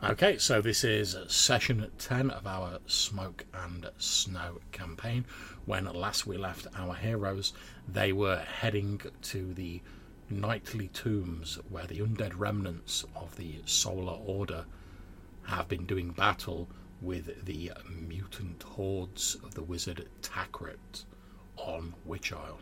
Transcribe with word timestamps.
Okay, 0.00 0.38
so 0.38 0.60
this 0.60 0.84
is 0.84 1.16
session 1.26 1.90
10 1.98 2.30
of 2.30 2.46
our 2.46 2.78
Smoke 2.86 3.44
and 3.52 3.90
Snow 3.98 4.60
campaign. 4.70 5.24
When 5.66 5.86
last 5.86 6.24
we 6.24 6.36
left 6.36 6.68
our 6.76 6.94
heroes, 6.94 7.52
they 7.88 8.12
were 8.12 8.36
heading 8.36 9.00
to 9.22 9.54
the 9.54 9.82
Knightly 10.30 10.86
Tombs 10.86 11.58
where 11.68 11.88
the 11.88 11.98
undead 11.98 12.34
remnants 12.36 13.04
of 13.16 13.34
the 13.36 13.56
Solar 13.64 14.12
Order 14.12 14.66
have 15.42 15.66
been 15.66 15.84
doing 15.84 16.10
battle 16.10 16.68
with 17.02 17.44
the 17.44 17.72
mutant 17.88 18.62
hordes 18.62 19.36
of 19.42 19.54
the 19.54 19.64
wizard 19.64 20.08
Takret 20.22 21.06
on 21.56 21.92
Witch 22.04 22.32
Isle. 22.32 22.60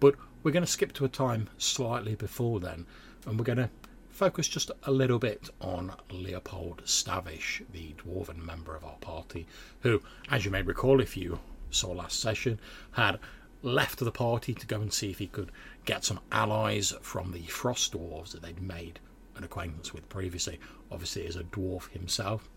But 0.00 0.14
we're 0.42 0.50
going 0.50 0.64
to 0.64 0.70
skip 0.70 0.94
to 0.94 1.04
a 1.04 1.10
time 1.10 1.50
slightly 1.58 2.14
before 2.14 2.58
then, 2.58 2.86
and 3.26 3.38
we're 3.38 3.44
going 3.44 3.58
to 3.58 3.70
focus 4.14 4.46
just 4.46 4.70
a 4.84 4.92
little 4.92 5.18
bit 5.18 5.50
on 5.60 5.92
Leopold 6.08 6.82
Stavish, 6.84 7.62
the 7.72 7.94
dwarven 7.98 8.36
member 8.36 8.76
of 8.76 8.84
our 8.84 8.96
party, 9.00 9.46
who, 9.80 10.00
as 10.30 10.44
you 10.44 10.52
may 10.52 10.62
recall 10.62 11.00
if 11.00 11.16
you 11.16 11.40
saw 11.70 11.90
last 11.90 12.20
session, 12.20 12.60
had 12.92 13.18
left 13.62 13.98
the 13.98 14.12
party 14.12 14.54
to 14.54 14.66
go 14.66 14.80
and 14.80 14.92
see 14.92 15.10
if 15.10 15.18
he 15.18 15.26
could 15.26 15.50
get 15.84 16.04
some 16.04 16.20
allies 16.30 16.94
from 17.02 17.32
the 17.32 17.42
frost 17.42 17.92
dwarves 17.92 18.30
that 18.30 18.42
they'd 18.42 18.62
made 18.62 19.00
an 19.36 19.42
acquaintance 19.42 19.92
with 19.92 20.08
previously. 20.08 20.60
Obviously, 20.92 21.26
as 21.26 21.34
a 21.34 21.42
dwarf 21.42 21.90
himself, 21.90 22.48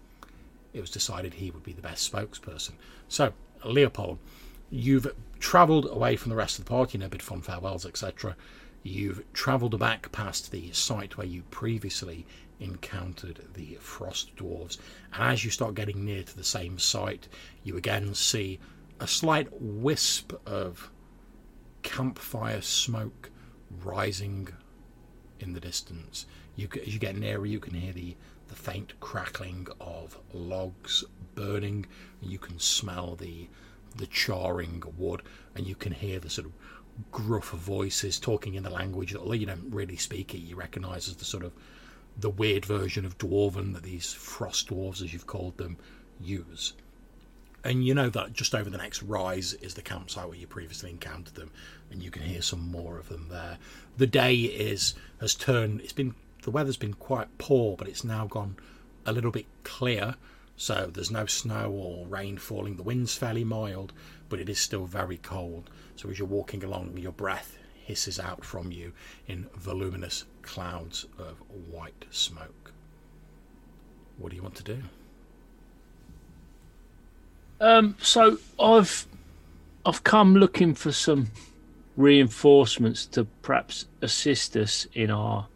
it 0.74 0.82
was 0.82 0.92
decided 0.92 1.34
he 1.34 1.50
would 1.50 1.64
be 1.64 1.74
the 1.74 1.82
best 1.82 2.12
spokesperson. 2.12 2.74
So, 3.08 3.34
Leopold, 3.66 4.20
you've 4.70 5.12
travelled 5.40 5.88
away 5.90 6.18
from 6.18 6.30
the 6.30 6.36
rest 6.36 6.60
of 6.60 6.66
the 6.66 6.70
party, 6.70 6.98
you 6.98 7.04
know, 7.04 7.10
bid 7.10 7.24
fond 7.24 7.46
farewells, 7.46 7.86
etc. 7.86 8.36
You've 8.88 9.26
travelled 9.34 9.78
back 9.78 10.14
past 10.14 10.50
the 10.50 10.72
site 10.72 11.18
where 11.18 11.28
you 11.28 11.44
previously 11.52 12.26
encountered 12.62 13.42
the 13.54 13.78
frost 13.82 14.34
dwarves, 14.38 14.78
and 15.12 15.24
as 15.34 15.44
you 15.44 15.52
start 15.52 15.76
getting 15.76 16.06
near 16.06 16.24
to 16.24 16.38
the 16.38 16.44
same 16.46 16.80
site, 16.80 17.28
you 17.66 17.76
again 17.76 18.16
see 18.16 18.60
a 19.02 19.06
slight 19.06 19.50
wisp 19.52 20.32
of 20.46 20.90
campfire 21.84 22.62
smoke 22.62 23.30
rising 23.84 24.48
in 25.42 25.52
the 25.52 25.60
distance. 25.60 26.26
You, 26.56 26.70
as 26.82 26.94
you 26.94 27.00
get 27.00 27.18
nearer, 27.18 27.46
you 27.46 27.60
can 27.60 27.74
hear 27.74 27.92
the, 27.92 28.16
the 28.48 28.56
faint 28.56 28.98
crackling 29.02 29.68
of 29.82 30.18
logs 30.32 31.04
burning, 31.36 31.88
you 32.22 32.40
can 32.40 32.58
smell 32.58 33.16
the 33.16 33.50
the 33.98 34.08
charring 34.08 34.84
wood, 34.98 35.24
and 35.56 35.66
you 35.66 35.76
can 35.76 35.92
hear 35.92 36.20
the 36.20 36.30
sort 36.30 36.48
of 36.48 36.54
gruff 37.12 37.50
voices 37.50 38.20
talking 38.20 38.56
in 38.56 38.64
the 38.64 38.70
language 38.70 39.12
that 39.12 39.38
you 39.38 39.46
don't 39.46 39.72
really 39.72 39.98
speak 39.98 40.34
it, 40.34 40.40
you 40.40 40.56
recognise 40.56 41.08
as 41.08 41.16
the 41.16 41.26
sort 41.26 41.44
of 41.44 41.54
the 42.20 42.30
weird 42.30 42.66
version 42.66 43.06
of 43.06 43.18
dwarven 43.18 43.74
that 43.74 43.84
these 43.84 44.12
frost 44.14 44.70
dwarves, 44.70 45.04
as 45.04 45.14
you've 45.14 45.28
called 45.28 45.58
them, 45.58 45.78
use. 46.20 46.74
And 47.64 47.86
you 47.86 47.94
know 47.94 48.10
that 48.10 48.34
just 48.34 48.56
over 48.56 48.70
the 48.70 48.78
next 48.78 49.04
rise 49.04 49.54
is 49.54 49.74
the 49.74 49.82
campsite 49.82 50.28
where 50.28 50.38
you 50.38 50.48
previously 50.48 50.90
encountered 50.90 51.36
them, 51.36 51.52
and 51.92 52.02
you 52.02 52.10
can 52.10 52.24
hear 52.24 52.42
some 52.42 52.72
more 52.72 52.98
of 52.98 53.10
them 53.10 53.28
there. 53.30 53.58
The 53.98 54.08
day 54.08 54.36
is 54.36 54.96
has 55.20 55.36
turned. 55.36 55.82
It's 55.82 55.94
been 55.94 56.16
the 56.44 56.52
weather's 56.52 56.78
been 56.78 56.94
quite 56.94 57.38
poor, 57.38 57.76
but 57.76 57.88
it's 57.88 58.04
now 58.04 58.26
gone 58.26 58.56
a 59.06 59.12
little 59.12 59.32
bit 59.32 59.48
clear. 59.64 60.16
So 60.56 60.90
there's 60.92 61.12
no 61.12 61.26
snow 61.26 61.72
or 61.72 62.08
rain 62.08 62.38
falling. 62.38 62.78
The 62.78 62.84
wind's 62.84 63.16
fairly 63.16 63.44
mild, 63.44 63.94
but 64.30 64.40
it 64.40 64.50
is 64.50 64.60
still 64.60 64.86
very 64.86 65.18
cold. 65.18 65.70
So 65.98 66.10
as 66.10 66.20
you're 66.20 66.28
walking 66.28 66.64
along, 66.64 66.96
your 66.98 67.12
breath 67.12 67.58
hisses 67.84 68.20
out 68.20 68.46
from 68.46 68.72
you 68.72 68.94
in 69.28 69.48
voluminous 69.56 70.26
clouds 70.44 71.06
of 71.18 71.38
white 71.72 72.06
smoke. 72.12 72.72
What 74.18 74.30
do 74.30 74.36
you 74.36 74.44
want 74.44 74.56
to 74.56 74.64
do? 74.64 74.84
Um, 77.60 77.96
so 78.00 78.38
I've 78.60 79.08
I've 79.86 80.04
come 80.04 80.36
looking 80.36 80.76
for 80.76 80.92
some 80.92 81.28
reinforcements 81.96 83.06
to 83.08 83.26
perhaps 83.42 83.86
assist 84.02 84.56
us 84.56 84.86
in 84.94 85.10
our 85.10 85.48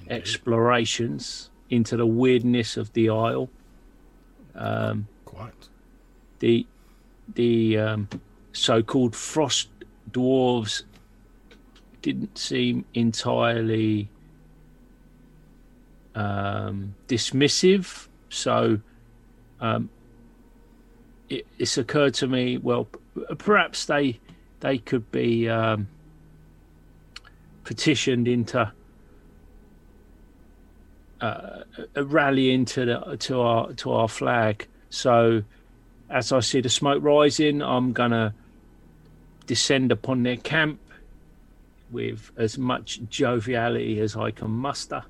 Indeed. 0.00 0.12
explorations 0.12 1.50
into 1.68 1.98
the 1.98 2.06
weirdness 2.06 2.78
of 2.78 2.92
the 2.94 3.10
Isle. 3.10 3.50
Um, 4.54 5.06
Quite. 5.26 5.68
The 6.38 6.66
the 7.34 7.76
um, 7.78 8.08
so-called 8.60 9.16
frost 9.16 9.68
dwarves 10.10 10.82
didn't 12.02 12.36
seem 12.36 12.84
entirely 12.92 14.10
um, 16.14 16.94
dismissive. 17.08 18.08
So 18.28 18.78
um, 19.60 19.88
it, 21.30 21.46
it's 21.58 21.78
occurred 21.78 22.12
to 22.14 22.26
me, 22.26 22.58
well, 22.58 22.86
perhaps 23.38 23.86
they 23.86 24.20
they 24.60 24.76
could 24.76 25.10
be 25.10 25.48
um, 25.48 25.88
petitioned 27.64 28.28
into 28.28 28.70
uh, 31.22 31.60
a 31.94 32.04
the, 32.84 33.16
to 33.16 33.40
our 33.40 33.72
to 33.72 33.92
our 33.92 34.08
flag. 34.08 34.66
So 34.90 35.44
as 36.10 36.30
I 36.30 36.40
see 36.40 36.60
the 36.60 36.68
smoke 36.68 37.02
rising, 37.02 37.62
I'm 37.62 37.92
gonna 37.92 38.34
descend 39.50 39.90
upon 39.90 40.22
their 40.22 40.36
camp 40.36 40.78
with 41.90 42.30
as 42.36 42.56
much 42.56 43.00
joviality 43.08 43.98
as 43.98 44.14
I 44.14 44.30
can 44.30 44.48
muster, 44.48 45.02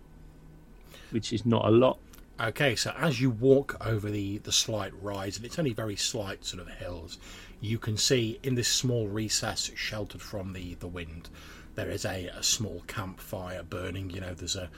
which 1.11 1.31
is 1.35 1.45
not 1.45 1.67
a 1.67 1.71
lot. 1.71 1.99
Okay, 2.41 2.75
so 2.75 2.95
as 2.97 3.21
you 3.21 3.29
walk 3.29 3.77
over 3.87 4.09
the, 4.09 4.39
the 4.39 4.51
slight 4.51 4.95
rise, 5.03 5.37
and 5.37 5.45
it's 5.45 5.59
only 5.59 5.75
very 5.75 5.95
slight 5.95 6.47
sort 6.47 6.63
of 6.63 6.71
hills, 6.71 7.19
you 7.61 7.77
can 7.77 7.99
see 7.99 8.41
in 8.43 8.55
this 8.55 8.69
small 8.69 9.09
recess 9.09 9.71
sheltered 9.75 10.23
from 10.23 10.55
the, 10.55 10.73
the 10.77 10.89
wind, 10.89 11.29
there 11.75 11.91
is 11.91 12.07
a, 12.07 12.29
a 12.29 12.43
small 12.43 12.83
campfire 12.87 13.63
burning. 13.63 14.09
You 14.09 14.23
know, 14.23 14.33
there's 14.33 14.57
a 14.57 14.71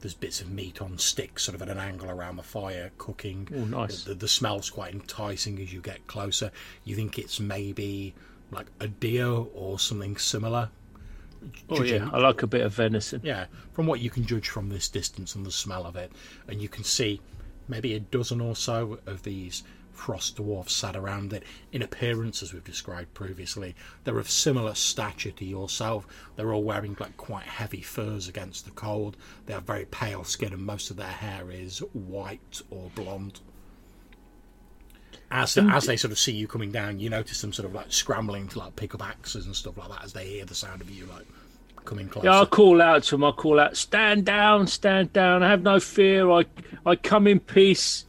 there's 0.00 0.14
bits 0.14 0.40
of 0.40 0.48
meat 0.48 0.80
on 0.80 0.96
sticks, 0.96 1.42
sort 1.42 1.56
of 1.56 1.62
at 1.62 1.68
an 1.68 1.78
angle 1.78 2.08
around 2.08 2.36
the 2.36 2.44
fire, 2.44 2.92
cooking. 2.98 3.48
Oh, 3.52 3.64
nice. 3.64 4.04
The, 4.04 4.14
the, 4.14 4.28
smell's 4.28 4.70
quite 4.70 4.94
enticing 4.94 5.58
as 5.58 5.72
you 5.72 5.80
get 5.80 6.06
closer. 6.06 6.52
You 6.84 6.94
think 6.94 7.18
it's 7.18 7.40
maybe 7.40 8.14
like 8.50 8.66
a 8.80 8.88
deer 8.88 9.26
or 9.26 9.78
something 9.78 10.16
similar. 10.16 10.70
Oh 11.68 11.76
Judging, 11.76 12.02
yeah, 12.02 12.10
I 12.12 12.18
like 12.18 12.42
a 12.42 12.46
bit 12.46 12.62
of 12.62 12.74
venison. 12.74 13.20
Yeah, 13.22 13.46
from 13.72 13.86
what 13.86 14.00
you 14.00 14.10
can 14.10 14.26
judge 14.26 14.48
from 14.48 14.68
this 14.68 14.88
distance 14.88 15.34
and 15.34 15.46
the 15.46 15.50
smell 15.50 15.86
of 15.86 15.96
it, 15.96 16.10
and 16.48 16.60
you 16.60 16.68
can 16.68 16.84
see 16.84 17.20
maybe 17.68 17.94
a 17.94 18.00
dozen 18.00 18.40
or 18.40 18.56
so 18.56 18.98
of 19.06 19.22
these 19.22 19.62
frost 19.92 20.36
dwarfs 20.36 20.72
sat 20.72 20.96
around 20.96 21.32
it. 21.32 21.42
In 21.72 21.82
appearance, 21.82 22.42
as 22.42 22.52
we've 22.52 22.64
described 22.64 23.12
previously, 23.14 23.74
they're 24.04 24.18
of 24.18 24.30
similar 24.30 24.74
stature 24.74 25.32
to 25.32 25.44
yourself. 25.44 26.06
They're 26.36 26.52
all 26.52 26.62
wearing 26.62 26.96
like 26.98 27.16
quite 27.16 27.46
heavy 27.46 27.82
furs 27.82 28.28
against 28.28 28.64
the 28.64 28.70
cold. 28.70 29.16
They 29.46 29.54
have 29.54 29.64
very 29.64 29.86
pale 29.86 30.24
skin, 30.24 30.52
and 30.52 30.62
most 30.62 30.90
of 30.90 30.96
their 30.96 31.06
hair 31.06 31.50
is 31.50 31.80
white 31.92 32.62
or 32.70 32.90
blonde. 32.94 33.40
As 35.30 35.58
as 35.58 35.84
they 35.84 35.96
sort 35.96 36.12
of 36.12 36.18
see 36.18 36.32
you 36.32 36.48
coming 36.48 36.72
down, 36.72 37.00
you 37.00 37.10
notice 37.10 37.40
them 37.42 37.52
sort 37.52 37.66
of 37.66 37.74
like 37.74 37.92
scrambling 37.92 38.48
to 38.48 38.58
like 38.58 38.76
pick 38.76 38.94
up 38.94 39.06
axes 39.06 39.44
and 39.44 39.54
stuff 39.54 39.76
like 39.76 39.90
that 39.90 40.04
as 40.04 40.12
they 40.14 40.26
hear 40.26 40.44
the 40.46 40.54
sound 40.54 40.80
of 40.80 40.88
you 40.88 41.04
like 41.06 41.26
coming 41.84 42.08
closer. 42.08 42.28
Yeah, 42.28 42.40
I 42.40 42.44
call 42.46 42.80
out 42.80 43.02
to 43.04 43.10
them. 43.12 43.24
I 43.24 43.32
call 43.32 43.60
out, 43.60 43.76
"Stand 43.76 44.24
down, 44.24 44.66
stand 44.66 45.12
down. 45.12 45.42
Have 45.42 45.62
no 45.62 45.80
fear. 45.80 46.30
I 46.30 46.46
I 46.86 46.96
come 46.96 47.26
in 47.26 47.40
peace. 47.40 48.06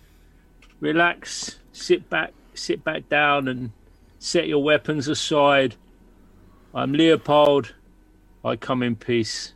Relax." 0.80 1.60
sit 1.80 2.10
back, 2.10 2.34
sit 2.54 2.84
back 2.84 3.10
down, 3.10 3.48
and 3.48 3.72
set 4.20 4.48
your 4.48 4.64
weapons 4.64 5.08
aside. 5.08 5.76
I'm 6.74 6.94
Leopold. 6.94 7.74
I 8.44 8.56
come 8.56 8.84
in 8.84 8.96
peace. 8.96 9.54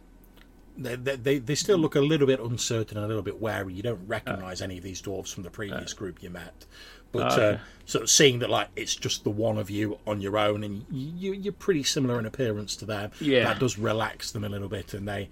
They, 0.75 0.95
they, 0.95 1.38
they 1.38 1.56
still 1.56 1.78
look 1.78 1.95
a 1.95 2.01
little 2.01 2.25
bit 2.25 2.40
uncertain 2.40 2.98
and 2.98 3.06
a 3.06 3.07
little 3.07 3.21
bit 3.21 3.39
wary. 3.39 3.74
You 3.74 3.83
don't 3.83 4.07
recognise 4.07 4.62
uh, 4.62 4.66
any 4.66 4.80
of 4.80 4.83
these 4.83 5.01
dwarves 5.01 5.31
from 5.31 5.44
the 5.44 5.51
previous 5.51 5.94
uh, 5.94 5.95
group 5.95 6.24
you 6.24 6.31
met, 6.31 6.66
but 7.13 7.39
uh, 7.39 7.57
sort 7.86 8.04
of 8.04 8.10
seeing 8.10 8.39
that 8.39 8.50
like 8.50 8.68
it's 8.75 8.95
just 8.95 9.24
the 9.24 9.30
one 9.30 9.57
of 9.57 9.69
you 9.69 10.00
on 10.06 10.19
your 10.19 10.38
own, 10.38 10.63
and 10.63 10.86
you 10.92 11.31
you're 11.31 11.54
pretty 11.54 11.83
similar 11.83 12.19
in 12.19 12.25
appearance 12.25 12.75
to 12.77 12.86
them. 12.86 13.12
Yeah, 13.21 13.45
that 13.45 13.60
does 13.60 13.77
relax 13.77 14.31
them 14.31 14.44
a 14.44 14.50
little 14.50 14.68
bit, 14.68 14.94
and 14.94 15.07
they 15.07 15.30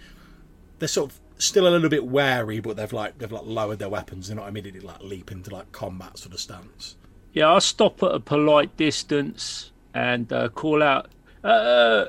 they're 0.80 0.88
sort 0.88 1.12
of 1.12 1.20
still 1.38 1.68
a 1.68 1.70
little 1.70 1.90
bit 1.90 2.06
wary, 2.06 2.60
but 2.60 2.78
they've 2.78 2.94
like 2.94 3.18
they've 3.18 3.32
like 3.32 3.46
lowered 3.46 3.80
their 3.80 3.90
weapons. 3.90 4.28
They're 4.28 4.38
not 4.38 4.48
immediately 4.48 4.80
like 4.82 5.02
leap 5.02 5.32
into 5.32 5.52
like 5.52 5.72
combat 5.72 6.18
sort 6.18 6.34
of 6.34 6.40
stance. 6.40 6.96
Yeah, 7.34 7.48
I'll 7.48 7.62
stop 7.62 8.02
at 8.04 8.12
a 8.12 8.20
polite 8.20 8.76
distance 8.78 9.72
and 9.94 10.32
uh, 10.32 10.50
call 10.50 10.84
out, 10.84 11.10
uh, 11.44 12.06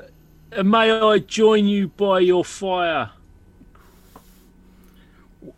uh, 0.55 0.63
"May 0.63 0.91
I 0.91 1.19
join 1.19 1.65
you 1.65 1.87
by 1.89 2.19
your 2.19 2.45
fire?" 2.45 3.11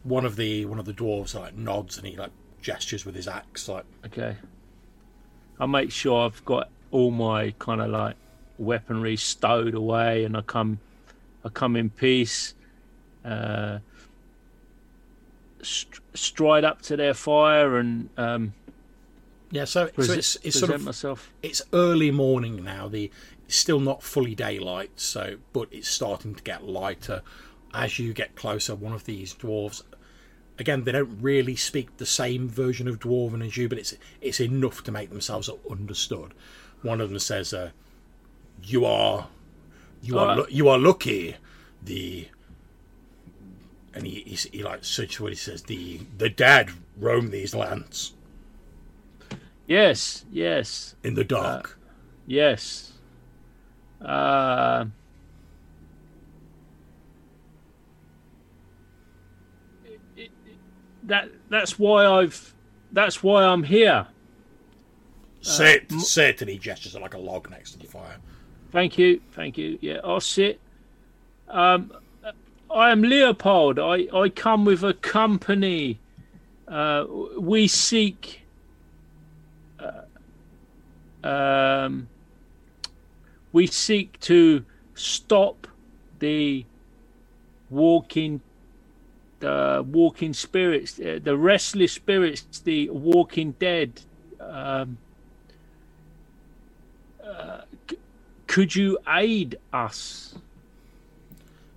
One 0.03 0.25
of 0.25 0.35
the 0.35 0.65
one 0.65 0.79
of 0.79 0.85
the 0.85 0.94
dwarves 0.94 1.35
like 1.35 1.56
nods 1.56 1.97
and 1.97 2.07
he 2.07 2.15
like 2.15 2.31
gestures 2.65 3.06
with 3.06 3.13
his 3.15 3.27
axe, 3.27 3.69
like 3.69 3.85
okay. 4.07 4.35
I 5.59 5.65
make 5.67 5.91
sure 5.91 6.25
I've 6.25 6.44
got 6.44 6.69
all 6.91 7.12
my 7.12 7.53
kind 7.59 7.79
of 7.79 7.89
like 7.91 8.15
weaponry 8.57 9.15
stowed 9.17 9.75
away, 9.75 10.25
and 10.25 10.35
I 10.35 10.41
come, 10.41 10.79
I 11.45 11.50
come 11.50 11.75
in 11.75 11.91
peace 11.91 12.56
uh, 13.23 13.79
st- 15.62 16.00
stride 16.13 16.63
up 16.63 16.81
to 16.83 16.97
their 16.97 17.13
fire 17.13 17.77
and 17.77 18.09
um, 18.17 18.53
Yeah, 19.51 19.65
so, 19.65 19.88
so 20.00 20.13
it's 20.13 20.35
it's 20.38 20.41
present 20.41 20.53
sort 20.56 20.71
of 20.71 20.83
myself. 20.85 21.31
it's 21.44 21.61
early 21.71 22.11
morning 22.11 22.63
now. 22.63 22.88
The 22.88 23.11
it's 23.47 23.56
still 23.56 23.79
not 23.79 24.01
fully 24.01 24.33
daylight, 24.35 24.91
so 24.95 25.38
but 25.53 25.68
it's 25.71 25.88
starting 25.88 26.33
to 26.35 26.44
get 26.44 26.63
lighter 26.68 27.21
as 27.73 28.00
you 28.00 28.13
get 28.13 28.35
closer. 28.35 28.73
One 28.75 28.94
of 28.94 29.06
these 29.06 29.33
dwarves, 29.35 29.83
again, 30.60 30.84
they 30.84 30.92
don't 30.92 31.18
really 31.22 31.56
speak 31.56 31.98
the 31.98 32.06
same 32.06 32.48
version 32.50 32.88
of 32.88 33.00
dwarven 33.00 33.46
as 33.46 33.57
you, 33.57 33.68
but 33.69 33.78
it's 33.78 33.96
it's 34.22 34.40
enough 34.40 34.84
to 34.84 34.92
make 34.92 35.10
themselves 35.10 35.50
understood. 35.69 36.34
One 36.81 37.02
of 37.02 37.10
them 37.10 37.19
says, 37.19 37.54
uh, 37.54 37.72
"You 38.63 38.86
are, 38.86 39.28
you 40.02 40.18
are, 40.19 40.30
Uh, 40.31 40.36
lu- 40.36 40.48
you 40.50 40.68
are 40.69 40.78
lucky." 40.80 41.36
The 41.84 42.28
and 43.94 44.06
he, 44.06 44.22
he, 44.22 44.36
he 44.57 44.63
like 44.63 44.84
such 44.84 45.19
what 45.19 45.31
he 45.31 45.38
says. 45.38 45.63
The 45.63 46.02
the 46.18 46.30
dead 46.30 46.72
roam 46.98 47.31
these 47.31 47.54
lands 47.56 48.13
Yes, 49.68 50.25
yes, 50.31 50.96
in 51.04 51.16
the 51.16 51.24
dark. 51.24 51.80
yes. 52.28 52.92
Uh, 54.00 54.86
it- 59.86 60.00
it- 60.16 60.31
that 61.07 61.30
that's 61.50 61.78
why 61.80 62.06
I've 62.06 62.54
that's 62.92 63.24
why 63.24 63.44
I'm 63.44 63.63
here. 63.63 64.07
Sit, 65.42 65.92
sit, 65.92 66.42
and 66.42 66.50
he 66.50 66.57
gestures 66.57 66.96
like 66.96 67.13
a 67.13 67.19
log 67.19 67.52
next 67.52 67.74
to 67.74 67.78
the 67.80 67.86
fire. 67.86 68.18
Thank 68.72 68.98
you, 68.98 69.22
thank 69.34 69.57
you. 69.60 69.78
Yeah, 69.80 70.00
I'll 70.04 70.19
sit. 70.19 70.60
Um, 71.48 71.92
I 72.74 72.92
am 72.92 73.04
Leopold. 73.04 73.80
I, 73.80 74.07
I 74.13 74.30
come 74.30 74.66
with 74.66 74.84
a 74.84 74.94
company. 74.94 76.00
Uh, 76.68 77.06
we 77.38 77.68
seek. 77.68 78.42
Uh, 79.80 81.28
um, 81.28 82.10
we 83.54 83.68
seek 83.68 84.19
to 84.22 84.66
stop 84.96 85.68
the 86.19 86.66
walking, 87.69 88.42
the 89.45 89.86
walking 89.88 90.33
spirits, 90.33 91.00
uh, 91.00 91.19
the 91.21 91.38
restless 91.38 91.94
spirits, 91.94 92.59
the 92.59 92.89
walking 92.89 93.51
dead. 93.53 94.01
Um, 94.39 94.97
could 98.47 98.75
you 98.75 98.97
aid 99.07 99.57
us? 99.71 100.36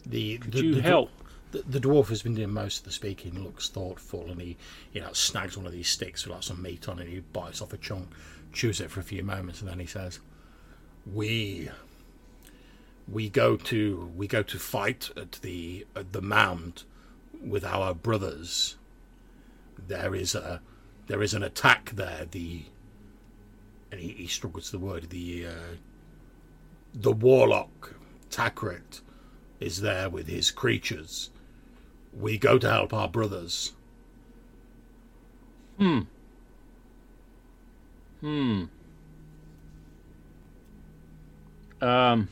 The, 0.06 0.38
Could 0.38 0.52
the, 0.52 0.62
you 0.62 0.74
the, 0.76 0.82
help? 0.82 1.10
The, 1.50 1.62
the 1.68 1.80
dwarf 1.80 2.06
who's 2.06 2.22
been 2.22 2.36
doing 2.36 2.52
most 2.52 2.78
of 2.78 2.84
the 2.84 2.92
speaking 2.92 3.42
looks 3.42 3.68
thoughtful, 3.68 4.30
and 4.30 4.40
he, 4.40 4.56
you 4.92 5.02
know, 5.02 5.12
snags 5.12 5.56
one 5.56 5.66
of 5.66 5.72
these 5.72 5.88
sticks 5.88 6.24
with 6.24 6.34
like 6.34 6.44
some 6.44 6.62
meat 6.62 6.88
on 6.88 6.98
it. 6.98 7.08
He 7.08 7.20
bites 7.20 7.60
off 7.60 7.74
a 7.74 7.76
chunk, 7.76 8.08
chews 8.52 8.80
it 8.80 8.90
for 8.90 9.00
a 9.00 9.02
few 9.02 9.22
moments, 9.22 9.60
and 9.60 9.68
then 9.68 9.78
he 9.78 9.86
says, 9.86 10.20
"We, 11.04 11.70
we 13.06 13.28
go 13.28 13.56
to 13.56 14.10
we 14.16 14.26
go 14.26 14.42
to 14.42 14.58
fight 14.58 15.10
at 15.16 15.32
the 15.42 15.86
at 15.94 16.12
the 16.12 16.22
mound 16.22 16.84
with 17.44 17.64
our 17.64 17.94
brothers. 17.94 18.76
There 19.86 20.14
is 20.14 20.34
a 20.34 20.60
there 21.06 21.22
is 21.22 21.34
an 21.34 21.42
attack 21.42 21.92
there. 21.94 22.26
The 22.30 22.64
and 23.90 24.00
he, 24.00 24.08
he 24.08 24.26
struggles 24.26 24.70
the 24.70 24.78
word 24.78 25.10
the 25.10 25.46
uh, 25.46 25.76
the 26.94 27.12
warlock 27.12 27.94
Takret 28.30 29.00
is 29.60 29.80
there 29.80 30.08
with 30.08 30.28
his 30.28 30.50
creatures. 30.50 31.30
We 32.18 32.38
go 32.38 32.58
to 32.58 32.70
help 32.70 32.92
our 32.92 33.08
brothers. 33.08 33.72
Hmm. 35.78 36.00
Hmm. 38.20 38.64
Um. 41.80 42.28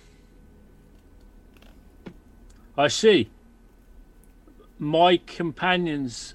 I 2.76 2.88
see. 2.88 3.31
My 4.78 5.17
companions 5.17 6.34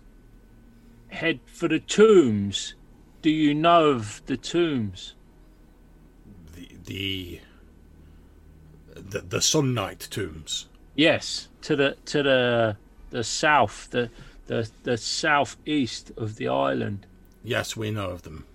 head 1.09 1.39
for 1.45 1.67
the 1.67 1.79
tombs. 1.79 2.73
Do 3.21 3.29
you 3.29 3.53
know 3.53 3.89
of 3.89 4.21
the 4.25 4.37
tombs? 4.37 5.13
The 6.55 6.69
the 6.85 7.39
the, 8.95 9.19
the 9.21 9.41
Sun 9.41 9.73
Knight 9.73 10.07
tombs. 10.09 10.67
Yes, 10.95 11.49
to 11.61 11.75
the 11.75 11.97
to 12.05 12.23
the 12.23 12.77
the 13.11 13.23
south, 13.23 13.89
the 13.91 14.09
the 14.47 14.69
the 14.83 14.97
southeast 14.97 16.11
of 16.17 16.37
the 16.37 16.47
island. 16.47 17.05
Yes, 17.43 17.77
we 17.77 17.91
know 17.91 18.09
of 18.09 18.23
them. 18.23 18.45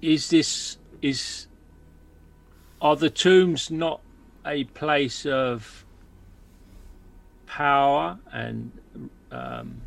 Is 0.00 0.30
this 0.30 0.76
is 1.00 1.46
are 2.80 2.96
the 2.96 3.10
tombs 3.10 3.70
not 3.70 4.00
a 4.46 4.64
place 4.64 5.26
of 5.26 5.84
power 7.46 8.18
and 8.32 8.72
um, 9.30 9.82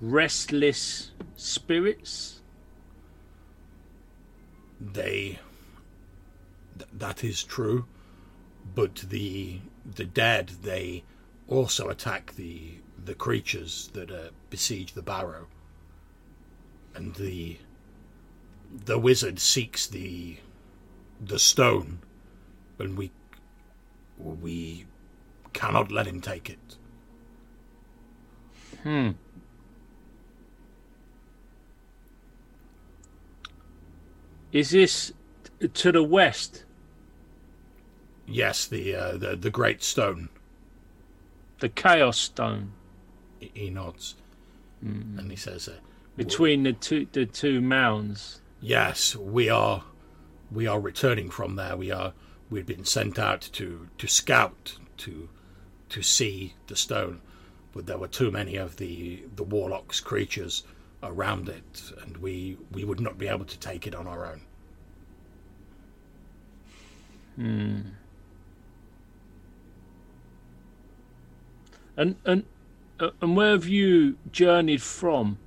restless 0.00 1.12
spirits? 1.36 2.40
They 4.80 5.38
th- 6.78 6.90
that 6.92 7.24
is 7.24 7.42
true, 7.42 7.86
but 8.74 8.96
the 8.96 9.58
the 9.84 10.04
dead 10.04 10.50
they 10.62 11.02
also 11.48 11.88
attack 11.88 12.34
the 12.36 12.74
the 13.04 13.14
creatures 13.14 13.90
that 13.94 14.10
uh, 14.10 14.28
besiege 14.50 14.92
the 14.92 15.02
barrow, 15.02 15.48
and 16.94 17.14
the 17.16 17.58
the 18.70 18.98
wizard 18.98 19.40
seeks 19.40 19.86
the 19.86 20.36
the 21.20 21.38
stone, 21.38 22.00
and 22.78 22.96
we 22.96 23.10
we 24.18 24.86
cannot 25.52 25.90
let 25.90 26.06
him 26.06 26.20
take 26.20 26.50
it. 26.50 26.76
Hmm. 28.82 29.10
Is 34.52 34.70
this 34.70 35.12
t- 35.60 35.68
to 35.68 35.92
the 35.92 36.02
west? 36.02 36.64
Yes, 38.26 38.66
the 38.66 38.94
uh, 38.94 39.16
the 39.16 39.36
the 39.36 39.50
great 39.50 39.82
stone. 39.82 40.28
The 41.60 41.68
Chaos 41.68 42.18
Stone 42.18 42.72
He- 43.40 43.50
He 43.52 43.70
nods, 43.70 44.14
and 44.80 45.28
he 45.30 45.36
says, 45.36 45.66
uh, 45.68 45.78
between 46.16 46.62
the 46.62 46.72
two 46.72 47.08
the 47.10 47.26
two 47.26 47.60
mounds. 47.60 48.40
Yes, 48.60 49.16
we 49.16 49.48
are. 49.48 49.84
We 50.50 50.66
are 50.66 50.80
returning 50.80 51.30
from 51.30 51.56
there. 51.56 51.76
We 51.76 51.90
are. 51.90 52.12
We've 52.50 52.66
been 52.66 52.84
sent 52.84 53.18
out 53.18 53.42
to 53.52 53.88
to 53.98 54.06
scout 54.06 54.78
to 54.98 55.28
to 55.90 56.02
see 56.02 56.54
the 56.66 56.76
stone, 56.76 57.20
but 57.72 57.86
there 57.86 57.98
were 57.98 58.08
too 58.08 58.30
many 58.30 58.56
of 58.56 58.76
the 58.76 59.24
the 59.36 59.42
warlock's 59.42 60.00
creatures 60.00 60.64
around 61.02 61.48
it, 61.48 61.92
and 62.02 62.16
we 62.18 62.56
we 62.72 62.84
would 62.84 63.00
not 63.00 63.18
be 63.18 63.28
able 63.28 63.44
to 63.44 63.58
take 63.58 63.86
it 63.86 63.94
on 63.94 64.06
our 64.06 64.26
own. 64.26 64.40
Hmm. 67.36 67.80
And 71.96 72.16
and 72.24 72.44
uh, 73.00 73.10
and 73.20 73.36
where 73.36 73.50
have 73.50 73.66
you 73.68 74.16
journeyed 74.32 74.82
from? 74.82 75.38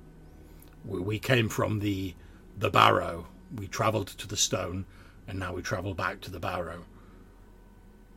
We, 0.84 1.00
we 1.00 1.18
came 1.18 1.48
from 1.48 1.80
the 1.80 2.14
the 2.56 2.70
barrow. 2.70 3.26
We 3.54 3.68
travelled 3.68 4.08
to 4.08 4.26
the 4.26 4.36
stone, 4.36 4.86
and 5.28 5.38
now 5.38 5.52
we 5.52 5.62
travel 5.62 5.94
back 5.94 6.20
to 6.22 6.30
the 6.30 6.40
barrow. 6.40 6.84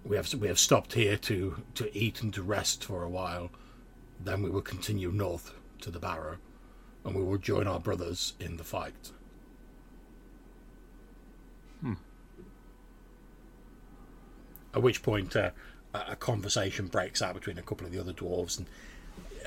We 0.03 0.15
have 0.15 0.33
we 0.35 0.47
have 0.47 0.59
stopped 0.59 0.93
here 0.93 1.17
to 1.17 1.61
to 1.75 1.97
eat 1.97 2.21
and 2.21 2.33
to 2.33 2.43
rest 2.43 2.83
for 2.83 3.03
a 3.03 3.09
while. 3.09 3.51
Then 4.19 4.41
we 4.41 4.49
will 4.49 4.61
continue 4.61 5.11
north 5.11 5.53
to 5.81 5.91
the 5.91 5.99
barrow, 5.99 6.37
and 7.03 7.15
we 7.15 7.23
will 7.23 7.37
join 7.37 7.67
our 7.67 7.79
brothers 7.79 8.33
in 8.39 8.57
the 8.57 8.63
fight. 8.63 9.11
At 14.75 14.81
which 14.81 15.01
point, 15.01 15.35
uh, 15.37 15.51
a 15.93 16.17
conversation 16.17 16.87
breaks 16.87 17.21
out 17.21 17.33
between 17.33 17.57
a 17.57 17.61
couple 17.61 17.87
of 17.87 17.93
the 17.93 17.99
other 17.99 18.11
dwarves, 18.11 18.57
and 18.57 18.67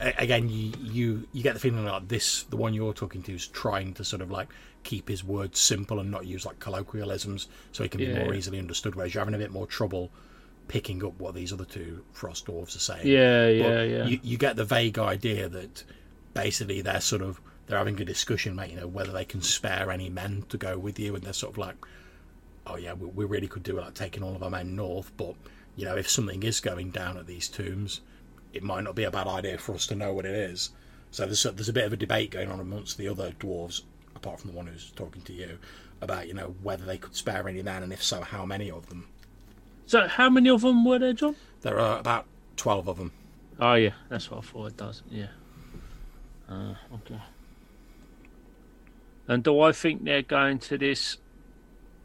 again, 0.00 0.49
you, 0.49 0.73
you 0.81 1.28
you 1.33 1.43
get 1.43 1.55
the 1.55 1.61
feeling 1.61 1.85
like 1.85 2.09
this, 2.09 2.45
the 2.45 2.57
one 2.57 2.75
you're 2.75 2.93
talking 2.93 3.23
to, 3.25 3.35
is 3.35 3.47
trying 3.47 3.95
to 3.95 4.05
sort 4.05 4.23
of 4.23 4.31
like 4.31 4.49
keep 4.85 5.09
his 5.09 5.25
words 5.25 5.59
simple 5.61 5.99
and 6.00 6.11
not 6.11 6.26
use 6.26 6.47
like 6.47 6.59
colloquialisms, 6.61 7.49
so 7.73 7.83
he 7.83 7.88
can 7.88 7.99
be 7.99 8.07
Yeah. 8.07 8.25
more 8.25 8.35
easily 8.35 8.59
understood. 8.59 8.95
Whereas 8.95 9.14
you're 9.14 9.21
having 9.21 9.35
a 9.35 9.38
bit 9.38 9.50
more 9.50 9.67
trouble 9.67 10.11
picking 10.69 11.02
up 11.05 11.19
what 11.19 11.35
these 11.35 11.52
other 11.52 11.64
two 11.64 12.05
frost 12.12 12.47
dwarves 12.47 12.76
are 12.76 12.81
saying. 12.81 13.07
Yeah, 13.07 13.47
But 13.47 13.73
yeah, 13.75 13.83
yeah. 13.83 14.05
You, 14.07 14.21
you 14.23 14.37
get 14.38 14.57
the 14.57 14.64
vague 14.67 14.99
idea 14.99 15.49
that 15.49 15.83
basically 16.35 16.83
they're 16.83 17.00
sort 17.00 17.23
of 17.23 17.40
they're 17.67 17.78
having 17.78 18.00
a 18.00 18.05
discussion, 18.05 18.55
mate. 18.55 18.71
You 18.71 18.76
know 18.81 18.87
whether 18.87 19.12
they 19.12 19.25
can 19.25 19.43
spare 19.43 19.90
any 19.90 20.09
men 20.09 20.45
to 20.50 20.57
go 20.59 20.78
with 20.78 20.99
you, 20.99 21.14
and 21.14 21.25
they're 21.25 21.33
sort 21.33 21.52
of 21.55 21.59
like, 21.59 21.76
oh 22.67 22.76
yeah, 22.76 22.93
we, 22.95 23.07
we 23.09 23.25
really 23.25 23.49
could 23.49 23.62
do 23.62 23.78
like 23.81 23.95
taking 23.95 24.23
all 24.23 24.35
of 24.37 24.43
our 24.43 24.50
men 24.50 24.76
north, 24.76 25.11
but 25.17 25.35
you 25.76 25.85
know, 25.85 25.97
if 25.97 26.09
something 26.11 26.43
is 26.43 26.61
going 26.61 26.90
down 26.90 27.17
at 27.17 27.26
these 27.26 27.49
tombs, 27.49 28.00
it 28.52 28.62
might 28.62 28.85
not 28.85 28.95
be 28.95 29.05
a 29.05 29.11
bad 29.11 29.26
idea 29.26 29.59
for 29.59 29.75
us 29.75 29.87
to 29.88 29.95
know 29.95 30.12
what 30.12 30.25
it 30.25 30.35
is. 30.35 30.71
So 31.11 31.25
there's 31.25 31.45
a, 31.45 31.52
there's 31.52 31.69
a 31.69 31.73
bit 31.73 31.85
of 31.85 31.93
a 31.93 31.97
debate 31.97 32.31
going 32.31 32.50
on 32.50 32.61
amongst 32.61 32.99
the 32.99 33.09
other 33.09 33.33
dwarves, 33.40 33.83
apart 34.14 34.40
from 34.40 34.50
the 34.50 34.57
one 34.57 34.67
who's 34.67 34.90
talking 34.90 35.23
to 35.23 35.33
you, 35.33 35.59
about 36.00 36.28
you 36.28 36.35
know 36.35 36.55
whether 36.62 36.85
they 36.85 36.99
could 36.99 37.14
spare 37.14 37.49
any 37.49 37.62
men, 37.62 37.83
and 37.83 37.93
if 37.93 38.02
so, 38.02 38.21
how 38.21 38.45
many 38.45 38.71
of 38.71 38.88
them. 38.88 39.09
So, 39.87 40.07
how 40.07 40.28
many 40.28 40.50
of 40.50 40.61
them 40.61 40.85
were 40.85 40.99
there, 40.99 41.14
John? 41.14 41.37
There 41.62 41.81
are 41.81 41.99
about 41.99 42.26
twelve 42.57 42.88
of 42.88 42.99
them. 42.99 43.12
Oh 43.59 43.75
yeah, 43.75 43.93
that's 44.09 44.31
what 44.31 44.38
I 44.38 44.40
thought. 44.43 44.67
It 44.67 44.76
does. 44.76 45.02
Yeah. 45.11 45.28
Uh, 46.49 46.75
okay. 46.95 47.21
And 49.26 49.43
do 49.43 49.61
I 49.61 49.73
think 49.73 50.05
they're 50.05 50.23
going 50.23 50.59
to 50.61 50.78
this 50.78 51.19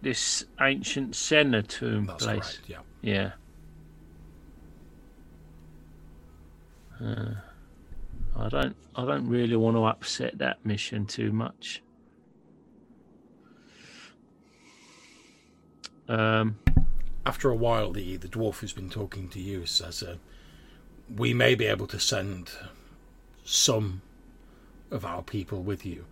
this 0.02 0.44
ancient 0.60 1.16
Senna 1.16 1.64
tomb 1.64 2.06
That's 2.06 2.26
place? 2.26 2.60
Yeah. 2.68 2.80
Yeah. 3.02 3.32
Uh, 7.04 7.36
I 8.36 8.50
don't. 8.50 8.76
I 8.96 9.06
don't 9.06 9.28
really 9.28 9.56
want 9.56 9.76
to 9.76 9.84
upset 9.86 10.38
that 10.38 10.66
mission 10.66 11.06
too 11.06 11.32
much. 11.32 11.82
Um, 16.08 16.58
After 17.26 17.50
a 17.50 17.56
while, 17.56 17.92
the 17.92 18.18
the 18.18 18.28
dwarf 18.28 18.60
who's 18.60 18.74
been 18.74 18.90
talking 18.90 19.30
to 19.30 19.40
you 19.40 19.66
says, 19.66 20.02
uh, 20.04 20.18
"We 21.14 21.34
may 21.34 21.56
be 21.56 21.66
able 21.66 21.88
to 21.88 22.00
send 22.00 22.52
some 23.44 24.02
of 24.92 25.06
our 25.06 25.24
people 25.24 25.62
with 25.62 25.86
you, 25.86 26.06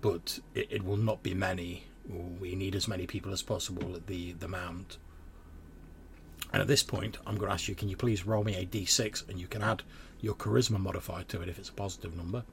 but 0.00 0.40
it, 0.54 0.68
it 0.70 0.84
will 0.84 0.96
not 0.96 1.22
be 1.22 1.34
many. 1.34 1.84
We 2.40 2.54
need 2.54 2.74
as 2.74 2.88
many 2.88 3.06
people 3.06 3.32
as 3.32 3.42
possible 3.42 3.94
at 3.94 4.06
the 4.06 4.32
the 4.32 4.48
mound." 4.48 4.98
And 6.52 6.62
at 6.62 6.68
this 6.68 6.82
point, 6.82 7.18
I'm 7.26 7.36
going 7.36 7.48
to 7.48 7.52
ask 7.54 7.68
you, 7.68 7.74
can 7.74 7.90
you 7.90 7.96
please 7.96 8.24
roll 8.24 8.42
me 8.42 8.54
a 8.54 8.64
d6 8.64 9.28
and 9.28 9.38
you 9.38 9.46
can 9.46 9.62
add 9.62 9.82
your 10.20 10.34
charisma 10.34 10.78
modifier 10.78 11.24
to 11.24 11.42
it 11.42 11.48
if 11.48 11.58
it's 11.58 11.68
a 11.68 11.72
positive 11.72 12.16
number. 12.16 12.44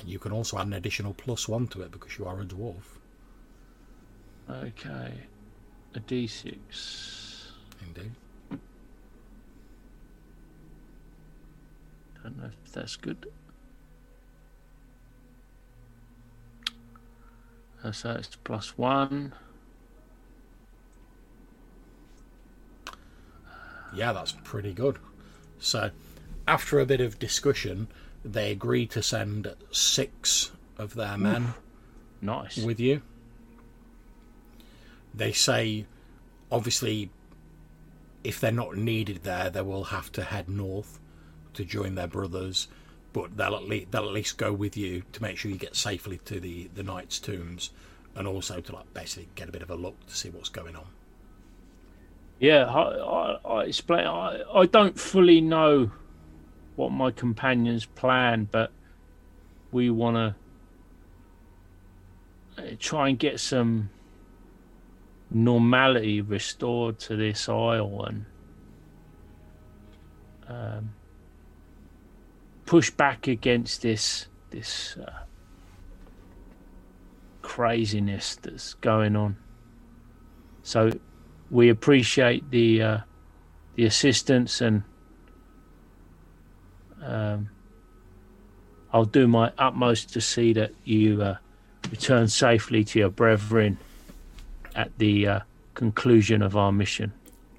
And 0.00 0.08
you 0.08 0.18
can 0.18 0.32
also 0.32 0.58
add 0.58 0.66
an 0.66 0.72
additional 0.72 1.14
plus 1.14 1.48
one 1.48 1.66
to 1.68 1.82
it 1.82 1.90
because 1.90 2.18
you 2.18 2.26
are 2.26 2.40
a 2.40 2.44
dwarf. 2.44 2.98
okay. 4.48 5.12
A 5.94 6.00
D6. 6.00 6.56
Indeed. 7.86 8.12
Don't 12.22 12.38
know 12.38 12.50
if 12.64 12.72
that's 12.72 12.96
good. 12.96 13.26
Uh, 17.82 17.92
so 17.92 18.10
it's 18.12 18.36
plus 18.36 18.76
one. 18.76 19.32
Yeah, 23.94 24.12
that's 24.12 24.32
pretty 24.44 24.72
good. 24.72 24.98
So, 25.58 25.90
after 26.46 26.78
a 26.80 26.86
bit 26.86 27.00
of 27.00 27.18
discussion, 27.18 27.88
they 28.24 28.50
agree 28.50 28.86
to 28.88 29.02
send 29.02 29.54
six 29.70 30.52
of 30.78 30.94
their 30.94 31.16
men 31.18 31.54
Nice. 32.20 32.56
with 32.58 32.80
you. 32.80 33.02
They 35.14 35.32
say, 35.32 35.86
obviously, 36.50 37.10
if 38.22 38.40
they're 38.40 38.52
not 38.52 38.76
needed 38.76 39.22
there, 39.22 39.50
they 39.50 39.62
will 39.62 39.84
have 39.84 40.12
to 40.12 40.22
head 40.24 40.48
north 40.48 40.98
to 41.54 41.64
join 41.64 41.94
their 41.94 42.06
brothers. 42.06 42.68
But 43.12 43.36
they'll 43.36 43.56
at 43.56 43.64
least 43.64 43.90
they'll 43.90 44.04
at 44.04 44.12
least 44.12 44.38
go 44.38 44.52
with 44.52 44.76
you 44.76 45.02
to 45.12 45.22
make 45.22 45.36
sure 45.36 45.50
you 45.50 45.56
get 45.56 45.74
safely 45.74 46.18
to 46.26 46.38
the 46.38 46.70
the 46.74 46.84
knights' 46.84 47.18
tombs, 47.18 47.70
and 48.14 48.28
also 48.28 48.60
to 48.60 48.72
like 48.72 48.94
basically 48.94 49.28
get 49.34 49.48
a 49.48 49.52
bit 49.52 49.62
of 49.62 49.70
a 49.70 49.74
look 49.74 50.06
to 50.06 50.16
see 50.16 50.30
what's 50.30 50.48
going 50.48 50.76
on. 50.76 50.86
Yeah, 52.40 52.64
I, 52.64 52.80
I, 52.80 53.38
I 53.44 53.64
explain. 53.64 54.06
I, 54.06 54.42
I 54.52 54.64
don't 54.64 54.98
fully 54.98 55.42
know 55.42 55.92
what 56.74 56.90
my 56.90 57.10
companions 57.10 57.84
plan, 57.84 58.48
but 58.50 58.72
we 59.70 59.90
want 59.90 60.34
to 62.56 62.76
try 62.76 63.10
and 63.10 63.18
get 63.18 63.40
some 63.40 63.90
normality 65.30 66.22
restored 66.22 66.98
to 66.98 67.14
this 67.14 67.46
isle 67.46 68.04
and 68.06 68.24
um, 70.48 70.94
push 72.64 72.90
back 72.90 73.28
against 73.28 73.82
this 73.82 74.26
this 74.48 74.96
uh, 74.96 75.24
craziness 77.42 78.36
that's 78.36 78.74
going 78.74 79.14
on. 79.14 79.36
So 80.62 80.90
we 81.50 81.68
appreciate 81.68 82.50
the 82.50 82.82
uh, 82.82 82.98
the 83.74 83.84
assistance 83.86 84.60
and 84.60 84.82
um, 87.02 87.48
I'll 88.92 89.04
do 89.04 89.26
my 89.26 89.52
utmost 89.58 90.12
to 90.14 90.20
see 90.20 90.52
that 90.54 90.72
you 90.84 91.22
uh, 91.22 91.36
return 91.90 92.28
safely 92.28 92.84
to 92.84 92.98
your 92.98 93.08
brethren 93.08 93.78
at 94.74 94.96
the 94.98 95.26
uh, 95.26 95.40
conclusion 95.74 96.42
of 96.42 96.56
our 96.56 96.72
mission. 96.72 97.12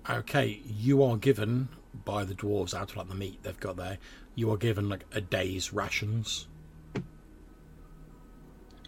Okay, 0.10 0.62
you 0.65 1.03
are 1.03 1.17
given 1.17 1.69
by 2.05 2.24
the 2.24 2.33
dwarves 2.33 2.74
out 2.74 2.91
of 2.91 2.98
like 2.98 3.07
the 3.10 3.15
meat 3.15 3.41
they've 3.43 3.60
got 3.60 3.77
there. 3.77 3.98
You 4.36 4.51
are 4.51 4.57
given 4.57 4.89
like 4.89 5.05
a 5.13 5.21
day's 5.21 5.74
rations, 5.74 6.48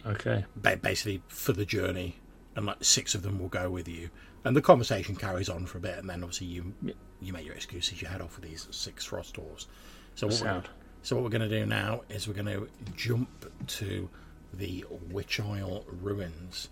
Okay. 0.06 0.44
ba- 0.56 0.76
basically 0.76 1.22
for 1.28 1.52
the 1.52 1.64
journey, 1.64 2.16
and 2.56 2.66
like 2.66 2.82
six 2.84 3.14
of 3.14 3.22
them 3.22 3.38
will 3.38 3.48
go 3.48 3.70
with 3.70 3.88
you. 3.88 4.10
And 4.44 4.54
the 4.54 4.62
conversation 4.62 5.16
carries 5.16 5.48
on 5.48 5.64
for 5.66 5.78
a 5.78 5.80
bit, 5.80 5.98
and 5.98 6.08
then 6.08 6.22
obviously 6.22 6.48
you 6.48 6.74
you 7.20 7.32
make 7.32 7.46
your 7.46 7.54
excuses. 7.54 8.02
You 8.02 8.08
head 8.08 8.20
off 8.20 8.38
with 8.38 8.48
these 8.48 8.68
six 8.70 9.04
frost 9.04 9.36
dwarves. 9.36 9.66
So 10.14 10.26
what 10.26 10.34
we're, 10.34 10.38
Sound. 10.38 10.68
so 11.02 11.16
what 11.16 11.24
we're 11.24 11.30
going 11.30 11.48
to 11.48 11.60
do 11.60 11.66
now 11.66 12.02
is 12.10 12.28
we're 12.28 12.34
going 12.34 12.46
to 12.46 12.68
jump 12.94 13.50
to 13.68 14.08
the 14.52 14.84
Witch 15.10 15.40
Isle 15.40 15.84
ruins, 15.88 16.68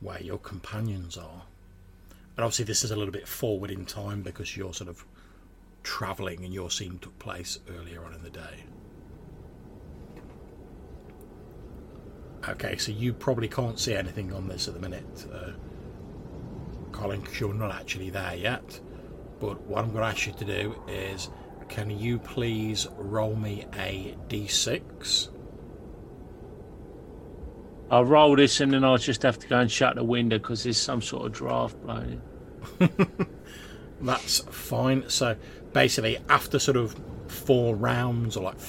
where 0.00 0.20
your 0.22 0.38
companions 0.38 1.16
are. 1.16 1.42
And 2.36 2.44
obviously 2.44 2.64
this 2.64 2.84
is 2.84 2.90
a 2.90 2.96
little 2.96 3.12
bit 3.12 3.28
forward 3.28 3.70
in 3.70 3.86
time 3.86 4.22
because 4.22 4.56
you're 4.56 4.74
sort 4.74 4.90
of 4.90 5.04
travelling 5.82 6.44
and 6.44 6.52
your 6.52 6.70
scene 6.70 6.98
took 6.98 7.16
place 7.18 7.58
earlier 7.78 8.04
on 8.04 8.14
in 8.14 8.22
the 8.22 8.30
day. 8.30 8.64
Okay, 12.48 12.76
so 12.76 12.92
you 12.92 13.12
probably 13.12 13.48
can't 13.48 13.78
see 13.78 13.94
anything 13.94 14.32
on 14.32 14.48
this 14.48 14.68
at 14.68 14.74
the 14.74 14.80
minute, 14.80 15.26
uh, 15.32 15.52
Colin, 16.94 17.20
because 17.20 17.40
you're 17.40 17.52
not 17.52 17.74
actually 17.74 18.10
there 18.10 18.34
yet. 18.34 18.80
But 19.40 19.60
what 19.62 19.82
I'm 19.84 19.90
going 19.90 20.02
to 20.02 20.08
ask 20.08 20.26
you 20.26 20.32
to 20.34 20.44
do 20.44 20.80
is, 20.88 21.28
can 21.68 21.90
you 21.90 22.18
please 22.18 22.86
roll 22.96 23.34
me 23.34 23.66
a 23.74 24.16
d6? 24.28 25.28
I'll 27.90 28.04
roll 28.04 28.36
this 28.36 28.60
and 28.60 28.72
then 28.72 28.84
I'll 28.84 28.96
just 28.96 29.22
have 29.22 29.38
to 29.40 29.46
go 29.48 29.58
and 29.58 29.70
shut 29.70 29.96
the 29.96 30.04
window 30.04 30.38
because 30.38 30.62
there's 30.62 30.78
some 30.80 31.02
sort 31.02 31.26
of 31.26 31.32
draft 31.32 31.80
blowing 31.82 32.22
in. 32.80 32.98
That's 34.00 34.40
fine. 34.40 35.08
So 35.08 35.36
basically, 35.72 36.18
after 36.28 36.58
sort 36.58 36.76
of 36.76 36.94
four 37.26 37.74
rounds, 37.74 38.36
or 38.36 38.44
like, 38.44 38.60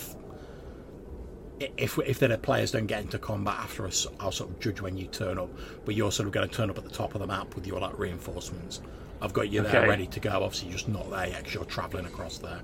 if 1.59 1.97
if 1.99 2.19
the 2.19 2.37
players 2.37 2.71
don't 2.71 2.87
get 2.87 3.01
into 3.01 3.17
combat 3.17 3.55
after 3.59 3.85
us, 3.87 4.05
I'll 4.19 4.31
sort 4.31 4.49
of 4.49 4.59
judge 4.59 4.81
when 4.81 4.97
you 4.97 5.07
turn 5.07 5.37
up. 5.39 5.49
But 5.85 5.95
you're 5.95 6.11
sort 6.11 6.27
of 6.27 6.33
going 6.33 6.47
to 6.49 6.53
turn 6.53 6.69
up 6.69 6.77
at 6.77 6.83
the 6.83 6.89
top 6.89 7.15
of 7.15 7.21
the 7.21 7.27
map 7.27 7.55
with 7.55 7.65
your 7.65 7.79
like 7.79 7.97
reinforcements. 7.97 8.81
I've 9.21 9.33
got 9.33 9.49
you 9.49 9.61
there 9.61 9.81
Okay. 9.81 9.87
ready 9.87 10.07
to 10.07 10.19
go. 10.19 10.29
Obviously, 10.43 10.69
you're 10.69 10.77
just 10.77 10.89
not 10.89 11.09
there 11.09 11.27
yet 11.27 11.37
because 11.39 11.53
you're 11.53 11.65
travelling 11.65 12.05
across 12.05 12.37
there. 12.37 12.61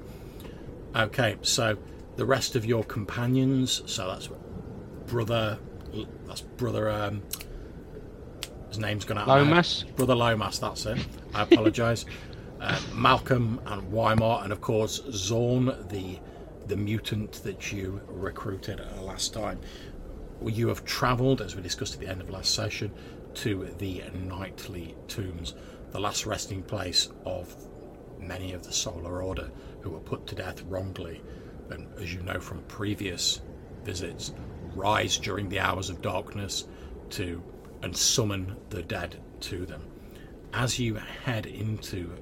Okay, 0.95 1.37
so 1.41 1.77
the 2.17 2.25
rest 2.25 2.55
of 2.55 2.65
your 2.65 2.83
companions. 2.83 3.81
So 3.85 4.07
that's 4.07 4.29
brother. 5.07 5.57
That's 6.27 6.41
brother. 6.41 6.89
Um, 6.89 7.21
his 8.69 8.79
name's 8.79 9.05
gone 9.05 9.17
out. 9.17 9.23
of 9.23 9.27
my 9.27 9.37
head. 9.39 9.47
Lomas? 9.47 9.83
Brother 9.95 10.15
Lomas, 10.15 10.59
that's 10.59 10.85
it. 10.85 10.97
I 11.33 11.43
apologise. 11.43 12.05
uh, 12.61 12.79
Malcolm 12.93 13.59
and 13.65 13.91
Weimar, 13.91 14.43
and 14.43 14.51
of 14.53 14.61
course 14.61 15.01
Zorn, 15.11 15.65
the 15.89 16.19
the 16.71 16.77
mutant 16.77 17.33
that 17.43 17.73
you 17.73 17.99
recruited 18.07 18.79
uh, 18.79 19.01
last 19.01 19.33
time. 19.33 19.59
You 20.41 20.69
have 20.69 20.85
travelled, 20.85 21.41
as 21.41 21.53
we 21.53 21.61
discussed 21.61 21.95
at 21.95 21.99
the 21.99 22.07
end 22.07 22.21
of 22.21 22.29
last 22.29 22.55
session, 22.55 22.93
to 23.33 23.65
the 23.77 24.01
Knightly 24.13 24.95
Tombs, 25.09 25.53
the 25.91 25.99
last 25.99 26.25
resting 26.25 26.63
place 26.63 27.09
of 27.25 27.53
many 28.17 28.53
of 28.53 28.63
the 28.63 28.71
Solar 28.71 29.21
Order 29.21 29.51
who 29.81 29.89
were 29.89 29.99
put 29.99 30.25
to 30.27 30.35
death 30.35 30.61
wrongly, 30.61 31.21
and 31.71 31.89
as 31.99 32.13
you 32.13 32.21
know 32.21 32.39
from 32.39 32.61
previous 32.69 33.41
visits, 33.83 34.33
rise 34.73 35.17
during 35.17 35.49
the 35.49 35.59
hours 35.59 35.89
of 35.89 36.01
darkness 36.01 36.69
to 37.09 37.43
and 37.83 37.97
summon 37.97 38.55
the 38.69 38.81
dead 38.81 39.19
to 39.41 39.65
them. 39.65 39.81
As 40.53 40.79
you 40.79 40.95
head 40.95 41.47
into 41.47 42.15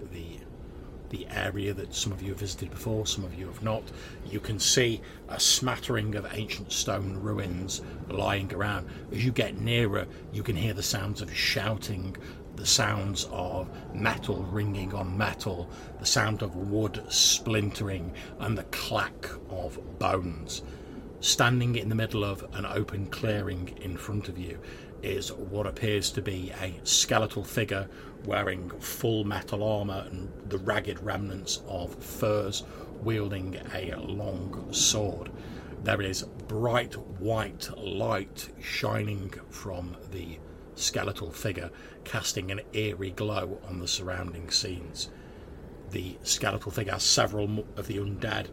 the 1.10 1.28
area 1.28 1.74
that 1.74 1.94
some 1.94 2.12
of 2.12 2.22
you 2.22 2.30
have 2.30 2.40
visited 2.40 2.70
before, 2.70 3.06
some 3.06 3.24
of 3.24 3.34
you 3.34 3.48
have 3.48 3.64
not, 3.64 3.84
you 4.26 4.40
can 4.40 4.60
see 4.60 5.02
a 5.28 5.40
smattering 5.40 6.16
of 6.16 6.28
ancient 6.34 6.72
stone 6.72 7.18
ruins 7.18 7.82
lying 8.10 8.54
around. 8.54 8.88
As 9.12 9.24
you 9.24 9.32
get 9.32 9.60
nearer, 9.60 10.08
you 10.32 10.44
can 10.44 10.56
hear 10.56 10.74
the 10.74 10.84
sounds 10.84 11.22
of 11.22 11.34
shouting, 11.34 12.16
the 12.56 12.66
sounds 12.66 13.28
of 13.32 13.70
metal 13.94 14.44
ringing 14.44 14.94
on 14.94 15.18
metal, 15.18 15.70
the 16.00 16.06
sound 16.06 16.42
of 16.42 16.56
wood 16.56 17.04
splintering, 17.10 18.14
and 18.40 18.58
the 18.58 18.64
clack 18.64 19.28
of 19.50 19.80
bones. 20.00 20.62
Standing 21.22 21.76
in 21.76 21.90
the 21.90 21.96
middle 21.96 22.24
of 22.24 22.46
an 22.54 22.66
open 22.66 23.08
clearing 23.08 23.78
in 23.82 23.98
front 23.98 24.30
of 24.30 24.38
you 24.38 24.60
is 25.04 25.32
what 25.32 25.68
appears 25.68 26.12
to 26.12 26.22
be 26.22 26.52
a 26.62 26.74
skeletal 26.84 27.44
figure 27.44 27.88
wearing 28.26 28.70
full 28.80 29.24
metal 29.24 29.64
armour 29.64 30.06
and 30.10 30.32
the 30.50 30.58
ragged 30.58 31.02
remnants 31.02 31.62
of 31.68 31.96
furs, 32.04 32.64
wielding 33.02 33.56
a 33.74 33.96
long 33.96 34.68
sword. 34.72 35.32
There 35.84 36.02
is 36.02 36.24
bright 36.48 36.96
white 37.20 37.70
light 37.78 38.50
shining 38.62 39.34
from 39.50 39.96
the 40.12 40.38
skeletal 40.76 41.32
figure, 41.32 41.70
casting 42.04 42.52
an 42.52 42.62
eerie 42.74 43.12
glow 43.12 43.60
on 43.68 43.80
the 43.80 43.88
surrounding 43.88 44.50
scenes. 44.50 45.10
The 45.92 46.18
skeletal 46.24 46.72
figure 46.72 46.94
has 46.94 47.04
several 47.04 47.66
of 47.76 47.88
the 47.88 47.98
undead 47.98 48.48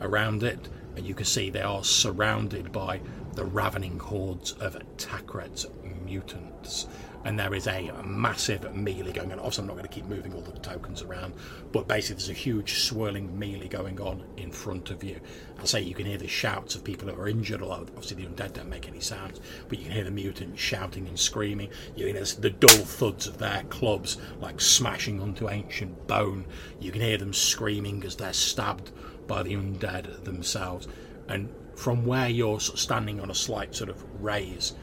around 0.00 0.42
it, 0.42 0.68
and 0.96 1.06
you 1.06 1.14
can 1.14 1.24
see 1.24 1.48
they 1.48 1.62
are 1.62 1.84
surrounded 1.84 2.72
by 2.72 3.00
the 3.34 3.44
ravening 3.44 3.98
hordes 3.98 4.52
of 4.52 4.76
Takret 4.96 5.66
mutants. 6.04 6.86
And 7.24 7.38
there 7.38 7.54
is 7.54 7.68
a 7.68 7.92
massive 8.04 8.74
melee 8.74 9.12
going 9.12 9.30
on. 9.30 9.38
Obviously, 9.38 9.62
I'm 9.62 9.68
not 9.68 9.74
going 9.74 9.88
to 9.88 9.94
keep 9.94 10.06
moving 10.06 10.34
all 10.34 10.40
the 10.40 10.58
tokens 10.58 11.02
around, 11.02 11.34
but 11.70 11.86
basically, 11.86 12.16
there's 12.16 12.30
a 12.30 12.32
huge 12.32 12.80
swirling 12.80 13.38
melee 13.38 13.68
going 13.68 14.00
on 14.00 14.24
in 14.36 14.50
front 14.50 14.90
of 14.90 15.04
you. 15.04 15.20
I 15.60 15.64
say 15.64 15.80
you 15.80 15.94
can 15.94 16.06
hear 16.06 16.18
the 16.18 16.26
shouts 16.26 16.74
of 16.74 16.82
people 16.82 17.08
who 17.08 17.20
are 17.20 17.28
injured, 17.28 17.62
although 17.62 17.82
obviously 17.82 18.24
the 18.24 18.28
undead 18.28 18.54
don't 18.54 18.68
make 18.68 18.88
any 18.88 18.98
sounds, 18.98 19.40
but 19.68 19.78
you 19.78 19.84
can 19.84 19.92
hear 19.92 20.02
the 20.02 20.10
mutants 20.10 20.60
shouting 20.60 21.06
and 21.06 21.18
screaming. 21.18 21.70
You 21.94 22.06
can 22.06 22.16
hear 22.16 22.24
the 22.24 22.50
dull 22.50 22.70
thuds 22.70 23.28
of 23.28 23.38
their 23.38 23.62
clubs 23.70 24.18
like 24.40 24.60
smashing 24.60 25.20
onto 25.20 25.48
ancient 25.48 26.08
bone. 26.08 26.44
You 26.80 26.90
can 26.90 27.02
hear 27.02 27.18
them 27.18 27.32
screaming 27.32 28.02
as 28.04 28.16
they're 28.16 28.32
stabbed 28.32 28.90
by 29.28 29.44
the 29.44 29.54
undead 29.54 30.24
themselves. 30.24 30.88
And 31.28 31.48
from 31.76 32.04
where 32.04 32.28
you're 32.28 32.60
standing 32.60 33.20
on 33.20 33.30
a 33.30 33.34
slight 33.34 33.74
sort 33.76 33.90
of 33.90 34.04
raise, 34.20 34.74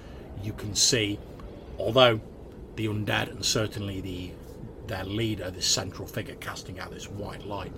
you 0.41 0.53
can 0.53 0.73
see, 0.73 1.19
although 1.77 2.21
the 2.79 2.87
undead 2.87 3.29
and 3.29 3.43
certainly 3.43 3.99
the 3.99 4.31
their 4.87 5.03
leader, 5.03 5.51
this 5.51 5.67
central 5.67 6.07
figure 6.07 6.35
casting 6.35 6.79
out 6.79 6.91
this 6.91 7.09
white 7.09 7.45
light, 7.45 7.73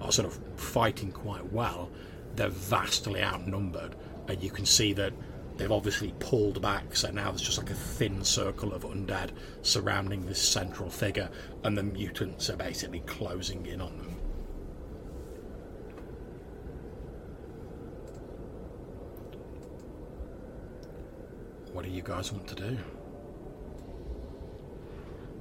are 0.00 0.12
sort 0.12 0.26
of 0.26 0.38
fighting 0.56 1.10
quite 1.10 1.52
well, 1.52 1.90
they're 2.36 2.48
vastly 2.48 3.22
outnumbered, 3.22 3.94
and 4.28 4.42
you 4.42 4.50
can 4.50 4.64
see 4.64 4.92
that 4.92 5.12
they've 5.56 5.72
obviously 5.72 6.14
pulled 6.20 6.62
back, 6.62 6.94
so 6.94 7.10
now 7.10 7.30
there's 7.30 7.42
just 7.42 7.58
like 7.58 7.70
a 7.70 7.74
thin 7.74 8.24
circle 8.24 8.72
of 8.72 8.84
undead 8.84 9.30
surrounding 9.62 10.24
this 10.24 10.40
central 10.40 10.88
figure, 10.88 11.28
and 11.64 11.76
the 11.76 11.82
mutants 11.82 12.48
are 12.48 12.56
basically 12.56 13.00
closing 13.00 13.66
in 13.66 13.80
on 13.80 13.98
them. 13.98 14.16
What 21.72 21.84
do 21.84 21.90
you 21.90 22.02
guys 22.02 22.32
want 22.32 22.46
to 22.46 22.54
do? 22.54 22.78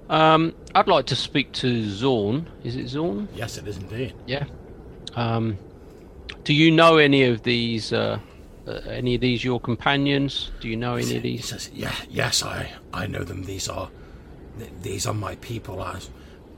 Um, 0.10 0.54
I'd 0.76 0.88
like 0.88 1.08
to 1.08 1.16
speak 1.16 1.52
to 1.54 1.90
Zorn. 1.90 2.48
Is 2.64 2.76
it 2.76 2.88
Zorn? 2.88 3.28
Yes, 3.36 3.58
it 3.58 3.68
is 3.68 3.78
indeed. 3.78 4.14
Yeah. 4.28 4.46
Um, 5.16 5.58
do 6.44 6.54
you 6.54 6.72
know 6.72 6.98
any 6.98 7.24
of 7.24 7.44
these? 7.44 7.92
Uh, 7.92 8.20
uh, 8.68 8.72
any 8.88 9.16
of 9.16 9.22
these 9.22 9.44
your 9.44 9.60
companions? 9.60 10.52
Do 10.60 10.68
you 10.68 10.76
know 10.76 10.96
any 10.96 11.04
of 11.18 11.24
He 11.24 11.38
these? 11.38 11.46
says, 11.48 11.70
"Yeah, 11.74 11.94
yes, 12.10 12.44
I, 12.44 12.72
I 12.94 13.08
know 13.08 13.24
them. 13.24 13.44
These 13.44 13.68
are, 13.70 13.90
th- 14.58 14.72
these 14.82 15.06
are 15.08 15.14
my 15.14 15.36
people, 15.36 15.84
as, 15.84 16.10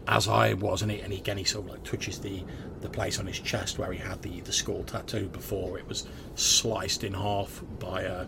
as 0.07 0.27
I 0.27 0.53
was." 0.53 0.81
And 0.81 0.91
he, 0.91 0.99
and 1.01 1.11
he, 1.13 1.19
again, 1.19 1.37
he 1.37 1.43
sort 1.43 1.65
of 1.65 1.71
like 1.71 1.83
touches 1.83 2.19
the, 2.19 2.43
the 2.81 2.89
place 2.89 3.19
on 3.19 3.27
his 3.27 3.39
chest 3.39 3.77
where 3.77 3.91
he 3.91 3.99
had 3.99 4.21
the, 4.21 4.39
the 4.41 4.53
skull 4.53 4.83
tattoo 4.83 5.27
before 5.27 5.77
it 5.77 5.87
was 5.87 6.07
sliced 6.35 7.03
in 7.03 7.13
half 7.13 7.61
by 7.79 8.05
uh, 8.05 8.25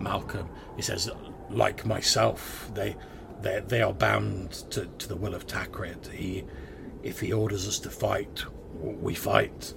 Malcolm. 0.00 0.48
He 0.76 0.82
says, 0.82 1.10
"Like 1.50 1.84
myself, 1.84 2.70
they, 2.74 2.96
they, 3.44 3.60
they 3.66 3.82
are 3.82 3.92
bound 3.92 4.52
to, 4.70 4.86
to 4.86 5.08
the 5.08 5.16
will 5.16 5.34
of 5.34 5.46
Takret. 5.46 6.10
He, 6.10 6.44
if 7.02 7.20
he 7.20 7.32
orders 7.32 7.68
us 7.68 7.78
to 7.80 7.90
fight, 7.90 8.44
we 8.74 9.14
fight." 9.14 9.74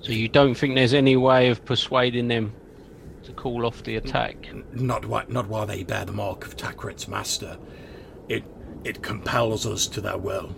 So 0.00 0.12
you 0.12 0.28
don't 0.28 0.54
think 0.54 0.74
there's 0.74 0.94
any 0.94 1.16
way 1.16 1.48
of 1.48 1.64
persuading 1.64 2.28
them 2.28 2.54
to 3.24 3.32
call 3.32 3.66
off 3.66 3.82
the 3.82 3.96
attack? 3.96 4.36
not 4.72 5.04
while, 5.06 5.24
not 5.28 5.48
while 5.48 5.66
they 5.66 5.82
bear 5.82 6.04
the 6.04 6.12
mark 6.12 6.46
of 6.46 6.56
Takret's 6.56 7.08
master. 7.08 7.58
It 8.28 8.44
it 8.84 9.02
compels 9.02 9.66
us 9.66 9.86
to 9.88 10.00
their 10.00 10.18
will. 10.18 10.54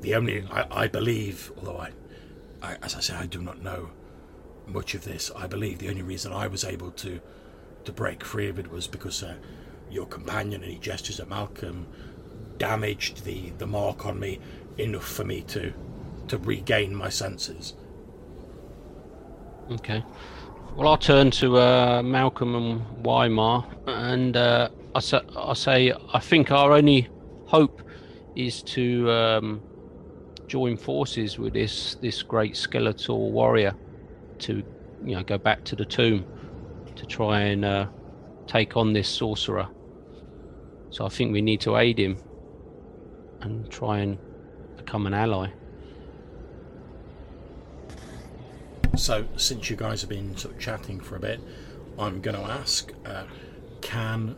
The 0.00 0.14
only 0.14 0.46
I, 0.50 0.84
I 0.84 0.86
believe, 0.88 1.52
although 1.58 1.78
I, 1.78 1.90
I, 2.62 2.76
as 2.82 2.94
I 2.94 3.00
say, 3.00 3.14
I 3.14 3.26
do 3.26 3.42
not 3.42 3.62
know 3.62 3.90
much 4.66 4.94
of 4.94 5.04
this. 5.04 5.30
I 5.36 5.46
believe 5.46 5.78
the 5.78 5.90
only 5.90 6.02
reason 6.02 6.32
I 6.32 6.46
was 6.46 6.64
able 6.64 6.90
to 6.92 7.20
to 7.84 7.92
break 7.92 8.24
free 8.24 8.48
of 8.48 8.58
it 8.58 8.70
was 8.70 8.86
because 8.86 9.22
uh, 9.22 9.36
your 9.94 10.06
companion 10.06 10.62
and 10.62 10.70
he 10.70 10.78
gestures 10.78 11.20
at 11.20 11.28
Malcolm 11.28 11.86
damaged 12.58 13.24
the 13.24 13.50
the 13.58 13.66
mark 13.66 14.06
on 14.06 14.18
me 14.18 14.38
enough 14.78 15.06
for 15.06 15.24
me 15.24 15.40
to 15.42 15.72
to 16.28 16.38
regain 16.38 16.94
my 16.94 17.08
senses. 17.08 17.74
Okay. 19.70 20.04
Well, 20.76 20.88
I'll 20.88 20.96
turn 20.96 21.30
to 21.32 21.58
uh, 21.58 22.02
Malcolm 22.02 22.54
and 22.54 23.04
Weimar, 23.04 23.64
and 23.86 24.36
uh, 24.36 24.70
I, 24.94 25.00
say, 25.00 25.20
I 25.36 25.54
say 25.54 25.92
I 26.12 26.18
think 26.18 26.50
our 26.50 26.72
only 26.72 27.08
hope 27.46 27.80
is 28.34 28.62
to 28.62 29.10
um, 29.10 29.62
join 30.48 30.76
forces 30.76 31.38
with 31.38 31.52
this 31.52 31.94
this 32.00 32.22
great 32.22 32.56
skeletal 32.56 33.30
warrior 33.30 33.74
to 34.40 34.64
you 35.04 35.14
know 35.14 35.22
go 35.22 35.38
back 35.38 35.62
to 35.64 35.76
the 35.76 35.84
tomb 35.84 36.24
to 36.96 37.06
try 37.06 37.40
and 37.42 37.64
uh, 37.64 37.86
take 38.46 38.76
on 38.76 38.92
this 38.92 39.08
sorcerer. 39.08 39.68
So 40.94 41.04
I 41.04 41.08
think 41.08 41.32
we 41.32 41.42
need 41.42 41.60
to 41.62 41.76
aid 41.76 41.98
him 41.98 42.18
and 43.40 43.68
try 43.68 43.98
and 43.98 44.16
become 44.76 45.08
an 45.08 45.12
ally. 45.12 45.50
So, 48.96 49.26
since 49.36 49.68
you 49.68 49.74
guys 49.74 50.02
have 50.02 50.10
been 50.10 50.36
sort 50.36 50.54
of 50.54 50.60
chatting 50.60 51.00
for 51.00 51.16
a 51.16 51.18
bit, 51.18 51.40
I'm 51.98 52.20
going 52.20 52.36
to 52.36 52.44
ask: 52.44 52.92
uh, 53.04 53.24
Can 53.80 54.36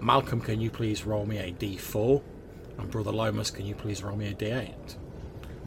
Malcolm, 0.00 0.40
can 0.40 0.60
you 0.60 0.70
please 0.70 1.04
roll 1.04 1.26
me 1.26 1.38
a 1.38 1.50
D4, 1.50 2.22
and 2.78 2.88
Brother 2.88 3.10
Lomas, 3.10 3.50
can 3.50 3.66
you 3.66 3.74
please 3.74 4.00
roll 4.00 4.16
me 4.16 4.28
a 4.28 4.34
D8? 4.34 4.94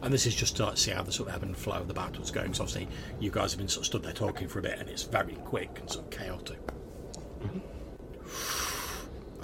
And 0.01 0.13
this 0.13 0.25
is 0.25 0.33
just 0.33 0.55
to 0.55 0.73
see 0.77 0.91
how 0.91 1.03
the 1.03 1.11
sort 1.11 1.27
of 1.27 1.35
ebb 1.35 1.43
and 1.43 1.57
flow 1.57 1.75
of 1.75 1.89
the 1.89 1.93
battle's 1.93 2.31
going. 2.31 2.53
So 2.53 2.63
obviously, 2.63 2.87
you 3.19 3.29
guys 3.29 3.51
have 3.51 3.59
been 3.59 3.67
sort 3.67 3.81
of 3.81 3.87
stood 3.87 4.03
there 4.03 4.13
talking 4.13 4.47
for 4.47 4.59
a 4.59 4.61
bit, 4.61 4.79
and 4.79 4.87
it's 4.89 5.03
very 5.03 5.35
quick 5.43 5.79
and 5.81 5.91
sort 5.91 6.05
of 6.05 6.11
chaotic. 6.11 6.59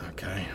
Okay. 0.10 0.46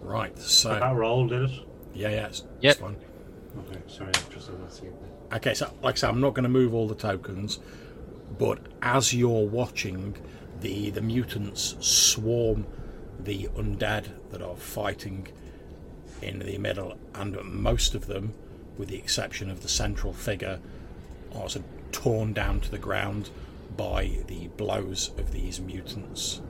Right. 0.00 0.38
So 0.38 0.70
That 0.70 0.94
roll 0.94 1.26
did 1.26 1.50
it. 1.50 1.60
yeah, 1.94 2.08
yeah, 2.10 2.26
it's, 2.26 2.44
Yep. 2.60 2.72
it's 2.72 2.80
fine. 2.80 2.96
Okay, 3.70 3.80
sorry, 3.86 4.12
just 4.30 4.48
I'm 4.48 4.60
not 4.60 4.72
seeing 4.72 4.92
that. 5.30 5.36
Okay, 5.36 5.54
so 5.54 5.72
like 5.82 5.94
I 5.94 5.98
said, 5.98 6.10
I'm 6.10 6.20
not 6.20 6.34
going 6.34 6.42
to 6.44 6.48
move 6.48 6.74
all 6.74 6.88
the 6.88 6.94
tokens, 6.94 7.58
but 8.38 8.58
as 8.82 9.14
you're 9.14 9.46
watching, 9.46 10.16
the 10.60 10.90
the 10.90 11.00
mutants 11.00 11.76
swarm 11.80 12.66
the 13.18 13.48
undead 13.56 14.08
that 14.30 14.42
are 14.42 14.56
fighting 14.56 15.28
in 16.20 16.40
the 16.40 16.58
middle, 16.58 16.96
and 17.14 17.36
most 17.44 17.94
of 17.94 18.06
them, 18.06 18.34
with 18.76 18.88
the 18.88 18.96
exception 18.96 19.50
of 19.50 19.62
the 19.62 19.68
central 19.68 20.12
figure, 20.12 20.58
are 21.34 21.48
sort 21.48 21.56
of 21.64 21.92
torn 21.92 22.32
down 22.32 22.60
to 22.60 22.70
the 22.70 22.78
ground 22.78 23.30
by 23.76 24.18
the 24.26 24.48
blows 24.56 25.10
of 25.16 25.32
these 25.32 25.60
mutants. 25.60 26.40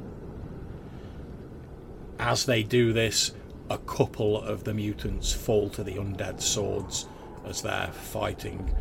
As 2.19 2.47
they 2.47 2.63
do 2.63 2.93
this, 2.93 3.33
a 3.71 3.79
couple 3.79 4.41
of 4.41 4.65
the 4.65 4.75
mutants 4.75 5.33
fall 5.33 5.69
to 5.71 5.83
the 5.83 5.95
undead 5.95 6.41
swords 6.41 7.07
as 7.45 7.63
they're 7.63 7.91
fighting, 7.93 8.75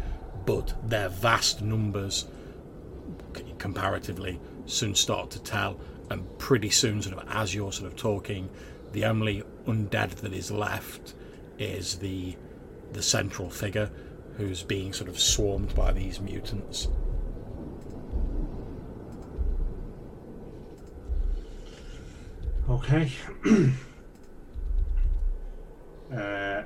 but 0.45 0.73
their 0.87 1.09
vast 1.09 1.61
numbers, 1.61 2.25
comparatively, 3.57 4.39
soon 4.65 4.95
start 4.95 5.31
to 5.31 5.41
tell. 5.41 5.79
And 6.09 6.37
pretty 6.37 6.69
soon, 6.69 7.01
sort 7.01 7.17
of 7.17 7.27
as 7.29 7.55
you're 7.55 7.71
sort 7.71 7.91
of 7.91 7.97
talking, 7.97 8.49
the 8.91 9.05
only 9.05 9.43
undead 9.65 10.11
that 10.17 10.33
is 10.33 10.51
left 10.51 11.15
is 11.57 11.95
the 11.97 12.35
the 12.91 13.01
central 13.01 13.49
figure 13.49 13.89
who's 14.37 14.61
being 14.61 14.93
sort 14.93 15.09
of 15.09 15.19
swarmed 15.19 15.73
by 15.73 15.91
these 15.91 16.19
mutants. 16.19 16.87
Okay. 22.73 23.11
uh, 26.11 26.63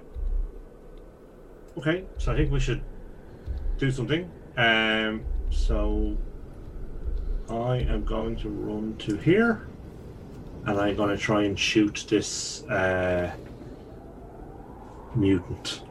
okay, 1.78 2.06
so 2.18 2.32
I 2.32 2.36
think 2.38 2.50
we 2.50 2.62
should 2.62 2.82
do 3.78 3.92
something. 3.92 4.32
Um, 4.56 5.26
so 5.50 6.16
I 7.50 7.80
am 7.80 8.06
going 8.06 8.38
to 8.38 8.48
run 8.48 8.96
to 9.00 9.18
here, 9.18 9.68
and 10.66 10.80
I'm 10.80 10.96
going 10.96 11.10
to 11.10 11.18
try 11.22 11.44
and 11.44 11.60
shoot 11.60 12.06
this 12.10 12.64
uh, 12.64 13.36
mutant. 15.14 15.82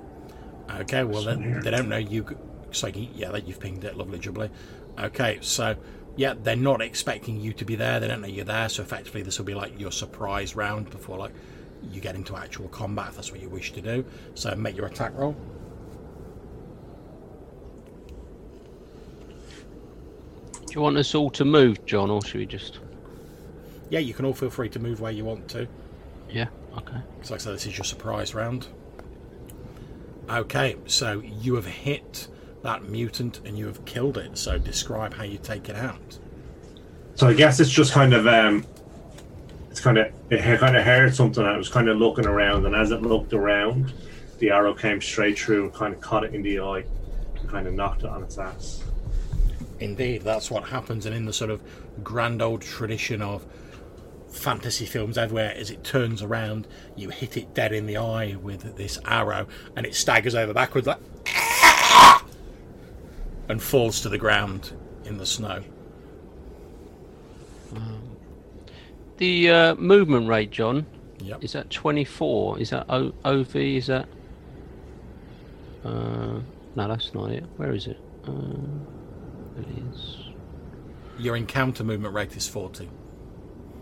Okay, 0.70 1.04
well 1.04 1.24
then 1.24 1.60
they 1.60 1.70
don't 1.70 1.90
know 1.90 1.98
you. 1.98 2.26
So 2.70 2.86
yeah, 2.86 3.32
that 3.32 3.46
you've 3.46 3.60
pinged 3.60 3.84
it, 3.84 3.98
lovely 3.98 4.18
jubbly. 4.18 4.48
Okay, 4.98 5.40
so 5.42 5.76
yeah, 6.16 6.34
they're 6.42 6.56
not 6.56 6.80
expecting 6.80 7.38
you 7.40 7.52
to 7.54 7.64
be 7.64 7.76
there. 7.76 8.00
They 8.00 8.08
don't 8.08 8.22
know 8.22 8.26
you're 8.26 8.44
there. 8.44 8.68
So 8.68 8.82
effectively, 8.82 9.22
this 9.22 9.38
will 9.38 9.44
be 9.44 9.54
like 9.54 9.78
your 9.78 9.92
surprise 9.92 10.56
round 10.56 10.90
before 10.90 11.18
like 11.18 11.32
you 11.90 12.00
get 12.00 12.14
into 12.14 12.36
actual 12.36 12.68
combat. 12.68 13.08
If 13.10 13.16
that's 13.16 13.30
what 13.30 13.40
you 13.40 13.48
wish 13.48 13.72
to 13.72 13.80
do. 13.80 14.04
So 14.34 14.54
make 14.56 14.76
your 14.76 14.86
attack 14.86 15.12
roll. 15.14 15.36
Do 20.66 20.72
you 20.72 20.80
want 20.80 20.96
us 20.96 21.14
all 21.14 21.30
to 21.30 21.44
move, 21.44 21.84
John, 21.86 22.10
or 22.10 22.24
should 22.24 22.40
we 22.40 22.46
just? 22.46 22.80
Yeah, 23.88 24.00
you 24.00 24.14
can 24.14 24.24
all 24.24 24.34
feel 24.34 24.50
free 24.50 24.68
to 24.70 24.78
move 24.78 25.00
where 25.00 25.12
you 25.12 25.24
want 25.24 25.48
to. 25.50 25.68
Yeah. 26.30 26.48
Okay. 26.76 26.98
So 27.22 27.34
like 27.34 27.40
I 27.40 27.44
said, 27.44 27.54
this 27.54 27.66
is 27.66 27.76
your 27.76 27.84
surprise 27.84 28.34
round. 28.34 28.66
Okay, 30.28 30.76
so 30.86 31.20
you 31.20 31.54
have 31.54 31.66
hit 31.66 32.26
that 32.66 32.88
mutant 32.88 33.40
and 33.44 33.56
you 33.56 33.66
have 33.66 33.84
killed 33.84 34.18
it. 34.18 34.36
So 34.36 34.58
describe 34.58 35.14
how 35.14 35.22
you 35.22 35.38
take 35.38 35.68
it 35.68 35.76
out. 35.76 36.18
So 37.14 37.28
I 37.28 37.32
guess 37.32 37.60
it's 37.60 37.70
just 37.70 37.92
kind 37.92 38.12
of 38.12 38.26
um, 38.26 38.66
it's 39.70 39.80
kind 39.80 39.96
of 39.96 40.12
it 40.30 40.58
kind 40.58 40.76
of 40.76 40.84
heard 40.84 41.14
something. 41.14 41.44
I 41.44 41.56
was 41.56 41.68
kind 41.68 41.88
of 41.88 41.96
looking 41.96 42.26
around, 42.26 42.66
and 42.66 42.74
as 42.74 42.90
it 42.90 43.02
looked 43.02 43.32
around, 43.32 43.94
the 44.38 44.50
arrow 44.50 44.74
came 44.74 45.00
straight 45.00 45.38
through 45.38 45.64
and 45.64 45.72
kind 45.72 45.94
of 45.94 46.00
caught 46.00 46.24
it 46.24 46.34
in 46.34 46.42
the 46.42 46.60
eye, 46.60 46.84
and 47.38 47.48
kind 47.48 47.66
of 47.66 47.72
knocked 47.72 48.02
it 48.02 48.10
on 48.10 48.22
its 48.22 48.36
ass. 48.36 48.82
Indeed, 49.78 50.22
that's 50.22 50.50
what 50.50 50.64
happens, 50.64 51.06
and 51.06 51.14
in 51.14 51.24
the 51.24 51.32
sort 51.32 51.50
of 51.50 51.62
grand 52.02 52.42
old 52.42 52.62
tradition 52.62 53.22
of 53.22 53.46
fantasy 54.28 54.84
films 54.86 55.16
everywhere, 55.16 55.54
as 55.56 55.70
it 55.70 55.84
turns 55.84 56.22
around, 56.22 56.66
you 56.96 57.10
hit 57.10 57.36
it 57.36 57.54
dead 57.54 57.72
in 57.72 57.86
the 57.86 57.96
eye 57.96 58.36
with 58.42 58.76
this 58.76 58.98
arrow, 59.04 59.46
and 59.76 59.86
it 59.86 59.94
staggers 59.94 60.34
over 60.34 60.52
backwards 60.52 60.86
like 60.86 60.98
and 63.48 63.62
falls 63.62 64.00
to 64.02 64.08
the 64.08 64.18
ground 64.18 64.72
in 65.04 65.18
the 65.18 65.26
snow. 65.26 65.62
The 69.18 69.50
uh, 69.50 69.74
movement 69.76 70.28
rate, 70.28 70.50
John, 70.50 70.86
Yep. 71.20 71.42
is 71.44 71.52
that 71.52 71.70
24? 71.70 72.58
Is 72.58 72.70
that 72.70 72.84
o- 72.90 73.14
OV? 73.24 73.56
Is 73.56 73.86
that? 73.86 74.06
Uh, 75.84 76.40
no, 76.74 76.88
that's 76.88 77.14
not 77.14 77.30
it. 77.30 77.44
Where 77.56 77.72
is 77.72 77.86
it? 77.86 77.98
Uh, 78.26 78.32
it 79.58 79.66
is. 79.94 80.16
Your 81.18 81.36
encounter 81.36 81.82
movement 81.82 82.12
rate 82.14 82.36
is 82.36 82.46
forty. 82.46 82.90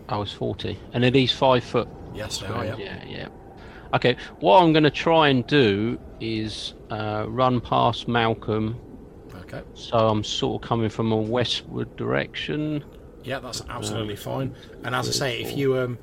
I 0.07 0.17
was 0.17 0.31
40. 0.31 0.77
And 0.93 1.03
it 1.03 1.15
is 1.15 1.31
five 1.31 1.63
foot. 1.63 1.89
Yes, 2.13 2.37
they 2.37 2.47
are. 2.47 2.63
Yep. 2.63 2.79
Yeah, 2.79 3.03
yeah. 3.05 3.27
Okay, 3.93 4.15
what 4.39 4.61
I'm 4.61 4.71
going 4.71 4.83
to 4.83 4.91
try 4.91 5.29
and 5.29 5.45
do 5.47 5.99
is 6.21 6.75
uh, 6.91 7.25
run 7.27 7.59
past 7.59 8.07
Malcolm. 8.07 8.79
Okay. 9.55 9.65
So 9.73 9.97
I'm 9.97 10.23
sort 10.23 10.61
of 10.61 10.67
coming 10.67 10.89
from 10.89 11.11
a 11.11 11.17
westward 11.17 11.95
direction. 11.95 12.83
Yeah, 13.23 13.39
that's 13.39 13.61
absolutely 13.69 14.15
fine. 14.15 14.55
And 14.83 14.93
as 14.93 15.07
I 15.07 15.11
say, 15.11 15.41
if 15.41 15.57
you 15.57 15.77
um, 15.77 15.97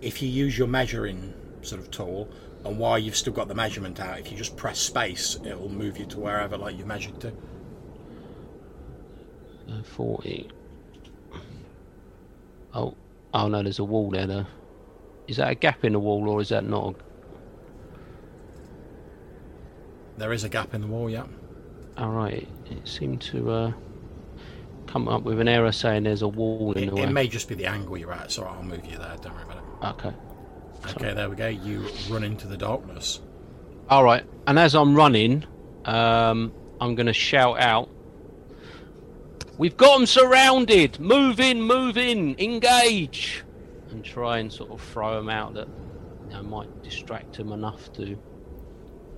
if 0.00 0.22
you 0.22 0.28
use 0.28 0.58
your 0.58 0.66
measuring 0.66 1.32
sort 1.62 1.80
of 1.80 1.90
tool, 1.90 2.28
and 2.64 2.78
while 2.78 2.98
you've 2.98 3.16
still 3.16 3.32
got 3.32 3.48
the 3.48 3.54
measurement 3.54 4.00
out, 4.00 4.18
if 4.18 4.30
you 4.30 4.36
just 4.36 4.56
press 4.56 4.78
space, 4.78 5.38
it 5.44 5.58
will 5.58 5.68
move 5.68 5.98
you 5.98 6.06
to 6.06 6.18
wherever 6.18 6.56
like 6.56 6.76
you 6.76 6.84
measured 6.84 7.20
to. 7.20 7.32
Uh, 9.68 9.82
40. 9.82 10.48
Oh, 12.74 12.96
oh 13.32 13.48
no, 13.48 13.62
there's 13.62 13.78
a 13.78 13.84
wall 13.84 14.10
there. 14.10 14.26
Though. 14.26 14.46
Is 15.28 15.36
that 15.36 15.50
a 15.50 15.54
gap 15.54 15.84
in 15.84 15.92
the 15.92 16.00
wall, 16.00 16.28
or 16.28 16.40
is 16.40 16.48
that 16.48 16.64
not? 16.64 16.96
There 20.16 20.32
is 20.32 20.44
a 20.44 20.48
gap 20.48 20.74
in 20.74 20.80
the 20.80 20.86
wall. 20.86 21.08
Yeah. 21.08 21.26
All 21.96 22.10
right, 22.10 22.48
it, 22.66 22.88
seemed 22.88 23.20
to 23.22 23.50
uh, 23.50 23.72
come 24.86 25.08
up 25.08 25.22
with 25.22 25.38
an 25.40 25.46
error 25.46 25.70
saying 25.70 26.02
there's 26.04 26.22
a 26.22 26.28
wall 26.28 26.72
in 26.72 26.84
It, 26.84 26.90
the 26.90 26.96
way. 26.96 27.02
it 27.02 27.10
may 27.10 27.28
just 27.28 27.48
be 27.48 27.54
the 27.54 27.66
angle 27.66 27.96
you're 27.96 28.12
at, 28.12 28.32
so 28.32 28.44
I'll 28.44 28.62
move 28.64 28.84
you 28.84 28.98
there. 28.98 29.16
Don't 29.22 29.32
worry 29.34 29.44
about 29.44 29.58
it. 29.58 30.04
Okay. 30.04 30.16
Okay, 30.90 31.14
there 31.14 31.30
we 31.30 31.36
go. 31.36 31.48
You 31.48 31.86
run 32.10 32.24
into 32.24 32.46
the 32.46 32.56
darkness. 32.56 33.20
All 33.88 34.02
right, 34.02 34.24
and 34.46 34.58
as 34.58 34.74
I'm 34.74 34.94
running, 34.94 35.44
um, 35.84 36.52
I'm 36.80 36.94
going 36.94 37.06
to 37.06 37.12
shout 37.12 37.60
out. 37.60 37.88
We've 39.56 39.76
got 39.76 39.98
them 39.98 40.06
surrounded. 40.06 40.98
Move 40.98 41.38
in, 41.38 41.62
move 41.62 41.96
in, 41.96 42.34
engage, 42.40 43.44
and 43.90 44.04
try 44.04 44.38
and 44.38 44.52
sort 44.52 44.70
of 44.72 44.80
throw 44.80 45.14
them 45.14 45.28
out 45.28 45.54
that 45.54 45.68
you 46.28 46.34
know, 46.34 46.42
might 46.42 46.82
distract 46.82 47.36
them 47.36 47.52
enough 47.52 47.92
to 47.94 48.18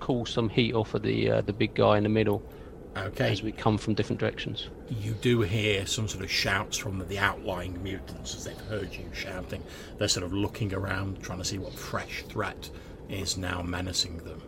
cool 0.01 0.27
some 0.27 0.51
heat 0.51 0.75
off 0.75 0.93
of 0.93 1.03
the 1.03 1.31
uh, 1.31 1.41
the 1.41 1.53
big 1.55 1.75
guy 1.75 1.97
in 1.97 2.03
the 2.03 2.09
middle 2.11 2.43
Okay. 2.97 3.31
as 3.31 3.43
we 3.43 3.53
come 3.53 3.77
from 3.77 3.93
different 3.95 4.21
directions. 4.21 4.69
You 4.89 5.13
do 5.13 5.43
hear 5.43 5.85
some 5.87 6.09
sort 6.09 6.25
of 6.25 6.31
shouts 6.31 6.79
from 6.79 7.07
the 7.07 7.19
outlying 7.19 7.83
mutants 7.83 8.35
as 8.35 8.45
they've 8.45 8.59
heard 8.69 8.95
you 8.95 9.05
shouting. 9.13 9.63
They're 9.99 10.09
sort 10.09 10.25
of 10.25 10.33
looking 10.33 10.73
around, 10.73 11.23
trying 11.23 11.39
to 11.39 11.45
see 11.45 11.59
what 11.59 11.75
fresh 11.75 12.25
threat 12.29 12.71
is 13.11 13.37
now 13.37 13.61
menacing 13.61 14.19
them. 14.19 14.41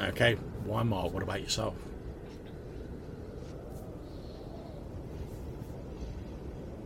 Okay, 0.00 0.36
Weimar, 0.64 1.08
what 1.08 1.22
about 1.22 1.40
yourself? 1.40 1.74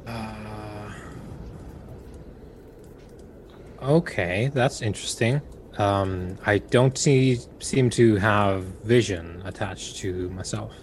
Uh, 0.06 0.92
okay, 3.82 4.50
that's 4.54 4.80
interesting. 4.80 5.42
Um, 5.78 6.36
I 6.44 6.58
don't 6.58 6.98
see 6.98 7.38
seem 7.60 7.88
to 7.90 8.16
have 8.16 8.64
vision 8.84 9.42
attached 9.44 9.96
to 9.98 10.28
myself. 10.30 10.74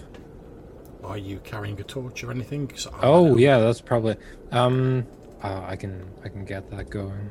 Are 1.03 1.17
you 1.17 1.39
carrying 1.43 1.79
a 1.79 1.83
torch 1.83 2.23
or 2.23 2.31
anything? 2.31 2.71
Oh 3.03 3.37
yeah, 3.37 3.59
that's 3.59 3.81
probably. 3.81 4.15
Um, 4.51 5.05
uh, 5.43 5.63
I 5.67 5.75
can 5.75 6.09
I 6.23 6.29
can 6.29 6.45
get 6.45 6.71
that 6.71 6.89
going. 6.89 7.29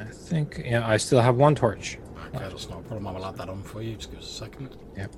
I 0.00 0.04
think 0.10 0.62
yeah, 0.64 0.86
I 0.86 0.96
still 0.96 1.20
have 1.20 1.36
one 1.36 1.54
torch. 1.54 1.98
Okay, 2.34 2.38
that's 2.38 2.68
not 2.68 2.80
a 2.80 2.82
problem. 2.82 3.06
I'll 3.06 3.24
add 3.24 3.36
that 3.36 3.48
on 3.48 3.62
for 3.62 3.82
you. 3.82 3.96
Just 3.96 4.10
give 4.10 4.20
us 4.20 4.28
a 4.28 4.32
second. 4.32 4.76
Yep. 4.96 5.12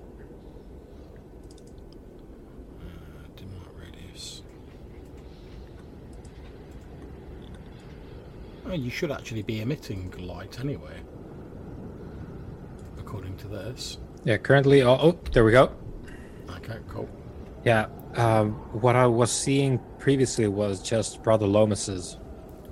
Uh, 2.80 3.26
dim 3.36 3.50
light 3.52 3.92
radius. 3.92 4.42
You 8.74 8.90
should 8.90 9.10
actually 9.10 9.42
be 9.42 9.60
emitting 9.60 10.10
light 10.18 10.58
anyway, 10.60 11.00
according 12.98 13.36
to 13.38 13.48
this. 13.48 13.98
Yeah, 14.24 14.36
currently. 14.36 14.82
Oh, 14.82 14.98
oh 15.00 15.18
there 15.32 15.44
we 15.44 15.52
go. 15.52 15.72
Okay, 16.50 16.78
cool. 16.88 17.08
Yeah. 17.64 17.86
Um, 18.14 18.52
what 18.80 18.96
I 18.96 19.06
was 19.06 19.30
seeing 19.30 19.78
previously 19.98 20.48
was 20.48 20.82
just 20.82 21.22
Brother 21.22 21.46
Lomas's 21.46 22.16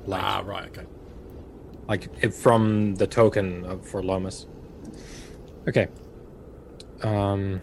light, 0.06 0.22
Ah, 0.22 0.42
right. 0.44 0.66
Okay. 0.68 0.86
like 1.88 2.08
it, 2.20 2.34
from 2.34 2.94
the 2.96 3.06
token 3.06 3.64
of, 3.64 3.86
for 3.86 4.02
Lomas. 4.02 4.46
Okay. 5.68 5.88
Um. 7.02 7.60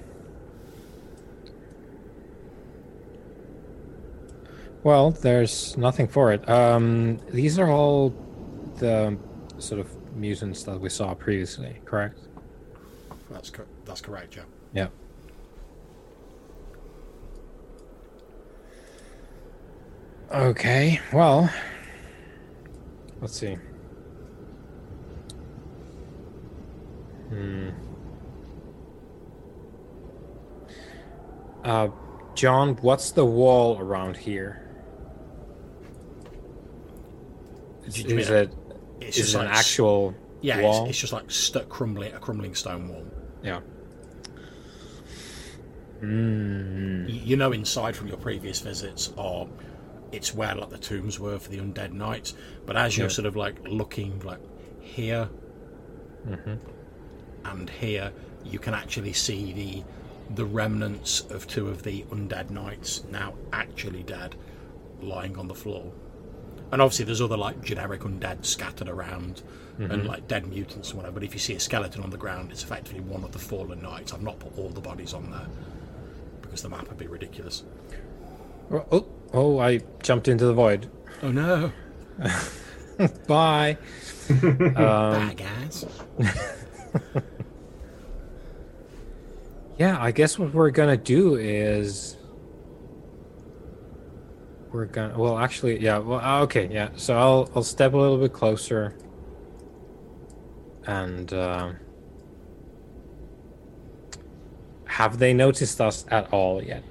Well, 4.84 5.12
there's 5.12 5.78
nothing 5.78 6.08
for 6.08 6.34
it. 6.34 6.48
Um, 6.50 7.19
these 7.30 7.58
are 7.58 7.69
all 7.69 8.13
the 8.78 9.17
sort 9.58 9.80
of 9.80 10.15
mutants 10.15 10.63
that 10.63 10.80
we 10.80 10.89
saw 10.89 11.13
previously, 11.13 11.80
correct? 11.86 12.19
That's 13.32 13.50
co- 13.50 13.65
that's 13.86 14.02
correct, 14.02 14.36
yeah. 14.36 14.43
Yeah. 14.74 14.88
Okay, 20.32 21.00
well, 21.13 21.50
let's 23.22 23.38
see. 23.38 23.58
Hmm. 27.30 27.69
Uh, 31.63 31.88
John, 32.36 32.76
what's 32.82 33.12
the 33.12 33.24
wall 33.26 33.78
around 33.80 34.17
here? 34.17 34.62
Is, 37.86 37.98
is 38.06 38.30
it 38.30 38.54
It's 39.02 39.17
is 39.17 39.24
just 39.26 39.36
it 39.36 39.38
like 39.39 39.48
an 39.48 39.54
s- 39.54 39.60
actual 39.60 40.15
yeah, 40.41 40.58
it's, 40.58 40.63
wall? 40.63 40.89
it's 40.89 40.98
just 40.98 41.13
like 41.13 41.30
stuck 41.32 41.69
crumbling 41.69 42.13
a 42.13 42.19
crumbling 42.19 42.56
stone 42.56 42.88
wall. 42.89 43.06
Yeah. 43.43 43.60
Mm. 46.02 47.08
Y- 47.08 47.22
You 47.24 47.38
know, 47.38 47.52
inside 47.52 47.96
from 47.96 48.08
your 48.08 48.17
previous 48.17 48.60
visits, 48.60 49.13
are 49.17 49.48
it's 50.12 50.34
where 50.36 50.54
like 50.56 50.69
the 50.69 50.78
tombs 50.78 51.19
were 51.19 51.39
for 51.39 51.50
the 51.50 51.58
undead 51.58 51.91
knights. 51.91 52.36
But 52.65 52.76
as 52.78 52.98
you're 52.98 53.08
Yeah. 53.08 53.13
sort 53.13 53.26
of 53.26 53.36
like 53.36 53.56
looking 53.67 54.19
like 54.19 54.39
here 54.80 55.30
Mhm. 56.28 56.60
and 57.46 57.69
here, 57.69 58.12
you 58.46 58.60
can 58.60 58.74
actually 58.74 59.13
see 59.13 59.54
the 59.54 59.84
the 60.36 60.46
remnants 60.46 61.19
of 61.30 61.46
two 61.48 61.67
of 61.67 61.84
the 61.84 62.04
undead 62.04 62.50
knights 62.50 63.04
now 63.12 63.34
actually 63.52 64.04
dead, 64.04 64.36
lying 65.02 65.38
on 65.38 65.48
the 65.50 65.54
floor. 65.54 65.91
And 66.74 66.82
obviously, 66.82 67.06
there's 67.06 67.22
other 67.22 67.38
like 67.38 67.64
generic 67.64 68.02
undead 68.02 68.46
scattered 68.46 68.90
around, 68.90 69.42
Mm-hmm. 69.80 69.92
and 69.92 70.06
like 70.06 70.28
dead 70.28 70.46
mutants 70.46 70.90
and 70.90 70.98
whatever. 70.98 71.16
But 71.16 71.24
if 71.24 71.34
you 71.34 71.40
see 71.40 71.56
a 71.56 71.60
skeleton 71.60 72.04
on 72.04 72.12
the 72.12 72.18
ground, 72.18 72.52
it's 72.52 72.62
effectively 72.64 73.00
one 73.02 73.24
of 73.24 73.32
the 73.32 73.40
fallen 73.40 73.82
knights. 73.82 74.14
I've 74.14 74.22
not 74.22 74.38
put 74.38 74.56
all 74.56 74.70
the 74.70 74.80
bodies 74.82 75.16
on 75.16 75.32
there 75.32 75.48
because 76.44 76.62
the 76.62 76.70
map 76.70 76.88
would 76.90 76.98
be 77.00 77.08
ridiculous. 77.08 77.64
Oh, 78.72 78.86
oh, 78.92 79.08
oh, 79.34 79.58
I 79.58 79.82
jumped 80.04 80.28
into 80.28 80.46
the 80.46 80.54
void. 80.54 80.92
Oh 81.24 81.32
no! 81.32 81.72
Bye. 83.28 83.80
um, 84.30 84.74
Bye, 84.76 85.36
guys. 85.38 85.86
yeah, 89.80 89.98
I 90.00 90.12
guess 90.12 90.38
what 90.38 90.54
we're 90.54 90.70
gonna 90.70 90.98
do 90.98 91.36
is 91.36 92.18
we're 94.74 94.86
gonna. 94.86 95.18
Well, 95.18 95.38
actually, 95.38 95.80
yeah. 95.80 96.00
Well, 96.00 96.20
uh, 96.20 96.42
okay, 96.44 96.68
yeah. 96.72 96.90
So 96.96 97.16
I'll 97.16 97.50
I'll 97.56 97.64
step 97.64 97.94
a 97.94 97.98
little 97.98 98.18
bit 98.18 98.34
closer, 98.34 98.96
and 100.86 101.32
um 101.34 101.78
have 104.86 105.18
they 105.18 105.34
noticed 105.34 105.82
us 105.82 106.06
at 106.10 106.32
all 106.32 106.62
yet? 106.62 106.84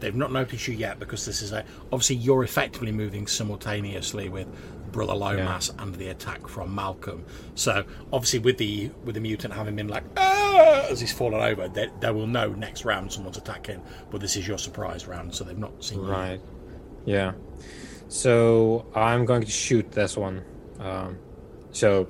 They've 0.00 0.14
not 0.14 0.32
noticed 0.32 0.66
you 0.66 0.74
yet 0.74 0.98
because 0.98 1.26
this 1.26 1.42
is 1.42 1.52
a 1.52 1.64
obviously 1.92 2.16
you're 2.16 2.44
effectively 2.44 2.92
moving 2.92 3.26
simultaneously 3.26 4.30
with 4.30 4.46
Brother 4.92 5.14
Lomas 5.14 5.70
and 5.78 5.94
the 5.94 6.08
attack 6.08 6.48
from 6.48 6.74
Malcolm. 6.74 7.24
So 7.54 7.84
obviously 8.10 8.38
with 8.38 8.56
the 8.56 8.90
with 9.04 9.16
the 9.16 9.20
mutant 9.20 9.52
having 9.52 9.76
been 9.76 9.88
like 9.88 10.04
ah! 10.16 10.86
as 10.90 11.00
he's 11.00 11.12
fallen 11.12 11.42
over, 11.42 11.68
they, 11.68 11.90
they 12.00 12.10
will 12.10 12.26
know 12.26 12.48
next 12.52 12.84
round 12.84 13.12
someone's 13.12 13.36
attacking. 13.36 13.82
But 14.10 14.22
this 14.22 14.36
is 14.36 14.48
your 14.48 14.58
surprise 14.58 15.06
round, 15.06 15.34
so 15.34 15.44
they've 15.44 15.58
not 15.58 15.84
seen 15.84 16.00
you. 16.00 16.06
Yeah. 17.04 17.32
So 18.08 18.86
I'm 18.94 19.24
going 19.24 19.42
to 19.42 19.50
shoot 19.50 19.90
this 19.92 20.16
one. 20.16 20.44
Um, 20.78 21.18
so 21.70 22.08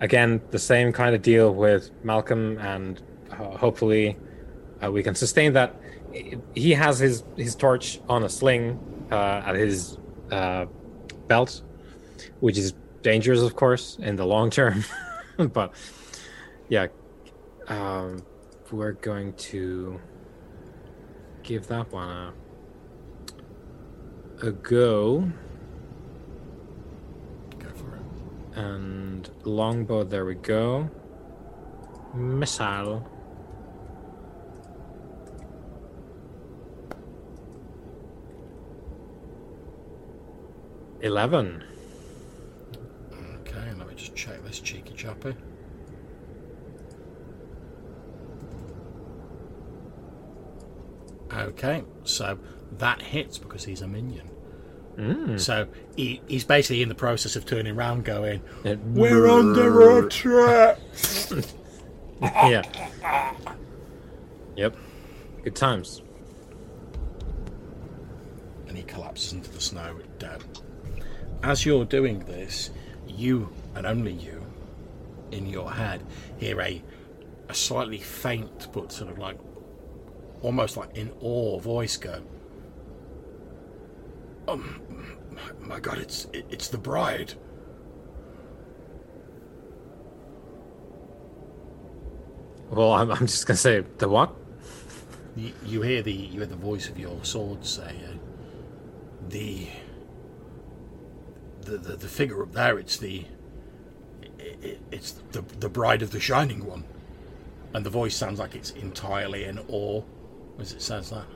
again, 0.00 0.40
the 0.50 0.58
same 0.58 0.92
kind 0.92 1.14
of 1.14 1.22
deal 1.22 1.54
with 1.54 1.90
Malcolm, 2.02 2.58
and 2.58 3.02
uh, 3.30 3.56
hopefully 3.56 4.16
uh, 4.82 4.90
we 4.90 5.02
can 5.02 5.14
sustain 5.14 5.52
that. 5.52 5.74
He 6.54 6.72
has 6.72 6.98
his 6.98 7.24
his 7.36 7.54
torch 7.54 8.00
on 8.08 8.22
a 8.22 8.28
sling 8.28 8.78
uh, 9.10 9.42
at 9.44 9.56
his 9.56 9.98
uh, 10.30 10.66
belt, 11.26 11.62
which 12.40 12.56
is 12.56 12.74
dangerous, 13.02 13.40
of 13.40 13.56
course, 13.56 13.98
in 14.00 14.16
the 14.16 14.24
long 14.24 14.50
term. 14.50 14.84
but 15.52 15.74
yeah, 16.68 16.86
um, 17.68 18.22
we're 18.70 18.92
going 18.92 19.32
to 19.34 20.00
give 21.42 21.66
that 21.66 21.92
one 21.92 22.08
a 22.08 22.32
a 24.44 24.52
go. 24.52 25.30
Go 27.58 27.68
for 27.70 27.96
it. 27.96 28.58
And 28.58 29.28
longbow, 29.44 30.04
there 30.04 30.24
we 30.24 30.34
go. 30.34 30.90
Missile. 32.14 33.10
Eleven. 41.00 41.64
Okay, 43.40 43.72
let 43.78 43.88
me 43.88 43.94
just 43.94 44.14
check 44.14 44.42
this 44.44 44.60
cheeky 44.60 44.94
chappy. 44.94 45.34
Okay, 51.32 51.82
so 52.04 52.38
that 52.78 53.02
hits 53.02 53.38
because 53.38 53.64
he's 53.64 53.82
a 53.82 53.88
minion. 53.88 54.33
Mm. 54.96 55.40
So 55.40 55.66
he, 55.96 56.20
he's 56.28 56.44
basically 56.44 56.82
in 56.82 56.88
the 56.88 56.94
process 56.94 57.34
of 57.36 57.44
turning 57.46 57.76
around, 57.76 58.04
going, 58.04 58.40
It- 58.64 58.78
"We're 58.80 59.26
under 59.28 59.98
attack." 60.06 60.78
yeah. 62.22 62.62
Yep. 64.56 64.76
Good 65.42 65.56
times. 65.56 66.00
and 68.68 68.76
he 68.76 68.82
collapses 68.84 69.32
into 69.32 69.50
the 69.50 69.60
snow 69.60 69.98
dead. 70.18 70.42
As 71.44 71.64
you're 71.64 71.84
doing 71.84 72.20
this, 72.20 72.70
you 73.06 73.48
and 73.74 73.86
only 73.86 74.12
you, 74.12 74.44
in 75.30 75.46
your 75.46 75.70
head, 75.72 76.02
hear 76.38 76.60
a 76.60 76.82
a 77.48 77.54
slightly 77.54 77.98
faint 77.98 78.68
but 78.72 78.90
sort 78.90 79.10
of 79.10 79.18
like 79.18 79.38
almost 80.40 80.76
like 80.78 80.96
in 80.96 81.12
awe 81.20 81.58
voice 81.60 81.96
go. 81.96 82.22
Um, 84.46 84.82
my, 85.30 85.66
my 85.76 85.80
God, 85.80 85.98
it's 85.98 86.26
it's 86.32 86.68
the 86.68 86.78
bride. 86.78 87.34
Well, 92.70 92.92
I'm, 92.92 93.10
I'm 93.10 93.26
just 93.26 93.46
gonna 93.46 93.56
say 93.56 93.84
the 93.98 94.08
what? 94.08 94.34
You, 95.36 95.52
you 95.64 95.82
hear 95.82 96.02
the 96.02 96.12
you 96.12 96.38
hear 96.40 96.46
the 96.46 96.56
voice 96.56 96.88
of 96.88 96.98
your 96.98 97.24
sword 97.24 97.64
say, 97.64 97.96
uh, 98.08 98.14
the, 99.28 99.68
the 101.62 101.78
the 101.78 101.96
the 101.96 102.08
figure 102.08 102.42
up 102.42 102.52
there. 102.52 102.78
It's 102.78 102.96
the 102.98 103.24
i 104.40 104.56
i 104.62 104.78
it's 104.90 105.12
the 105.32 105.42
the 105.60 105.68
bride 105.68 106.02
of 106.02 106.10
the 106.10 106.20
shining 106.20 106.64
one, 106.66 106.84
and 107.72 107.84
the 107.84 107.90
voice 107.90 108.16
sounds 108.16 108.38
like 108.38 108.54
it's 108.54 108.70
entirely 108.72 109.44
in 109.44 109.58
awe 109.68 110.02
as 110.58 110.72
it 110.72 110.82
says 110.82 111.10
that. 111.10 111.26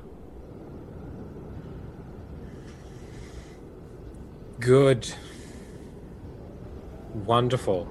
Good. 4.61 5.13
Wonderful. 7.15 7.89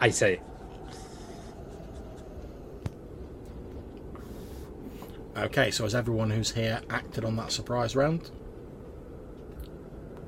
I 0.00 0.10
say. 0.10 0.40
Okay, 5.36 5.70
so 5.70 5.84
has 5.84 5.94
everyone 5.94 6.30
who's 6.30 6.50
here 6.52 6.80
acted 6.90 7.24
on 7.24 7.36
that 7.36 7.52
surprise 7.52 7.94
round? 7.96 8.30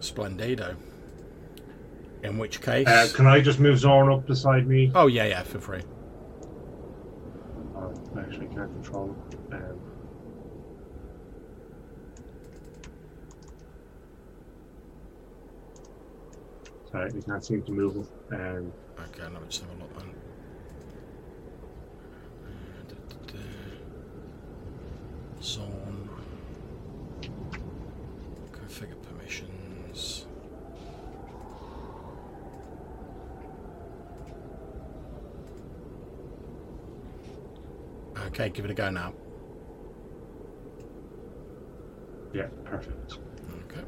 Splendido. 0.00 0.76
In 2.22 2.38
which 2.38 2.60
case, 2.60 2.86
Uh, 2.86 3.08
can 3.14 3.26
I 3.26 3.40
just 3.40 3.58
move 3.58 3.78
Zorn 3.78 4.10
up 4.12 4.26
beside 4.26 4.66
me? 4.68 4.92
oh 4.94 5.08
yeah, 5.08 5.24
yeah, 5.24 5.42
feel 5.42 5.60
free. 5.60 5.82
Oh, 7.74 7.92
I 8.16 8.20
actually 8.20 8.46
can't 8.46 8.72
control 8.72 9.16
him. 9.50 9.52
Um, 9.52 9.71
we 16.92 17.22
can't 17.22 17.44
seem 17.44 17.62
to 17.62 17.72
move 17.72 17.94
him. 17.96 18.06
Um, 18.32 18.72
Okay, 18.98 19.22
let 19.22 19.32
me 19.32 19.38
just 19.48 19.62
have 19.62 19.70
a 19.70 19.82
look 19.82 19.98
then. 19.98 20.14
Zorn. 25.42 26.08
Configure 28.52 29.02
permissions. 29.02 30.26
Okay, 38.26 38.50
give 38.50 38.64
it 38.64 38.70
a 38.70 38.74
go 38.74 38.90
now. 38.90 39.12
yeah, 42.32 42.46
perfect. 42.64 43.18
Okay. 43.70 43.82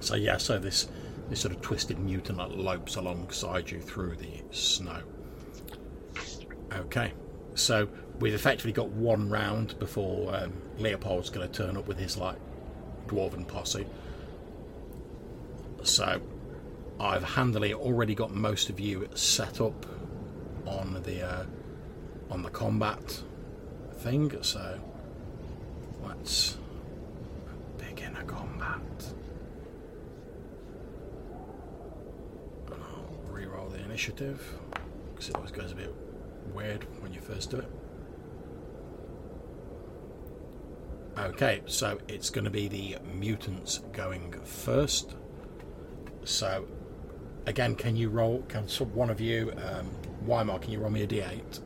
So 0.00 0.14
yeah, 0.14 0.36
so 0.36 0.58
this 0.58 0.88
this 1.28 1.40
sort 1.40 1.54
of 1.54 1.60
twisted 1.60 1.98
mutant 1.98 2.58
lopes 2.58 2.96
alongside 2.96 3.70
you 3.70 3.80
through 3.80 4.16
the 4.16 4.42
snow. 4.50 5.00
Okay, 6.72 7.12
so 7.54 7.88
we've 8.20 8.34
effectively 8.34 8.72
got 8.72 8.88
one 8.90 9.28
round 9.28 9.78
before 9.78 10.34
um, 10.36 10.52
Leopold's 10.78 11.30
going 11.30 11.48
to 11.48 11.52
turn 11.52 11.76
up 11.76 11.86
with 11.86 11.98
his 11.98 12.16
like 12.16 12.36
dwarven 13.06 13.46
posse. 13.46 13.86
So 15.82 16.20
I've 16.98 17.24
handily 17.24 17.74
already 17.74 18.14
got 18.14 18.34
most 18.34 18.70
of 18.70 18.80
you 18.80 19.08
set 19.14 19.60
up 19.60 19.86
on 20.66 21.00
the 21.04 21.22
uh, 21.22 21.44
on 22.30 22.42
the 22.42 22.50
combat 22.50 23.22
thing. 23.98 24.32
So 24.42 24.80
let's 26.04 26.56
begin 27.78 28.16
a 28.16 28.24
combat. 28.24 28.80
And 32.68 33.55
The 33.70 33.82
initiative 33.82 34.58
because 35.16 35.30
it 35.30 35.36
always 35.36 35.50
goes 35.50 35.72
a 35.72 35.74
bit 35.74 35.94
weird 36.54 36.86
when 37.02 37.12
you 37.12 37.20
first 37.20 37.50
do 37.50 37.58
it. 37.58 37.70
Okay, 41.18 41.62
so 41.64 41.98
it's 42.08 42.28
going 42.28 42.44
to 42.44 42.50
be 42.50 42.68
the 42.68 42.98
mutants 43.14 43.78
going 43.92 44.34
first. 44.44 45.14
So, 46.24 46.66
again, 47.46 47.74
can 47.74 47.96
you 47.96 48.10
roll? 48.10 48.42
Can 48.48 48.64
one 48.92 49.08
of 49.08 49.20
you, 49.20 49.52
um, 49.64 49.90
Weimar, 50.26 50.58
can 50.58 50.72
you 50.72 50.80
roll 50.80 50.90
me 50.90 51.02
a 51.02 51.06
d8? 51.06 51.60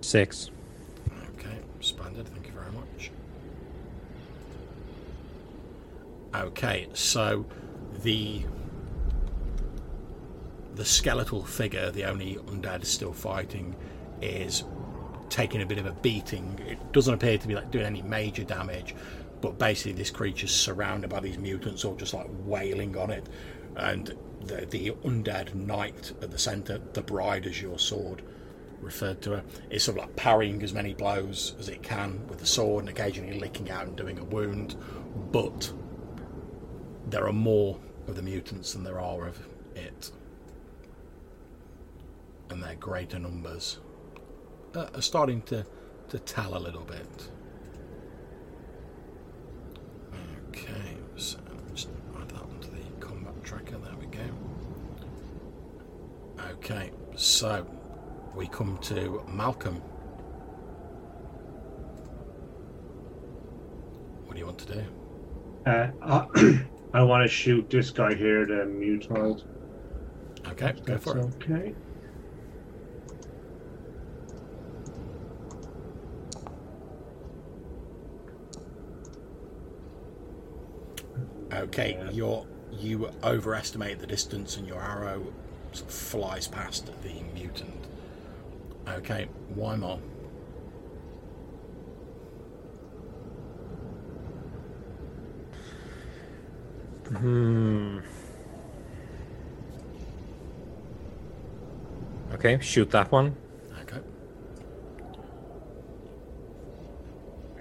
Six. 0.00 0.50
Okay, 6.34 6.88
so 6.94 7.46
the 8.02 8.42
the 10.74 10.84
skeletal 10.84 11.44
figure, 11.44 11.92
the 11.92 12.04
only 12.04 12.34
undead 12.46 12.84
still 12.84 13.12
fighting, 13.12 13.76
is 14.20 14.64
taking 15.28 15.62
a 15.62 15.66
bit 15.66 15.78
of 15.78 15.86
a 15.86 15.92
beating. 15.92 16.58
It 16.66 16.92
doesn't 16.92 17.14
appear 17.14 17.38
to 17.38 17.46
be 17.46 17.54
like 17.54 17.70
doing 17.70 17.86
any 17.86 18.02
major 18.02 18.42
damage, 18.42 18.96
but 19.40 19.58
basically 19.60 19.92
this 19.92 20.10
creature's 20.10 20.52
surrounded 20.52 21.08
by 21.08 21.20
these 21.20 21.38
mutants, 21.38 21.84
all 21.84 21.94
just 21.94 22.14
like 22.14 22.26
wailing 22.44 22.96
on 22.96 23.10
it, 23.10 23.28
and 23.76 24.12
the 24.40 24.66
the 24.66 24.90
undead 25.04 25.54
knight 25.54 26.12
at 26.20 26.32
the 26.32 26.38
centre, 26.38 26.80
the 26.94 27.02
bride 27.02 27.46
as 27.46 27.62
your 27.62 27.78
sword 27.78 28.22
referred 28.80 29.22
to 29.22 29.30
her, 29.30 29.44
is 29.70 29.84
sort 29.84 29.98
of 29.98 30.04
like 30.04 30.16
parrying 30.16 30.60
as 30.64 30.72
many 30.72 30.94
blows 30.94 31.54
as 31.60 31.68
it 31.68 31.84
can 31.84 32.26
with 32.26 32.38
the 32.40 32.46
sword 32.46 32.82
and 32.82 32.88
occasionally 32.88 33.38
licking 33.38 33.70
out 33.70 33.86
and 33.86 33.94
doing 33.94 34.18
a 34.18 34.24
wound, 34.24 34.74
but 35.30 35.72
there 37.06 37.26
are 37.26 37.32
more 37.32 37.78
of 38.06 38.16
the 38.16 38.22
mutants 38.22 38.72
than 38.72 38.84
there 38.84 39.00
are 39.00 39.26
of 39.26 39.46
it. 39.74 40.10
And 42.50 42.62
their 42.62 42.74
greater 42.76 43.18
numbers 43.18 43.78
uh, 44.74 44.86
are 44.94 45.02
starting 45.02 45.42
to, 45.42 45.64
to 46.08 46.18
tell 46.18 46.56
a 46.56 46.60
little 46.60 46.84
bit. 46.84 47.28
Okay, 50.48 50.96
so 51.16 51.38
just 51.74 51.88
add 52.20 52.28
that 52.28 52.42
onto 52.42 52.68
the 52.70 52.82
combat 53.00 53.34
tracker. 53.42 53.76
There 53.78 53.96
we 53.98 54.06
go. 54.06 54.22
Okay, 56.52 56.90
so 57.16 57.66
we 58.34 58.46
come 58.46 58.78
to 58.82 59.22
Malcolm. 59.28 59.76
What 64.26 64.34
do 64.34 64.38
you 64.38 64.46
want 64.46 64.58
to 64.58 64.74
do? 64.74 64.84
Uh, 65.66 66.26
I, 66.94 67.02
want 67.02 67.24
to 67.24 67.28
shoot 67.28 67.68
this 67.68 67.90
guy 67.90 68.14
here, 68.14 68.46
the 68.46 68.64
mutoid. 68.64 69.42
Okay, 70.48 70.74
go 70.84 70.96
for 70.96 71.18
it. 71.18 71.24
Okay. 71.42 71.74
Okay, 81.52 81.98
Yeah. 81.98 82.10
you're 82.10 82.46
you 82.72 83.08
overestimate 83.22 84.00
the 84.00 84.06
distance, 84.06 84.56
and 84.56 84.66
your 84.66 84.80
arrow 84.80 85.32
sort 85.72 85.88
of 85.88 85.94
flies 85.94 86.48
past 86.48 86.86
the 87.02 87.12
mutant. 87.34 87.86
Okay, 88.88 89.28
why 89.54 89.76
Weimar. 89.76 89.98
Hmm. 97.24 98.00
Okay, 102.34 102.58
shoot 102.60 102.90
that 102.90 103.10
one. 103.10 103.34
Okay. 103.80 103.96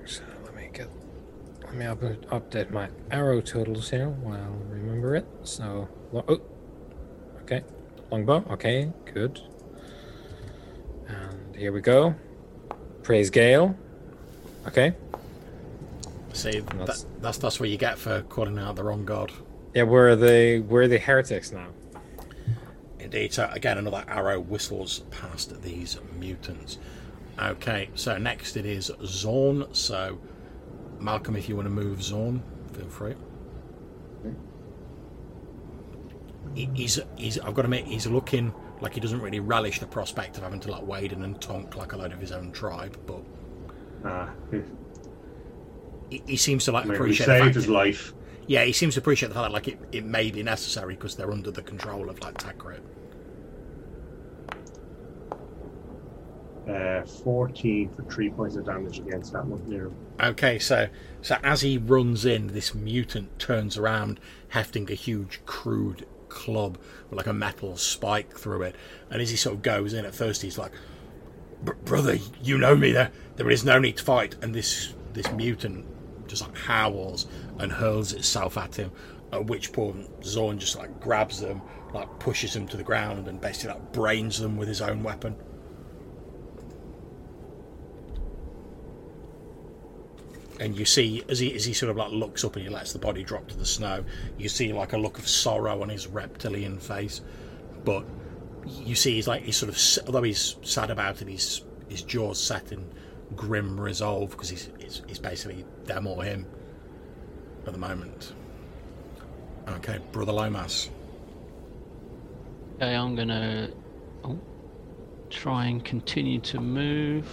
So 0.04 0.24
let 0.44 0.54
me 0.54 0.68
get. 0.74 0.90
Let 1.64 1.76
me 1.76 1.86
up, 1.86 2.02
update 2.02 2.72
my 2.72 2.90
arrow 3.10 3.40
totals 3.40 3.90
here 3.90 4.10
while 4.10 4.36
I 4.36 4.74
remember 4.74 5.16
it. 5.16 5.26
So, 5.44 5.88
oh, 6.14 6.42
okay, 7.44 7.64
longbow. 8.12 8.44
Okay, 8.52 8.92
good. 9.14 9.40
And 11.08 11.56
here 11.56 11.72
we 11.72 11.80
go. 11.80 12.16
Praise 13.02 13.30
Gale. 13.30 13.78
Okay. 14.68 14.94
See, 16.34 16.60
That's- 16.60 17.04
that, 17.04 17.22
that's 17.22 17.38
that's 17.38 17.60
what 17.62 17.70
you 17.70 17.78
get 17.78 17.98
for 17.98 18.24
calling 18.24 18.60
out 18.60 18.76
the 18.76 18.84
wrong 18.84 19.06
god. 19.06 19.32
Yeah, 19.74 19.84
we're 19.84 20.16
the 20.16 20.60
we're 20.68 20.88
the 20.88 21.00
heretics 21.00 21.52
now. 21.52 21.68
Indeed. 23.00 23.34
So 23.34 23.50
again, 23.52 23.78
another 23.78 24.04
arrow 24.08 24.40
whistles 24.40 25.00
past 25.12 25.62
these 25.62 25.98
mutants. 26.20 26.78
Okay, 27.42 27.90
so 27.96 28.18
next 28.18 28.56
it 28.58 28.66
is 28.66 28.92
Zorn. 29.04 29.66
So, 29.74 30.20
Malcolm, 31.00 31.36
if 31.36 31.50
you 31.50 31.56
want 31.56 31.66
to 31.66 31.72
move 31.72 32.04
Zorn, 32.04 32.44
feel 32.74 32.88
free. 32.88 33.16
He- 36.54 36.70
He's, 36.76 37.00
he's, 37.18 37.40
I've 37.40 37.56
got 37.56 37.64
to 37.64 37.68
admit, 37.68 37.86
he's 37.86 38.06
looking 38.06 38.54
like 38.82 38.94
he 38.94 39.00
doesn't 39.00 39.20
really 39.22 39.40
relish 39.40 39.80
the 39.80 39.88
prospect 39.88 40.38
of 40.38 40.44
having 40.44 40.60
to 40.62 40.72
like 40.72 40.86
wade 40.86 41.12
in 41.12 41.24
and 41.24 41.40
tonk 41.42 41.76
like 41.76 41.94
a 41.94 41.98
load 41.98 42.12
of 42.14 42.20
his 42.20 42.32
own 42.32 42.52
tribe, 42.52 42.98
but 43.08 43.24
Uh, 44.08 44.28
he, 46.12 46.22
he 46.28 46.38
seems 46.38 46.66
to 46.66 46.72
like 46.72 46.86
we 46.86 46.94
appreciate 46.94 47.26
the 47.26 47.32
saved 47.32 47.44
fact 47.46 47.56
his 47.56 47.66
that- 47.66 47.72
life. 47.72 48.14
Yeah, 48.48 48.66
he 48.66 48.74
seems 48.74 48.96
to 48.96 49.00
appreciate 49.00 49.30
the 49.30 49.36
fact 49.36 49.46
that 49.46 49.54
like 49.54 49.68
it, 49.68 49.80
it 49.92 50.06
may 50.06 50.32
be 50.32 50.44
necessary 50.44 50.96
because 50.96 51.16
they're 51.16 51.32
under 51.32 51.52
the 51.52 51.62
control 51.62 52.10
of 52.10 52.20
like 52.22 52.36
Takret. 52.36 52.82
Uh, 56.68 57.06
14 57.06 57.90
for 57.94 58.04
3 58.04 58.30
points 58.30 58.56
of 58.56 58.66
damage 58.66 59.00
against 59.00 59.34
that 59.34 59.46
one. 59.46 59.94
Okay, 60.22 60.60
so 60.60 60.88
so 61.22 61.38
as 61.44 61.62
he 61.62 61.78
runs 61.78 62.24
in, 62.24 62.48
this 62.48 62.74
mutant 62.74 63.38
turns 63.38 63.78
around, 63.78 64.20
hefting 64.50 64.90
a 64.90 64.94
huge 64.94 65.42
crude 65.46 66.06
club 66.30 66.78
with 67.10 67.18
like 67.18 67.28
a 67.28 67.34
metal 67.34 67.76
spike 67.76 68.38
through 68.38 68.64
it. 68.64 68.76
And 69.10 69.22
as 69.22 69.30
he 69.30 69.36
sort 69.36 69.56
of 69.56 69.62
goes 69.62 69.94
in, 69.94 70.06
at 70.06 70.16
first 70.16 70.42
he's 70.42 70.58
like, 70.58 70.72
"Brother, 71.84 72.18
you 72.42 72.58
know 72.58 72.76
me. 72.76 72.92
There, 72.94 73.12
there 73.36 73.50
is 73.50 73.66
no 73.66 73.80
need 73.80 73.98
to 73.98 74.04
fight." 74.04 74.36
And 74.42 74.56
this 74.56 74.94
this 75.14 75.32
mutant 75.34 75.86
just 76.28 76.42
like 76.42 76.58
howls 76.58 77.28
and 77.60 77.72
hurls 77.72 78.14
itself 78.14 78.58
at 78.58 78.76
him. 78.76 78.92
At 79.32 79.46
which 79.48 79.74
point 79.74 80.08
Zorn 80.24 80.60
just 80.60 80.78
like 80.78 81.00
grabs 81.00 81.42
them, 81.42 81.62
like 81.94 82.08
pushes 82.20 82.54
them 82.54 82.68
to 82.68 82.78
the 82.78 82.84
ground, 82.84 83.28
and 83.28 83.42
basically 83.42 83.74
like 83.74 83.92
brains 83.92 84.40
them 84.40 84.58
with 84.58 84.68
his 84.68 84.82
own 84.82 85.04
weapon. 85.04 85.36
and 90.60 90.78
you 90.78 90.86
see 90.86 91.24
as 91.28 91.40
he 91.40 91.54
as 91.54 91.66
he 91.66 91.74
sort 91.74 91.90
of 91.90 91.98
like 91.98 92.12
looks 92.12 92.44
up 92.44 92.56
and 92.56 92.64
he 92.64 92.70
lets 92.70 92.94
the 92.94 93.00
body 93.00 93.24
drop 93.24 93.48
to 93.48 93.58
the 93.58 93.66
snow, 93.66 94.04
you 94.38 94.48
see 94.48 94.72
like 94.72 94.94
a 94.94 94.98
look 94.98 95.18
of 95.18 95.28
sorrow 95.28 95.82
on 95.82 95.90
his 95.90 96.08
reptilian 96.08 96.80
face, 96.80 97.22
but 97.84 98.06
you 98.66 98.96
see 98.96 99.16
he's 99.16 99.28
like 99.28 99.44
he's 99.44 99.58
sort 99.58 99.70
of 99.70 100.08
although 100.08 100.24
he's 100.24 100.56
sad 100.62 100.90
about 100.90 101.22
it, 101.22 101.28
he's 101.28 101.64
his 101.90 102.02
jaws 102.02 102.40
set 102.42 102.72
in 102.72 102.90
grim 103.36 103.80
resolve 103.80 104.32
because 104.32 104.50
he's, 104.50 104.70
he's 104.94 105.02
he's 105.08 105.20
basically 105.20 105.66
them 105.86 106.08
or 106.08 106.24
him 106.24 106.46
at 107.66 107.74
the 107.74 107.80
moment. 107.80 108.34
Okay, 109.68 110.00
brother 110.12 110.32
Lomas. 110.34 110.90
Okay, 112.76 112.96
I'm 112.96 113.16
gonna 113.16 113.70
oh, 114.24 114.40
try 115.30 115.66
and 115.68 115.84
continue 115.84 116.40
to 116.42 116.60
move. 116.60 117.28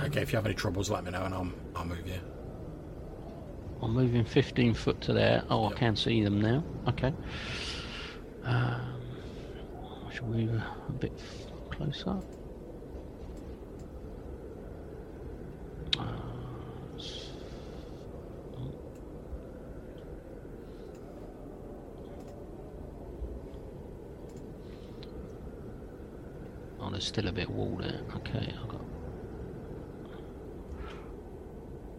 Okay, 0.00 0.20
if 0.22 0.32
you 0.32 0.36
have 0.36 0.46
any 0.46 0.54
troubles, 0.54 0.90
let 0.90 1.04
me 1.04 1.10
know 1.10 1.22
and 1.24 1.34
I'll 1.34 1.50
I'll 1.76 1.84
move 1.86 2.06
you. 2.06 2.20
I'm 3.82 3.92
moving 3.92 4.24
15 4.24 4.72
foot 4.74 5.00
to 5.02 5.12
there. 5.12 5.44
Oh, 5.50 5.64
Yep. 5.64 5.72
I 5.72 5.78
can 5.78 5.96
see 5.96 6.22
them 6.24 6.40
now. 6.40 6.64
Okay. 6.88 7.12
Um, 8.44 9.00
I 10.08 10.14
shall 10.14 10.26
move 10.26 10.54
a, 10.54 10.92
bit 10.92 11.12
closer. 11.70 12.16
Uh, 15.98 16.02
s- 16.96 17.30
oh. 18.56 18.72
Oh, 26.84 26.90
there's 26.90 27.06
still 27.06 27.28
a 27.28 27.32
bit 27.32 27.48
of 27.48 27.54
wall 27.54 27.76
there. 27.80 28.00
Okay, 28.16 28.52
I've 28.60 28.68
got. 28.68 28.80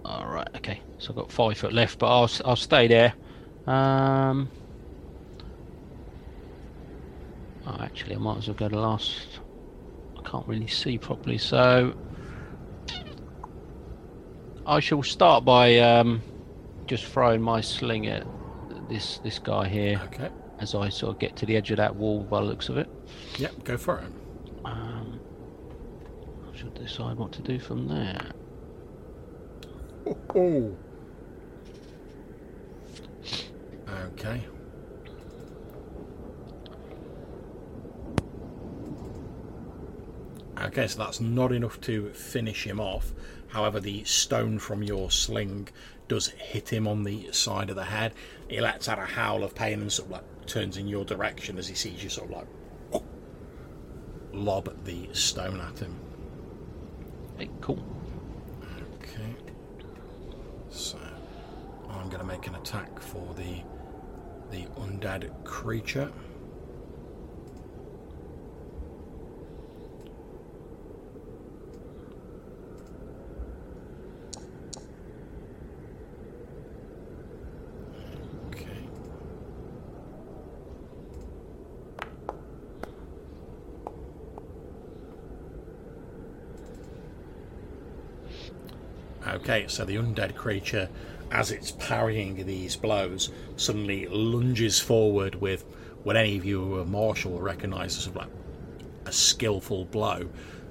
All 0.06 0.28
right. 0.28 0.48
Okay. 0.58 0.82
So 1.00 1.10
I've 1.10 1.16
got 1.16 1.32
five 1.32 1.58
foot 1.58 1.74
left, 1.74 1.98
but 2.00 2.08
I'll 2.08 2.30
I'll 2.46 2.56
stay 2.56 2.88
there. 2.88 3.14
Um. 3.66 4.50
Oh, 7.68 7.78
actually, 7.80 8.16
I 8.16 8.20
might 8.20 8.38
as 8.38 8.48
well 8.48 8.56
go 8.56 8.70
to 8.70 8.80
last. 8.80 9.40
I 10.20 10.30
can't 10.30 10.48
really 10.48 10.68
see 10.68 11.00
properly, 11.00 11.40
so 11.40 11.96
I 14.68 14.80
shall 14.80 15.02
start 15.02 15.46
by 15.46 15.80
um, 15.80 16.22
just 16.86 17.06
throwing 17.06 17.42
my 17.42 17.62
sling 17.62 18.06
at 18.06 18.28
this 18.88 19.18
this 19.20 19.40
guy 19.40 19.68
here 19.68 20.00
Okay. 20.06 20.30
as 20.60 20.76
I 20.76 20.90
sort 20.90 21.16
of 21.16 21.20
get 21.20 21.36
to 21.38 21.48
the 21.48 21.58
edge 21.58 21.72
of 21.72 21.78
that 21.78 21.96
wall 21.96 22.20
by 22.22 22.40
the 22.42 22.46
looks 22.46 22.70
of 22.70 22.78
it. 22.78 22.88
Yep, 23.40 23.64
go 23.64 23.78
for 23.78 23.98
it. 23.98 24.06
Um, 24.66 25.20
I 26.52 26.58
should 26.58 26.74
decide 26.74 27.18
what 27.18 27.32
to 27.34 27.42
do 27.42 27.60
from 27.60 27.88
there. 27.88 28.32
Oh. 30.36 30.76
Okay. 33.90 34.42
Okay, 40.62 40.88
so 40.88 41.00
that's 41.00 41.22
not 41.22 41.52
enough 41.52 41.80
to 41.82 42.10
finish 42.10 42.66
him 42.66 42.80
off. 42.80 43.14
However, 43.48 43.80
the 43.80 44.04
stone 44.04 44.58
from 44.60 44.84
your 44.84 45.12
sling 45.12 45.70
does 46.08 46.28
hit 46.28 46.70
him 46.70 46.88
on 46.88 47.04
the 47.04 47.32
side 47.32 47.70
of 47.70 47.76
the 47.76 47.84
head. 47.86 48.14
He 48.50 48.60
lets 48.60 48.90
out 48.90 49.00
a 49.00 49.06
howl 49.06 49.44
of 49.44 49.56
pain 49.56 49.82
and 49.82 49.92
sort 49.92 50.08
of 50.08 50.12
like 50.14 50.46
turns 50.46 50.78
in 50.78 50.88
your 50.88 51.06
direction 51.06 51.58
as 51.58 51.68
he 51.68 51.76
sees 51.76 52.04
you 52.04 52.10
sort 52.10 52.30
of 52.30 52.38
like 52.38 52.48
lob 54.36 54.84
the 54.84 55.08
stone 55.14 55.60
at 55.62 55.80
him. 55.80 55.96
Hey, 57.38 57.50
cool. 57.62 57.84
Okay. 58.96 59.36
So 60.70 60.98
I'm 61.90 62.10
going 62.10 62.20
to 62.20 62.26
make 62.26 62.48
an 62.48 62.56
attack 62.56 63.00
for 63.00 63.34
the 63.36 63.62
the 64.52 64.66
undead 64.80 65.32
creature. 65.44 66.12
Okay. 78.50 78.68
Okay, 89.46 89.68
so 89.68 89.86
the 89.86 89.98
undead 89.98 90.34
creature, 90.34 90.90
as 91.30 91.52
it's 91.52 91.70
parrying 91.70 92.48
these 92.48 92.76
blows, 92.76 93.30
suddenly 93.58 94.08
lunges 94.08 94.80
forward 94.80 95.36
with 95.36 95.64
what 96.02 96.18
any 96.18 96.36
of 96.36 96.44
you 96.44 96.60
who 96.66 96.80
are 96.80 96.86
martial 96.86 97.34
will 97.34 97.42
recognise 97.44 97.96
as 97.96 98.16
like 98.16 98.32
a 99.06 99.12
skillful 99.12 99.86
blow, 99.86 100.28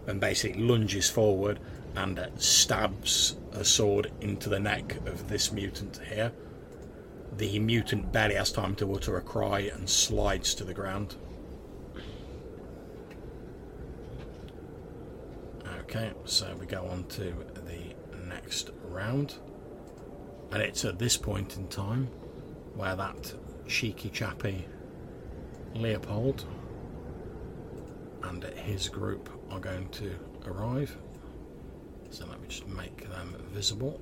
and 0.08 0.20
basically 0.20 0.60
lunges 0.60 1.08
forward 1.08 1.60
and 1.94 2.18
uh, 2.18 2.26
stabs 2.36 3.36
a 3.52 3.64
sword 3.64 4.10
into 4.20 4.48
the 4.48 4.58
neck 4.58 4.96
of 5.06 5.28
this 5.28 5.52
mutant 5.52 6.00
here. 6.12 6.32
The 7.36 7.60
mutant 7.60 8.10
barely 8.10 8.34
has 8.34 8.50
time 8.50 8.74
to 8.76 8.92
utter 8.92 9.16
a 9.16 9.22
cry 9.22 9.70
and 9.72 9.88
slides 9.88 10.52
to 10.56 10.64
the 10.64 10.74
ground. 10.74 11.14
Okay, 15.82 16.12
so 16.24 16.56
we 16.58 16.66
go 16.66 16.84
on 16.86 17.04
to 17.04 17.32
next 18.44 18.70
round. 18.90 19.36
And 20.52 20.62
it's 20.62 20.84
at 20.84 20.98
this 20.98 21.16
point 21.16 21.56
in 21.56 21.66
time 21.68 22.08
where 22.74 22.94
that 22.94 23.34
cheeky 23.66 24.10
chappy 24.10 24.66
Leopold 25.74 26.44
and 28.22 28.44
his 28.44 28.88
group 28.88 29.30
are 29.50 29.58
going 29.58 29.88
to 29.88 30.14
arrive. 30.46 30.96
So 32.10 32.26
let 32.26 32.40
me 32.40 32.48
just 32.48 32.68
make 32.68 33.08
them 33.10 33.34
visible. 33.50 34.00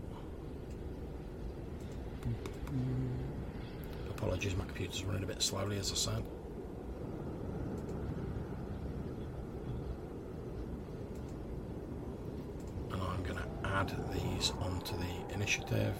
Apologies, 4.10 4.56
my 4.56 4.64
computer's 4.64 5.04
running 5.04 5.22
a 5.22 5.26
bit 5.26 5.40
slowly, 5.40 5.78
as 5.78 5.92
I 5.92 5.94
said. 5.94 6.24
And 12.92 13.02
I'm 13.02 13.22
going 13.22 13.38
to 13.38 13.68
add 13.68 13.94
these 14.12 14.52
onto 14.60 14.96
the 14.96 15.34
initiative. 15.34 15.94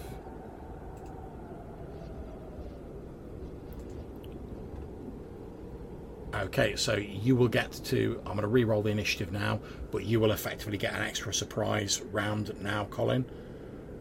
Okay, 6.35 6.75
so 6.75 6.95
you 6.95 7.35
will 7.35 7.47
get 7.47 7.71
to. 7.85 8.17
I'm 8.25 8.33
going 8.33 8.41
to 8.41 8.47
re-roll 8.47 8.81
the 8.81 8.89
initiative 8.89 9.31
now, 9.31 9.59
but 9.91 10.03
you 10.05 10.19
will 10.19 10.31
effectively 10.31 10.77
get 10.77 10.93
an 10.93 11.01
extra 11.01 11.33
surprise 11.33 12.01
round 12.11 12.59
now, 12.61 12.85
Colin, 12.85 13.25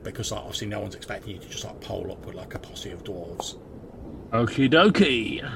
because 0.03 0.33
obviously 0.33 0.67
no 0.67 0.81
one's 0.81 0.95
expecting 0.95 1.35
you 1.35 1.41
to 1.41 1.49
just 1.49 1.65
like 1.65 1.81
pole 1.81 2.11
up 2.11 2.25
with 2.25 2.35
like 2.35 2.55
a 2.55 2.59
posse 2.59 2.91
of 2.91 3.05
dwarves. 3.05 3.59
Okie 4.31 4.71
dokie. 4.71 5.47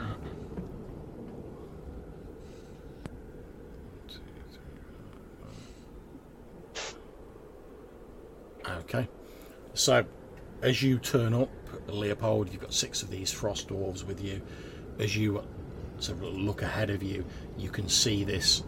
Okay, 8.68 9.08
so 9.74 10.04
as 10.62 10.82
you 10.82 10.98
turn 10.98 11.34
up, 11.34 11.50
Leopold, 11.86 12.52
you've 12.52 12.62
got 12.62 12.74
six 12.74 13.02
of 13.02 13.10
these 13.10 13.30
frost 13.30 13.68
dwarves 13.68 14.04
with 14.04 14.20
you. 14.20 14.42
As 14.98 15.16
you 15.16 15.44
sort 15.98 16.18
of 16.18 16.24
look 16.24 16.62
ahead 16.62 16.90
of 16.90 17.02
you, 17.02 17.24
you 17.56 17.70
can 17.70 17.88
see 17.88 18.24
this 18.24 18.64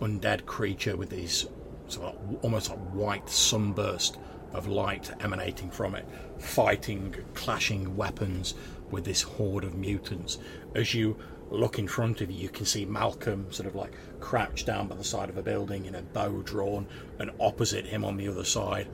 undead 0.00 0.46
creature 0.46 0.96
with 0.96 1.10
these 1.10 1.46
sort 1.88 2.14
of 2.14 2.44
almost 2.44 2.70
like 2.70 2.78
white 2.92 3.28
sunburst 3.28 4.18
of 4.52 4.68
light 4.68 5.10
emanating 5.20 5.70
from 5.70 5.94
it, 5.94 6.06
fighting, 6.38 7.14
clashing 7.34 7.96
weapons 7.96 8.54
with 8.90 9.04
this 9.04 9.22
horde 9.22 9.64
of 9.64 9.74
mutants. 9.74 10.38
As 10.74 10.94
you 10.94 11.16
look 11.50 11.78
in 11.78 11.86
front 11.86 12.20
of 12.20 12.30
you, 12.30 12.38
you 12.38 12.48
can 12.48 12.64
see 12.64 12.84
Malcolm 12.84 13.52
sort 13.52 13.68
of 13.68 13.74
like 13.74 13.92
crouched 14.20 14.66
down 14.66 14.88
by 14.88 14.96
the 14.96 15.04
side 15.04 15.28
of 15.28 15.36
a 15.36 15.42
building 15.42 15.86
in 15.86 15.94
a 15.94 16.02
bow 16.02 16.40
drawn, 16.42 16.86
and 17.18 17.30
opposite 17.38 17.84
him 17.84 18.04
on 18.04 18.16
the 18.16 18.28
other 18.28 18.44
side, 18.44 18.88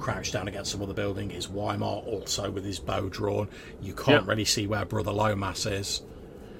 crouched 0.00 0.32
down 0.32 0.48
against 0.48 0.72
some 0.72 0.82
other 0.82 0.94
building, 0.94 1.30
is 1.30 1.48
Weimar 1.48 2.02
also 2.06 2.50
with 2.50 2.64
his 2.64 2.78
bow 2.80 3.08
drawn. 3.08 3.48
You 3.80 3.92
can't 3.94 4.22
Yep. 4.22 4.26
really 4.26 4.44
see 4.44 4.66
where 4.66 4.84
Brother 4.84 5.12
Lomas 5.12 5.66
is 5.66 6.02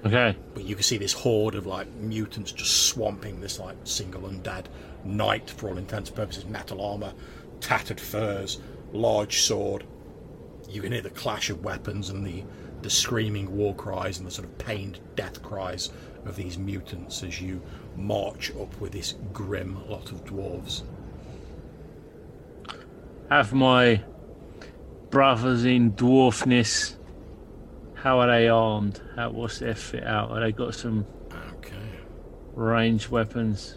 Okay. 0.05 0.35
but 0.55 0.65
you 0.65 0.75
can 0.75 0.83
see 0.83 0.97
this 0.99 1.13
horde 1.13 1.55
of 1.55 1.67
like 1.67 1.87
mutants 1.97 2.53
just 2.53 2.87
swamping 2.87 3.41
this 3.41 3.59
like 3.59 3.77
single 3.85 4.23
undead 4.23 4.65
knight 5.05 5.51
for 5.51 5.69
all 5.69 5.77
intents 5.77 6.09
and 6.09 6.17
purposes 6.17 6.47
metal 6.47 6.81
armor 6.81 7.13
tattered 7.61 8.01
furs 8.01 8.59
large 8.95 9.41
sword 9.43 9.85
you 10.71 10.81
can 10.81 10.93
hear 10.93 11.03
the 11.03 11.11
clash 11.11 11.51
of 11.51 11.63
weapons 11.65 12.09
and 12.09 12.27
the 12.27 12.43
the 12.81 12.89
screaming 12.89 13.55
war 13.55 13.75
cries 13.75 14.17
and 14.17 14.27
the 14.27 14.31
sort 14.31 14.49
of 14.49 14.57
pained 14.57 14.99
death 15.17 15.43
cries 15.43 15.91
of 16.25 16.35
these 16.35 16.57
mutants 16.57 17.23
as 17.23 17.39
you 17.41 17.61
march 17.97 18.51
up 18.59 18.81
with 18.81 18.93
this 18.93 19.17
grim 19.35 19.87
lot 19.91 20.11
of 20.13 20.25
dwarves 20.25 20.83
Have 23.31 23.53
my 23.53 24.03
brothers 25.11 25.65
in 25.65 25.93
dwarfness. 25.93 26.97
How 27.95 28.19
are 28.21 28.27
they 28.27 28.49
armed? 28.49 29.01
How 29.15 29.31
what's 29.31 29.59
their 29.59 29.75
fit 29.75 30.05
out? 30.05 30.31
Are 30.31 30.41
they 30.41 30.53
got 30.53 30.75
some 30.75 31.07
okay 31.53 31.77
ranged 32.55 33.09
weapons? 33.09 33.77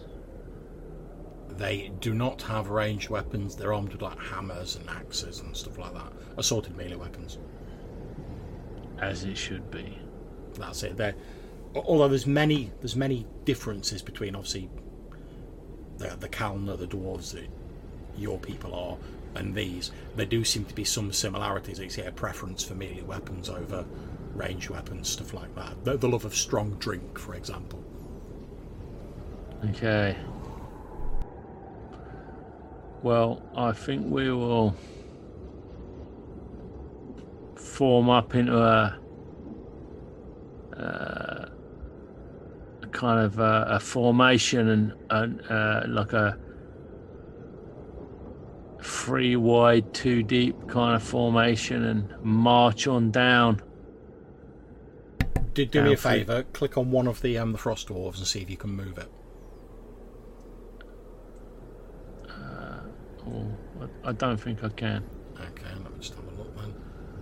they 1.57 1.91
do 1.99 2.15
not 2.15 2.41
have 2.41 2.69
ranged 2.69 3.09
weapons 3.09 3.55
they're 3.55 3.73
armed 3.73 3.91
with 3.91 4.01
like 4.01 4.17
hammers 4.19 4.75
and 4.75 4.89
axes 4.89 5.39
and 5.39 5.55
stuff 5.55 5.77
like 5.77 5.93
that 5.93 6.11
assorted 6.37 6.75
melee 6.75 6.95
weapons 6.95 7.37
As 8.99 9.23
it 9.23 9.37
should 9.37 9.69
be. 9.69 9.99
that's 10.57 10.81
it. 10.83 10.97
There, 10.97 11.13
although 11.75 12.07
there's 12.07 12.25
many 12.25 12.71
there's 12.79 12.95
many 12.95 13.25
differences 13.45 14.01
between 14.01 14.35
obviously 14.35 14.69
the 15.97 16.15
the 16.19 16.29
Kalna, 16.29 16.77
the 16.77 16.87
dwarves 16.87 17.33
that 17.33 17.47
your 18.17 18.39
people 18.39 18.73
are, 18.73 18.97
and 19.35 19.55
these. 19.55 19.91
There 20.15 20.25
do 20.25 20.43
seem 20.43 20.65
to 20.65 20.73
be 20.73 20.83
some 20.83 21.11
similarities. 21.11 21.79
You 21.79 21.89
see 21.89 22.01
a 22.01 22.11
preference 22.11 22.63
for 22.63 22.75
melee 22.75 23.01
weapons 23.01 23.49
over 23.49 23.85
ranged 24.35 24.69
weapons, 24.69 25.09
stuff 25.09 25.33
like 25.33 25.53
that. 25.55 25.83
The, 25.83 25.97
the 25.97 26.09
love 26.09 26.25
of 26.25 26.35
strong 26.35 26.71
drink, 26.79 27.17
for 27.19 27.35
example. 27.35 27.83
Okay. 29.69 30.17
Well, 33.01 33.41
I 33.55 33.73
think 33.73 34.09
we 34.09 34.31
will 34.31 34.75
form 37.55 38.09
up 38.09 38.35
into 38.35 38.57
a, 38.57 38.97
uh, 40.77 41.49
a 42.81 42.87
kind 42.91 43.25
of 43.25 43.39
a, 43.39 43.65
a 43.69 43.79
formation 43.79 44.69
and, 44.69 44.93
and 45.09 45.41
uh, 45.49 45.83
like 45.87 46.13
a 46.13 46.37
three 48.83 49.35
wide, 49.35 49.93
two 49.93 50.23
deep 50.23 50.67
kind 50.67 50.95
of 50.95 51.03
formation 51.03 51.83
and 51.83 52.13
march 52.23 52.87
on 52.87 53.11
down. 53.11 53.61
Do, 55.53 55.65
do 55.65 55.83
me 55.83 55.93
a 55.93 55.97
favour. 55.97 56.43
Click 56.53 56.77
on 56.77 56.91
one 56.91 57.07
of 57.07 57.21
the 57.21 57.37
um, 57.37 57.51
the 57.51 57.57
frost 57.57 57.87
dwarves 57.87 58.17
and 58.17 58.27
see 58.27 58.41
if 58.41 58.49
you 58.49 58.57
can 58.57 58.71
move 58.71 58.97
it. 58.97 59.09
Oh, 63.25 63.47
I, 64.03 64.09
I 64.09 64.11
don't 64.11 64.37
think 64.37 64.63
I 64.63 64.69
can. 64.69 65.03
Okay, 65.39 65.63
let 65.81 65.91
me 65.91 65.99
just 65.99 66.13
have 66.15 66.27
a 66.27 66.31
look 66.37 66.53
then. 66.57 66.73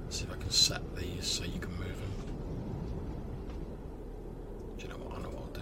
See 0.10 0.26
if 0.26 0.32
I 0.32 0.36
can 0.38 0.50
set 0.50 0.82
these 0.96 1.28
so 1.28 1.44
you 1.44 1.60
can 1.60 1.72
move 1.78 2.00
them. 2.00 2.14
Do 4.78 4.84
you 4.84 4.90
know 4.90 4.98
what? 4.98 5.18
I 5.20 5.22
know 5.22 5.30
what 5.30 5.44
I'll 5.44 5.52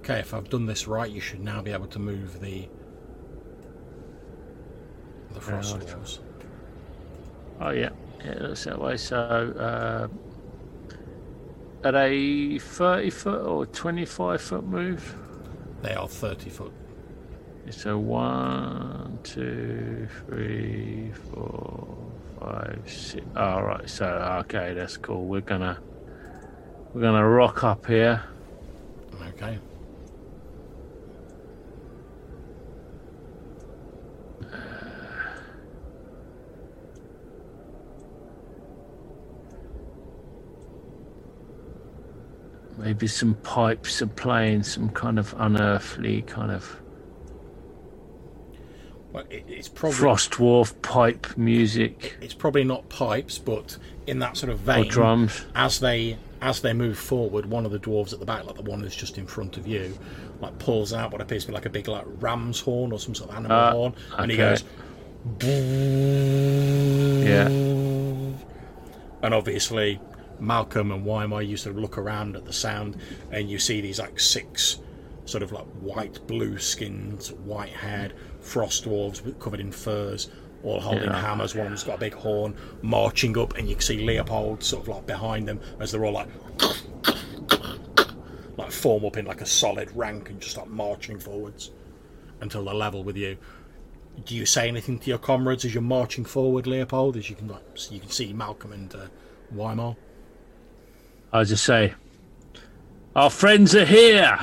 Okay, 0.00 0.18
if 0.20 0.32
I've 0.34 0.48
done 0.48 0.66
this 0.66 0.86
right, 0.88 1.10
you 1.10 1.20
should 1.20 1.40
now 1.40 1.60
be 1.62 1.72
able 1.72 1.86
to 1.88 1.98
move 1.98 2.40
the 2.40 2.68
the 5.34 5.40
frost 5.40 5.76
walls. 5.94 6.20
Oh 7.60 7.70
yeah, 7.70 7.90
yeah, 8.24 8.30
it 8.32 8.42
looks 8.42 8.64
that 8.64 8.80
way. 8.80 8.96
So, 8.96 9.16
uh, 9.16 10.08
at 11.86 11.94
a 11.94 12.58
thirty 12.58 13.10
foot 13.10 13.44
or 13.46 13.66
twenty 13.66 14.04
five 14.06 14.40
foot 14.40 14.64
move, 14.64 15.14
They 15.82 15.94
are 15.94 16.08
thirty 16.08 16.50
foot. 16.50 16.72
it's 17.66 17.84
a 17.86 17.96
one, 17.96 19.18
two, 19.22 20.08
three, 20.26 21.12
four, 21.32 21.96
five, 22.40 22.82
six. 22.86 23.24
All 23.36 23.62
right. 23.62 23.88
So 23.88 24.06
okay, 24.44 24.72
that's 24.74 24.96
cool. 24.96 25.26
We're 25.26 25.40
gonna 25.42 25.78
we're 26.94 27.02
gonna 27.02 27.28
rock 27.28 27.62
up 27.64 27.86
here. 27.86 28.22
Okay. 29.28 29.58
Maybe 42.80 43.06
some 43.06 43.34
pipes 43.34 44.00
are 44.02 44.06
playing 44.06 44.62
some 44.62 44.88
kind 44.90 45.18
of 45.18 45.34
unearthly 45.38 46.22
kind 46.22 46.50
of 46.50 46.80
Well, 49.12 49.24
it, 49.28 49.44
it's 49.48 49.68
probably 49.68 49.98
frost 49.98 50.30
dwarf 50.32 50.80
pipe 50.82 51.26
music 51.36 52.16
it's 52.20 52.34
probably 52.34 52.64
not 52.64 52.88
pipes, 52.88 53.38
but 53.38 53.76
in 54.06 54.18
that 54.20 54.36
sort 54.36 54.50
of 54.50 54.60
vein. 54.60 54.86
or 54.86 54.88
drums. 54.90 55.44
as 55.54 55.80
they 55.80 56.16
as 56.42 56.62
they 56.62 56.72
move 56.72 56.98
forward, 56.98 57.44
one 57.44 57.66
of 57.66 57.70
the 57.70 57.78
dwarves 57.78 58.14
at 58.14 58.18
the 58.18 58.24
back, 58.24 58.46
like 58.46 58.56
the 58.56 58.62
one 58.62 58.80
that's 58.80 58.96
just 58.96 59.18
in 59.18 59.26
front 59.26 59.58
of 59.58 59.66
you, 59.66 59.98
like 60.40 60.58
pulls 60.58 60.94
out 60.94 61.12
what 61.12 61.20
appears 61.20 61.42
to 61.44 61.48
be 61.48 61.54
like 61.54 61.66
a 61.66 61.70
big 61.70 61.86
like 61.86 62.04
ram's 62.18 62.60
horn 62.60 62.92
or 62.92 62.98
some 62.98 63.14
sort 63.14 63.28
of 63.28 63.36
animal 63.36 63.56
Ah, 63.58 63.70
horn, 63.72 63.94
and 64.16 64.30
he 64.30 64.38
goes. 64.38 64.64
Yeah. 67.24 67.46
And 69.22 69.34
obviously, 69.34 70.00
Malcolm 70.40 70.90
and 70.92 71.04
Weimar, 71.04 71.42
you 71.42 71.56
sort 71.56 71.76
of 71.76 71.82
look 71.82 71.98
around 71.98 72.36
at 72.36 72.44
the 72.44 72.52
sound, 72.52 72.96
and 73.30 73.50
you 73.50 73.58
see 73.58 73.80
these 73.80 73.98
like 73.98 74.18
six 74.18 74.78
sort 75.26 75.42
of 75.42 75.52
like 75.52 75.66
white, 75.80 76.26
blue 76.26 76.58
skinned, 76.58 77.26
white 77.44 77.68
haired 77.70 78.14
frost 78.40 78.84
dwarves 78.86 79.38
covered 79.38 79.60
in 79.60 79.70
furs, 79.70 80.28
all 80.64 80.80
holding 80.80 81.04
Yeah. 81.04 81.20
hammers. 81.20 81.54
One 81.54 81.66
of 81.66 81.70
them's 81.70 81.84
got 81.84 81.96
a 81.96 82.00
big 82.00 82.14
horn, 82.14 82.56
marching 82.82 83.36
up, 83.38 83.56
and 83.56 83.68
you 83.68 83.74
can 83.76 83.82
see 83.82 83.98
Leopold 84.04 84.62
sort 84.64 84.82
of 84.82 84.88
like 84.88 85.06
behind 85.06 85.46
them 85.46 85.60
as 85.78 85.92
they're 85.92 86.04
all 86.04 86.12
like. 86.12 86.28
Like 88.56 88.72
form 88.72 89.04
up 89.06 89.16
in 89.16 89.24
like 89.24 89.40
a 89.40 89.46
solid 89.46 89.90
rank 89.96 90.28
and 90.28 90.38
just 90.38 90.52
start 90.52 90.68
marching 90.68 91.18
forwards 91.18 91.70
until 92.42 92.64
they're 92.64 92.74
level 92.74 93.02
with 93.02 93.16
you. 93.16 93.38
Do 94.26 94.34
you 94.36 94.44
say 94.44 94.68
anything 94.68 94.98
to 94.98 95.08
your 95.08 95.18
comrades 95.18 95.64
as 95.64 95.72
you're 95.72 95.82
marching 95.82 96.26
forward, 96.26 96.66
Leopold? 96.66 97.16
As 97.16 97.30
you 97.30 97.36
can 97.36 97.48
like, 97.48 97.62
you 97.90 98.00
can 98.00 98.10
see 98.10 98.32
Malcolm 98.34 98.72
and 98.72 98.94
uh, 98.94 99.06
Weimar. 99.54 99.96
I 101.32 101.44
just 101.44 101.64
say, 101.64 101.94
our 103.14 103.30
friends 103.30 103.74
are 103.74 103.84
here. 103.84 104.38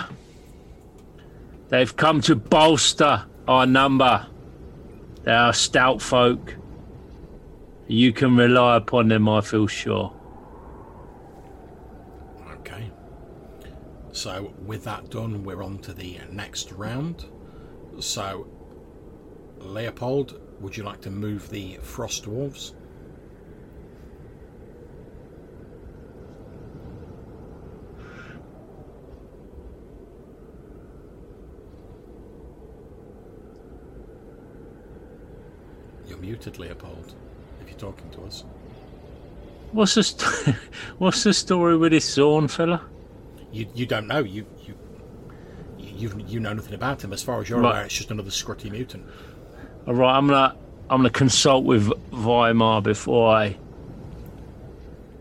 They've 1.69 1.95
come 1.95 2.21
to 2.21 2.35
bolster 2.35 3.25
our 3.47 3.65
number. 3.65 4.25
They 5.23 5.33
are 5.33 5.53
stout 5.53 6.01
folk. 6.01 6.55
You 7.87 8.13
can 8.13 8.37
rely 8.37 8.77
upon 8.77 9.09
them, 9.09 9.27
I 9.27 9.41
feel 9.41 9.67
sure. 9.67 10.13
Okay. 12.51 12.89
So 14.13 14.53
with 14.65 14.85
that 14.85 15.09
done, 15.09 15.43
we're 15.43 15.63
on 15.63 15.79
to 15.79 15.93
the 15.93 16.19
next 16.31 16.71
round. 16.71 17.25
So, 17.99 18.47
Leopold, 19.57 20.39
would 20.61 20.77
you 20.77 20.83
like 20.83 21.01
to 21.01 21.11
move 21.11 21.49
the 21.49 21.77
frost 21.81 22.25
dwarves? 22.25 22.73
You're 36.07 36.17
muted, 36.19 36.57
Leopold. 36.59 37.15
If 37.61 37.69
you're 37.69 37.79
talking 37.79 38.09
to 38.11 38.21
us, 38.23 38.43
What's 39.73 39.95
the 39.95 40.03
st- 40.03 40.55
What's 40.97 41.23
the 41.23 41.33
story 41.33 41.75
with 41.77 41.91
this 41.91 42.09
Zorn 42.09 42.47
fella? 42.47 42.81
you 43.51 43.67
you 43.75 43.85
don't 43.85 44.07
know. 44.07 44.19
You 44.19 44.45
you 44.65 44.75
you 45.79 46.11
you 46.27 46.39
know 46.39 46.53
nothing 46.53 46.73
about 46.73 47.03
him. 47.03 47.11
As 47.13 47.21
far 47.23 47.41
as 47.41 47.49
you're 47.49 47.59
Right. 47.59 47.71
aware, 47.71 47.83
it's 47.85 47.93
just 47.95 48.09
another 48.11 48.31
scrutty 48.31 48.69
mutant. 48.69 49.05
All 49.85 49.93
right, 49.93 50.15
I'm 50.17 50.27
gonna 50.27 50.55
I'm 50.89 50.99
gonna 50.99 51.09
consult 51.09 51.65
with 51.65 51.91
Weimar 52.11 52.81
before 52.81 53.33
I 53.35 53.57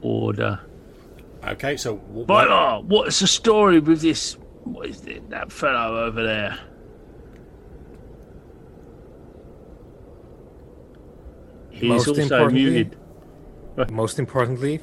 order. 0.02 0.60
Okay, 1.44 1.76
so 1.76 1.96
wh- 1.96 2.28
Weimar, 2.28 2.82
what's 2.82 3.20
the 3.20 3.26
story 3.26 3.80
with 3.80 4.00
this? 4.00 4.34
What 4.64 4.88
is 4.88 5.04
it? 5.06 5.28
That 5.30 5.50
fellow 5.52 6.04
over 6.04 6.22
there? 6.22 6.58
He's 11.76 11.88
Most 11.88 12.08
also 12.08 12.22
importantly- 12.22 12.64
muted. 12.64 12.96
Most 13.90 14.18
importantly, 14.18 14.80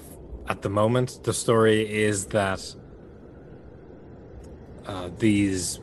at 0.47 0.61
the 0.61 0.69
moment, 0.69 1.19
the 1.23 1.33
story 1.33 1.81
is 1.91 2.25
that 2.27 2.75
uh, 4.85 5.09
these 5.17 5.79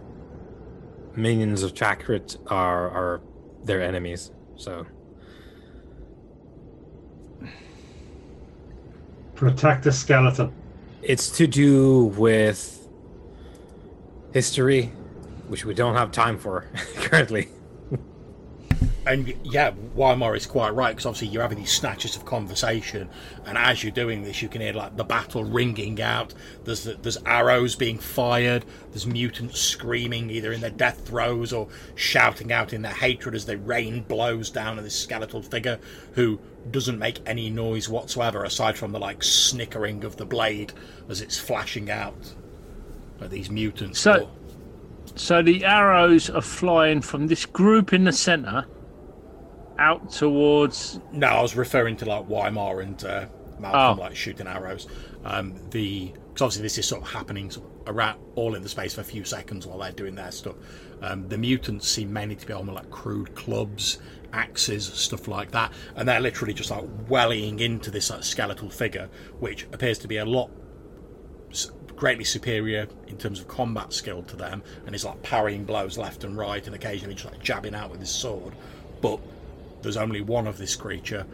minions 1.16 1.62
of 1.64 1.74
Takret 1.74 2.36
are 2.46 2.88
are 2.90 3.20
their 3.64 3.82
enemies. 3.82 4.30
So 4.56 4.86
Protect 9.34 9.84
the 9.84 9.92
skeleton. 9.92 10.52
it's 11.02 11.30
to 11.38 11.46
do 11.46 12.04
with 12.16 12.86
history, 14.32 14.92
which 15.48 15.64
we 15.64 15.72
don't 15.74 15.94
have 15.96 16.12
time 16.12 16.36
for 16.38 16.66
currently. 16.96 17.48
And 19.06 19.34
yeah, 19.44 19.72
Weimar 19.94 20.36
is 20.36 20.46
quite 20.46 20.70
right 20.70 20.90
because 20.90 21.06
obviously 21.06 21.28
you're 21.28 21.42
having 21.42 21.58
these 21.58 21.72
snatches 21.72 22.16
of 22.16 22.24
conversation, 22.24 23.08
and 23.46 23.56
as 23.58 23.82
you're 23.82 23.92
doing 23.92 24.22
this, 24.22 24.42
you 24.42 24.48
can 24.48 24.60
hear 24.60 24.72
like 24.72 24.96
the 24.96 25.04
battle 25.04 25.44
ringing 25.44 26.00
out. 26.00 26.34
There's 26.64 26.84
there's 26.84 27.16
arrows 27.24 27.76
being 27.76 27.98
fired. 27.98 28.64
There's 28.90 29.06
mutants 29.06 29.60
screaming 29.60 30.30
either 30.30 30.52
in 30.52 30.60
their 30.60 30.70
death 30.70 31.06
throes 31.06 31.52
or 31.52 31.68
shouting 31.94 32.52
out 32.52 32.72
in 32.72 32.82
their 32.82 32.92
hatred 32.92 33.34
as 33.34 33.46
they 33.46 33.56
rain 33.56 34.02
blows 34.02 34.50
down 34.50 34.78
on 34.78 34.84
this 34.84 34.98
skeletal 34.98 35.42
figure 35.42 35.78
who 36.12 36.38
doesn't 36.70 36.98
make 36.98 37.20
any 37.26 37.48
noise 37.50 37.88
whatsoever 37.88 38.44
aside 38.44 38.76
from 38.76 38.92
the 38.92 38.98
like 38.98 39.22
snickering 39.22 40.04
of 40.04 40.16
the 40.16 40.26
blade 40.26 40.72
as 41.08 41.20
it's 41.20 41.38
flashing 41.38 41.90
out. 41.90 42.34
Like 43.20 43.30
these 43.30 43.50
mutants. 43.50 43.98
So- 44.00 44.30
So 45.16 45.42
the 45.42 45.64
arrows 45.64 46.30
are 46.30 46.40
flying 46.40 47.00
from 47.00 47.26
this 47.26 47.44
group 47.44 47.92
in 47.92 48.04
the 48.04 48.12
center 48.12 48.64
out 49.80 50.10
towards. 50.12 51.00
No, 51.10 51.26
I 51.26 51.42
was 51.42 51.56
referring 51.56 51.96
to 51.98 52.04
like 52.04 52.28
Weimar 52.28 52.80
and 52.80 53.02
uh, 53.04 53.26
Malcolm 53.58 53.98
Oh. 53.98 54.02
like 54.02 54.14
shooting 54.14 54.46
arrows. 54.46 54.86
Um, 55.24 55.54
the 55.70 56.12
because 56.28 56.42
obviously 56.42 56.62
this 56.62 56.78
is 56.78 56.86
sort 56.86 57.02
of 57.02 57.08
happening 57.08 57.50
sort 57.50 57.66
of 57.66 57.96
around 57.96 58.20
all 58.36 58.54
in 58.54 58.62
the 58.62 58.68
space 58.68 58.94
for 58.94 59.00
a 59.00 59.04
few 59.04 59.24
seconds 59.24 59.66
while 59.66 59.78
they're 59.78 59.90
doing 59.90 60.14
their 60.14 60.30
stuff. 60.30 60.54
Um, 61.02 61.28
the 61.28 61.36
mutants 61.36 61.88
seem 61.88 62.12
mainly 62.12 62.36
to 62.36 62.46
be 62.46 62.52
on 62.52 62.66
like 62.66 62.88
crude 62.90 63.34
clubs, 63.34 63.98
axes, 64.32 64.84
stuff 64.86 65.26
like 65.26 65.50
that, 65.50 65.72
and 65.96 66.08
they're 66.08 66.20
literally 66.20 66.54
just 66.54 66.70
like 66.70 66.84
wellying 67.08 67.58
into 67.58 67.90
this 67.90 68.10
like, 68.10 68.22
skeletal 68.22 68.70
figure, 68.70 69.08
which 69.40 69.64
appears 69.72 69.98
to 69.98 70.08
be 70.08 70.18
a 70.18 70.24
lot 70.24 70.50
greatly 71.96 72.24
superior 72.24 72.86
in 73.08 73.16
terms 73.18 73.40
of 73.40 73.48
combat 73.48 73.92
skill 73.92 74.22
to 74.22 74.36
them, 74.36 74.62
and 74.86 74.94
is 74.94 75.04
like 75.04 75.20
parrying 75.22 75.64
blows 75.64 75.98
left 75.98 76.22
and 76.24 76.36
right, 76.38 76.64
and 76.66 76.74
occasionally 76.76 77.14
just 77.14 77.26
like 77.30 77.42
jabbing 77.42 77.74
out 77.74 77.90
with 77.90 78.00
his 78.00 78.10
sword. 78.10 78.54
But 79.02 79.20
there's 79.82 79.96
only 79.96 80.20
one 80.20 80.46
of 80.46 80.58
this 80.58 80.76
creature, 80.76 81.26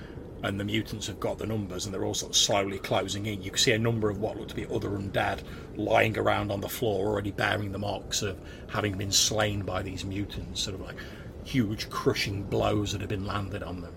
and 0.43 0.61
the 0.61 0.65
mutants 0.65 1.07
have 1.07 1.19
got 1.19 1.39
the 1.39 1.47
numbers, 1.47 1.85
and 1.85 1.95
they're 1.95 2.05
all 2.05 2.15
sort 2.15 2.33
of 2.33 2.37
slowly 2.37 2.79
closing 2.79 3.27
in. 3.27 3.43
You 3.43 3.51
can 3.51 3.59
see 3.59 3.73
a 3.73 3.79
number 3.79 4.11
of 4.11 4.19
what 4.19 4.37
look 4.37 4.49
to 4.49 4.55
be 4.55 4.67
other 4.67 4.91
undead 4.91 5.43
lying 5.77 6.17
around 6.17 6.51
on 6.53 6.61
the 6.61 6.69
floor, 6.69 7.07
already 7.07 7.31
bearing 7.31 7.73
the 7.73 7.79
marks 7.79 8.23
of 8.23 8.39
having 8.69 8.97
been 8.97 9.13
slain 9.13 9.63
by 9.63 9.83
these 9.83 10.05
mutants, 10.05 10.61
sort 10.63 10.75
of 10.75 10.83
like 10.83 10.97
huge 11.45 11.89
crushing 11.91 12.43
blows 12.43 12.93
that 12.93 13.01
have 13.01 13.11
been 13.11 13.27
landed 13.27 13.63
on 13.63 13.81
them. 13.81 13.95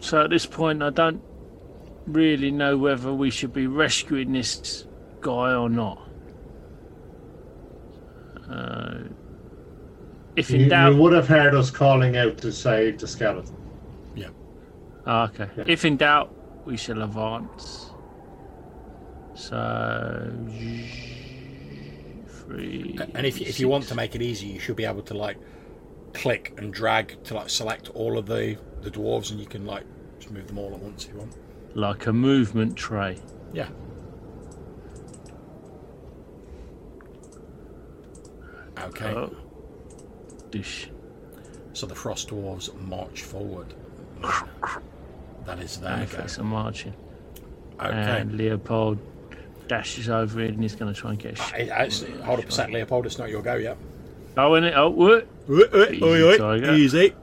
So 0.00 0.22
at 0.22 0.30
this 0.30 0.46
point, 0.46 0.82
I 0.82 0.90
don't 0.90 1.22
really 2.06 2.50
know 2.50 2.76
whether 2.76 3.12
we 3.12 3.30
should 3.30 3.52
be 3.52 3.66
rescuing 3.66 4.32
this 4.32 4.86
guy 5.20 5.54
or 5.54 5.68
not. 5.68 5.98
Uh, 8.48 8.98
if 10.36 10.50
in 10.50 10.62
You, 10.62 10.68
doubt, 10.68 10.94
you 10.94 11.00
would 11.02 11.12
have 11.12 11.28
heard 11.28 11.54
us 11.54 11.70
calling 11.70 12.16
out 12.16 12.38
to 12.38 12.52
save 12.52 12.98
the 12.98 13.06
skeleton. 13.06 13.56
Yeah. 14.14 14.28
Ah, 15.06 15.28
okay. 15.28 15.48
If 15.66 15.84
in 15.84 15.96
doubt, 15.96 16.34
we 16.64 16.76
shall 16.76 17.02
advance. 17.02 17.90
So 19.34 20.30
Three. 22.26 22.98
And 23.14 23.26
if 23.26 23.40
if 23.40 23.58
you 23.58 23.68
want 23.68 23.84
to 23.88 23.94
make 23.94 24.14
it 24.14 24.22
easy, 24.22 24.46
you 24.46 24.58
should 24.60 24.76
be 24.76 24.84
able 24.84 25.02
to 25.02 25.14
like 25.14 25.38
click 26.12 26.54
and 26.58 26.72
drag 26.72 27.22
to 27.24 27.34
like 27.34 27.48
select 27.50 27.88
all 27.90 28.18
of 28.18 28.26
the 28.26 28.56
the 28.82 28.90
dwarves, 28.90 29.30
and 29.30 29.40
you 29.40 29.46
can 29.46 29.64
like 29.66 29.84
just 30.18 30.30
move 30.30 30.46
them 30.46 30.58
all 30.58 30.72
at 30.74 30.80
once 30.80 31.06
if 31.06 31.12
you 31.12 31.18
want. 31.18 31.34
like 31.74 32.06
a 32.06 32.12
movement 32.12 32.76
tray. 32.76 33.18
Yeah. 33.52 33.68
Okay. 38.78 39.12
Oh. 39.14 39.34
Dish. 40.54 40.88
So 41.72 41.84
the 41.86 41.96
frost 41.96 42.28
dwarves 42.28 42.72
march 42.86 43.22
forward. 43.22 43.74
That 45.46 45.58
is 45.58 45.78
their 45.78 45.96
go. 45.96 46.02
Effects 46.04 46.38
are 46.38 46.44
marching. 46.44 46.94
Okay. 47.80 47.90
And 48.20 48.36
Leopold 48.36 48.98
dashes 49.66 50.08
over 50.08 50.40
it 50.40 50.50
and 50.54 50.62
he's 50.62 50.76
going 50.76 50.94
to 50.94 50.98
try 50.98 51.10
and 51.10 51.18
get 51.18 51.36
a 51.38 51.42
I- 51.42 51.46
shot. 51.66 51.68
Actually, 51.70 52.12
hold 52.22 52.38
up 52.38 52.48
a 52.48 52.52
sec, 52.52 52.70
Leopold. 52.70 53.06
It's 53.06 53.18
not 53.18 53.30
your 53.30 53.42
go 53.42 53.56
yet. 53.56 53.76
Oh, 54.36 54.54
in 54.54 54.62
it. 54.64 54.74
Oh, 54.76 54.90
what? 54.90 55.26
Easy, 55.92 56.38
Tiger. 56.38 56.72
Easy. 56.74 57.14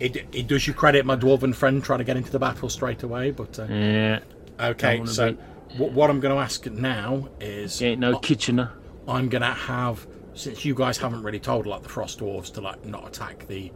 It, 0.00 0.16
it 0.32 0.46
does 0.48 0.66
you 0.66 0.74
credit, 0.74 1.06
my 1.06 1.14
dwarven 1.14 1.54
friend, 1.54 1.84
trying 1.84 1.98
to 2.00 2.04
get 2.04 2.16
into 2.16 2.32
the 2.32 2.38
battle 2.40 2.68
straight 2.68 3.04
away. 3.04 3.30
But 3.30 3.56
uh, 3.58 3.64
Yeah. 3.66 4.18
okay, 4.58 4.98
wanna 4.98 5.10
so 5.10 5.32
be- 5.32 5.38
what, 5.76 5.92
what 5.92 6.10
I'm 6.10 6.18
going 6.18 6.34
to 6.34 6.40
ask 6.40 6.66
now 6.66 7.28
is 7.40 7.80
Ain't 7.80 8.00
no 8.00 8.18
Kitchener. 8.18 8.72
I'm 9.06 9.28
going 9.28 9.42
to 9.42 9.48
have 9.52 10.06
since 10.40 10.64
you 10.64 10.74
guys 10.74 10.96
haven't 10.96 11.22
really 11.22 11.38
told 11.38 11.66
like 11.66 11.82
the 11.82 11.88
frost 11.88 12.20
dwarves 12.20 12.52
to 12.54 12.60
like 12.60 12.84
not 12.84 13.06
attack 13.06 13.46
the 13.46 13.70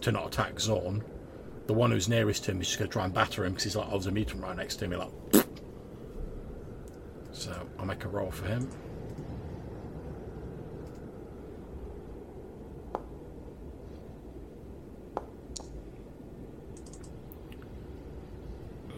to 0.00 0.12
not 0.12 0.26
attack 0.26 0.58
Zorn. 0.58 1.04
The 1.66 1.74
one 1.74 1.90
who's 1.90 2.08
nearest 2.08 2.44
to 2.44 2.52
him 2.52 2.60
is 2.60 2.66
just 2.66 2.78
going 2.78 2.88
to 2.88 2.92
try 2.92 3.04
and 3.04 3.12
batter 3.12 3.44
him 3.44 3.52
because 3.52 3.64
he's 3.64 3.76
like, 3.76 3.86
oh, 3.88 3.90
there's 3.92 4.06
a 4.06 4.10
mutant 4.10 4.42
right 4.42 4.56
next 4.56 4.76
to 4.76 4.88
me. 4.88 4.96
Like, 4.96 5.10
so 7.32 7.54
I'll 7.78 7.84
make 7.84 8.04
a 8.04 8.08
roll 8.08 8.30
for 8.30 8.46
him. 8.46 8.70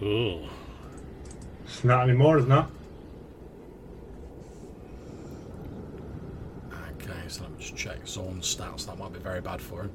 Ooh. 0.03 0.49
It's 1.65 1.85
not 1.85 2.05
anymore, 2.09 2.39
it's 2.39 2.49
not. 2.49 2.71
Okay, 7.03 7.20
so 7.31 7.43
let 7.43 7.53
me 7.53 7.59
just 7.59 7.77
check 7.77 8.07
Zorn's 8.07 8.55
stats. 8.55 8.87
That 8.87 8.99
might 8.99 9.13
be 9.13 9.19
very 9.19 9.41
bad 9.41 9.61
for 9.61 9.83
him. 9.83 9.91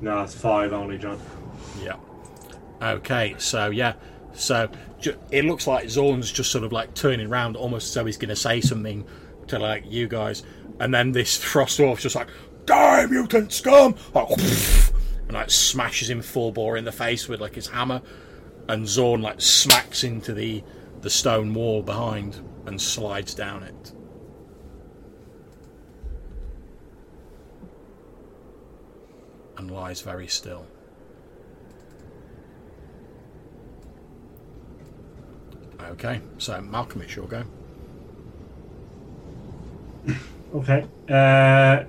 No, 0.00 0.22
it's 0.22 0.34
five 0.34 0.72
only, 0.72 0.98
John. 0.98 1.20
Yeah. 1.82 1.96
Okay, 2.82 3.34
so 3.38 3.70
yeah, 3.70 3.94
so 4.34 4.68
ju- 5.00 5.18
it 5.30 5.44
looks 5.44 5.66
like 5.66 5.88
Zorn's 5.88 6.30
just 6.30 6.50
sort 6.50 6.64
of 6.64 6.72
like 6.72 6.94
turning 6.94 7.28
around, 7.28 7.56
almost 7.56 7.88
as 7.88 7.94
though 7.94 8.04
he's 8.04 8.18
going 8.18 8.28
to 8.28 8.36
say 8.36 8.60
something 8.60 9.06
to 9.48 9.58
like 9.58 9.84
you 9.86 10.08
guys, 10.08 10.42
and 10.78 10.92
then 10.92 11.12
this 11.12 11.36
frost 11.42 11.78
dwarf's 11.78 12.02
just 12.02 12.14
like, 12.14 12.28
"Die, 12.66 13.06
mutant 13.06 13.52
scum!" 13.52 13.94
Like, 14.14 14.28
and 15.28 15.32
like 15.32 15.50
smashes 15.50 16.10
him 16.10 16.20
full 16.20 16.52
bore 16.52 16.76
in 16.76 16.84
the 16.84 16.92
face 16.92 17.28
with 17.28 17.40
like 17.40 17.54
his 17.54 17.68
hammer, 17.68 18.02
and 18.68 18.86
Zorn 18.86 19.22
like 19.22 19.40
smacks 19.40 20.04
into 20.04 20.34
the 20.34 20.62
the 21.00 21.10
stone 21.10 21.54
wall 21.54 21.82
behind 21.82 22.40
and 22.66 22.80
slides 22.80 23.34
down 23.34 23.62
it. 23.62 23.92
And 29.56 29.70
lies 29.70 30.02
very 30.02 30.26
still. 30.26 30.66
Okay, 35.80 36.20
so 36.38 36.60
Malcolm, 36.60 37.02
it's 37.02 37.16
your 37.16 37.26
go. 37.26 37.44
Okay. 40.54 40.86
Uh, 41.10 41.82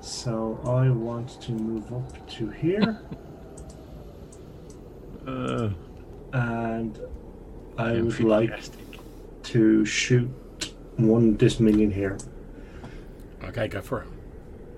so 0.00 0.58
I 0.64 0.90
want 0.90 1.40
to 1.42 1.52
move 1.52 1.92
up 1.92 2.28
to 2.30 2.50
here, 2.50 3.00
Uh, 5.26 5.70
and 6.32 6.98
I 7.78 8.00
would 8.00 8.20
like 8.20 8.52
to 9.44 9.84
shoot 9.84 10.28
one 10.96 11.36
this 11.36 11.60
minion 11.60 11.92
here. 11.92 12.18
Okay, 13.44 13.68
go 13.68 13.80
for 13.80 14.04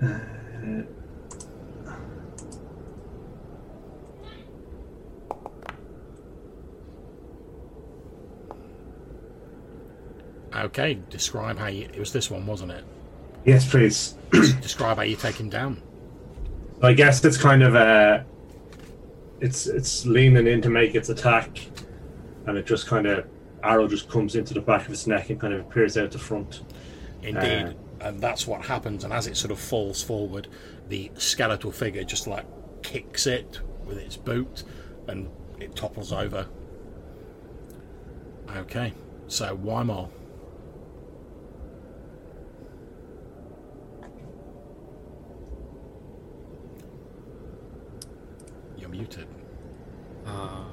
it. 0.03 0.87
Okay, 10.55 10.99
describe 11.11 11.59
how 11.59 11.67
you. 11.67 11.85
It 11.93 11.99
was 11.99 12.13
this 12.13 12.31
one, 12.31 12.47
wasn't 12.47 12.71
it? 12.71 12.85
Yes, 13.45 13.69
please. 13.69 14.15
Describe 14.61 14.97
how 14.97 15.03
you 15.03 15.17
take 15.17 15.37
him 15.37 15.51
down. 15.51 15.83
I 16.83 16.93
guess 16.93 17.25
it's 17.25 17.37
kind 17.37 17.63
of 17.63 17.75
uh 17.75 18.23
it's 19.41 19.67
it's 19.67 20.07
leaning 20.07 20.47
in 20.47 20.63
to 20.63 20.71
make 20.71 20.95
its 20.95 21.09
attack, 21.09 21.67
and 22.47 22.57
it 22.57 22.67
just 22.67 22.87
kind 22.87 23.07
of 23.07 23.27
arrow 23.63 23.87
just 23.89 24.09
comes 24.09 24.37
into 24.37 24.55
the 24.55 24.61
back 24.61 24.87
of 24.87 24.93
its 24.93 25.07
neck 25.07 25.31
and 25.31 25.41
kind 25.41 25.53
of 25.55 25.61
appears 25.61 25.99
out 25.99 26.11
the 26.13 26.19
front. 26.19 26.63
Indeed, 27.23 27.77
and 28.01 28.21
that's 28.21 28.47
what 28.47 28.65
happens. 28.65 29.05
And 29.05 29.13
as 29.13 29.27
it 29.27 29.37
sort 29.37 29.51
of 29.51 29.59
falls 29.59 30.03
forward, 30.03 30.49
the 30.89 31.11
skeletal 31.17 31.73
figure 31.73 32.05
just 32.05 32.27
like 32.27 32.47
kicks 32.83 33.27
it 33.27 33.61
with 33.85 33.99
its 33.99 34.17
boot, 34.17 34.63
and 35.09 35.29
it 35.61 35.75
topples 35.77 36.13
over. 36.13 36.47
Okay, 38.57 38.93
so 39.27 39.55
Weimar. 39.57 40.09
You're 40.09 40.24
muted. 48.95 49.27
Uh, 50.27 50.65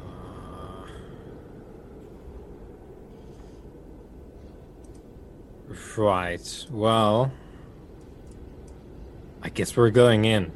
right. 5.98 6.66
Well, 6.70 7.32
I 9.42 9.50
guess 9.50 9.76
we're 9.76 9.90
going 9.90 10.26
in. 10.26 10.52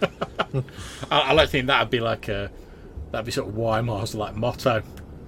I, 0.02 0.62
I 1.10 1.34
don't 1.34 1.48
think 1.48 1.66
that'd 1.68 1.90
be 1.90 2.00
like 2.00 2.28
a 2.28 2.50
that'd 3.10 3.24
be 3.26 3.32
sort 3.32 3.48
of 3.48 3.54
Weimar's 3.54 4.14
like 4.14 4.36
motto. 4.36 4.82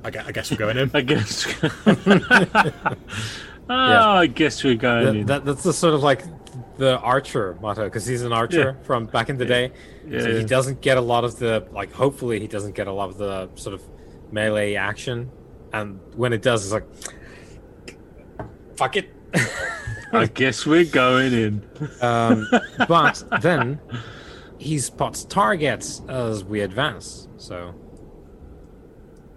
I 0.04 0.10
guess, 0.10 0.26
I 0.26 0.32
guess 0.32 0.50
we're 0.50 0.56
going 0.58 0.76
in. 0.76 0.90
I 0.94 1.00
guess. 1.00 1.46
oh, 1.64 2.96
I 3.70 4.26
guess 4.26 4.62
we're 4.62 4.74
going 4.76 5.04
That, 5.04 5.16
in. 5.16 5.26
that, 5.26 5.44
that's 5.46 5.62
the 5.62 5.72
sort 5.72 5.94
of 5.94 6.02
like 6.02 6.24
the 6.76 6.98
archer 6.98 7.56
motto 7.60 7.84
because 7.84 8.04
he's 8.06 8.22
an 8.22 8.32
archer 8.32 8.76
from 8.82 9.06
back 9.06 9.28
in 9.30 9.36
the 9.36 9.44
day. 9.44 9.70
So 10.04 10.08
Yeah. 10.28 10.38
he 10.38 10.44
doesn't 10.44 10.80
get 10.80 10.96
a 10.96 11.00
lot 11.00 11.24
of 11.24 11.38
the 11.38 11.66
like. 11.72 11.92
Hopefully, 11.92 12.40
he 12.40 12.46
doesn't 12.48 12.74
get 12.74 12.86
a 12.86 12.92
lot 12.92 13.08
of 13.10 13.18
the 13.18 13.48
sort 13.54 13.74
of 13.74 13.82
melee 14.32 14.74
action, 14.74 15.30
and 15.72 16.00
when 16.16 16.32
it 16.32 16.42
does, 16.42 16.64
it's 16.64 16.72
like, 16.72 16.86
fuck 18.76 18.96
it. 18.96 19.10
I 20.12 20.26
guess 20.26 20.64
we're 20.66 20.84
going 20.84 21.32
in. 21.32 21.68
Um, 22.00 22.46
but 22.88 23.22
then 23.40 23.80
he 24.58 24.78
spots 24.78 25.24
targets 25.24 26.02
as 26.08 26.44
we 26.44 26.60
advance. 26.60 27.28
So 27.36 27.74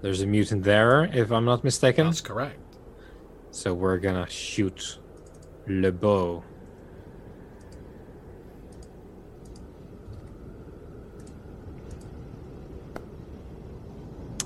there's 0.01 0.21
a 0.21 0.27
mutant 0.27 0.63
there, 0.63 1.05
if 1.05 1.31
I'm 1.31 1.45
not 1.45 1.63
mistaken. 1.63 2.05
That's 2.05 2.21
correct. 2.21 2.59
So 3.51 3.73
we're 3.73 3.97
gonna 3.97 4.29
shoot 4.29 4.99
Le 5.67 5.91
Beau. 5.91 6.43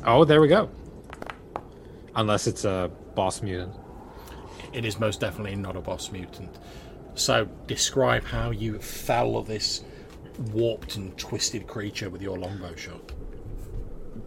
Oh, 0.05 0.25
there 0.25 0.41
we 0.41 0.47
go. 0.47 0.69
Unless 2.15 2.47
it's 2.47 2.65
a 2.65 2.91
boss 3.15 3.41
mutant. 3.41 3.75
It 4.73 4.85
is 4.85 4.99
most 4.99 5.19
definitely 5.19 5.55
not 5.55 5.75
a 5.75 5.81
boss 5.81 6.11
mutant. 6.11 6.57
So 7.15 7.47
describe 7.67 8.23
how 8.23 8.51
you 8.51 8.79
fell 8.79 9.41
this 9.43 9.83
warped 10.53 10.95
and 10.95 11.17
twisted 11.17 11.67
creature 11.67 12.09
with 12.09 12.21
your 12.21 12.37
longbow 12.37 12.75
shot. 12.75 13.11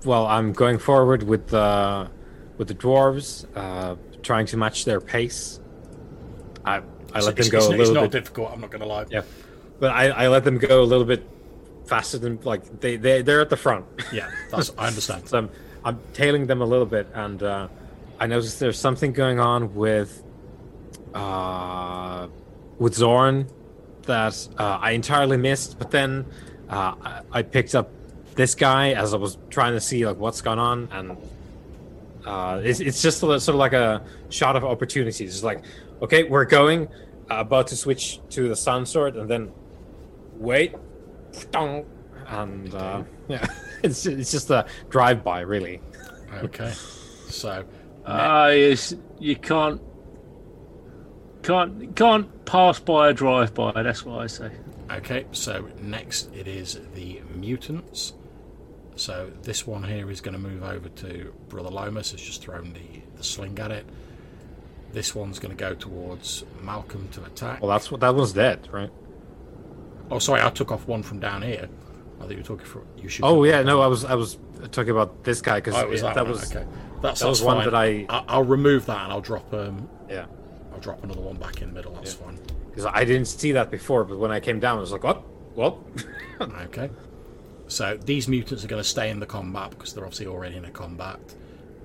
Well, 0.04 0.26
I'm 0.26 0.52
going 0.52 0.78
forward 0.78 1.22
with 1.22 1.48
the 1.48 2.10
with 2.56 2.68
the 2.68 2.74
dwarves, 2.74 3.46
uh, 3.56 3.96
trying 4.22 4.46
to 4.46 4.56
match 4.56 4.84
their 4.84 5.00
pace. 5.00 5.60
I 6.64 6.82
I 7.12 7.20
let 7.20 7.36
them 7.36 7.48
go 7.48 7.58
it's, 7.58 7.68
a 7.68 7.80
it's 7.80 7.90
not 7.90 8.02
bit. 8.02 8.12
difficult. 8.12 8.52
I'm 8.52 8.60
not 8.60 8.70
going 8.70 8.82
to 8.82 8.86
lie. 8.86 9.06
Yeah, 9.10 9.22
but 9.80 9.92
I, 9.92 10.08
I 10.08 10.28
let 10.28 10.44
them 10.44 10.58
go 10.58 10.82
a 10.82 10.84
little 10.84 11.04
bit 11.04 11.26
faster 11.86 12.18
than 12.18 12.38
like 12.42 12.80
they 12.80 12.96
they 12.96 13.22
they're 13.22 13.40
at 13.40 13.50
the 13.50 13.56
front. 13.56 13.86
Yeah, 14.12 14.30
I 14.78 14.86
understand. 14.86 15.28
so 15.28 15.38
I'm, 15.38 15.50
I'm 15.85 16.01
tailing 16.14 16.47
them 16.47 16.62
a 16.62 16.64
little 16.64 16.87
bit, 16.87 17.09
and 17.14 17.43
uh, 17.43 17.68
I 18.18 18.26
noticed 18.26 18.59
there's 18.59 18.78
something 18.78 19.12
going 19.12 19.39
on 19.39 19.74
with 19.74 20.22
uh, 21.14 22.28
with 22.78 22.95
Zorn 22.95 23.49
that 24.03 24.49
uh, 24.59 24.78
I 24.80 24.93
entirely 24.93 25.37
missed. 25.37 25.78
But 25.78 25.91
then 25.91 26.26
uh, 26.68 26.95
I, 27.03 27.20
I 27.32 27.43
picked 27.43 27.74
up 27.74 27.91
this 28.35 28.55
guy 28.55 28.93
as 28.93 29.14
I 29.14 29.18
was 29.18 29.39
trying 29.51 29.74
to 29.74 29.80
see 29.80 30.07
like 30.07 30.16
what's 30.16 30.41
going 30.41 30.59
on, 30.59 30.89
and 30.93 31.16
uh, 32.24 32.61
it's, 32.64 32.80
it's 32.80 33.03
just 33.03 33.20
sort 33.20 33.49
of 33.49 33.55
like 33.55 33.74
a 33.74 34.03
shot 34.30 34.57
of 34.57 34.64
opportunity. 34.64 35.24
It's 35.24 35.43
like, 35.43 35.64
okay, 36.03 36.24
we're 36.24 36.47
going. 36.47 36.89
Uh, 37.30 37.37
about 37.37 37.66
to 37.68 37.74
switch 37.76 38.20
to 38.28 38.49
the 38.49 38.57
sun 38.57 38.85
sword, 38.85 39.16
and 39.16 39.30
then 39.30 39.51
wait, 40.37 40.74
and 42.28 42.74
uh, 42.74 43.03
yeah, 43.28 43.46
it's 43.82 44.06
it's 44.06 44.30
just 44.30 44.50
a 44.50 44.66
drive 44.88 45.24
by, 45.24 45.40
really. 45.40 45.80
Okay. 46.42 46.72
So 47.28 47.64
uh, 48.04 48.52
yes, 48.54 48.94
you 49.18 49.36
can't 49.36 49.80
can't 51.42 51.94
can't 51.96 52.44
pass 52.44 52.78
by 52.78 53.10
a 53.10 53.12
drive 53.12 53.54
by. 53.54 53.82
That's 53.82 54.04
what 54.04 54.20
I 54.20 54.26
say. 54.26 54.50
Okay, 54.90 55.26
so 55.32 55.68
next 55.80 56.34
it 56.34 56.46
is 56.46 56.78
the 56.94 57.20
mutants. 57.34 58.14
So 58.96 59.30
this 59.42 59.66
one 59.66 59.82
here 59.82 60.10
is 60.10 60.20
going 60.20 60.34
to 60.34 60.40
move 60.40 60.62
over 60.62 60.88
to 60.88 61.34
Brother 61.48 61.70
Lomas. 61.70 62.12
Has 62.12 62.20
just 62.20 62.42
thrown 62.42 62.72
the, 62.72 63.02
the 63.16 63.24
sling 63.24 63.58
at 63.58 63.70
it. 63.70 63.86
This 64.92 65.14
one's 65.14 65.40
going 65.40 65.56
to 65.56 65.60
go 65.60 65.74
towards 65.74 66.44
Malcolm 66.62 67.08
to 67.12 67.24
attack. 67.24 67.60
Well, 67.60 67.70
that's 67.70 67.90
what 67.90 68.00
that 68.02 68.14
one's 68.14 68.32
dead, 68.32 68.68
right? 68.70 68.90
Oh, 70.10 70.20
sorry, 70.20 70.42
I 70.42 70.50
took 70.50 70.70
off 70.70 70.86
one 70.86 71.02
from 71.02 71.18
down 71.18 71.42
here. 71.42 71.68
I 72.18 72.22
thought 72.22 72.30
you 72.30 72.36
were 72.38 72.42
talking 72.42 72.66
for 72.66 72.84
you 72.96 73.08
should. 73.08 73.24
Oh 73.24 73.44
yeah, 73.44 73.62
no, 73.62 73.80
I 73.80 73.86
was 73.86 74.04
I 74.04 74.14
was 74.14 74.38
talking 74.72 74.90
about 74.90 75.24
this 75.24 75.40
guy 75.40 75.56
because 75.60 75.74
Oh, 75.74 75.90
that, 75.90 76.14
that 76.14 76.26
was 76.26 76.50
okay. 76.54 76.66
That's, 77.02 77.20
that 77.20 77.28
was 77.28 77.42
one 77.42 77.64
that 77.64 77.74
I- 77.74 78.06
I. 78.08 78.24
I'll 78.28 78.44
remove 78.44 78.86
that 78.86 79.02
and 79.04 79.12
I'll 79.12 79.20
drop 79.20 79.52
um. 79.52 79.88
yeah. 80.08 80.26
I'll 80.72 80.80
drop 80.80 81.04
another 81.04 81.20
one 81.20 81.36
back 81.36 81.60
in 81.62 81.68
the 81.68 81.74
middle. 81.74 81.92
That's 81.94 82.14
fine. 82.14 82.38
Because 82.70 82.86
I 82.86 83.04
didn't 83.04 83.26
see 83.26 83.52
that 83.52 83.70
before, 83.70 84.04
but 84.04 84.18
when 84.18 84.30
I 84.32 84.40
came 84.40 84.58
down, 84.58 84.78
I 84.78 84.80
was 84.80 84.90
like, 84.92 85.04
"What? 85.04 85.22
What?" 85.54 85.76
Okay. 86.40 86.90
So 87.68 87.96
these 88.04 88.26
mutants 88.28 88.64
are 88.64 88.68
going 88.68 88.82
to 88.82 88.88
stay 88.88 89.08
in 89.10 89.20
the 89.20 89.26
combat 89.26 89.70
because 89.70 89.94
they're 89.94 90.04
obviously 90.04 90.26
already 90.26 90.56
in 90.56 90.64
a 90.64 90.70
combat. 90.70 91.20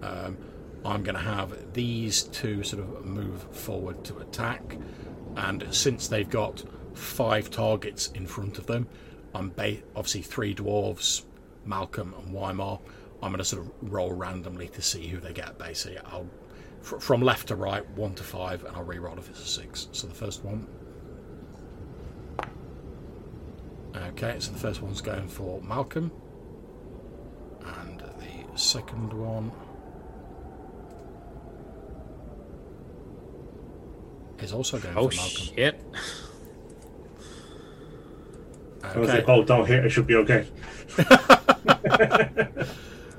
Um, 0.02 0.38
I'm 0.84 1.04
going 1.04 1.16
to 1.16 1.22
have 1.22 1.74
these 1.74 2.24
two 2.24 2.64
sort 2.64 2.82
of 2.84 3.06
move 3.06 3.44
forward 3.56 4.04
to 4.06 4.18
attack, 4.20 4.78
and 5.36 5.66
since 5.72 6.08
they've 6.08 6.30
got 6.30 6.64
five 6.94 7.50
targets 7.52 8.08
in 8.16 8.26
front 8.26 8.58
of 8.58 8.66
them, 8.66 8.88
I'm 9.34 9.50
ba- 9.50 9.78
obviously 9.96 10.22
three 10.22 10.56
dwarves, 10.56 11.24
Malcolm 11.66 12.14
and 12.18 12.34
Weimar. 12.34 12.80
I'm 13.22 13.32
going 13.32 13.40
to 13.40 13.44
sort 13.46 13.66
of 13.66 13.72
roll 13.82 14.12
randomly 14.14 14.68
to 14.70 14.82
see 14.82 15.08
who 15.08 15.20
they 15.20 15.34
get. 15.34 15.58
Basically, 15.58 15.98
I'll 16.00 16.28
fr- 16.82 16.98
from 17.00 17.22
left 17.22 17.50
to 17.50 17.56
right, 17.56 17.88
one 17.92 18.16
to 18.16 18.24
five, 18.24 18.64
and 18.64 18.76
I'll 18.76 18.84
re-roll 18.84 19.18
if 19.18 19.30
it's 19.30 19.42
a 19.42 19.46
six. 19.46 19.88
So 19.92 20.08
the 20.08 20.14
first 20.16 20.44
one. 20.44 20.68
Okay, 23.96 24.36
so 24.40 24.52
the 24.52 24.60
first 24.60 24.82
one's 24.82 25.02
going 25.02 25.28
for 25.28 25.62
Malcolm. 25.62 26.12
And 27.66 28.00
the 28.00 28.58
second 28.58 29.12
one 29.14 29.52
is 34.40 34.54
also 34.54 34.80
going 34.80 34.98
oh 34.98 35.10
for 35.10 35.16
Malcolm. 35.16 35.56
shit! 35.56 35.82
I 38.84 38.98
was 38.98 39.10
Okay. 39.10 39.20
like, 39.20 39.30
oh, 39.30 39.44
don't 39.44 39.66
hit. 39.68 39.86
It 39.86 39.90
should 39.90 40.08
be 40.08 40.16
okay. 40.16 40.48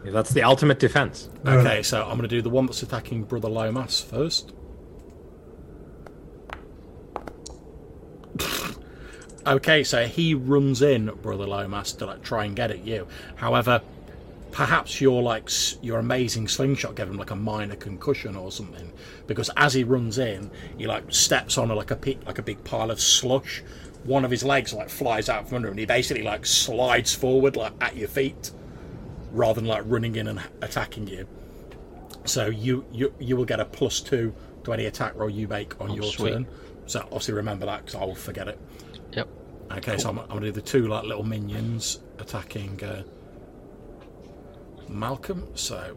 Yeah, 0.02 0.12
that's 0.12 0.30
the 0.30 0.42
ultimate 0.44 0.78
defense. 0.78 1.28
Uh, 1.46 1.56
okay, 1.58 1.82
so 1.82 2.00
I'm 2.00 2.16
going 2.16 2.22
to 2.22 2.28
do 2.28 2.40
the 2.40 2.48
one 2.48 2.64
that's 2.64 2.82
attacking 2.82 3.24
Brother 3.24 3.50
Lomas 3.50 4.00
first. 4.00 4.54
okay, 9.46 9.84
so 9.84 10.06
he 10.06 10.34
runs 10.34 10.80
in, 10.82 11.06
Brother 11.22 11.46
Lomas, 11.46 11.92
to 11.92 12.06
like 12.06 12.22
try 12.22 12.44
and 12.46 12.56
get 12.56 12.70
at 12.70 12.84
you. 12.86 13.06
However, 13.36 13.82
perhaps 14.52 15.00
your 15.02 15.22
like 15.22 15.50
your 15.82 15.98
amazing 15.98 16.48
slingshot 16.48 16.94
gave 16.94 17.08
him 17.08 17.16
like 17.18 17.30
a 17.30 17.36
minor 17.36 17.76
concussion 17.76 18.36
or 18.36 18.50
something, 18.50 18.90
because 19.26 19.50
as 19.56 19.74
he 19.74 19.84
runs 19.84 20.16
in, 20.18 20.50
he 20.78 20.86
like 20.86 21.04
steps 21.12 21.58
on 21.58 21.70
a, 21.70 21.74
like 21.74 21.90
a 21.90 21.96
pe- 21.96 22.18
like 22.26 22.38
a 22.38 22.42
big 22.42 22.64
pile 22.64 22.90
of 22.90 23.00
slush. 23.00 23.62
One 24.05 24.24
of 24.24 24.30
his 24.30 24.42
legs 24.42 24.72
like 24.72 24.88
flies 24.88 25.28
out 25.28 25.48
from 25.48 25.57
under 25.57 25.68
him. 25.68 25.72
And 25.72 25.80
he 25.80 25.86
basically 25.86 26.22
like 26.22 26.46
slides 26.46 27.14
forward 27.14 27.57
like 27.57 27.72
at 27.80 27.96
your 27.96 28.09
feet 28.09 28.51
rather 29.32 29.61
than 29.61 29.68
like 29.68 29.82
running 29.86 30.16
in 30.16 30.26
and 30.26 30.40
attacking 30.62 31.07
you. 31.07 31.26
So 32.24 32.46
you 32.46 32.84
you 32.92 33.12
you 33.18 33.36
will 33.36 33.44
get 33.44 33.61
a 33.61 33.64
plus 33.64 34.01
two 34.01 34.34
to 34.64 34.72
any 34.72 34.86
attack 34.86 35.14
roll 35.16 35.30
you 35.30 35.48
make 35.48 35.80
on 35.80 35.92
your 35.94 36.05
sweet. 36.05 36.32
turn. 36.32 36.46
So 36.86 37.01
obviously 37.01 37.34
remember 37.34 37.66
that 37.66 37.84
because 37.84 38.01
I 38.01 38.05
will 38.05 38.14
forget 38.14 38.48
it. 38.48 38.59
Yep. 39.12 39.28
Okay, 39.78 39.96
so 39.98 40.09
I'm, 40.11 40.18
I'm 40.18 40.28
gonna 40.28 40.40
do 40.46 40.53
the 40.53 40.61
two 40.61 40.88
like 40.88 41.05
little 41.05 41.24
minions 41.24 42.01
attacking 42.18 42.82
uh, 42.82 43.03
Malcolm. 44.88 45.46
So 45.55 45.96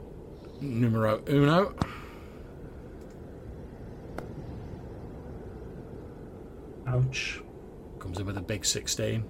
numero 0.62 1.22
uno. 1.28 1.74
Ouch. 6.86 7.43
Comes 8.04 8.20
in 8.20 8.26
with 8.26 8.38
a 8.38 8.42
big 8.42 8.66
16 8.66 9.24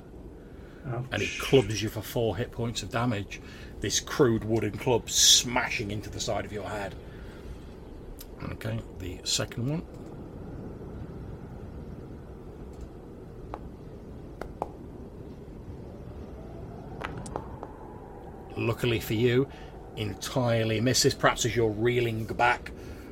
Ouch. 0.87 1.05
and 1.11 1.21
it 1.21 1.29
clubs 1.39 1.83
you 1.83 1.89
for 1.89 2.01
four 2.01 2.35
hit 2.35 2.51
points 2.51 2.81
of 2.81 2.89
damage. 2.89 3.39
This 3.81 3.99
crude 3.99 4.43
wooden 4.43 4.79
club 4.79 5.11
smashing 5.11 5.91
into 5.91 6.09
the 6.09 6.19
side 6.19 6.43
of 6.43 6.51
your 6.51 6.67
head. 6.67 6.95
Okay, 8.53 8.79
the 8.97 9.19
second 9.25 9.69
one. 9.69 9.83
Luckily 18.57 18.99
for 18.99 19.13
you, 19.13 19.47
entirely 19.97 20.81
misses. 20.81 21.13
Perhaps 21.13 21.45
as 21.45 21.55
you're 21.55 21.69
reeling 21.69 22.25
back, 22.25 22.71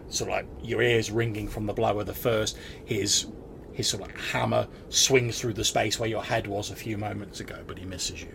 so 0.10 0.26
like 0.26 0.48
your 0.64 0.82
ears 0.82 1.12
ringing 1.12 1.48
from 1.48 1.68
the 1.68 1.74
blow 1.74 2.00
of 2.00 2.08
the 2.08 2.16
first, 2.16 2.58
his 2.84 3.28
his 3.82 3.90
sort 3.90 4.04
of 4.04 4.10
like 4.10 4.20
hammer 4.20 4.68
swings 4.90 5.40
through 5.40 5.54
the 5.54 5.64
space 5.64 6.00
where 6.00 6.08
your 6.08 6.24
head 6.24 6.46
was 6.46 6.70
a 6.70 6.76
few 6.76 6.98
moments 7.00 7.40
ago, 7.40 7.64
but 7.66 7.80
he 7.80 7.86
misses 7.86 8.22
you. 8.22 8.34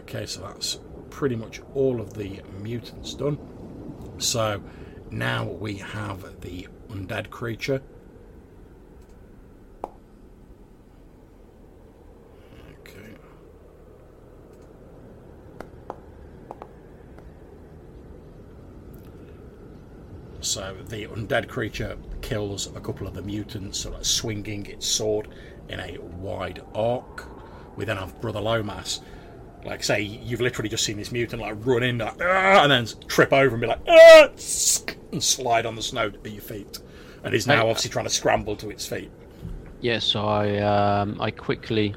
Okay, 0.00 0.26
so 0.26 0.42
that's 0.42 0.78
pretty 1.08 1.36
much 1.36 1.62
all 1.74 1.98
of 2.00 2.12
the 2.12 2.42
mutants 2.58 3.14
done. 3.14 3.38
So 4.18 4.62
now 5.10 5.44
we 5.44 5.76
have 5.76 6.42
the 6.42 6.68
undead 6.90 7.30
creature. 7.30 7.80
Okay. 12.82 13.16
So 20.40 20.76
the 20.88 21.06
undead 21.06 21.48
creature 21.48 21.96
kills 22.22 22.66
a 22.74 22.80
couple 22.80 23.06
of 23.06 23.14
the 23.14 23.22
mutants, 23.22 23.80
so 23.80 23.90
like 23.90 24.04
swinging 24.04 24.66
its 24.66 24.86
sword 24.86 25.28
in 25.68 25.80
a 25.80 25.98
wide 25.98 26.62
arc. 26.74 27.26
We 27.76 27.84
then 27.84 27.96
have 27.96 28.20
Brother 28.20 28.40
Lomas. 28.40 29.00
Like 29.64 29.84
say 29.84 30.00
you've 30.00 30.40
literally 30.40 30.70
just 30.70 30.84
seen 30.84 30.96
this 30.96 31.12
mutant 31.12 31.42
like 31.42 31.54
run 31.64 31.82
in 31.82 31.98
like, 31.98 32.14
"Ah," 32.20 32.62
and 32.62 32.72
then 32.72 32.86
trip 33.06 33.32
over 33.32 33.54
and 33.54 33.60
be 33.60 33.66
like 33.66 33.80
"Ah," 33.86 34.28
and 35.12 35.22
slide 35.22 35.66
on 35.66 35.76
the 35.76 35.82
snow 35.82 36.06
at 36.06 36.30
your 36.30 36.40
feet, 36.40 36.80
and 37.22 37.34
is 37.34 37.46
now 37.46 37.68
obviously 37.68 37.90
trying 37.90 38.06
to 38.06 38.10
scramble 38.10 38.56
to 38.56 38.70
its 38.70 38.86
feet. 38.86 39.10
Yes, 39.80 40.16
I 40.16 40.56
um, 40.58 41.20
I 41.20 41.30
quickly 41.30 41.94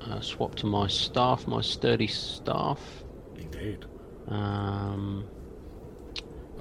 uh, 0.00 0.20
swapped 0.20 0.58
to 0.60 0.66
my 0.66 0.86
staff, 0.86 1.46
my 1.46 1.60
sturdy 1.60 2.06
staff. 2.06 2.80
Indeed. 3.36 3.84
Um, 4.28 5.26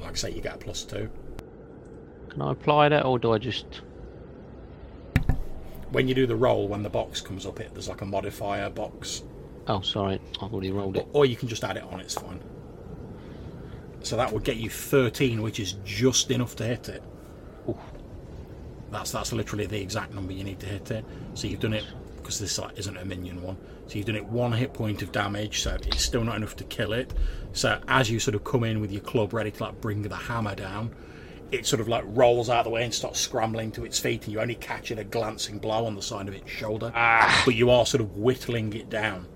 Like 0.06 0.14
I 0.14 0.18
say, 0.18 0.32
you 0.32 0.42
get 0.42 0.54
a 0.54 0.58
plus 0.60 0.84
two. 0.84 1.10
can 2.30 2.42
I 2.44 2.52
apply 2.52 2.90
that, 2.90 3.06
or 3.06 3.18
do 3.18 3.34
I 3.34 3.40
just? 3.40 3.82
When 5.90 6.08
you 6.08 6.14
do 6.14 6.28
the 6.28 6.36
roll, 6.36 6.68
when 6.68 6.84
the 6.84 6.90
box 6.90 7.22
comes 7.22 7.46
up, 7.48 7.60
it 7.60 7.74
there's 7.74 7.90
like 7.90 8.02
a 8.02 8.06
modifier 8.06 8.70
box 8.70 9.24
Oh, 9.68 9.82
sorry, 9.82 10.22
I've 10.44 10.54
already 10.54 10.72
rolled 10.72 10.96
it. 10.98 11.08
or 11.12 11.26
you 11.26 11.36
can 11.36 11.48
just 11.48 11.64
add 11.64 11.78
it 11.78 11.84
on. 11.84 12.00
It's 12.00 12.14
fine. 12.14 12.40
So 14.04 14.16
that 14.18 14.32
would 14.32 14.44
get 14.44 14.58
you 14.58 14.70
13, 14.70 15.42
which 15.42 15.60
is 15.60 15.74
just 15.84 16.30
enough 16.30 16.56
to 16.58 16.66
hit 16.66 16.88
it. 16.90 17.02
Oof. 17.68 17.78
That's 18.92 19.12
that's 19.12 19.34
literally 19.34 19.66
the 19.66 19.82
exact 19.82 20.14
number 20.14 20.34
you 20.34 20.44
need 20.44 20.60
to 20.60 20.68
hit 20.68 20.92
it. 20.92 21.04
So 21.34 21.48
you've 21.48 21.62
done 21.62 21.74
it 21.74 21.84
because 22.18 22.38
this 22.40 22.60
like, 22.60 22.78
isn't 22.78 22.96
a 22.96 23.04
minion 23.06 23.42
one. 23.42 23.58
So 23.88 23.98
you've 23.98 24.08
done 24.08 24.16
it 24.16 24.26
one 24.26 24.52
hit 24.52 24.74
point 24.74 25.02
of 25.02 25.12
damage. 25.12 25.62
So 25.62 25.76
it's 25.76 26.04
still 26.04 26.24
not 26.24 26.36
enough 26.38 26.56
to 26.58 26.64
kill 26.64 26.94
it. 26.94 27.14
So 27.54 27.80
as 27.88 28.10
you 28.10 28.20
sort 28.20 28.36
of 28.36 28.44
come 28.44 28.64
in 28.64 28.82
with 28.82 28.92
your 28.92 29.02
club 29.02 29.34
ready 29.34 29.52
to 29.52 29.64
like 29.64 29.80
bring 29.82 30.02
the 30.02 30.16
hammer 30.16 30.56
down, 30.56 30.94
it 31.52 31.66
sort 31.66 31.80
of 31.80 31.88
like 31.88 32.04
rolls 32.08 32.50
out 32.50 32.60
of 32.60 32.64
the 32.66 32.70
way 32.72 32.84
and 32.84 32.94
starts 32.94 33.20
scrambling 33.20 33.72
to 33.74 33.86
its 33.86 34.00
feet, 34.00 34.24
and 34.24 34.34
you 34.34 34.40
only 34.40 34.56
catch 34.56 34.92
it 34.92 35.00
a 35.00 35.04
glancing 35.04 35.60
blow 35.60 35.86
on 35.86 35.96
the 35.96 36.02
side 36.02 36.28
of 36.28 36.34
its 36.34 36.50
shoulder. 36.50 36.92
But 37.46 37.56
you 37.56 37.70
are 37.70 37.86
sort 37.86 38.02
of 38.02 38.18
whittling 38.18 38.74
it 38.74 38.90
down. 38.90 39.28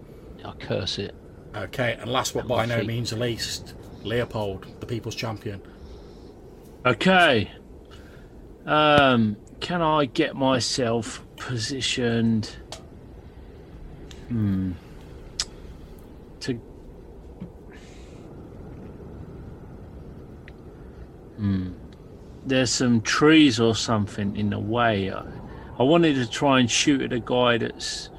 I 0.44 0.52
curse 0.54 0.98
it. 1.00 1.16
Okay, 1.56 1.98
and 2.00 2.12
last 2.12 2.34
but 2.34 2.48
by 2.48 2.66
no 2.66 2.80
feet. 2.80 2.88
means 2.88 3.10
the 3.12 3.18
least, 3.18 3.76
Leopold, 4.04 4.66
the 4.80 4.86
people's 4.86 5.16
champion. 5.16 5.62
Okay. 6.86 7.52
Um, 8.66 9.38
can 9.60 9.82
I 9.82 10.06
get 10.06 10.36
myself 10.36 11.26
positioned? 11.38 12.56
Hmm. 14.30 14.72
To. 16.42 16.54
Hmm. 21.38 21.70
there's 22.46 22.70
some 22.72 23.02
trees 23.02 23.60
or 23.60 23.76
something 23.76 24.36
in 24.36 24.50
the 24.50 24.60
way. 24.60 25.12
I, 25.12 25.24
I 25.78 25.84
wanted 25.84 26.16
to 26.16 26.30
try 26.30 26.60
and 26.60 26.70
shoot 26.70 27.02
at 27.02 27.14
a 27.14 27.20
guy 27.20 27.58
that's. 27.58 28.10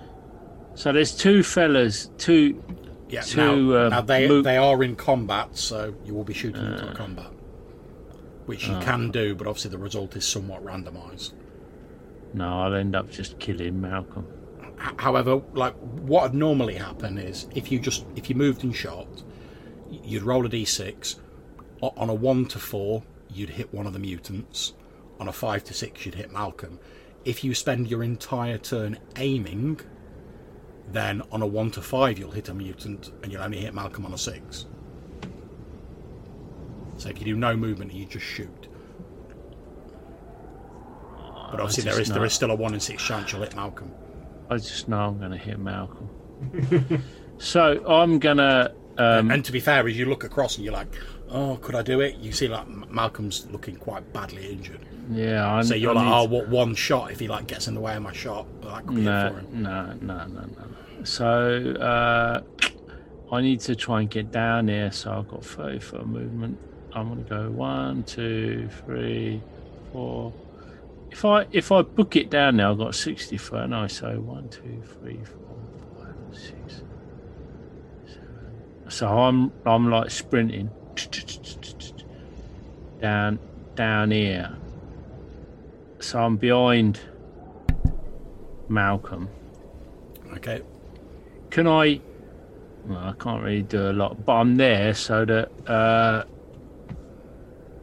So 0.74 0.92
there's 0.92 1.14
two 1.14 1.42
fellas, 1.42 2.10
two. 2.18 2.62
Yeah, 3.08 3.22
To, 3.22 3.36
now, 3.36 3.52
um, 3.86 3.90
now 3.90 4.00
they 4.02 4.28
move- 4.28 4.44
they 4.44 4.56
are 4.56 4.82
in 4.84 4.94
combat, 4.96 5.56
so 5.56 5.92
you 6.04 6.14
will 6.14 6.22
be 6.24 6.32
shooting 6.34 6.64
into 6.64 6.86
Uh. 6.88 6.92
a 6.92 6.94
combat, 6.94 7.30
which 8.46 8.68
you 8.68 8.74
Oh. 8.74 8.80
can 8.80 9.10
do, 9.10 9.34
but 9.34 9.46
obviously 9.48 9.72
the 9.72 9.78
result 9.78 10.14
is 10.16 10.24
somewhat 10.24 10.64
randomised. 10.64 11.32
No, 12.34 12.60
I'll 12.62 12.74
end 12.74 12.94
up 12.94 13.10
just 13.10 13.38
killing 13.40 13.80
Malcolm. 13.80 14.26
However, 14.80 15.42
like 15.52 15.74
what 15.74 16.22
would 16.22 16.34
normally 16.34 16.74
happen 16.74 17.18
is 17.18 17.46
if 17.54 17.70
you 17.70 17.78
just 17.78 18.06
if 18.16 18.30
you 18.30 18.36
moved 18.36 18.64
and 18.64 18.74
shot, 18.74 19.08
you'd 19.90 20.22
roll 20.22 20.46
a 20.46 20.48
d6. 20.48 21.16
On 21.82 22.08
a 22.08 22.14
one 22.14 22.46
to 22.46 22.58
four, 22.58 23.02
you'd 23.28 23.50
hit 23.50 23.72
one 23.72 23.86
of 23.86 23.92
the 23.92 23.98
mutants. 23.98 24.72
On 25.18 25.28
a 25.28 25.32
five 25.32 25.64
to 25.64 25.74
six, 25.74 26.04
you'd 26.04 26.14
hit 26.14 26.32
Malcolm. 26.32 26.78
If 27.24 27.44
you 27.44 27.54
spend 27.54 27.90
your 27.90 28.02
entire 28.02 28.56
turn 28.56 28.98
aiming, 29.16 29.80
then 30.88 31.22
on 31.30 31.42
a 31.42 31.46
one 31.46 31.70
to 31.72 31.82
five, 31.82 32.18
you'll 32.18 32.30
hit 32.30 32.48
a 32.48 32.54
mutant, 32.54 33.12
and 33.22 33.30
you'll 33.30 33.42
only 33.42 33.58
hit 33.60 33.74
Malcolm 33.74 34.06
on 34.06 34.14
a 34.14 34.18
six. 34.18 34.64
So 36.96 37.10
if 37.10 37.18
you 37.18 37.24
do 37.26 37.36
no 37.36 37.56
movement, 37.56 37.92
you 37.92 38.06
just 38.06 38.24
shoot. 38.24 38.68
But 41.50 41.60
oh, 41.60 41.64
obviously, 41.64 41.84
there 41.84 42.00
is 42.00 42.08
there 42.08 42.18
know- 42.18 42.24
is 42.24 42.32
still 42.32 42.50
a 42.50 42.54
one 42.54 42.72
in 42.72 42.80
six 42.80 43.02
chance 43.02 43.32
you'll 43.32 43.42
hit 43.42 43.54
Malcolm. 43.56 43.92
I 44.50 44.56
just 44.56 44.88
know 44.88 44.98
I'm 44.98 45.18
going 45.18 45.30
to 45.30 45.38
hit 45.38 45.58
Malcolm. 45.58 46.08
so 47.38 47.84
I'm 47.86 48.18
going 48.18 48.38
to. 48.38 48.74
Um, 48.98 49.30
and 49.30 49.44
to 49.44 49.52
be 49.52 49.60
fair, 49.60 49.86
as 49.88 49.96
you 49.98 50.04
look 50.06 50.24
across 50.24 50.56
and 50.56 50.64
you're 50.64 50.74
like, 50.74 50.88
"Oh, 51.30 51.56
could 51.62 51.74
I 51.74 51.82
do 51.82 52.00
it?" 52.00 52.16
You 52.16 52.32
see, 52.32 52.48
like 52.48 52.66
Malcolm's 52.90 53.46
looking 53.50 53.76
quite 53.76 54.12
badly 54.12 54.50
injured. 54.50 54.80
yeah, 55.10 55.50
I 55.54 55.62
So 55.62 55.74
you're 55.74 55.92
I 55.96 56.02
like, 56.02 56.12
"Oh, 56.12 56.24
what 56.24 56.48
one 56.48 56.74
shot? 56.74 57.10
If 57.12 57.20
he 57.20 57.28
like 57.28 57.46
gets 57.46 57.66
in 57.68 57.74
the 57.74 57.80
way 57.80 57.96
of 57.96 58.02
my 58.02 58.12
shot, 58.12 58.46
that 58.62 58.86
could 58.86 58.96
be 58.96 59.02
it 59.02 59.04
No, 59.04 59.30
for 59.32 59.38
him." 59.38 59.62
no, 59.62 59.92
no, 60.02 60.26
no, 60.26 60.40
no. 60.42 61.04
So 61.04 61.72
uh, 61.80 62.42
I 63.32 63.40
need 63.40 63.60
to 63.60 63.76
try 63.76 64.00
and 64.00 64.10
get 64.10 64.30
down 64.32 64.68
here. 64.68 64.90
So 64.92 65.12
I've 65.12 65.28
got 65.28 65.44
30 65.44 65.78
foot 65.78 66.06
movement. 66.06 66.58
I'm 66.92 67.08
going 67.08 67.24
to 67.24 67.30
go 67.30 67.50
one, 67.50 68.02
two, 68.02 68.68
three, 68.84 69.40
four. 69.92 70.32
If 71.10 71.24
I 71.24 71.46
if 71.52 71.72
I 71.72 71.82
book 71.82 72.16
it 72.16 72.30
down 72.30 72.56
now, 72.56 72.72
I've 72.72 72.78
got 72.78 72.94
60 72.94 73.36
foot. 73.36 73.64
And 73.64 73.74
I 73.74 73.86
so 73.86 74.20
one, 74.20 74.48
two, 74.48 74.82
three, 75.00 75.18
four, 75.24 75.56
five, 75.98 76.38
six, 76.38 76.82
seven. 78.06 78.62
So 78.88 79.08
I'm 79.08 79.52
I'm 79.66 79.90
like 79.90 80.10
sprinting 80.10 80.70
down 83.00 83.38
down 83.74 84.10
here. 84.10 84.56
So 85.98 86.18
I'm 86.20 86.36
behind 86.36 87.00
Malcolm. 88.68 89.28
Okay, 90.34 90.62
Can 91.50 91.66
I? 91.66 92.00
Well, 92.86 92.98
I 92.98 93.12
can't 93.18 93.42
really 93.42 93.62
do 93.62 93.90
a 93.90 93.92
lot, 93.92 94.24
but 94.24 94.32
I'm 94.32 94.56
there 94.56 94.94
so 94.94 95.24
that, 95.26 95.50
uh, 95.68 96.24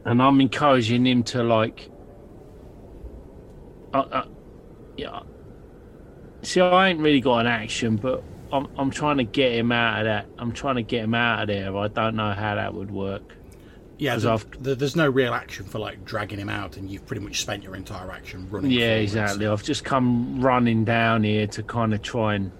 and 0.04 0.20
I'm 0.20 0.40
encouraging 0.40 1.06
him 1.06 1.22
to 1.24 1.42
like. 1.42 1.90
Uh, 3.98 4.02
uh, 4.12 4.26
yeah. 4.96 5.20
See, 6.42 6.60
I 6.60 6.88
ain't 6.88 7.00
really 7.00 7.20
got 7.20 7.38
an 7.40 7.46
action, 7.46 7.96
but 7.96 8.22
I'm 8.52 8.68
I'm 8.78 8.90
trying 8.90 9.18
to 9.18 9.24
get 9.24 9.52
him 9.52 9.72
out 9.72 10.00
of 10.00 10.04
that. 10.06 10.26
I'm 10.38 10.52
trying 10.52 10.76
to 10.76 10.82
get 10.82 11.04
him 11.04 11.14
out 11.14 11.42
of 11.42 11.48
there. 11.48 11.76
I 11.76 11.88
don't 11.88 12.16
know 12.16 12.32
how 12.32 12.54
that 12.54 12.74
would 12.74 12.90
work. 12.90 13.34
Yeah, 13.98 14.14
th- 14.14 14.26
I've- 14.26 14.44
th- 14.62 14.78
there's 14.78 14.94
no 14.94 15.08
real 15.08 15.34
action 15.34 15.66
for 15.66 15.80
like 15.80 16.04
dragging 16.04 16.38
him 16.38 16.48
out, 16.48 16.76
and 16.76 16.88
you've 16.88 17.04
pretty 17.04 17.22
much 17.22 17.40
spent 17.40 17.64
your 17.64 17.74
entire 17.74 18.10
action 18.12 18.48
running. 18.48 18.70
Yeah, 18.70 18.90
forwards. 18.90 19.02
exactly. 19.02 19.46
I've 19.48 19.64
just 19.64 19.84
come 19.84 20.40
running 20.40 20.84
down 20.84 21.24
here 21.24 21.48
to 21.48 21.62
kind 21.64 21.92
of 21.92 22.02
try 22.02 22.34
and. 22.36 22.52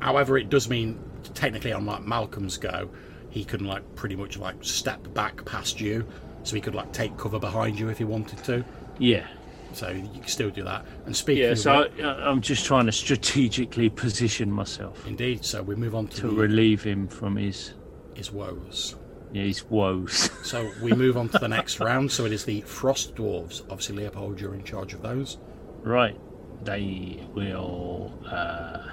However, 0.00 0.38
it 0.38 0.48
does 0.50 0.68
mean 0.70 0.98
technically 1.34 1.72
on 1.72 1.84
like 1.84 2.04
Malcolm's 2.06 2.56
go, 2.56 2.88
he 3.30 3.44
can 3.44 3.64
like 3.64 3.82
pretty 3.96 4.14
much 4.14 4.38
like 4.38 4.54
step 4.60 5.12
back 5.14 5.44
past 5.44 5.80
you, 5.80 6.06
so 6.44 6.54
he 6.54 6.62
could 6.62 6.76
like 6.76 6.92
take 6.92 7.16
cover 7.18 7.40
behind 7.40 7.78
you 7.78 7.88
if 7.88 7.98
he 7.98 8.04
wanted 8.04 8.38
to. 8.44 8.64
Yeah, 8.98 9.26
So 9.74 9.88
you 9.90 10.08
can 10.08 10.26
still 10.26 10.50
do 10.50 10.62
that. 10.64 10.86
And 11.06 11.16
speaking 11.16 11.44
yeah. 11.44 11.50
of 11.50 11.58
So 11.58 11.80
it- 11.82 12.04
I, 12.04 12.28
I'm 12.30 12.40
just 12.40 12.64
trying 12.64 12.86
to 12.86 12.92
strategically 12.92 13.90
position 13.90 14.50
myself. 14.50 15.06
indeed, 15.06 15.44
so 15.44 15.62
we 15.62 15.74
move 15.74 15.94
on 15.94 16.06
to, 16.08 16.20
to 16.22 16.26
the, 16.28 16.34
relieve 16.34 16.82
him 16.82 17.08
from 17.08 17.36
his 17.36 17.74
his 18.14 18.30
woes. 18.32 18.94
Yeah, 19.32 19.42
his 19.42 19.64
woes. 19.68 20.30
So 20.44 20.70
we 20.82 20.92
move 20.92 21.16
on 21.16 21.28
to 21.30 21.38
the 21.38 21.48
next 21.48 21.80
round. 21.80 22.12
So 22.12 22.24
it 22.26 22.32
is 22.32 22.44
the 22.44 22.60
Frost 22.60 23.16
Dwarves. 23.16 23.62
Obviously, 23.62 23.96
Leopold, 23.96 24.40
you're 24.40 24.54
in 24.54 24.62
charge 24.64 24.94
of 24.94 25.02
those. 25.02 25.38
right. 25.82 26.16
They 26.62 27.26
will. 27.34 28.16
Uh, 28.26 28.88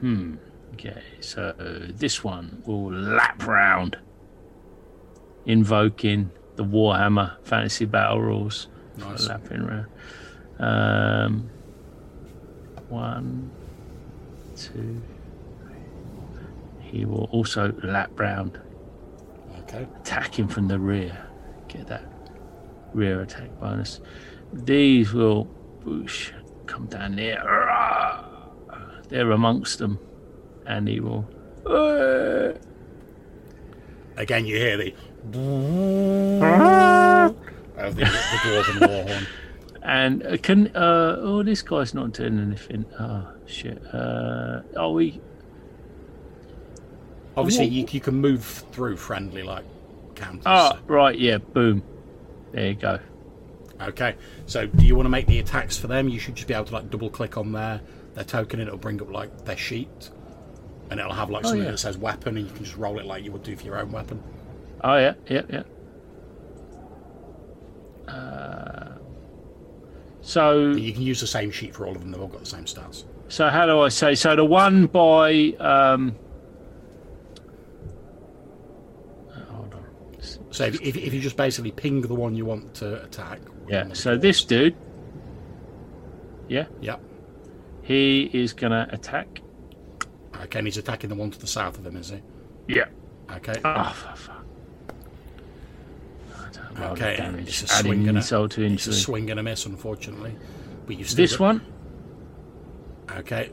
hmm. 0.00 0.34
Okay. 0.74 1.02
So 1.20 1.54
this 1.58 2.22
one 2.22 2.62
will 2.66 2.92
lap 2.92 3.44
round, 3.46 3.96
invoking 5.46 6.30
the 6.56 6.64
Warhammer 6.64 7.36
Fantasy 7.44 7.84
Battle 7.84 8.20
rules. 8.20 8.68
Nice. 8.98 9.28
Lapping 9.28 9.66
round. 9.66 9.86
Um. 10.58 11.50
One, 12.88 13.50
two. 14.56 15.00
He 16.80 17.04
will 17.04 17.24
also 17.32 17.72
lap 17.82 18.10
round 18.20 18.60
Okay. 19.62 19.86
attacking 20.00 20.46
from 20.48 20.68
the 20.68 20.78
rear. 20.78 21.26
Get 21.66 21.88
that 21.88 22.04
rear 22.92 23.22
attack 23.22 23.58
bonus. 23.58 24.00
These 24.52 25.12
will 25.12 25.44
whoosh, 25.84 26.30
come 26.66 26.86
down 26.86 27.16
there. 27.16 27.42
They're 29.08 29.32
amongst 29.32 29.78
them. 29.80 29.98
And 30.66 30.86
he 30.86 31.00
will. 31.00 31.26
Again, 34.16 34.46
you 34.46 34.56
hear 34.56 34.76
the 34.76 34.94
of 37.76 37.96
the, 37.96 38.04
the 38.04 38.10
dwarven 38.10 38.88
warhorn. 38.88 39.26
And 39.86 40.26
uh, 40.26 40.38
can. 40.38 40.74
Uh, 40.74 41.16
oh, 41.18 41.42
this 41.42 41.60
guy's 41.60 41.92
not 41.92 42.12
doing 42.12 42.38
anything. 42.40 42.86
Oh, 42.98 43.28
shit. 43.44 43.82
Uh, 43.92 44.62
oh, 44.76 44.92
we. 44.92 45.20
Obviously, 47.36 47.66
you, 47.66 47.86
you 47.90 48.00
can 48.00 48.14
move 48.14 48.42
through 48.72 48.96
friendly 48.96 49.42
like 49.42 49.64
counters. 50.14 50.44
Oh, 50.46 50.78
right, 50.86 51.18
yeah, 51.18 51.36
boom. 51.36 51.82
There 52.52 52.68
you 52.68 52.74
go. 52.76 52.98
Okay. 53.78 54.16
So, 54.46 54.66
do 54.66 54.86
you 54.86 54.96
want 54.96 55.04
to 55.04 55.10
make 55.10 55.26
the 55.26 55.38
attacks 55.38 55.76
for 55.76 55.86
them? 55.86 56.08
You 56.08 56.18
should 56.18 56.36
just 56.36 56.48
be 56.48 56.54
able 56.54 56.64
to 56.64 56.72
like 56.72 56.88
double 56.90 57.10
click 57.10 57.36
on 57.36 57.52
their 57.52 57.82
their 58.14 58.24
token, 58.24 58.60
and 58.60 58.68
it'll 58.68 58.78
bring 58.78 59.02
up 59.02 59.10
like 59.12 59.44
their 59.44 59.58
sheet, 59.58 60.08
and 60.90 60.98
it'll 60.98 61.12
have 61.12 61.28
like 61.28 61.44
Oh, 61.44 61.48
something 61.48 61.64
yeah. 61.64 61.72
that 61.72 61.78
says 61.78 61.98
weapon, 61.98 62.38
and 62.38 62.46
you 62.46 62.54
can 62.54 62.64
just 62.64 62.78
roll 62.78 62.98
it 62.98 63.04
like 63.04 63.22
you 63.22 63.32
would 63.32 63.42
do 63.42 63.54
for 63.54 63.64
your 63.66 63.78
own 63.78 63.92
weapon. 63.92 64.22
Oh, 64.82 64.96
yeah, 64.96 65.12
yeah, 65.28 65.42
yeah. 65.50 65.62
Uh, 68.08 68.98
so. 70.20 70.70
You 70.72 70.92
can 70.92 71.02
use 71.02 71.20
the 71.20 71.26
same 71.26 71.50
sheet 71.50 71.74
for 71.74 71.86
all 71.86 71.94
of 71.94 72.00
them; 72.00 72.10
they've 72.10 72.20
all 72.20 72.28
got 72.28 72.40
the 72.40 72.46
same 72.46 72.64
stats. 72.64 73.04
So 73.28 73.48
how 73.48 73.66
do 73.66 73.80
I 73.80 73.88
say? 73.88 74.14
So 74.14 74.36
the 74.36 74.44
one 74.44 74.86
by 74.86 75.54
um, 75.58 76.14
uh, 79.34 79.40
hold 79.50 79.74
on. 79.74 79.84
So, 80.50 80.64
if, 80.66 80.80
if, 80.82 80.96
if 80.96 81.14
you 81.14 81.20
just 81.20 81.36
basically 81.36 81.70
ping 81.72 82.00
the 82.02 82.14
one 82.14 82.34
you 82.34 82.44
want 82.44 82.74
to 82.74 83.02
attack, 83.02 83.40
Yeah. 83.68 83.92
So 83.92 84.16
this 84.16 84.44
dude, 84.44 84.76
yeah, 86.48 86.66
Yep. 86.82 87.00
he 87.82 88.30
is 88.32 88.52
gonna 88.52 88.88
attack. 88.92 89.40
Okay, 90.42 90.58
and 90.58 90.66
he's 90.66 90.76
attacking 90.76 91.08
the 91.10 91.16
one 91.16 91.30
to 91.30 91.38
the 91.38 91.46
south 91.46 91.78
of 91.78 91.86
him, 91.86 91.96
is 91.96 92.10
he? 92.10 92.20
Yeah. 92.68 92.86
Okay. 93.30 93.54
Oh 93.64 94.14
for. 96.74 96.82
I 96.82 96.86
don't 96.88 96.98
know 96.98 97.06
Okay, 97.06 97.16
and 97.22 97.32
damage. 97.36 97.48
it's 97.48 97.62
a 97.62 97.68
swing 97.68 98.08
and 98.08 98.16
a- 98.16 98.20
insult 98.20 98.50
to 98.52 98.62
It's 98.64 98.86
a 98.86 98.92
swing 98.92 99.30
and 99.30 99.40
a 99.40 99.42
miss, 99.42 99.66
unfortunately. 99.66 100.36
But 100.86 100.98
you've 100.98 101.14
This 101.14 101.32
got- 101.36 101.40
one 101.40 101.60
Okay. 103.18 103.50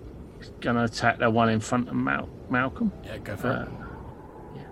gonna 0.60 0.84
attack 0.86 1.20
the 1.20 1.30
one 1.30 1.50
in 1.50 1.60
front 1.60 1.88
of 1.90 1.96
Mal- 1.96 2.30
Malcolm. 2.50 2.92
Yeah, 3.06 3.18
go 3.20 3.36
for 3.36 3.48
Uh, 3.50 3.62
it. 3.64 3.68
yeah. 4.56 4.64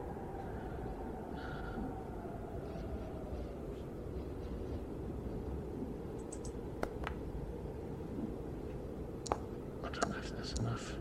I 9.84 9.90
don't 9.90 10.10
know 10.10 10.18
if 10.18 10.36
that's 10.36 10.54
enough. 10.54 10.94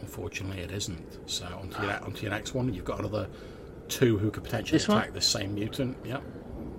Unfortunately, 0.00 0.60
it 0.62 0.70
isn't. 0.70 1.18
So 1.28 1.46
onto 1.46 1.82
your 1.82 1.92
onto 2.04 2.22
your 2.22 2.30
next 2.30 2.54
one. 2.54 2.72
You've 2.72 2.84
got 2.84 2.98
another 3.00 3.28
two 3.88 4.18
who 4.18 4.30
could 4.30 4.44
potentially 4.44 4.78
This 4.78 4.88
one? 4.88 4.98
attack 4.98 5.12
this 5.14 5.26
same 5.26 5.54
mutant. 5.54 5.96
Yep. 6.04 6.22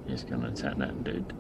He's 0.07 0.23
gonna 0.23 0.47
attack 0.49 0.77
that 0.77 1.03
dude. 1.03 1.33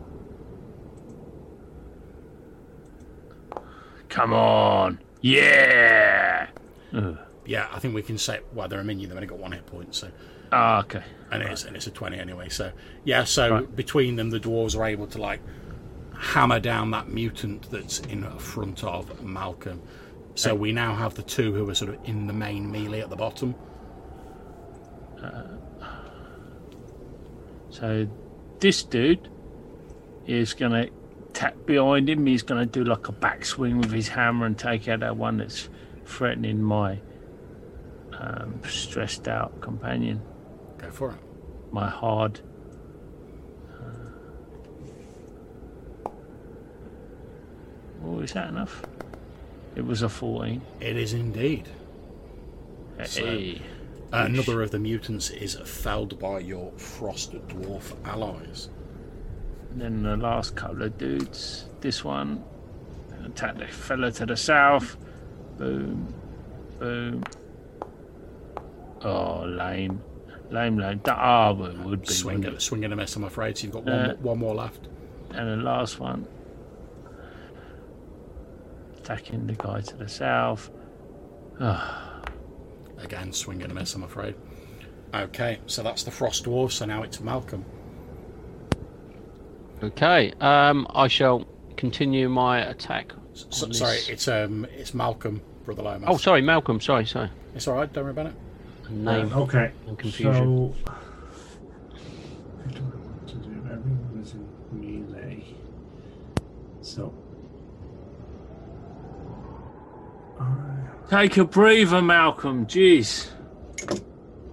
Come 4.09 4.33
on! 4.33 4.99
Yeah! 5.21 6.47
Ugh. 6.93 7.17
Yeah, 7.45 7.67
I 7.71 7.79
think 7.79 7.93
we 7.95 8.01
can 8.01 8.17
say 8.17 8.39
well 8.53 8.67
they're 8.67 8.79
a 8.79 8.83
minion. 8.83 9.09
They've 9.09 9.17
only 9.17 9.27
got 9.27 9.37
one 9.39 9.51
hit 9.51 9.65
point. 9.65 9.93
So 9.95 10.09
Ah, 10.51 10.79
okay. 10.79 11.03
and 11.31 11.43
it's 11.43 11.65
and 11.65 11.75
it's 11.75 11.87
a 11.87 11.91
twenty 11.91 12.17
anyway. 12.17 12.49
So 12.49 12.71
yeah, 13.03 13.23
so 13.25 13.51
Right. 13.51 13.75
between 13.75 14.15
them, 14.15 14.29
the 14.29 14.39
dwarves 14.39 14.77
are 14.77 14.85
able 14.85 15.07
to 15.07 15.17
like 15.17 15.41
hammer 16.17 16.59
down 16.59 16.91
that 16.91 17.09
mutant 17.09 17.69
that's 17.69 17.99
in 17.99 18.23
front 18.39 18.83
of 18.83 19.21
Malcolm. 19.23 19.81
So 20.35 20.55
we 20.55 20.71
now 20.71 20.95
have 20.95 21.15
the 21.15 21.21
two 21.23 21.53
who 21.53 21.69
are 21.69 21.75
sort 21.75 21.93
of 21.93 21.99
in 22.07 22.27
the 22.27 22.33
main 22.33 22.71
melee 22.71 23.01
at 23.01 23.09
the 23.09 23.15
bottom. 23.15 23.55
So 27.69 28.07
this 28.59 28.83
dude 28.83 29.29
is 30.25 30.53
gonna 30.53 30.87
tap 31.33 31.55
behind 31.65 32.09
him. 32.09 32.25
He's 32.25 32.43
gonna 32.43 32.65
do 32.65 32.83
like 32.83 33.07
a 33.07 33.11
backswing 33.13 33.77
with 33.77 33.91
his 33.91 34.07
hammer 34.09 34.45
and 34.45 34.57
take 34.57 34.87
out 34.87 35.01
that 35.01 35.17
one 35.17 35.37
that's 35.37 35.69
threatening 36.05 36.61
my 36.61 36.99
um, 38.17 38.61
stressed 38.67 39.27
out 39.27 39.59
companion, 39.61 40.21
Go 40.77 40.89
for 40.89 41.11
it. 41.11 41.17
my 41.71 41.87
hard. 41.89 42.39
uh, 43.79 43.83
Oh, 48.05 48.19
is 48.21 48.33
that 48.33 48.49
enough? 48.49 48.81
It 49.75 49.85
was 49.85 50.01
a 50.01 50.09
14. 50.09 50.61
It 50.79 50.97
is 50.97 51.13
indeed. 51.13 51.67
So- 53.05 53.25
Hey. 53.25 53.61
Another 54.11 54.61
of 54.61 54.71
the 54.71 54.79
mutants 54.79 55.29
is 55.29 55.55
felled 55.65 56.17
by 56.19 56.39
your 56.39 56.71
frost 56.77 57.33
dwarf 57.49 57.93
allies. 58.05 58.69
Then 59.75 60.03
the 60.03 60.15
last 60.17 60.55
couple 60.55 60.83
of 60.83 60.97
dudes. 60.97 61.65
This 61.81 62.03
one. 62.03 62.43
Attack 63.25 63.57
the 63.57 63.67
fella 63.67 64.11
to 64.13 64.25
the 64.25 64.37
south. 64.37 64.95
Boom. 65.57 66.13
Boom. 66.79 67.23
Oh, 69.01 69.43
lame. 69.45 70.01
Lame, 70.49 70.77
lame. 70.77 71.01
That 71.03 71.17
Ah, 71.17 71.51
well, 71.51 71.71
it 71.71 71.77
would 71.79 72.01
be. 72.03 72.07
Swing 72.07 72.43
it, 72.45 72.61
swing 72.61 72.85
and 72.85 72.93
a 72.93 72.95
miss. 72.95 73.15
I'm 73.17 73.25
afraid. 73.25 73.57
So 73.57 73.65
you've 73.65 73.73
got 73.73 73.83
one, 73.83 73.93
Uh, 73.93 74.05
more, 74.07 74.15
one 74.15 74.39
more 74.39 74.55
left. 74.55 74.87
And 75.31 75.49
the 75.59 75.63
last 75.63 75.99
one. 75.99 76.25
Attacking 78.97 79.47
the 79.47 79.53
guy 79.53 79.81
to 79.81 79.95
the 79.97 80.07
south. 80.07 80.69
Ah, 81.59 82.06
Again, 82.99 83.31
swing 83.33 83.61
and 83.61 83.71
a 83.71 83.75
miss. 83.75 83.93
I'm 83.95 84.03
afraid. 84.03 84.35
Okay, 85.13 85.59
so 85.67 85.83
that's 85.83 86.03
the 86.03 86.11
frost 86.11 86.45
dwarf. 86.45 86.71
So 86.71 86.85
now 86.85 87.03
it's 87.03 87.19
Malcolm. 87.19 87.63
Okay. 89.83 90.33
Um, 90.41 90.87
I 90.89 91.07
shall 91.07 91.45
continue 91.75 92.29
my 92.29 92.59
attack. 92.59 93.13
S 93.33 93.63
on 93.63 93.73
sorry, 93.73 93.95
this- 93.97 94.09
it's 94.09 94.27
um, 94.27 94.65
it's 94.75 94.93
Malcolm, 94.93 95.41
brother 95.65 95.83
Lomas. 95.83 96.09
Oh, 96.11 96.17
sorry, 96.17 96.41
Malcolm. 96.41 96.81
Sorry, 96.81 97.05
sorry. 97.05 97.29
it's 97.55 97.67
all 97.67 97.75
right. 97.75 97.91
Don't 97.91 98.03
worry 98.05 98.11
about 98.11 98.27
it. 98.27 98.33
Name 98.89 99.31
Uh, 99.33 99.39
okay. 99.41 99.71
and 99.87 99.97
confusion. 99.99 100.73
So, 100.73 100.91
I 102.65 102.71
don't 102.71 102.89
know 102.89 102.97
what 103.09 103.27
to 103.27 103.35
do. 103.35 103.49
Everyone 103.65 104.19
was 104.19 104.33
in 104.33 104.47
melee. 104.71 105.43
So, 106.81 107.13
Take 111.09 111.37
a 111.37 111.45
breather, 111.45 112.01
Malcolm. 112.01 112.65
Jeez. 112.65 113.29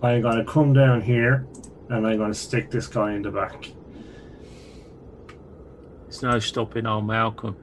I'm 0.03 0.23
gonna 0.23 0.45
come 0.45 0.73
down 0.73 1.01
here, 1.01 1.49
and 1.89 2.07
I'm 2.07 2.19
gonna 2.19 2.33
stick 2.33 2.71
this 2.71 2.87
guy 2.87 3.15
in 3.15 3.23
the 3.23 3.31
back. 3.31 3.73
There's 6.05 6.23
no 6.23 6.39
stopping 6.39 6.87
old 6.87 7.07
Malcolm. 7.07 7.57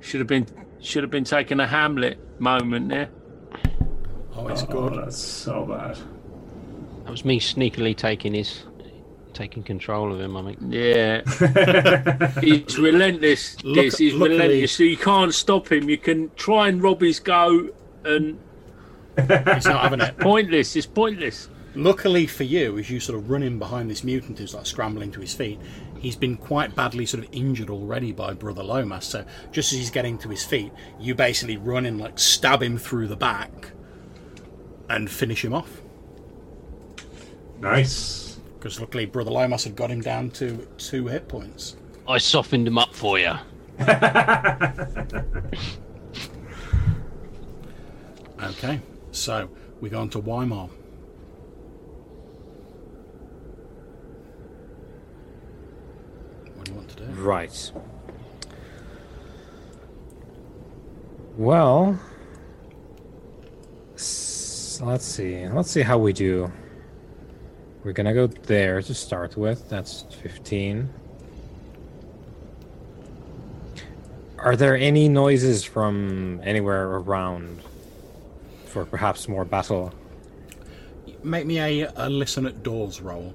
Should 0.00 0.20
have 0.20 0.26
been 0.26 0.46
should 0.80 1.04
have 1.04 1.10
been 1.10 1.24
taking 1.24 1.60
a 1.60 1.68
Hamlet 1.68 2.18
moment 2.40 2.88
there. 2.88 3.10
Oh, 4.34 4.48
it's 4.48 4.64
oh, 4.64 4.66
good. 4.66 4.94
that's 5.04 5.16
so 5.18 5.64
bad. 5.64 5.96
That 7.04 7.10
was 7.10 7.24
me 7.24 7.38
sneakily 7.38 7.96
taking 7.96 8.34
his, 8.34 8.64
taking 9.34 9.62
control 9.62 10.12
of 10.12 10.20
him. 10.20 10.36
I 10.36 10.42
think. 10.42 10.58
Yeah. 10.68 11.20
He's 12.40 12.76
relentless. 12.76 13.62
Look- 13.62 13.76
this 13.76 13.98
he's 13.98 14.14
relentless. 14.14 14.72
So 14.72 14.82
you 14.82 14.96
can't 14.96 15.32
stop 15.32 15.70
him. 15.70 15.88
You 15.88 15.98
can 15.98 16.32
try 16.34 16.68
and 16.68 16.82
rob 16.82 17.00
his 17.00 17.20
go 17.20 17.70
and 18.04 18.38
He's 19.16 19.66
not 19.66 19.82
having 19.82 20.00
it. 20.00 20.18
pointless. 20.18 20.74
It's 20.76 20.86
pointless. 20.86 21.48
Luckily 21.76 22.26
for 22.26 22.44
you, 22.44 22.78
as 22.78 22.88
you 22.88 23.00
sort 23.00 23.18
of 23.18 23.30
run 23.30 23.42
in 23.42 23.58
behind 23.58 23.90
this 23.90 24.04
mutant 24.04 24.38
who's 24.38 24.54
like 24.54 24.66
scrambling 24.66 25.10
to 25.12 25.20
his 25.20 25.34
feet, 25.34 25.58
he's 25.98 26.16
been 26.16 26.36
quite 26.36 26.74
badly 26.74 27.06
sort 27.06 27.24
of 27.24 27.30
injured 27.32 27.70
already 27.70 28.12
by 28.12 28.32
Brother 28.32 28.62
Lomas. 28.62 29.06
So 29.06 29.24
just 29.50 29.72
as 29.72 29.78
he's 29.78 29.90
getting 29.90 30.18
to 30.18 30.28
his 30.28 30.44
feet, 30.44 30.72
you 31.00 31.14
basically 31.14 31.56
run 31.56 31.86
in, 31.86 31.98
like 31.98 32.18
stab 32.18 32.62
him 32.62 32.78
through 32.78 33.08
the 33.08 33.16
back, 33.16 33.72
and 34.88 35.10
finish 35.10 35.44
him 35.44 35.54
off. 35.54 35.80
nice. 37.60 38.38
Because 38.58 38.80
luckily, 38.80 39.04
Brother 39.04 39.30
Lomas 39.30 39.64
had 39.64 39.76
got 39.76 39.90
him 39.90 40.00
down 40.00 40.30
to 40.30 40.66
two 40.78 41.06
hit 41.06 41.28
points. 41.28 41.76
I 42.08 42.16
softened 42.16 42.66
him 42.66 42.78
up 42.78 42.94
for 42.94 43.18
you. 43.18 43.32
Okay, 48.42 48.80
so 49.12 49.48
we 49.80 49.88
go 49.88 50.00
on 50.00 50.10
to 50.10 50.18
Weimar. 50.18 50.68
What 56.54 56.64
do 56.64 56.72
you 56.72 56.76
want 56.76 56.88
to 56.90 56.96
do? 56.96 57.04
Right. 57.12 57.72
Well, 61.36 61.98
let's 63.92 65.04
see. 65.04 65.48
Let's 65.48 65.70
see 65.70 65.82
how 65.82 65.98
we 65.98 66.12
do. 66.12 66.52
We're 67.84 67.92
gonna 67.92 68.14
go 68.14 68.26
there 68.26 68.82
to 68.82 68.94
start 68.94 69.36
with. 69.36 69.68
That's 69.68 70.04
15. 70.22 70.88
Are 74.38 74.56
there 74.56 74.76
any 74.76 75.08
noises 75.08 75.64
from 75.64 76.40
anywhere 76.44 76.86
around 76.86 77.62
for 78.74 78.84
perhaps 78.84 79.28
more 79.28 79.44
battle? 79.44 79.92
Make 81.22 81.46
me 81.46 81.58
a, 81.60 81.92
a 81.96 82.10
listen 82.10 82.44
at 82.44 82.62
doors 82.64 83.00
roll. 83.00 83.32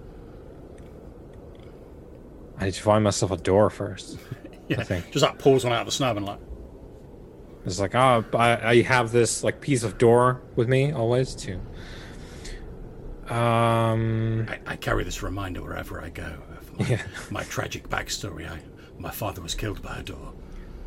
I 2.59 2.65
need 2.65 2.73
to 2.73 2.81
find 2.83 3.03
myself 3.03 3.31
a 3.31 3.37
door 3.37 3.69
first. 3.69 4.17
Yeah, 4.67 4.83
think. 4.83 5.09
just 5.09 5.23
like 5.23 5.39
pulls 5.39 5.63
one 5.63 5.73
out 5.73 5.79
of 5.79 5.85
the 5.87 5.91
snow 5.91 6.11
and 6.15 6.23
like, 6.23 6.37
It's 7.65 7.79
like, 7.79 7.95
oh, 7.95 8.23
I, 8.35 8.69
I 8.69 8.81
have 8.83 9.11
this 9.11 9.43
like 9.43 9.61
piece 9.61 9.81
of 9.81 9.97
door 9.97 10.43
with 10.55 10.69
me 10.69 10.91
always 10.91 11.33
too. 11.33 11.59
Um, 13.29 14.45
I, 14.47 14.59
I 14.67 14.75
carry 14.75 15.03
this 15.03 15.23
reminder 15.23 15.63
wherever 15.63 15.99
I 15.99 16.09
go 16.09 16.35
my, 16.77 16.85
Yeah. 16.87 17.01
my 17.31 17.41
tragic 17.45 17.89
backstory. 17.89 18.47
I, 18.47 18.59
my 18.99 19.09
father 19.09 19.41
was 19.41 19.55
killed 19.55 19.81
by 19.81 19.97
a 19.97 20.03
door. 20.03 20.33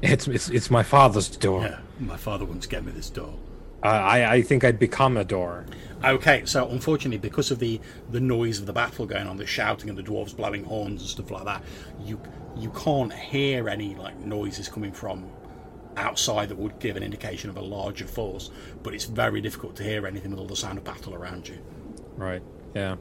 it's 0.01 0.29
it's 0.29 0.49
it's 0.51 0.71
my 0.71 0.85
father's 0.85 1.29
door. 1.29 1.63
Yeah, 1.63 1.81
my 1.99 2.17
father 2.17 2.45
once 2.45 2.67
gave 2.69 2.85
me 2.85 2.93
this 2.93 3.11
door. 3.11 3.35
Uh, 3.83 3.87
I 3.87 4.35
I 4.35 4.43
think 4.43 4.65
I'd 4.65 4.79
become 4.79 5.17
a 5.17 5.25
door. 5.25 5.65
Okay, 6.05 6.43
so 6.47 6.69
unfortunately, 6.69 7.19
because 7.19 7.51
of 7.51 7.59
the 7.59 7.81
the 8.11 8.21
noise 8.21 8.59
of 8.59 8.67
the 8.67 8.73
battle 8.73 9.07
going 9.07 9.27
on, 9.27 9.37
the 9.37 9.47
shouting 9.47 9.89
and 9.89 9.97
the 9.97 10.03
dwarves 10.03 10.37
blowing 10.37 10.65
horns 10.65 11.01
and 11.01 11.11
stuff 11.11 11.31
like 11.31 11.45
that, 11.45 11.63
you 12.05 12.21
you 12.57 12.71
can't 12.71 13.13
hear 13.13 13.69
any 13.69 13.95
like 13.95 14.19
noises 14.19 14.69
coming 14.69 14.93
from 14.93 15.31
outside 15.97 16.49
that 16.49 16.59
would 16.59 16.79
give 16.79 16.97
an 16.97 17.03
indication 17.03 17.51
of 17.51 17.57
a 17.57 17.61
larger 17.61 18.07
force. 18.07 18.51
But 18.83 18.95
it's 18.95 19.05
very 19.05 19.41
difficult 19.41 19.77
to 19.77 19.85
hear 19.85 20.07
anything 20.07 20.31
with 20.31 20.41
all 20.41 20.47
the 20.47 20.57
sound 20.57 20.79
of 20.79 20.85
battle 20.85 21.15
around 21.15 21.49
you. 21.49 21.59
Right. 22.17 22.43
Yeah. 22.75 22.97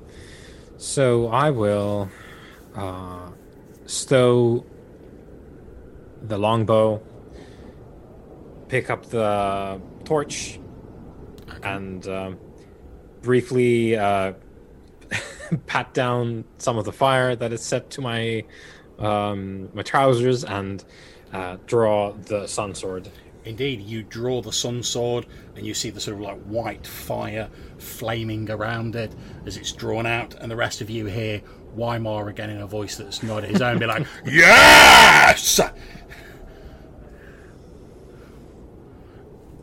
So 0.78 1.28
I 1.28 1.52
will 1.52 2.10
uh, 2.76 3.30
stow 3.86 4.66
the 6.24 6.38
longbow, 6.38 7.02
pick 8.68 8.90
up 8.90 9.06
the 9.08 9.82
torch, 10.06 10.60
and 11.64 12.08
um, 12.08 12.38
briefly 13.22 13.96
uh, 13.96 14.34
pat 15.68 15.94
down 15.94 16.44
some 16.58 16.78
of 16.78 16.86
the 16.86 16.92
fire 16.92 17.36
that 17.36 17.52
is 17.52 17.62
set 17.62 17.90
to 17.92 18.02
my 18.02 18.44
um, 19.00 19.70
my 19.74 19.82
trousers 19.82 20.44
and 20.44 20.84
uh, 21.34 21.58
draw 21.66 22.14
the 22.14 22.48
sun 22.48 22.76
sword. 22.76 23.10
Indeed, 23.44 23.82
you 23.82 24.04
draw 24.04 24.42
the 24.42 24.52
sun 24.52 24.84
sword 24.84 25.26
and 25.56 25.66
you 25.66 25.74
see 25.74 25.90
the 25.90 26.00
sort 26.00 26.18
of 26.18 26.22
like 26.22 26.40
white 26.44 26.86
fire 26.86 27.50
flaming 27.80 28.50
around 28.52 28.96
it 28.96 29.16
as 29.48 29.58
it's 29.58 29.72
drawn 29.72 30.06
out, 30.06 30.36
and 30.36 30.52
the 30.52 30.56
rest 30.56 30.82
of 30.82 30.90
you 30.90 31.08
hear 31.08 31.42
Weimar 31.76 32.30
again 32.30 32.50
in 32.50 32.62
a 32.62 32.68
voice 32.68 32.98
that's 32.98 33.24
not 33.24 33.44
his 33.44 33.62
own, 33.62 33.80
be 33.80 33.86
like, 33.86 34.06
Yes! 34.26 35.60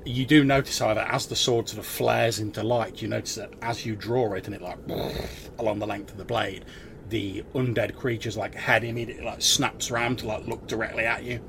You 0.08 0.24
do 0.24 0.42
notice, 0.42 0.78
however, 0.78 1.00
as 1.00 1.26
the 1.26 1.36
sword 1.36 1.68
sort 1.68 1.80
of 1.80 1.84
flares 1.84 2.38
into 2.38 2.62
light, 2.62 3.02
you 3.02 3.08
notice 3.08 3.34
that 3.34 3.52
as 3.60 3.84
you 3.84 3.94
draw 3.94 4.32
it 4.32 4.46
and 4.46 4.54
it 4.54 4.62
like 4.62 4.78
along 5.58 5.80
the 5.80 5.86
length 5.86 6.12
of 6.12 6.16
the 6.16 6.24
blade, 6.24 6.64
the 7.10 7.44
undead 7.54 7.94
creature's 7.94 8.34
like 8.34 8.54
head 8.54 8.84
immediately 8.84 9.22
like 9.22 9.42
snaps 9.42 9.90
around 9.90 10.20
to 10.20 10.26
like 10.26 10.46
look 10.46 10.66
directly 10.66 11.04
at 11.04 11.24
you. 11.24 11.40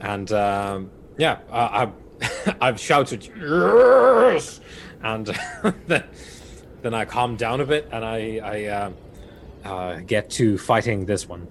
and 0.00 0.30
um, 0.30 0.90
yeah, 1.18 1.38
I, 1.50 1.90
I, 2.22 2.56
I've 2.60 2.78
shouted 2.78 3.28
yes, 3.36 4.60
and 5.02 5.26
then 5.88 6.04
then 6.82 6.94
I 6.94 7.04
calm 7.04 7.34
down 7.34 7.62
a 7.62 7.66
bit 7.66 7.88
and 7.90 8.04
I 8.04 8.38
I 8.44 8.64
uh, 8.66 8.92
uh, 9.64 10.00
get 10.06 10.30
to 10.30 10.56
fighting 10.56 11.06
this 11.06 11.28
one. 11.28 11.48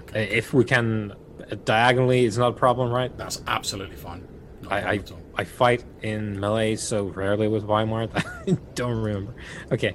Okay. 0.00 0.24
If 0.36 0.52
we 0.52 0.64
can 0.64 1.14
diagonally, 1.56 2.24
is 2.24 2.38
not 2.38 2.48
a 2.50 2.56
problem, 2.56 2.90
right? 2.90 3.16
That's 3.16 3.42
absolutely 3.46 3.96
fine. 3.96 4.26
Not 4.62 4.72
I 4.72 4.92
I. 4.92 5.00
I 5.36 5.44
fight 5.44 5.84
in 6.02 6.38
melee 6.38 6.76
so 6.76 7.04
rarely 7.04 7.48
with 7.48 7.64
Weimar 7.64 8.06
that 8.08 8.26
I 8.48 8.58
don't 8.74 9.00
remember. 9.00 9.34
Okay, 9.72 9.94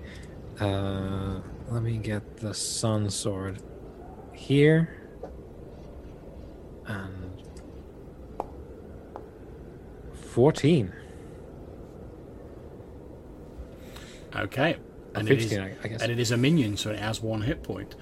uh, 0.60 1.40
let 1.70 1.84
me 1.84 1.98
get 1.98 2.38
the 2.38 2.54
Sun 2.54 3.10
Sword 3.10 3.62
here, 4.34 4.96
and 6.88 7.42
fourteen. 10.14 10.94
Okay. 14.36 14.76
And 15.14 15.28
15, 15.28 15.60
I, 15.60 15.76
I 15.82 15.88
guess. 15.88 16.02
and 16.02 16.12
it 16.12 16.20
is 16.20 16.32
a 16.32 16.38
minion, 16.38 16.76
so 16.76 16.90
it 16.90 17.00
has 17.00 17.22
one 17.22 17.42
hit 17.44 17.64
point. 17.64 17.96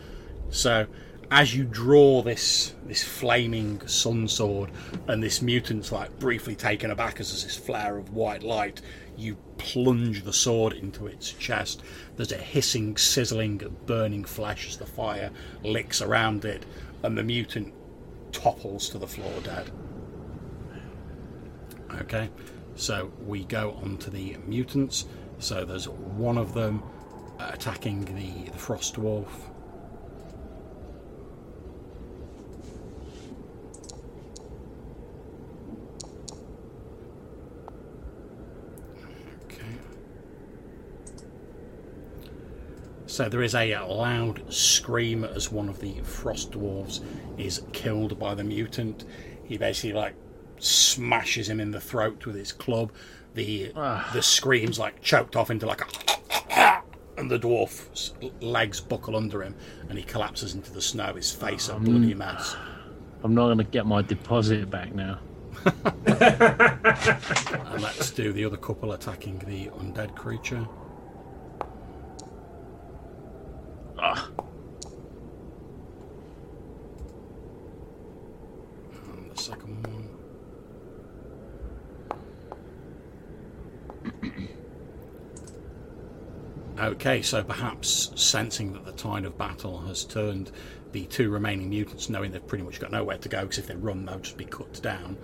So, 0.50 0.88
as 1.34 1.56
you 1.56 1.64
draw 1.64 2.22
this 2.22 2.76
this 2.86 3.04
flaming 3.04 3.86
sun 3.88 4.28
sword, 4.28 4.70
and 5.08 5.22
this 5.22 5.42
mutant's 5.42 5.92
like 5.92 6.20
briefly 6.20 6.56
taken 6.56 6.92
aback 6.92 7.20
as 7.20 7.32
there's 7.32 7.44
this 7.44 7.58
flare 7.58 7.98
of 7.98 8.14
white 8.14 8.44
light, 8.44 8.82
you 9.18 9.36
plunge 9.58 10.24
the 10.24 10.32
sword 10.32 10.74
into 10.74 11.08
its 11.08 11.32
chest. 11.32 11.82
There's 12.16 12.32
a 12.32 12.38
hissing, 12.38 12.98
sizzling, 12.98 13.76
burning 13.88 14.26
flesh 14.26 14.68
as 14.68 14.78
the 14.78 14.86
fire 14.86 15.32
licks 15.64 16.04
around 16.04 16.46
it, 16.46 16.68
and 17.02 17.18
the 17.18 17.24
mutant 17.24 17.74
topples 18.32 18.88
to 18.90 19.00
the 19.00 19.08
floor 19.08 19.34
dead. 19.42 19.72
Okay, 22.02 22.30
so 22.76 23.12
we 23.26 23.44
go 23.46 23.72
on 23.84 23.98
to 23.98 24.12
the 24.12 24.38
mutants. 24.46 25.06
So 25.40 25.66
there's 25.66 25.90
one 25.90 26.38
of 26.38 26.54
them 26.54 26.84
attacking 27.40 28.06
the, 28.06 28.52
the 28.52 28.58
frost 28.60 28.96
dwarf. 28.96 29.30
So 43.14 43.30
there 43.30 43.44
is 43.44 43.54
a 43.54 43.78
loud 43.78 44.52
scream 44.52 45.24
as 45.24 45.52
one 45.52 45.70
of 45.70 45.80
the 45.80 46.00
frost 46.02 46.50
dwarves 46.50 47.00
is 47.38 47.62
killed 47.72 48.18
by 48.18 48.34
the 48.34 48.44
mutant. 48.44 49.06
He 49.44 49.56
basically 49.56 49.94
like 49.94 50.16
smashes 50.58 51.48
him 51.48 51.60
in 51.60 51.70
the 51.70 51.80
throat 51.80 52.26
with 52.26 52.36
his 52.36 52.52
club. 52.52 52.92
The 53.36 53.72
ah. 53.76 54.10
the 54.14 54.24
screams 54.24 54.80
like 54.80 55.04
choked 55.04 55.36
off 55.36 55.52
into 55.52 55.68
like 55.68 55.82
a 55.82 56.82
and 57.20 57.30
the 57.30 57.38
dwarf's 57.38 58.16
legs 58.42 58.82
buckle 58.82 59.16
under 59.16 59.44
him 59.44 59.54
and 59.90 60.00
he 60.00 60.04
collapses 60.04 60.56
into 60.56 60.74
the 60.74 60.82
snow, 60.82 61.14
his 61.14 61.32
face 61.32 61.70
a 61.70 61.76
um, 61.76 61.84
bloody 61.84 62.16
mess. 62.16 62.56
I'm 63.24 63.36
not 63.36 63.46
going 63.46 63.60
to 63.60 63.64
get 63.64 63.86
my 63.86 64.02
deposit 64.02 64.72
back 64.72 64.96
now. 64.96 65.20
And 67.74 67.82
let's 67.82 68.12
do 68.12 68.34
the 68.34 68.46
other 68.46 68.58
couple 68.58 68.94
attacking 68.94 69.40
the 69.40 69.68
undead 69.70 70.16
creature. 70.16 70.68
Ah, 74.06 74.30
And 79.16 79.32
the 79.32 79.42
second 79.42 79.88
one. 79.88 80.10
Okay, 86.80 87.22
so 87.22 87.44
perhaps 87.44 88.12
sensing 88.16 88.74
that 88.74 88.84
the 88.84 88.92
tide 88.92 89.24
of 89.24 89.38
battle 89.38 89.80
has 89.82 90.04
turned, 90.04 90.52
the 90.92 91.06
two 91.06 91.30
remaining 91.30 91.70
mutants, 91.70 92.10
knowing 92.10 92.32
they've 92.32 92.46
pretty 92.46 92.66
much 92.66 92.82
got 92.82 92.92
nowhere 92.92 93.20
to 93.20 93.30
go, 93.30 93.44
because 93.44 93.60
if 93.60 93.68
they 93.68 93.76
run, 93.76 94.06
they'll 94.06 94.20
just 94.20 94.36
be 94.36 94.44
cut 94.44 94.82
down, 94.82 95.16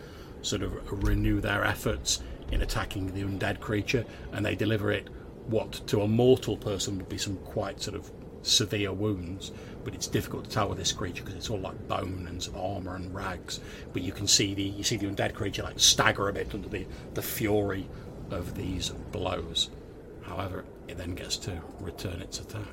sort 0.41 0.61
of 0.61 0.71
renew 1.03 1.41
their 1.41 1.65
efforts 1.65 2.21
in 2.51 2.61
attacking 2.61 3.07
the 3.13 3.23
undead 3.23 3.59
creature, 3.59 4.05
and 4.31 4.45
they 4.45 4.55
deliver 4.55 4.89
it 4.91 5.09
what 5.47 5.81
to 5.87 6.01
a 6.01 6.07
mortal 6.07 6.55
person 6.55 6.97
would 6.97 7.09
be 7.09 7.17
some 7.17 7.35
quite 7.37 7.81
sort 7.81 7.97
of 7.97 8.09
severe 8.41 8.93
wounds, 8.93 9.51
but 9.83 9.93
it's 9.93 10.07
difficult 10.07 10.45
to 10.45 10.49
tell 10.49 10.69
with 10.69 10.77
this 10.77 10.91
creature 10.91 11.23
because 11.23 11.37
it's 11.37 11.49
all 11.49 11.59
like 11.59 11.87
bone 11.87 12.25
and 12.27 12.41
some 12.41 12.55
armor 12.55 12.95
and 12.95 13.13
rags. 13.13 13.59
But 13.93 14.01
you 14.01 14.11
can 14.11 14.27
see 14.27 14.53
the 14.53 14.63
you 14.63 14.83
see 14.83 14.97
the 14.97 15.07
undead 15.07 15.33
creature 15.33 15.63
like 15.63 15.79
stagger 15.79 16.29
a 16.29 16.33
bit 16.33 16.53
under 16.53 16.69
the 16.69 16.85
the 17.13 17.21
fury 17.21 17.87
of 18.31 18.55
these 18.55 18.89
blows. 18.89 19.69
However, 20.23 20.65
it 20.87 20.97
then 20.97 21.15
gets 21.15 21.37
to 21.37 21.61
return 21.79 22.21
its 22.21 22.39
attack. 22.39 22.63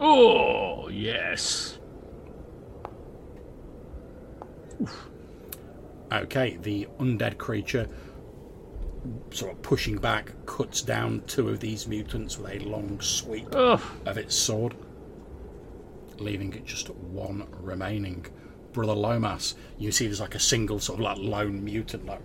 oh 0.00 0.88
yes. 0.88 1.78
Okay, 6.10 6.56
the 6.62 6.88
undead 6.98 7.36
creature, 7.36 7.86
sort 9.30 9.52
of 9.52 9.62
pushing 9.62 9.96
back, 9.98 10.32
cuts 10.46 10.82
down 10.82 11.22
two 11.26 11.48
of 11.48 11.60
these 11.60 11.86
mutants 11.86 12.38
with 12.38 12.50
a 12.50 12.58
long 12.64 13.00
sweep 13.00 13.48
Oh, 13.52 13.80
of 14.06 14.18
its 14.18 14.34
sword, 14.34 14.74
leaving 16.18 16.52
it 16.54 16.64
just 16.64 16.90
one 16.90 17.46
remaining. 17.60 18.26
Brother 18.72 18.94
Lomas, 18.94 19.54
you 19.78 19.90
see 19.92 20.06
there's 20.06 20.20
like 20.20 20.34
a 20.34 20.40
single 20.40 20.78
sort 20.78 20.98
of 20.98 21.04
like 21.04 21.18
lone 21.18 21.64
mutant, 21.64 22.06
like, 22.06 22.20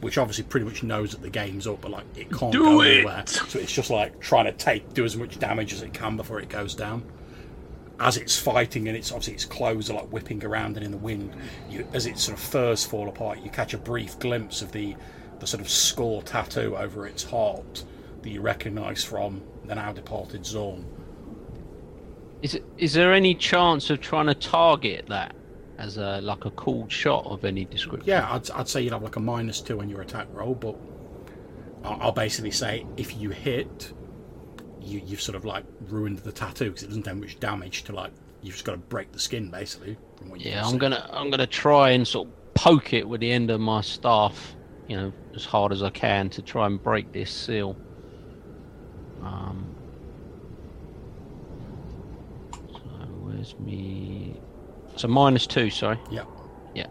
which 0.00 0.18
obviously 0.18 0.44
pretty 0.44 0.64
much 0.64 0.82
knows 0.82 1.10
that 1.12 1.20
the 1.22 1.30
game's 1.30 1.66
up, 1.66 1.80
but 1.80 1.90
like 1.90 2.04
it 2.16 2.30
can't 2.30 2.52
Do 2.52 2.60
go 2.64 2.80
it! 2.82 2.96
anywhere. 2.98 3.24
So 3.26 3.58
it's 3.58 3.72
just 3.72 3.90
like 3.90 4.18
trying 4.20 4.46
to 4.46 4.52
take 4.52 4.94
do 4.94 5.04
as 5.04 5.16
much 5.16 5.38
damage 5.38 5.72
as 5.72 5.82
it 5.82 5.92
can 5.92 6.16
before 6.16 6.40
it 6.40 6.48
goes 6.48 6.74
down. 6.74 7.02
As 7.98 8.16
it's 8.16 8.38
fighting 8.38 8.88
and 8.88 8.96
it's 8.96 9.10
obviously 9.12 9.34
its 9.34 9.44
clothes 9.44 9.90
are 9.90 9.94
like 9.94 10.06
whipping 10.10 10.42
around 10.42 10.76
and 10.78 10.86
in 10.86 10.90
the 10.90 10.96
wind, 10.96 11.34
you, 11.68 11.86
as 11.92 12.06
its 12.06 12.22
sort 12.22 12.38
of 12.38 12.42
furs 12.44 12.82
fall 12.84 13.08
apart, 13.10 13.40
you 13.42 13.50
catch 13.50 13.74
a 13.74 13.78
brief 13.78 14.18
glimpse 14.18 14.62
of 14.62 14.72
the 14.72 14.96
the 15.40 15.46
sort 15.46 15.60
of 15.60 15.68
skull 15.68 16.22
tattoo 16.22 16.76
over 16.76 17.06
its 17.06 17.24
heart 17.24 17.84
that 18.22 18.30
you 18.30 18.40
recognise 18.40 19.02
from 19.02 19.42
the 19.64 19.74
now 19.74 19.92
departed 19.92 20.44
zone. 20.46 20.84
Is 22.42 22.54
it, 22.54 22.64
is 22.78 22.92
there 22.94 23.12
any 23.12 23.34
chance 23.34 23.90
of 23.90 24.00
trying 24.00 24.26
to 24.26 24.34
target 24.34 25.06
that 25.08 25.34
as 25.78 25.96
a 25.96 26.20
like 26.20 26.44
a 26.44 26.50
called 26.50 26.90
shot 26.92 27.26
of 27.26 27.44
any 27.44 27.64
description? 27.64 28.08
Yeah, 28.08 28.30
I'd, 28.32 28.50
I'd 28.52 28.68
say 28.68 28.82
you'd 28.82 28.92
have 28.92 29.02
like 29.02 29.16
a 29.16 29.20
minus 29.20 29.60
two 29.60 29.80
on 29.80 29.88
your 29.88 30.00
attack 30.00 30.26
roll, 30.32 30.54
but 30.54 30.76
I'll, 31.84 31.98
I'll 32.02 32.12
basically 32.12 32.50
say 32.50 32.86
if 32.96 33.16
you 33.18 33.30
hit, 33.30 33.92
you, 34.80 35.02
you've 35.04 35.20
sort 35.20 35.36
of 35.36 35.44
like 35.44 35.64
ruined 35.88 36.18
the 36.20 36.32
tattoo 36.32 36.66
because 36.70 36.82
it 36.82 36.86
doesn't 36.88 37.04
do 37.04 37.14
much 37.14 37.38
damage 37.40 37.84
to 37.84 37.92
like 37.94 38.12
you've 38.42 38.54
just 38.54 38.64
got 38.64 38.72
to 38.72 38.78
break 38.78 39.12
the 39.12 39.18
skin 39.20 39.50
basically. 39.50 39.96
From 40.16 40.30
what 40.30 40.40
you 40.40 40.50
Yeah, 40.50 40.64
I'm 40.64 40.72
see. 40.72 40.78
gonna 40.78 41.08
I'm 41.12 41.30
gonna 41.30 41.46
try 41.46 41.90
and 41.90 42.08
sort 42.08 42.28
of 42.28 42.54
poke 42.54 42.94
it 42.94 43.06
with 43.06 43.20
the 43.20 43.30
end 43.30 43.50
of 43.50 43.60
my 43.60 43.82
staff, 43.82 44.54
you 44.88 44.96
know, 44.96 45.12
as 45.34 45.44
hard 45.44 45.72
as 45.72 45.82
I 45.82 45.90
can 45.90 46.28
to 46.30 46.42
try 46.42 46.66
and 46.66 46.82
break 46.82 47.12
this 47.12 47.30
seal. 47.30 47.76
Um. 49.22 49.74
So 52.52 52.78
where's 53.20 53.58
me? 53.58 54.40
So 54.96 55.08
minus 55.08 55.46
two, 55.46 55.70
sorry. 55.70 55.98
Yeah. 56.10 56.24
Yeah. 56.74 56.86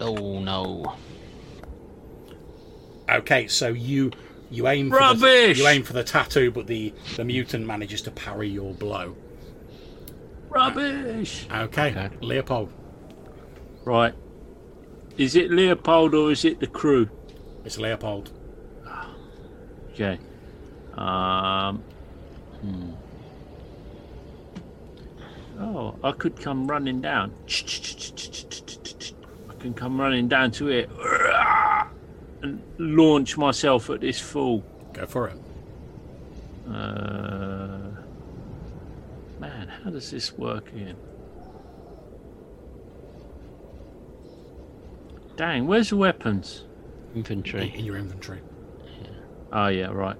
Oh 0.00 0.40
no. 0.40 0.94
Okay, 3.10 3.48
so 3.48 3.68
you 3.68 4.10
you 4.50 4.68
aim 4.68 4.88
for 4.90 4.94
the, 4.96 5.00
Rubbish! 5.00 5.58
you 5.58 5.66
aim 5.66 5.82
for 5.82 5.92
the 5.94 6.04
tattoo, 6.04 6.50
but 6.50 6.66
the 6.66 6.92
the 7.16 7.24
mutant 7.24 7.66
manages 7.66 8.02
to 8.02 8.10
parry 8.10 8.48
your 8.48 8.72
blow. 8.74 9.16
rubbish. 10.48 11.46
Okay, 11.52 11.90
Okay. 11.90 12.10
Leopold, 12.20 12.72
Right. 13.84 14.14
Is 15.18 15.34
it 15.34 15.50
Leopold 15.50 16.14
or 16.14 16.30
is 16.30 16.44
it 16.44 16.60
the 16.60 16.66
crew? 16.68 17.10
it's 17.64 17.76
Leopold. 17.76 18.32
Okay. 19.92 20.18
Um. 20.94 21.82
hmm. 22.62 22.92
Oh, 25.60 25.96
I 26.04 26.12
could 26.12 26.40
come 26.40 26.68
running 26.68 27.00
down. 27.00 27.34
I 29.50 29.54
can 29.58 29.74
come 29.74 30.00
running 30.00 30.28
down 30.28 30.52
to 30.52 30.68
it 30.68 30.88
and 32.42 32.62
launch 32.78 33.36
myself 33.36 33.90
at 33.90 34.00
this 34.00 34.20
fool. 34.20 34.64
Go 34.92 35.04
for 35.06 35.28
it. 35.28 35.36
Uh, 36.68 37.90
man, 39.40 39.68
how 39.82 39.90
does 39.90 40.12
this 40.12 40.38
work 40.38 40.68
again? 40.68 40.96
Dang, 45.38 45.68
where's 45.68 45.92
your 45.92 46.00
weapons? 46.00 46.64
Infantry. 47.14 47.72
In 47.76 47.84
your 47.84 47.96
inventory. 47.96 48.40
Oh 49.52 49.68
yeah, 49.68 49.86
right. 49.86 50.16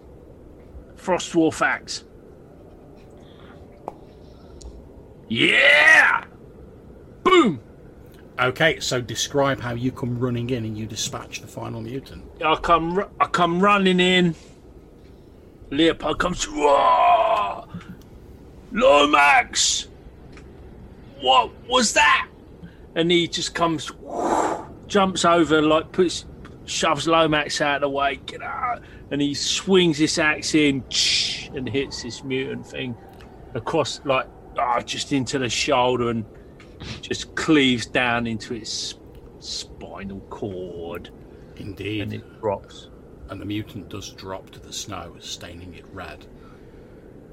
Frost 0.94 1.32
Dwarf 1.32 1.60
axe. 1.60 2.04
Yeah! 5.26 6.24
Boom! 7.24 7.60
Okay, 8.38 8.78
so 8.78 9.00
describe 9.00 9.60
how 9.60 9.74
you 9.74 9.90
come 9.90 10.20
running 10.20 10.50
in 10.50 10.64
and 10.64 10.78
you 10.78 10.86
dispatch 10.86 11.40
the 11.40 11.48
final 11.48 11.80
mutant. 11.80 12.24
I 12.40 12.54
come, 12.54 13.04
I 13.18 13.26
come 13.26 13.60
running 13.60 13.98
in. 13.98 14.36
Leopard 15.70 16.18
comes. 16.20 16.44
Whoa! 16.44 17.68
Lomax, 18.70 19.88
what 21.20 21.50
was 21.68 21.92
that? 21.94 22.28
And 22.94 23.10
he 23.10 23.26
just 23.26 23.54
comes, 23.54 23.90
jumps 24.88 25.24
over, 25.24 25.62
like 25.62 25.92
puts, 25.92 26.24
shoves 26.64 27.06
Lomax 27.06 27.60
out 27.60 27.76
of 27.76 27.80
the 27.82 27.88
way, 27.90 28.18
get 28.26 28.42
out, 28.42 28.82
and 29.10 29.20
he 29.20 29.34
swings 29.34 29.98
this 29.98 30.18
axe 30.18 30.54
in 30.54 30.84
and 31.54 31.68
hits 31.68 32.02
this 32.02 32.24
mutant 32.24 32.66
thing 32.66 32.96
across, 33.54 34.00
like, 34.04 34.26
ah, 34.58 34.80
just 34.80 35.12
into 35.12 35.38
the 35.38 35.48
shoulder 35.48 36.10
and 36.10 36.24
just 37.00 37.34
cleaves 37.34 37.86
down 37.86 38.26
into 38.26 38.54
its 38.54 38.94
spinal 39.40 40.20
cord, 40.30 41.10
Indeed. 41.56 42.02
and 42.02 42.12
it 42.14 42.40
drops. 42.40 42.88
and 43.30 43.40
the 43.40 43.44
mutant 43.44 43.88
does 43.90 44.10
drop 44.10 44.48
to 44.50 44.58
the 44.58 44.72
snow, 44.72 45.14
staining 45.20 45.74
it 45.74 45.84
red. 45.92 46.26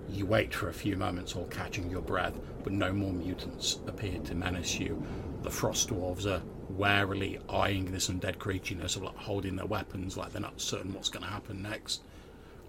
You 0.10 0.26
wait 0.26 0.54
for 0.54 0.68
a 0.68 0.74
few 0.74 0.98
moments, 0.98 1.36
all 1.36 1.46
catching 1.46 1.90
your 1.90 2.02
breath, 2.02 2.34
but 2.64 2.74
no 2.74 2.92
more 2.92 3.14
mutants 3.14 3.80
appear 3.88 4.20
to 4.20 4.36
menace 4.36 4.78
you. 4.78 5.02
The 5.42 5.50
frost 5.50 5.90
dwarves 5.90 6.26
are 6.26 6.42
warily 6.70 7.40
eyeing 7.50 7.92
this 7.92 8.10
undead 8.10 8.40
creature, 8.40 8.74
you 8.74 8.82
know, 8.82 8.88
sort 8.88 9.08
of 9.08 9.16
like 9.16 9.24
holding 9.24 9.56
their 9.56 9.66
weapons, 9.66 10.18
like 10.18 10.32
they're 10.32 10.42
not 10.42 10.60
certain 10.60 10.94
what's 10.94 11.10
going 11.10 11.24
to 11.24 11.30
happen 11.30 11.62
next. 11.62 12.02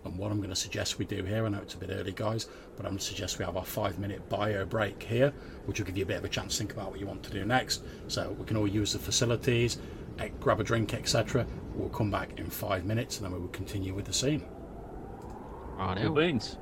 And 0.05 0.17
what 0.19 0.31
I'm 0.31 0.39
going 0.39 0.51
to 0.51 0.57
suggest 0.57 0.99
we 0.99 1.05
do 1.05 1.25
here, 1.25 1.45
I 1.47 1.49
know 1.49 1.59
it's 1.59 1.75
a 1.75 1.79
bit 1.79 1.91
early, 1.91 2.13
guys, 2.13 2.49
but 2.77 2.87
I'm 2.87 2.93
going 2.93 2.99
to 2.99 3.05
suggest 3.05 3.39
we 3.39 3.45
have 3.45 3.57
our 3.57 3.65
five 3.65 3.99
minute 3.99 4.29
bio 4.29 4.65
break 4.65 5.03
here, 5.03 5.33
which 5.65 5.81
will 5.81 5.87
give 5.87 5.97
you 5.97 6.05
a 6.05 6.07
bit 6.07 6.19
of 6.19 6.25
a 6.25 6.29
chance 6.29 6.53
to 6.53 6.59
think 6.59 6.73
about 6.73 6.91
what 6.91 7.01
you 7.01 7.07
want 7.07 7.25
to 7.25 7.31
do 7.31 7.45
next. 7.45 7.83
So 8.07 8.31
we 8.39 8.45
can 8.45 8.57
all 8.57 8.69
use 8.69 8.93
the 8.93 9.01
facilities, 9.01 9.79
grab 10.41 10.61
a 10.61 10.65
drink, 10.65 10.95
etc. 10.95 11.45
We'll 11.75 11.89
come 11.89 12.11
back 12.11 12.39
in 12.39 12.49
five 12.49 12.85
minutes 12.85 13.17
and 13.17 13.27
then 13.27 13.33
we 13.33 13.41
will 13.41 13.49
continue 13.49 13.95
with 13.95 14.05
the 14.05 14.13
scene. 14.13 14.45
Right, 15.77 16.01
Good 16.01 16.15
beans. 16.15 16.57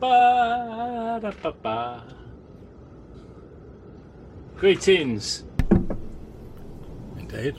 Ba, 0.00 1.18
ba, 1.20 1.20
da, 1.20 1.32
ba, 1.42 1.52
ba. 1.62 2.04
Greetings. 4.56 5.44
Indeed. 7.18 7.56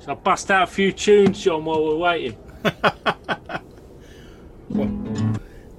So 0.00 0.12
I 0.12 0.14
bust 0.14 0.50
out 0.50 0.64
a 0.64 0.66
few 0.66 0.92
tunes, 0.92 1.42
John, 1.42 1.64
while 1.64 1.84
we're 1.84 1.96
waiting. 1.96 2.36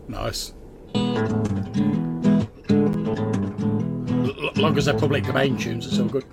Nice. 0.09 0.53
L- 0.95 1.05
l- 4.27 4.51
long 4.57 4.77
as 4.77 4.85
they're 4.85 4.97
public 4.97 5.23
domain 5.23 5.55
tunes, 5.55 5.85
it's 5.87 5.99
all 5.99 6.07
good. 6.07 6.25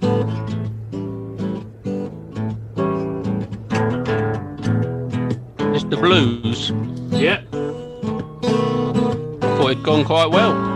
The 5.90 5.96
blues. 5.96 6.72
Yeah. 7.10 7.42
Thought 9.56 9.70
it'd 9.70 9.84
gone 9.84 10.04
quite 10.04 10.30
well. 10.30 10.75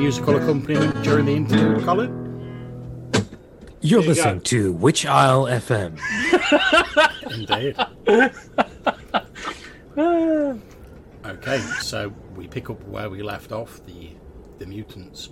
Musical 0.00 0.34
accompaniment 0.36 1.04
during 1.04 1.26
the 1.26 1.34
interlude, 1.34 1.84
Colin. 1.84 2.08
You're 3.82 4.00
There 4.00 4.02
you 4.02 4.08
listening 4.08 4.34
go. 4.36 4.40
to 4.44 4.72
Witch 4.72 5.04
Isle 5.04 5.44
FM. 5.44 5.98
Indeed. 7.34 7.76
okay, 11.26 11.58
so 11.82 12.08
we 12.34 12.48
pick 12.48 12.70
up 12.70 12.82
where 12.88 13.10
we 13.10 13.22
left 13.22 13.52
off. 13.52 13.84
The 13.84 14.12
the 14.58 14.64
mutants 14.64 15.28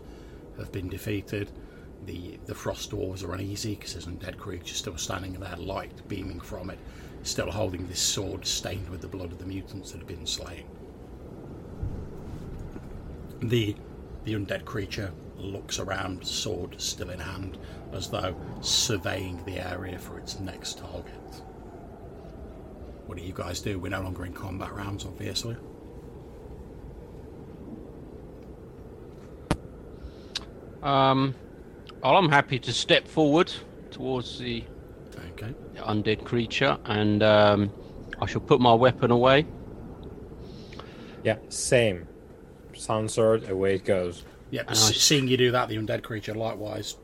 have 0.59 0.71
been 0.71 0.89
defeated. 0.91 1.51
The 2.05 2.39
the 2.45 2.55
frost 2.55 2.91
dwarves 2.91 3.25
are 3.25 3.33
uneasy 3.35 3.75
because 3.75 3.95
there's 3.95 4.07
an 4.07 4.19
undead 4.19 4.37
creature 4.37 4.75
still 4.75 4.99
standing 4.99 5.33
there, 5.33 5.57
light 5.57 6.07
beaming 6.09 6.41
from 6.41 6.69
it, 6.69 6.79
still 7.23 7.51
holding 7.51 7.87
this 7.89 8.01
sword 8.01 8.47
stained 8.47 8.91
with 8.91 9.01
the 9.01 9.09
blood 9.09 9.33
of 9.33 9.39
the 9.39 9.47
mutants 9.47 9.93
that 9.93 9.99
have 9.99 10.07
been 10.09 10.27
slain. 10.27 10.65
The 13.41 13.77
the 14.29 14.35
undead 14.35 14.67
creature 14.67 15.11
looks 15.39 15.79
around, 15.79 16.23
sword 16.27 16.79
still 16.79 17.09
in 17.09 17.19
hand, 17.19 17.57
as 17.93 18.11
though 18.11 18.37
surveying 18.61 19.43
the 19.47 19.59
area 19.59 19.99
for 19.99 20.19
its 20.19 20.39
next 20.39 20.79
target. 20.79 21.15
What 23.07 23.17
do 23.17 23.25
you 23.25 23.33
guys 23.33 23.61
do? 23.61 23.79
We're 23.79 23.89
no 23.89 24.03
longer 24.03 24.27
in 24.27 24.35
combat 24.35 24.75
rounds, 24.75 25.07
obviously. 25.07 25.57
Um, 30.83 31.35
well, 32.03 32.17
I'm 32.19 32.29
happy 32.29 32.59
to 32.59 32.73
step 32.73 33.09
forward 33.09 33.51
towards 33.91 34.39
the 34.39 34.63
Okay. 35.31 35.55
undead 35.77 36.25
creature, 36.25 36.77
and 36.85 37.23
um, 37.23 37.71
I 38.21 38.27
shall 38.27 38.43
put 38.43 38.61
my 38.61 38.75
weapon 38.75 39.11
away. 39.11 39.47
Yeah, 41.25 41.39
same. 41.49 42.08
Sun 42.79 43.09
sword, 43.09 43.49
away 43.51 43.75
it 43.75 43.85
goes. 43.85 44.25
Yeah, 44.51 44.63
I 44.69 44.71
s- 44.73 44.89
see. 44.89 44.95
seeing 44.95 45.29
you 45.29 45.37
do 45.37 45.51
that, 45.51 45.69
the 45.69 45.77
undead 45.77 46.03
creature 46.03 46.35
likewise 46.35 46.97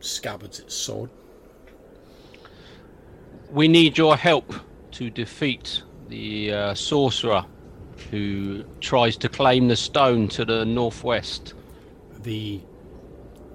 scabbards 0.00 0.58
its 0.58 0.74
sword. 0.74 1.10
We 3.50 3.68
need 3.68 3.98
your 3.98 4.16
help 4.16 4.54
to 4.92 5.10
defeat 5.10 5.82
the 6.08 6.52
uh, 6.52 6.74
sorcerer 6.74 7.44
who 8.10 8.64
tries 8.80 9.16
to 9.18 9.28
claim 9.28 9.68
the 9.68 9.76
stone 9.76 10.26
to 10.28 10.44
the 10.44 10.64
northwest. 10.64 11.54
The 12.22 12.60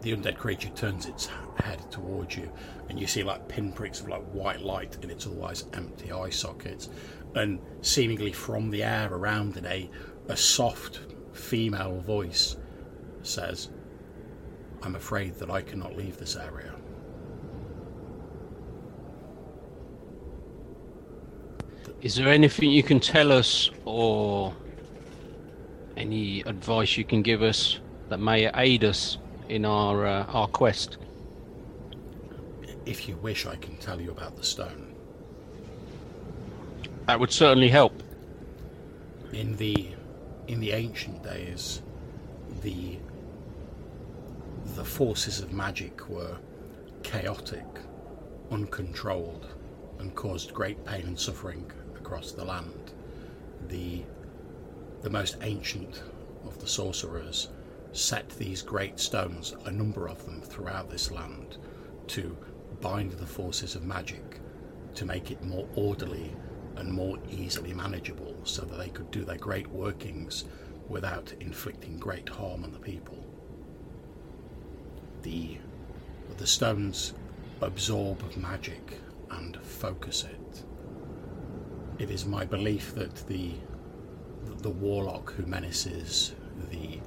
the 0.02 0.16
undead 0.16 0.38
creature 0.38 0.70
turns 0.70 1.08
its 1.08 1.30
head 1.58 1.92
towards 1.92 2.38
you, 2.38 2.52
and 2.90 3.00
you 3.00 3.08
see 3.08 3.24
like 3.24 3.48
pinpricks 3.48 4.02
of 4.02 4.08
like 4.08 4.22
white 4.34 4.62
light 4.62 4.98
in 5.02 5.10
its 5.10 5.26
otherwise 5.26 5.66
empty 5.74 6.12
eye 6.12 6.30
sockets, 6.30 6.90
and 7.34 7.60
seemingly 7.82 8.32
from 8.32 8.70
the 8.70 8.84
air 8.84 9.10
around 9.12 9.58
it, 9.58 9.66
a 9.66 9.90
a 10.28 10.38
soft 10.38 11.00
female 11.46 12.00
voice 12.02 12.58
says, 13.22 13.70
"I'm 14.82 14.96
afraid 14.96 15.36
that 15.36 15.50
I 15.50 15.62
cannot 15.62 15.96
leave 15.96 16.18
this 16.18 16.36
area." 16.36 16.74
Is 22.02 22.16
there 22.16 22.28
anything 22.28 22.70
you 22.72 22.84
can 22.84 23.00
tell 23.00 23.32
us 23.32 23.70
or 23.86 24.54
any 25.98 26.42
advice 26.42 26.98
you 26.98 27.04
can 27.04 27.22
give 27.22 27.42
us 27.42 27.80
that 28.10 28.20
may 28.20 28.52
aid 28.56 28.84
us 28.84 29.18
in 29.50 29.66
our 29.66 30.06
uh, 30.06 30.26
our 30.26 30.48
quest? 30.48 30.98
If 32.86 33.08
you 33.08 33.16
wish, 33.18 33.46
I 33.46 33.56
can 33.56 33.78
tell 33.78 34.00
you 34.00 34.12
about 34.12 34.36
the 34.36 34.44
stone. 34.44 34.94
That 37.08 37.20
would 37.20 37.32
certainly 37.32 37.70
help. 37.70 38.04
In 39.32 39.56
the 39.58 39.88
in 40.48 40.60
the 40.60 40.72
ancient 40.72 41.24
days, 41.24 41.82
the 42.62 42.98
the 44.76 44.84
forces 44.84 45.40
of 45.40 45.54
magic 45.54 46.10
were 46.10 46.38
chaotic, 47.04 47.66
uncontrolled, 48.52 49.48
and 50.00 50.16
caused 50.16 50.54
great 50.54 50.84
pain 50.86 51.04
and 51.06 51.20
suffering 51.20 51.72
across 51.96 52.32
the 52.32 52.44
land. 52.44 52.94
The 53.68 54.04
the 55.02 55.10
most 55.10 55.38
ancient 55.42 56.04
of 56.46 56.60
the 56.60 56.68
sorcerers 56.68 57.50
set 57.92 58.30
these 58.32 58.62
great 58.62 59.00
stones, 59.00 59.56
a 59.66 59.72
number 59.72 60.08
of 60.08 60.26
them 60.26 60.42
throughout 60.42 60.90
this 60.90 61.12
land, 61.12 61.58
to 62.08 62.38
bind 62.82 63.12
the 63.14 63.26
forces 63.26 63.76
of 63.76 63.84
magic, 63.84 64.40
to 64.96 65.06
make 65.06 65.32
it 65.32 65.44
more 65.44 65.68
orderly 65.76 66.32
and 66.78 66.92
more 66.92 67.18
easily 67.30 67.74
manageable, 67.74 68.36
so 68.44 68.64
that 68.64 68.78
they 68.78 68.90
could 68.90 69.10
do 69.12 69.24
their 69.24 69.38
great 69.38 69.68
workings 69.68 70.46
without 70.88 71.34
inflicting 71.40 71.98
great 71.98 72.30
harm 72.30 72.64
on 72.64 72.72
the 72.72 72.80
people. 72.80 73.24
The 75.24 75.58
the 76.38 76.48
stones 76.48 77.14
absorb 77.62 78.22
magic 78.36 79.00
and 79.32 79.58
focus 79.58 80.26
it. 80.26 80.64
It 81.98 82.12
is 82.12 82.26
my 82.26 82.46
belief 82.46 82.94
that 82.96 83.16
the 83.28 83.54
the 84.62 84.70
warlock 84.70 85.32
who 85.34 85.46
menaces 85.46 86.34
the 86.70 87.00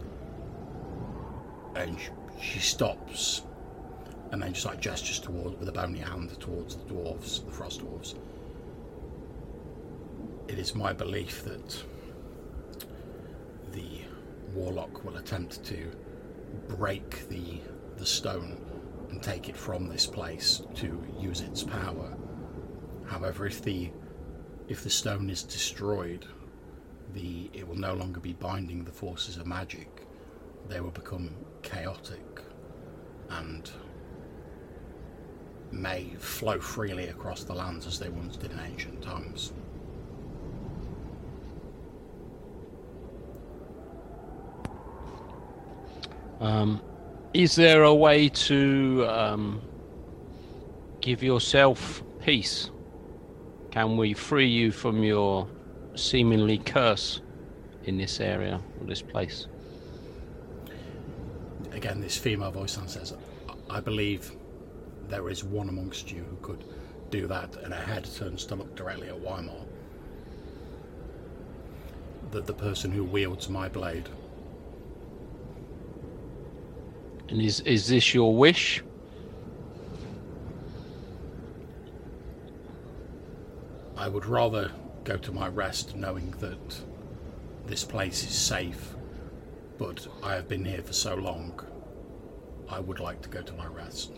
and 1.74 1.98
she 2.40 2.58
stops 2.58 3.42
and 4.32 4.42
then 4.42 4.52
just 4.52 4.66
like 4.66 4.80
gestures 4.80 5.20
towards 5.20 5.56
with 5.58 5.68
a 5.68 5.72
bony 5.72 6.00
hand 6.00 6.38
towards 6.40 6.76
the 6.76 6.84
dwarves, 6.84 7.44
the 7.44 7.52
frost 7.52 7.80
dwarves. 7.80 8.14
It 10.48 10.58
is 10.58 10.74
my 10.74 10.94
belief 10.94 11.44
that 11.44 11.84
the 13.72 14.00
warlock 14.54 15.04
will 15.04 15.18
attempt 15.18 15.62
to 15.66 15.90
break 16.68 17.28
the 17.28 17.60
the 17.98 18.06
stone 18.06 18.56
and 19.10 19.22
take 19.22 19.48
it 19.48 19.56
from 19.56 19.88
this 19.88 20.06
place 20.06 20.62
to 20.76 21.04
use 21.18 21.42
its 21.42 21.62
power. 21.62 22.16
However, 23.04 23.46
if 23.46 23.62
the 23.62 23.90
if 24.68 24.82
the 24.82 24.90
stone 24.90 25.28
is 25.28 25.42
destroyed, 25.42 26.24
the 27.12 27.50
it 27.52 27.68
will 27.68 27.78
no 27.78 27.92
longer 27.94 28.20
be 28.20 28.32
binding 28.32 28.84
the 28.84 28.92
forces 28.92 29.36
of 29.36 29.46
magic. 29.46 30.06
They 30.68 30.80
will 30.80 30.90
become 30.90 31.30
chaotic 31.62 32.42
and 33.30 33.70
may 35.70 36.14
flow 36.18 36.58
freely 36.58 37.08
across 37.08 37.44
the 37.44 37.54
lands 37.54 37.86
as 37.86 37.98
they 37.98 38.08
once 38.08 38.36
did 38.36 38.52
in 38.52 38.60
ancient 38.60 39.02
times. 39.02 39.52
Um, 46.40 46.80
is 47.34 47.56
there 47.56 47.82
a 47.82 47.94
way 47.94 48.28
to 48.28 49.06
um, 49.08 49.60
give 51.00 51.22
yourself 51.22 52.02
peace? 52.24 52.70
Can 53.70 53.96
we 53.96 54.14
free 54.14 54.48
you 54.48 54.70
from 54.70 55.02
your 55.02 55.48
seemingly 55.94 56.58
curse 56.58 57.20
in 57.84 57.98
this 57.98 58.20
area 58.20 58.60
or 58.80 58.86
this 58.86 59.02
place? 59.02 59.46
Again, 61.72 62.00
this 62.00 62.16
female 62.16 62.50
voice 62.50 62.76
then 62.76 62.88
says, 62.88 63.14
I 63.68 63.80
believe 63.80 64.32
there 65.08 65.28
is 65.28 65.44
one 65.44 65.68
amongst 65.68 66.10
you 66.10 66.24
who 66.24 66.36
could 66.36 66.64
do 67.10 67.26
that, 67.26 67.56
and 67.56 67.72
her 67.72 67.84
head 67.84 68.08
turns 68.16 68.44
to 68.46 68.54
look 68.54 68.74
directly 68.74 69.08
at 69.08 69.18
Weimar. 69.20 69.64
That 72.30 72.46
the 72.46 72.54
person 72.54 72.90
who 72.90 73.04
wields 73.04 73.48
my 73.48 73.68
blade. 73.68 74.08
And 77.28 77.42
is 77.42 77.60
is 77.60 77.88
this 77.88 78.14
your 78.14 78.34
wish? 78.34 78.82
I 83.96 84.08
would 84.08 84.24
rather 84.26 84.70
go 85.04 85.16
to 85.16 85.32
my 85.32 85.48
rest 85.48 85.96
knowing 85.96 86.30
that 86.38 86.80
this 87.66 87.84
place 87.84 88.22
is 88.22 88.34
safe, 88.34 88.94
but 89.76 90.06
I 90.22 90.34
have 90.34 90.48
been 90.48 90.64
here 90.64 90.82
for 90.82 90.94
so 90.94 91.14
long. 91.14 91.60
I 92.70 92.80
would 92.80 93.00
like 93.00 93.20
to 93.22 93.28
go 93.28 93.42
to 93.42 93.52
my 93.54 93.66
rest. 93.66 94.12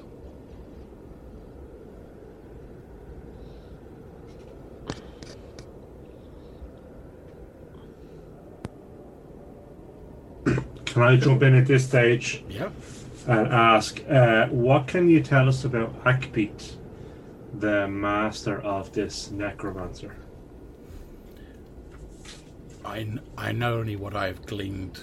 Can 10.85 11.03
I 11.03 11.17
jump 11.17 11.43
in 11.43 11.55
at 11.55 11.67
this 11.67 11.87
stage 11.87 12.43
Yeah. 12.49 12.69
And 13.31 13.47
ask, 13.47 14.03
uh, 14.11 14.49
what 14.49 14.89
can 14.89 15.09
you 15.09 15.23
tell 15.23 15.49
us 15.49 15.65
about 15.65 16.05
Akpit, 16.05 16.75
the 17.55 17.87
master 17.87 18.61
of 18.61 18.93
this 18.93 19.31
necromancer? 19.31 20.17
I, 22.85 23.07
I 23.39 23.53
know 23.53 23.75
only 23.75 23.95
what 23.95 24.17
I 24.17 24.27
have 24.27 24.45
gleaned. 24.47 24.99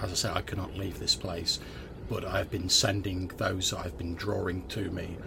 As 0.00 0.10
I 0.10 0.14
say, 0.14 0.30
I 0.30 0.40
cannot 0.40 0.74
leave 0.78 0.98
this 0.98 1.14
place, 1.14 1.60
but 2.08 2.24
I 2.24 2.38
have 2.38 2.50
been 2.50 2.70
sending 2.70 3.28
those 3.36 3.74
I've 3.74 3.98
been 3.98 4.14
drawing 4.14 4.66
to 4.68 4.90
me, 4.90 5.18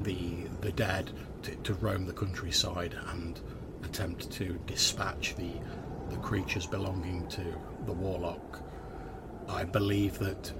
the 0.00 0.48
the 0.62 0.72
dead, 0.72 1.10
to, 1.42 1.54
to 1.56 1.74
roam 1.74 2.06
the 2.06 2.14
countryside 2.14 2.96
and 3.10 3.38
attempt 3.84 4.30
to 4.32 4.58
dispatch 4.66 5.34
the 5.36 5.50
the 6.08 6.16
creatures 6.16 6.66
belonging 6.66 7.26
to 7.28 7.44
the 7.84 7.92
warlock. 7.92 8.62
I 9.46 9.64
believe 9.64 10.18
that 10.20 10.52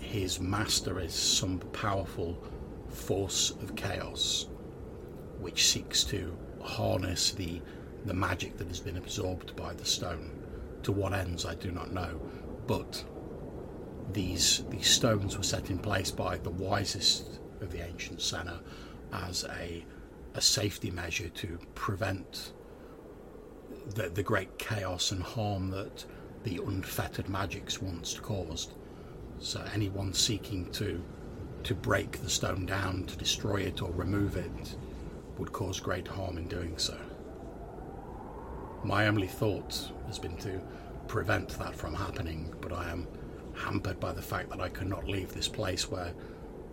his 0.00 0.40
master 0.40 1.00
is 1.00 1.12
some 1.12 1.58
powerful 1.72 2.42
force 2.88 3.50
of 3.62 3.76
chaos, 3.76 4.46
which 5.38 5.66
seeks 5.66 6.04
to 6.04 6.36
harness 6.62 7.32
the 7.32 7.60
the 8.04 8.14
magic 8.14 8.56
that 8.56 8.68
has 8.68 8.78
been 8.78 8.96
absorbed 8.96 9.56
by 9.56 9.74
the 9.74 9.84
stone. 9.84 10.30
To 10.84 10.92
what 10.92 11.12
ends, 11.12 11.44
I 11.44 11.56
do 11.56 11.72
not 11.72 11.92
know, 11.92 12.20
but 12.66 13.04
these 14.12 14.64
these 14.70 14.86
stones 14.88 15.36
were 15.36 15.42
set 15.42 15.70
in 15.70 15.78
place 15.78 16.10
by 16.10 16.38
the 16.38 16.50
wisest 16.50 17.40
of 17.60 17.72
the 17.72 17.84
ancient 17.84 18.22
Senna 18.22 18.60
as 19.12 19.44
a 19.44 19.84
a 20.34 20.40
safety 20.40 20.90
measure 20.90 21.28
to 21.30 21.58
prevent 21.74 22.52
the 23.94 24.08
the 24.08 24.22
great 24.22 24.58
chaos 24.58 25.10
and 25.12 25.22
harm 25.22 25.70
that 25.70 26.04
the 26.44 26.60
unfettered 26.64 27.28
magics 27.28 27.82
once 27.82 28.18
caused. 28.20 28.72
So 29.38 29.64
anyone 29.74 30.12
seeking 30.12 30.70
to 30.72 31.02
to 31.64 31.74
break 31.74 32.22
the 32.22 32.30
stone 32.30 32.64
down, 32.64 33.04
to 33.06 33.16
destroy 33.16 33.56
it 33.56 33.82
or 33.82 33.90
remove 33.90 34.36
it, 34.36 34.76
would 35.36 35.52
cause 35.52 35.80
great 35.80 36.06
harm 36.06 36.38
in 36.38 36.46
doing 36.46 36.78
so. 36.78 36.96
My 38.84 39.08
only 39.08 39.26
thought 39.26 39.90
has 40.06 40.18
been 40.18 40.36
to 40.38 40.60
prevent 41.08 41.48
that 41.58 41.74
from 41.74 41.92
happening, 41.92 42.54
but 42.60 42.72
I 42.72 42.88
am 42.90 43.08
hampered 43.54 43.98
by 43.98 44.12
the 44.12 44.22
fact 44.22 44.50
that 44.50 44.60
I 44.60 44.68
cannot 44.68 45.08
leave 45.08 45.34
this 45.34 45.48
place 45.48 45.90
where 45.90 46.12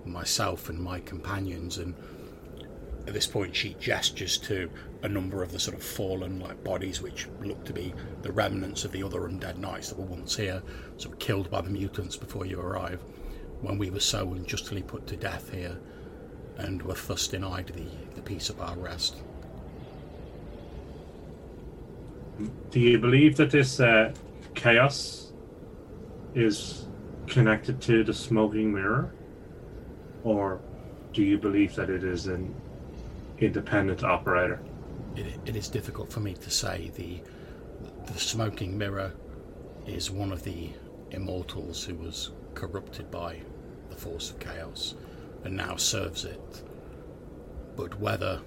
myself 0.05 0.69
and 0.69 0.79
my 0.79 0.99
companions 0.99 1.77
and 1.77 1.95
at 3.07 3.13
this 3.13 3.27
point 3.27 3.55
she 3.55 3.75
gestures 3.79 4.37
to 4.37 4.69
a 5.01 5.09
number 5.09 5.43
of 5.43 5.51
the 5.51 5.59
sort 5.59 5.75
of 5.75 5.83
fallen 5.83 6.39
like 6.39 6.63
bodies 6.63 7.01
which 7.01 7.27
look 7.41 7.63
to 7.65 7.73
be 7.73 7.93
the 8.21 8.31
remnants 8.31 8.85
of 8.85 8.91
the 8.91 9.03
other 9.03 9.21
undead 9.21 9.57
knights 9.57 9.89
that 9.89 9.97
were 9.97 10.05
once 10.05 10.35
here, 10.35 10.61
sort 10.97 11.13
of 11.13 11.19
killed 11.19 11.49
by 11.49 11.61
the 11.61 11.69
mutants 11.69 12.15
before 12.17 12.45
you 12.45 12.59
arrive, 12.59 13.01
when 13.61 13.77
we 13.77 13.89
were 13.89 13.99
so 13.99 14.33
unjustly 14.33 14.81
put 14.81 15.07
to 15.07 15.15
death 15.15 15.51
here 15.51 15.77
and 16.57 16.81
were 16.83 16.93
thus 16.93 17.27
denied 17.27 17.67
the, 17.67 17.85
the 18.15 18.21
peace 18.21 18.49
of 18.49 18.59
our 18.61 18.75
rest. 18.77 19.17
Do 22.71 22.79
you 22.79 22.99
believe 22.99 23.37
that 23.37 23.51
this 23.51 23.79
uh, 23.79 24.13
chaos 24.55 25.31
is 26.35 26.87
connected 27.27 27.81
to 27.81 28.03
the 28.03 28.13
smoking 28.13 28.73
mirror? 28.73 29.13
Or 30.23 30.61
do 31.11 31.23
you 31.23 31.37
believe 31.37 31.75
that 31.75 31.89
it 31.89 32.03
is 32.03 32.27
an 32.27 32.53
independent 33.39 34.03
operator? 34.03 34.59
it, 35.15 35.39
it 35.45 35.55
is 35.55 35.67
difficult 35.67 36.11
for 36.11 36.19
me 36.19 36.33
to 36.33 36.49
say. 36.49 36.91
The 36.95 37.21
the 38.11 38.19
smoking 38.19 38.77
mirror 38.77 39.13
is 39.85 40.11
one 40.11 40.31
of 40.31 40.43
the 40.43 40.69
immortals 41.13 41.83
who 41.83 41.95
was 41.95 42.31
corrupted 42.53 43.09
by 43.09 43.41
the 43.89 43.95
force 43.95 44.31
of 44.31 44.39
chaos 44.39 44.95
and 45.43 45.55
now 45.55 45.75
serves 45.75 46.25
it. 46.25 46.63
But 47.75 47.99
whether 47.99 48.41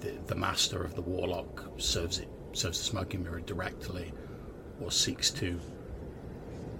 the, 0.00 0.12
the 0.26 0.34
master 0.34 0.82
of 0.84 0.94
the 0.94 1.02
warlock 1.02 1.64
serves 1.78 2.18
it 2.18 2.28
serves 2.52 2.78
the 2.78 2.84
smoking 2.84 3.24
mirror 3.24 3.40
directly 3.40 4.12
or 4.80 4.90
seeks 4.90 5.30
to 5.30 5.58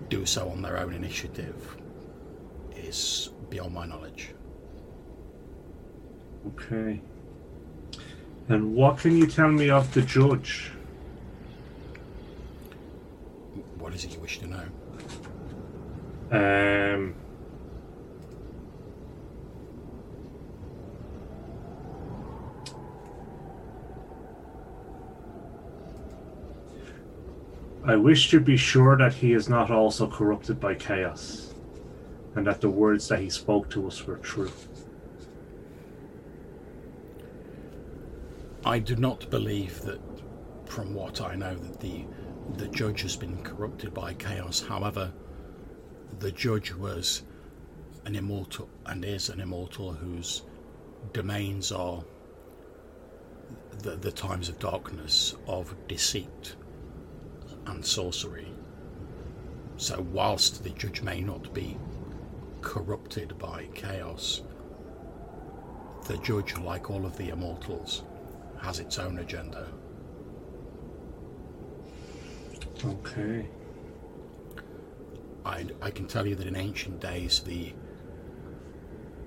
do 0.08 0.24
so 0.24 0.48
on 0.48 0.62
their 0.62 0.78
own 0.78 0.92
initiative 0.92 1.76
is 2.76 3.30
beyond 3.50 3.74
my 3.74 3.86
knowledge. 3.86 4.30
Okay. 6.48 7.00
And 8.48 8.74
what 8.74 8.98
can 8.98 9.16
you 9.16 9.26
tell 9.26 9.48
me 9.48 9.70
of 9.70 9.92
the 9.94 10.02
judge? 10.02 10.70
What 13.84 13.94
is 13.94 14.06
it 14.06 14.14
you 14.14 14.20
wish 14.20 14.38
to 14.38 14.46
know? 14.46 14.64
Um, 16.30 17.14
I 27.84 27.94
wish 27.96 28.30
to 28.30 28.40
be 28.40 28.56
sure 28.56 28.96
that 28.96 29.12
he 29.12 29.34
is 29.34 29.50
not 29.50 29.70
also 29.70 30.08
corrupted 30.08 30.58
by 30.58 30.76
chaos, 30.76 31.52
and 32.36 32.46
that 32.46 32.62
the 32.62 32.70
words 32.70 33.06
that 33.08 33.18
he 33.20 33.28
spoke 33.28 33.68
to 33.68 33.86
us 33.86 34.06
were 34.06 34.16
true. 34.16 34.50
I 38.64 38.78
do 38.78 38.96
not 38.96 39.28
believe 39.28 39.82
that, 39.82 40.00
from 40.64 40.94
what 40.94 41.20
I 41.20 41.34
know, 41.34 41.54
that 41.54 41.80
the 41.80 42.06
the 42.56 42.68
judge 42.68 43.02
has 43.02 43.16
been 43.16 43.42
corrupted 43.42 43.92
by 43.92 44.14
chaos. 44.14 44.60
However, 44.60 45.12
the 46.18 46.32
judge 46.32 46.72
was 46.72 47.22
an 48.04 48.14
immortal 48.14 48.68
and 48.86 49.04
is 49.04 49.28
an 49.28 49.40
immortal 49.40 49.92
whose 49.92 50.42
domains 51.12 51.72
are 51.72 52.04
the, 53.78 53.96
the 53.96 54.12
times 54.12 54.48
of 54.48 54.58
darkness, 54.58 55.34
of 55.46 55.74
deceit, 55.88 56.54
and 57.66 57.84
sorcery. 57.84 58.48
So, 59.76 60.06
whilst 60.12 60.62
the 60.62 60.70
judge 60.70 61.02
may 61.02 61.20
not 61.20 61.52
be 61.52 61.76
corrupted 62.60 63.36
by 63.38 63.68
chaos, 63.74 64.42
the 66.06 66.16
judge, 66.18 66.56
like 66.58 66.90
all 66.90 67.04
of 67.04 67.16
the 67.16 67.30
immortals, 67.30 68.04
has 68.60 68.78
its 68.78 68.98
own 68.98 69.18
agenda. 69.18 69.66
Okay. 72.86 73.46
I, 75.44 75.66
I 75.80 75.90
can 75.90 76.06
tell 76.06 76.26
you 76.26 76.34
that 76.34 76.46
in 76.46 76.56
ancient 76.56 77.00
days, 77.00 77.40
the 77.40 77.72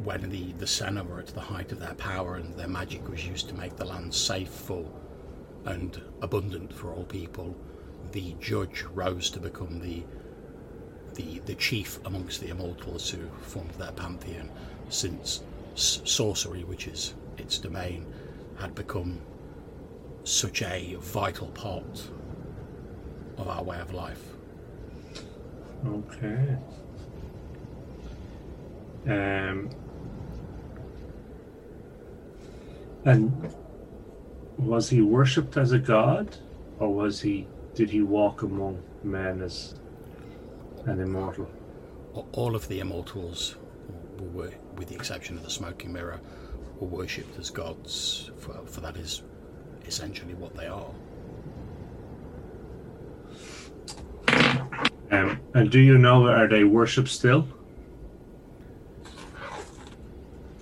when 0.04 0.30
the, 0.30 0.54
the 0.54 0.68
Senna 0.68 1.04
were 1.04 1.20
at 1.20 1.28
the 1.28 1.42
height 1.42 1.72
of 1.72 1.80
their 1.80 1.96
power 1.96 2.36
and 2.36 2.54
their 2.54 2.68
magic 2.68 3.10
was 3.10 3.26
used 3.26 3.50
to 3.50 3.56
make 3.56 3.76
the 3.76 3.86
land 3.86 4.14
safe 4.14 4.50
for 4.50 4.86
and 5.66 6.00
abundant 6.22 6.72
for 6.72 6.94
all 6.94 7.04
people, 7.04 7.56
the 8.12 8.36
judge 8.40 8.84
rose 8.94 9.30
to 9.32 9.40
become 9.40 9.80
the 9.80 10.04
the 11.16 11.40
the 11.46 11.56
chief 11.56 12.00
amongst 12.06 12.42
the 12.42 12.50
immortals 12.50 13.10
who 13.10 13.28
formed 13.42 13.72
their 13.72 13.92
pantheon, 13.92 14.52
since 14.90 15.42
s- 15.74 16.02
sorcery, 16.06 16.64
which 16.64 16.88
is 16.88 17.16
its 17.38 17.58
domain, 17.58 18.06
had 18.58 18.76
become 18.76 19.20
such 20.24 20.62
a 20.62 20.96
vital 21.00 21.48
part 21.48 22.10
of 23.38 23.48
our 23.48 23.64
way 23.64 23.80
of 23.80 23.94
life. 23.94 24.24
Okay. 25.86 26.58
Um, 29.06 29.70
and 33.06 33.54
was 34.58 34.90
he 34.90 35.02
worshipped 35.02 35.56
as 35.56 35.72
a 35.72 35.80
god, 35.80 36.36
or 36.80 36.94
was 36.94 37.22
he? 37.22 37.48
Did 37.76 37.90
he 37.90 38.02
walk 38.02 38.42
among 38.42 38.82
men 39.04 39.42
as 39.42 39.76
an 40.86 41.00
immortal? 41.00 41.50
All 42.32 42.56
of 42.56 42.68
the 42.68 42.80
immortals, 42.80 43.56
were, 44.34 44.52
with 44.76 44.90
the 44.90 44.96
exception 44.96 45.38
of 45.38 45.44
the 45.44 45.50
smoking 45.52 45.94
mirror, 45.94 46.20
were 46.80 46.88
worshipped 46.88 47.38
as 47.40 47.52
gods, 47.52 48.32
for, 48.40 48.54
for 48.66 48.82
that 48.82 48.98
is 48.98 49.22
essentially 49.86 50.34
what 50.34 50.56
they 50.56 50.68
are. 50.68 50.90
Um, 55.12 55.40
and 55.58 55.72
do 55.72 55.80
you 55.80 55.98
know 55.98 56.28
are 56.28 56.48
they 56.48 56.64
worshipped 56.64 57.10
still? 57.10 57.48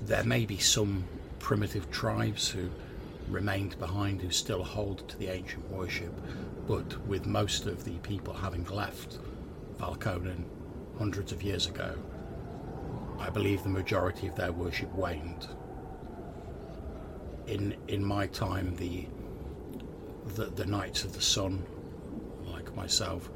There 0.04 0.24
may 0.24 0.46
be 0.46 0.58
some 0.58 1.04
primitive 1.40 1.92
tribes 1.92 2.48
who 2.48 2.70
remained 3.28 3.78
behind 3.78 4.22
who 4.22 4.30
still 4.30 4.64
hold 4.64 5.10
to 5.10 5.18
the 5.18 5.28
ancient 5.28 5.70
worship, 5.70 6.14
but 6.66 7.06
with 7.08 7.26
most 7.26 7.66
of 7.66 7.84
the 7.84 7.98
people 8.00 8.34
having 8.34 8.64
left 8.66 9.18
Valconen 9.78 10.46
hundreds 10.98 11.34
of 11.34 11.44
years 11.44 11.68
ago, 11.68 11.94
I 13.20 13.30
believe 13.30 13.64
the 13.64 13.70
majority 13.70 14.28
of 14.28 14.36
their 14.36 14.54
worship 14.54 14.94
waned. 14.94 15.50
In 17.48 17.76
in 17.90 18.04
my 18.04 18.28
time, 18.28 18.78
the 18.78 19.08
the, 20.36 20.46
the 20.46 20.66
Knights 20.66 21.04
of 21.04 21.14
the 21.14 21.22
Sun, 21.22 21.66
like 22.46 22.74
myself, 22.76 23.30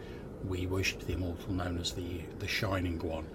we 0.47 0.67
worshipped 0.67 1.07
the 1.07 1.13
immortal 1.13 1.53
known 1.53 1.77
as 1.79 1.91
the 1.91 2.21
the 2.39 2.47
Shining 2.47 2.99
One. 2.99 3.27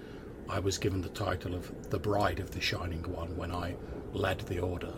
I 0.48 0.58
was 0.58 0.78
given 0.78 1.00
the 1.00 1.08
title 1.08 1.54
of 1.54 1.90
the 1.90 1.98
Bride 1.98 2.38
of 2.38 2.50
the 2.50 2.60
Shining 2.60 3.02
One 3.10 3.36
when 3.36 3.50
I 3.50 3.76
led 4.12 4.40
the 4.40 4.60
order. 4.60 4.92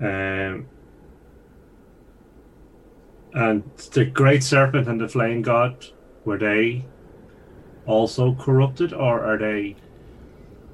Um, 0.00 0.66
and 3.34 3.62
the 3.92 4.04
Great 4.04 4.44
Serpent 4.44 4.88
and 4.88 5.00
the 5.00 5.08
Flame 5.08 5.42
God 5.42 5.86
were 6.24 6.38
they 6.38 6.84
also 7.86 8.34
corrupted, 8.34 8.92
or 8.92 9.24
are 9.24 9.38
they? 9.38 9.76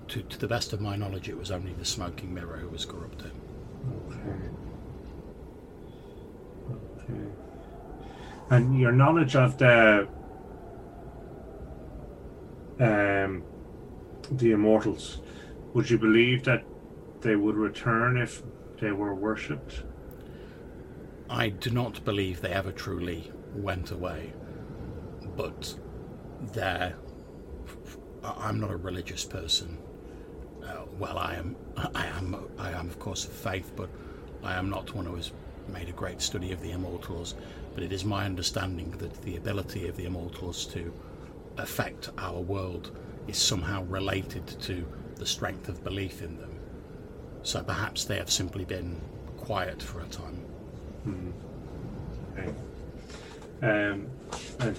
To, 0.09 0.21
to 0.23 0.39
the 0.39 0.49
best 0.49 0.75
of 0.75 0.83
my 0.83 0.97
knowledge, 0.97 1.31
it 1.31 1.39
was 1.39 1.51
only 1.51 1.73
the 1.73 1.85
Smoking 1.85 2.35
Mirror 2.35 2.59
who 2.59 2.69
was 2.69 2.85
corrupted. 2.85 3.33
Okay. 4.11 4.64
Okay. 7.11 7.21
And 8.51 8.79
your 8.79 8.93
knowledge 8.93 9.37
of 9.37 9.59
the 9.59 10.09
um 12.81 13.43
the 14.31 14.53
immortals, 14.53 15.21
would 15.75 15.91
you 15.91 15.99
believe 15.99 16.45
that 16.45 16.65
they 17.21 17.37
would 17.37 17.57
return 17.57 18.17
if 18.17 18.43
they 18.81 18.91
were 18.93 19.15
worshipped? 19.15 19.83
I 21.29 21.49
do 21.49 21.71
not 21.71 22.05
believe 22.05 22.41
they 22.41 22.51
ever 22.51 22.73
truly 22.73 23.31
went 23.55 23.91
away, 23.91 24.33
but 25.37 25.75
they're. 26.53 26.95
I- 28.23 28.49
I'm 28.49 28.61
not 28.61 28.71
a 28.71 28.77
religious 28.77 29.25
person. 29.25 29.79
Uh, 30.63 30.85
well, 30.99 31.19
I 31.19 31.35
am. 31.35 31.57
I 31.77 32.07
am. 32.07 32.37
I 32.59 32.73
am, 32.73 32.89
of 32.89 32.99
course, 32.99 33.25
of 33.25 33.33
faith, 33.33 33.73
but 33.77 33.89
I 34.43 34.55
am 34.55 34.71
not 34.71 34.95
one 34.95 35.07
who 35.07 35.17
has 35.17 35.33
made 35.69 35.89
a 35.89 35.93
great 35.93 36.20
study 36.20 36.53
of 36.53 36.61
the 36.61 36.73
immortals. 36.73 37.35
But 37.74 37.82
it 37.82 37.93
is 37.93 38.05
my 38.05 38.24
understanding 38.24 38.91
that 38.99 39.23
the 39.23 39.36
ability 39.36 39.89
of 39.89 39.97
the 39.97 40.07
immortals 40.07 40.66
to 40.66 40.93
affect 41.59 42.11
our 42.19 42.41
world 42.41 42.97
is 43.27 43.39
somehow 43.39 43.85
related 43.85 44.47
to 44.47 44.86
the 45.16 45.27
strength 45.27 45.69
of 45.69 45.82
belief 45.85 46.23
in 46.23 46.36
them. 46.39 46.51
So 47.43 47.62
perhaps 47.62 48.05
they 48.05 48.16
have 48.16 48.31
simply 48.31 48.65
been 48.65 49.01
quiet 49.36 49.82
for 49.82 50.01
a 50.01 50.07
time. 50.07 50.45
Okay. 52.32 52.51
Um, 53.62 54.07
and 54.61 54.77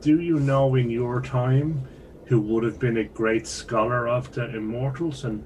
do 0.00 0.20
you 0.20 0.38
know 0.38 0.74
in 0.74 0.90
your 0.90 1.20
time 1.20 1.82
who 2.26 2.40
would 2.40 2.62
have 2.62 2.78
been 2.78 2.98
a 2.98 3.04
great 3.04 3.46
scholar 3.46 4.06
of 4.06 4.32
the 4.32 4.54
immortals 4.54 5.24
and 5.24 5.42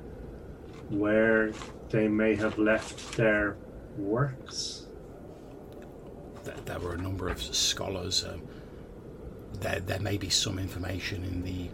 where 0.91 1.53
they 1.91 2.09
may 2.09 2.35
have 2.35 2.59
left 2.59 3.17
their 3.17 3.57
works? 3.97 4.87
There, 6.45 6.79
were 6.79 6.95
a 6.95 6.99
number 6.99 7.29
of 7.29 7.41
scholars. 7.41 8.25
Um, 8.25 8.43
there, 9.61 9.81
there 9.81 10.01
may 10.01 10.17
be 10.17 10.29
some 10.29 10.59
information 10.59 11.25
in 11.25 11.43
the 11.43 11.71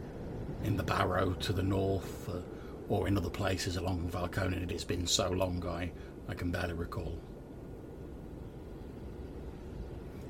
in 0.64 0.76
the 0.76 0.82
Barrow 0.82 1.32
to 1.34 1.52
the 1.52 1.62
north, 1.62 2.28
uh, 2.28 2.40
or 2.88 3.06
in 3.06 3.16
other 3.16 3.30
places 3.30 3.76
along 3.76 4.10
Valconen. 4.10 4.62
It 4.62 4.70
has 4.72 4.84
been 4.84 5.06
so 5.06 5.30
long, 5.30 5.64
I 5.66 5.90
I 6.28 6.34
can 6.34 6.50
barely 6.50 6.74
recall. 6.74 7.18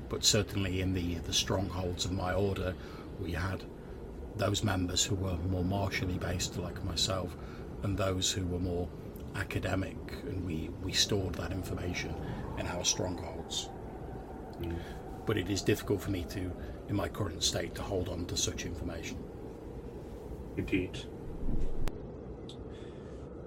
But 0.07 0.23
certainly 0.23 0.81
in 0.81 0.93
the 0.93 1.15
the 1.15 1.33
strongholds 1.33 2.05
of 2.05 2.11
my 2.11 2.33
order, 2.33 2.73
we 3.19 3.33
had 3.33 3.63
those 4.37 4.63
members 4.63 5.03
who 5.03 5.15
were 5.15 5.37
more 5.49 5.65
martially 5.65 6.17
based, 6.17 6.57
like 6.57 6.83
myself, 6.85 7.35
and 7.83 7.97
those 7.97 8.31
who 8.31 8.45
were 8.45 8.59
more 8.59 8.87
academic, 9.35 9.97
and 10.27 10.45
we 10.45 10.69
we 10.83 10.91
stored 10.91 11.35
that 11.35 11.51
information 11.51 12.13
in 12.57 12.67
our 12.67 12.83
strongholds 12.83 13.69
but 15.29 15.37
it 15.37 15.49
is 15.49 15.61
difficult 15.61 16.01
for 16.01 16.09
me 16.09 16.25
to, 16.27 16.51
in 16.87 16.95
my 16.95 17.07
current 17.07 17.43
state, 17.43 17.75
to 17.75 17.83
hold 17.83 18.09
on 18.09 18.25
to 18.25 18.35
such 18.35 18.65
information. 18.65 19.15
Indeed. 20.57 20.97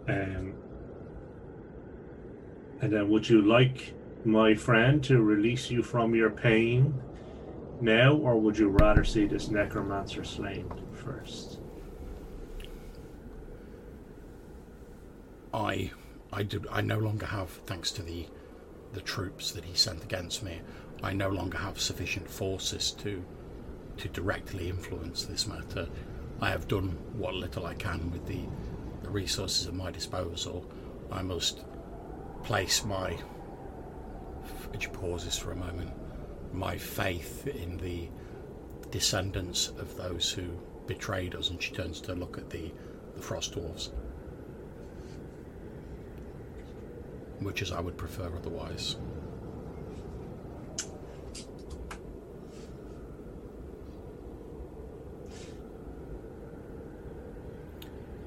Um, 0.09 0.55
And 2.81 2.93
then, 2.93 3.09
would 3.11 3.29
you 3.29 3.43
like 3.43 3.95
my 4.25 4.55
friend 4.55 5.03
to 5.05 5.23
release 5.23 5.71
you 5.71 5.83
from 5.83 6.15
your 6.15 6.31
pain 6.31 6.95
now, 7.81 8.15
or 8.15 8.37
would 8.41 8.59
you 8.59 8.69
rather 8.69 9.05
see 9.05 9.27
this 9.27 9.49
necromancer 9.49 10.23
slain 10.23 10.71
first? 10.93 11.52
I, 15.55 15.91
I 16.33 16.43
do. 16.43 16.63
I 16.71 16.81
no 16.81 16.99
longer 16.99 17.27
have, 17.27 17.51
thanks 17.67 17.91
to 17.93 18.03
the, 18.03 18.27
the 18.93 19.01
troops 19.01 19.53
that 19.53 19.65
he 19.65 19.75
sent 19.75 20.03
against 20.03 20.43
me, 20.43 20.61
I 21.03 21.13
no 21.13 21.29
longer 21.29 21.59
have 21.59 21.81
sufficient 21.81 22.29
forces 22.31 22.93
to, 22.93 23.25
to 23.99 24.09
directly 24.09 24.69
influence 24.69 25.25
this 25.25 25.47
matter. 25.47 25.89
I 26.41 26.51
have 26.51 26.69
done 26.69 26.97
what 27.15 27.35
little 27.35 27.67
I 27.67 27.75
can 27.75 28.11
with 28.11 28.27
the, 28.27 28.41
the 29.03 29.11
resources 29.11 29.67
at 29.67 29.75
my 29.75 29.91
disposal. 29.91 30.71
I 31.11 31.23
must 31.23 31.65
place 32.45 32.85
my. 32.85 33.19
Which 34.71 34.93
pauses 34.93 35.37
for 35.37 35.53
a 35.53 35.57
moment. 35.57 35.93
My 36.53 36.77
faith 36.77 37.47
in 37.47 37.77
the 37.77 38.09
descendants 38.91 39.69
of 39.69 39.97
those 39.97 40.31
who 40.31 40.45
betrayed 40.87 41.35
us, 41.35 41.51
and 41.51 41.63
she 41.63 41.73
turns 41.73 42.01
to 42.03 42.15
look 42.15 42.39
at 42.39 42.51
the, 42.51 42.73
the 43.15 43.23
frost 43.23 43.55
dwarves. 43.55 43.91
Which 47.45 47.63
is 47.63 47.73
I 47.73 47.81
would 47.81 47.97
prefer 47.97 48.31
otherwise. 48.37 48.97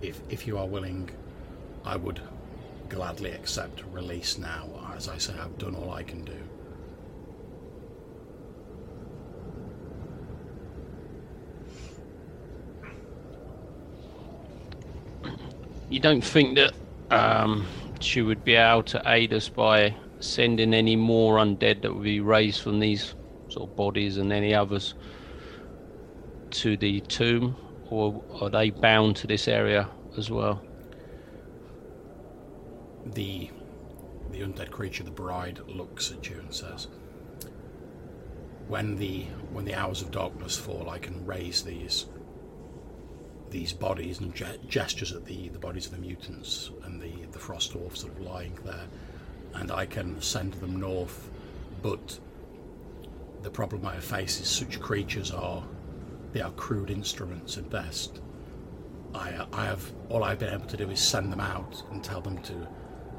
If, 0.01 0.21
if 0.29 0.45
you 0.45 0.57
are 0.57 0.67
willing, 0.67 1.09
I 1.83 1.95
would 1.95 2.21
gladly 2.89 3.31
accept 3.31 3.83
release 3.91 4.37
now. 4.37 4.67
As 4.95 5.09
I 5.09 5.17
say, 5.17 5.33
I've 5.33 5.57
done 5.57 5.75
all 5.75 5.91
I 5.91 6.03
can 6.03 6.23
do. 6.23 6.37
You 15.89 15.99
don't 15.99 16.23
think 16.23 16.55
that 16.55 16.73
um, 17.11 17.65
she 18.03 18.21
would 18.21 18.43
be 18.43 18.55
able 18.55 18.83
to 18.83 19.01
aid 19.05 19.33
us 19.33 19.49
by 19.49 19.95
sending 20.19 20.73
any 20.73 20.95
more 20.95 21.37
undead 21.37 21.81
that 21.81 21.93
would 21.93 22.03
be 22.03 22.19
raised 22.19 22.61
from 22.61 22.79
these 22.79 23.15
sort 23.49 23.69
of 23.69 23.75
bodies 23.75 24.17
and 24.17 24.31
any 24.31 24.53
others 24.53 24.95
to 26.51 26.77
the 26.77 27.01
tomb, 27.01 27.55
or 27.89 28.23
are 28.41 28.49
they 28.49 28.69
bound 28.69 29.15
to 29.17 29.27
this 29.27 29.47
area 29.47 29.89
as 30.17 30.29
well? 30.29 30.61
The 33.05 33.49
the 34.31 34.41
undead 34.41 34.71
creature, 34.71 35.03
the 35.03 35.11
bride, 35.11 35.59
looks 35.67 36.11
at 36.11 36.29
you 36.29 36.39
and 36.39 36.53
says, 36.53 36.87
"When 38.67 38.95
the 38.95 39.23
when 39.51 39.65
the 39.65 39.75
hours 39.75 40.01
of 40.01 40.11
darkness 40.11 40.57
fall, 40.57 40.89
I 40.89 40.97
can 40.99 41.25
raise 41.25 41.63
these 41.63 42.07
these 43.49 43.73
bodies 43.73 44.19
and 44.19 44.33
ge- 44.35 44.59
gestures 44.67 45.13
at 45.13 45.25
the, 45.25 45.49
the 45.49 45.59
bodies 45.59 45.85
of 45.85 45.93
the 45.93 45.97
mutants 45.99 46.71
and 46.83 47.01
the, 47.35 47.39
the 47.39 47.45
frost 47.45 47.71
dwarfs 47.73 48.01
sort 48.01 48.13
of 48.13 48.21
lying 48.21 48.57
there, 48.63 48.87
and 49.55 49.71
I 49.71 49.85
can 49.85 50.21
send 50.21 50.53
them 50.55 50.79
north. 50.79 51.29
But 51.81 52.19
the 53.41 53.49
problem 53.49 53.85
I 53.85 53.99
face 53.99 54.39
is 54.41 54.47
such 54.47 54.79
creatures 54.79 55.31
are 55.31 55.63
they 56.33 56.41
are 56.41 56.51
crude 56.51 56.89
instruments 56.89 57.57
at 57.57 57.69
best. 57.69 58.21
I, 59.13 59.45
I 59.53 59.65
have 59.65 59.91
all 60.09 60.23
I've 60.23 60.39
been 60.39 60.53
able 60.53 60.65
to 60.65 60.77
do 60.77 60.89
is 60.89 60.99
send 60.99 61.31
them 61.31 61.39
out 61.39 61.83
and 61.91 62.03
tell 62.03 62.21
them 62.21 62.37
to 62.43 62.67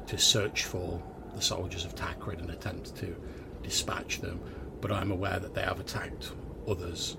to 0.07 0.17
search 0.17 0.65
for 0.65 1.01
the 1.35 1.41
soldiers 1.41 1.85
of 1.85 1.95
Takret 1.95 2.39
and 2.39 2.49
attempt 2.49 2.95
to 2.97 3.15
dispatch 3.63 4.19
them. 4.21 4.39
But 4.79 4.91
I'm 4.91 5.11
aware 5.11 5.39
that 5.39 5.53
they 5.53 5.61
have 5.61 5.79
attacked 5.79 6.31
others 6.67 7.17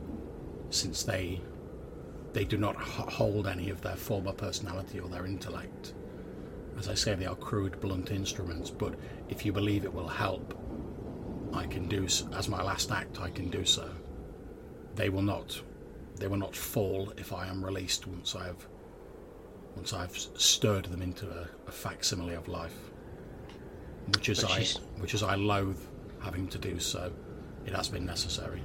since 0.71 1.03
they 1.03 1.41
they 2.33 2.45
do 2.45 2.57
not 2.57 2.77
hold 2.77 3.47
any 3.47 3.71
of 3.71 3.81
their 3.81 3.97
former 3.97 4.33
personality 4.33 5.01
or 5.01 5.09
their 5.09 5.27
intellect. 5.27 5.95
As 6.79 6.89
I 6.89 6.95
say, 6.95 7.15
they 7.15 7.27
are 7.27 7.35
crude, 7.35 7.81
blunt 7.81 8.11
instruments, 8.13 8.71
but 8.71 8.95
if 9.29 9.45
you 9.45 9.53
believe 9.53 9.85
it 9.85 9.93
will 9.93 10.07
help, 10.09 10.57
I 11.53 11.67
can 11.67 11.89
do 11.89 12.05
as 12.05 12.49
my 12.49 12.63
last 12.63 12.93
act. 12.93 13.21
I 13.21 13.31
can 13.31 13.51
do 13.51 13.65
so. 13.65 13.91
They 14.95 15.09
will 15.09 15.23
not. 15.23 15.61
They 16.17 16.29
will 16.29 16.37
not 16.37 16.55
fall 16.55 17.13
if 17.17 17.33
I 17.33 17.47
am 17.49 17.65
released 17.65 18.07
once 18.07 18.37
I 18.37 18.47
have. 18.47 18.67
Once 19.75 19.93
I've 19.93 20.17
stirred 20.17 20.87
them 20.87 21.03
into 21.03 21.29
a, 21.29 21.49
a 21.67 21.73
facsimile 21.73 22.35
of 22.35 22.49
life, 22.49 22.75
which 24.15 24.29
is 24.29 24.41
But 24.41 24.51
I, 24.51 24.59
she's- 24.59 24.81
which 24.99 25.15
is 25.15 25.23
I 25.23 25.35
loathe 25.35 25.81
having 26.21 26.49
to 26.49 26.59
do 26.59 26.79
so. 26.79 27.13
It 27.67 27.75
has 27.75 27.89
been 27.89 28.05
necessary. 28.05 28.63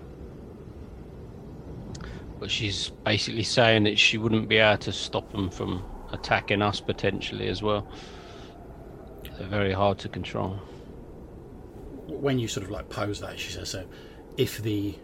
But 2.39 2.49
she's 2.49 2.89
basically 2.89 3.43
saying 3.43 3.83
that 3.83 3.97
she 3.97 4.17
wouldn't 4.17 4.49
be 4.49 4.57
able 4.57 4.77
to 4.79 4.91
stop 4.91 5.31
them 5.31 5.49
from 5.49 5.83
attacking 6.13 6.61
us 6.61 6.79
potentially 6.79 7.47
as 7.49 7.61
well. 7.61 7.87
They're 9.37 9.47
very 9.47 9.73
hard 9.73 9.97
to 9.99 10.09
control. 10.09 10.59
when 12.07 12.39
you 12.39 12.47
sort 12.47 12.63
of 12.65 12.71
like 12.71 12.89
pose 12.89 13.19
that, 13.19 13.39
she 13.39 13.51
says, 13.51 13.69
so 13.71 13.85
if 14.37 14.61
the 14.61 14.95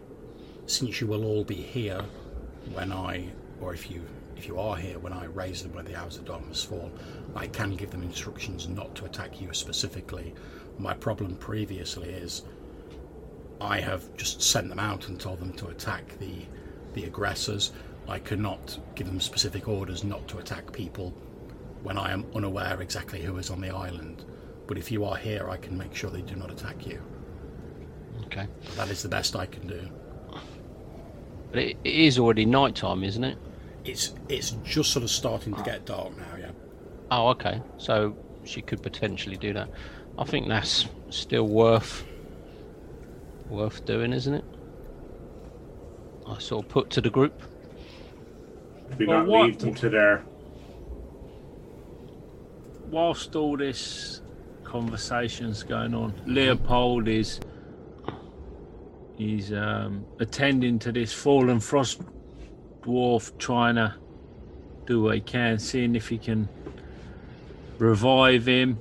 since 0.67 1.01
you 1.01 1.07
will 1.07 1.25
all 1.25 1.43
be 1.43 1.55
here 1.55 2.01
when 2.73 2.91
I, 2.91 3.29
or 3.59 3.73
if 3.73 3.89
you 3.89 4.01
if 4.37 4.47
you 4.47 4.57
are 4.59 4.77
here 4.77 4.99
when 4.99 5.11
I 5.11 5.25
raise 5.25 5.63
them 5.63 5.73
when 5.73 5.85
the 5.85 5.95
hours 5.99 6.15
of 6.17 6.25
darkness 6.25 6.63
fall, 6.63 6.89
I 7.35 7.47
can 7.47 7.75
give 7.75 7.91
them 7.91 8.03
instructions 8.03 8.69
not 8.69 8.95
to 8.95 9.05
attack 9.05 9.41
you 9.41 9.53
specifically. 9.53 10.33
My 10.77 10.93
problem 10.93 11.35
previously 11.35 12.09
is 12.09 12.43
I 13.59 13.81
have 13.81 14.15
just 14.15 14.41
sent 14.41 14.69
them 14.69 14.79
out 14.79 15.09
and 15.09 15.19
told 15.19 15.39
them 15.39 15.51
to 15.53 15.67
attack 15.67 16.17
the 16.19 16.45
the 16.93 17.03
aggressors. 17.05 17.71
I 18.09 18.19
cannot 18.19 18.77
give 18.95 19.07
them 19.07 19.19
specific 19.19 19.67
orders 19.67 20.03
not 20.03 20.27
to 20.29 20.39
attack 20.39 20.73
people 20.73 21.13
when 21.83 21.97
I 21.97 22.11
am 22.11 22.25
unaware 22.35 22.81
exactly 22.81 23.21
who 23.21 23.37
is 23.37 23.49
on 23.49 23.61
the 23.61 23.69
island. 23.69 24.25
But 24.67 24.77
if 24.77 24.91
you 24.91 25.05
are 25.05 25.15
here, 25.15 25.49
I 25.49 25.57
can 25.57 25.77
make 25.77 25.95
sure 25.95 26.09
they 26.09 26.21
do 26.21 26.35
not 26.35 26.51
attack 26.51 26.85
you. 26.85 27.01
Okay. 28.25 28.47
That 28.75 28.89
is 28.89 29.01
the 29.01 29.09
best 29.09 29.35
I 29.35 29.45
can 29.45 29.67
do. 29.67 29.89
But 31.51 31.59
it, 31.59 31.77
it 31.83 31.95
is 31.95 32.19
already 32.19 32.45
night 32.45 32.75
time, 32.75 33.03
isn't 33.03 33.23
it? 33.23 33.37
It's 33.85 34.13
it's 34.27 34.51
just 34.63 34.91
sort 34.91 35.03
of 35.03 35.09
starting 35.09 35.53
to 35.55 35.63
get 35.63 35.85
dark 35.85 36.15
now, 36.17 36.35
yeah. 36.37 36.51
Oh, 37.11 37.29
okay. 37.29 37.61
So 37.77 38.15
she 38.43 38.61
could 38.61 38.83
potentially 38.83 39.37
do 39.37 39.53
that. 39.53 39.69
I 40.17 40.25
think 40.25 40.47
that's 40.47 40.87
still 41.09 41.47
worth 41.47 42.05
worth 43.49 43.85
doing, 43.85 44.13
isn't 44.13 44.33
it? 44.33 44.45
I 46.27 46.37
sort 46.39 46.65
of 46.65 46.69
put 46.69 46.89
to 46.91 47.01
the 47.01 47.09
group. 47.09 47.41
We 48.97 49.05
Well, 49.05 49.19
not 49.19 49.27
what- 49.27 49.45
leave 49.45 49.59
them 49.59 49.73
to 49.75 49.89
their. 49.89 50.23
whilst 52.91 53.35
all 53.35 53.55
this 53.55 54.21
conversation's 54.63 55.63
going 55.63 55.93
on, 55.93 56.13
Leopold 56.25 57.07
is 57.07 57.39
he's 59.15 59.53
um, 59.53 60.05
attending 60.19 60.79
to 60.79 60.91
this 60.91 61.13
fallen 61.13 61.59
frost 61.59 62.01
dwarf, 62.81 63.37
trying 63.37 63.75
to 63.75 63.93
do 64.85 65.03
what 65.03 65.15
he 65.15 65.21
can, 65.21 65.59
seeing 65.59 65.95
if 65.95 66.07
he 66.09 66.17
can 66.17 66.47
revive 67.77 68.47
him. 68.47 68.79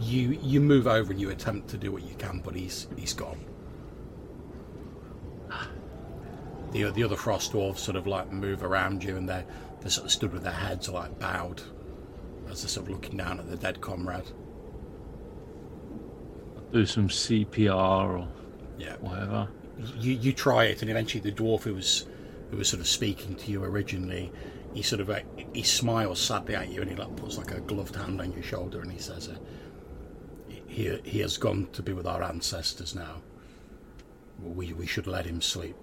You 0.00 0.38
you 0.42 0.60
move 0.60 0.86
over 0.86 1.10
and 1.10 1.20
you 1.20 1.30
attempt 1.30 1.68
to 1.70 1.76
do 1.76 1.90
what 1.90 2.02
you 2.04 2.14
can, 2.14 2.40
but 2.44 2.54
he's 2.54 2.86
he's 2.96 3.12
gone. 3.14 3.40
The 6.72 6.90
the 6.90 7.02
other 7.04 7.16
frost 7.16 7.52
dwarves 7.52 7.78
sort 7.78 7.96
of 7.96 8.06
like 8.06 8.30
move 8.32 8.62
around 8.62 9.02
you, 9.04 9.16
and 9.16 9.28
they 9.28 9.44
they 9.80 9.88
sort 9.88 10.06
of 10.06 10.12
stood 10.12 10.32
with 10.32 10.42
their 10.42 10.52
heads 10.52 10.88
like 10.88 11.18
bowed, 11.18 11.62
as 12.50 12.62
they're 12.62 12.68
sort 12.68 12.86
of 12.86 12.92
looking 12.92 13.16
down 13.16 13.38
at 13.40 13.48
the 13.48 13.56
dead 13.56 13.80
comrade. 13.80 14.30
Do 16.72 16.84
some 16.84 17.08
CPR 17.08 18.18
or 18.18 18.28
Yeah. 18.78 18.96
whatever. 19.00 19.48
you 19.98 20.12
you 20.12 20.32
try 20.32 20.64
it, 20.64 20.82
and 20.82 20.90
eventually 20.90 21.20
the 21.22 21.32
dwarf 21.32 21.62
who 21.62 21.74
was 21.74 22.06
who 22.50 22.56
was 22.58 22.68
sort 22.68 22.80
of 22.80 22.86
speaking 22.88 23.34
to 23.36 23.50
you 23.50 23.62
originally, 23.64 24.32
he 24.74 24.82
sort 24.82 25.00
of 25.00 25.08
uh, 25.08 25.20
he 25.54 25.62
smiles 25.62 26.20
sadly 26.20 26.54
at 26.54 26.68
you, 26.70 26.82
and 26.82 26.90
he 26.90 26.96
like 26.96 27.14
puts 27.16 27.38
like 27.38 27.52
a 27.52 27.60
gloved 27.60 27.94
hand 27.96 28.20
on 28.20 28.32
your 28.32 28.42
shoulder, 28.42 28.80
and 28.80 28.90
he 28.92 28.98
says, 28.98 29.28
uh, 29.28 29.36
"He 30.66 30.98
he 31.04 31.20
has 31.20 31.38
gone 31.38 31.68
to 31.72 31.82
be 31.82 31.92
with 31.92 32.06
our 32.06 32.22
ancestors 32.22 32.94
now. 32.94 33.22
We 34.42 34.72
we 34.74 34.86
should 34.86 35.06
let 35.06 35.24
him 35.26 35.40
sleep. 35.40 35.76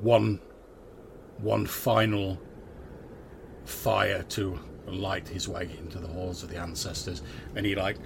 One 0.00 0.40
one 1.38 1.66
final 1.66 2.38
fire 3.64 4.22
to 4.30 4.58
light 4.86 5.28
his 5.28 5.48
way 5.48 5.70
into 5.78 5.98
the 5.98 6.08
halls 6.08 6.42
of 6.42 6.50
the 6.50 6.56
ancestors, 6.58 7.22
and 7.54 7.64
he 7.66 7.74
like." 7.74 7.96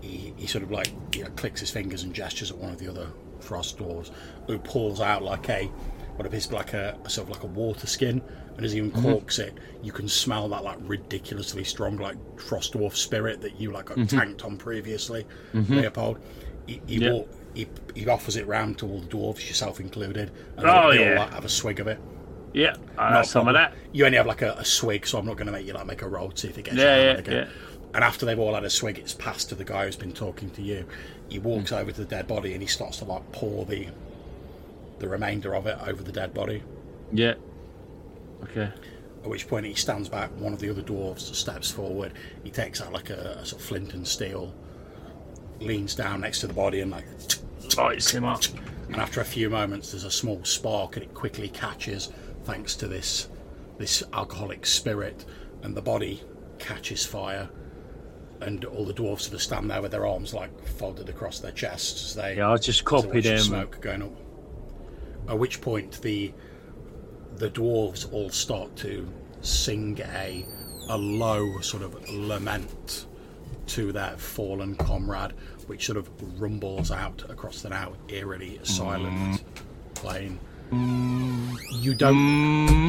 He, 0.00 0.32
he 0.36 0.46
sort 0.46 0.62
of 0.62 0.70
like 0.70 0.92
you 1.12 1.24
know, 1.24 1.30
clicks 1.30 1.58
his 1.58 1.72
fingers 1.72 2.04
and 2.04 2.14
gestures 2.14 2.52
at 2.52 2.56
one 2.56 2.70
of 2.70 2.78
the 2.78 2.86
other 2.86 3.08
frost 3.40 3.78
dwarves, 3.78 4.12
who 4.46 4.56
pulls 4.56 5.00
out 5.00 5.24
like 5.24 5.48
a 5.48 5.64
what 6.18 6.26
appears 6.26 6.52
like 6.52 6.72
a, 6.72 6.96
sort 7.08 7.28
of 7.28 7.30
like 7.30 7.42
a 7.44 7.46
water 7.46 7.86
skin, 7.86 8.20
and 8.56 8.64
as 8.64 8.72
he 8.72 8.80
mm-hmm. 8.80 8.98
uncorks 8.98 9.38
it, 9.38 9.56
you 9.82 9.92
can 9.92 10.08
smell 10.08 10.48
that 10.48 10.64
like 10.64 10.78
ridiculously 10.82 11.62
strong 11.64 11.96
like 11.96 12.16
frost 12.40 12.74
dwarf 12.74 12.94
spirit 12.96 13.40
that 13.40 13.60
you 13.60 13.70
like 13.70 13.86
got 13.86 13.98
mm-hmm. 13.98 14.16
tanked 14.18 14.44
on 14.44 14.56
previously, 14.56 15.26
mm-hmm. 15.52 15.74
Leopold. 15.74 16.18
He, 16.66 16.80
he, 16.86 16.96
Yeah. 16.96 17.12
walk, 17.12 17.28
he, 17.58 17.68
he 17.94 18.08
offers 18.08 18.36
it 18.36 18.46
round 18.46 18.78
to 18.78 18.86
all 18.86 19.00
the 19.00 19.06
dwarves, 19.08 19.46
yourself 19.48 19.80
included, 19.80 20.30
and 20.56 20.66
Oh, 20.66 20.90
they 20.92 20.98
all 20.98 21.04
yeah. 21.14 21.18
like, 21.20 21.32
have 21.32 21.44
a 21.44 21.48
swig 21.48 21.80
of 21.80 21.86
it. 21.88 21.98
Yeah, 22.54 22.76
I 22.96 23.10
have 23.16 23.26
some 23.26 23.46
of 23.48 23.54
that. 23.54 23.74
You 23.92 24.06
only 24.06 24.16
have 24.16 24.26
like 24.26 24.42
a, 24.42 24.52
a 24.52 24.64
swig, 24.64 25.06
so 25.06 25.18
I'm 25.18 25.26
not 25.26 25.36
going 25.36 25.46
to 25.46 25.52
make 25.52 25.66
you 25.66 25.74
like 25.74 25.86
make 25.86 26.02
a 26.02 26.08
roll 26.08 26.30
to 26.30 26.38
see 26.38 26.48
if 26.48 26.56
it 26.56 26.62
gets 26.64 26.76
Yeah, 26.76 26.96
you 26.96 27.02
yeah, 27.02 27.12
again. 27.18 27.34
yeah. 27.34 27.48
And 27.94 28.04
after 28.04 28.24
they've 28.26 28.38
all 28.38 28.54
had 28.54 28.64
a 28.64 28.70
swig, 28.70 28.98
it's 28.98 29.12
passed 29.14 29.48
to 29.50 29.54
the 29.54 29.64
guy 29.64 29.84
who's 29.84 29.96
been 29.96 30.12
talking 30.12 30.50
to 30.50 30.62
you. 30.62 30.86
He 31.28 31.38
walks 31.38 31.70
Hmm. 31.70 31.76
over 31.76 31.92
to 31.92 31.98
the 32.00 32.06
dead 32.06 32.26
body 32.26 32.52
and 32.52 32.62
he 32.62 32.68
starts 32.68 32.98
to 32.98 33.04
like 33.04 33.30
pour 33.32 33.64
the 33.66 33.88
the 34.98 35.08
remainder 35.08 35.54
of 35.54 35.66
it 35.66 35.76
over 35.86 36.02
the 36.02 36.12
dead 36.12 36.32
body. 36.34 36.62
Yeah. 37.12 37.34
Okay. 38.44 38.70
At 39.24 39.28
which 39.28 39.46
point 39.48 39.66
he 39.66 39.74
stands 39.74 40.08
back. 40.08 40.30
One 40.38 40.52
of 40.52 40.60
the 40.60 40.70
other 40.70 40.82
dwarves 40.82 41.34
steps 41.34 41.70
forward. 41.70 42.12
He 42.44 42.50
takes 42.50 42.80
out 42.80 42.92
like 42.92 43.10
a, 43.10 43.38
a 43.42 43.46
sort 43.46 43.60
of 43.60 43.66
flint 43.68 43.92
and 43.94 44.06
steel, 44.06 44.54
leans 45.60 45.94
down 45.94 46.20
next 46.22 46.40
to 46.40 46.46
the 46.46 46.54
body 46.54 46.80
and 46.80 46.90
like. 46.90 47.04
Lights 47.76 48.10
him 48.10 48.24
up. 48.24 48.42
And 48.88 48.96
after 48.96 49.20
a 49.20 49.24
few 49.24 49.50
moments, 49.50 49.90
there's 49.92 50.04
a 50.04 50.10
small 50.10 50.42
spark, 50.44 50.96
and 50.96 51.04
it 51.04 51.14
quickly 51.14 51.48
catches 51.48 52.10
thanks 52.44 52.74
to 52.76 52.88
this 52.88 53.28
this 53.78 54.02
alcoholic 54.12 54.66
spirit, 54.66 55.24
and 55.62 55.76
the 55.76 55.82
body 55.82 56.22
catches 56.58 57.04
fire. 57.06 57.48
And 58.40 58.64
all 58.64 58.84
the 58.84 58.92
dwarfs 58.92 59.24
sort 59.24 59.34
of 59.34 59.42
stand 59.42 59.70
there 59.70 59.82
with 59.82 59.90
their 59.90 60.06
arms 60.06 60.32
like 60.32 60.64
folded 60.66 61.08
across 61.08 61.40
their 61.40 61.50
chests 61.52 62.10
as 62.10 62.14
they 62.14 62.36
Yeah, 62.36 62.52
I 62.52 62.56
just 62.56 62.84
copied 62.84 63.24
him. 63.24 63.38
smoke 63.40 63.80
going 63.80 64.02
up. 64.02 64.12
At 65.28 65.38
which 65.38 65.60
point 65.60 66.00
the 66.02 66.32
the 67.36 67.50
dwarves 67.50 68.12
all 68.12 68.30
start 68.30 68.74
to 68.76 69.06
sing 69.40 70.00
a 70.00 70.44
a 70.88 70.96
low 70.96 71.60
sort 71.60 71.82
of 71.82 72.08
lament 72.08 73.06
to 73.66 73.92
their 73.92 74.16
fallen 74.16 74.74
comrade, 74.76 75.34
which 75.68 75.86
sort 75.86 75.98
of 75.98 76.08
rumbles 76.40 76.90
out 76.90 77.22
across 77.28 77.62
the 77.62 77.68
now 77.68 77.92
eerily 78.08 78.58
silent 78.62 79.42
plain. 79.94 80.38
You 80.70 81.94
don't. 81.94 82.88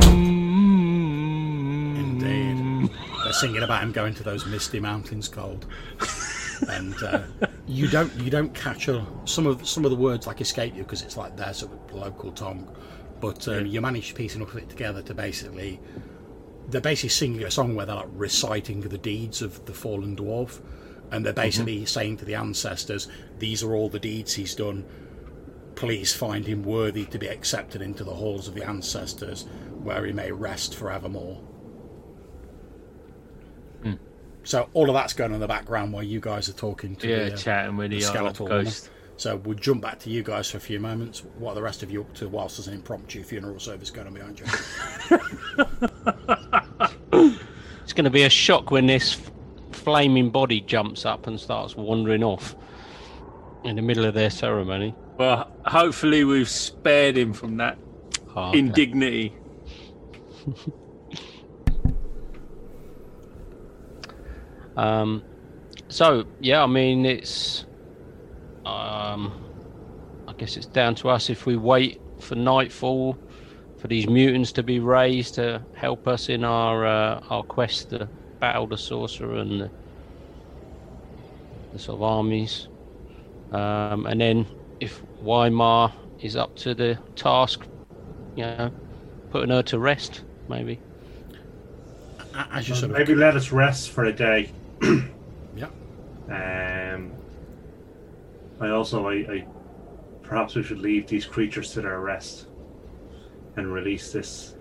Indeed, 1.96 2.90
they're 3.24 3.34
singing 3.34 3.64
about 3.64 3.84
him 3.84 3.92
going 3.92 4.14
to 4.16 4.24
those 4.24 4.46
misty 4.46 4.80
mountains, 4.80 5.28
cold, 5.28 5.66
and 6.70 6.96
uh, 7.04 7.22
you 7.68 7.88
don't 7.88 8.14
you 8.16 8.30
don't 8.30 8.54
catch 8.54 8.88
a, 8.88 9.06
some 9.26 9.48
of 9.48 9.68
some 9.68 9.86
of 9.86 9.92
the 9.92 9.98
words 9.98 10.28
like 10.28 10.42
escape 10.42 10.76
you 10.76 10.84
because 10.84 11.02
it's 11.02 11.18
like 11.18 11.38
their 11.38 11.54
sort 11.54 11.72
of 11.72 11.94
local 11.94 12.32
tongue, 12.32 12.68
but 13.22 13.48
um, 13.48 13.66
you 13.66 13.82
manage 13.82 14.10
to 14.10 14.14
piece 14.14 14.36
enough 14.36 14.52
of 14.54 14.58
it 14.58 14.70
together 14.70 15.02
to 15.04 15.14
basically 15.14 15.80
they're 16.70 16.82
basically 16.82 17.10
singing 17.10 17.44
a 17.44 17.52
song 17.52 17.76
where 17.76 17.86
they're 17.86 17.96
like 17.96 18.10
reciting 18.14 18.82
the 18.82 18.98
deeds 18.98 19.42
of 19.42 19.66
the 19.66 19.74
fallen 19.74 20.16
dwarf, 20.16 20.60
and 21.12 21.26
they're 21.26 21.34
basically 21.34 21.86
saying 21.86 22.18
to 22.18 22.26
the 22.26 22.36
ancestors, 22.36 23.08
"These 23.40 23.64
are 23.64 23.76
all 23.76 23.90
the 23.90 24.00
deeds 24.00 24.34
he's 24.34 24.56
done. 24.56 24.86
Please 25.76 26.14
find 26.14 26.46
him 26.46 26.64
worthy 26.64 27.06
to 27.06 27.18
be 27.18 27.28
accepted 27.28 27.82
into 27.82 28.04
the 28.04 28.14
halls 28.14 28.48
of 28.48 28.54
the 28.54 28.68
ancestors, 28.68 29.46
where 29.82 30.06
he 30.06 30.12
may 30.12 30.32
rest 30.32 30.76
forevermore." 30.76 31.42
So 34.44 34.70
all 34.74 34.90
of 34.90 34.96
that's 34.96 35.14
going 35.14 35.32
on 35.32 35.36
in 35.36 35.42
the 35.42 35.48
background 35.48 35.94
while 35.94 36.02
you 36.02 36.20
guys 36.20 36.50
are 36.50 36.54
talking 36.54 36.96
to 36.98 37.08
Yeah, 37.08 37.26
the, 37.26 37.34
uh, 37.34 37.38
chatting 37.38 37.78
with 37.78 37.92
the, 37.92 38.00
the 38.00 38.06
skeletal 38.06 38.48
ghost. 38.48 38.90
So 39.18 39.36
we'll 39.36 39.58
jump 39.58 39.82
back 39.82 40.00
to 40.00 40.10
you 40.10 40.24
guys 40.24 40.50
for 40.50 40.58
a 40.58 40.62
few 40.62 40.80
moments. 40.80 41.24
What 41.38 41.52
are 41.52 41.56
the 41.56 41.62
rest 41.62 41.84
of 41.84 41.92
you 41.92 42.02
up 42.02 42.14
to 42.16 42.30
whilst 42.30 42.58
there's 42.58 42.68
an 42.68 42.74
impromptu 42.74 43.22
funeral 43.22 43.60
service 43.60 43.92
going 43.92 44.08
on 44.08 44.14
behind 44.14 44.40
you? 44.40 44.46
It's 47.84 47.94
going 47.94 48.06
to 48.06 48.12
be 48.12 48.22
a 48.22 48.30
shock 48.30 48.70
when 48.70 48.86
this 48.86 49.20
flaming 49.80 50.30
body 50.30 50.62
jumps 50.62 51.06
up 51.06 51.28
and 51.28 51.40
starts 51.40 51.76
wandering 51.76 52.24
off 52.24 52.56
in 53.64 53.76
the 53.76 53.82
middle 53.82 54.06
of 54.06 54.14
their 54.14 54.30
ceremony. 54.30 54.94
Well, 55.18 55.52
hopefully 55.66 56.24
we've 56.24 56.50
spared 56.50 57.18
him 57.18 57.34
from 57.34 57.58
that 57.58 57.78
Oh, 58.36 58.52
indignity. 58.52 59.34
Um, 64.78 65.24
so 65.90 66.26
yeah, 66.40 66.64
I 66.64 66.68
mean 66.68 67.06
it's. 67.06 67.66
Um, 68.66 69.44
I 70.26 70.34
guess 70.38 70.56
it's 70.56 70.68
down 70.68 70.96
to 70.96 71.10
us 71.10 71.30
if 71.30 71.46
we 71.46 71.58
wait 71.58 72.00
for 72.20 72.36
nightfall 72.36 73.18
for 73.78 73.88
these 73.90 74.08
mutants 74.08 74.52
to 74.54 74.64
be 74.64 74.80
raised 74.80 75.36
to 75.36 75.62
help 75.74 76.08
us 76.08 76.30
in 76.30 76.46
our 76.46 76.86
uh, 76.86 77.20
our 77.30 77.44
quest 77.44 77.90
to 77.90 78.08
battle 78.40 78.68
the 78.68 78.78
sorcerer 78.78 79.38
and 79.38 79.62
the, 79.62 79.72
the 81.74 81.80
sort 81.80 81.98
of 81.98 82.04
armies. 82.04 82.68
Um, 83.52 84.06
and 84.06 84.22
then 84.22 84.48
if 84.80 85.02
Weimar 85.22 85.94
is 86.22 86.36
up 86.36 86.56
to 86.58 86.74
the 86.74 86.98
task, 87.16 87.66
you 88.36 88.44
know, 88.44 88.72
putting 89.32 89.50
her 89.50 89.64
to 89.64 89.80
rest, 89.80 90.24
maybe. 90.48 90.80
As 92.52 92.70
you 92.70 92.76
sort 92.76 92.92
of 92.92 92.98
Maybe 92.98 93.16
let 93.16 93.36
us 93.36 93.52
rest 93.52 93.90
for 93.90 94.06
a 94.06 94.14
day. 94.14 94.52
yeah. 95.56 95.70
Um, 96.30 97.12
I 98.60 98.70
also, 98.70 99.08
I, 99.08 99.14
I 99.14 99.48
perhaps 100.22 100.56
we 100.56 100.64
should 100.64 100.80
leave 100.80 101.08
these 101.08 101.26
creatures 101.26 101.74
to 101.74 101.82
their 101.82 102.00
rest 102.00 102.48
and 103.56 103.74
release 103.74 104.12
this 104.12 104.56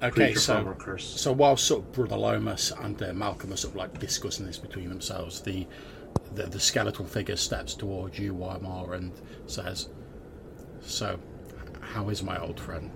Okay, 0.00 0.34
so 0.34 0.76
so 0.98 1.32
while 1.32 1.56
sort 1.56 1.84
of 1.84 1.92
Brother 1.92 2.16
Lomas 2.16 2.72
and 2.80 3.02
uh, 3.02 3.12
Malcolm 3.12 3.52
are 3.52 3.56
sort 3.56 3.72
of 3.72 3.76
like 3.76 3.98
discussing 3.98 4.46
this 4.46 4.58
between 4.58 4.88
themselves, 4.88 5.40
the, 5.40 5.66
the 6.34 6.44
the 6.44 6.60
skeletal 6.60 7.04
figure 7.04 7.36
steps 7.36 7.74
towards 7.74 8.18
you, 8.18 8.32
Weimar, 8.32 8.94
and 8.94 9.12
says, 9.46 9.88
"So, 10.80 11.18
how 11.80 12.08
is 12.10 12.22
my 12.22 12.38
old 12.38 12.60
friend?" 12.60 12.90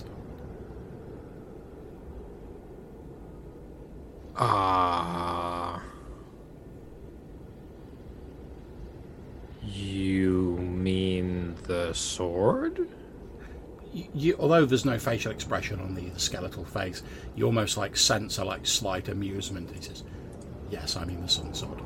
Ah. 4.36 5.82
You 9.64 10.58
mean 10.58 11.54
the 11.64 11.92
sword? 11.92 12.88
You, 13.92 14.36
although 14.38 14.64
there's 14.64 14.84
no 14.86 14.98
facial 14.98 15.32
expression 15.32 15.78
on 15.80 15.94
the, 15.94 16.08
the 16.08 16.18
skeletal 16.18 16.64
face, 16.64 17.02
you 17.36 17.44
almost 17.44 17.76
like 17.76 17.96
sense 17.96 18.38
a 18.38 18.44
like 18.44 18.66
slight 18.66 19.08
amusement. 19.08 19.70
He 19.70 19.82
says, 19.82 20.02
"Yes, 20.70 20.96
I 20.96 21.04
mean 21.04 21.20
the 21.20 21.28
sun 21.28 21.52
sword." 21.52 21.82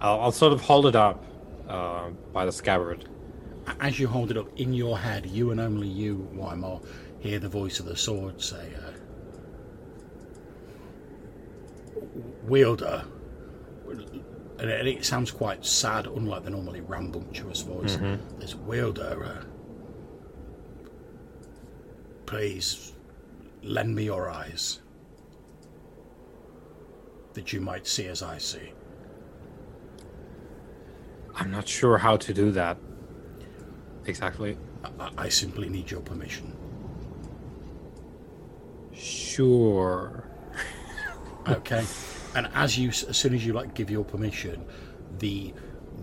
I'll, 0.00 0.20
I'll 0.20 0.32
sort 0.32 0.52
of 0.52 0.60
hold 0.60 0.86
it 0.86 0.96
up 0.96 1.24
uh, 1.68 2.10
by 2.32 2.44
the 2.44 2.52
scabbard. 2.52 3.08
As 3.80 3.98
you 3.98 4.08
hold 4.08 4.30
it 4.30 4.36
up 4.36 4.48
in 4.58 4.72
your 4.72 4.98
head, 4.98 5.26
you 5.26 5.50
and 5.50 5.60
only 5.60 5.88
you, 5.88 6.28
Weimar, 6.32 6.80
hear 7.18 7.38
the 7.38 7.48
voice 7.48 7.80
of 7.80 7.86
the 7.86 7.96
sword 7.96 8.40
say, 8.40 8.72
uh, 8.76 8.92
"Wielder." 12.44 13.04
And 14.60 14.68
it, 14.68 14.86
it 14.86 15.04
sounds 15.06 15.30
quite 15.30 15.64
sad, 15.64 16.06
unlike 16.06 16.44
the 16.44 16.50
normally 16.50 16.82
rambunctious 16.82 17.62
voice. 17.62 17.96
This 18.38 18.54
wielder, 18.54 19.24
uh, 19.24 19.44
please 22.26 22.92
lend 23.62 23.94
me 23.94 24.04
your 24.04 24.28
eyes, 24.30 24.80
that 27.32 27.52
you 27.54 27.60
might 27.60 27.86
see 27.86 28.06
as 28.06 28.22
I 28.22 28.36
see. 28.36 28.72
I'm 31.34 31.50
not 31.50 31.66
sure 31.66 31.96
how 31.96 32.18
to 32.18 32.34
do 32.34 32.50
that. 32.52 32.76
Exactly. 34.04 34.58
I, 34.98 35.10
I 35.16 35.28
simply 35.30 35.70
need 35.70 35.90
your 35.90 36.00
permission. 36.00 36.54
Sure. 38.92 40.24
Okay. 41.48 41.84
and 42.34 42.48
as 42.54 42.78
you, 42.78 42.88
as 42.88 43.16
soon 43.16 43.34
as 43.34 43.44
you 43.44 43.52
like 43.52 43.74
give 43.74 43.90
your 43.90 44.04
permission, 44.04 44.64
the 45.18 45.52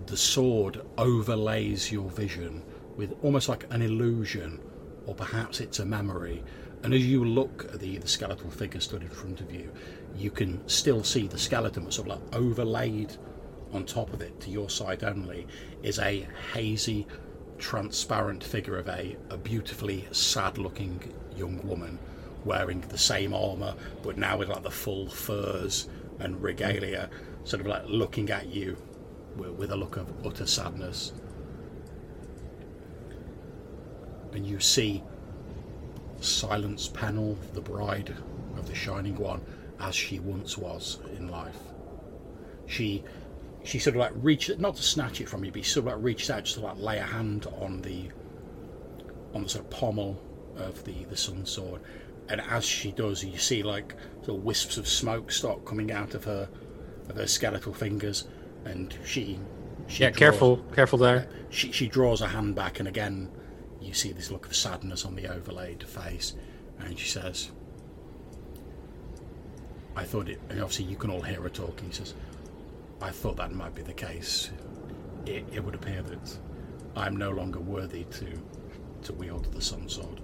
the 0.06 0.18
sword 0.18 0.82
overlays 0.98 1.92
your 1.92 2.10
vision 2.10 2.64
with 2.96 3.14
almost 3.24 3.50
like 3.50 3.66
an 3.72 3.82
illusion, 3.82 4.60
or 5.06 5.14
perhaps 5.14 5.60
it's 5.60 5.80
a 5.80 5.86
memory. 5.86 6.44
And 6.84 6.94
as 6.94 7.06
you 7.06 7.26
look 7.26 7.66
at 7.74 7.80
the, 7.80 7.98
the 7.98 8.08
skeletal 8.08 8.50
figure 8.50 8.80
stood 8.80 9.02
in 9.02 9.10
front 9.10 9.42
of 9.42 9.52
you, 9.52 9.72
you 10.16 10.32
can 10.32 10.66
still 10.68 11.04
see 11.04 11.28
the 11.28 11.38
skeleton, 11.38 11.84
but 11.84 11.94
sort 11.94 12.10
of 12.10 12.22
like 12.22 12.36
overlaid 12.36 13.16
on 13.74 13.86
top 13.86 14.14
of 14.14 14.22
it 14.22 14.40
to 14.42 14.50
your 14.50 14.70
side 14.70 15.04
only 15.04 15.48
is 15.84 16.00
a 16.00 16.28
hazy, 16.54 17.08
transparent 17.58 18.44
figure 18.44 18.78
of 18.78 18.88
a, 18.88 19.18
a 19.30 19.38
beautifully 19.38 20.08
sad 20.12 20.58
looking 20.58 21.02
young 21.36 21.66
woman 21.68 22.00
wearing 22.46 22.82
the 22.82 22.98
same 22.98 23.34
armour 23.34 23.76
but 24.04 24.18
now 24.18 24.38
with 24.38 24.48
like 24.48 24.64
the 24.64 24.72
full 24.72 25.10
furs 25.10 25.90
and 26.20 26.42
regalia, 26.42 27.10
sort 27.44 27.62
of 27.62 27.68
like 27.68 27.84
looking 27.88 28.30
at 28.30 28.48
you 28.48 28.78
with, 29.36 29.72
a 29.72 29.76
look 29.76 29.98
of 29.98 30.12
utter 30.26 30.46
sadness. 30.48 31.14
and 34.38 34.46
you 34.46 34.60
see 34.60 35.04
Silence 36.22 36.88
Panel, 36.88 37.38
the 37.54 37.62
bride 37.62 38.16
of 38.56 38.68
the 38.68 38.76
Shining 38.76 39.16
One, 39.18 39.42
as 39.80 39.96
she 39.96 40.20
once 40.20 40.58
was 40.58 41.00
in 41.18 41.28
life. 41.28 41.58
She 42.68 43.04
she 43.64 43.80
sort 43.80 43.96
of 43.96 44.00
like 44.00 44.12
reaches 44.16 44.60
not 44.60 44.76
to 44.76 44.84
snatch 44.84 45.20
it 45.22 45.28
from 45.28 45.44
you, 45.44 45.52
but 45.52 45.64
she 45.64 45.72
sort 45.72 45.88
of 45.88 45.94
like 45.94 46.04
reaches 46.04 46.30
out 46.30 46.44
just 46.46 46.56
to 46.58 46.62
like 46.62 46.78
lay 46.78 47.00
a 47.00 47.04
hand 47.04 47.48
on 47.60 47.82
the 47.82 48.10
on 49.34 49.44
the 49.44 49.50
sort 49.50 49.66
of 49.66 49.72
pommel 49.72 50.22
of 50.56 50.84
the 50.84 51.04
the 51.06 51.18
sun 51.18 51.46
sword, 51.46 51.82
and 52.30 52.42
as 52.42 52.66
she 52.66 52.92
does, 52.92 53.24
you 53.24 53.38
see 53.38 53.64
like 53.64 53.96
sort 54.26 54.38
of 54.40 54.44
wisps 54.44 54.78
of 54.78 54.88
smoke 54.88 55.32
start 55.32 55.66
coming 55.66 55.92
out 55.92 56.14
of 56.14 56.24
her 56.26 56.48
of 57.10 57.16
her 57.16 57.28
skeletal 57.28 57.74
fingers, 57.74 58.28
and 58.66 58.96
she. 59.06 59.40
she 59.88 60.04
Yeah, 60.04 60.10
draws- 60.10 60.18
careful, 60.20 60.58
careful 60.76 61.00
there. 61.00 61.30
she, 61.50 61.72
she 61.72 61.88
draws 61.88 62.20
her 62.20 62.28
hand 62.28 62.54
back, 62.56 62.80
and 62.80 62.88
again, 62.88 63.32
you 63.80 63.94
see 63.94 64.12
this 64.12 64.30
look 64.32 64.46
of 64.46 64.56
sadness 64.56 65.06
on 65.06 65.16
the 65.16 65.28
overlaid 65.28 65.84
face, 65.84 66.34
and 66.80 66.98
she 67.00 67.08
says, 67.08 67.52
I 69.96 70.04
thought 70.04 70.30
it, 70.30 70.40
and 70.50 70.60
obviously 70.62 70.86
you 70.86 70.96
can 70.98 71.10
all 71.10 71.22
hear 71.22 71.42
her 71.42 71.50
talking. 71.50 71.90
She 71.92 71.98
says, 71.98 72.14
I 73.02 73.10
thought 73.10 73.38
that 73.38 73.52
might 73.52 73.74
be 73.74 73.82
the 73.82 73.94
case. 73.94 74.52
It, 75.26 75.46
it 75.52 75.64
would 75.64 75.76
appear 75.76 76.02
that 76.04 76.38
I'm 76.96 77.16
no 77.16 77.32
longer 77.32 77.60
worthy 77.60 78.04
to, 78.06 78.28
to 79.04 79.14
wield 79.14 79.46
the 79.54 79.62
sun 79.62 79.88
sword. 79.90 80.22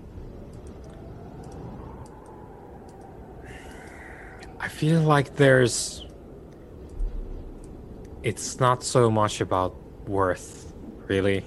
I 4.64 4.70
feel 4.70 5.02
like 5.02 5.36
there's. 5.36 6.06
It's 8.24 8.62
not 8.62 8.82
so 8.82 9.12
much 9.12 9.42
about 9.42 9.76
worth, 10.08 10.74
really. 11.08 11.44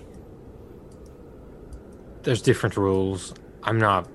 There's 2.25 2.43
different 2.43 2.77
rules. 2.77 3.33
I'm 3.63 3.79
not. 3.79 4.07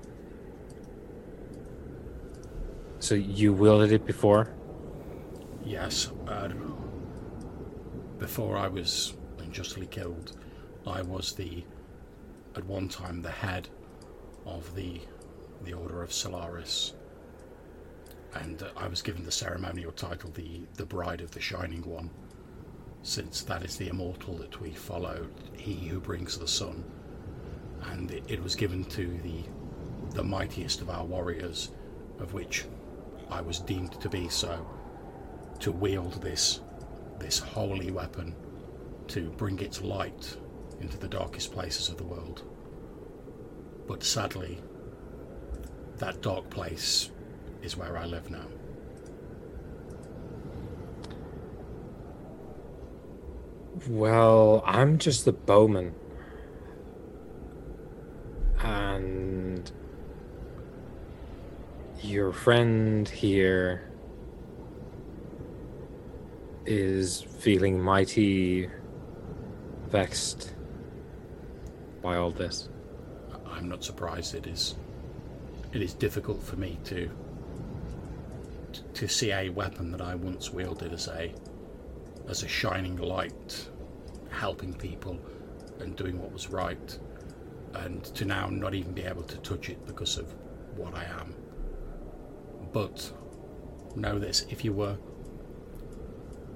So 3.00 3.16
you 3.16 3.52
wielded 3.52 3.90
it 3.90 4.06
before? 4.06 4.54
Yes, 5.64 6.12
uh, 6.28 6.50
before 8.20 8.56
I 8.56 8.68
was 8.68 9.14
unjustly 9.38 9.88
killed, 9.88 10.36
I 10.86 11.02
was 11.02 11.32
the, 11.32 11.64
at 12.54 12.64
one 12.66 12.88
time, 12.88 13.20
the 13.20 13.32
head 13.32 13.68
of 14.46 14.72
the, 14.76 15.00
the 15.64 15.72
Order 15.72 16.04
of 16.04 16.12
Solaris, 16.12 16.94
and 18.34 18.62
uh, 18.62 18.68
I 18.76 18.88
was 18.88 19.02
given 19.02 19.24
the 19.24 19.32
ceremonial 19.32 19.92
title, 19.92 20.30
the 20.30 20.62
the 20.74 20.86
Bride 20.86 21.20
of 21.20 21.30
the 21.30 21.40
Shining 21.40 21.82
One, 21.82 22.10
since 23.02 23.42
that 23.42 23.64
is 23.64 23.76
the 23.76 23.88
immortal 23.88 24.36
that 24.38 24.60
we 24.60 24.70
follow, 24.70 25.26
he 25.56 25.74
who 25.88 26.00
brings 26.00 26.38
the 26.38 26.48
sun, 26.48 26.84
and 27.90 28.10
it, 28.10 28.24
it 28.28 28.42
was 28.42 28.54
given 28.54 28.84
to 28.84 29.06
the 29.22 29.44
the 30.14 30.24
mightiest 30.24 30.80
of 30.80 30.90
our 30.90 31.04
warriors, 31.04 31.70
of 32.18 32.32
which 32.32 32.64
I 33.30 33.40
was 33.40 33.60
deemed 33.60 34.00
to 34.00 34.08
be. 34.08 34.28
So 34.28 34.66
to 35.60 35.72
wield 35.72 36.20
this 36.22 36.60
this 37.18 37.38
holy 37.38 37.90
weapon 37.90 38.34
to 39.08 39.30
bring 39.30 39.58
its 39.60 39.80
light 39.82 40.36
into 40.80 40.98
the 40.98 41.08
darkest 41.08 41.52
places 41.52 41.88
of 41.88 41.96
the 41.96 42.04
world. 42.04 42.42
But 43.86 44.02
sadly, 44.02 44.60
that 45.98 46.20
dark 46.22 46.50
place 46.50 47.10
is 47.62 47.76
where 47.76 47.96
I 47.96 48.06
live 48.06 48.30
now. 48.30 48.46
Well, 53.88 54.62
I'm 54.66 54.98
just 54.98 55.24
the 55.24 55.32
bowman. 55.32 55.94
And 58.60 59.70
your 62.00 62.32
friend 62.32 63.08
here 63.08 63.90
is 66.64 67.22
feeling 67.22 67.80
mighty 67.80 68.68
vexed 69.88 70.54
by 72.02 72.16
all 72.16 72.30
this. 72.30 72.68
I'm 73.46 73.68
not 73.68 73.82
surprised 73.84 74.34
it 74.34 74.46
is 74.46 74.76
it 75.72 75.80
is 75.80 75.94
difficult 75.94 76.42
for 76.42 76.56
me 76.56 76.78
to 76.84 77.10
to 78.94 79.08
see 79.08 79.32
a 79.32 79.48
weapon 79.48 79.90
that 79.92 80.00
I 80.00 80.14
once 80.14 80.50
wielded 80.50 80.92
as 80.92 81.08
a 81.08 81.34
as 82.28 82.42
a 82.42 82.48
shining 82.48 82.96
light 82.96 83.68
helping 84.30 84.72
people 84.74 85.18
and 85.80 85.96
doing 85.96 86.20
what 86.20 86.32
was 86.32 86.48
right 86.48 86.98
and 87.74 88.04
to 88.04 88.24
now 88.24 88.48
not 88.48 88.74
even 88.74 88.92
be 88.92 89.02
able 89.02 89.22
to 89.24 89.36
touch 89.38 89.68
it 89.70 89.84
because 89.86 90.18
of 90.18 90.32
what 90.76 90.94
I 90.94 91.04
am. 91.04 91.34
But 92.72 93.12
know 93.96 94.18
this 94.18 94.46
if 94.48 94.64
you 94.64 94.72
were 94.72 94.96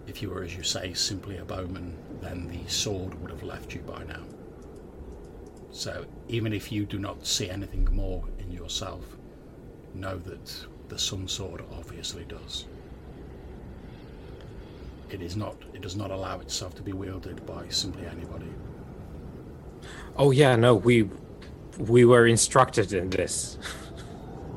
if 0.06 0.22
you 0.22 0.30
were 0.30 0.42
as 0.42 0.56
you 0.56 0.62
say 0.62 0.94
simply 0.94 1.38
a 1.38 1.44
bowman 1.44 1.96
then 2.20 2.48
the 2.48 2.70
sword 2.70 3.20
would 3.20 3.30
have 3.30 3.42
left 3.42 3.74
you 3.74 3.80
by 3.80 4.04
now. 4.04 4.22
So 5.70 6.06
even 6.28 6.52
if 6.52 6.72
you 6.72 6.86
do 6.86 6.98
not 6.98 7.26
see 7.26 7.50
anything 7.50 7.86
more 7.92 8.24
in 8.38 8.50
yourself, 8.50 9.04
know 9.94 10.16
that 10.18 10.66
the 10.88 10.98
sun 10.98 11.28
sword 11.28 11.62
obviously 11.72 12.24
does. 12.24 12.66
It 15.10 15.22
is 15.22 15.36
not 15.36 15.56
it 15.72 15.82
does 15.82 15.96
not 15.96 16.10
allow 16.10 16.40
itself 16.40 16.74
to 16.76 16.82
be 16.82 16.92
wielded 16.92 17.44
by 17.46 17.68
simply 17.68 18.06
anybody. 18.06 18.50
Oh 20.16 20.30
yeah, 20.30 20.56
no, 20.56 20.74
we 20.74 21.08
we 21.78 22.04
were 22.04 22.26
instructed 22.26 22.92
in 22.92 23.10
this. 23.10 23.58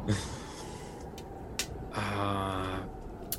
uh, 1.94 2.80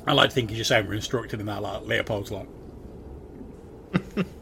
I 0.07 0.13
like 0.13 0.29
to 0.29 0.35
think 0.35 0.51
you 0.51 0.57
just 0.57 0.69
say 0.69 0.81
we're 0.81 0.93
instructed 0.93 1.39
in 1.39 1.45
that 1.47 1.61
like 1.61 1.85
Leopold's 1.85 2.31
like 2.31 2.47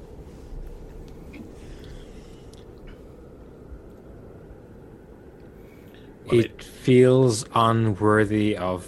Well, 6.31 6.39
it 6.39 6.63
feels 6.63 7.45
unworthy 7.53 8.55
of 8.55 8.87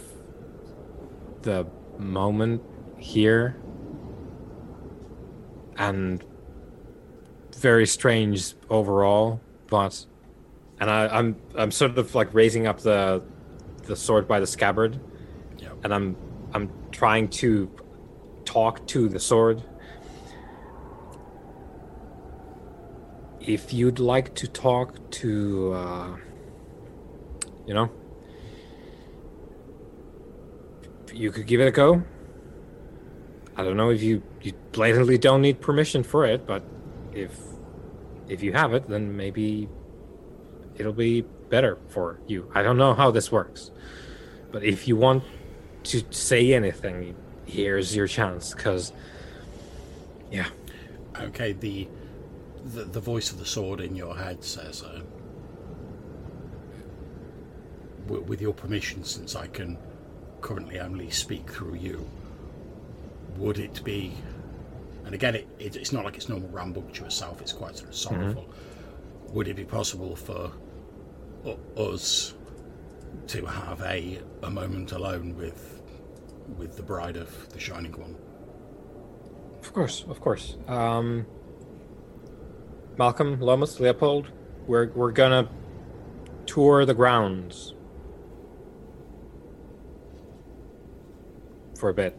the 1.42 1.68
moment 1.98 2.62
here. 2.98 3.58
And 5.78 6.24
very 7.56 7.86
strange 7.86 8.56
overall 8.70 9.40
but 9.72 10.06
and 10.80 10.90
I, 10.90 11.08
i'm 11.08 11.36
i'm 11.56 11.72
sort 11.72 11.98
of 11.98 12.14
like 12.16 12.34
raising 12.34 12.68
up 12.68 12.80
the 12.80 13.24
the 13.84 13.96
sword 13.96 14.28
by 14.28 14.40
the 14.40 14.48
scabbard. 14.48 15.00
Yeah. 15.58 15.70
and 15.84 15.94
i'm 15.94 16.16
i'm 16.54 16.72
trying 16.92 17.30
to 17.30 17.72
talk 18.46 18.86
to 18.88 19.08
the 19.08 19.20
sword. 19.20 19.64
If 23.40 23.74
you'd 23.74 24.00
like 24.00 24.36
to 24.36 24.48
talk 24.48 25.10
to 25.12 25.74
uh 25.74 26.18
you 27.66 27.74
know? 27.74 27.90
You 31.14 31.32
could 31.32 31.46
give 31.46 31.60
it 31.60 31.68
a 31.68 31.72
go. 31.72 32.04
I 33.56 33.64
don't 33.64 33.78
know 33.78 33.90
if 33.90 34.02
you 34.02 34.24
you 34.42 34.54
blatantly 34.72 35.18
don't 35.18 35.42
need 35.42 35.62
permission 35.62 36.04
for 36.04 36.26
it 36.26 36.48
but 36.48 36.64
if 37.14 37.38
if 38.28 38.42
you 38.42 38.54
have 38.54 38.74
it 38.74 38.88
then 38.88 39.16
maybe 39.16 39.68
it'll 40.78 40.94
be 40.94 41.22
better 41.50 41.78
for 41.90 42.20
you. 42.28 42.50
I 42.56 42.64
don't 42.64 42.78
know 42.78 42.94
how 42.94 43.12
this 43.12 43.32
works 43.32 43.72
but 44.52 44.64
if 44.64 44.88
you 44.88 44.96
want 44.96 45.24
to 45.84 46.04
say 46.12 46.54
anything 46.54 47.16
here's 47.46 47.96
your 47.96 48.08
chance 48.08 48.54
because 48.54 48.94
yeah. 50.32 50.48
Okay, 51.20 51.52
the, 51.52 51.88
the 52.64 52.86
the 52.86 53.00
voice 53.02 53.32
of 53.32 53.38
the 53.38 53.46
sword 53.46 53.82
in 53.82 53.96
your 53.96 54.16
head 54.16 54.44
says, 54.44 54.82
uh, 54.82 55.02
w- 58.12 58.24
"With 58.28 58.42
your 58.42 58.54
permission, 58.54 59.04
since 59.04 59.36
I 59.36 59.48
can 59.48 59.78
currently 60.42 60.80
only 60.80 61.10
speak 61.10 61.50
through 61.52 61.76
you, 61.76 62.10
would 63.38 63.60
it 63.60 63.84
be?" 63.84 64.14
And 65.06 65.16
again, 65.16 65.36
it, 65.36 65.48
it, 65.60 65.76
it's 65.76 65.92
not 65.92 66.06
like 66.06 66.16
it's 66.16 66.30
normal 66.30 66.50
rambunctious 66.50 67.16
self; 67.16 67.42
it's 67.42 67.54
quite 67.54 67.78
sort 67.78 67.90
of 67.90 67.96
sorrowful. 67.96 68.48
Would 69.34 69.48
it 69.48 69.56
be 69.56 69.64
possible 69.66 70.16
for 70.16 70.52
u- 71.46 71.58
us 71.78 72.34
to 73.28 73.46
have 73.46 73.82
a 73.82 74.20
a 74.44 74.50
moment 74.50 74.92
alone 74.92 75.36
with 75.36 75.82
with 76.58 76.76
the 76.78 76.84
bride 76.84 77.18
of 77.18 77.50
the 77.50 77.60
Shining 77.60 77.94
One? 77.94 78.16
Of 79.62 79.74
course, 79.74 80.04
of 80.10 80.20
course. 80.20 80.58
Um, 80.68 81.26
Malcolm, 82.98 83.40
Lomas, 83.40 83.80
Leopold, 83.80 84.28
we're 84.68 84.90
we're 84.90 85.12
gonna 85.12 85.50
tour 86.46 86.86
the 86.86 86.94
grounds 86.94 87.74
for 91.82 91.90
a 91.90 91.94
bit. 91.96 92.16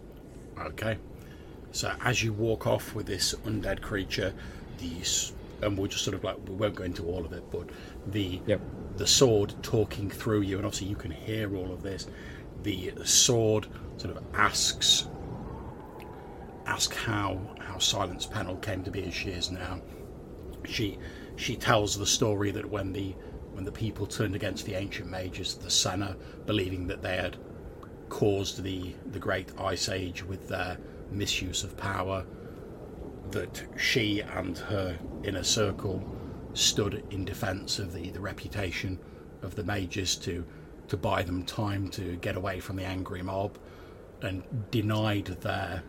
Okay. 0.59 0.99
So 1.71 1.93
as 2.05 2.21
you 2.23 2.33
walk 2.33 2.67
off 2.67 2.95
with 2.97 3.07
this 3.07 3.33
undead 3.47 3.81
creature, 3.81 4.35
the 4.79 4.91
s- 5.01 5.33
and 5.63 5.79
we'll 5.79 5.87
just 5.87 6.03
sort 6.05 6.17
of 6.17 6.25
like 6.25 6.37
we 6.49 6.55
won't 6.57 6.75
go 6.75 6.83
into 6.83 7.05
all 7.07 7.25
of 7.25 7.33
it, 7.33 7.45
but 7.53 7.71
the 8.09 8.41
Yep. 8.47 8.61
the 8.97 9.07
sword 9.07 9.55
talking 9.63 10.11
through 10.11 10.41
you, 10.41 10.57
and 10.57 10.67
obviously 10.67 10.89
you 10.89 10.97
can 10.97 11.13
hear 11.13 11.57
all 11.57 11.73
of 11.73 11.83
this. 11.85 12.09
The 12.65 12.93
sword 13.05 13.69
sort 13.99 14.17
of 14.17 14.23
asks 14.35 15.07
ask 16.67 16.93
how 16.95 17.39
how 17.61 17.79
Silence 17.79 18.27
Pennell 18.27 18.57
came 18.57 18.83
to 18.83 18.91
be 18.91 19.05
as 19.05 19.15
she 19.15 19.31
is 19.31 19.53
now. 19.53 19.81
She 20.65 20.99
she 21.37 21.55
tells 21.57 21.97
the 21.97 22.07
story 22.07 22.51
that 22.51 22.69
when 22.69 22.93
the 22.93 23.15
when 23.53 23.65
the 23.65 23.73
people 23.73 24.07
turned 24.07 24.35
against 24.35 24.67
the 24.67 24.75
ancient 24.75 25.09
mages, 25.09 25.55
the 25.55 25.71
Senna, 25.71 26.17
believing 26.47 26.89
that 26.89 27.01
they 27.03 27.17
had 27.17 27.37
caused 28.13 28.63
the 28.63 28.95
the 29.07 29.19
great 29.19 29.49
ice 29.59 29.89
age 29.89 30.23
with 30.23 30.47
their 30.47 30.77
misuse 31.11 31.65
of 31.65 31.75
power, 31.79 32.27
that 33.31 33.63
she 33.79 34.21
and 34.21 34.59
her 34.59 34.99
inner 35.25 35.43
circle 35.43 36.05
stood 36.53 37.03
in 37.11 37.25
defence 37.25 37.79
of 37.79 37.95
the, 37.95 38.11
the 38.11 38.21
reputation 38.21 38.99
of 39.41 39.55
the 39.55 39.65
mages 39.65 40.15
to 40.15 40.45
to 40.89 40.97
buy 40.99 41.23
them 41.23 41.43
time 41.43 41.89
to 41.89 42.17
get 42.17 42.37
away 42.37 42.61
from 42.61 42.77
the 42.77 42.85
angry 42.85 43.23
mob 43.23 43.57
and 44.21 44.43
denied 44.71 45.29
their 45.41 45.83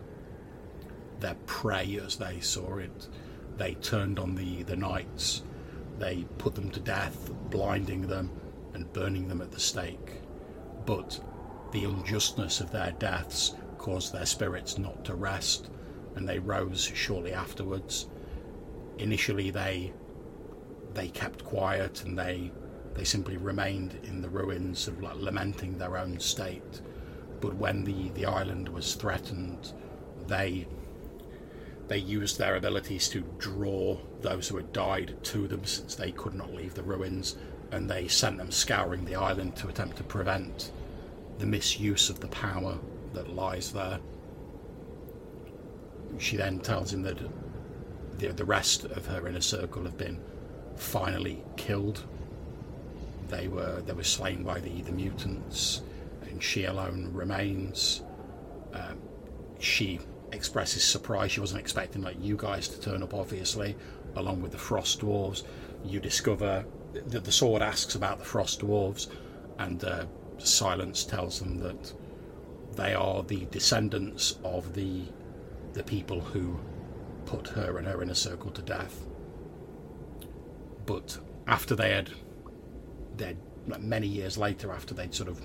their 1.20 1.36
prey 1.46 2.00
as 2.06 2.16
they 2.16 2.40
saw 2.40 2.78
it. 2.78 3.10
They 3.58 3.74
turned 3.76 4.18
on 4.18 4.36
the, 4.36 4.64
the 4.64 4.78
knights, 4.78 5.44
they 6.00 6.26
put 6.38 6.56
them 6.56 6.72
to 6.72 6.80
death, 6.80 7.30
blinding 7.50 8.08
them 8.08 8.32
and 8.74 8.92
burning 8.94 9.28
them 9.28 9.42
at 9.42 9.52
the 9.52 9.60
stake. 9.60 10.22
But 10.86 11.20
the 11.74 11.86
unjustness 11.86 12.62
of 12.62 12.72
their 12.72 12.92
deaths 13.00 13.56
caused 13.80 14.14
their 14.14 14.28
spirits 14.28 14.78
not 14.78 15.04
to 15.04 15.16
rest, 15.16 15.72
and 16.16 16.30
they 16.30 16.38
rose 16.38 16.84
shortly 16.94 17.34
afterwards. 17.34 18.08
Initially, 19.00 19.50
they 19.50 19.92
they 20.94 21.10
kept 21.10 21.44
quiet 21.44 22.04
and 22.04 22.18
they 22.18 22.52
they 22.94 23.04
simply 23.04 23.38
remained 23.38 24.00
in 24.04 24.22
the 24.22 24.30
ruins 24.30 24.88
of 24.88 25.02
like 25.02 25.16
lamenting 25.16 25.78
their 25.78 25.98
own 25.98 26.20
state. 26.20 26.82
But 27.42 27.56
when 27.56 27.84
the, 27.84 28.10
the 28.10 28.28
island 28.28 28.70
was 28.70 28.94
threatened, 28.94 29.74
they 30.28 30.68
they 31.88 31.98
used 31.98 32.38
their 32.38 32.56
abilities 32.56 33.10
to 33.10 33.26
draw 33.40 33.98
those 34.22 34.48
who 34.48 34.58
had 34.58 34.72
died 34.74 35.16
to 35.24 35.48
them 35.48 35.66
since 35.66 35.96
they 35.96 36.12
could 36.12 36.36
not 36.36 36.54
leave 36.54 36.76
the 36.76 36.84
ruins, 36.84 37.36
and 37.72 37.90
they 37.90 38.08
sent 38.08 38.38
them 38.38 38.52
scouring 38.52 39.06
the 39.06 39.16
island 39.16 39.56
to 39.56 39.68
attempt 39.70 39.98
to 39.98 40.04
prevent 40.04 40.72
the 41.40 41.46
misuse 41.46 42.10
of 42.10 42.20
the 42.20 42.28
power 42.28 42.78
that 43.14 43.34
lies 43.34 43.72
there. 43.72 44.00
She 46.20 46.38
then 46.38 46.60
tells 46.60 46.94
him 46.94 47.02
that 47.04 47.18
the, 48.20 48.28
the 48.28 48.46
rest 48.46 48.86
of 48.86 49.06
her 49.08 49.28
inner 49.28 49.42
circle 49.42 49.84
have 49.84 49.98
been 49.98 50.20
finally 50.76 51.44
killed. 51.58 52.04
They 53.30 53.48
were 53.48 53.82
they 53.82 53.94
were 53.94 54.04
slain 54.04 54.44
by 54.44 54.60
the, 54.60 54.82
the 54.82 54.92
mutants, 54.92 55.82
and 56.30 56.42
she 56.42 56.66
alone 56.66 57.10
remains. 57.14 58.04
Um, 58.74 59.00
she 59.60 60.00
expresses 60.32 60.84
surprise. 60.84 61.32
She 61.32 61.40
wasn't 61.40 61.62
expecting 61.62 62.02
like 62.02 62.18
you 62.20 62.36
guys 62.36 62.68
to 62.70 62.80
turn 62.80 63.02
up, 63.02 63.14
obviously, 63.14 63.76
along 64.16 64.42
with 64.42 64.52
the 64.52 64.58
frost 64.58 65.02
dwarves. 65.02 65.44
You 65.84 66.00
discover 66.00 66.66
that 66.94 67.24
the 67.24 67.32
sword 67.32 67.62
asks 67.62 67.96
about 67.96 68.20
the 68.20 68.26
frost 68.26 68.60
dwarves, 68.62 69.08
and 69.58 69.84
uh, 69.84 70.06
silence 70.46 71.04
tells 71.04 71.40
them 71.40 71.60
that 71.60 71.94
they 72.76 72.94
are 72.94 73.24
the 73.24 73.46
descendants 73.46 74.38
of 74.44 74.74
the 74.74 75.04
the 75.74 75.84
people 75.84 76.20
who 76.20 76.60
put 77.26 77.48
her 77.48 77.78
and 77.78 77.88
her 77.88 78.02
inner 78.04 78.14
circle 78.14 78.52
to 78.52 78.62
death. 78.62 79.06
But 80.86 81.18
after 81.48 81.76
they 81.76 81.92
had, 81.92 82.12
they 83.18 83.36
many 83.80 84.08
years 84.08 84.38
later, 84.38 84.72
after 84.72 84.94
they'd 84.94 85.14
sort 85.14 85.30
of 85.30 85.42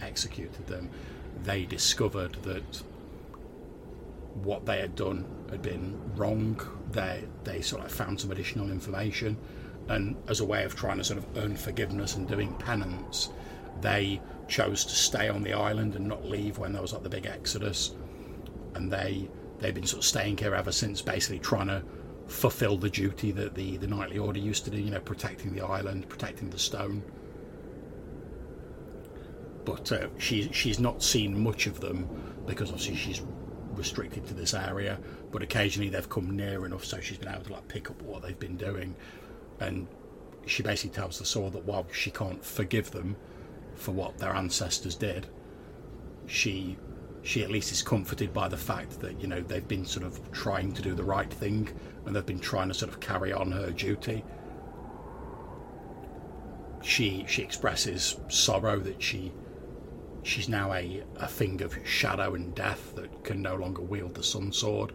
executed 0.00 0.66
them, 0.66 0.90
they 1.42 1.64
discovered 1.64 2.34
that 2.42 2.82
what 4.34 4.66
they 4.66 4.78
had 4.78 4.94
done 4.94 5.24
had 5.50 5.62
been 5.62 5.98
wrong. 6.16 6.60
They 6.92 7.24
they 7.44 7.60
sort 7.62 7.84
of 7.84 7.90
found 7.90 8.20
some 8.20 8.30
additional 8.30 8.70
information, 8.70 9.36
and 9.88 10.16
as 10.28 10.40
a 10.40 10.44
way 10.44 10.64
of 10.64 10.76
trying 10.76 10.98
to 10.98 11.04
sort 11.04 11.18
of 11.18 11.26
earn 11.36 11.56
forgiveness 11.56 12.14
and 12.16 12.28
doing 12.28 12.54
penance, 12.54 13.30
they 13.80 14.20
chose 14.48 14.84
to 14.84 14.94
stay 14.94 15.28
on 15.28 15.42
the 15.42 15.52
island 15.52 15.94
and 15.94 16.06
not 16.06 16.24
leave 16.24 16.58
when 16.58 16.72
there 16.72 16.82
was 16.82 16.92
like 16.92 17.02
the 17.02 17.08
big 17.08 17.26
exodus, 17.26 17.94
and 18.74 18.92
they 18.92 19.28
they've 19.58 19.74
been 19.74 19.86
sort 19.86 20.02
of 20.02 20.06
staying 20.06 20.36
here 20.36 20.54
ever 20.54 20.72
since, 20.72 21.00
basically 21.00 21.38
trying 21.38 21.68
to 21.68 21.82
fulfill 22.26 22.76
the 22.76 22.90
duty 22.90 23.30
that 23.32 23.54
the 23.54 23.76
the 23.78 23.86
knightly 23.86 24.18
order 24.18 24.38
used 24.38 24.64
to 24.64 24.70
do. 24.70 24.78
You 24.78 24.90
know, 24.90 25.00
protecting 25.00 25.54
the 25.54 25.64
island, 25.64 26.08
protecting 26.08 26.50
the 26.50 26.58
stone. 26.58 27.02
But 29.64 29.92
uh, 29.92 30.08
she 30.18 30.50
she's 30.52 30.80
not 30.80 31.02
seen 31.02 31.42
much 31.42 31.66
of 31.66 31.80
them 31.80 32.08
because 32.46 32.70
obviously 32.70 32.96
she's 32.96 33.22
restricted 33.74 34.26
to 34.26 34.34
this 34.34 34.52
area, 34.52 34.98
but 35.30 35.42
occasionally 35.42 35.88
they've 35.88 36.08
come 36.08 36.36
near 36.36 36.66
enough 36.66 36.84
so 36.84 37.00
she's 37.00 37.18
been 37.18 37.28
able 37.28 37.44
to 37.44 37.52
like 37.52 37.68
pick 37.68 37.88
up 37.90 38.02
what 38.02 38.22
they've 38.22 38.38
been 38.38 38.56
doing, 38.56 38.96
and 39.60 39.86
she 40.46 40.62
basically 40.62 40.94
tells 40.94 41.18
the 41.18 41.24
sword 41.24 41.52
that 41.52 41.64
while 41.64 41.86
she 41.92 42.10
can't 42.10 42.44
forgive 42.44 42.90
them 42.90 43.16
for 43.80 43.92
what 43.92 44.18
their 44.18 44.34
ancestors 44.34 44.94
did, 44.94 45.26
she 46.26 46.76
she 47.22 47.42
at 47.42 47.50
least 47.50 47.70
is 47.70 47.82
comforted 47.82 48.32
by 48.32 48.48
the 48.48 48.56
fact 48.56 49.00
that 49.00 49.20
you 49.20 49.26
know 49.26 49.40
they've 49.40 49.68
been 49.68 49.84
sort 49.84 50.06
of 50.06 50.30
trying 50.32 50.72
to 50.72 50.82
do 50.82 50.94
the 50.94 51.04
right 51.04 51.32
thing 51.32 51.68
and 52.06 52.14
they've 52.14 52.24
been 52.26 52.40
trying 52.40 52.68
to 52.68 52.74
sort 52.74 52.90
of 52.90 53.00
carry 53.00 53.32
on 53.32 53.52
her 53.52 53.70
duty. 53.70 54.24
She 56.82 57.24
she 57.28 57.42
expresses 57.42 58.16
sorrow 58.28 58.78
that 58.80 59.02
she 59.02 59.32
she's 60.22 60.48
now 60.48 60.72
a, 60.72 61.02
a 61.16 61.26
thing 61.26 61.62
of 61.62 61.76
shadow 61.84 62.34
and 62.34 62.54
death 62.54 62.94
that 62.94 63.24
can 63.24 63.40
no 63.40 63.54
longer 63.56 63.82
wield 63.82 64.14
the 64.14 64.22
sun 64.22 64.52
sword 64.52 64.92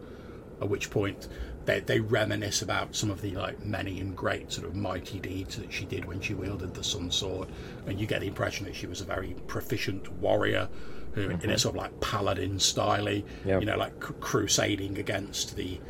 at 0.60 0.68
which 0.68 0.90
point 0.90 1.28
they, 1.66 1.80
they 1.80 2.00
reminisce 2.00 2.62
about 2.62 2.94
some 2.94 3.10
of 3.10 3.20
the 3.20 3.32
like 3.32 3.64
many 3.64 4.00
and 4.00 4.16
great 4.16 4.52
sort 4.52 4.66
of 4.66 4.74
mighty 4.74 5.18
deeds 5.18 5.56
that 5.56 5.72
she 5.72 5.84
did 5.84 6.04
when 6.04 6.20
she 6.20 6.32
wielded 6.32 6.74
the 6.74 6.84
sun 6.84 7.10
sword. 7.10 7.48
And 7.86 8.00
you 8.00 8.06
get 8.06 8.20
the 8.20 8.28
impression 8.28 8.66
that 8.66 8.74
she 8.74 8.86
was 8.86 9.00
a 9.00 9.04
very 9.04 9.34
proficient 9.46 10.10
warrior 10.14 10.68
who 11.12 11.22
in 11.22 11.30
a 11.30 11.34
mm-hmm. 11.34 11.56
sort 11.56 11.74
of 11.74 11.82
like 11.82 12.00
paladin 12.00 12.58
style 12.58 13.08
Yep. 13.08 13.24
you 13.44 13.64
know 13.64 13.76
like 13.76 13.98
cru- 14.00 14.16
crusading 14.16 14.98
against 14.98 15.56
the 15.56 15.80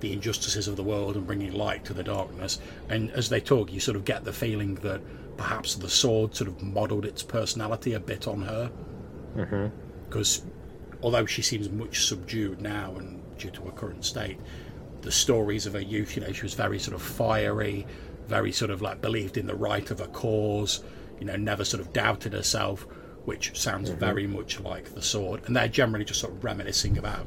the 0.00 0.12
injustices 0.12 0.68
of 0.68 0.76
the 0.76 0.82
world 0.84 1.16
and 1.16 1.26
bringing 1.26 1.52
light 1.52 1.84
to 1.86 1.92
the 1.92 2.04
darkness. 2.04 2.60
And 2.88 3.10
as 3.10 3.28
they 3.28 3.40
talk 3.40 3.72
you 3.72 3.80
sort 3.80 3.96
of 3.96 4.04
get 4.04 4.24
the 4.24 4.32
feeling 4.32 4.76
that 4.76 5.00
perhaps 5.36 5.74
the 5.74 5.88
sword 5.88 6.34
sort 6.34 6.48
of 6.48 6.62
modeled 6.62 7.04
its 7.04 7.22
personality 7.22 7.92
a 7.94 8.00
bit 8.00 8.26
on 8.26 8.42
her. 8.42 8.70
Mm-hmm. 9.36 9.66
Because 10.06 10.42
although 11.02 11.26
she 11.26 11.42
seems 11.42 11.68
much 11.68 12.06
subdued 12.06 12.60
now 12.60 12.94
and 12.96 13.20
due 13.38 13.50
to 13.50 13.62
her 13.62 13.72
current 13.72 14.04
state, 14.04 14.38
the 15.02 15.12
stories 15.12 15.66
of 15.66 15.74
her 15.74 15.80
youth, 15.80 16.16
you 16.16 16.22
know, 16.22 16.32
she 16.32 16.42
was 16.42 16.54
very 16.54 16.78
sort 16.78 16.94
of 16.94 17.02
fiery, 17.02 17.86
very 18.26 18.52
sort 18.52 18.70
of 18.70 18.82
like 18.82 19.00
believed 19.00 19.36
in 19.36 19.46
the 19.46 19.54
right 19.54 19.90
of 19.90 20.00
a 20.00 20.08
cause, 20.08 20.82
you 21.18 21.24
know, 21.26 21.36
never 21.36 21.64
sort 21.64 21.80
of 21.80 21.92
doubted 21.92 22.32
herself, 22.32 22.86
which 23.24 23.58
sounds 23.58 23.90
mm-hmm. 23.90 23.98
very 23.98 24.26
much 24.26 24.60
like 24.60 24.94
the 24.94 25.02
sword. 25.02 25.42
And 25.46 25.56
they're 25.56 25.68
generally 25.68 26.04
just 26.04 26.20
sort 26.20 26.32
of 26.34 26.44
reminiscing 26.44 26.98
about 26.98 27.26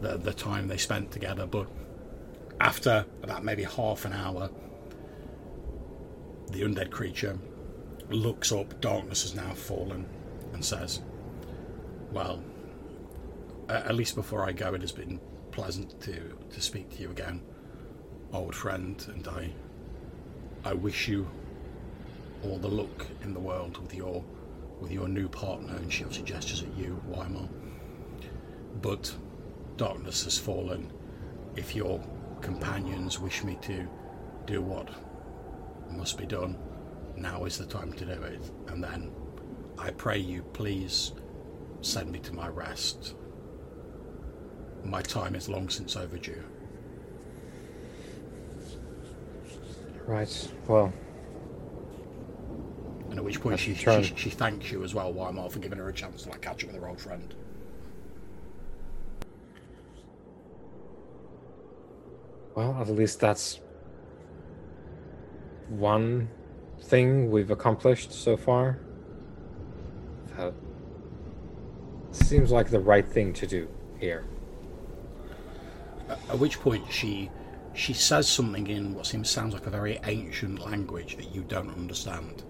the, 0.00 0.16
the 0.16 0.32
time 0.32 0.68
they 0.68 0.76
spent 0.76 1.10
together. 1.10 1.46
But 1.46 1.68
after 2.60 3.04
about 3.22 3.44
maybe 3.44 3.64
half 3.64 4.04
an 4.04 4.12
hour, 4.12 4.50
the 6.50 6.62
undead 6.62 6.90
creature 6.90 7.38
looks 8.10 8.52
up, 8.52 8.80
darkness 8.80 9.22
has 9.22 9.34
now 9.34 9.52
fallen, 9.54 10.06
and 10.52 10.64
says, 10.64 11.02
Well, 12.10 12.42
at 13.68 13.94
least 13.94 14.14
before 14.14 14.44
I 14.44 14.52
go, 14.52 14.74
it 14.74 14.80
has 14.80 14.92
been 14.92 15.20
pleasant 15.50 16.00
to, 16.02 16.37
to 16.52 16.60
speak 16.60 16.90
to 16.90 17.02
you 17.02 17.10
again, 17.10 17.42
old 18.32 18.54
friend, 18.54 19.04
and 19.08 19.26
I 19.28 19.52
I 20.64 20.74
wish 20.74 21.08
you 21.08 21.28
all 22.42 22.58
the 22.58 22.68
luck 22.68 23.06
in 23.22 23.32
the 23.32 23.40
world 23.40 23.78
with 23.78 23.94
your 23.94 24.24
with 24.80 24.92
your 24.92 25.08
new 25.08 25.28
partner, 25.28 25.74
and 25.76 25.92
she 25.92 26.04
obviously 26.04 26.26
gestures 26.26 26.62
at 26.62 26.76
you, 26.76 27.00
Weimar. 27.06 27.48
But 28.80 29.14
darkness 29.76 30.24
has 30.24 30.38
fallen. 30.38 30.92
If 31.56 31.74
your 31.74 32.00
companions 32.40 33.18
wish 33.18 33.42
me 33.42 33.58
to 33.62 33.88
do 34.46 34.62
what 34.62 34.88
must 35.90 36.16
be 36.16 36.26
done, 36.26 36.56
now 37.16 37.44
is 37.44 37.58
the 37.58 37.66
time 37.66 37.92
to 37.94 38.04
do 38.04 38.22
it. 38.22 38.40
And 38.68 38.82
then 38.82 39.10
I 39.78 39.90
pray 39.90 40.18
you, 40.18 40.42
please 40.52 41.12
send 41.80 42.12
me 42.12 42.18
to 42.20 42.34
my 42.34 42.48
rest. 42.48 43.14
My 44.84 45.02
time 45.02 45.34
is 45.34 45.48
long 45.48 45.68
since 45.68 45.96
overdue. 45.96 46.42
Right. 50.06 50.52
Well, 50.66 50.92
And 53.10 53.18
at 53.18 53.24
which 53.24 53.40
point 53.40 53.58
she, 53.60 53.74
she 53.74 54.02
she 54.16 54.30
thanks 54.30 54.70
you 54.70 54.82
as 54.84 54.94
well, 54.94 55.12
Weimar, 55.12 55.50
for 55.50 55.58
giving 55.58 55.78
her 55.78 55.88
a 55.88 55.92
chance 55.92 56.22
to 56.22 56.30
like 56.30 56.40
catch 56.40 56.64
up 56.64 56.72
with 56.72 56.80
her 56.80 56.88
old 56.88 57.00
friend. 57.00 57.34
well, 62.58 62.76
at 62.80 62.88
least 62.88 63.20
that's 63.20 63.60
one 65.68 66.28
thing 66.82 67.30
we've 67.30 67.52
accomplished 67.52 68.12
so 68.12 68.36
far. 68.36 68.80
That 70.36 70.52
seems 72.10 72.50
like 72.50 72.70
the 72.70 72.80
right 72.80 73.06
thing 73.06 73.32
to 73.34 73.46
do 73.46 73.68
here. 74.00 74.24
At 76.08 76.38
which 76.38 76.60
point 76.60 76.90
she 76.90 77.30
she 77.74 77.92
says 77.92 78.28
something 78.28 78.66
in 78.66 78.94
what 78.94 79.06
seems 79.06 79.30
sounds 79.30 79.54
like 79.54 79.66
a 79.66 79.70
very 79.70 80.00
ancient 80.04 80.58
language 80.58 81.16
that 81.16 81.34
you 81.34 81.42
don't 81.42 81.70
understand, 81.70 82.44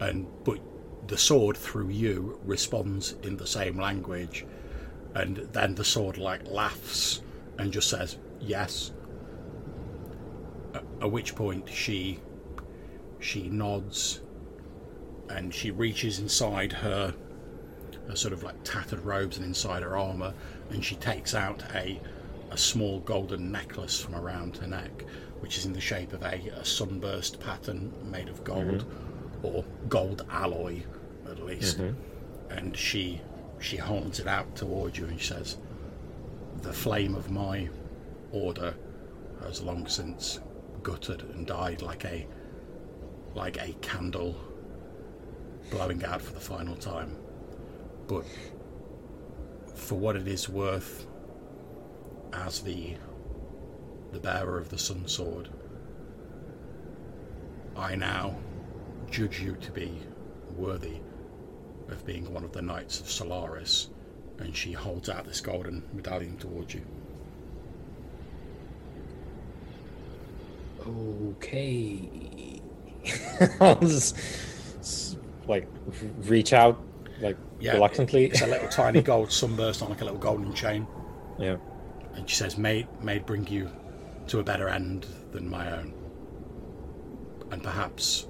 and 0.00 0.26
but 0.44 0.58
the 1.06 1.16
sword 1.16 1.56
through 1.56 1.88
you 1.88 2.38
responds 2.44 3.14
in 3.22 3.36
the 3.36 3.46
same 3.46 3.78
language, 3.78 4.44
and 5.14 5.36
then 5.52 5.74
the 5.74 5.84
sword 5.84 6.18
like 6.18 6.46
laughs 6.48 7.22
and 7.58 7.72
just 7.72 7.88
says 7.88 8.18
yes. 8.40 8.92
At, 10.74 11.10
which 11.10 11.34
point 11.34 11.68
she 11.68 12.20
she 13.20 13.48
nods 13.48 14.20
and 15.30 15.52
she 15.54 15.70
reaches 15.70 16.18
inside 16.18 16.72
her, 16.72 17.14
her 18.08 18.16
sort 18.16 18.32
of 18.32 18.42
like 18.42 18.62
tattered 18.64 19.00
robes 19.00 19.36
and 19.38 19.46
inside 19.46 19.82
her 19.82 19.96
armor, 19.96 20.34
and 20.70 20.84
she 20.84 20.96
takes 20.96 21.34
out 21.34 21.62
a 21.74 22.00
a 22.50 22.56
small 22.56 23.00
golden 23.00 23.52
necklace 23.52 24.00
from 24.00 24.14
around 24.14 24.56
her 24.58 24.66
neck, 24.66 25.04
which 25.40 25.58
is 25.58 25.66
in 25.66 25.72
the 25.72 25.80
shape 25.80 26.12
of 26.12 26.22
a, 26.22 26.36
a 26.56 26.64
sunburst 26.64 27.40
pattern 27.40 27.92
made 28.10 28.28
of 28.28 28.42
gold, 28.44 28.84
mm-hmm. 28.84 29.46
or 29.46 29.64
gold 29.88 30.24
alloy, 30.30 30.82
at 31.26 31.44
least. 31.44 31.78
Mm-hmm. 31.78 32.52
And 32.52 32.76
she 32.76 33.20
she 33.60 33.76
holds 33.76 34.20
it 34.20 34.26
out 34.26 34.54
towards 34.56 34.98
you 34.98 35.06
and 35.06 35.20
she 35.20 35.26
says, 35.26 35.58
"The 36.62 36.72
flame 36.72 37.14
of 37.14 37.30
my 37.30 37.68
order 38.32 38.74
has 39.42 39.62
long 39.62 39.86
since 39.86 40.40
guttered 40.82 41.22
and 41.22 41.46
died 41.46 41.82
like 41.82 42.04
a 42.04 42.26
like 43.34 43.56
a 43.58 43.72
candle 43.80 44.36
blowing 45.70 46.04
out 46.04 46.22
for 46.22 46.32
the 46.32 46.40
final 46.40 46.76
time. 46.76 47.16
But 48.06 48.24
for 49.74 49.96
what 49.96 50.16
it 50.16 50.26
is 50.26 50.48
worth, 50.48 51.06
as 52.32 52.60
the 52.60 52.96
the 54.12 54.18
bearer 54.18 54.58
of 54.58 54.70
the 54.70 54.78
Sun 54.78 55.06
Sword, 55.06 55.50
I 57.76 57.94
now 57.94 58.36
judge 59.10 59.40
you 59.40 59.54
to 59.60 59.70
be 59.70 60.00
worthy 60.56 61.00
of 61.88 62.04
being 62.06 62.32
one 62.32 62.44
of 62.44 62.52
the 62.52 62.62
knights 62.62 63.00
of 63.00 63.10
Solaris. 63.10 63.88
And 64.38 64.54
she 64.56 64.72
holds 64.72 65.08
out 65.08 65.26
this 65.26 65.40
golden 65.40 65.82
medallion 65.92 66.36
towards 66.38 66.72
you. 66.74 66.82
Okay. 70.86 72.60
I'll 73.60 73.76
just 73.80 74.16
like 75.46 75.66
reach 76.20 76.52
out 76.52 76.78
like 77.20 77.36
Yeah, 77.58 77.72
reluctantly. 77.74 78.26
It's 78.26 78.42
a 78.42 78.46
little 78.46 78.68
tiny 78.68 79.02
gold 79.10 79.32
sunburst 79.32 79.82
on 79.82 79.90
like 79.90 80.00
a 80.00 80.04
little 80.04 80.18
golden 80.18 80.52
chain. 80.54 80.86
yeah. 81.38 81.56
And 82.18 82.28
she 82.28 82.34
says, 82.34 82.58
may, 82.58 82.84
may 83.00 83.20
bring 83.20 83.46
you 83.46 83.70
to 84.26 84.40
a 84.40 84.42
better 84.42 84.68
end 84.68 85.06
than 85.30 85.48
my 85.48 85.70
own. 85.78 85.94
And 87.52 87.62
perhaps 87.62 88.26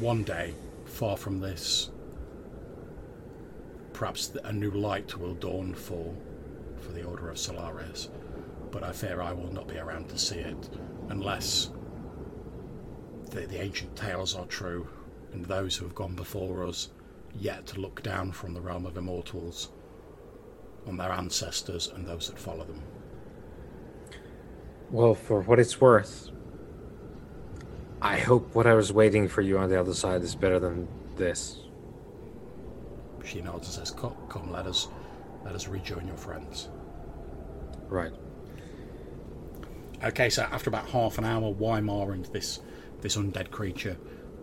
one 0.00 0.24
day, 0.24 0.54
far 0.84 1.16
from 1.16 1.38
this, 1.38 1.92
perhaps 3.92 4.32
a 4.42 4.52
new 4.52 4.72
light 4.72 5.16
will 5.16 5.34
dawn 5.34 5.74
for, 5.74 6.12
for 6.80 6.90
the 6.90 7.04
Order 7.04 7.30
of 7.30 7.38
Solaris. 7.38 8.08
But 8.72 8.82
I 8.82 8.90
fear 8.90 9.20
I 9.20 9.32
will 9.32 9.52
not 9.52 9.68
be 9.68 9.78
around 9.78 10.08
to 10.08 10.18
see 10.18 10.40
it 10.40 10.70
unless 11.08 11.70
the, 13.30 13.42
the 13.42 13.62
ancient 13.62 13.94
tales 13.94 14.34
are 14.34 14.46
true 14.46 14.88
and 15.32 15.44
those 15.44 15.76
who 15.76 15.84
have 15.84 15.94
gone 15.94 16.16
before 16.16 16.66
us 16.66 16.88
yet 17.38 17.78
look 17.78 18.02
down 18.02 18.32
from 18.32 18.54
the 18.54 18.60
realm 18.60 18.86
of 18.86 18.96
immortals 18.96 19.70
on 20.86 20.96
their 20.96 21.12
ancestors 21.12 21.88
and 21.88 22.06
those 22.06 22.28
that 22.28 22.38
follow 22.38 22.64
them. 22.64 22.82
Well, 24.90 25.14
for 25.14 25.40
what 25.42 25.60
it's 25.60 25.80
worth, 25.80 26.30
I 28.02 28.18
hope 28.18 28.54
whatever's 28.54 28.92
waiting 28.92 29.28
for 29.28 29.40
you 29.40 29.58
on 29.58 29.68
the 29.70 29.78
other 29.78 29.94
side 29.94 30.22
is 30.22 30.34
better 30.34 30.58
than 30.58 30.88
this. 31.16 31.60
She 33.24 33.40
nods 33.40 33.66
and 33.66 33.74
says, 33.74 33.90
"Come, 33.90 34.16
come 34.28 34.50
let 34.50 34.66
us, 34.66 34.88
let 35.44 35.54
us 35.54 35.68
rejoin 35.68 36.06
your 36.06 36.16
friends." 36.16 36.70
Right. 37.88 38.12
Okay, 40.02 40.30
so 40.30 40.42
after 40.44 40.70
about 40.70 40.88
half 40.88 41.18
an 41.18 41.24
hour, 41.24 41.50
Weimar 41.50 42.12
and 42.12 42.24
this 42.26 42.60
this 43.00 43.16
undead 43.16 43.50
creature 43.50 43.96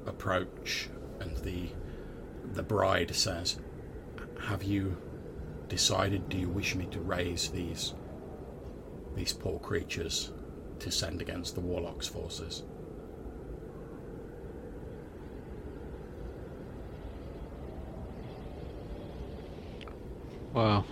approach, 0.05 0.89
and 1.19 1.35
the 1.37 1.69
the 2.53 2.63
bride 2.63 3.13
says, 3.15 3.59
"Have 4.41 4.63
you 4.63 4.97
decided? 5.67 6.29
Do 6.29 6.37
you 6.37 6.49
wish 6.49 6.75
me 6.75 6.85
to 6.91 6.99
raise 7.01 7.49
these 7.49 7.93
these 9.15 9.33
poor 9.33 9.59
creatures 9.59 10.31
to 10.79 10.91
send 10.91 11.21
against 11.21 11.55
the 11.55 11.61
warlock's 11.61 12.07
forces?" 12.07 12.63
Well, 20.53 20.85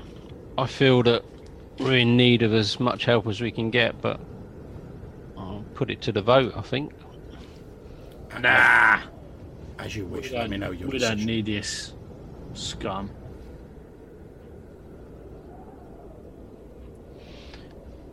I 0.58 0.68
feel 0.68 1.04
that 1.04 1.24
we're 1.80 1.98
in 1.98 2.16
need 2.18 2.44
of 2.44 2.54
as 2.54 2.80
much 2.80 3.06
help 3.06 3.28
as 3.28 3.42
we 3.42 3.52
can 3.52 3.72
get, 3.72 4.00
but 4.02 4.20
I'll 5.38 5.66
put 5.74 5.90
it 5.90 6.02
to 6.04 6.12
the 6.12 6.22
vote. 6.22 6.54
I 6.56 6.62
think. 6.62 6.94
Nah, 8.40 9.02
As 9.80 9.96
you 9.96 10.06
wish. 10.06 10.32
we 10.32 10.38
Let 10.38 10.50
me 10.50 10.58
don't, 10.58 10.60
know 10.60 10.72
your 10.72 10.90
we 10.90 11.00
don't 11.00 11.24
need 11.26 11.46
this 11.46 11.94
scum. 12.54 13.10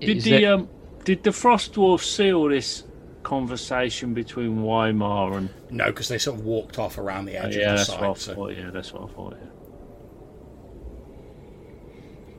Did 0.07 0.16
Is 0.19 0.24
the 0.24 0.31
there- 0.33 0.55
um, 0.55 0.69
did 1.05 1.23
the 1.23 1.33
Frost 1.33 1.74
Dwarf 1.74 2.01
seal 2.03 2.45
this 2.49 2.85
conversation 3.23 4.15
between 4.15 4.62
Weimar 4.62 5.35
and? 5.37 5.49
No, 5.70 5.87
because 5.87 6.09
they 6.09 6.19
sort 6.19 6.39
of 6.39 6.45
walked 6.45 6.79
off 6.79 6.99
around 6.99 7.27
the 7.27 7.37
edge 7.37 7.57
yeah, 7.57 7.62
of 7.62 7.70
the 7.70 7.77
that's 7.77 7.87
site. 7.89 8.01
what 8.01 8.11
I 8.11 8.15
so- 8.20 8.35
thought. 8.35 8.57
Yeah, 8.57 8.70
that's 8.70 8.93
what 8.93 9.03
I 9.11 9.12
thought. 9.15 9.37
Yeah. 9.41 9.49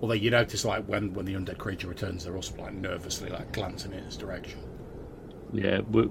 Although 0.02 0.16
you 0.16 0.32
notice, 0.32 0.66
like 0.66 0.84
when 0.86 1.14
when 1.14 1.26
the 1.26 1.34
undead 1.34 1.58
creature 1.58 1.88
returns, 1.88 2.26
they're 2.26 2.36
also 2.36 2.56
like 2.58 2.74
nervously 2.74 3.30
like 3.30 3.52
glancing 3.54 3.94
in 3.94 4.00
its 4.00 4.18
direction. 4.18 4.60
Yeah, 5.54 5.80
we, 5.90 6.10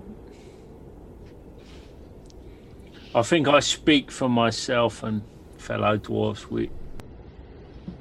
I 3.14 3.22
think 3.22 3.48
I 3.48 3.60
speak 3.60 4.10
for 4.10 4.28
myself 4.30 5.02
and 5.02 5.22
fellow 5.58 5.98
dwarfs. 5.98 6.50
We 6.50 6.70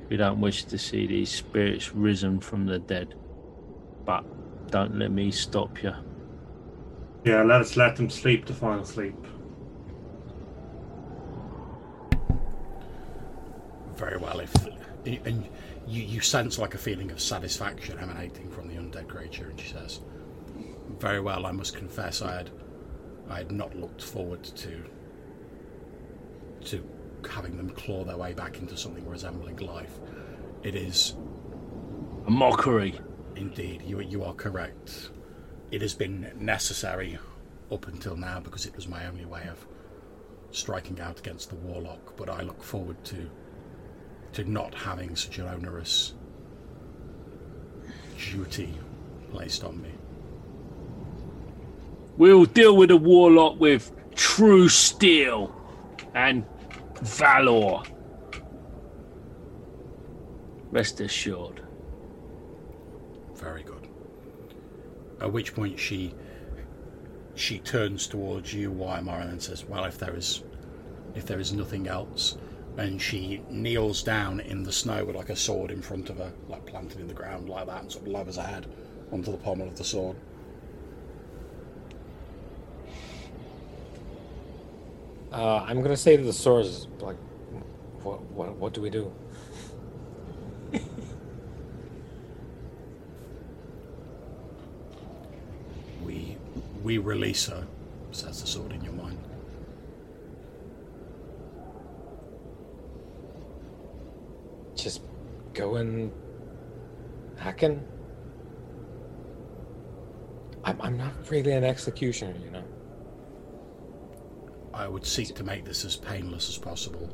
we 0.10 0.15
don't 0.15 0.40
wish 0.40 0.64
to 0.65 0.78
see 0.78 1.07
these 1.07 1.30
spirits 1.30 1.94
risen 1.94 2.40
from 2.40 2.65
the 2.68 2.80
dead, 2.80 3.14
but 4.06 4.23
don't 4.72 4.98
let 4.98 5.11
me 5.11 5.32
stop 5.32 5.82
you. 5.84 5.94
Yeah, 7.26 7.44
let 7.44 7.61
us 7.61 7.78
let 7.78 7.95
them 7.95 8.10
sleep 8.10 8.45
the 8.45 8.53
final 8.53 8.84
sleep. 8.86 9.15
Very 13.95 14.18
well. 14.18 14.40
If 14.40 14.53
and 15.06 15.48
you 15.88 16.03
you 16.03 16.22
sense 16.22 16.57
like 16.57 16.73
a 16.73 16.78
feeling 16.78 17.11
of 17.11 17.19
satisfaction 17.22 17.99
emanating 17.99 18.49
from 18.49 18.68
the 18.68 18.76
undead 18.76 19.07
creature, 19.07 19.49
and 19.49 19.60
she 19.60 19.72
says, 19.72 20.02
"Very 20.99 21.19
well. 21.19 21.45
I 21.45 21.52
must 21.52 21.76
confess, 21.76 22.22
I 22.22 22.36
had 22.38 22.49
I 23.30 23.38
had 23.38 23.52
not 23.52 23.76
looked 23.78 24.02
forward 24.02 24.44
to 24.44 24.84
to 26.65 26.84
having 27.30 27.57
them 27.57 27.69
claw 27.72 28.03
their 28.03 28.18
way 28.18 28.34
back 28.34 28.57
into 28.60 28.76
something 28.78 29.07
resembling 29.07 29.57
life. 29.57 29.99
It 30.64 30.76
is 30.76 31.15
A 32.28 32.32
mockery. 32.32 32.99
Indeed, 33.41 33.81
you 33.88 33.99
you 34.01 34.23
are 34.23 34.35
correct. 34.35 35.09
It 35.72 35.81
has 35.81 35.95
been 35.95 36.31
necessary 36.39 37.18
up 37.72 37.88
until 37.88 38.15
now 38.15 38.39
because 38.39 38.68
it 38.68 38.76
was 38.76 38.88
my 38.88 39.07
only 39.07 39.26
way 39.26 39.47
of 39.49 39.65
striking 40.51 40.99
out 41.01 41.18
against 41.18 41.49
the 41.49 41.55
warlock. 41.55 42.15
But 42.18 42.30
I 42.30 42.43
look 42.43 42.61
forward 42.61 43.03
to 43.05 43.31
to 44.34 44.43
not 44.43 44.76
having 44.76 45.15
such 45.15 45.39
an 45.39 45.47
onerous 45.47 46.13
duty 48.19 48.76
placed 49.31 49.63
on 49.63 49.81
me. 49.81 49.91
We'll 52.18 52.45
deal 52.45 52.77
with 52.77 52.89
the 52.89 52.97
warlock 52.97 53.59
with 53.59 53.91
true 54.13 54.69
steel 54.69 55.51
and 56.13 56.45
valor. 57.01 57.81
Rest 60.69 61.01
assured. 61.01 61.60
Very 63.41 63.63
good. 63.63 63.88
At 65.19 65.34
which 65.34 65.53
point 65.55 65.80
she 65.80 66.13
she 67.34 67.59
turns 67.59 68.07
towards 68.07 68.53
you, 68.53 68.72
Weimar, 68.72 69.19
and 69.22 69.41
says, 69.41 69.65
"Well, 69.65 69.85
if 69.85 69.97
there 69.97 70.15
is 70.15 70.43
if 71.15 71.26
there 71.26 71.39
is 71.39 71.51
nothing 71.51 71.88
else," 71.88 72.38
and 72.77 73.01
she 73.01 73.41
kneels 73.49 74.03
down 74.03 74.39
in 74.41 74.63
the 74.63 74.72
snow 74.72 75.03
with 75.05 75.15
like 75.15 75.30
a 75.30 75.35
sword 75.35 75.72
in 75.72 75.81
front 75.81 76.09
of 76.09 76.18
her, 76.18 76.31
like 76.47 76.65
planted 76.65 76.99
in 76.99 77.07
the 77.07 77.13
ground 77.13 77.49
like 77.49 77.65
that, 77.65 77.81
and 77.81 77.91
sort 77.91 78.05
of 78.05 78.11
lowers 78.11 78.35
her 78.38 78.43
head 78.43 78.68
onto 79.11 79.31
the 79.31 79.38
pommel 79.38 79.68
of 79.68 79.77
the 79.77 79.84
sword. 79.84 80.15
Uh, 85.31 85.65
I'm 85.68 85.81
gonna 85.81 85.97
say 85.97 86.18
to 86.18 86.23
the 86.23 86.34
swords, 86.34 86.88
like, 86.99 87.15
what, 88.03 88.22
what, 88.31 88.55
what 88.57 88.73
do 88.73 88.81
we 88.81 88.89
do? 88.89 89.11
We 96.06 96.38
we 96.84 96.98
release 96.98 97.45
her, 97.48 97.65
says 98.11 98.41
the 98.41 98.48
sword 98.48 98.72
in 98.72 98.84
your 98.84 98.94
mind. 98.94 99.18
Just 104.76 105.02
go 105.53 105.76
and 105.76 106.11
hacking. 107.38 107.84
I'm, 110.64 110.82
I'm 110.82 110.98
not 110.98 111.14
really 111.30 111.52
an 111.52 111.64
executioner, 111.64 112.36
you 112.44 112.52
know. 112.52 112.64
I 114.73 114.88
would 114.88 115.06
seek 115.06 115.36
to 115.36 115.44
make 115.44 115.65
this 115.65 115.84
as 115.86 115.95
painless 115.95 116.49
as 116.49 116.57
possible 116.57 117.14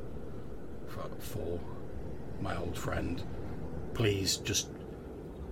for, 0.88 1.10
for 1.20 1.60
my 2.42 2.56
old 2.56 2.78
friend. 2.78 3.24
Please 3.94 4.38
just 4.38 4.70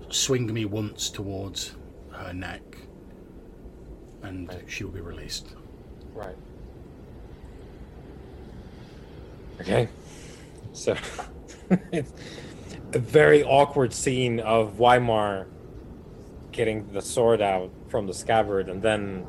swing 0.10 0.54
me 0.54 0.66
once 0.66 1.10
towards 1.10 1.76
her 2.12 2.34
neck 2.34 2.78
and 4.26 4.48
Right. 4.48 4.64
she 4.68 4.84
will 4.84 4.92
be 4.92 5.02
released. 5.02 5.48
Right. 6.14 6.36
Okay. 9.62 9.88
So 10.74 10.96
it's 11.92 12.12
a 12.94 13.00
very 13.00 13.44
awkward 13.44 13.94
scene 13.94 14.40
of 14.42 14.80
Weimar 14.80 15.48
getting 16.52 16.92
the 16.94 17.02
sword 17.02 17.42
out 17.42 17.70
from 17.90 18.08
the 18.08 18.14
scabbard 18.14 18.70
and 18.70 18.82
then 18.82 19.26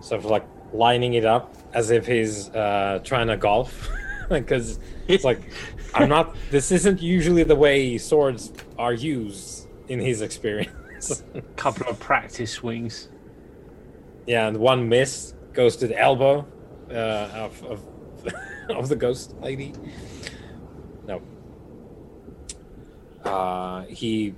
sort 0.00 0.20
of 0.24 0.26
like 0.30 0.44
lining 0.72 1.14
it 1.14 1.24
up 1.24 1.54
as 1.72 1.90
if 1.90 2.06
he's 2.06 2.48
uh, 2.50 3.00
trying 3.04 3.28
to 3.28 3.36
golf. 3.36 3.90
Because 4.30 4.80
it's 5.06 5.22
like, 5.22 5.38
I'm 5.92 6.08
not, 6.08 6.34
this 6.50 6.72
isn't 6.72 7.02
usually 7.02 7.42
the 7.42 7.54
way 7.54 7.98
swords 7.98 8.54
are 8.78 8.94
used 8.94 9.68
in 9.88 10.00
his 10.00 10.22
experience. 10.22 11.22
A 11.34 11.42
couple 11.56 11.86
of 11.88 12.00
practice 12.00 12.52
swings. 12.52 13.10
Yeah, 14.26 14.48
and 14.48 14.56
one 14.58 14.88
miss 14.88 15.34
goes 15.52 15.76
to 15.76 15.86
the 15.86 15.98
elbow 15.98 16.46
uh, 16.90 16.94
of, 16.94 17.62
of 17.64 17.84
of 18.70 18.88
the 18.88 18.96
ghost 18.96 19.34
lady. 19.40 19.72
No. 21.06 21.20
Uh, 23.24 23.82
he 23.84 24.34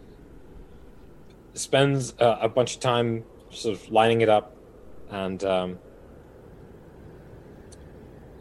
spends 1.55 2.15
uh, 2.21 2.39
a 2.41 2.49
bunch 2.49 2.75
of 2.75 2.81
time 2.81 3.25
sort 3.51 3.77
of 3.77 3.91
lining 3.91 4.21
it 4.21 4.29
up, 4.29 4.57
and 5.11 5.43
um, 5.45 5.79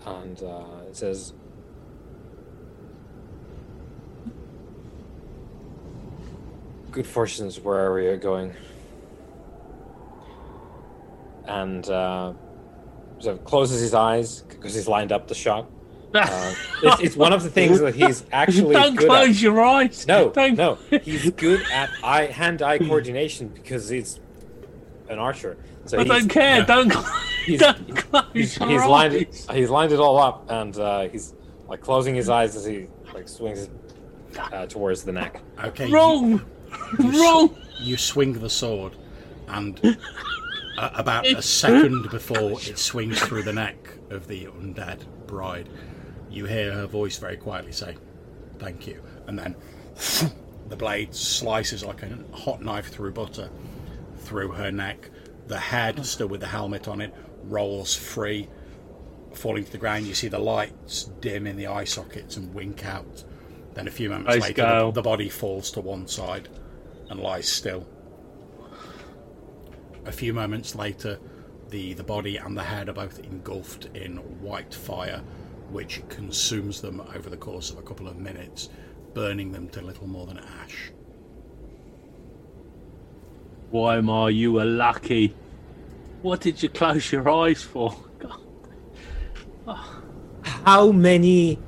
and 0.05 0.41
uh, 0.41 0.88
it 0.88 0.95
says. 0.95 1.34
Good 6.91 7.05
fortunes 7.05 7.59
wherever 7.59 7.99
you're 7.99 8.15
going 8.15 8.55
and 11.47 11.88
uh, 11.89 12.34
sort 13.19 13.38
of 13.38 13.45
closes 13.45 13.81
his 13.81 13.93
eyes 13.93 14.41
because 14.43 14.73
he's 14.73 14.88
lined 14.88 15.11
up 15.11 15.27
the 15.27 15.35
shot. 15.35 15.69
Uh, 16.15 16.53
it's, 16.81 17.01
it's 17.01 17.15
one 17.17 17.34
of 17.34 17.43
the 17.43 17.49
things 17.49 17.81
that 17.81 17.93
he's 17.93 18.23
actually 18.31 18.73
Don't 18.73 18.95
good 18.95 19.09
close 19.09 19.35
at. 19.35 19.41
your 19.41 19.59
eyes. 19.61 20.07
No, 20.07 20.30
Don't- 20.34 20.55
no, 20.57 20.76
he's 21.03 21.30
good 21.31 21.61
at 21.73 21.89
eye 22.05 22.27
hand-eye 22.27 22.77
coordination 22.77 23.49
because 23.49 23.89
he's 23.89 24.22
an 25.09 25.19
archer. 25.19 25.57
So 25.84 25.99
I 25.99 26.03
he's, 26.03 26.09
don't 26.09 26.30
care. 26.30 26.57
yeah. 26.59 26.65
Don't, 26.65 26.93
He's- 27.45 27.59
don't 27.59 27.97
close 27.97 28.23
He's, 28.31 28.57
your 28.57 28.69
he's 28.69 28.85
lined 28.85 29.13
it. 29.13 29.45
He's 29.51 29.69
lined 29.69 29.91
it 29.91 29.99
all 29.99 30.17
up, 30.17 30.49
and 30.49 30.77
uh, 30.77 31.09
he's 31.09 31.34
like 31.67 31.81
closing 31.81 32.15
his 32.15 32.30
eyes 32.30 32.55
as 32.55 32.63
he 32.63 32.88
like 33.13 33.27
swings 33.27 33.69
uh, 34.39 34.67
towards 34.67 35.03
the 35.03 35.11
neck. 35.11 35.41
Okay. 35.65 35.91
Wrong. 35.91 36.41
you 36.97 37.09
s- 37.11 37.19
Wrong. 37.19 37.57
You 37.81 37.97
swing 37.97 38.31
the 38.39 38.49
sword, 38.49 38.95
and 39.49 39.97
uh, 40.77 40.89
about 40.95 41.26
a 41.26 41.41
second 41.41 42.10
before 42.10 42.60
it 42.61 42.77
swings 42.77 43.19
through 43.19 43.43
the 43.43 43.53
neck 43.53 43.77
of 44.10 44.27
the 44.27 44.45
undead 44.45 45.06
bride, 45.27 45.69
you 46.30 46.45
hear 46.45 46.73
her 46.73 46.88
voice 46.88 47.18
very 47.18 47.38
quietly 47.38 47.72
say, 47.72 47.97
"Thank 48.60 48.88
you," 48.88 49.02
and 49.27 49.38
then 49.38 49.56
the 50.69 50.76
blade 50.76 51.14
slices 51.14 51.84
like 51.84 52.03
a 52.03 52.18
hot 52.35 52.61
knife 52.61 52.88
through 52.88 53.11
butter 53.11 53.49
through 54.18 54.52
her 54.52 54.72
neck. 54.72 55.10
The 55.47 55.60
head, 55.60 56.06
still 56.06 56.27
with 56.27 56.41
the 56.41 56.47
helmet 56.47 56.88
on 56.88 57.02
it, 57.02 57.14
rolls 57.43 57.95
free, 57.95 58.49
falling 59.34 59.64
to 59.64 59.72
the 59.72 59.77
ground. 59.77 60.06
You 60.06 60.15
see 60.15 60.27
the 60.27 60.39
lights 60.39 61.06
dim 61.22 61.45
in 61.47 61.56
the 61.56 61.68
eye 61.68 61.84
sockets 61.84 62.35
and 62.38 62.53
wink 62.53 62.85
out. 62.85 63.23
Then 63.76 63.88
a 63.88 63.91
few 63.91 64.10
moments 64.10 64.30
later, 64.41 64.64
the, 64.85 64.91
the 64.91 65.02
body 65.02 65.30
falls 65.30 65.69
to 65.72 65.81
one 65.81 66.07
side 66.07 66.49
and 67.10 67.19
lies 67.19 67.47
still. 67.47 67.88
A 70.06 70.11
few 70.11 70.34
moments 70.34 70.76
later, 70.76 71.19
the, 71.69 71.94
the 71.94 72.03
body 72.03 72.38
and 72.38 72.56
the 72.56 72.64
head 72.64 72.90
are 72.90 72.94
both 72.94 73.19
engulfed 73.19 73.86
in 73.95 74.18
white 74.41 74.73
fire, 74.73 75.22
which 75.72 76.02
consumes 76.10 76.80
them 76.80 77.02
over 77.15 77.30
the 77.30 77.38
course 77.38 77.72
of 77.72 77.80
a 77.80 77.82
couple 77.82 78.07
of 78.07 78.18
minutes, 78.18 78.69
burning 79.14 79.52
them 79.52 79.68
to 79.69 79.82
little 79.82 80.07
more 80.07 80.27
than 80.27 80.40
ash. 80.40 80.91
Weimar, 83.72 84.30
you 84.30 84.52
were 84.53 84.65
lucky. 84.65 85.36
What 86.22 86.41
did 86.41 86.61
you 86.61 86.69
close 86.69 87.11
your 87.11 87.27
eyes 87.27 87.64
for? 87.64 87.98
God. 88.19 88.41
Ah. 89.68 90.02
How 90.44 90.91
many 90.91 91.60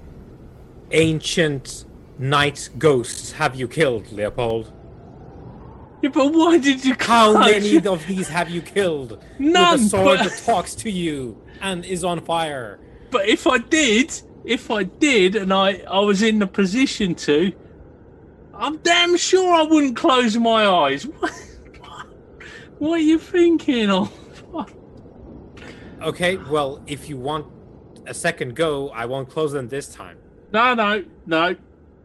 ancient 0.92 1.86
knight 2.20 2.70
ghosts 2.78 3.32
have 3.34 3.56
you 3.56 3.68
killed, 3.68 4.12
Leopold? 4.12 4.72
Yeah, 6.02 6.10
but 6.10 6.32
why 6.34 6.58
did 6.60 6.86
you 6.86 6.96
How 7.00 7.38
many 7.40 7.78
of 7.86 8.06
these 8.06 8.28
have 8.30 8.50
you 8.50 8.62
killed? 8.62 9.24
None, 9.40 9.74
With 9.80 9.86
a 9.88 9.90
sword 9.90 10.20
but- 10.20 10.30
that 10.30 10.44
talks 10.46 10.76
to 10.76 10.92
you 10.92 11.42
and 11.62 11.84
is 11.86 12.04
on 12.04 12.22
fire. 12.22 12.80
But 13.10 13.28
if 13.28 13.48
I 13.48 13.58
did, 13.58 14.14
if 14.46 14.70
I 14.70 14.84
did, 14.84 15.36
and 15.36 15.52
I, 15.54 15.82
I 15.90 16.00
was 16.02 16.22
in 16.22 16.40
the 16.40 16.48
position 16.48 17.16
to, 17.16 17.52
I'm 18.54 18.78
damn 18.78 19.18
sure 19.18 19.54
I 19.54 19.64
wouldn't 19.64 19.96
close 19.96 20.38
my 20.38 20.66
eyes. 20.68 21.08
What, 22.80 22.92
what 22.92 23.00
are 23.00 23.04
you 23.04 23.18
thinking 23.18 23.90
of? 23.90 24.12
Okay, 26.02 26.38
well, 26.38 26.84
if 26.86 27.10
you 27.10 27.18
want 27.18 27.48
a 28.06 28.14
second 28.14 28.56
go, 28.56 28.90
I 28.90 29.06
won't 29.06 29.30
close 29.30 29.52
them 29.52 29.68
this 29.68 29.88
time. 29.88 30.18
No, 30.54 30.76
no, 30.76 31.04
no. 31.26 31.56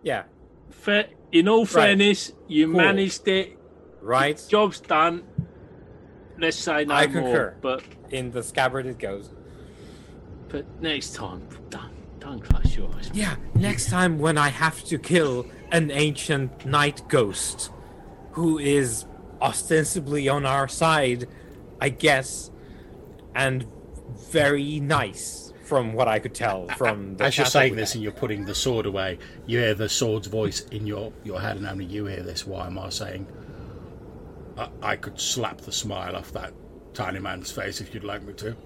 Yeah, 0.02 0.22
Fair, 0.70 1.08
in 1.30 1.46
all 1.46 1.66
fairness, 1.66 2.32
you 2.48 2.66
Cool. 2.68 2.76
managed 2.76 3.28
it. 3.28 3.58
Right? 4.02 4.44
Job's 4.48 4.80
done. 4.80 5.22
Let's 6.38 6.56
say 6.56 6.84
no 6.84 6.94
I 6.94 7.06
more. 7.06 7.22
concur. 7.22 7.54
But 7.60 7.84
In 8.10 8.30
the 8.32 8.42
scabbard 8.42 8.86
it 8.86 8.98
goes. 8.98 9.30
but 10.48 10.66
next 10.82 11.14
time, 11.14 11.46
don't 11.70 11.92
don't 12.20 12.40
close 12.42 12.76
your 12.76 12.92
eyes. 12.94 13.10
Yeah, 13.14 13.36
next 13.54 13.88
time 13.90 14.18
when 14.18 14.36
I 14.38 14.48
have 14.48 14.82
to 14.84 14.98
kill 14.98 15.46
an 15.70 15.90
ancient 15.90 16.66
knight 16.66 17.02
ghost 17.08 17.70
who 18.32 18.58
is 18.58 19.06
ostensibly 19.40 20.28
on 20.28 20.46
our 20.46 20.68
side, 20.68 21.26
I 21.80 21.88
guess, 21.90 22.50
and 23.34 23.66
very 24.30 24.78
nice 24.80 25.52
from 25.64 25.94
what 25.94 26.06
I 26.06 26.18
could 26.18 26.34
tell 26.34 26.68
from 26.76 27.16
the 27.16 27.24
As 27.24 27.38
you're 27.38 27.46
saying 27.46 27.76
this 27.76 27.94
and 27.94 28.02
you're 28.02 28.12
putting 28.12 28.44
the 28.44 28.54
sword 28.54 28.84
away, 28.86 29.18
you 29.46 29.58
hear 29.58 29.74
the 29.74 29.88
sword's 29.88 30.26
voice 30.28 30.60
in 30.70 30.86
your, 30.86 31.12
your 31.24 31.40
head, 31.40 31.56
and 31.56 31.66
only 31.66 31.86
you 31.86 32.04
hear 32.06 32.22
this. 32.22 32.46
Why 32.46 32.66
am 32.66 32.78
I 32.78 32.90
saying, 32.90 33.26
I, 34.56 34.68
I 34.82 34.96
could 34.96 35.20
slap 35.20 35.60
the 35.60 35.72
smile 35.72 36.16
off 36.16 36.32
that 36.32 36.52
tiny 36.94 37.18
man's 37.18 37.50
face 37.50 37.80
if 37.80 37.94
you'd 37.94 38.04
like 38.04 38.22
me 38.22 38.32
to. 38.34 38.56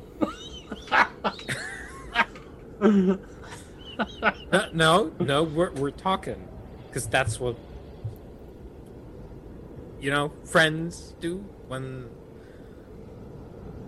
Uh, 3.99 4.67
no, 4.75 5.11
no, 5.21 5.43
we're 5.43 5.73
we're 5.73 5.91
talking 5.91 6.47
because 6.89 7.07
that's 7.07 7.41
what 7.41 7.57
you 10.01 10.11
know 10.11 10.33
friends 10.45 11.15
do 11.21 11.39
when 11.69 12.11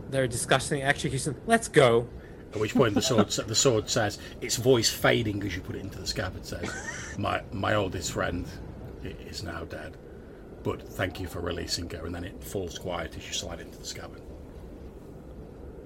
they're 0.09 0.27
discussing 0.27 0.83
execution. 0.83 1.37
Let's 1.47 1.69
go. 1.69 2.09
At 2.55 2.61
which 2.61 2.75
point 2.75 2.95
the 2.95 3.03
sword 3.03 3.29
the 3.29 3.55
sword 3.55 3.91
says, 3.91 4.19
its 4.41 4.57
voice 4.57 4.89
fading 4.89 5.43
as 5.43 5.55
you 5.55 5.61
put 5.61 5.77
it 5.77 5.81
into 5.81 5.99
the 5.99 6.07
scabbard 6.07 6.47
says, 6.47 6.71
"My 7.19 7.43
my 7.53 7.75
oldest 7.75 8.13
friend 8.13 8.47
is 9.05 9.43
now 9.43 9.65
dead, 9.65 9.97
but 10.69 10.87
thank 10.87 11.19
you 11.19 11.27
for 11.27 11.41
releasing 11.41 11.89
her." 11.91 12.05
And 12.05 12.15
then 12.15 12.25
it 12.25 12.43
falls 12.43 12.79
quiet 12.79 13.17
as 13.17 13.27
you 13.27 13.33
slide 13.33 13.61
into 13.61 13.79
the 13.79 13.85
scabbard. 13.87 14.23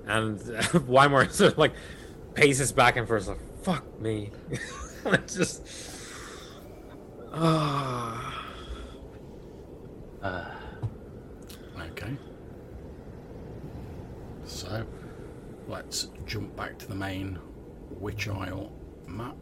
And 0.06 0.40
uh, 0.56 0.80
Weimar 0.80 1.28
sort 1.30 1.52
of 1.52 1.58
like 1.58 1.74
paces 2.34 2.72
back 2.72 2.96
and 2.96 3.06
forth, 3.06 3.28
like 3.28 3.62
"Fuck 3.62 4.00
me." 4.00 4.30
It's 5.04 5.34
just 5.34 5.66
ah. 7.32 8.28
Okay. 11.90 12.16
So, 14.44 14.86
let's 15.66 16.08
jump 16.24 16.54
back 16.56 16.78
to 16.78 16.86
the 16.86 16.94
main 16.94 17.38
Witch 17.90 18.28
Isle 18.28 18.70
map. 19.08 19.36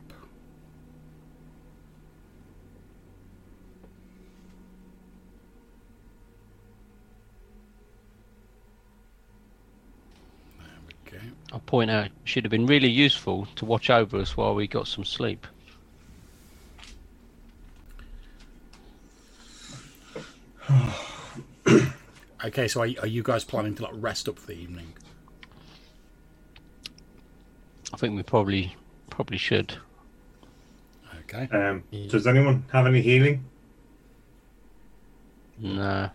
There 11.09 11.09
we 11.22 11.28
go. 11.28 11.34
I'll 11.52 11.60
point 11.60 11.90
out, 11.90 12.06
it 12.06 12.12
should 12.24 12.44
have 12.44 12.50
been 12.50 12.66
really 12.66 12.90
useful 12.90 13.46
to 13.56 13.64
watch 13.64 13.90
over 13.90 14.18
us 14.18 14.36
while 14.36 14.54
we 14.54 14.66
got 14.66 14.88
some 14.88 15.04
sleep. 15.04 15.46
Okay, 22.42 22.68
so 22.68 22.80
are, 22.80 22.88
are 23.02 23.06
you 23.06 23.22
guys 23.22 23.44
planning 23.44 23.74
to 23.74 23.82
like 23.82 23.92
rest 23.96 24.26
up 24.26 24.38
for 24.38 24.46
the 24.46 24.54
evening? 24.54 24.94
I 27.92 27.96
think 27.98 28.16
we 28.16 28.22
probably 28.22 28.74
probably 29.10 29.36
should. 29.36 29.76
Okay. 31.20 31.48
Um, 31.54 31.84
Does 32.08 32.26
anyone 32.26 32.64
have 32.72 32.86
any 32.86 33.02
healing? 33.02 33.44
No. 35.58 36.08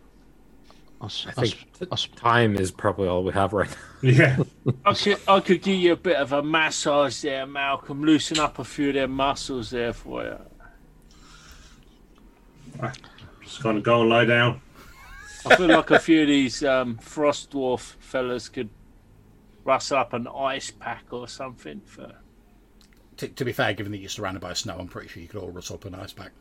I, 1.05 1.07
s- 1.07 1.27
I 1.37 1.41
I 1.41 1.43
s- 1.45 1.53
think 1.53 1.91
I 1.91 1.93
s- 1.93 2.07
time 2.15 2.55
is 2.55 2.71
probably 2.71 3.07
all 3.07 3.23
we 3.23 3.31
have 3.33 3.53
right 3.53 3.69
now. 3.69 3.75
Yeah. 4.11 4.37
I 4.85 4.93
could, 4.93 5.17
I 5.27 5.39
could 5.39 5.61
give 5.63 5.77
you 5.79 5.93
a 5.93 5.95
bit 5.95 6.17
of 6.17 6.31
a 6.33 6.43
massage 6.43 7.21
there, 7.21 7.45
Malcolm. 7.47 8.03
Loosen 8.03 8.39
up 8.39 8.59
a 8.59 8.63
few 8.63 8.89
of 8.89 8.93
their 8.95 9.07
muscles 9.07 9.69
there 9.71 9.93
for 9.93 10.23
you. 10.23 10.37
Just 13.43 13.63
gonna 13.63 13.81
go 13.81 14.01
and 14.01 14.09
lie 14.09 14.25
down. 14.25 14.61
I 15.45 15.55
feel 15.55 15.67
like 15.67 15.91
a 15.91 15.99
few 15.99 16.23
of 16.23 16.27
these 16.27 16.63
um, 16.63 16.97
frost 16.97 17.51
dwarf 17.51 17.93
fellas 17.99 18.49
could 18.49 18.69
rustle 19.63 19.97
up 19.97 20.13
an 20.13 20.27
ice 20.27 20.71
pack 20.71 21.05
or 21.11 21.27
something 21.27 21.81
for. 21.85 22.11
To, 23.17 23.27
to 23.27 23.45
be 23.45 23.53
fair, 23.53 23.73
given 23.73 23.91
that 23.91 23.99
you're 23.99 24.09
surrounded 24.09 24.41
by 24.41 24.53
snow, 24.53 24.77
I'm 24.79 24.87
pretty 24.87 25.07
sure 25.07 25.21
you 25.21 25.29
could 25.29 25.39
all 25.41 25.51
rustle 25.51 25.75
up 25.75 25.85
an 25.85 25.95
ice 25.95 26.13
pack. 26.13 26.31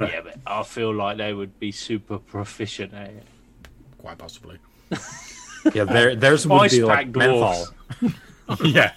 Yeah, 0.00 0.20
but 0.22 0.38
I 0.46 0.62
feel 0.62 0.92
like 0.94 1.18
they 1.18 1.32
would 1.34 1.58
be 1.60 1.70
super 1.70 2.18
proficient 2.18 2.94
at 2.94 3.10
it. 3.10 3.26
Quite 4.04 4.18
possibly. 4.18 4.58
Yeah, 5.72 5.84
there, 5.84 6.14
there's 6.14 6.46
would 6.46 6.60
Ice 6.60 6.72
be 6.76 6.82
pack 6.82 7.06
like 7.06 7.16
menthol. 7.16 7.68
yeah. 8.66 8.92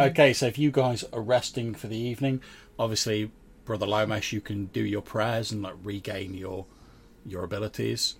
okay, 0.00 0.32
so 0.32 0.46
if 0.46 0.58
you 0.58 0.72
guys 0.72 1.04
are 1.12 1.22
resting 1.22 1.74
for 1.76 1.86
the 1.86 1.96
evening, 1.96 2.40
obviously, 2.76 3.30
Brother 3.64 3.86
Lomash, 3.86 4.32
you 4.32 4.40
can 4.40 4.66
do 4.66 4.84
your 4.84 5.00
prayers 5.00 5.52
and 5.52 5.62
like 5.62 5.74
regain 5.84 6.34
your 6.34 6.66
your 7.24 7.44
abilities. 7.44 8.16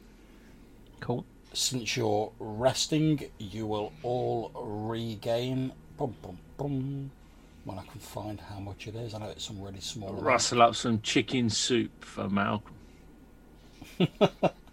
cool. 1.01 1.25
Since 1.53 1.97
you're 1.97 2.31
resting, 2.39 3.29
you 3.41 3.67
will 3.67 3.93
all 4.05 4.53
regain. 4.55 5.73
Boom, 5.99 6.15
boom, 6.23 6.39
boom. 6.57 7.11
When 7.65 7.81
I 7.81 7.83
can 7.83 7.99
find 7.99 8.41
how 8.41 8.61
much 8.61 8.87
it 8.87 8.95
is, 8.95 9.13
I 9.13 9.19
know 9.19 9.31
it's 9.31 9.45
some 9.45 9.61
really 9.61 9.81
small. 9.81 10.13
Rustle 10.13 10.63
up 10.63 10.77
some 10.77 11.01
chicken 11.01 11.51
soup 11.51 12.05
for 12.05 12.29
Malcolm. 12.29 12.75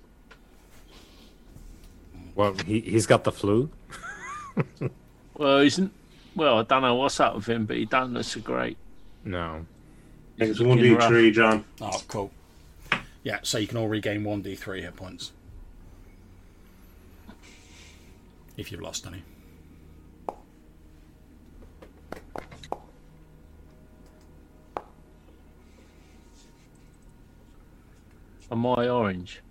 Well, 2.36 2.54
he 2.66 2.80
he's 2.82 3.06
got 3.06 3.24
the 3.24 3.32
flu. 3.32 3.70
Well, 5.34 5.62
he's 5.62 5.80
n- 5.80 5.90
well. 6.36 6.60
I 6.60 6.64
don't 6.64 6.84
know 6.84 6.94
what's 6.96 7.20
up 7.20 7.34
with 7.34 7.48
him, 7.48 7.66
but 7.66 7.78
he 7.78 7.86
don't 7.86 8.14
look 8.14 8.26
so 8.26 8.42
great. 8.42 8.78
No. 9.24 9.66
It's 10.38 10.60
one 10.60 10.78
d 10.78 10.96
three, 10.96 11.32
John. 11.32 11.66
Oh, 11.80 12.00
cool. 12.08 12.32
Yeah, 13.24 13.40
so 13.42 13.58
you 13.58 13.66
can 13.66 13.78
all 13.78 13.88
regain 13.88 14.24
one 14.24 14.44
d3 14.44 14.82
hit 14.82 14.96
points 14.96 15.32
if 18.58 18.72
you've 18.72 18.82
lost 18.82 19.08
any. 19.08 19.24
Am 28.52 28.66
I 28.66 28.90
orange? 28.90 29.42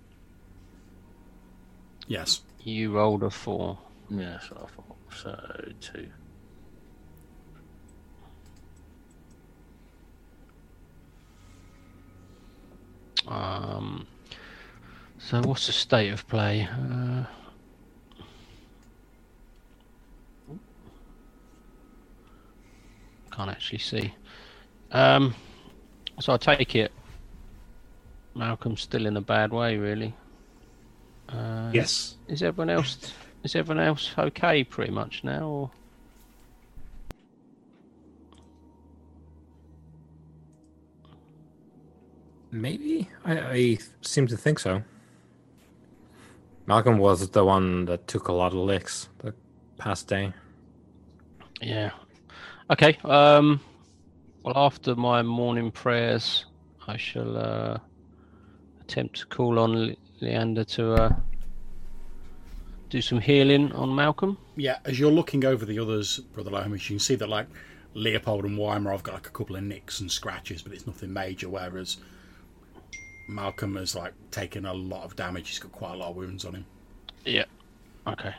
Yes. 2.07 2.43
You 2.63 2.93
rolled 2.93 3.23
a 3.23 3.31
four. 3.31 3.79
Yeah, 4.11 4.33
that's 4.33 4.51
what 4.51 4.63
I 4.63 4.67
thought. 4.67 4.97
So 5.15 5.73
two. 5.81 6.11
Um, 13.29 14.07
so 15.19 15.41
what's 15.43 15.67
the 15.67 15.73
state 15.73 16.11
of 16.11 16.27
play? 16.27 16.69
Uh, 16.71 17.25
can't 23.31 23.51
actually 23.51 23.79
see. 23.79 24.15
Um, 24.91 25.35
so 26.19 26.33
I 26.33 26.37
take 26.37 26.75
it 26.75 26.93
Malcolm's 28.35 28.81
still 28.81 29.07
in 29.07 29.17
a 29.17 29.21
bad 29.21 29.53
way, 29.53 29.77
really. 29.77 30.15
Uh, 31.33 31.71
Yes. 31.73 32.17
Is 32.29 32.43
everyone 32.43 32.71
else? 32.71 33.13
Is 33.45 33.55
everyone 33.55 33.85
else 33.85 34.13
okay, 34.19 34.65
pretty 34.65 34.93
much 34.93 35.23
now? 35.25 35.47
Or? 35.47 35.71
Maybe 42.53 43.09
I, 43.25 43.39
I 43.39 43.79
seem 44.03 44.27
to 44.27 44.37
think 44.37 44.59
so. 44.59 44.83
Malcolm 46.67 46.99
was 46.99 47.29
the 47.31 47.45
one 47.45 47.85
that 47.87 48.07
took 48.09 48.29
a 48.29 48.33
lot 48.33 48.53
of 48.53 48.59
licks 48.59 49.09
the 49.19 49.35
past 49.79 50.09
day. 50.09 50.33
Yeah. 51.61 51.91
Okay. 52.71 52.99
Um. 53.05 53.61
Well, 54.43 54.57
after 54.57 54.95
my 54.97 55.23
morning 55.23 55.71
prayers, 55.71 56.47
I 56.89 56.97
shall 56.97 57.37
uh, 57.37 57.79
attempt 58.81 59.21
to 59.21 59.27
call 59.27 59.59
on 59.59 59.95
Leander 60.21 60.65
to 60.65 60.95
uh, 60.95 61.15
do 62.89 63.01
some 63.01 63.21
healing 63.21 63.73
on 63.73 63.95
Malcolm. 63.95 64.37
Yeah, 64.57 64.79
as 64.85 64.99
you're 64.99 65.11
looking 65.11 65.45
over 65.45 65.65
the 65.65 65.79
others, 65.79 66.19
Brother 66.19 66.51
Lomish, 66.51 66.91
you 66.91 66.97
can 66.97 66.99
see 66.99 67.15
that 67.17 67.29
like 67.29 67.47
Leopold 67.95 68.45
and 68.45 68.57
Weimar 68.59 68.93
have 68.93 69.03
got 69.03 69.15
like 69.15 69.27
a 69.27 69.31
couple 69.31 69.57
of 69.57 69.63
nicks 69.63 70.01
and 70.01 70.11
scratches, 70.11 70.63
but 70.63 70.73
it's 70.73 70.87
nothing 70.87 71.13
major. 71.13 71.49
Whereas 71.49 71.99
Malcolm 73.29 73.77
has 73.77 73.95
like 73.95 74.13
taken 74.31 74.67
a 74.67 74.75
lot 74.75 75.05
of 75.05 75.17
damage. 75.17 75.49
He's 75.49 75.59
got 75.59 75.73
quite 75.73 75.95
a 75.95 75.97
lot 75.97 76.11
of 76.11 76.17
wounds 76.17 76.45
on 76.45 76.55
him. 76.55 76.67
Yeah. 77.25 77.45
Okay. 78.07 78.35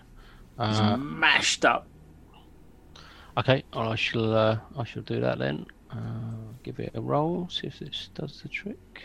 He's 0.58 0.80
Uh, 0.80 0.98
mashed 0.98 1.66
up. 1.66 1.88
okay. 3.38 3.64
I 3.74 3.95
shall. 3.95 4.36
Uh, 4.36 4.60
I 4.78 4.84
shall 4.84 5.03
do 5.03 5.20
that 5.22 5.40
then. 5.40 5.66
Uh, 5.91 5.98
give 6.64 6.80
it 6.80 6.91
a 6.94 7.02
roll. 7.02 7.48
See 7.49 7.68
if 7.68 7.80
this 7.80 8.10
does 8.16 8.41
the 8.41 8.49
trick. 8.49 9.03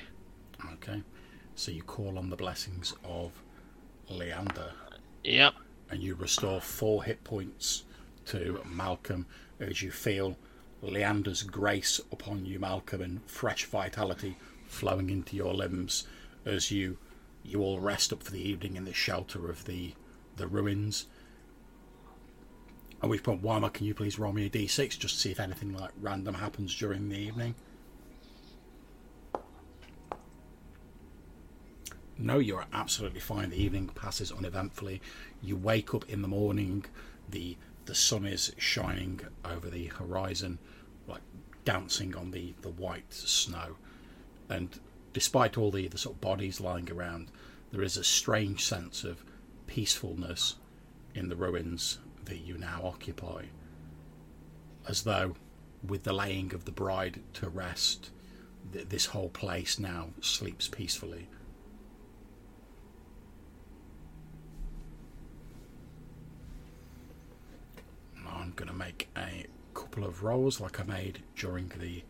Okay, 0.75 1.03
so 1.57 1.73
you 1.73 1.83
call 1.83 2.19
on 2.19 2.31
the 2.31 2.37
blessings 2.37 2.95
of 3.05 3.33
Leander, 4.09 4.73
Yep. 5.25 5.55
and 5.91 6.03
you 6.03 6.15
restore 6.15 6.61
four 6.61 7.03
hit 7.03 7.25
points 7.25 7.83
to 8.27 8.61
Malcolm 8.71 9.27
as 9.59 9.83
you 9.83 9.91
feel 9.91 10.37
Leander's 10.83 11.43
grace 11.43 11.99
upon 12.13 12.45
you, 12.47 12.59
Malcolm, 12.61 13.01
and 13.01 13.21
fresh 13.29 13.65
vitality 13.65 14.37
flowing 14.69 15.11
into 15.11 15.35
your 15.37 15.55
limbs 15.55 16.07
as 16.45 16.71
you 16.71 16.99
you 17.43 17.63
all 17.63 17.79
rest 17.81 18.13
up 18.13 18.23
for 18.23 18.33
the 18.33 18.41
evening 18.49 18.77
in 18.77 18.85
the 18.85 18.93
shelter 18.93 19.49
of 19.49 19.65
the 19.65 19.95
the 20.37 20.47
ruins. 20.47 21.07
At 23.03 23.09
which 23.09 23.23
point, 23.23 23.43
Weimar, 23.43 23.71
can 23.71 23.87
you 23.87 23.95
please 23.95 24.19
roll 24.19 24.33
me 24.33 24.47
a 24.47 24.51
d6 24.51 24.99
just 24.99 25.15
to 25.15 25.21
see 25.21 25.31
if 25.31 25.41
anything 25.41 25.73
like 25.77 25.91
random 26.01 26.35
happens 26.35 26.75
during 26.75 27.09
the 27.09 27.19
evening? 27.19 27.55
No, 32.19 32.39
you're 32.39 32.65
absolutely 32.73 33.21
fine. 33.21 33.51
The 33.51 33.63
evening 33.63 33.89
passes 33.89 34.33
uneventfully. 34.33 35.03
You 35.43 35.57
wake 35.57 35.95
up 35.95 36.09
in 36.09 36.23
the 36.23 36.29
morning. 36.29 36.87
the 37.29 37.57
The 37.85 37.95
sun 37.95 38.27
is 38.27 38.53
shining 38.59 39.21
over 39.45 39.69
the 39.69 39.87
horizon, 39.87 40.59
like 41.07 41.23
dancing 41.65 42.17
on 42.17 42.31
the 42.31 42.55
the 42.63 42.71
white 42.71 43.13
snow. 43.13 43.77
And 44.49 44.81
despite 45.13 45.59
all 45.59 45.71
the 45.71 45.89
the 45.89 45.99
sort 45.99 46.17
of 46.17 46.21
bodies 46.21 46.61
lying 46.61 46.91
around, 46.91 47.31
there 47.71 47.83
is 47.83 47.97
a 47.97 48.05
strange 48.05 48.65
sense 48.65 49.05
of 49.05 49.23
peacefulness 49.67 50.57
in 51.15 51.29
the 51.29 51.37
ruins 51.37 51.99
that 52.25 52.39
you 52.39 52.57
now 52.59 52.81
occupy, 52.85 53.45
as 54.89 55.03
though, 55.03 55.35
with 55.87 56.03
the 56.05 56.13
laying 56.13 56.55
of 56.55 56.65
the 56.65 56.73
bride 56.73 57.21
to 57.35 57.49
rest, 57.49 58.11
th- 58.73 58.89
this 58.89 59.07
whole 59.07 59.29
place 59.29 59.79
now 59.79 60.11
sleeps 60.21 60.69
peacefully. 60.69 61.29
I'm 68.47 68.53
going 68.53 68.69
to 68.69 68.75
make 68.75 69.09
a 69.17 69.47
couple 69.75 70.05
of 70.05 70.23
rolls 70.23 70.61
like 70.61 70.79
I 70.79 70.85
made 70.85 71.19
during 71.35 71.73
the 71.81 72.05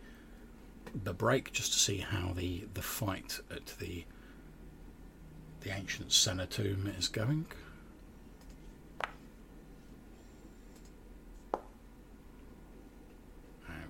the 1.03 1.13
break 1.13 1.51
just 1.51 1.73
to 1.73 1.79
see 1.79 1.97
how 1.97 2.31
the, 2.33 2.65
the 2.75 2.81
fight 2.81 3.39
at 3.51 3.65
the 3.79 4.05
the 5.61 5.71
ancient 5.75 6.11
Senna 6.13 6.45
tomb 6.45 6.93
is 6.97 7.07
going. 7.07 7.45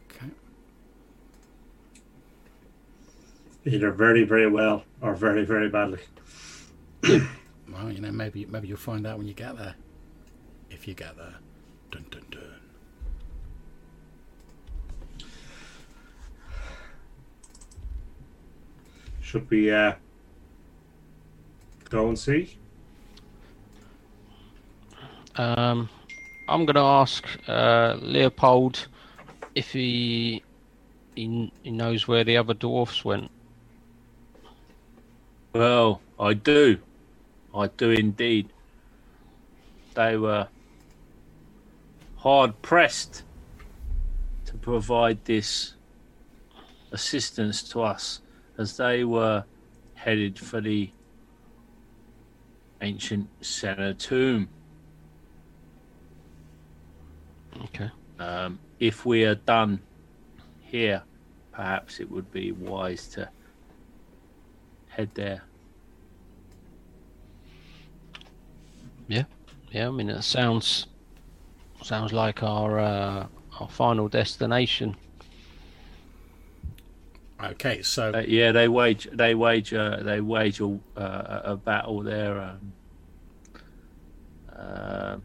Okay. 0.10 0.28
Either 3.66 3.92
very, 3.92 4.24
very 4.24 4.50
well 4.50 4.86
or 5.02 5.14
very, 5.16 5.44
very 5.44 5.70
badly. 5.70 6.00
well, 7.04 7.92
you 7.92 8.00
know, 8.00 8.12
maybe 8.12 8.46
maybe 8.46 8.70
you'll 8.70 8.78
find 8.78 9.06
out 9.06 9.18
when 9.18 9.28
you 9.28 9.34
get 9.34 9.58
there. 9.58 9.76
If 10.70 10.88
you 10.88 10.94
get 10.94 11.18
there. 11.18 11.36
Dun, 11.92 12.06
dun, 12.10 12.24
dun. 12.32 12.37
Should 19.28 19.50
we 19.50 19.70
uh, 19.70 19.92
go 21.90 22.08
and 22.08 22.18
see? 22.18 22.58
Um, 25.36 25.90
I'm 26.48 26.66
going 26.66 26.76
to 26.76 26.80
ask 26.80 27.28
uh, 27.46 27.98
Leopold 28.00 28.88
if 29.54 29.74
he, 29.74 30.42
he 31.14 31.52
he 31.62 31.72
knows 31.72 32.08
where 32.08 32.24
the 32.24 32.38
other 32.38 32.54
dwarfs 32.54 33.04
went. 33.04 33.30
Well, 35.52 36.00
I 36.18 36.34
do. 36.34 36.80
I 37.54 37.68
do 37.68 37.90
indeed. 37.90 38.48
They 39.94 40.16
were 40.16 40.48
hard 42.16 42.62
pressed 42.62 43.24
to 44.46 44.54
provide 44.54 45.26
this 45.26 45.74
assistance 46.94 47.62
to 47.64 47.82
us 47.82 48.22
as 48.58 48.78
they 48.78 49.04
were 49.04 49.44
headed 49.94 50.38
for 50.38 50.62
the 50.62 50.90
ancient 52.82 53.28
Senna 53.42 53.94
tomb. 53.94 54.50
Okay. 57.64 57.90
Um, 58.20 58.60
if 58.80 59.06
we 59.06 59.26
are 59.26 59.36
done 59.36 59.82
here, 60.62 61.04
perhaps 61.52 62.00
it 62.00 62.10
would 62.10 62.32
be 62.32 62.52
wise 62.52 63.08
to 63.10 63.30
head 64.88 65.10
there. 65.14 65.44
Yeah, 69.08 69.24
yeah, 69.72 69.88
I 69.88 69.92
mean 69.92 70.10
it 70.10 70.22
sounds 70.24 70.88
sounds 71.82 72.12
like 72.12 72.44
our 72.44 72.80
uh, 72.80 73.28
our 73.60 73.70
final 73.70 74.08
destination. 74.08 74.96
Okay, 77.44 77.84
so 77.84 78.12
Uh, 78.14 78.24
yeah, 78.28 78.52
they 78.52 78.68
wage 78.68 79.08
they 79.14 79.36
wage 79.36 79.74
uh, 79.74 79.98
they 80.02 80.22
wage 80.22 80.60
a, 80.60 80.80
uh, 80.96 81.42
a 81.44 81.56
battle 81.56 82.02
there. 82.02 82.42
Um, 82.42 82.74
uh, 84.52 85.18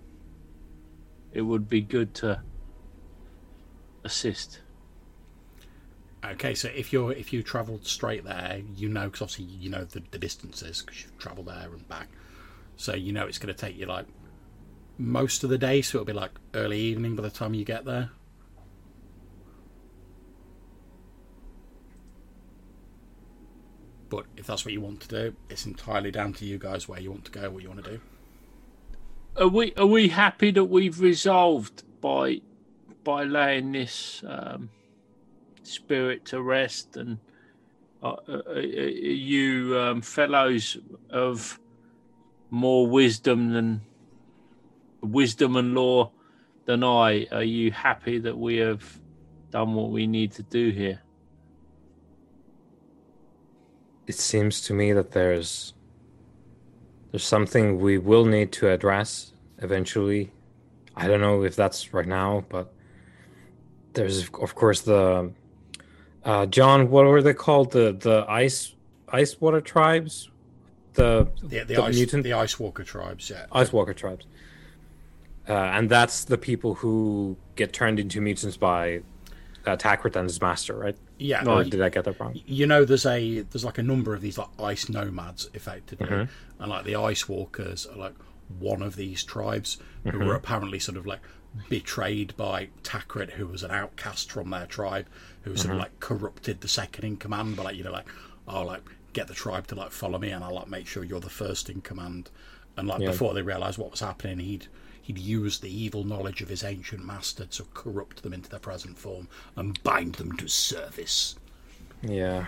it 1.32 1.40
would 1.42 1.68
be 1.70 1.80
good 1.80 2.12
to 2.16 2.42
assist. 4.04 4.60
okay, 6.22 6.54
so 6.54 6.68
if 6.68 6.92
you're 6.92 7.12
if 7.12 7.32
you 7.32 7.42
travelled 7.42 7.86
straight 7.86 8.24
there, 8.24 8.60
you 8.76 8.88
know 8.88 9.06
because 9.06 9.22
obviously 9.22 9.46
you 9.46 9.70
know 9.70 9.84
the, 9.84 10.02
the 10.10 10.18
distances 10.18 10.82
because 10.82 11.02
you've 11.02 11.18
travelled 11.18 11.46
there 11.46 11.70
and 11.72 11.88
back, 11.88 12.08
so 12.76 12.94
you 12.94 13.12
know 13.12 13.26
it's 13.26 13.38
going 13.38 13.54
to 13.54 13.58
take 13.58 13.76
you 13.76 13.86
like 13.86 14.06
most 14.98 15.44
of 15.44 15.50
the 15.50 15.58
day. 15.58 15.80
So 15.80 15.98
it'll 15.98 16.06
be 16.06 16.12
like 16.12 16.32
early 16.52 16.78
evening 16.78 17.16
by 17.16 17.22
the 17.22 17.30
time 17.30 17.54
you 17.54 17.64
get 17.64 17.86
there. 17.86 18.10
But 24.12 24.26
if 24.36 24.46
that's 24.46 24.66
what 24.66 24.74
you 24.74 24.82
want 24.82 25.00
to 25.00 25.08
do, 25.08 25.36
it's 25.48 25.64
entirely 25.64 26.10
down 26.10 26.34
to 26.34 26.44
you 26.44 26.58
guys 26.58 26.86
where 26.86 27.00
you 27.00 27.10
want 27.10 27.24
to 27.24 27.30
go, 27.30 27.48
what 27.48 27.62
you 27.62 27.70
want 27.70 27.82
to 27.82 27.92
do. 27.92 28.00
Are 29.38 29.48
we 29.48 29.72
are 29.78 29.86
we 29.86 30.08
happy 30.08 30.50
that 30.50 30.64
we've 30.64 31.00
resolved 31.00 31.82
by 32.02 32.42
by 33.04 33.24
laying 33.24 33.72
this 33.72 34.22
um, 34.28 34.68
spirit 35.62 36.26
to 36.26 36.42
rest 36.42 36.98
and 36.98 37.20
uh, 38.02 38.16
uh, 38.28 38.42
uh, 38.54 38.60
you 38.60 39.78
um, 39.78 40.02
fellows 40.02 40.76
of 41.08 41.58
more 42.50 42.86
wisdom 42.86 43.54
than 43.54 43.80
wisdom 45.00 45.56
and 45.56 45.74
law 45.74 46.10
than 46.66 46.84
I, 46.84 47.26
are 47.32 47.42
you 47.42 47.70
happy 47.72 48.18
that 48.18 48.36
we 48.36 48.58
have 48.58 49.00
done 49.50 49.72
what 49.72 49.90
we 49.90 50.06
need 50.06 50.32
to 50.32 50.42
do 50.42 50.68
here? 50.68 51.00
It 54.06 54.14
seems 54.16 54.60
to 54.62 54.74
me 54.74 54.92
that 54.92 55.12
there's 55.12 55.74
there's 57.10 57.24
something 57.24 57.78
we 57.78 57.98
will 57.98 58.24
need 58.24 58.52
to 58.52 58.68
address 58.70 59.32
eventually. 59.58 60.32
I 60.96 61.06
don't 61.08 61.20
know 61.20 61.42
if 61.44 61.54
that's 61.56 61.92
right 61.94 62.06
now, 62.06 62.44
but 62.48 62.72
there's 63.94 64.28
of 64.40 64.54
course 64.54 64.80
the 64.82 65.30
uh, 66.24 66.46
John. 66.46 66.90
What 66.90 67.04
were 67.06 67.22
they 67.22 67.34
called? 67.34 67.72
The 67.72 67.92
the 67.92 68.24
ice 68.28 68.74
ice 69.08 69.40
water 69.40 69.60
tribes. 69.60 70.30
The 70.94 71.28
The, 71.40 71.48
the, 71.48 71.64
The 71.74 71.82
ice, 71.82 71.94
mutant- 71.94 72.24
the 72.24 72.34
Ice 72.34 72.58
Walker 72.60 72.84
tribes, 72.84 73.30
yeah. 73.30 73.46
Ice 73.52 73.72
Walker 73.72 73.94
tribes. 73.94 74.26
Uh, 75.48 75.52
and 75.54 75.88
that's 75.88 76.24
the 76.24 76.36
people 76.38 76.74
who 76.74 77.36
get 77.56 77.72
turned 77.72 77.98
into 77.98 78.20
mutants 78.20 78.56
by 78.56 79.00
uh, 79.66 79.76
and 80.14 80.28
his 80.28 80.40
master, 80.40 80.74
right? 80.74 80.96
Yeah, 81.18 81.44
Or 81.44 81.64
did 81.64 81.80
I 81.80 81.88
get 81.88 82.04
that 82.04 82.18
wrong? 82.18 82.38
you 82.46 82.66
know 82.66 82.84
there's 82.84 83.06
a 83.06 83.40
there's 83.40 83.64
like 83.64 83.78
a 83.78 83.82
number 83.82 84.14
of 84.14 84.20
these 84.20 84.38
like 84.38 84.48
ice 84.60 84.88
nomads 84.88 85.48
effectively 85.54 86.06
mm-hmm. 86.06 86.62
and 86.62 86.70
like 86.70 86.84
the 86.84 86.96
ice 86.96 87.28
walkers 87.28 87.86
are 87.86 87.96
like 87.96 88.14
one 88.58 88.82
of 88.82 88.96
these 88.96 89.22
tribes 89.22 89.78
who 90.04 90.10
mm-hmm. 90.10 90.26
were 90.26 90.34
apparently 90.34 90.78
sort 90.78 90.98
of 90.98 91.06
like 91.06 91.20
betrayed 91.68 92.36
by 92.36 92.68
Takret 92.82 93.30
who 93.30 93.46
was 93.46 93.62
an 93.62 93.70
outcast 93.70 94.32
from 94.32 94.50
their 94.50 94.66
tribe 94.66 95.06
who 95.42 95.56
sort 95.56 95.66
of 95.66 95.70
mm-hmm. 95.72 95.80
like 95.80 96.00
corrupted 96.00 96.60
the 96.60 96.68
second 96.68 97.04
in 97.04 97.16
command 97.16 97.56
but 97.56 97.64
like 97.64 97.76
you 97.76 97.84
know 97.84 97.92
like 97.92 98.08
oh 98.48 98.62
like 98.64 98.82
get 99.12 99.28
the 99.28 99.34
tribe 99.34 99.66
to 99.68 99.74
like 99.74 99.90
follow 99.90 100.18
me 100.18 100.30
and 100.30 100.42
I'll 100.42 100.54
like 100.54 100.68
make 100.68 100.86
sure 100.86 101.04
you're 101.04 101.20
the 101.20 101.30
first 101.30 101.68
in 101.68 101.82
command 101.82 102.30
and 102.76 102.88
like 102.88 103.00
Yeah. 103.00 103.10
before 103.10 103.34
they 103.34 103.42
realized 103.42 103.78
what 103.78 103.90
was 103.90 104.00
happening 104.00 104.38
he'd 104.38 104.66
he'd 105.02 105.18
used 105.18 105.62
the 105.62 105.82
evil 105.82 106.04
knowledge 106.04 106.40
of 106.42 106.48
his 106.48 106.64
ancient 106.64 107.04
master 107.04 107.44
to 107.46 107.64
corrupt 107.74 108.22
them 108.22 108.32
into 108.32 108.48
their 108.48 108.58
present 108.60 108.96
form 108.98 109.28
and 109.56 109.82
bind 109.82 110.14
them 110.14 110.34
to 110.36 110.48
service 110.48 111.36
Yeah. 112.02 112.46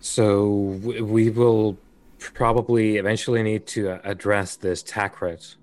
So 0.00 0.48
we 0.50 1.30
will 1.30 1.76
probably 2.18 2.96
eventually 2.96 3.42
need 3.42 3.66
to 3.68 3.90
uh, 3.90 4.00
address 4.04 4.56
this 4.56 4.82
Takret 4.82 5.56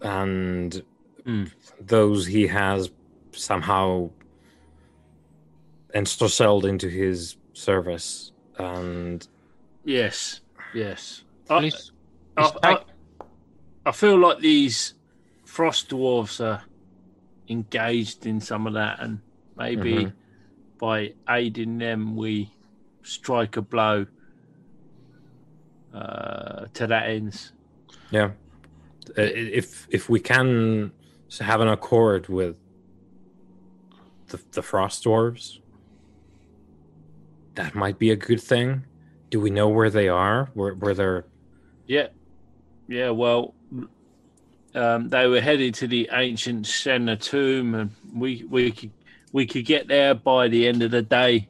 and 0.00 0.82
Mm. 1.26 1.50
those 1.80 2.26
he 2.26 2.46
has 2.48 2.90
somehow 3.32 4.10
ensorcelled 5.94 6.64
into 6.64 6.88
his 6.88 7.36
service. 7.54 8.32
And 8.58 9.26
Yes, 9.84 10.40
yes. 10.74 11.22
Well, 11.48 11.60
I, 11.60 11.62
he's- 11.62 11.90
I, 12.36 12.42
he's 12.42 12.78
I, 13.86 13.92
feel 13.92 14.18
like 14.18 14.38
these 14.38 14.94
frost 15.44 15.90
dwarves 15.90 16.40
are 16.44 16.62
engaged 17.48 18.26
in 18.26 18.40
some 18.40 18.66
of 18.66 18.74
that, 18.74 19.00
and 19.00 19.20
maybe 19.56 20.06
Mhm. 20.06 20.12
by 20.78 21.14
aiding 21.28 21.78
them, 21.78 22.16
we 22.16 22.50
strike 23.02 23.56
a 23.56 23.62
blow 23.62 24.06
uh, 25.92 26.66
to 26.74 26.86
that 26.86 27.08
ends. 27.08 27.52
yeah, 28.10 28.30
if 29.16 29.86
if 29.90 30.08
we 30.08 30.18
can 30.20 30.90
have 31.40 31.60
an 31.60 31.68
accord 31.68 32.28
with 32.28 32.56
the 34.28 34.40
the 34.52 34.62
frost 34.62 35.04
dwarves, 35.04 35.60
that 37.54 37.74
might 37.74 37.98
be 37.98 38.10
a 38.10 38.16
good 38.16 38.40
thing. 38.40 38.84
Do 39.30 39.40
we 39.40 39.50
know 39.50 39.68
where 39.68 39.90
they 39.90 40.08
are? 40.08 40.50
Where 40.54 40.74
where 40.74 40.94
they're 40.94 41.24
Yeah, 41.86 42.08
yeah. 42.88 43.10
Well, 43.10 43.54
um, 44.74 45.08
they 45.08 45.26
were 45.26 45.40
headed 45.40 45.74
to 45.74 45.86
the 45.86 46.08
ancient 46.12 46.66
Senna 46.66 47.16
tomb, 47.16 47.74
and 47.74 47.90
we 48.14 48.44
we 48.48 48.72
could 48.72 48.90
we 49.32 49.46
could 49.46 49.64
get 49.64 49.88
there 49.88 50.14
by 50.14 50.48
the 50.48 50.66
end 50.66 50.82
of 50.82 50.90
the 50.90 51.02
day. 51.02 51.48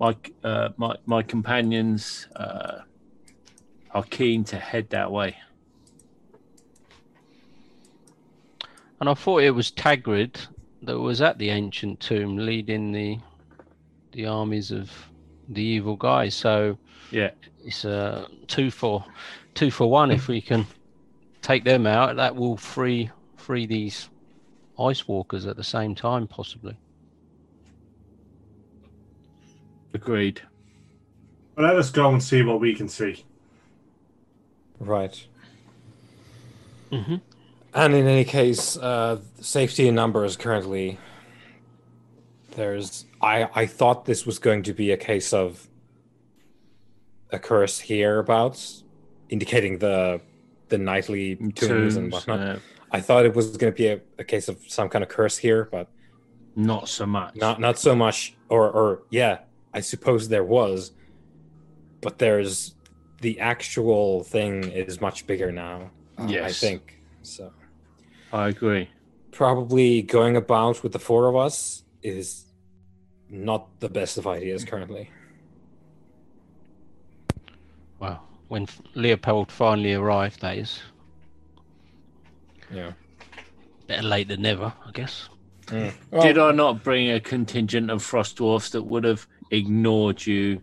My 0.00 0.16
uh, 0.42 0.70
my 0.76 0.96
my 1.06 1.22
companions 1.22 2.28
uh, 2.36 2.80
are 3.92 4.02
keen 4.04 4.44
to 4.44 4.58
head 4.58 4.90
that 4.90 5.10
way. 5.10 5.36
And 9.00 9.08
I 9.08 9.14
thought 9.14 9.42
it 9.42 9.50
was 9.50 9.70
Takret 9.70 10.46
that 10.82 10.98
was 10.98 11.20
at 11.20 11.38
the 11.38 11.50
ancient 11.50 12.00
tomb 12.00 12.36
leading 12.36 12.92
the 12.92 13.18
the 14.12 14.26
armies 14.26 14.70
of 14.70 14.90
the 15.48 15.62
evil 15.62 15.96
guys. 15.96 16.34
So 16.34 16.78
Yeah, 17.10 17.30
it's 17.64 17.84
a 17.84 18.26
two 18.46 18.70
for 18.70 19.04
two 19.54 19.70
for 19.70 19.90
one. 19.90 20.10
If 20.10 20.28
we 20.28 20.40
can 20.40 20.66
take 21.44 21.62
them 21.62 21.86
out, 21.86 22.16
that 22.16 22.34
will 22.34 22.56
free 22.56 23.10
free 23.36 23.66
these 23.66 24.08
ice 24.78 25.06
walkers 25.06 25.46
at 25.46 25.56
the 25.56 25.64
same 25.64 25.94
time, 25.94 26.26
possibly. 26.26 26.76
agreed. 29.94 30.42
Well, 31.56 31.66
let 31.66 31.76
us 31.76 31.90
go 31.90 32.10
and 32.10 32.22
see 32.22 32.42
what 32.42 32.60
we 32.60 32.74
can 32.74 32.88
see. 32.88 33.24
right. 34.80 35.26
Mm-hmm. 36.90 37.16
And 37.74 37.94
in 37.94 38.06
any 38.06 38.24
case, 38.24 38.76
uh, 38.76 39.18
safety 39.40 39.88
in 39.88 39.94
numbers 39.94 40.36
currently 40.36 40.98
there's 42.52 43.04
I 43.20 43.48
I 43.54 43.66
thought 43.66 44.04
this 44.04 44.26
was 44.26 44.38
going 44.38 44.62
to 44.64 44.72
be 44.72 44.92
a 44.92 44.96
case 44.96 45.32
of 45.32 45.68
a 47.30 47.38
curse 47.38 47.80
hereabouts, 47.80 48.84
indicating 49.28 49.78
the 49.78 50.20
the 50.74 50.84
Knightly 50.84 51.36
Tombs 51.54 51.96
and 51.96 52.10
whatnot. 52.12 52.40
uh, 52.40 52.58
I 52.90 53.00
thought 53.00 53.24
it 53.24 53.34
was 53.34 53.56
going 53.56 53.72
to 53.72 53.76
be 53.76 53.88
a, 53.88 54.00
a 54.18 54.24
case 54.24 54.48
of 54.48 54.58
some 54.66 54.88
kind 54.88 55.02
of 55.02 55.08
curse 55.08 55.38
here, 55.38 55.68
but 55.70 55.88
not 56.56 56.88
so 56.88 57.06
much. 57.06 57.36
not 57.36 57.60
not 57.60 57.78
so 57.78 57.94
much. 57.94 58.36
Or 58.48 58.70
or 58.70 59.02
yeah, 59.10 59.38
I 59.72 59.80
suppose 59.80 60.28
there 60.28 60.44
was, 60.44 60.92
but 62.00 62.18
there's 62.18 62.74
the 63.20 63.40
actual 63.40 64.24
thing 64.24 64.64
is 64.64 65.00
much 65.00 65.26
bigger 65.26 65.50
now. 65.52 65.90
uh, 66.18 66.24
I 66.24 66.52
think 66.52 67.00
so. 67.22 67.52
I 68.32 68.48
agree. 68.48 68.90
Probably 69.30 70.02
going 70.02 70.36
about 70.36 70.82
with 70.82 70.92
the 70.92 70.98
four 70.98 71.28
of 71.28 71.36
us 71.36 71.84
is 72.02 72.44
not 73.28 73.80
the 73.80 73.88
best 73.88 74.18
of 74.18 74.26
ideas 74.26 74.64
currently. 74.64 75.10
Well, 77.98 78.22
when 78.54 78.68
Leopold 78.94 79.50
finally 79.50 79.94
arrived, 79.94 80.40
that 80.40 80.56
is 80.56 80.80
Yeah. 82.70 82.92
better 83.88 84.04
late 84.06 84.28
than 84.28 84.42
never, 84.42 84.72
I 84.86 84.92
guess. 84.92 85.28
Did 85.66 86.38
I 86.38 86.52
not 86.52 86.84
bring 86.84 87.10
a 87.10 87.18
contingent 87.18 87.90
of 87.90 88.00
frost 88.00 88.36
dwarfs 88.36 88.70
that 88.70 88.84
would 88.84 89.02
have 89.02 89.26
ignored 89.50 90.24
you 90.24 90.62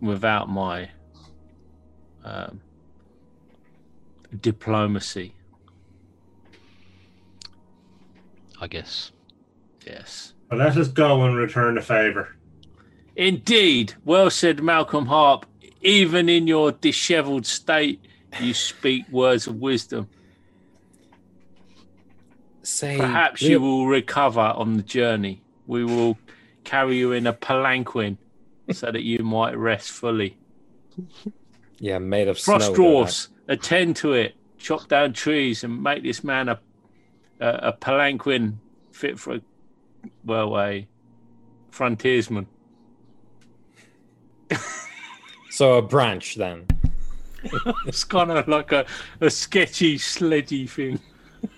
without 0.00 0.48
my 0.48 0.88
um, 2.24 2.62
diplomacy? 4.40 5.34
I 8.58 8.68
guess. 8.68 9.12
Yes. 9.86 10.32
But 10.48 10.60
let 10.60 10.78
us 10.78 10.88
go 10.88 11.24
and 11.24 11.36
return 11.36 11.74
the 11.74 11.82
favor. 11.82 12.34
Indeed. 13.16 13.94
Well 14.06 14.30
said, 14.30 14.62
Malcolm 14.62 15.06
Harp. 15.06 15.44
Even 15.86 16.28
in 16.28 16.48
your 16.48 16.72
dishevelled 16.72 17.46
state, 17.46 18.00
you 18.40 18.52
speak 18.54 19.08
words 19.08 19.46
of 19.46 19.56
wisdom. 19.56 20.08
Say 22.64 22.96
Perhaps 22.98 23.42
you 23.42 23.60
will 23.60 23.86
recover 23.86 24.40
on 24.40 24.76
the 24.76 24.82
journey. 24.82 25.42
We 25.68 25.84
will 25.84 26.18
carry 26.64 26.96
you 26.96 27.12
in 27.12 27.28
a 27.28 27.32
palanquin 27.32 28.18
so 28.72 28.90
that 28.90 29.02
you 29.02 29.20
might 29.20 29.56
rest 29.56 29.90
fully. 29.92 30.36
Yeah, 31.78 31.98
made 31.98 32.26
of 32.26 32.36
Frost 32.36 32.74
dwarfs, 32.74 33.28
attend 33.46 33.94
to 33.96 34.12
it. 34.14 34.34
Chop 34.58 34.88
down 34.88 35.12
trees 35.12 35.62
and 35.62 35.82
make 35.82 36.02
this 36.02 36.24
man 36.24 36.48
a 36.48 36.58
a, 37.38 37.48
a 37.68 37.72
palanquin 37.72 38.58
fit 38.90 39.20
for 39.20 39.34
a 39.34 39.40
well 40.24 40.58
a 40.58 40.88
frontiersman. 41.70 42.48
that. 45.56 45.64
So 45.64 45.78
a 45.78 45.82
branch 45.82 46.36
then. 46.36 46.66
It's 47.86 48.04
kind 48.04 48.30
of 48.30 48.48
like 48.48 48.72
a, 48.72 48.86
a 49.20 49.30
sketchy, 49.30 49.98
sledgy 49.98 50.66
thing. 50.66 50.98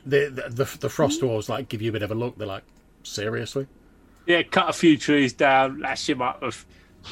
The, 0.05 0.29
the 0.29 0.65
the 0.65 0.79
the 0.81 0.89
frost 0.89 1.23
walls 1.23 1.49
like 1.49 1.69
give 1.69 1.81
you 1.81 1.91
a 1.91 1.93
bit 1.93 2.03
of 2.03 2.11
a 2.11 2.15
look. 2.15 2.37
They're 2.37 2.47
like, 2.47 2.65
seriously? 3.03 3.67
Yeah, 4.27 4.43
cut 4.43 4.69
a 4.69 4.73
few 4.75 4.99
trees 4.99 5.33
down, 5.33 5.81
lash 5.81 6.09
him 6.09 6.21
up 6.21 6.43
with 6.43 6.67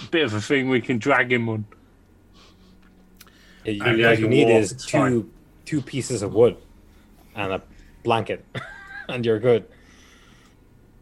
a 0.07 0.11
bit 0.11 0.25
of 0.25 0.35
a 0.35 0.41
thing 0.41 0.69
we 0.69 0.83
can 0.83 0.99
drag 0.99 1.33
him 1.33 1.49
on. 1.49 1.65
Yeah, 3.65 3.73
you, 3.73 4.07
all 4.07 4.15
you 4.15 4.21
you 4.21 4.29
need 4.29 4.49
walk, 4.49 4.63
is 4.63 4.73
two 4.73 4.99
fine. 4.99 5.31
two 5.65 5.81
pieces 5.81 6.23
of 6.23 6.35
wood 6.35 6.57
and 7.35 7.53
a 7.55 7.63
blanket, 8.03 8.45
and 9.09 9.25
you're 9.25 9.41
good. 9.41 9.67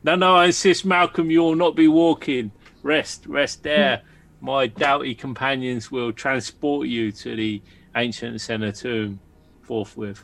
No, 0.04 0.14
no, 0.14 0.36
I 0.36 0.46
insist, 0.46 0.84
Malcolm, 0.84 1.30
you 1.30 1.40
will 1.40 1.56
not 1.56 1.74
be 1.74 1.88
walking. 1.88 2.52
Rest, 2.82 3.26
rest 3.26 3.62
there. 3.64 4.02
My 4.44 4.66
doughty 4.66 5.14
companions 5.14 5.90
will 5.90 6.12
transport 6.12 6.86
you 6.86 7.10
to 7.12 7.34
the 7.34 7.62
ancient 7.96 8.42
Senna 8.42 8.72
tomb 8.72 9.18
forthwith. 9.62 10.22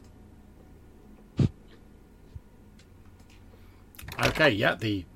Okay, 4.22 4.50
yeah. 4.50 4.74
The 4.74 5.06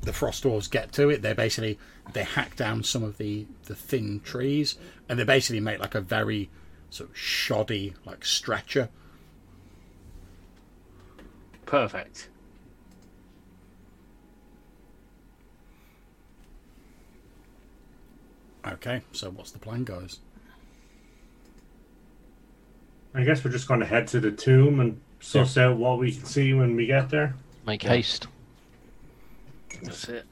the 0.00 0.12
frost 0.12 0.42
dwarves 0.42 0.68
get 0.68 0.90
to 0.94 1.10
it. 1.10 1.22
They 1.22 1.32
basically 1.32 1.78
they 2.12 2.24
hack 2.24 2.56
down 2.56 2.82
some 2.82 3.04
of 3.04 3.18
the 3.18 3.46
the 3.66 3.76
thin 3.76 4.18
trees, 4.18 4.74
and 5.08 5.16
they 5.16 5.22
basically 5.22 5.60
make 5.60 5.78
like 5.78 5.94
a 5.94 6.00
very 6.00 6.50
sort 6.90 7.10
of 7.10 7.16
shoddy 7.16 7.94
like 8.04 8.24
stretcher. 8.24 8.88
Perfect. 11.66 12.30
Okay, 18.72 19.02
so 19.12 19.30
what's 19.30 19.50
the 19.50 19.58
plan, 19.58 19.84
guys? 19.84 20.18
I 23.14 23.24
guess 23.24 23.42
we're 23.44 23.50
just 23.50 23.66
going 23.66 23.80
to 23.80 23.86
head 23.86 24.06
to 24.08 24.20
the 24.20 24.30
tomb 24.30 24.80
and 24.80 25.00
suss 25.20 25.56
out 25.56 25.76
what 25.76 25.98
we 25.98 26.12
can 26.12 26.24
see 26.24 26.52
when 26.52 26.76
we 26.76 26.86
get 26.86 27.08
there. 27.08 27.34
Make 27.66 27.82
haste. 27.82 28.28
That's 29.82 30.08
it. 30.08 30.26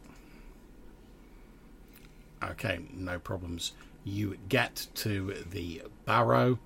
Okay, 2.42 2.80
no 2.92 3.18
problems. 3.18 3.72
You 4.04 4.36
get 4.48 4.86
to 4.96 5.34
the 5.50 5.82
barrow, 6.04 6.58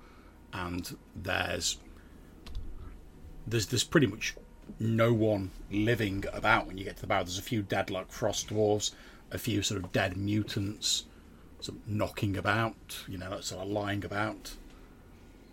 and 0.53 0.95
there's 1.15 1.77
there's 3.47 3.67
there's 3.67 3.83
pretty 3.83 4.07
much 4.07 4.35
no 4.79 5.11
one 5.13 5.51
living 5.71 6.25
about 6.33 6.67
when 6.67 6.77
you 6.77 6.83
get 6.83 6.97
to 6.97 7.01
the 7.01 7.07
barrow. 7.07 7.23
There's 7.23 7.39
a 7.39 7.43
few 7.43 7.61
dead 7.61 7.89
like 7.89 8.11
frost 8.11 8.49
dwarves, 8.49 8.91
a 9.31 9.37
few 9.37 9.61
sort 9.61 9.83
of 9.83 9.91
dead 9.91 10.17
mutants, 10.17 11.05
sort 11.61 11.77
of 11.77 11.87
knocking 11.87 12.37
about, 12.37 13.03
you 13.07 13.17
know, 13.17 13.39
sort 13.41 13.63
of 13.63 13.69
lying 13.69 14.03
about. 14.03 14.53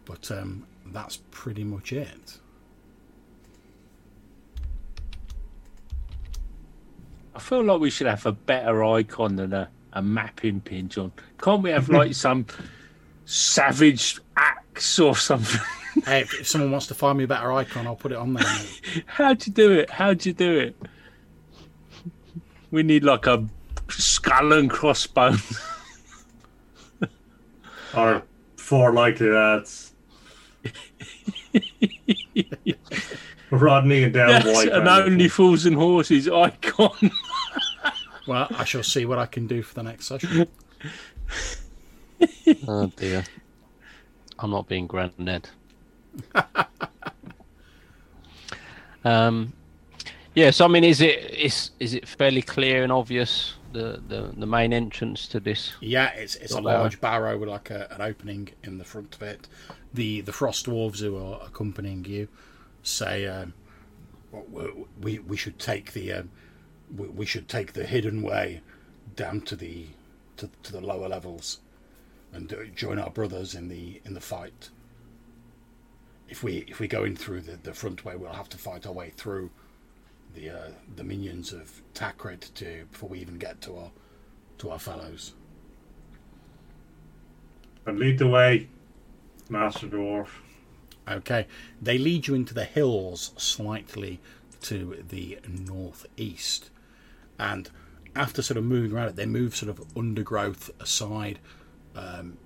But 0.04 0.30
um, 0.30 0.66
that's 0.86 1.18
pretty 1.30 1.64
much 1.64 1.92
it. 1.92 2.38
I 7.34 7.40
feel 7.40 7.62
like 7.62 7.80
we 7.80 7.90
should 7.90 8.08
have 8.08 8.26
a 8.26 8.32
better 8.32 8.82
icon 8.84 9.36
than 9.36 9.52
a, 9.52 9.68
a 9.92 10.02
mapping 10.02 10.60
pin, 10.60 10.88
John. 10.88 11.12
Can't 11.40 11.62
we 11.62 11.70
have 11.70 11.88
like 11.88 12.14
some 12.26 12.46
savage 13.26 14.18
axe 14.36 14.98
or 14.98 15.14
something? 15.14 15.60
Hey, 16.04 16.22
if, 16.22 16.40
if 16.40 16.48
someone 16.48 16.70
wants 16.70 16.86
to 16.88 16.94
find 16.94 17.18
me 17.18 17.24
a 17.24 17.28
better 17.28 17.52
icon, 17.52 17.86
I'll 17.86 17.96
put 17.96 18.12
it 18.12 18.18
on 18.18 18.32
there. 18.32 18.44
How'd 19.06 19.46
you 19.46 19.52
do 19.52 19.72
it? 19.72 19.90
How'd 19.90 20.24
you 20.26 20.32
do 20.32 20.58
it? 20.58 20.76
We 22.70 22.82
need 22.82 23.04
like 23.04 23.26
a 23.26 23.46
skull 23.88 24.52
and 24.52 24.70
crossbones. 24.70 25.60
Or 27.98 28.22
four 28.56 28.92
likely 28.92 29.28
lads. 29.30 29.92
Rodney 33.50 34.04
and 34.04 34.12
down 34.12 34.28
That's 34.28 34.46
white. 34.46 34.68
an 34.68 34.86
only 34.86 35.28
fools 35.28 35.64
and 35.66 35.74
horses 35.74 36.28
icon. 36.28 37.10
Well, 38.26 38.46
I 38.50 38.64
shall 38.64 38.82
see 38.82 39.06
what 39.06 39.18
I 39.18 39.24
can 39.26 39.46
do 39.46 39.62
for 39.62 39.74
the 39.74 39.82
next 39.82 40.06
session. 40.06 40.46
Oh 42.66 42.86
dear. 42.96 43.24
I'm 44.38 44.50
not 44.50 44.68
being 44.68 44.86
Grandad. 44.86 45.48
um, 49.04 49.52
yeah. 50.34 50.50
So 50.50 50.64
I 50.64 50.68
mean, 50.68 50.82
is 50.84 51.00
it 51.00 51.30
is 51.30 51.70
is 51.78 51.94
it 51.94 52.08
fairly 52.08 52.42
clear 52.42 52.82
and 52.82 52.90
obvious 52.90 53.54
the 53.72 54.02
the, 54.06 54.32
the 54.36 54.46
main 54.46 54.72
entrance 54.72 55.26
to 55.28 55.40
this? 55.40 55.72
Yeah, 55.80 56.10
it's 56.14 56.36
it's 56.36 56.52
a 56.52 56.60
large 56.60 57.00
barrow 57.00 57.36
with 57.38 57.48
like 57.48 57.70
a, 57.70 57.88
an 57.90 58.00
opening 58.00 58.50
in 58.62 58.78
the 58.78 58.84
front 58.84 59.14
of 59.14 59.22
it. 59.22 59.48
The 59.92 60.20
the 60.22 60.32
frost 60.32 60.66
dwarves 60.66 61.00
who 61.00 61.16
are 61.16 61.40
accompanying 61.44 62.04
you 62.04 62.28
say 62.82 63.26
um, 63.26 63.54
we 65.00 65.18
we 65.18 65.36
should 65.36 65.58
take 65.58 65.92
the 65.92 66.12
um, 66.12 66.30
we, 66.96 67.08
we 67.08 67.26
should 67.26 67.48
take 67.48 67.72
the 67.72 67.84
hidden 67.84 68.22
way 68.22 68.60
down 69.16 69.40
to 69.42 69.56
the 69.56 69.86
to, 70.36 70.50
to 70.62 70.72
the 70.72 70.80
lower 70.80 71.08
levels 71.08 71.60
and 72.32 72.54
join 72.74 72.98
our 72.98 73.10
brothers 73.10 73.54
in 73.54 73.68
the 73.68 74.00
in 74.04 74.14
the 74.14 74.20
fight. 74.20 74.70
If 76.28 76.42
we 76.42 76.64
if 76.68 76.78
we 76.80 76.88
go 76.88 77.04
in 77.04 77.16
through 77.16 77.42
the, 77.42 77.56
the 77.56 77.72
front 77.72 78.04
way, 78.04 78.16
we'll 78.16 78.32
have 78.32 78.48
to 78.50 78.58
fight 78.58 78.86
our 78.86 78.92
way 78.92 79.10
through 79.16 79.50
the 80.38 80.50
uh, 80.50 80.70
the 80.96 81.04
minions 81.04 81.52
of 81.52 81.82
Takret 81.94 82.52
to 82.54 82.84
before 82.90 83.08
we 83.08 83.18
even 83.18 83.38
get 83.38 83.60
to 83.62 83.76
our 83.76 83.90
to 84.58 84.70
our 84.70 84.78
fellows. 84.78 85.34
And 87.86 87.98
lead 87.98 88.18
the 88.18 88.28
way, 88.28 88.68
Master 89.48 89.86
Dwarf. 89.86 90.28
Okay, 91.08 91.46
they 91.80 91.96
lead 91.96 92.26
you 92.26 92.34
into 92.34 92.52
the 92.52 92.64
hills 92.64 93.32
slightly 93.36 94.20
to 94.62 95.02
the 95.08 95.38
northeast, 95.48 96.70
and 97.38 97.70
after 98.14 98.42
sort 98.42 98.58
of 98.58 98.64
moving 98.64 98.92
around 98.92 99.08
it, 99.08 99.16
they 99.16 99.26
move 99.26 99.56
sort 99.56 99.70
of 99.70 99.84
undergrowth 99.96 100.70
aside. 100.80 101.38
Um, 101.96 102.36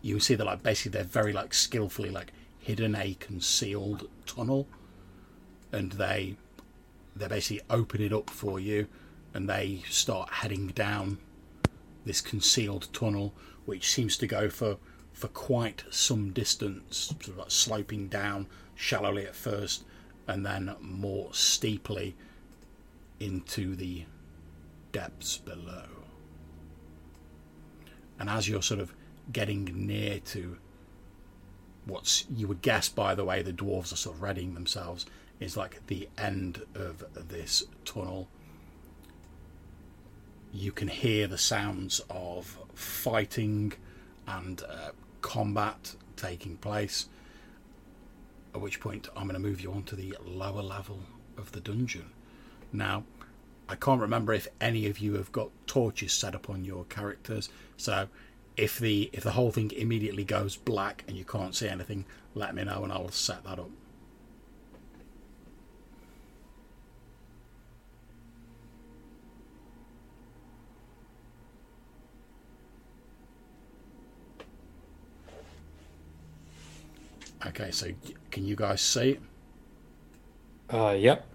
you 0.00 0.20
see 0.20 0.34
that 0.34 0.44
like 0.44 0.62
basically 0.62 0.92
they're 0.92 1.04
very 1.04 1.32
like 1.32 1.54
skillfully 1.54 2.10
like 2.10 2.32
hidden 2.58 2.94
a 2.94 3.14
concealed 3.14 4.08
tunnel, 4.26 4.68
and 5.72 5.92
they 5.92 6.36
they 7.14 7.28
basically 7.28 7.62
open 7.70 8.00
it 8.00 8.12
up 8.12 8.30
for 8.30 8.58
you 8.58 8.86
and 9.34 9.48
they 9.48 9.82
start 9.88 10.28
heading 10.30 10.68
down 10.68 11.18
this 12.04 12.20
concealed 12.20 12.88
tunnel 12.92 13.32
which 13.64 13.90
seems 13.90 14.16
to 14.16 14.26
go 14.26 14.48
for 14.48 14.76
for 15.12 15.28
quite 15.28 15.84
some 15.90 16.30
distance 16.30 16.96
sort 16.96 17.28
of 17.28 17.36
like 17.36 17.50
sloping 17.50 18.08
down 18.08 18.46
shallowly 18.74 19.26
at 19.26 19.36
first 19.36 19.84
and 20.26 20.44
then 20.44 20.74
more 20.80 21.28
steeply 21.32 22.14
into 23.20 23.76
the 23.76 24.04
depths 24.90 25.38
below. 25.38 25.86
And 28.18 28.28
as 28.28 28.48
you're 28.48 28.62
sort 28.62 28.80
of 28.80 28.94
getting 29.32 29.86
near 29.86 30.18
to 30.20 30.58
what's 31.84 32.24
you 32.34 32.46
would 32.46 32.62
guess 32.62 32.88
by 32.88 33.14
the 33.14 33.24
way 33.24 33.42
the 33.42 33.52
dwarves 33.52 33.92
are 33.92 33.96
sort 33.96 34.14
of 34.14 34.22
readying 34.22 34.54
themselves 34.54 35.04
is 35.42 35.56
like 35.56 35.86
the 35.86 36.08
end 36.16 36.62
of 36.74 37.04
this 37.28 37.64
tunnel 37.84 38.28
you 40.52 40.70
can 40.70 40.88
hear 40.88 41.26
the 41.26 41.38
sounds 41.38 42.00
of 42.10 42.58
fighting 42.74 43.72
and 44.26 44.62
uh, 44.62 44.90
combat 45.20 45.94
taking 46.16 46.56
place 46.56 47.08
at 48.54 48.60
which 48.60 48.80
point 48.80 49.08
I'm 49.16 49.24
going 49.24 49.34
to 49.34 49.48
move 49.48 49.60
you 49.60 49.72
on 49.72 49.82
to 49.84 49.96
the 49.96 50.16
lower 50.24 50.62
level 50.62 51.00
of 51.36 51.52
the 51.52 51.60
dungeon 51.60 52.10
now 52.72 53.04
I 53.68 53.76
can't 53.76 54.00
remember 54.00 54.32
if 54.32 54.48
any 54.60 54.86
of 54.86 54.98
you 54.98 55.14
have 55.14 55.32
got 55.32 55.50
torches 55.66 56.12
set 56.12 56.34
up 56.34 56.50
on 56.50 56.64
your 56.64 56.84
characters 56.84 57.48
so 57.76 58.08
if 58.56 58.78
the 58.78 59.10
if 59.12 59.22
the 59.22 59.32
whole 59.32 59.50
thing 59.50 59.70
immediately 59.72 60.24
goes 60.24 60.56
black 60.56 61.04
and 61.08 61.16
you 61.16 61.24
can't 61.24 61.54
see 61.54 61.68
anything, 61.68 62.04
let 62.34 62.54
me 62.54 62.64
know 62.64 62.82
and 62.84 62.92
I'll 62.92 63.10
set 63.10 63.44
that 63.44 63.58
up. 63.58 63.70
Okay, 77.46 77.70
so 77.70 77.88
can 78.30 78.44
you 78.44 78.56
guys 78.56 78.80
see? 78.80 79.18
Uh, 80.72 80.96
yep. 80.98 81.26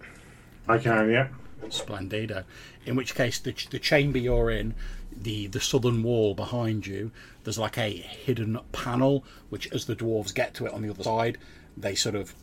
I 0.67 0.77
can, 0.77 1.09
yeah. 1.09 1.27
Splendido. 1.65 2.43
In 2.85 2.95
which 2.95 3.15
case, 3.15 3.39
the, 3.39 3.53
the 3.69 3.79
chamber 3.79 4.17
you're 4.17 4.49
in 4.49 4.73
the 5.21 5.47
the 5.47 5.59
southern 5.59 6.03
wall 6.03 6.33
behind 6.33 6.85
you 6.85 7.11
there's 7.43 7.57
like 7.57 7.77
a 7.77 7.89
hidden 7.89 8.59
panel 8.71 9.23
which 9.49 9.71
as 9.71 9.85
the 9.85 9.95
dwarves 9.95 10.33
get 10.33 10.53
to 10.53 10.65
it 10.65 10.73
on 10.73 10.81
the 10.81 10.89
other 10.89 11.03
side 11.03 11.37
they 11.75 11.95
sort 11.95 12.15
of 12.15 12.35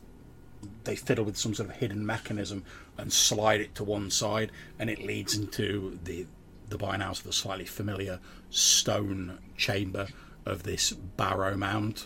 they 0.85 0.97
fiddle 0.97 1.25
with 1.25 1.37
some 1.37 1.55
sort 1.55 1.69
of 1.69 1.77
hidden 1.77 2.05
mechanism 2.05 2.65
and 2.99 3.13
slide 3.13 3.61
it 3.61 3.75
to 3.75 3.85
one 3.85 4.11
side 4.11 4.51
and 4.79 4.91
it 4.91 5.05
leads 5.05 5.37
into 5.37 5.99
the 6.05 6.27
the 6.69 6.79
by 6.79 6.97
now 6.97 7.13
the 7.13 7.33
slightly 7.33 7.65
familiar 7.65 8.19
stone 8.51 9.39
chamber 9.57 10.09
of 10.47 10.63
this 10.63 10.93
barrow 10.93 11.57
mound 11.57 12.05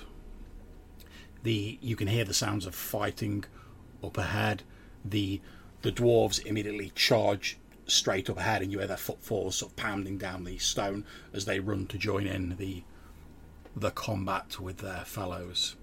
the 1.48 1.78
you 1.80 1.96
can 1.96 2.08
hear 2.08 2.24
the 2.24 2.34
sounds 2.34 2.66
of 2.66 2.74
fighting 2.74 3.42
up 4.04 4.18
ahead 4.18 4.62
the 5.02 5.40
the 5.80 5.90
dwarves 5.90 6.44
immediately 6.44 6.92
charge 6.94 7.56
straight 7.86 8.28
up 8.28 8.36
ahead, 8.36 8.60
and 8.60 8.70
you 8.70 8.78
hear 8.80 8.86
their 8.86 8.98
footfalls 8.98 9.56
sort 9.56 9.72
of 9.72 9.76
pounding 9.76 10.18
down 10.18 10.44
the 10.44 10.58
stone 10.58 11.06
as 11.32 11.46
they 11.46 11.58
run 11.58 11.86
to 11.86 11.96
join 11.96 12.26
in 12.26 12.56
the 12.58 12.82
the 13.74 13.90
combat 13.90 14.60
with 14.60 14.78
their 14.78 15.04
fellows. 15.06 15.76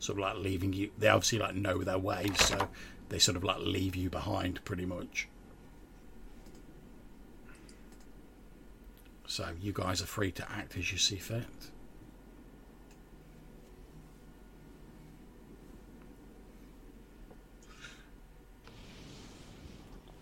Sort 0.00 0.18
of 0.18 0.24
like 0.24 0.36
leaving 0.38 0.72
you. 0.72 0.90
They 0.98 1.08
obviously 1.08 1.38
like 1.38 1.54
know 1.54 1.84
their 1.84 1.98
way, 1.98 2.26
so 2.34 2.68
they 3.10 3.20
sort 3.20 3.36
of 3.36 3.44
like 3.44 3.60
leave 3.60 3.94
you 3.94 4.10
behind, 4.10 4.64
pretty 4.64 4.84
much. 4.84 5.28
So 9.28 9.50
you 9.60 9.72
guys 9.72 10.02
are 10.02 10.06
free 10.06 10.32
to 10.32 10.50
act 10.50 10.76
as 10.76 10.90
you 10.90 10.98
see 10.98 11.16
fit. 11.16 11.70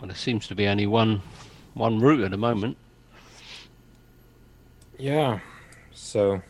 Well, 0.02 0.08
there 0.08 0.16
seems 0.16 0.48
to 0.48 0.56
be 0.56 0.66
only 0.66 0.88
one 0.88 1.22
one 1.74 2.00
route 2.00 2.22
at 2.24 2.32
the 2.32 2.36
moment. 2.36 2.76
Yeah. 4.98 5.38
So 5.92 6.42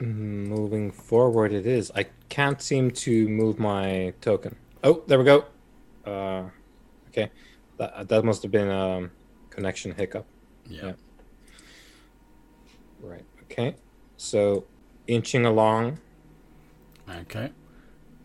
moving 0.00 0.90
forward 0.90 1.52
it 1.52 1.66
is. 1.66 1.92
I 1.94 2.06
can't 2.30 2.62
seem 2.62 2.90
to 2.90 3.28
move 3.28 3.58
my 3.58 4.14
token. 4.22 4.56
Oh, 4.82 5.02
there 5.06 5.18
we 5.18 5.26
go. 5.26 5.44
Uh 6.06 6.44
okay. 7.08 7.30
That 7.76 8.08
that 8.08 8.24
must 8.24 8.42
have 8.44 8.50
been 8.50 8.70
a 8.70 8.96
um, 8.96 9.10
connection 9.50 9.92
hiccup. 9.92 10.24
Yeah. 10.70 10.86
yeah. 10.86 10.92
Right. 13.02 13.26
Okay. 13.42 13.76
So 14.16 14.64
inching 15.06 15.44
along. 15.44 15.98
Okay. 17.06 17.50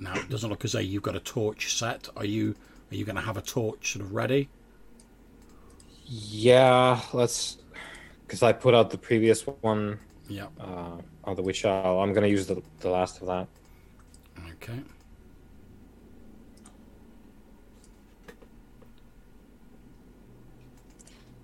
Now 0.03 0.15
it 0.15 0.29
doesn't 0.29 0.49
look 0.49 0.65
as 0.65 0.73
though 0.73 0.79
you've 0.79 1.01
got 1.01 1.15
a 1.15 1.21
torch 1.21 1.77
set. 1.77 2.09
Are 2.17 2.25
you 2.25 2.55
are 2.91 2.95
you 2.95 3.05
going 3.05 3.15
to 3.15 3.21
have 3.21 3.37
a 3.37 3.41
torch 3.41 3.93
sort 3.93 4.03
of 4.03 4.13
ready? 4.13 4.49
Yeah, 6.05 6.99
let's. 7.13 7.57
Because 8.27 8.43
I 8.43 8.51
put 8.51 8.73
out 8.73 8.89
the 8.89 8.97
previous 8.97 9.47
one. 9.61 9.99
Yeah. 10.27 10.47
Uh, 10.59 10.97
on 11.23 11.35
the 11.35 11.41
Witch 11.41 11.63
Isle. 11.63 12.01
I'm 12.01 12.11
going 12.11 12.23
to 12.23 12.29
use 12.29 12.47
the 12.47 12.61
the 12.81 12.89
last 12.89 13.21
of 13.21 13.27
that. 13.27 13.47
Okay. 14.51 14.79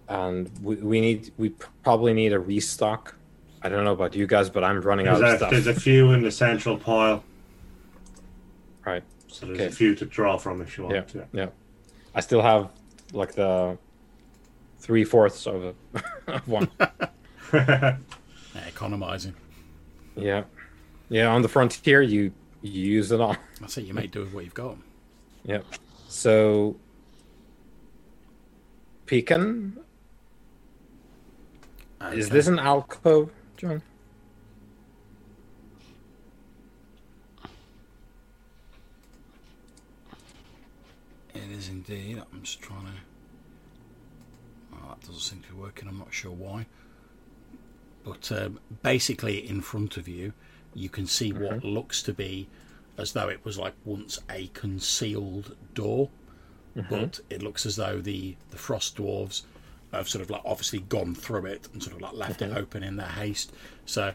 And 0.10 0.52
we, 0.62 0.76
we 0.76 1.00
need 1.00 1.32
we 1.38 1.50
probably 1.84 2.14
need 2.14 2.34
a 2.34 2.40
restock. 2.40 3.16
I 3.62 3.70
don't 3.70 3.86
know 3.86 3.94
about 3.94 4.16
you 4.16 4.28
guys, 4.28 4.50
but 4.50 4.66
I'm 4.66 4.82
running 4.82 5.06
there's 5.06 5.22
out 5.22 5.24
a, 5.24 5.32
of 5.32 5.38
stuff. 5.38 5.52
There's 5.52 5.68
a 5.68 5.74
few 5.74 6.12
in 6.12 6.24
the 6.24 6.32
central 6.32 6.78
pile. 6.78 7.24
Right. 8.90 9.04
So 9.28 9.46
there's 9.46 9.60
Okay. 9.60 9.68
a 9.68 9.72
few 9.72 9.94
to 9.96 10.06
draw 10.06 10.38
from 10.38 10.62
if 10.62 10.78
you 10.78 10.86
want 10.86 10.96
Yeah. 10.96 11.02
to. 11.04 11.28
Yeah. 11.32 11.50
I 12.16 12.22
still 12.22 12.42
have 12.42 12.70
like 13.14 13.34
the 13.34 13.78
three 14.80 15.04
fourths 15.04 15.46
of, 15.46 15.64
a, 15.64 15.74
of 16.28 16.48
one. 16.48 16.70
Yeah, 17.54 18.66
economizing. 18.68 19.36
yeah. 20.16 20.44
Yeah. 21.10 21.28
On 21.34 21.42
the 21.44 21.48
frontier, 21.48 22.02
you, 22.02 22.32
you 22.62 22.82
use 22.98 23.12
it 23.12 23.22
all. 23.22 23.36
That's 23.62 23.78
it. 23.78 23.84
You 23.86 23.94
may 23.94 24.08
do 24.08 24.22
with 24.22 24.34
what 24.34 24.44
you've 24.44 24.54
got. 24.56 24.76
Yep. 25.46 25.66
So, 26.08 26.76
Pecan, 29.06 29.80
is 32.12 32.30
this 32.30 32.48
an 32.48 32.58
alcove, 32.60 33.30
John? 33.58 33.82
It 41.50 41.58
is 41.58 41.70
indeed. 41.70 42.22
I'm 42.32 42.44
just 42.44 42.62
trying 42.62 42.86
to. 42.86 42.92
Oh, 44.74 44.90
that 44.90 45.02
doesn't 45.02 45.22
seem 45.22 45.40
to 45.42 45.50
be 45.50 45.56
working. 45.56 45.88
I'm 45.88 45.98
not 45.98 46.14
sure 46.14 46.32
why. 46.32 46.68
But 48.04 48.32
um, 48.32 48.60
basically, 48.84 49.48
in 49.48 49.62
front 49.62 49.98
of 49.98 50.08
you, 50.08 50.34
you 50.76 50.90
can 50.90 51.08
see 51.08 51.34
what 51.34 51.58
mm-hmm. 51.58 51.68
looks 51.68 52.04
to 52.04 52.14
be 52.14 52.48
as 52.98 53.14
though 53.14 53.30
it 53.30 53.44
was 53.44 53.58
like 53.58 53.74
once 53.86 54.20
a 54.30 54.48
concealed 54.54 55.56
door, 55.74 56.10
mm-hmm. 56.78 56.94
but 56.94 57.20
it 57.30 57.42
looks 57.42 57.66
as 57.66 57.78
though 57.78 58.00
the 58.00 58.36
the 58.52 58.58
frost 58.58 58.98
dwarves 58.98 59.44
have 59.92 60.08
sort 60.08 60.22
of 60.22 60.30
like 60.30 60.42
obviously 60.46 60.80
gone 60.80 61.16
through 61.16 61.46
it 61.48 61.68
and 61.74 61.82
sort 61.82 61.96
of 61.96 62.02
like 62.02 62.14
left 62.14 62.42
it 62.42 62.50
mm-hmm. 62.50 62.60
open 62.60 62.84
in 62.84 62.98
their 62.98 63.08
haste. 63.08 63.52
So 63.86 64.14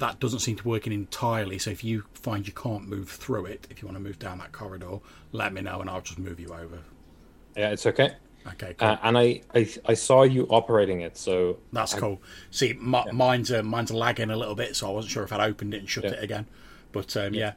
that 0.00 0.18
doesn't 0.20 0.40
seem 0.40 0.56
to 0.56 0.68
work 0.68 0.86
in 0.86 0.92
entirely. 0.92 1.58
So 1.58 1.70
if 1.70 1.82
you 1.84 2.04
find 2.14 2.46
you 2.46 2.52
can't 2.52 2.88
move 2.88 3.08
through 3.08 3.46
it, 3.46 3.66
if 3.70 3.80
you 3.80 3.86
want 3.88 3.96
to 3.96 4.02
move 4.02 4.18
down 4.18 4.38
that 4.38 4.52
corridor, 4.52 4.98
let 5.32 5.52
me 5.52 5.60
know 5.62 5.80
and 5.80 5.88
I'll 5.88 6.00
just 6.00 6.18
move 6.18 6.40
you 6.40 6.52
over. 6.52 6.80
Yeah, 7.56 7.70
it's 7.70 7.86
okay. 7.86 8.10
Okay, 8.46 8.74
cool. 8.78 8.88
Uh, 8.88 8.96
and 9.02 9.18
I, 9.18 9.42
I, 9.54 9.68
I 9.86 9.94
saw 9.94 10.22
you 10.22 10.46
operating 10.48 11.02
it, 11.02 11.16
so 11.18 11.58
That's 11.72 11.92
cool. 11.94 12.22
See, 12.50 12.72
mi- 12.72 13.04
mine's 13.12 13.52
uh, 13.52 13.62
mine's 13.62 13.90
lagging 13.92 14.30
a 14.30 14.36
little 14.36 14.54
bit, 14.54 14.74
so 14.76 14.88
I 14.88 14.92
wasn't 14.92 15.12
sure 15.12 15.22
if 15.24 15.32
I'd 15.32 15.46
opened 15.46 15.74
it 15.74 15.78
and 15.80 15.88
shut 15.88 16.04
Yeah. 16.04 16.10
it 16.12 16.24
again. 16.24 16.46
But 16.92 17.14
um, 17.18 17.34
yeah. 17.34 17.52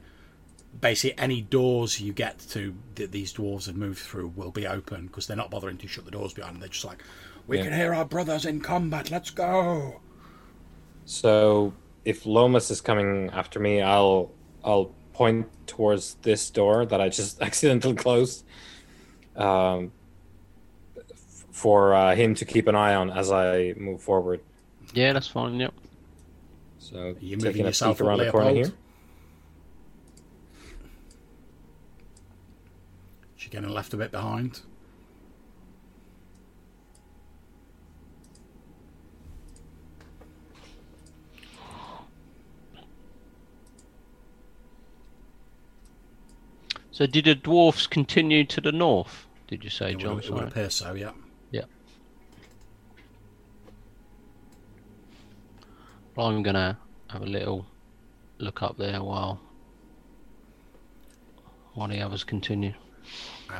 basically, 0.78 1.18
any 1.18 1.40
doors 1.40 2.00
you 2.00 2.12
get 2.12 2.38
to 2.50 2.74
that 2.96 3.12
these 3.12 3.32
dwarves 3.32 3.66
have 3.66 3.76
moved 3.76 4.00
through 4.00 4.28
will 4.36 4.50
be 4.50 4.66
open 4.66 5.06
because 5.06 5.26
they're 5.26 5.36
not 5.38 5.50
bothering 5.50 5.78
to 5.78 5.88
shut 5.88 6.04
the 6.04 6.10
doors 6.10 6.34
behind 6.34 6.56
them. 6.56 6.60
They're 6.60 6.68
just 6.68 6.84
like, 6.84 7.02
we 7.46 7.56
Yeah. 7.56 7.64
can 7.64 7.72
hear 7.72 7.94
our 7.94 8.04
brothers 8.04 8.44
in 8.44 8.60
combat. 8.60 9.10
Let's 9.10 9.30
go. 9.30 10.00
So 11.06 11.72
if 12.04 12.26
Lomas 12.26 12.70
is 12.70 12.80
coming 12.80 13.30
after 13.30 13.58
me, 13.60 13.80
I'll 13.80 14.30
I'll 14.64 14.94
point 15.12 15.46
towards 15.66 16.14
this 16.22 16.50
door 16.50 16.84
that 16.86 17.00
I 17.00 17.08
just 17.08 17.40
accidentally 17.48 17.94
closed, 17.94 18.44
um, 19.36 19.92
f- 20.96 21.46
for 21.52 21.94
uh, 21.94 22.14
him 22.14 22.34
to 22.36 22.44
keep 22.44 22.66
an 22.66 22.74
eye 22.74 22.94
on 22.94 23.10
as 23.10 23.30
I 23.30 23.74
move 23.76 24.02
forward. 24.02 24.40
Yeah, 24.92 25.12
that's 25.12 25.28
fine. 25.28 25.58
Yep. 25.60 25.74
So 26.78 26.98
Are 26.98 27.14
you 27.20 27.36
taking 27.36 27.66
a 27.66 27.70
peek 27.70 28.00
around 28.00 28.18
the 28.18 28.30
corner 28.30 28.50
here. 28.50 28.72
She 33.36 33.48
getting 33.48 33.70
left 33.70 33.94
a 33.94 33.96
bit 33.96 34.10
behind. 34.10 34.60
So 46.94 47.06
did 47.06 47.24
the 47.24 47.34
dwarfs 47.34 47.88
continue 47.88 48.44
to 48.44 48.60
the 48.60 48.70
north? 48.70 49.26
Did 49.48 49.64
you 49.64 49.70
say, 49.70 49.90
It 49.94 49.98
John? 49.98 50.14
would, 50.14 50.24
it 50.24 50.30
would 50.32 50.44
appear 50.44 50.70
so, 50.70 50.94
yeah. 50.94 51.10
Yeah. 51.50 51.64
Well, 56.14 56.28
I'm 56.28 56.44
gonna 56.44 56.78
have 57.10 57.22
a 57.22 57.26
little 57.26 57.66
look 58.38 58.62
up 58.62 58.78
there 58.78 59.02
while 59.02 59.40
while 61.72 61.88
the 61.88 62.00
others 62.00 62.22
continue. 62.22 62.74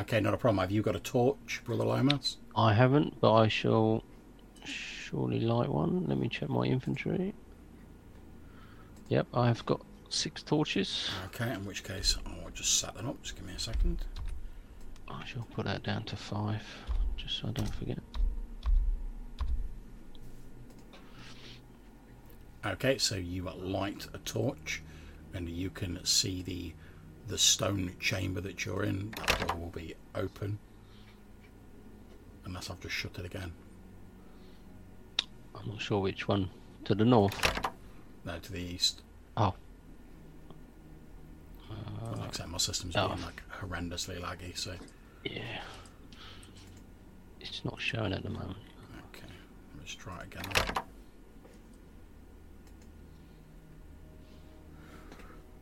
Okay, 0.02 0.20
not 0.20 0.32
a 0.32 0.36
problem. 0.36 0.59
Have 0.61 0.70
you 0.70 0.81
got 0.81 0.94
a 0.94 1.01
torch, 1.01 1.61
Brother 1.65 1.85
Lomas? 1.85 2.36
I 2.55 2.73
haven't, 2.73 3.20
but 3.20 3.35
I 3.35 3.48
shall 3.48 4.05
surely 4.65 5.40
light 5.40 5.69
one. 5.69 6.06
Let 6.06 6.19
me 6.19 6.28
check 6.28 6.48
my 6.48 6.62
inventory. 6.66 7.35
Yep, 9.09 9.27
I've 9.35 9.66
got 9.66 9.81
six 10.09 10.40
torches. 10.44 11.11
Okay, 11.27 11.52
in 11.52 11.65
which 11.66 11.82
case 11.82 12.16
I'll 12.55 12.59
just 12.59 12.78
set 12.78 12.94
them 12.94 13.09
up. 13.09 13.20
Just 13.20 13.35
give 13.35 13.44
me 13.44 13.55
a 13.55 13.59
second. 13.59 14.05
I 15.09 15.24
shall 15.24 15.47
put 15.55 15.64
that 15.64 15.82
down 15.82 16.05
to 16.05 16.16
five, 16.16 16.62
just 17.16 17.39
so 17.40 17.48
I 17.48 17.51
don't 17.51 17.74
forget. 17.74 17.98
Okay, 22.64 22.97
so 22.98 23.16
you 23.16 23.51
light 23.59 24.06
a 24.14 24.18
torch, 24.18 24.82
and 25.35 25.48
you 25.48 25.68
can 25.68 26.05
see 26.05 26.43
the 26.43 26.72
the 27.26 27.39
stone 27.39 27.93
chamber 27.98 28.40
that 28.43 28.64
you're 28.64 28.85
in. 28.85 29.10
That 29.16 29.48
door 29.48 29.56
will 29.56 29.70
be 29.70 29.94
open, 30.14 30.60
unless 32.44 32.70
I've 32.70 32.81
just 32.81 32.94
shut 32.94 33.18
it 33.18 33.24
again. 33.26 33.52
I'm 35.56 35.70
not 35.70 35.81
sure 35.81 36.01
which 36.01 36.28
one. 36.28 36.51
To 36.85 36.94
the 36.94 37.05
north. 37.05 37.68
No, 38.24 38.39
to 38.39 38.52
the 38.52 38.60
east. 38.60 39.02
Oh. 39.36 39.55
But 42.10 42.18
like 42.18 42.28
I 42.28 42.32
said, 42.32 42.48
my 42.48 42.59
system's 42.59 42.96
oh. 42.96 43.09
being 43.09 43.22
like 43.22 43.42
horrendously 43.60 44.20
laggy. 44.20 44.56
So 44.56 44.74
Yeah. 45.24 45.60
It's 47.40 47.64
not 47.64 47.80
showing 47.80 48.12
at 48.12 48.22
the 48.22 48.30
moment. 48.30 48.56
okay, 49.09 49.26
let's 49.78 49.94
try 49.94 50.18
it 50.20 50.34
again. 50.34 50.84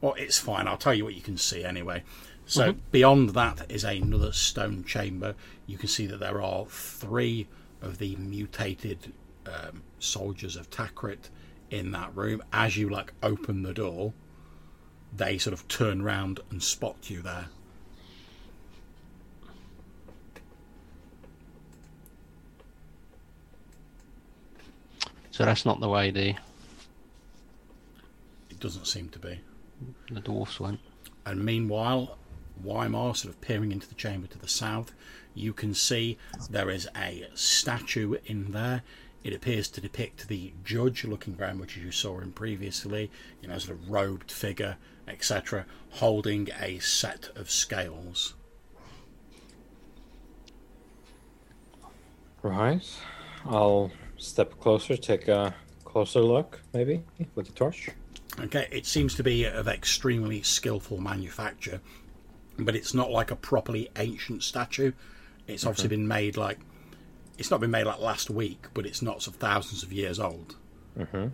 Well, 0.01 0.15
it's 0.15 0.39
fine. 0.39 0.67
I'll 0.67 0.77
tell 0.77 0.95
you 0.95 1.05
what 1.05 1.15
you 1.15 1.21
can 1.21 1.37
see 1.37 1.65
anyway. 1.65 2.03
So 2.45 2.75
beyond 2.91 3.31
that 3.31 3.71
is 3.71 3.85
another 3.85 4.33
stone 4.33 4.85
chamber. 4.85 5.35
You 5.67 5.79
can 5.79 5.89
see 5.89 6.07
that 6.07 6.19
there 6.19 6.43
are 6.43 6.67
three 6.67 7.47
of 7.81 7.99
the 7.99 8.17
mutated 8.17 9.13
um, 9.47 9.83
soldiers 10.01 10.57
of 10.57 10.71
Takret 10.71 11.31
in 11.71 11.93
that 11.93 12.15
room. 12.17 12.43
As 12.53 12.77
you 12.77 12.89
like 12.89 13.13
open 13.23 13.63
the 13.63 13.73
door, 13.73 14.13
they 15.15 15.39
sort 15.39 15.55
of 15.55 15.69
turn 15.69 16.03
round 16.03 16.41
and 16.51 16.63
spot 16.63 17.11
you 17.11 17.23
there. 17.23 17.47
So 25.31 25.47
that's 25.47 25.65
not 25.65 25.81
the 25.81 25.89
way 25.89 26.11
the 26.11 26.35
It 28.51 28.61
doesn't 28.61 28.87
seem 28.87 29.09
to 29.11 29.19
be. 29.19 29.41
the 30.11 30.21
dwarfs 30.21 30.61
went. 30.61 30.81
And 31.25 31.45
meanwhile, 31.45 32.19
Weimar, 32.63 33.15
sort 33.15 33.35
of 33.35 33.41
peering 33.41 33.73
into 33.73 33.89
the 33.89 33.95
chamber 33.95 34.27
to 34.29 34.39
the 34.39 34.49
south, 34.49 34.93
you 35.35 35.53
can 35.53 35.75
see 35.75 36.19
there 36.51 36.71
is 36.71 36.89
a 36.97 37.29
statue 37.35 38.17
in 38.27 38.53
there. 38.53 38.83
It 39.25 39.33
appears 39.33 39.69
to 39.69 39.81
depict 39.81 40.29
the 40.29 40.53
judge, 40.65 41.05
looking 41.05 41.35
very 41.35 41.55
much 41.55 41.77
as 41.77 41.83
you 41.83 41.93
saw 41.93 42.19
him 42.19 42.33
previously, 42.33 43.11
you 43.41 43.49
know, 43.49 43.59
sort 43.59 43.79
of 43.79 43.89
robed 43.89 44.31
figure, 44.31 44.77
etc., 45.09 45.67
holding 45.91 46.49
a 46.61 46.79
set 46.79 47.31
of 47.37 47.51
scales. 47.51 48.35
Right. 52.43 52.85
I'll 53.45 53.93
step 54.17 54.59
closer, 54.59 54.97
take 54.97 55.29
a 55.29 55.55
closer 55.85 56.21
look, 56.21 56.61
maybe, 56.73 57.03
with 57.35 57.47
the 57.47 57.53
torch. 57.53 57.91
Okay, 58.41 58.67
it 58.71 58.87
seems 58.87 59.15
to 59.17 59.23
be 59.23 59.45
of 59.45 59.69
extremely 59.69 60.43
skillful 60.43 60.99
manufacture, 60.99 61.81
but 62.59 62.75
it's 62.75 62.95
not 62.95 63.11
like 63.11 63.31
a 63.31 63.37
properly 63.37 63.91
ancient 63.97 64.43
statue. 64.43 64.93
It's 65.47 65.67
obviously 65.67 65.89
been 65.89 66.09
made 66.09 66.37
like 66.37 66.59
it's 67.39 67.51
not 67.51 67.61
been 67.61 67.71
made 67.71 67.85
like 67.85 67.99
last 67.99 68.31
week, 68.31 68.67
but 68.75 68.87
it's 68.87 69.03
not 69.03 69.23
sort 69.23 69.35
of 69.35 69.41
thousands 69.41 69.83
of 69.83 69.93
years 69.93 70.19
old. 70.19 70.57
Mm-hmm. 70.99 71.29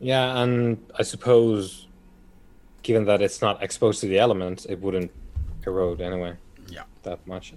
Yeah, 0.00 0.42
and 0.42 0.84
I 0.98 1.02
suppose, 1.02 1.86
given 2.82 3.04
that 3.06 3.22
it's 3.22 3.40
not 3.40 3.62
exposed 3.62 4.00
to 4.00 4.06
the 4.06 4.18
elements, 4.18 4.64
it 4.66 4.80
wouldn't 4.80 5.10
erode 5.66 6.00
anyway 6.00 6.36
Yeah. 6.68 6.82
that 7.02 7.26
much. 7.26 7.54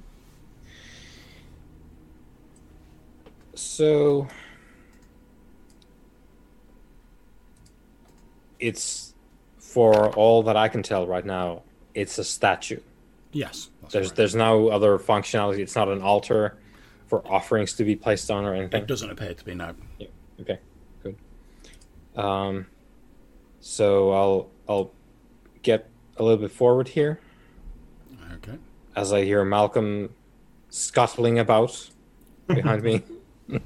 So, 3.55 4.27
it's 8.59 9.13
for 9.57 10.09
all 10.15 10.43
that 10.43 10.55
I 10.55 10.67
can 10.67 10.81
tell 10.83 11.05
right 11.07 11.25
now, 11.25 11.63
it's 11.93 12.17
a 12.17 12.23
statue. 12.23 12.79
Yes. 13.31 13.69
There's 13.91 14.07
correct. 14.07 14.15
there's 14.17 14.35
no 14.35 14.69
other 14.69 14.97
functionality. 14.97 15.59
It's 15.59 15.75
not 15.75 15.87
an 15.89 16.01
altar 16.01 16.57
for 17.07 17.25
offerings 17.27 17.73
to 17.73 17.83
be 17.83 17.95
placed 17.95 18.29
on 18.31 18.45
or 18.45 18.53
anything. 18.53 18.81
It 18.83 18.87
doesn't 18.87 19.09
appear 19.09 19.33
to 19.33 19.45
be 19.45 19.55
no. 19.55 19.73
Okay, 19.99 20.09
good. 20.45 20.59
Um, 22.15 22.65
so 23.59 24.11
I'll 24.11 24.49
I'll 24.67 24.91
get 25.63 25.89
a 26.17 26.23
little 26.23 26.37
bit 26.39 26.51
forward 26.51 26.89
here 26.89 27.19
Okay. 28.35 28.57
as 28.95 29.11
I 29.13 29.23
hear 29.23 29.43
Malcolm 29.45 30.13
scuttling 30.69 31.39
about 31.39 31.89
behind 32.47 32.83
me. 32.83 33.03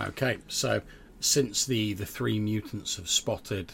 Okay. 0.00 0.38
So 0.48 0.80
since 1.20 1.66
the 1.66 1.92
the 1.92 2.06
three 2.06 2.38
mutants 2.40 2.96
have 2.96 3.08
spotted 3.08 3.72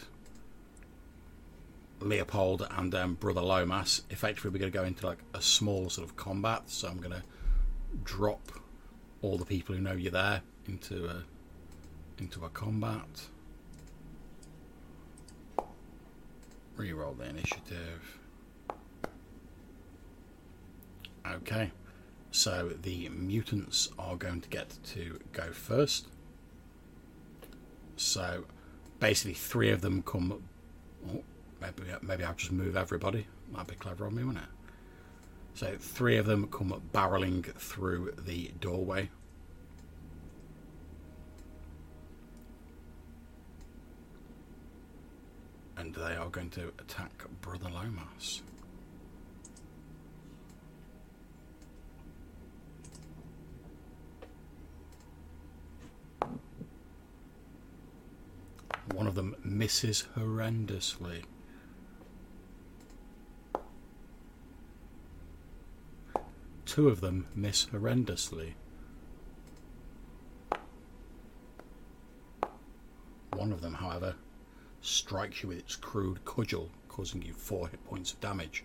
Leopold 2.01 2.67
and 2.69 2.93
um, 2.93 3.13
Brother 3.15 3.41
Lomas, 3.41 4.01
effectively 4.09 4.51
we're 4.51 4.59
going 4.59 4.71
to 4.71 4.77
go 4.77 4.83
into 4.83 5.05
like 5.05 5.19
a 5.33 5.41
small 5.41 5.89
sort 5.89 6.07
of 6.07 6.17
combat. 6.17 6.63
So 6.69 6.89
I'm 6.89 6.97
going 6.97 7.11
to 7.11 7.23
drop 8.03 8.51
all 9.21 9.37
the 9.37 9.45
people 9.45 9.73
who 9.73 9.81
know 9.81 9.93
you're 9.93 10.11
there 10.11 10.41
into 10.67 11.05
a 11.07 11.23
into 12.21 12.43
a 12.43 12.49
combat. 12.49 13.27
Reroll 16.77 17.17
the 17.17 17.25
initiative. 17.25 18.19
Okay, 21.25 21.71
so 22.31 22.71
the 22.81 23.09
mutants 23.09 23.89
are 23.97 24.15
going 24.15 24.41
to 24.41 24.49
get 24.49 24.77
to 24.93 25.19
go 25.33 25.51
first. 25.51 26.07
So 27.95 28.45
basically, 28.99 29.33
three 29.33 29.71
of 29.71 29.81
them 29.81 30.03
come. 30.03 30.43
Oh, 31.09 31.23
maybe 31.59 31.83
maybe 32.01 32.23
I'll 32.23 32.35
just 32.35 32.51
move 32.51 32.77
everybody. 32.77 33.27
That'd 33.51 33.67
be 33.67 33.75
clever 33.75 34.05
on 34.05 34.15
me, 34.15 34.23
wouldn't 34.23 34.43
it? 34.43 34.51
So 35.55 35.75
three 35.79 36.17
of 36.17 36.27
them 36.27 36.47
come 36.47 36.81
barreling 36.93 37.43
through 37.55 38.13
the 38.19 38.51
doorway. 38.61 39.09
And 45.77 45.93
they 45.93 46.15
are 46.15 46.29
going 46.29 46.49
to 46.51 46.73
attack 46.79 47.11
Brother 47.41 47.69
Lomas. 47.69 48.41
One 58.93 59.05
of 59.05 59.15
them 59.15 59.35
misses 59.43 60.05
horrendously. 60.17 61.23
Two 66.65 66.89
of 66.89 67.01
them 67.01 67.27
miss 67.35 67.67
horrendously. 67.67 68.53
One 73.33 73.51
of 73.51 73.61
them, 73.61 73.75
however, 73.75 74.15
strikes 74.81 75.43
you 75.43 75.49
with 75.49 75.59
its 75.59 75.75
crude 75.75 76.23
cudgel, 76.25 76.69
causing 76.89 77.21
you 77.21 77.33
four 77.33 77.67
hit 77.67 77.83
points 77.85 78.13
of 78.13 78.21
damage. 78.21 78.63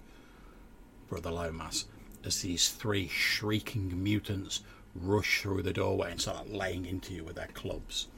Brother 1.09 1.31
Lomas, 1.31 1.87
as 2.25 2.43
these 2.43 2.71
three 2.71 3.09
shrieking 3.09 4.03
mutants 4.03 4.63
rush 4.95 5.43
through 5.43 5.63
the 5.63 5.73
doorway 5.73 6.11
and 6.11 6.21
start 6.21 6.51
laying 6.51 6.87
into 6.87 7.15
you 7.15 7.25
with 7.25 7.37
their 7.37 7.49
clubs. 7.55 8.09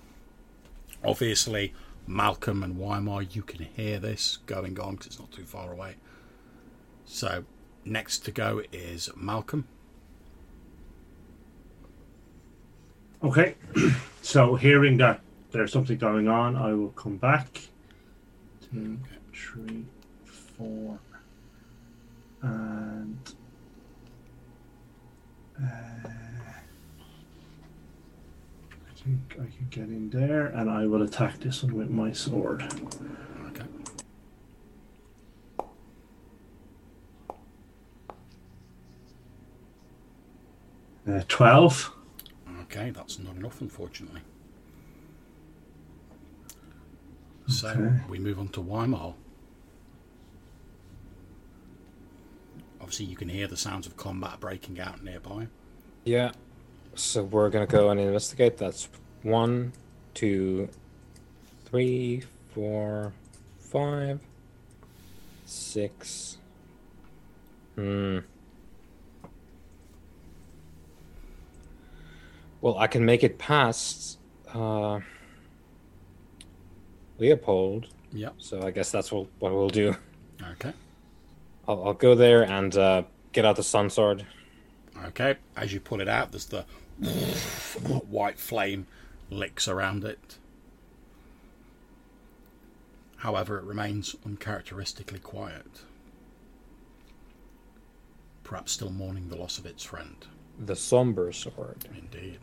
Obviously, 1.04 1.74
Malcolm 2.06 2.62
and 2.62 2.76
Weimar, 2.76 3.22
you 3.22 3.42
can 3.42 3.64
hear 3.64 3.98
this 3.98 4.38
going 4.46 4.78
on 4.78 4.92
because 4.92 5.06
it's 5.06 5.18
not 5.18 5.32
too 5.32 5.44
far 5.44 5.72
away. 5.72 5.96
So 7.04 7.44
next 7.84 8.20
to 8.20 8.30
go 8.30 8.62
is 8.72 9.10
Malcolm. 9.16 9.66
Okay. 13.22 13.54
so 14.22 14.54
hearing 14.54 14.98
that 14.98 15.20
there's 15.52 15.72
something 15.72 15.98
going 15.98 16.28
on, 16.28 16.56
I 16.56 16.74
will 16.74 16.90
come 16.90 17.16
back. 17.16 17.68
Three, 19.32 19.84
four, 20.24 20.98
and 22.42 23.34
uh, 25.62 25.64
I 25.64 26.10
think 28.96 29.34
I 29.34 29.46
can 29.46 29.68
get 29.70 29.84
in 29.84 30.10
there, 30.10 30.46
and 30.46 30.68
I 30.68 30.86
will 30.86 31.02
attack 31.02 31.38
this 31.38 31.62
one 31.62 31.74
with 31.74 31.88
my 31.88 32.10
sword. 32.10 32.64
Okay. 33.46 33.64
Uh, 41.08 41.22
Twelve. 41.28 41.92
Okay, 42.62 42.90
that's 42.90 43.20
not 43.20 43.36
enough, 43.36 43.60
unfortunately. 43.60 44.22
So 47.46 47.68
Okay. 47.68 48.00
we 48.08 48.18
move 48.18 48.38
on 48.38 48.48
to 48.48 48.60
Weimar. 48.60 49.14
Obviously, 52.80 53.06
you 53.06 53.16
can 53.16 53.28
hear 53.28 53.46
the 53.46 53.56
sounds 53.56 53.86
of 53.86 53.96
combat 53.96 54.40
breaking 54.40 54.78
out 54.80 55.02
nearby. 55.02 55.48
Yeah. 56.04 56.32
So 56.94 57.22
we're 57.24 57.50
gonna 57.50 57.66
go 57.66 57.90
and 57.90 57.98
investigate. 57.98 58.56
That's 58.58 58.88
one, 59.22 59.72
two, 60.12 60.68
three, 61.64 62.22
four, 62.54 63.12
five, 63.58 64.20
six. 65.46 66.38
Hmm. 67.74 68.18
Well, 72.60 72.78
I 72.78 72.86
can 72.86 73.04
make 73.04 73.24
it 73.24 73.38
past 73.38 74.18
uh, 74.54 75.00
Leopold, 77.18 77.86
Yeah. 78.12 78.30
so 78.38 78.62
I 78.62 78.70
guess 78.70 78.90
that's 78.90 79.12
what, 79.12 79.26
what 79.38 79.52
we'll 79.52 79.68
do. 79.68 79.96
Okay. 80.52 80.72
I'll, 81.68 81.84
I'll 81.88 81.94
go 81.94 82.14
there 82.14 82.42
and 82.42 82.76
uh, 82.76 83.02
get 83.32 83.44
out 83.44 83.56
the 83.56 83.62
sun 83.62 83.88
sword. 83.90 84.26
Okay. 85.06 85.36
As 85.56 85.72
you 85.72 85.80
pull 85.80 86.00
it 86.00 86.08
out, 86.08 86.32
there's 86.32 86.46
the 86.46 86.62
white 88.08 88.38
flame 88.38 88.86
licks 89.30 89.68
around 89.68 90.04
it. 90.04 90.38
However, 93.16 93.58
it 93.58 93.64
remains 93.64 94.14
uncharacteristically 94.26 95.18
quiet. 95.20 95.66
Perhaps 98.42 98.72
still 98.72 98.90
mourning 98.90 99.28
the 99.28 99.36
loss 99.36 99.56
of 99.58 99.64
its 99.64 99.82
friend. 99.82 100.16
The 100.58 100.76
somber 100.76 101.32
sword. 101.32 101.86
Indeed. 101.96 102.38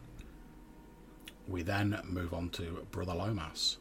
We 1.48 1.62
then 1.62 2.00
move 2.06 2.34
on 2.34 2.50
to 2.52 2.86
Brother 2.92 3.14
Lomas. 3.14 3.78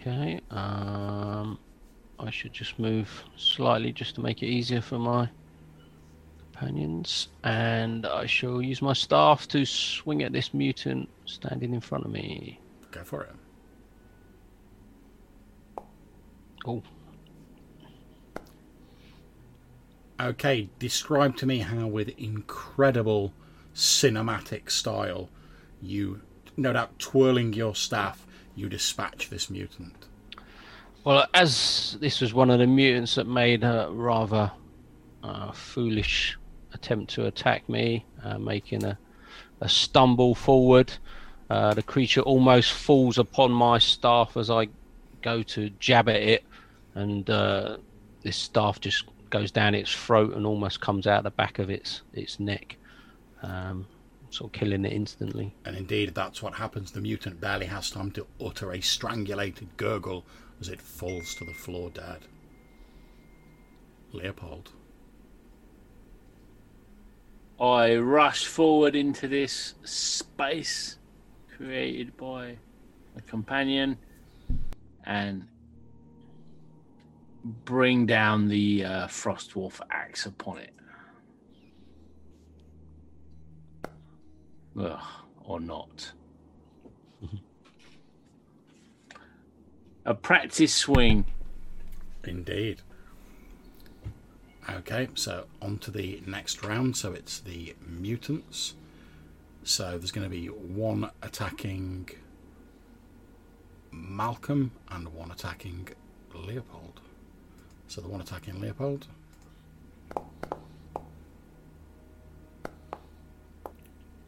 Okay. 0.00 0.40
Um, 0.50 1.58
I 2.18 2.30
should 2.30 2.52
just 2.52 2.78
move 2.78 3.24
slightly 3.36 3.92
just 3.92 4.14
to 4.16 4.20
make 4.20 4.42
it 4.42 4.46
easier 4.46 4.80
for 4.80 4.98
my 4.98 5.28
companions, 6.52 7.28
and 7.44 8.06
I 8.06 8.26
shall 8.26 8.60
use 8.60 8.82
my 8.82 8.92
staff 8.92 9.46
to 9.48 9.64
swing 9.64 10.22
at 10.22 10.32
this 10.32 10.52
mutant 10.52 11.08
standing 11.26 11.74
in 11.74 11.80
front 11.80 12.04
of 12.04 12.10
me. 12.10 12.60
Go 12.90 13.04
for 13.04 13.22
it. 13.24 13.32
Oh, 16.66 16.82
Okay, 20.20 20.68
describe 20.80 21.36
to 21.36 21.46
me 21.46 21.58
how, 21.58 21.86
with 21.86 22.08
incredible 22.18 23.32
cinematic 23.72 24.68
style, 24.68 25.28
you, 25.80 26.22
no 26.56 26.72
doubt 26.72 26.98
twirling 26.98 27.52
your 27.52 27.76
staff, 27.76 28.26
you 28.58 28.68
dispatch 28.68 29.30
this 29.30 29.48
mutant. 29.50 29.94
Well, 31.04 31.26
as 31.32 31.96
this 32.00 32.20
was 32.20 32.34
one 32.34 32.50
of 32.50 32.58
the 32.58 32.66
mutants 32.66 33.14
that 33.14 33.26
made 33.26 33.62
a 33.64 33.88
rather 33.90 34.50
uh, 35.22 35.52
foolish 35.52 36.36
attempt 36.74 37.14
to 37.14 37.26
attack 37.26 37.68
me, 37.68 38.04
uh, 38.22 38.38
making 38.38 38.84
a, 38.84 38.98
a 39.60 39.68
stumble 39.68 40.34
forward, 40.34 40.92
uh, 41.48 41.72
the 41.74 41.82
creature 41.82 42.20
almost 42.20 42.72
falls 42.72 43.16
upon 43.16 43.52
my 43.52 43.78
staff 43.78 44.36
as 44.36 44.50
I 44.50 44.68
go 45.22 45.42
to 45.42 45.70
jab 45.80 46.08
at 46.08 46.16
it, 46.16 46.44
and 46.94 47.28
uh, 47.30 47.78
this 48.22 48.36
staff 48.36 48.80
just 48.80 49.04
goes 49.30 49.50
down 49.50 49.74
its 49.74 49.94
throat 49.94 50.34
and 50.34 50.46
almost 50.46 50.80
comes 50.80 51.06
out 51.06 51.22
the 51.22 51.30
back 51.30 51.58
of 51.58 51.70
its 51.70 52.02
its 52.12 52.38
neck, 52.38 52.76
um, 53.42 53.86
sort 54.30 54.54
of 54.54 54.60
killing 54.60 54.84
it 54.84 54.92
instantly. 54.92 55.54
And 55.64 55.76
indeed, 55.76 56.14
that's 56.14 56.42
what 56.42 56.54
happens. 56.54 56.92
The 56.92 57.00
mutant 57.00 57.40
barely 57.40 57.66
has 57.66 57.90
time 57.90 58.10
to 58.12 58.26
utter 58.44 58.72
a 58.72 58.80
strangulated 58.80 59.76
gurgle 59.76 60.24
as 60.60 60.68
it 60.68 60.80
falls 60.80 61.34
to 61.36 61.44
the 61.44 61.54
floor 61.54 61.90
dead. 61.90 62.26
Leopold. 64.12 64.72
I 67.60 67.96
rush 67.96 68.46
forward 68.46 68.94
into 68.94 69.26
this 69.26 69.74
space 69.84 70.98
created 71.56 72.16
by 72.16 72.56
a 73.16 73.20
companion 73.22 73.98
and 75.04 75.48
bring 77.64 78.06
down 78.06 78.48
the 78.48 78.84
uh, 78.84 79.06
Frostwolf 79.08 79.80
axe 79.90 80.26
upon 80.26 80.58
it. 80.58 80.72
Ugh, 84.76 85.00
or 85.44 85.60
not. 85.60 86.12
a 90.04 90.14
practice 90.14 90.74
swing. 90.74 91.26
Indeed. 92.24 92.80
Okay, 94.68 95.08
so 95.14 95.46
on 95.62 95.78
to 95.78 95.90
the 95.90 96.22
next 96.26 96.64
round. 96.64 96.96
So 96.96 97.12
it's 97.12 97.40
the 97.40 97.74
mutants. 97.86 98.74
So 99.64 99.98
there's 99.98 100.10
going 100.10 100.24
to 100.24 100.30
be 100.30 100.46
one 100.46 101.10
attacking 101.22 102.08
Malcolm 103.90 104.72
and 104.90 105.08
one 105.14 105.30
attacking 105.30 105.88
Leopold. 106.34 107.00
So 107.86 108.00
the 108.00 108.08
one 108.08 108.20
attacking 108.20 108.60
Leopold. 108.60 109.06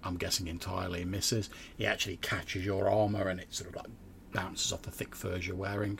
I'm 0.02 0.16
guessing 0.16 0.46
entirely 0.46 1.04
misses. 1.04 1.50
He 1.76 1.86
actually 1.86 2.16
catches 2.16 2.64
your 2.64 2.88
armour 2.88 3.28
and 3.28 3.40
it 3.40 3.52
sort 3.54 3.70
of 3.70 3.76
like 3.76 3.86
bounces 4.32 4.72
off 4.72 4.82
the 4.82 4.90
thick 4.90 5.14
furs 5.14 5.46
you're 5.46 5.56
wearing. 5.56 5.98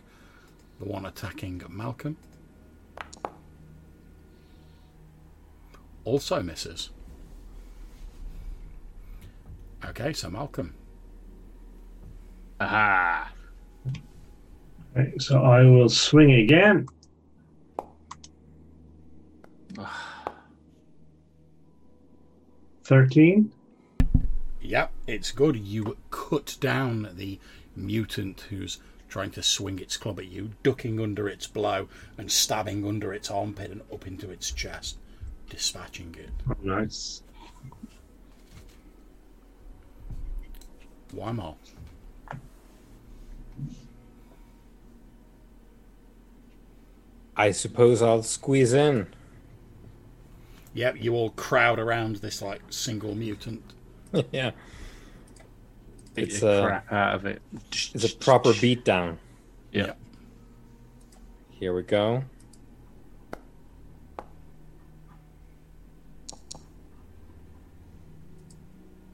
The 0.79 0.87
one 0.87 1.05
attacking 1.05 1.63
Malcolm 1.69 2.17
also 6.05 6.43
misses. 6.43 6.91
Okay, 9.85 10.13
so 10.13 10.31
Malcolm. 10.31 10.75
Aha! 12.61 13.33
Okay, 14.97 15.13
so 15.19 15.43
I 15.43 15.63
will 15.63 15.89
swing 15.89 16.33
again. 16.33 16.87
Thirteen. 22.85 23.53
Yep, 24.71 24.93
it's 25.09 25.33
good. 25.33 25.57
You 25.57 25.97
cut 26.11 26.57
down 26.61 27.11
the 27.15 27.41
mutant 27.75 28.43
who's 28.51 28.79
trying 29.09 29.33
to 29.33 29.43
swing 29.43 29.81
its 29.81 29.97
club 29.97 30.21
at 30.21 30.29
you, 30.29 30.53
ducking 30.63 31.01
under 31.01 31.29
its 31.29 31.49
blow 31.49 31.89
and 32.17 32.31
stabbing 32.31 32.87
under 32.87 33.13
its 33.13 33.33
armpit 33.33 33.73
and 33.73 33.81
up 33.93 34.07
into 34.07 34.31
its 34.31 34.53
chest, 34.53 34.99
dispatching 35.49 36.15
it. 36.17 36.31
Oh, 36.49 36.55
nice. 36.63 36.79
nice. 36.79 37.23
Weimar. 41.15 41.57
I 47.37 47.51
suppose 47.51 48.01
I'll 48.03 48.23
squeeze 48.23 48.73
in. 48.73 49.09
Yep, 50.75 50.99
you 51.01 51.15
all 51.15 51.31
crowd 51.31 51.81
around 51.81 52.17
this 52.17 52.41
like 52.41 52.61
single 52.71 53.17
mutant. 53.17 53.65
yeah. 54.33 54.53
Beat 56.15 56.29
It's, 56.29 56.41
the 56.41 56.51
uh, 56.51 56.67
crap 56.67 56.93
out 56.93 57.15
of 57.15 57.27
it. 57.27 57.43
It's 57.73 58.13
a 58.13 58.17
proper 58.17 58.51
beatdown. 58.51 59.19
Yeah. 59.73 59.87
Yep. 59.87 59.99
Here 61.51 61.75
we 61.75 61.83
go. 61.83 62.25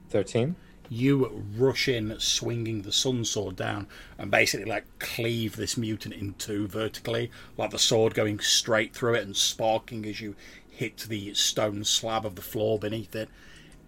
Thirteen. 0.08 0.56
you 0.88 1.44
rush 1.56 1.88
in, 1.88 2.18
swinging 2.20 2.82
the 2.82 2.92
sun 2.92 3.24
sword 3.24 3.56
down, 3.56 3.88
and 4.18 4.30
basically 4.30 4.66
like 4.66 4.84
cleave 4.98 5.56
this 5.56 5.76
mutant 5.76 6.14
in 6.14 6.34
two 6.34 6.66
vertically, 6.68 7.30
like 7.56 7.70
the 7.70 7.78
sword 7.78 8.14
going 8.14 8.38
straight 8.40 8.94
through 8.94 9.14
it 9.14 9.24
and 9.24 9.36
sparking 9.36 10.06
as 10.06 10.20
you 10.20 10.36
hit 10.68 10.98
the 11.08 11.34
stone 11.34 11.84
slab 11.84 12.24
of 12.24 12.36
the 12.36 12.42
floor 12.42 12.78
beneath 12.78 13.14
it. 13.16 13.28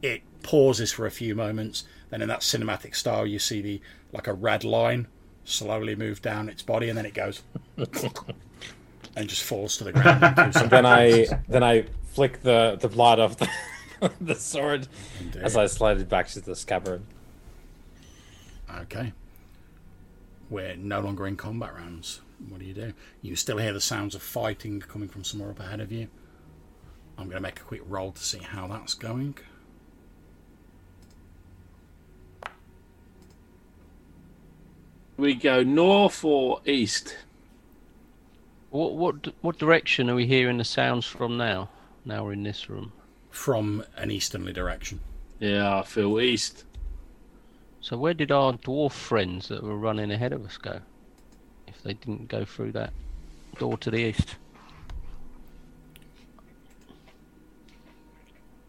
It 0.02 0.22
pauses 0.42 0.92
for 0.92 1.06
a 1.06 1.10
few 1.10 1.34
moments, 1.34 1.84
then 2.10 2.22
in 2.22 2.28
that 2.28 2.40
cinematic 2.40 2.94
style, 2.94 3.26
you 3.26 3.38
see 3.38 3.60
the 3.60 3.80
like 4.12 4.26
a 4.26 4.32
red 4.32 4.64
line 4.64 5.08
slowly 5.44 5.96
move 5.96 6.22
down 6.22 6.48
its 6.48 6.62
body, 6.62 6.88
and 6.88 6.96
then 6.96 7.06
it 7.06 7.14
goes 7.14 7.42
and 9.16 9.28
just 9.28 9.42
falls 9.42 9.76
to 9.78 9.84
the 9.84 9.92
ground. 9.92 10.20
then 10.70 10.86
I 10.86 11.26
then 11.48 11.62
I 11.62 11.84
flick 12.12 12.42
the 12.42 12.76
the 12.80 12.88
blood 12.88 13.18
off 13.18 13.36
the, 13.36 13.50
the 14.20 14.34
sword 14.34 14.88
Indeed. 15.20 15.42
as 15.42 15.56
I 15.56 15.66
slide 15.66 15.98
it 15.98 16.08
back 16.08 16.28
to 16.28 16.40
the 16.40 16.54
scabbard. 16.54 17.02
Okay. 18.80 19.12
We're 20.50 20.76
no 20.76 21.00
longer 21.00 21.26
in 21.26 21.36
combat 21.36 21.74
rounds. 21.74 22.20
What 22.48 22.60
do 22.60 22.66
you 22.66 22.74
do? 22.74 22.92
You 23.20 23.36
still 23.36 23.58
hear 23.58 23.72
the 23.72 23.80
sounds 23.80 24.14
of 24.14 24.22
fighting 24.22 24.80
coming 24.80 25.08
from 25.08 25.24
somewhere 25.24 25.50
up 25.50 25.60
ahead 25.60 25.80
of 25.80 25.90
you. 25.90 26.08
I'm 27.18 27.24
going 27.24 27.36
to 27.36 27.42
make 27.42 27.58
a 27.58 27.64
quick 27.64 27.82
roll 27.86 28.12
to 28.12 28.22
see 28.22 28.38
how 28.38 28.68
that's 28.68 28.94
going. 28.94 29.36
We 35.18 35.34
go 35.34 35.64
north 35.64 36.24
or 36.24 36.60
east? 36.64 37.16
What 38.70 38.94
what 38.94 39.34
what 39.40 39.58
direction 39.58 40.08
are 40.08 40.14
we 40.14 40.26
hearing 40.26 40.58
the 40.58 40.64
sounds 40.64 41.06
from 41.06 41.36
now? 41.36 41.70
Now 42.04 42.24
we're 42.24 42.34
in 42.34 42.44
this 42.44 42.70
room. 42.70 42.92
From 43.30 43.84
an 43.96 44.12
easterly 44.12 44.52
direction. 44.52 45.00
Yeah, 45.40 45.80
I 45.80 45.82
feel 45.82 46.20
east. 46.20 46.64
So 47.80 47.98
where 47.98 48.14
did 48.14 48.30
our 48.30 48.52
dwarf 48.52 48.92
friends 48.92 49.48
that 49.48 49.64
were 49.64 49.76
running 49.76 50.12
ahead 50.12 50.32
of 50.32 50.46
us 50.46 50.56
go? 50.56 50.80
If 51.66 51.82
they 51.82 51.94
didn't 51.94 52.28
go 52.28 52.44
through 52.44 52.72
that 52.72 52.92
door 53.58 53.76
to 53.78 53.90
the 53.90 53.98
east. 53.98 54.36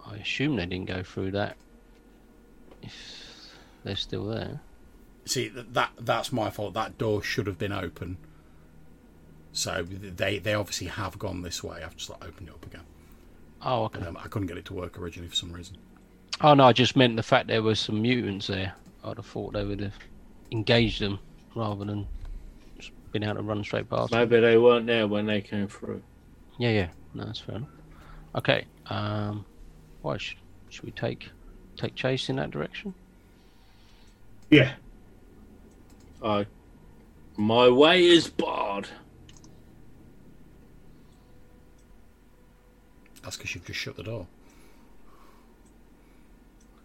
I 0.03 0.15
assume 0.15 0.55
they 0.55 0.65
didn't 0.65 0.87
go 0.87 1.03
through 1.03 1.31
that. 1.31 1.57
If 2.81 3.53
they're 3.83 3.95
still 3.95 4.25
there. 4.25 4.61
See, 5.30 5.49
th- 5.49 5.67
that 5.74 5.91
that's 5.99 6.32
my 6.32 6.49
fault. 6.49 6.74
That 6.74 6.98
door 6.98 7.22
should 7.22 7.45
have 7.45 7.59
been 7.59 7.72
open. 7.72 8.17
So 9.53 9.83
they 9.83 10.40
they 10.40 10.53
obviously 10.56 10.88
have 10.88 11.19
gone 11.19 11.43
this 11.43 11.64
way. 11.64 11.83
I've 11.83 11.95
just 11.95 12.09
like, 12.09 12.25
opened 12.25 12.48
it 12.49 12.53
up 12.53 12.66
again. 12.66 12.82
Oh, 13.61 13.83
okay. 13.85 14.03
Um, 14.06 14.17
I 14.17 14.27
couldn't 14.27 14.48
get 14.48 14.58
it 14.58 14.66
to 14.66 14.74
work 14.74 14.98
originally 14.98 15.30
for 15.30 15.35
some 15.35 15.51
reason. 15.51 15.77
Oh 16.41 16.53
no, 16.56 16.64
I 16.66 16.74
just 16.74 16.95
meant 16.95 17.16
the 17.16 17.24
fact 17.24 17.48
there 17.48 17.61
were 17.61 17.75
some 17.75 18.01
mutants 18.01 18.48
there. 18.48 18.74
I'd 19.03 19.17
have 19.17 19.25
thought 19.25 19.53
they 19.53 19.64
would 19.64 19.82
have 19.82 19.93
engaged 20.51 20.99
them 20.99 21.19
rather 21.56 21.85
than 21.85 22.08
just 22.80 22.91
been 23.11 23.24
able 23.24 23.35
to 23.35 23.41
run 23.43 23.64
straight 23.64 23.88
past. 23.90 24.11
them. 24.11 24.19
Maybe 24.19 24.40
they 24.41 24.58
weren't 24.58 24.88
there 24.88 25.08
when 25.08 25.25
they 25.27 25.41
came 25.41 25.67
through. 25.67 26.01
Yeah, 26.58 26.69
yeah, 26.72 26.88
no, 27.14 27.25
that's 27.25 27.40
fair 27.40 27.58
enough. 27.58 27.69
Okay, 28.35 28.66
um, 28.88 29.45
what 30.01 30.22
should, 30.22 30.38
should 30.69 30.85
we 30.85 30.91
take 30.91 31.30
take 31.77 31.93
chase 31.93 32.30
in 32.30 32.38
that 32.38 32.51
direction? 32.51 32.93
Yeah. 34.49 34.74
I, 36.22 36.45
my 37.38 37.69
way 37.69 38.06
is 38.06 38.27
barred. 38.27 38.88
That's 43.23 43.38
because 43.38 43.56
you've 43.56 43.65
just 43.65 43.80
shut 43.80 43.95
the 43.95 44.03
door. 44.03 44.27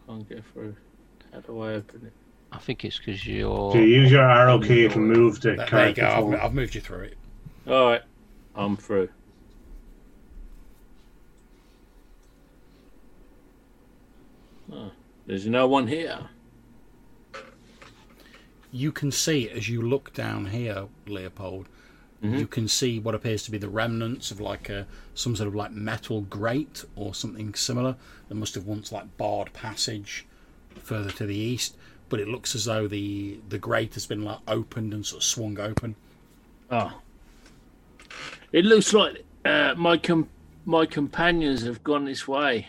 Can't 0.06 0.28
get 0.28 0.44
through. 0.52 0.76
How 1.32 1.40
do 1.40 1.60
I 1.60 1.72
open 1.74 2.02
it? 2.06 2.12
I 2.52 2.58
think 2.58 2.84
it's 2.84 2.98
because 2.98 3.26
you're. 3.26 3.72
So 3.72 3.78
you 3.78 3.84
use 3.84 4.12
your 4.12 4.28
arrow 4.28 4.60
key 4.60 4.88
to 4.88 4.98
move 4.98 5.40
the 5.40 5.54
There, 5.54 5.66
there 5.66 5.88
you 5.88 5.94
go. 5.94 6.32
I've. 6.34 6.44
I've 6.44 6.54
moved 6.54 6.74
you 6.74 6.80
through 6.80 7.04
it. 7.04 7.16
All 7.66 7.90
right, 7.90 8.02
I'm 8.54 8.76
through. 8.76 9.08
Oh, 14.72 14.90
there's 15.26 15.46
no 15.46 15.66
one 15.66 15.88
here. 15.88 16.18
You 18.74 18.90
can 18.90 19.12
see 19.12 19.48
as 19.48 19.68
you 19.68 19.80
look 19.80 20.12
down 20.12 20.46
here, 20.46 20.88
Leopold, 21.06 21.68
you 22.22 22.46
can 22.46 22.66
see 22.68 22.98
what 22.98 23.14
appears 23.14 23.42
to 23.42 23.50
be 23.50 23.58
the 23.58 23.68
remnants 23.68 24.30
of 24.30 24.40
like 24.40 24.70
a 24.70 24.86
some 25.12 25.36
sort 25.36 25.46
of 25.46 25.54
like 25.54 25.72
metal 25.72 26.22
grate 26.22 26.82
or 26.96 27.14
something 27.14 27.52
similar 27.52 27.96
that 28.28 28.34
must 28.34 28.54
have 28.54 28.64
once 28.64 28.90
like 28.90 29.18
barred 29.18 29.52
passage 29.52 30.24
further 30.74 31.10
to 31.10 31.26
the 31.26 31.36
east. 31.36 31.76
But 32.08 32.20
it 32.20 32.28
looks 32.28 32.54
as 32.54 32.64
though 32.64 32.88
the 32.88 33.38
the 33.50 33.58
grate 33.58 33.92
has 33.94 34.06
been 34.06 34.24
like 34.24 34.38
opened 34.48 34.94
and 34.94 35.04
sort 35.04 35.20
of 35.20 35.24
swung 35.24 35.60
open. 35.60 35.96
Oh, 36.70 37.00
it 38.52 38.64
looks 38.64 38.94
like 38.94 39.22
uh, 39.44 39.74
my 39.76 39.98
com- 39.98 40.30
my 40.64 40.86
companions 40.86 41.62
have 41.64 41.84
gone 41.84 42.06
this 42.06 42.26
way. 42.26 42.68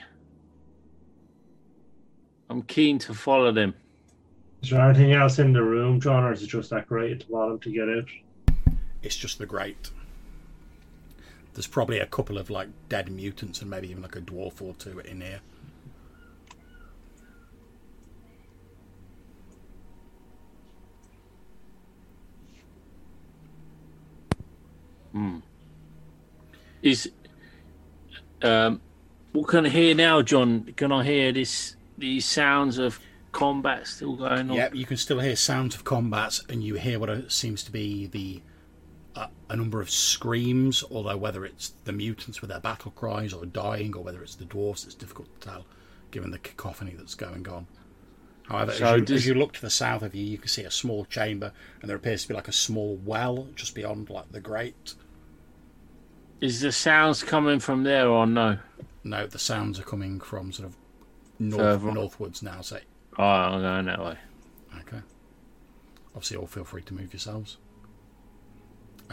I'm 2.50 2.62
keen 2.62 3.00
to 3.00 3.14
follow 3.14 3.54
them. 3.54 3.74
Is 4.66 4.72
there 4.72 4.82
anything 4.82 5.14
else 5.14 5.38
in 5.38 5.54
the 5.54 5.62
room, 5.62 6.02
John, 6.02 6.24
or 6.24 6.34
is 6.34 6.42
it 6.42 6.48
just 6.48 6.72
that 6.72 6.88
great 6.88 7.12
at 7.12 7.20
the 7.20 7.26
bottom 7.32 7.60
to 7.60 7.72
get 7.72 7.88
out? 7.88 8.10
It's 9.04 9.16
just 9.16 9.38
the 9.38 9.46
grate. 9.46 9.92
There's 11.54 11.68
probably 11.68 12.00
a 12.00 12.08
couple 12.08 12.40
of 12.40 12.50
like 12.50 12.70
dead 12.90 13.12
mutants 13.12 13.62
and 13.62 13.70
maybe 13.70 13.92
even 13.92 14.02
like 14.02 14.16
a 14.16 14.22
dwarf 14.22 14.64
or 14.64 14.74
two 14.74 14.98
in 15.02 15.22
here. 15.22 15.40
Hmm. 25.12 25.38
Is 26.82 27.12
um, 28.42 28.82
what 29.32 29.48
can 29.48 29.68
I 29.68 29.70
hear 29.70 29.94
now, 29.94 30.24
John? 30.24 30.74
Can 30.76 30.92
I 30.92 31.04
hear 31.04 31.32
this? 31.32 31.76
These 32.00 32.26
sounds 32.26 32.80
of 32.80 33.00
combat 33.36 33.86
still 33.86 34.16
going 34.16 34.50
on. 34.50 34.54
Yep, 34.56 34.76
you 34.76 34.86
can 34.86 34.98
still 34.98 35.20
hear 35.20 35.36
sounds 35.36 35.76
of 35.76 35.84
combats, 35.84 36.44
and 36.50 36.64
you 36.64 36.76
hear 36.76 36.98
what 37.00 37.32
seems 37.32 37.64
to 37.64 37.72
be 37.72 38.08
the 38.08 38.42
uh, 39.16 39.28
a 39.50 39.56
number 39.56 39.82
of 39.82 39.90
screams. 39.90 40.84
Although 40.90 41.18
whether 41.18 41.46
it's 41.46 41.74
the 41.84 41.92
mutants 41.92 42.42
with 42.42 42.50
their 42.50 42.60
battle 42.60 42.92
cries 42.92 43.34
or 43.34 43.46
dying, 43.46 43.96
or 43.96 44.04
whether 44.04 44.24
it's 44.24 44.36
the 44.36 44.46
dwarfs, 44.46 44.86
it's 44.86 44.96
difficult 44.96 45.28
to 45.40 45.48
tell, 45.50 45.66
given 46.12 46.32
the 46.32 46.40
cacophony 46.40 46.96
that's 46.98 47.16
going 47.16 47.48
on. 47.48 47.68
However, 48.44 48.72
So 48.74 48.86
as, 48.86 49.00
you, 49.00 49.06
does- 49.06 49.16
as 49.18 49.26
you 49.28 49.34
look 49.34 49.54
to 49.54 49.62
the 49.62 49.70
south 49.70 50.02
of 50.04 50.14
you, 50.16 50.24
you 50.24 50.38
can 50.38 50.48
see 50.48 50.64
a 50.64 50.72
small 50.72 51.06
chamber, 51.06 51.52
and 51.82 51.90
there 51.90 51.98
appears 51.98 52.22
to 52.24 52.28
be 52.30 52.34
like 52.34 52.48
a 52.48 52.52
small 52.54 52.96
well 53.04 53.48
just 53.56 53.76
beyond 53.76 54.10
like 54.10 54.32
the 54.32 54.40
grate. 54.40 54.96
Is 56.42 56.62
the 56.62 56.72
sounds 56.72 57.24
coming 57.24 57.60
from 57.60 57.84
there 57.84 58.08
or 58.08 58.28
no? 58.28 58.60
No, 59.04 59.26
the 59.28 59.40
sounds 59.40 59.80
are 59.80 59.84
coming 59.84 60.20
from 60.20 60.52
sort 60.52 60.68
of 60.70 60.78
north, 61.40 61.82
northwards 61.84 62.42
now. 62.44 62.62
So, 62.62 62.80
Oh, 63.18 63.24
I'm 63.24 63.62
going 63.62 63.86
that 63.86 64.00
way. 64.04 64.18
okay. 64.82 65.02
Obviously, 66.16 66.38
all 66.38 66.48
feel 66.48 66.64
free 66.64 66.82
to 66.84 66.94
move 66.94 67.14
yourselves. 67.14 67.58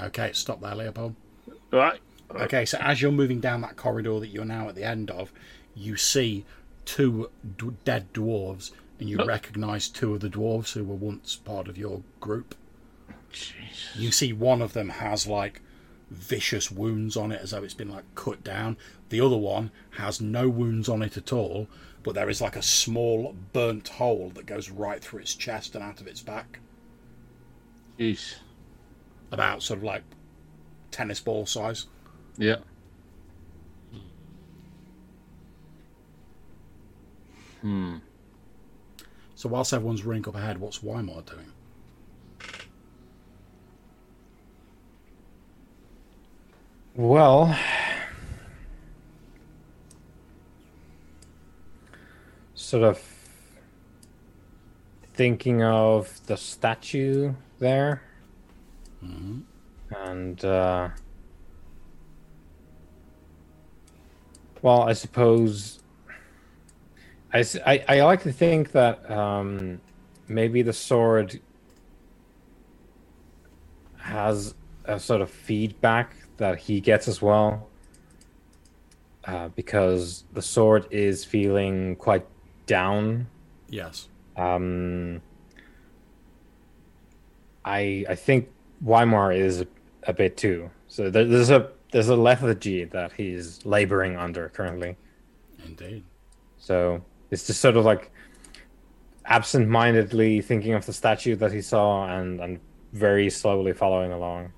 Okay, 0.01 0.33
stop 0.33 0.61
there, 0.61 0.75
Leopold. 0.75 1.15
Right. 1.73 2.01
Okay, 2.31 2.65
so 2.65 2.79
as 2.79 3.03
you're 3.03 3.13
moving 3.13 3.41
down 3.41 3.61
that 3.61 3.77
corridor 3.77 4.19
that 4.21 4.29
you're 4.29 4.45
now 4.45 4.69
at 4.69 4.75
the 4.75 4.85
end 4.85 5.11
of, 5.11 5.33
you 5.75 5.97
see 5.97 6.45
two 6.85 7.31
d- 7.59 7.71
dead 7.85 8.13
dwarves, 8.13 8.71
and 8.99 9.09
you 9.09 9.19
Oh. 9.21 9.27
recognise 9.27 9.89
two 9.89 10.15
of 10.15 10.21
the 10.21 10.29
dwarves 10.31 10.73
who 10.73 10.85
were 10.85 10.95
once 10.95 11.37
part 11.37 11.69
of 11.69 11.77
your 11.77 12.03
group. 12.21 12.55
Jeez. 13.33 13.97
You 13.97 14.11
see 14.13 14.33
one 14.33 14.63
of 14.63 14.73
them 14.73 14.89
has 14.91 15.27
like 15.27 15.61
vicious 16.11 16.71
wounds 16.71 17.17
on 17.17 17.33
it 17.33 17.41
as 17.43 17.51
though 17.51 17.63
it's 17.65 17.75
been 17.75 17.91
like 17.91 18.05
cut 18.15 18.43
down. 18.45 18.77
The 19.11 19.21
other 19.21 19.37
one 19.37 19.71
has 19.93 20.21
no 20.21 20.49
wounds 20.49 20.89
on 20.89 21.03
it 21.03 21.17
at 21.17 21.33
all, 21.33 21.69
but 22.03 22.15
there 22.15 22.29
is 22.29 22.41
like 22.41 22.57
a 22.57 22.63
small 22.63 23.35
burnt 23.53 23.89
hole 23.89 24.31
that 24.35 24.47
goes 24.47 24.71
right 24.71 25.03
through 25.03 25.21
its 25.21 25.35
chest 25.35 25.75
and 25.75 25.85
out 25.85 26.01
of 26.01 26.07
its 26.07 26.21
back. 26.21 26.59
Jeez. 27.99 28.37
About 29.31 29.63
sort 29.63 29.79
of 29.79 29.85
like 29.85 30.03
tennis 30.91 31.21
ball 31.21 31.47
size. 31.47 31.87
Yeah. 32.37 32.57
Hmm. 37.61 37.97
So 39.37 39.49
whilst 39.49 39.73
everyone's 39.73 40.05
running 40.05 40.27
up 40.29 40.35
ahead, 40.35 40.59
what's 40.59 40.83
Weimar 40.83 41.23
doing? 41.23 41.53
Well, 46.95 47.57
sort 52.73 52.85
of 52.85 52.99
thinking 55.13 55.63
of 55.63 56.27
the 56.27 56.39
statue 56.39 57.35
there, 57.59 58.03
and 59.95 60.43
uh, 60.43 60.89
well, 64.63 64.85
I 64.85 64.95
suppose 64.95 65.81
I 67.35 67.45
I 67.89 68.01
like 68.01 68.23
to 68.23 68.33
think 68.33 68.73
that 68.73 69.11
um, 69.11 69.79
maybe 70.27 70.63
the 70.63 70.73
sword 70.73 71.43
has 73.99 74.55
a 74.87 74.99
sort 74.99 75.21
of 75.21 75.31
feedback 75.31 76.17
that 76.39 76.57
he 76.57 76.81
gets 76.81 77.07
as 77.07 77.21
well. 77.21 77.69
Uh, 79.25 79.49
because 79.51 80.25
the 80.33 80.43
sword 80.43 80.87
is 80.91 81.25
feeling 81.25 81.95
quite 81.97 82.27
down. 82.67 83.27
Yes. 83.69 84.09
Um, 84.37 85.21
I 87.65 88.05
I 88.09 88.15
think 88.15 88.49
Weimar 88.81 89.33
is 89.33 89.61
a, 89.61 89.67
a 90.05 90.13
bit 90.13 90.37
too. 90.37 90.71
So 90.89 91.11
there, 91.11 91.25
there's 91.25 91.51
a 91.51 91.71
there's 91.93 92.09
a 92.09 92.17
lethargy 92.17 92.85
that 92.85 93.13
he's 93.13 93.65
laboring 93.65 94.17
under 94.17 94.49
currently. 94.49 94.97
Indeed. 95.65 96.05
So 96.59 97.05
it's 97.31 97.47
just 97.47 97.61
sort 97.61 97.77
of 97.77 97.85
like 97.85 98.11
absent-mindedly 99.25 100.41
thinking 100.41 100.73
of 100.75 100.85
the 100.85 100.93
statue 100.93 101.37
that 101.37 101.53
he 101.53 101.61
saw 101.61 102.07
and 102.09 102.41
and 102.41 102.61
very 102.93 103.31
slowly 103.31 103.73
following 103.73 104.13
along. 104.13 104.53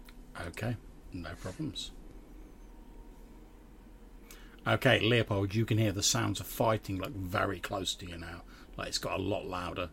Okay. 0.48 0.76
No 1.12 1.30
problems. 1.40 1.92
Okay, 4.66 5.00
Leopold, 5.00 5.54
you 5.54 5.64
can 5.66 5.78
hear 5.78 5.92
the 5.92 6.02
sounds 6.02 6.40
of 6.40 6.46
fighting 6.46 6.98
like 6.98 7.12
very 7.12 7.60
close 7.60 7.94
to 7.96 8.06
you 8.06 8.16
now. 8.16 8.42
Like 8.76 8.88
it's 8.88 8.98
got 8.98 9.18
a 9.18 9.22
lot 9.22 9.46
louder. 9.46 9.90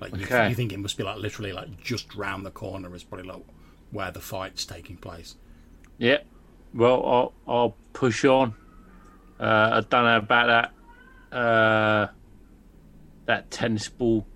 Like 0.00 0.14
you, 0.16 0.24
Okay. 0.24 0.48
you 0.48 0.54
think 0.54 0.72
it 0.72 0.78
must 0.78 0.96
be 0.96 1.04
like 1.04 1.18
literally 1.18 1.52
like 1.52 1.80
just 1.82 2.14
round 2.14 2.44
the 2.46 2.50
corner 2.50 2.94
is 2.94 3.04
probably 3.04 3.26
like 3.28 3.42
where 3.90 4.10
the 4.10 4.20
fight's 4.20 4.64
taking 4.64 4.96
place. 4.96 5.36
Yeah. 5.98 6.18
Well, 6.74 7.04
I'll, 7.06 7.32
I'll 7.46 7.76
push 7.92 8.24
on. 8.24 8.54
Uh, 9.38 9.70
I 9.72 9.80
don't 9.80 10.04
know 10.04 10.16
about 10.18 10.72
that. 11.30 11.36
Uh, 11.36 12.08
that 13.26 13.50
tennis 13.50 13.88
ball 13.88 14.26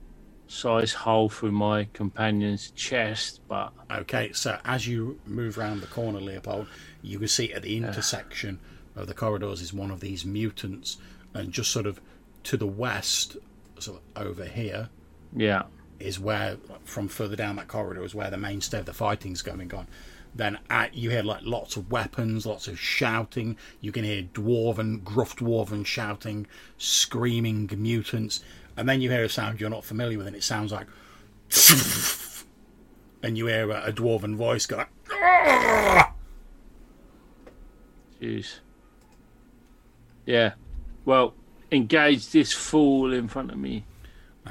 size 0.47 0.93
hole 0.93 1.29
through 1.29 1.53
my 1.53 1.85
companion's 1.93 2.71
chest, 2.73 3.41
but 3.49 3.73
Okay, 3.91 4.33
so 4.33 4.59
as 4.65 4.87
you 4.87 5.21
move 5.25 5.57
round 5.57 5.81
the 5.81 5.87
corner, 5.87 6.21
Leopold, 6.21 6.67
you 7.03 7.19
can 7.19 7.29
see 7.29 7.53
at 7.53 7.63
the 7.63 7.77
intersection 7.77 8.59
of 9.01 9.09
the 9.09 9.15
corridors 9.15 9.61
is 9.61 9.73
one 9.73 9.91
of 9.91 10.01
these 10.01 10.25
mutants, 10.25 10.99
and 11.35 11.53
just 11.53 11.71
sort 11.71 11.87
of 11.87 12.01
to 12.45 12.57
the 12.57 12.67
west, 12.67 13.37
sort 13.79 14.01
of 14.15 14.27
over 14.27 14.45
here, 14.45 14.89
yeah. 15.35 15.65
is 15.99 16.19
where 16.19 16.57
from 16.85 17.09
further 17.09 17.37
down 17.37 17.57
that 17.57 17.69
corridor 17.69 18.05
is 18.05 18.15
where 18.15 18.31
the 18.31 18.37
mainstay 18.37 18.81
of 18.81 18.87
the 18.87 18.93
fighting's 18.93 19.43
going 19.43 19.73
on. 19.75 19.87
Then 20.35 20.59
at, 20.69 20.95
you 20.95 21.11
hear 21.11 21.23
like 21.23 21.41
lots 21.43 21.77
of 21.77 21.91
weapons, 21.91 22.47
lots 22.47 22.69
of 22.69 22.79
shouting. 22.79 23.57
You 23.81 23.91
can 23.91 24.05
hear 24.05 24.23
dwarven, 24.23 25.03
gruff 25.03 25.37
dwarven 25.37 25.85
shouting, 25.85 26.47
screaming 26.79 27.69
mutants, 27.77 28.45
and 28.77 28.89
then 28.89 29.01
you 29.01 29.11
hear 29.11 29.25
a 29.25 29.29
sound 29.29 29.61
you're 29.61 29.71
not 29.71 29.85
familiar 29.85 30.19
with, 30.19 30.29
and 30.29 30.37
it 30.37 30.45
sounds 30.45 30.73
like, 30.73 30.87
and 33.23 33.37
you 33.37 33.47
hear 33.47 33.71
a, 33.71 33.89
a 33.89 33.93
dwarven 33.93 34.37
voice 34.37 34.67
go, 34.67 34.85
Jeez. 38.21 38.61
Yeah. 40.27 40.53
Well, 41.05 41.35
engage 41.73 42.31
this 42.31 42.53
fool 42.53 43.13
in 43.13 43.29
front 43.29 43.51
of 43.51 43.59
me. 43.59 43.85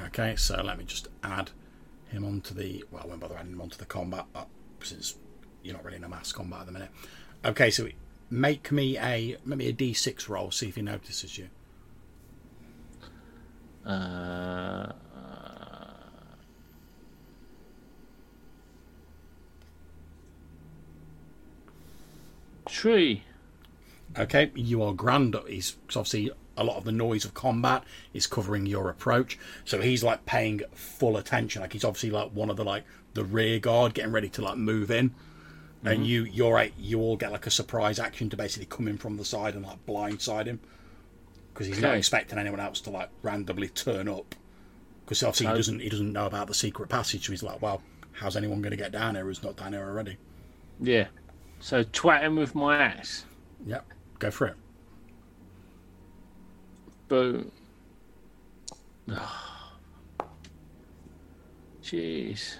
Okay, 0.06 0.36
so 0.36 0.62
let 0.62 0.78
me 0.78 0.84
just 0.84 1.08
add 1.22 1.50
him 2.08 2.24
onto 2.24 2.54
the. 2.54 2.84
Well, 2.90 3.02
I 3.04 3.06
won't 3.06 3.20
bother 3.20 3.36
adding 3.36 3.52
him 3.52 3.60
onto 3.60 3.76
the 3.76 3.84
combat 3.84 4.26
uh, 4.34 4.44
since 4.82 5.16
you're 5.62 5.74
not 5.74 5.84
really 5.84 5.96
in 5.96 6.04
a 6.04 6.08
mass 6.08 6.32
combat 6.32 6.60
at 6.60 6.66
the 6.66 6.72
minute. 6.72 6.90
Okay, 7.44 7.70
so 7.70 7.88
make 8.30 8.70
me 8.70 8.98
a 8.98 9.36
maybe 9.44 9.68
a 9.68 9.72
d6 9.72 10.28
roll. 10.28 10.50
See 10.50 10.68
if 10.68 10.76
he 10.76 10.82
notices 10.82 11.38
you. 11.38 11.48
Uh, 13.84 14.92
tree. 22.66 23.24
Okay, 24.18 24.50
you 24.54 24.82
are 24.82 24.92
grand. 24.92 25.36
He's 25.48 25.76
obviously 25.88 26.30
a 26.56 26.64
lot 26.64 26.76
of 26.76 26.84
the 26.84 26.92
noise 26.92 27.24
of 27.24 27.32
combat 27.32 27.84
is 28.12 28.26
covering 28.26 28.66
your 28.66 28.90
approach, 28.90 29.38
so 29.64 29.80
he's 29.80 30.02
like 30.02 30.26
paying 30.26 30.62
full 30.72 31.16
attention. 31.16 31.62
Like 31.62 31.72
he's 31.72 31.84
obviously 31.84 32.10
like 32.10 32.30
one 32.32 32.50
of 32.50 32.56
the 32.56 32.64
like 32.64 32.84
the 33.14 33.24
rear 33.24 33.58
guard, 33.58 33.94
getting 33.94 34.12
ready 34.12 34.28
to 34.30 34.42
like 34.42 34.56
move 34.56 34.90
in. 34.90 35.14
And 35.82 35.94
mm-hmm. 35.94 36.04
you, 36.04 36.24
you're 36.24 36.52
right. 36.52 36.74
You 36.78 37.00
all 37.00 37.16
get 37.16 37.32
like 37.32 37.46
a 37.46 37.50
surprise 37.50 37.98
action 37.98 38.28
to 38.30 38.36
basically 38.36 38.66
come 38.66 38.86
in 38.86 38.98
from 38.98 39.16
the 39.16 39.24
side 39.24 39.54
and 39.54 39.64
like 39.64 39.84
blindside 39.86 40.44
him 40.44 40.60
because 41.52 41.66
he's 41.66 41.80
not 41.80 41.94
expecting 41.94 42.38
anyone 42.38 42.60
else 42.60 42.80
to 42.82 42.90
like 42.90 43.08
randomly 43.22 43.68
turn 43.68 44.08
up. 44.08 44.34
Because 45.04 45.22
obviously 45.22 45.46
he 45.46 45.54
doesn't 45.54 45.80
he 45.80 45.88
doesn't 45.88 46.12
know 46.12 46.26
about 46.26 46.48
the 46.48 46.54
secret 46.54 46.88
passage. 46.88 47.26
So 47.26 47.32
he's 47.32 47.42
like, 47.42 47.62
well, 47.62 47.82
how's 48.12 48.36
anyone 48.36 48.60
going 48.60 48.72
to 48.72 48.76
get 48.76 48.92
down 48.92 49.14
here 49.14 49.24
who's 49.24 49.42
not 49.42 49.56
down 49.56 49.72
here 49.72 49.82
already? 49.82 50.18
Yeah. 50.78 51.06
So 51.60 51.82
twat 51.82 52.22
him 52.22 52.36
with 52.36 52.54
my 52.54 52.76
axe. 52.76 53.24
Yep, 53.66 53.84
go 54.20 54.30
for 54.30 54.46
it. 54.46 54.54
Boom. 57.08 57.50
Jeez. 61.82 62.54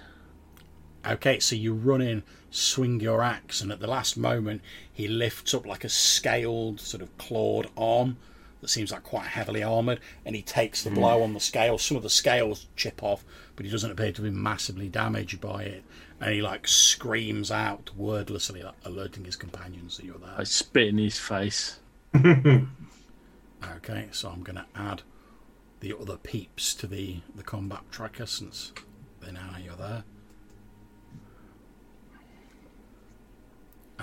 Okay, 1.05 1.39
so 1.39 1.55
you 1.55 1.73
run 1.73 2.01
in, 2.01 2.23
swing 2.49 2.99
your 2.99 3.23
axe, 3.23 3.61
and 3.61 3.71
at 3.71 3.79
the 3.79 3.87
last 3.87 4.17
moment, 4.17 4.61
he 4.91 5.07
lifts 5.07 5.53
up 5.53 5.65
like 5.65 5.85
a 5.85 5.89
scaled, 5.89 6.81
sort 6.81 7.01
of 7.01 7.17
clawed 7.17 7.69
arm 7.77 8.17
that 8.59 8.69
seems 8.69 8.91
like 8.91 9.03
quite 9.03 9.25
heavily 9.25 9.63
armoured, 9.63 9.99
and 10.25 10.35
he 10.35 10.41
takes 10.41 10.83
the 10.83 10.91
blow 10.91 11.17
hmm. 11.17 11.23
on 11.23 11.33
the 11.33 11.39
scale. 11.39 11.77
Some 11.77 11.97
of 11.97 12.03
the 12.03 12.09
scales 12.09 12.67
chip 12.75 13.01
off, 13.01 13.23
but 13.55 13.65
he 13.65 13.71
doesn't 13.71 13.89
appear 13.89 14.11
to 14.11 14.21
be 14.21 14.29
massively 14.29 14.89
damaged 14.89 15.41
by 15.41 15.63
it. 15.63 15.83
And 16.21 16.33
he 16.35 16.41
like 16.41 16.67
screams 16.67 17.51
out 17.51 17.89
wordlessly, 17.97 18.61
like, 18.61 18.75
alerting 18.85 19.25
his 19.25 19.35
companions 19.35 19.97
that 19.97 20.05
you're 20.05 20.19
there. 20.19 20.35
I 20.37 20.43
spit 20.43 20.87
in 20.87 20.97
his 20.97 21.17
face. 21.19 21.79
Okay, 23.77 24.07
so 24.11 24.29
I'm 24.29 24.43
going 24.43 24.55
to 24.55 24.65
add 24.75 25.03
the 25.81 25.95
other 25.97 26.17
peeps 26.17 26.73
to 26.75 26.87
the 26.87 27.21
the 27.35 27.43
combat 27.43 27.81
tracker 27.91 28.25
since 28.25 28.71
they 29.19 29.31
now 29.31 29.51
know 29.51 29.57
you're 29.57 29.75
there. 29.75 30.03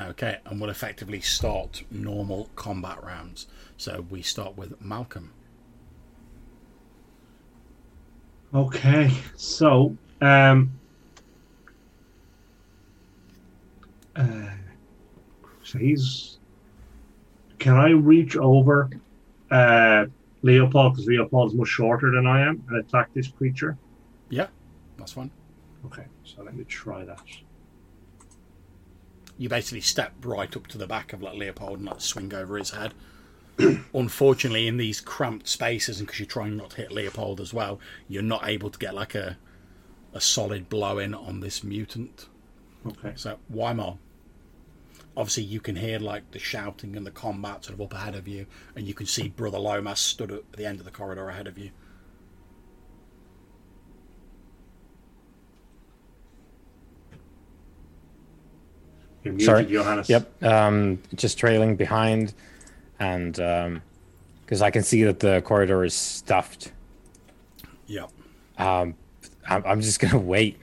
Okay, 0.01 0.39
and 0.45 0.61
we'll 0.61 0.71
effectively 0.71 1.21
start 1.21 1.83
normal 1.91 2.51
combat 2.55 3.03
rounds. 3.03 3.49
So 3.77 4.05
we 4.09 4.23
start 4.23 4.57
with 4.57 4.81
Malcolm. 4.81 5.33
Okay, 8.55 9.13
so 9.37 9.97
um, 10.21 10.79
uh, 14.19 14.51
so 15.63 15.79
he's. 15.79 16.39
Can 17.59 17.75
I 17.75 17.91
reach 17.91 18.37
over 18.37 18.89
uh, 19.51 20.07
Leopold 20.43 20.93
because 20.93 21.07
Leopold's 21.07 21.55
much 21.55 21.69
shorter 21.69 22.11
than 22.13 22.27
I 22.27 22.43
am 22.43 22.63
and 22.69 22.79
attack 22.79 23.13
this 23.15 23.29
creature? 23.29 23.77
Yeah, 24.29 24.47
that's 24.97 25.13
fine. 25.13 25.31
Okay, 25.87 26.05
so 26.25 26.43
let 26.43 26.55
me 26.55 26.65
try 26.65 27.05
that. 27.05 27.23
You 29.37 29.49
basically 29.49 29.81
step 29.81 30.13
right 30.23 30.55
up 30.57 30.67
to 30.69 30.79
the 30.79 30.87
back 30.87 31.13
of 31.13 31.23
like 31.23 31.35
Leopold 31.37 31.79
and 31.79 31.87
like 31.87 32.01
swing 32.01 32.33
over 32.35 32.57
his 32.57 32.71
head. 32.71 32.95
Unfortunately, 33.95 34.69
in 34.69 34.77
these 34.77 35.01
cramped 35.01 35.49
spaces, 35.49 35.99
and 35.99 36.07
because 36.07 36.21
you're 36.21 36.27
trying 36.27 36.57
not 36.57 36.71
to 36.71 36.77
hit 36.77 36.93
Leopold 36.93 37.41
as 37.41 37.53
well, 37.53 37.81
you're 38.09 38.23
not 38.23 38.49
able 38.49 38.71
to 38.71 38.79
get 38.79 38.95
like 38.95 39.15
a 39.15 39.37
a 40.15 40.21
solid 40.21 40.69
blow 40.69 40.99
in 40.99 41.15
on 41.15 41.41
this 41.41 41.63
mutant. 41.63 42.27
Okay, 42.87 43.13
So 43.17 43.39
why 43.49 43.73
Weimar. 43.73 43.99
Obviously, 45.19 45.43
you 45.43 45.61
can 45.61 45.77
hear 45.77 45.99
like 45.99 46.31
the 46.31 46.39
shouting 46.39 46.97
and 46.97 47.05
the 47.05 47.11
combat 47.11 47.65
sort 47.65 47.75
of 47.75 47.81
up 47.81 47.93
ahead 47.93 48.15
of 48.15 48.27
you, 48.27 48.47
and 48.77 48.87
you 48.87 48.95
can 48.95 49.05
see 49.05 49.29
Brother 49.29 49.59
Lomas 49.59 49.99
stood 49.99 50.31
at 50.31 50.53
the 50.53 50.65
end 50.65 50.79
of 50.79 50.85
the 50.85 50.93
corridor 50.93 51.29
ahead 51.29 51.47
of 51.47 51.59
you. 51.59 51.71
you're 59.25 59.35
muted, 59.35 59.47
Sorry. 59.47 59.65
Johannes. 59.67 60.09
Yep. 60.09 60.43
Um, 60.45 61.03
just 61.15 61.37
trailing 61.37 61.75
behind, 61.75 62.33
and 63.01 63.35
because 64.45 64.63
I 64.63 64.71
can 64.71 64.85
see 64.85 65.03
that 65.03 65.21
the 65.21 65.43
corridor 65.43 65.85
is 65.85 65.95
stuffed. 65.95 66.73
Yep. 67.87 68.11
Um, 68.57 68.95
I'm, 69.49 69.65
I'm 69.67 69.81
just 69.81 69.99
gonna 70.01 70.19
wait 70.19 70.63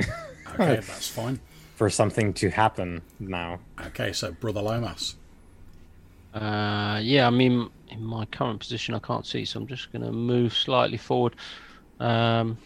Okay, 0.53 0.75
that's 0.75 1.09
fine. 1.09 1.39
For 1.75 1.89
something 1.89 2.33
to 2.33 2.49
happen 2.49 3.01
now. 3.19 3.59
Okay, 3.87 4.13
so 4.13 4.31
Brother 4.31 4.61
Lomas. 4.61 5.15
Uh, 6.33 6.99
yeah, 7.01 7.27
I 7.27 7.29
mean, 7.29 7.69
in 7.89 8.03
my 8.03 8.25
current 8.25 8.59
position, 8.59 8.95
I 8.95 8.99
can't 8.99 9.25
see, 9.25 9.45
so 9.45 9.59
I'm 9.59 9.67
just 9.67 9.91
going 9.91 10.01
to 10.01 10.11
move 10.11 10.53
slightly 10.53 10.97
forward. 10.97 11.35
Um, 11.99 12.57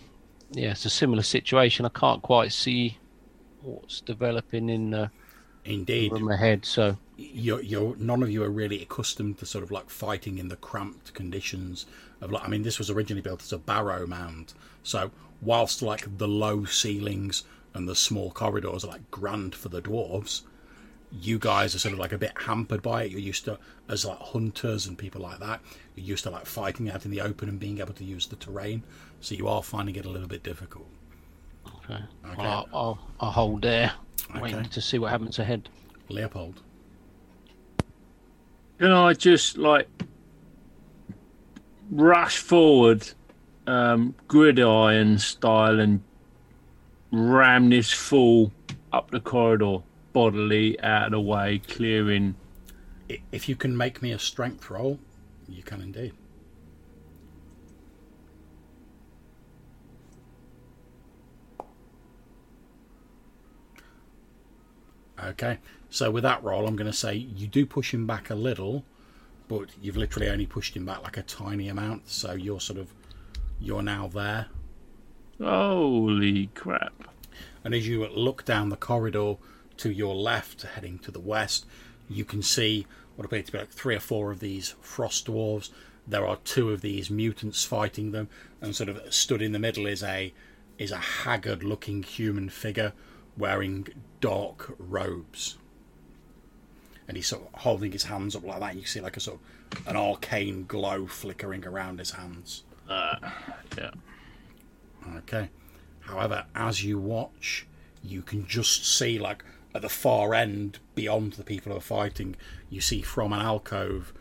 yeah, 0.52 0.72
it's 0.72 0.86
a 0.86 0.90
similar 0.90 1.24
situation. 1.24 1.86
I 1.86 1.90
can't 1.90 2.22
quite 2.22 2.52
see 2.52 2.98
what's 3.62 4.02
developing 4.02 4.70
in 4.70 4.92
the 4.92 5.12
Indeed, 5.66 6.12
from 6.12 6.32
ahead. 6.32 6.66
So 6.66 6.98
you're, 7.18 7.62
you're 7.62 7.96
none 7.98 8.24
of 8.24 8.32
you 8.32 8.44
are 8.44 8.50
really 8.50 8.82
accustomed 8.82 9.38
to 9.40 9.46
sort 9.46 9.64
of 9.64 9.72
like 9.72 9.90
fighting 9.90 10.38
in 10.38 10.48
the 10.48 10.56
cramped 10.56 11.14
conditions 11.14 11.86
of 12.22 12.32
like 12.32 12.44
I 12.44 12.48
mean 12.48 12.64
this 12.64 12.80
was 12.80 12.90
originally 12.90 13.22
built 13.22 13.42
as 13.42 13.52
a 13.52 13.58
barrow 13.58 14.08
mound 14.08 14.54
so 14.84 15.12
whilst 15.42 15.82
like 15.82 16.18
the 16.18 16.28
low 16.28 16.64
ceilings 16.66 17.44
and 17.74 17.88
the 17.88 17.96
small 17.96 18.32
corridors 18.32 18.84
are 18.84 18.90
like 18.90 19.12
grand 19.12 19.54
for 19.56 19.70
the 19.70 19.82
dwarves 19.82 20.42
you 21.12 21.40
guys 21.40 21.74
are 21.74 21.80
sort 21.80 21.94
of 21.94 22.00
like 22.00 22.12
a 22.14 22.18
bit 22.18 22.32
hampered 22.36 22.82
by 22.84 23.04
it 23.04 23.12
you're 23.12 23.20
used 23.20 23.44
to 23.46 23.58
as 23.88 24.06
like 24.06 24.20
hunters 24.20 24.86
and 24.86 24.98
people 24.98 25.22
like 25.22 25.40
that 25.40 25.60
you're 25.96 26.06
used 26.06 26.24
to 26.24 26.30
like 26.30 26.46
fighting 26.46 26.90
out 26.90 27.04
in 27.04 27.10
the 27.12 27.20
open 27.22 27.50
and 27.50 27.60
being 27.60 27.80
able 27.80 27.94
to 27.94 28.04
use 28.04 28.28
the 28.28 28.36
terrain 28.36 28.84
so 29.20 29.34
you 29.34 29.48
are 29.48 29.64
finding 29.64 29.96
it 29.96 30.06
a 30.06 30.10
little 30.10 30.28
bit 30.28 30.44
difficult 30.44 30.88
okay, 31.68 32.04
Okay. 32.26 32.36
Well, 32.38 32.48
I'll, 32.48 32.70
I'll, 32.74 33.00
I'll 33.20 33.32
hold 33.32 33.64
there, 33.64 33.92
Okay. 34.32 34.42
waiting 34.42 34.66
to 34.66 34.82
see 34.82 35.00
what 35.00 35.10
happens 35.10 35.40
ahead. 35.40 35.68
Leopold 36.10 36.62
Can 38.78 38.92
I 38.92 39.14
just 39.14 39.58
like 39.58 39.88
rush 41.92 42.38
forward, 42.38 43.10
um, 43.68 44.14
gridiron 44.28 45.18
style, 45.18 45.80
and 45.80 46.02
ram 47.12 47.70
this 47.70 47.92
fool 47.92 48.52
up 48.94 49.12
the 49.12 49.20
corridor 49.20 49.78
bodily 50.14 50.80
out 50.82 51.08
of 51.08 51.12
the 51.12 51.20
way, 51.20 51.62
clearing. 51.68 52.36
If 53.32 53.50
you 53.50 53.56
can 53.56 53.76
make 53.76 54.02
me 54.02 54.12
a 54.12 54.20
strength 54.20 54.70
roll 54.70 55.00
you 55.50 55.64
can 55.64 55.82
indeed 55.82 56.14
Okay, 65.22 65.58
so 65.90 66.10
with 66.12 66.24
that 66.24 66.42
roll, 66.46 66.66
I'm 66.66 66.78
going 66.78 66.90
to 66.90 66.96
say 66.96 67.14
you 67.14 67.46
do 67.46 67.66
push 67.66 67.94
him 67.94 68.08
back 68.08 68.30
a 68.30 68.36
little, 68.36 68.86
but 69.50 69.68
you've 69.82 69.98
literally 69.98 70.30
only 70.30 70.46
pushed 70.46 70.78
him 70.78 70.86
back 70.86 71.04
like 71.04 71.18
a 71.18 71.24
tiny 71.24 71.68
amount. 71.68 72.08
So 72.08 72.32
you're 72.32 72.62
sort 72.62 72.80
of 72.80 72.94
you're 73.60 73.82
now 73.82 74.08
there, 74.08 74.48
Holy 75.40 76.48
crap! 76.48 77.10
and 77.64 77.74
as 77.74 77.88
you 77.88 78.08
look 78.08 78.46
down 78.46 78.70
the 78.70 78.76
corridor 78.76 79.36
to 79.78 79.92
your 79.92 80.16
left, 80.16 80.64
heading 80.64 81.00
to 81.00 81.12
the 81.12 81.20
west, 81.20 81.66
you 82.10 82.26
can 82.26 82.42
see 82.42 82.86
what 83.16 83.26
appear 83.26 83.44
to 83.44 83.52
be 83.52 83.58
like 83.58 83.70
three 83.70 83.96
or 83.96 84.00
four 84.00 84.32
of 84.32 84.40
these 84.40 84.76
frost 84.82 85.28
dwarves. 85.28 85.70
There 86.08 86.26
are 86.26 86.38
two 86.38 86.72
of 86.72 86.82
these 86.82 87.10
mutants 87.10 87.64
fighting 87.64 88.12
them, 88.12 88.30
and 88.62 88.76
sort 88.76 88.90
of 88.90 89.14
stood 89.14 89.42
in 89.42 89.52
the 89.52 89.60
middle 89.60 89.86
is 89.86 90.04
a 90.04 90.34
is 90.78 90.92
a 90.92 90.98
haggard-looking 90.98 92.04
human 92.04 92.50
figure 92.50 92.94
wearing 93.38 93.88
dark 94.22 94.74
robes. 94.80 95.58
And 97.08 97.18
he's 97.18 97.28
sort 97.28 97.44
of 97.44 97.62
holding 97.62 97.92
his 97.92 98.04
hands 98.04 98.36
up 98.36 98.46
like 98.46 98.62
that. 98.62 98.76
You 98.76 98.82
can 98.82 98.90
see 98.90 99.02
like 99.02 99.18
a 99.18 99.20
sort 99.20 99.40
of 99.74 99.88
an 99.88 99.98
arcane 99.98 100.64
glow 100.66 101.06
flickering 101.06 101.66
around 101.66 102.00
his 102.00 102.12
hands. 102.12 102.64
Uh, 102.88 103.18
yeah. 103.78 103.92
Okay. 105.18 105.50
However, 106.02 106.46
as 106.56 106.84
you 106.84 106.98
watch, 106.98 107.66
you 108.04 108.22
can 108.22 108.48
just 108.48 108.86
see, 108.86 109.20
like, 109.20 109.44
at 109.76 109.82
the 109.82 109.90
far 109.90 110.34
end, 110.34 110.80
beyond 110.96 111.34
the 111.34 111.44
people 111.44 111.72
who 111.72 111.78
are 111.78 111.82
fighting, 111.82 112.36
you 112.70 112.82
see 112.82 113.02
from 113.02 113.34
an 113.34 113.42
alcove 113.42 114.14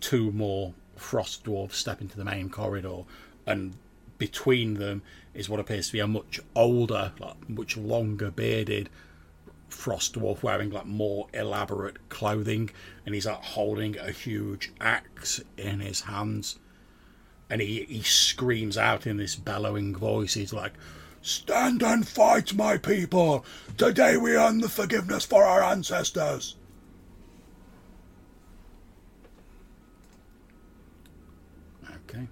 two 0.00 0.32
more 0.32 0.74
frost 0.96 1.44
dwarves 1.44 1.74
step 1.74 2.00
into 2.00 2.16
the 2.16 2.24
main 2.24 2.50
corridor, 2.50 3.02
and 3.46 3.74
between 4.18 4.74
them 4.74 5.02
is 5.34 5.48
what 5.48 5.60
appears 5.60 5.86
to 5.86 5.92
be 5.92 6.00
a 6.00 6.06
much 6.06 6.40
older, 6.54 7.12
like, 7.18 7.48
much 7.48 7.76
longer 7.76 8.30
bearded 8.30 8.90
frost 9.68 10.14
dwarf 10.14 10.42
wearing 10.42 10.70
like 10.70 10.86
more 10.86 11.28
elaborate 11.32 12.08
clothing, 12.08 12.70
and 13.06 13.14
he's 13.14 13.26
like 13.26 13.42
holding 13.42 13.96
a 13.98 14.10
huge 14.10 14.72
axe 14.80 15.40
in 15.56 15.80
his 15.80 16.02
hands 16.02 16.58
and 17.50 17.60
he, 17.60 17.84
he 17.88 18.02
screams 18.02 18.78
out 18.78 19.06
in 19.06 19.16
this 19.16 19.34
bellowing 19.34 19.94
voice. 19.94 20.34
He's 20.34 20.52
like, 20.52 20.72
Stand 21.20 21.82
and 21.82 22.08
fight, 22.08 22.54
my 22.54 22.78
people! 22.78 23.44
Today 23.76 24.16
we 24.16 24.36
earn 24.36 24.60
the 24.60 24.70
forgiveness 24.70 25.26
for 25.26 25.44
our 25.44 25.62
ancestors! 25.62 26.56
Okay, 32.08 32.26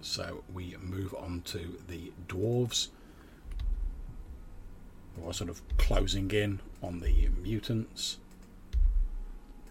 so 0.00 0.44
we 0.54 0.76
move 0.80 1.14
on 1.14 1.40
to 1.46 1.78
the 1.88 2.12
dwarves. 2.28 2.88
Who 5.16 5.28
are 5.28 5.34
sort 5.34 5.50
of 5.50 5.60
closing 5.78 6.30
in 6.30 6.60
on 6.82 7.00
the 7.00 7.28
mutants. 7.42 8.18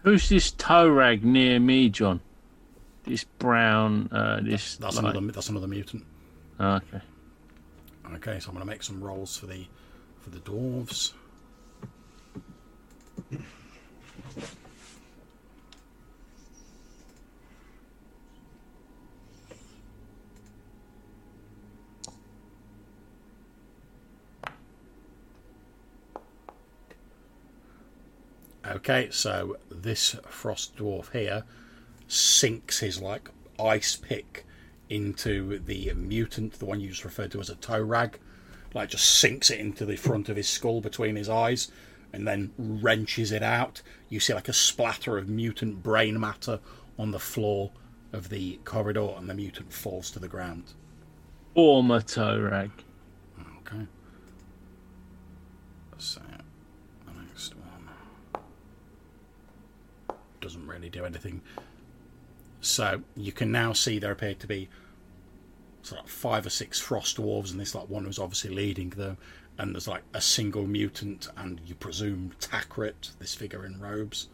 Who's 0.02 0.28
this 0.28 0.50
toe 0.50 0.88
rag 0.88 1.24
near 1.24 1.58
me, 1.58 1.88
John? 1.88 2.20
This 3.04 3.24
brown. 3.24 4.08
Uh, 4.12 4.40
this. 4.42 4.76
That's 4.76 4.96
like- 4.96 5.14
another. 5.14 5.32
That's 5.32 5.48
another 5.48 5.66
mutant. 5.66 6.04
Okay. 6.60 7.00
Okay, 8.14 8.40
so 8.40 8.48
I'm 8.48 8.54
going 8.54 8.66
to 8.66 8.70
make 8.70 8.82
some 8.82 9.02
rolls 9.02 9.36
for 9.36 9.46
the 9.46 9.66
for 10.20 10.30
the 10.30 10.38
dwarves. 10.38 11.12
Okay, 28.64 29.08
so 29.10 29.56
this 29.70 30.16
frost 30.28 30.76
dwarf 30.76 31.12
here 31.12 31.44
sinks 32.12 32.80
his 32.80 33.00
like 33.00 33.30
ice 33.58 33.96
pick 33.96 34.44
into 34.88 35.58
the 35.60 35.92
mutant, 35.94 36.52
the 36.54 36.66
one 36.66 36.80
you 36.80 36.90
just 36.90 37.04
referred 37.04 37.30
to 37.32 37.40
as 37.40 37.48
a 37.48 37.54
toe 37.56 37.80
rag, 37.80 38.18
like 38.74 38.90
just 38.90 39.18
sinks 39.18 39.50
it 39.50 39.58
into 39.58 39.86
the 39.86 39.96
front 39.96 40.28
of 40.28 40.36
his 40.36 40.48
skull 40.48 40.80
between 40.80 41.16
his 41.16 41.28
eyes, 41.28 41.70
and 42.12 42.28
then 42.28 42.52
wrenches 42.58 43.32
it 43.32 43.42
out. 43.42 43.80
You 44.10 44.20
see 44.20 44.34
like 44.34 44.48
a 44.48 44.52
splatter 44.52 45.16
of 45.16 45.28
mutant 45.28 45.82
brain 45.82 46.20
matter 46.20 46.60
on 46.98 47.10
the 47.10 47.18
floor 47.18 47.70
of 48.12 48.28
the 48.28 48.58
corridor, 48.64 49.14
and 49.16 49.28
the 49.28 49.34
mutant 49.34 49.72
falls 49.72 50.10
to 50.10 50.18
the 50.18 50.28
ground. 50.28 50.74
Former 51.54 52.02
toe 52.02 52.38
rag. 52.40 52.70
Okay. 53.60 53.86
So 55.96 56.20
the 57.06 57.12
next 57.12 57.54
one 57.54 57.88
doesn't 60.40 60.66
really 60.66 60.90
do 60.90 61.06
anything. 61.06 61.40
So 62.62 63.02
you 63.16 63.32
can 63.32 63.52
now 63.52 63.72
see 63.72 63.98
there 63.98 64.12
appear 64.12 64.34
to 64.34 64.46
be 64.46 64.68
sort 65.82 66.00
of 66.00 66.08
five 66.08 66.46
or 66.46 66.50
six 66.50 66.78
frost 66.78 67.16
dwarves, 67.16 67.50
and 67.50 67.60
this 67.60 67.74
like 67.74 67.88
one 67.88 68.04
who's 68.04 68.20
obviously 68.20 68.54
leading 68.54 68.90
them. 68.90 69.18
And 69.58 69.74
there's 69.74 69.88
like 69.88 70.04
a 70.14 70.20
single 70.20 70.66
mutant, 70.66 71.28
and 71.36 71.60
you 71.66 71.74
presume 71.74 72.32
Takret, 72.40 73.18
this 73.18 73.34
figure 73.34 73.66
in 73.66 73.80
robes, 73.80 74.28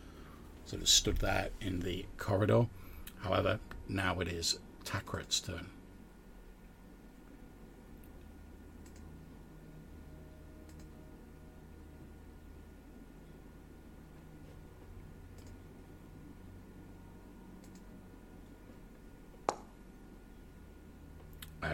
sort 0.67 0.83
of 0.83 0.89
stood 0.89 1.17
there 1.17 1.49
in 1.61 1.81
the 1.81 2.05
corridor. 2.19 2.69
However, 3.23 3.59
now 3.89 4.21
it 4.21 4.29
is 4.29 4.61
Takret's 4.85 5.41
turn. 5.41 5.71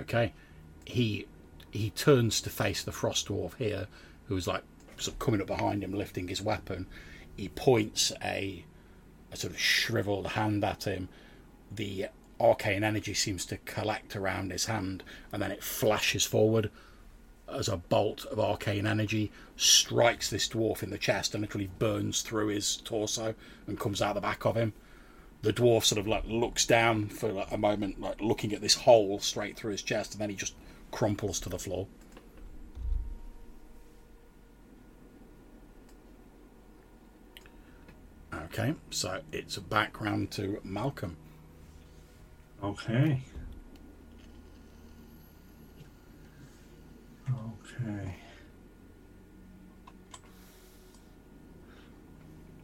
Okay. 0.01 0.33
He 0.85 1.27
he 1.71 1.91
turns 1.91 2.41
to 2.43 2.51
face 2.51 2.83
the 2.83 2.93
frost 2.93 3.29
dwarf 3.29 3.57
here, 3.57 3.89
who's 4.27 4.47
like 4.47 4.63
sort 4.97 5.15
of 5.15 5.19
coming 5.19 5.41
up 5.41 5.47
behind 5.47 5.83
him, 5.83 5.93
lifting 5.93 6.29
his 6.29 6.43
weapon. 6.43 6.87
He 7.37 7.49
points 7.49 8.13
a 8.23 8.65
a 9.33 9.37
sort 9.37 9.53
of 9.53 9.59
shriveled 9.59 10.29
hand 10.29 10.65
at 10.65 10.85
him. 10.85 11.09
The 11.73 12.07
arcane 12.41 12.85
energy 12.85 13.15
seems 13.15 13.47
to 13.47 13.57
collect 13.59 14.15
around 14.15 14.53
his 14.53 14.67
hand, 14.67 15.03
and 15.33 15.43
then 15.43 15.51
it 15.51 15.63
flashes 15.63 16.25
forward 16.25 16.71
as 17.49 17.69
a 17.69 17.77
bolt 17.77 18.25
of 18.27 18.41
arcane 18.41 18.87
energy 18.87 19.31
strikes 19.57 20.31
this 20.31 20.49
dwarf 20.49 20.83
in 20.83 20.91
the 20.91 20.99
chest 20.99 21.35
and 21.35 21.43
literally 21.43 21.71
burns 21.79 22.23
through 22.23 22.49
his 22.49 22.79
torso 22.79 23.35
and 23.67 23.79
comes 23.79 24.01
out 24.01 24.15
the 24.15 24.21
back 24.21 24.47
of 24.47 24.57
him 24.57 24.73
the 25.45 25.53
dwarf 25.53 25.85
sort 25.85 25.99
of 25.99 26.07
like 26.07 26.25
looks 26.27 26.65
down 26.65 27.09
for 27.09 27.31
like 27.31 27.53
a 27.53 27.59
moment, 27.59 28.01
like 28.01 28.21
looking 28.21 28.53
at 28.55 28.63
this 28.63 28.75
hole 28.75 29.21
straight 29.21 29.57
through 29.57 29.73
his 29.73 29.83
chest, 29.83 30.13
and 30.13 30.21
then 30.21 30.31
he 30.31 30.37
just 30.37 30.55
crumples 30.91 31.39
to 31.41 31.51
the 31.51 31.59
floor. 31.59 31.87
Okay, 38.35 38.75
so 38.91 39.21
it's 39.33 39.57
a 39.57 39.61
background 39.61 40.31
to 40.33 40.61
Malcolm. 40.65 41.17
Okay. 42.63 43.23
Okay. 47.31 48.17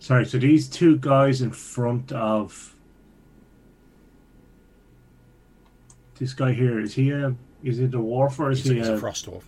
Sorry, 0.01 0.25
so 0.25 0.39
these 0.39 0.67
two 0.69 0.97
guys 0.99 1.43
in 1.43 1.51
front 1.53 2.11
of 2.11 2.75
this 6.19 6.33
guy 6.35 6.53
here 6.53 6.81
is 6.81 6.95
he 6.95 7.11
a 7.11 7.35
is 7.63 7.77
he 7.79 7.85
a 7.85 7.89
dwarf 7.89 8.39
or 8.39 8.51
is 8.51 8.63
He's, 8.63 8.71
a, 8.71 8.75
he 8.75 8.79
he's 8.81 8.89
a, 8.89 8.95
a 8.95 8.99
frost 8.99 9.27
dwarf. 9.27 9.43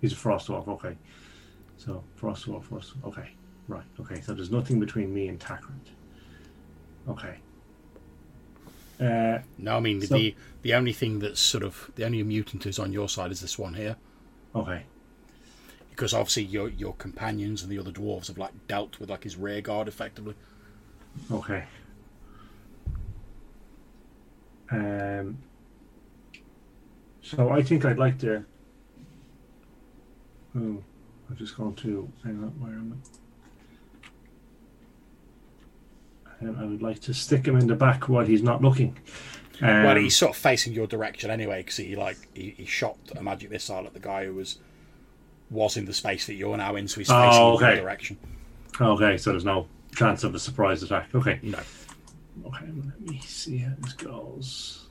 he's 0.00 0.12
a 0.12 0.16
frost 0.16 0.48
dwarf? 0.48 0.66
Okay, 0.68 0.96
so 1.76 2.02
frost 2.16 2.46
dwarf, 2.46 2.64
frost. 2.64 2.92
Okay, 3.04 3.30
right. 3.68 3.84
Okay, 4.00 4.20
so 4.20 4.34
there's 4.34 4.50
nothing 4.50 4.80
between 4.80 5.12
me 5.14 5.28
and 5.28 5.38
Takret. 5.38 5.70
Okay. 7.08 7.36
Uh, 9.00 9.40
No, 9.58 9.76
I 9.76 9.80
mean 9.80 10.00
So- 10.00 10.14
the 10.16 10.34
the 10.62 10.74
only 10.74 10.92
thing 10.92 11.18
that's 11.20 11.40
sort 11.40 11.64
of 11.64 11.90
the 11.96 12.04
only 12.04 12.22
mutant 12.22 12.66
is 12.66 12.78
on 12.78 12.92
your 12.92 13.08
side 13.08 13.30
is 13.32 13.40
this 13.40 13.58
one 13.58 13.74
here, 13.74 13.96
okay. 14.54 14.82
Because 15.92 16.12
obviously 16.14 16.44
your 16.44 16.68
your 16.70 16.94
companions 16.94 17.62
and 17.62 17.70
the 17.70 17.78
other 17.78 17.92
dwarves 17.92 18.26
have 18.26 18.38
like 18.38 18.52
dealt 18.66 18.98
with 18.98 19.10
like 19.10 19.24
his 19.24 19.36
rear 19.36 19.60
guard 19.60 19.88
effectively. 19.88 20.34
Okay. 21.30 21.64
Um. 24.70 25.38
So 27.20 27.50
I 27.50 27.62
think 27.62 27.84
I'd 27.84 27.98
like 27.98 28.18
to. 28.20 28.44
Oh, 30.56 30.82
I'm 31.30 31.36
just 31.36 31.56
going 31.56 31.74
to 31.76 32.10
hang 32.24 32.42
on. 32.42 32.50
Where 32.58 32.72
am 32.72 33.02
I? 36.42 36.44
Um, 36.44 36.56
I 36.58 36.64
would 36.64 36.82
like 36.82 37.00
to 37.02 37.14
stick 37.14 37.46
him 37.46 37.56
in 37.56 37.68
the 37.68 37.76
back 37.76 38.08
while 38.08 38.26
he's 38.26 38.42
not 38.42 38.60
looking. 38.60 38.98
Um, 39.60 39.84
well, 39.84 39.96
he's 39.96 40.16
sort 40.16 40.30
of 40.30 40.36
facing 40.36 40.72
your 40.72 40.86
direction 40.88 41.30
anyway, 41.30 41.60
because 41.60 41.76
he 41.76 41.94
like 41.94 42.16
he, 42.34 42.54
he 42.56 42.64
shot 42.64 42.96
a 43.14 43.22
magic 43.22 43.50
missile 43.50 43.86
at 43.86 43.94
the 43.94 44.00
guy 44.00 44.24
who 44.24 44.34
was 44.34 44.58
was 45.52 45.76
in 45.76 45.84
the 45.84 45.92
space 45.92 46.26
that 46.26 46.34
you're 46.34 46.56
now 46.56 46.74
in, 46.76 46.88
so 46.88 47.00
he's 47.00 47.10
Oh, 47.10 47.14
facing 47.30 47.42
okay. 47.66 47.74
your 47.76 47.84
direction. 47.84 48.16
okay, 48.80 49.16
so 49.16 49.30
there's 49.30 49.44
no 49.44 49.66
chance 49.94 50.24
of 50.24 50.34
a 50.34 50.38
surprise 50.38 50.82
attack. 50.82 51.08
Okay. 51.14 51.38
No, 51.42 51.58
Okay, 52.46 52.64
let 52.66 53.00
me 53.02 53.20
see 53.22 53.58
how 53.58 53.72
this 53.80 53.92
goes. 53.92 54.86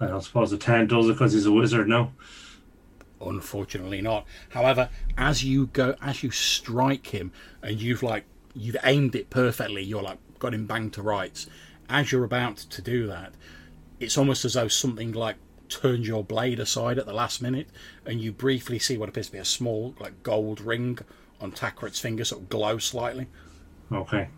I 0.00 0.06
don't 0.06 0.22
suppose 0.22 0.50
the 0.50 0.58
10 0.58 0.86
does 0.86 1.08
it 1.08 1.12
because 1.12 1.32
he's 1.32 1.46
a 1.46 1.52
wizard, 1.52 1.88
no? 1.88 2.12
unfortunately 3.20 4.00
not. 4.00 4.24
However, 4.50 4.88
as 5.16 5.42
you 5.42 5.66
go, 5.66 5.96
as 6.00 6.22
you 6.22 6.30
strike 6.30 7.08
him, 7.08 7.32
and 7.64 7.80
you've 7.82 8.02
like 8.04 8.24
you've 8.54 8.76
aimed 8.84 9.16
it 9.16 9.28
perfectly, 9.28 9.82
you're 9.82 10.02
like 10.04 10.18
got 10.38 10.54
him 10.54 10.66
banged 10.66 10.92
to 10.92 11.02
rights. 11.02 11.48
As 11.88 12.12
you're 12.12 12.22
about 12.22 12.58
to 12.58 12.80
do 12.80 13.08
that, 13.08 13.32
it's 13.98 14.16
almost 14.16 14.44
as 14.44 14.54
though 14.54 14.68
something 14.68 15.10
like 15.10 15.34
turns 15.68 16.06
your 16.06 16.24
blade 16.24 16.58
aside 16.60 16.98
at 16.98 17.06
the 17.06 17.12
last 17.12 17.42
minute, 17.42 17.68
and 18.06 18.20
you 18.20 18.32
briefly 18.32 18.78
see 18.78 18.96
what 18.96 19.08
appears 19.08 19.26
to 19.26 19.32
be 19.32 19.38
a 19.38 19.44
small 19.44 19.94
like 19.98 20.22
gold 20.22 20.60
ring 20.60 20.98
on 21.40 21.52
Takret's 21.52 22.00
finger, 22.00 22.24
sort 22.24 22.42
of 22.42 22.48
glow 22.48 22.78
slightly. 22.78 23.26
Okay. 23.92 24.28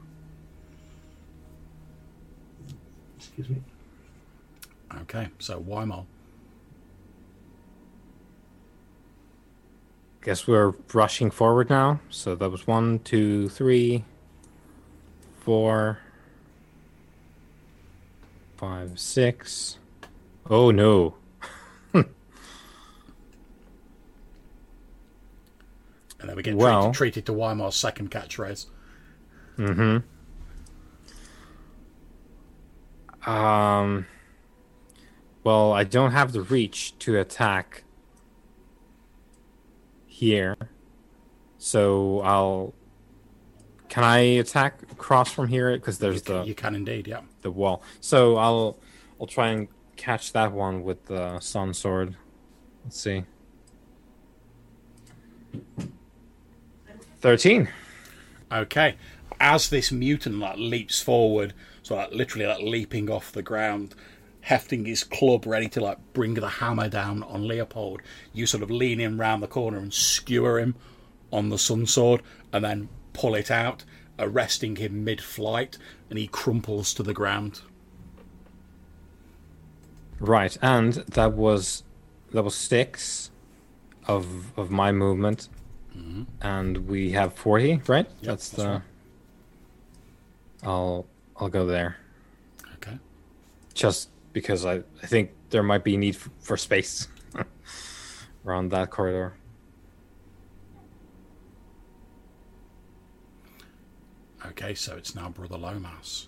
Excuse 3.16 3.48
me. 3.48 3.62
Okay, 5.02 5.28
so 5.38 5.58
Weimar. 5.58 6.04
Guess 10.22 10.46
we're 10.46 10.74
rushing 10.92 11.30
forward 11.30 11.70
now. 11.70 12.00
So 12.10 12.34
that 12.34 12.50
was 12.50 12.66
one, 12.66 12.98
two, 12.98 13.48
three, 13.48 14.04
four, 15.40 16.00
five, 18.56 18.98
six. 19.00 19.78
Oh 20.48 20.70
no. 20.70 21.14
And 21.94 22.06
then 26.28 26.36
we 26.36 26.42
get 26.42 26.54
Well- 26.56 26.92
treated, 26.92 27.24
treated 27.24 27.26
to 27.26 27.32
Weimar's 27.32 27.76
second 27.76 28.10
catchphrase. 28.10 28.66
Mm-hmm. 29.58 29.98
Um. 33.30 34.06
Well, 35.44 35.72
I 35.72 35.84
don't 35.84 36.12
have 36.12 36.32
the 36.32 36.42
reach 36.42 36.98
to 37.00 37.18
attack 37.18 37.84
here, 40.06 40.56
so 41.58 42.20
I'll. 42.20 42.74
Can 43.88 44.04
I 44.04 44.18
attack 44.18 44.82
across 44.92 45.32
from 45.32 45.48
here? 45.48 45.72
Because 45.72 45.98
there's 45.98 46.16
You 46.16 46.20
can, 46.22 46.34
the 46.36 46.44
you 46.44 46.54
can 46.54 46.74
indeed, 46.74 47.08
yeah. 47.08 47.20
the 47.42 47.50
wall. 47.50 47.82
So 48.00 48.36
I'll 48.36 48.78
I'll 49.20 49.26
try 49.26 49.48
and 49.48 49.68
catch 49.96 50.32
that 50.32 50.52
one 50.52 50.82
with 50.82 51.06
the 51.06 51.40
sun 51.40 51.74
sword. 51.74 52.16
Let's 52.84 53.00
see. 53.00 53.24
Thirteen. 57.20 57.68
Okay. 58.50 58.96
As 59.38 59.70
this 59.70 59.90
mutant 59.90 60.38
like 60.38 60.58
leaps 60.58 61.00
forward, 61.00 61.54
so 61.82 61.96
like 61.96 62.12
literally 62.12 62.46
like 62.46 62.60
leaping 62.60 63.10
off 63.10 63.32
the 63.32 63.42
ground, 63.42 63.94
hefting 64.42 64.84
his 64.84 65.04
club 65.04 65.46
ready 65.46 65.68
to 65.68 65.80
like 65.80 65.98
bring 66.12 66.34
the 66.34 66.48
hammer 66.48 66.88
down 66.88 67.22
on 67.22 67.46
Leopold, 67.46 68.02
you 68.32 68.46
sort 68.46 68.62
of 68.62 68.70
lean 68.70 69.00
in 69.00 69.18
round 69.18 69.42
the 69.42 69.46
corner 69.46 69.78
and 69.78 69.92
skewer 69.94 70.58
him 70.58 70.74
on 71.32 71.48
the 71.48 71.58
sun 71.58 71.86
sword 71.86 72.22
and 72.52 72.64
then 72.64 72.88
pull 73.12 73.34
it 73.34 73.50
out, 73.50 73.84
arresting 74.18 74.76
him 74.76 75.04
mid 75.04 75.20
flight, 75.20 75.78
and 76.08 76.18
he 76.18 76.26
crumples 76.26 76.92
to 76.94 77.02
the 77.02 77.14
ground. 77.14 77.60
Right, 80.18 80.56
and 80.60 80.94
that 80.94 81.32
was 81.32 81.82
that 82.32 82.42
was 82.42 82.54
six 82.54 83.30
of 84.06 84.58
of 84.58 84.70
my 84.70 84.92
movement, 84.92 85.48
and 86.40 86.88
we 86.88 87.10
have 87.12 87.34
forty. 87.34 87.80
Right, 87.86 88.06
that's 88.22 88.48
that's 88.50 88.62
the. 88.62 88.68
right. 88.68 88.82
I'll 90.62 91.06
I'll 91.36 91.48
go 91.48 91.64
there 91.66 91.96
Okay. 92.76 92.98
just 93.74 94.10
because 94.32 94.66
I 94.66 94.82
I 95.02 95.06
think 95.06 95.30
there 95.50 95.62
might 95.62 95.84
be 95.84 95.96
need 95.96 96.16
for, 96.16 96.30
for 96.40 96.56
space 96.56 97.08
around 98.46 98.70
that 98.70 98.90
corridor. 98.90 99.34
Okay, 104.46 104.74
so 104.74 104.96
it's 104.96 105.14
now 105.14 105.28
Brother 105.28 105.58
Lomas. 105.58 106.24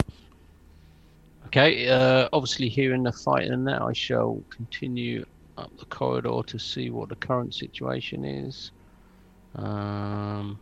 Okay, 1.46 1.88
uh, 1.88 2.28
obviously 2.32 2.68
hearing 2.68 3.02
the 3.02 3.12
fight 3.12 3.48
and 3.48 3.66
that, 3.66 3.82
I 3.82 3.92
shall 3.92 4.42
continue 4.50 5.24
up 5.58 5.70
the 5.78 5.86
corridor 5.86 6.40
to 6.46 6.58
see 6.58 6.90
what 6.90 7.08
the 7.08 7.16
current 7.16 7.54
situation 7.54 8.24
is. 8.24 8.70
Um, 9.54 10.58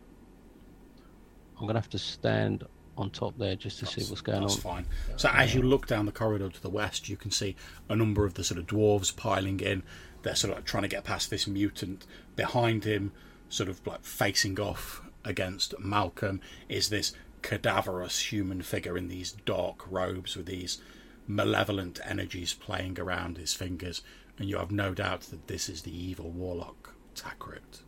I'm 1.59 1.67
gonna 1.67 1.79
have 1.79 1.89
to 1.89 1.99
stand 1.99 2.65
on 2.97 3.09
top 3.09 3.37
there 3.37 3.55
just 3.55 3.79
to 3.79 3.85
see 3.85 4.03
what's 4.09 4.21
going 4.21 4.41
That's 4.41 4.55
on. 4.55 4.61
fine. 4.61 4.85
So 5.15 5.29
as 5.29 5.55
you 5.55 5.61
look 5.61 5.87
down 5.87 6.05
the 6.05 6.11
corridor 6.11 6.49
to 6.49 6.61
the 6.61 6.69
west, 6.69 7.09
you 7.09 7.17
can 7.17 7.31
see 7.31 7.55
a 7.89 7.95
number 7.95 8.25
of 8.25 8.33
the 8.33 8.43
sort 8.43 8.59
of 8.59 8.67
dwarves 8.67 9.15
piling 9.15 9.59
in. 9.59 9.83
They're 10.23 10.35
sort 10.35 10.51
of 10.51 10.57
like 10.57 10.65
trying 10.65 10.83
to 10.83 10.89
get 10.89 11.03
past 11.03 11.29
this 11.29 11.47
mutant. 11.47 12.05
Behind 12.35 12.83
him, 12.83 13.11
sort 13.49 13.69
of 13.69 13.85
like 13.87 14.03
facing 14.03 14.59
off 14.59 15.01
against 15.23 15.79
Malcolm, 15.79 16.41
is 16.67 16.89
this 16.89 17.13
cadaverous 17.41 18.31
human 18.31 18.61
figure 18.61 18.97
in 18.97 19.07
these 19.07 19.31
dark 19.31 19.89
robes 19.89 20.35
with 20.35 20.45
these 20.45 20.79
malevolent 21.27 21.99
energies 22.05 22.53
playing 22.53 22.99
around 22.99 23.37
his 23.37 23.53
fingers. 23.53 24.03
And 24.37 24.49
you 24.49 24.57
have 24.57 24.71
no 24.71 24.93
doubt 24.93 25.21
that 25.21 25.47
this 25.47 25.69
is 25.69 25.83
the 25.83 25.95
evil 25.95 26.29
warlock 26.29 26.93
Takret. 27.15 27.81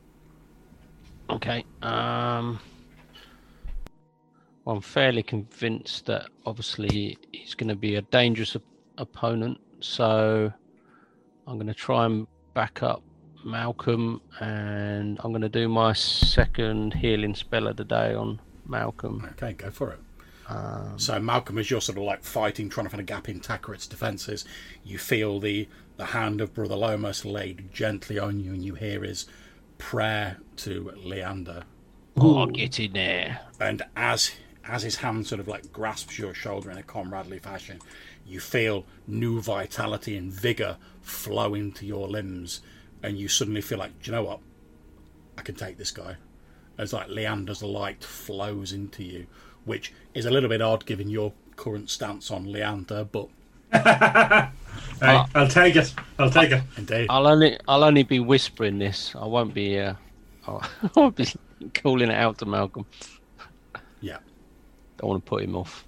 Okay. 1.29 1.65
Um, 1.81 2.59
well, 4.65 4.75
I'm 4.77 4.81
fairly 4.81 5.23
convinced 5.23 6.05
that 6.05 6.27
obviously 6.45 7.17
he's 7.31 7.53
going 7.55 7.69
to 7.69 7.75
be 7.75 7.95
a 7.95 8.01
dangerous 8.01 8.55
op- 8.55 8.63
opponent. 8.97 9.59
So 9.79 10.51
I'm 11.47 11.55
going 11.55 11.67
to 11.67 11.73
try 11.73 12.05
and 12.05 12.27
back 12.53 12.83
up 12.83 13.01
Malcolm, 13.43 14.21
and 14.39 15.19
I'm 15.23 15.31
going 15.31 15.41
to 15.41 15.49
do 15.49 15.67
my 15.67 15.93
second 15.93 16.93
healing 16.93 17.35
spell 17.35 17.67
of 17.67 17.75
the 17.75 17.83
day 17.83 18.13
on 18.13 18.39
Malcolm. 18.65 19.27
Okay, 19.31 19.53
go 19.53 19.69
for 19.69 19.91
it. 19.91 19.99
Um, 20.47 20.97
So 20.97 21.19
Malcolm, 21.19 21.57
as 21.57 21.69
you're 21.69 21.81
sort 21.81 21.97
of 21.97 22.03
like 22.05 22.23
fighting, 22.23 22.69
trying 22.69 22.85
to 22.85 22.89
find 22.89 23.01
a 23.01 23.03
gap 23.03 23.27
in 23.27 23.39
Takret's 23.41 23.87
defences, 23.87 24.45
you 24.83 24.97
feel 24.97 25.39
the 25.39 25.67
the 25.95 26.05
hand 26.05 26.41
of 26.41 26.53
Brother 26.55 26.75
Lomas 26.75 27.23
laid 27.23 27.71
gently 27.71 28.17
on 28.17 28.39
you, 28.39 28.51
and 28.53 28.63
you 28.63 28.73
hear 28.75 29.03
his 29.03 29.27
prayer 29.83 30.37
to 30.55 30.93
Leander. 31.03 31.63
oh, 32.15 32.45
get 32.45 32.79
in 32.79 32.93
there. 32.93 33.41
And 33.59 33.83
as 33.97 34.31
as 34.63 34.81
his 34.81 34.95
hand 34.95 35.27
sort 35.27 35.41
of 35.41 35.47
like 35.49 35.73
grasps 35.73 36.17
your 36.17 36.33
shoulder 36.33 36.71
in 36.71 36.77
a 36.77 36.83
comradely 36.83 37.37
fashion, 37.37 37.81
you 38.25 38.39
feel 38.39 38.85
new 39.05 39.41
vitality 39.41 40.15
and 40.15 40.31
vigour 40.31 40.77
flow 41.01 41.53
into 41.53 41.85
your 41.85 42.07
limbs, 42.07 42.61
and 43.03 43.17
you 43.19 43.27
suddenly 43.27 43.59
feel 43.59 43.77
like, 43.77 44.01
do 44.01 44.09
you 44.09 44.15
know 44.15 44.23
what? 44.23 44.39
I 45.37 45.41
can 45.41 45.55
take 45.55 45.77
this 45.77 45.91
guy. 45.91 46.15
As 46.77 46.93
like 46.93 47.09
Leander's 47.09 47.61
light 47.61 48.05
flows 48.05 48.71
into 48.71 49.03
you, 49.03 49.27
which 49.65 49.91
is 50.13 50.25
a 50.25 50.31
little 50.31 50.49
bit 50.49 50.61
odd 50.61 50.85
given 50.85 51.09
your 51.09 51.33
current 51.57 51.89
stance 51.89 52.31
on 52.31 52.45
Leander, 52.45 53.03
but 53.03 53.27
Hey, 53.73 55.21
I'll 55.35 55.47
take 55.49 55.75
it. 55.75 55.93
I'll 56.17 56.29
take 56.29 56.51
it. 56.51 56.63
indeed. 56.77 57.07
I'll 57.09 57.27
only 57.27 57.57
I'll 57.67 57.83
only 57.83 58.03
be 58.03 58.19
whispering 58.19 58.79
this. 58.79 59.13
I 59.15 59.25
won't 59.25 59.53
be 59.53 59.77
uh, 59.79 59.95
I'll, 60.47 60.63
I'll 60.95 61.11
be 61.11 61.27
calling 61.73 62.09
it 62.09 62.15
out 62.15 62.37
to 62.37 62.45
Malcolm. 62.45 62.85
Yeah. 63.99 64.19
Don't 64.97 65.09
want 65.09 65.25
to 65.25 65.29
put 65.29 65.43
him 65.43 65.55
off. 65.55 65.85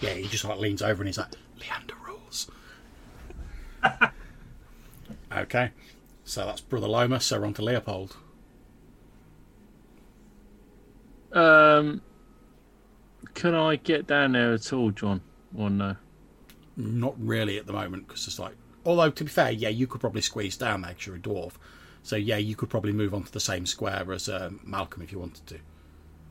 Yeah, 0.00 0.14
he 0.14 0.28
just 0.28 0.44
like 0.44 0.58
leans 0.58 0.80
over 0.80 1.02
and 1.02 1.08
he's 1.08 1.18
like, 1.18 1.32
Leander 1.58 1.94
rules. 2.06 2.50
okay. 5.36 5.70
So 6.24 6.44
that's 6.46 6.60
Brother 6.60 6.88
Loma, 6.88 7.20
so 7.20 7.40
we're 7.40 7.46
on 7.46 7.54
to 7.54 7.62
Leopold. 7.62 8.16
Um, 11.32 12.00
can 13.34 13.54
I 13.54 13.76
get 13.76 14.06
down 14.06 14.32
there 14.32 14.54
at 14.54 14.72
all, 14.72 14.90
John? 14.90 15.20
Or 15.56 15.68
no? 15.68 15.96
Not 16.78 17.14
really 17.18 17.58
at 17.58 17.66
the 17.66 17.72
moment 17.72 18.06
because 18.06 18.26
it's 18.28 18.38
like, 18.38 18.54
although 18.86 19.10
to 19.10 19.24
be 19.24 19.30
fair, 19.30 19.50
yeah, 19.50 19.68
you 19.68 19.86
could 19.88 20.00
probably 20.00 20.20
squeeze 20.22 20.56
down 20.56 20.80
there 20.82 20.94
'cause 20.94 21.06
you're 21.06 21.16
a 21.16 21.18
dwarf. 21.20 21.54
So 22.04 22.14
yeah, 22.16 22.36
you 22.36 22.54
could 22.54 22.70
probably 22.70 22.92
move 22.92 23.12
on 23.12 23.24
to 23.24 23.32
the 23.32 23.40
same 23.40 23.66
square 23.66 24.10
as 24.12 24.28
um, 24.28 24.60
Malcolm 24.64 25.02
if 25.02 25.10
you 25.12 25.18
wanted 25.18 25.44
to. 25.48 25.58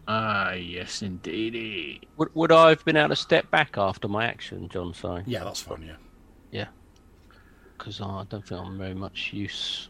Ah, 0.08 0.54
yes, 0.54 1.02
indeed. 1.02 2.08
Would, 2.16 2.34
would 2.34 2.52
I 2.54 2.70
have 2.70 2.86
been 2.86 2.96
able 2.96 3.10
to 3.10 3.16
step 3.18 3.52
back 3.52 3.78
after 3.78 4.08
my 4.08 4.26
action, 4.26 4.70
John? 4.70 4.94
Sorry. 4.94 5.24
Yeah, 5.28 5.44
that's 5.44 5.62
fine. 5.62 5.82
Yeah. 5.82 5.98
Yeah. 6.50 6.68
Because 7.78 8.00
I 8.00 8.24
don't 8.30 8.48
think 8.48 8.62
I'm 8.62 8.78
very 8.78 8.94
much 8.94 9.34
use 9.34 9.90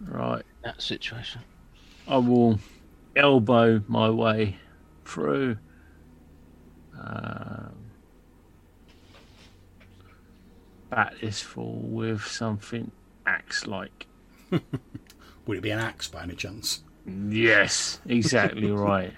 Right. 0.00 0.40
in 0.40 0.44
that 0.64 0.80
situation. 0.80 1.42
I 2.08 2.16
will 2.16 2.58
elbow 3.14 3.82
my 3.86 4.08
way 4.08 4.56
through. 5.04 5.58
Um, 6.98 7.83
bat 10.94 11.14
this 11.20 11.40
fool 11.40 11.80
with 11.82 12.24
something 12.24 12.90
axe-like. 13.26 14.06
Would 14.50 15.58
it 15.58 15.60
be 15.60 15.70
an 15.70 15.80
axe 15.80 16.06
by 16.06 16.22
any 16.22 16.34
chance? 16.34 16.82
Yes, 17.28 18.00
exactly 18.06 18.70
right. 18.70 19.12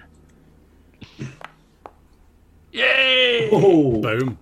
Yay! 2.72 3.50
Oh, 3.52 4.00
Boom. 4.00 4.38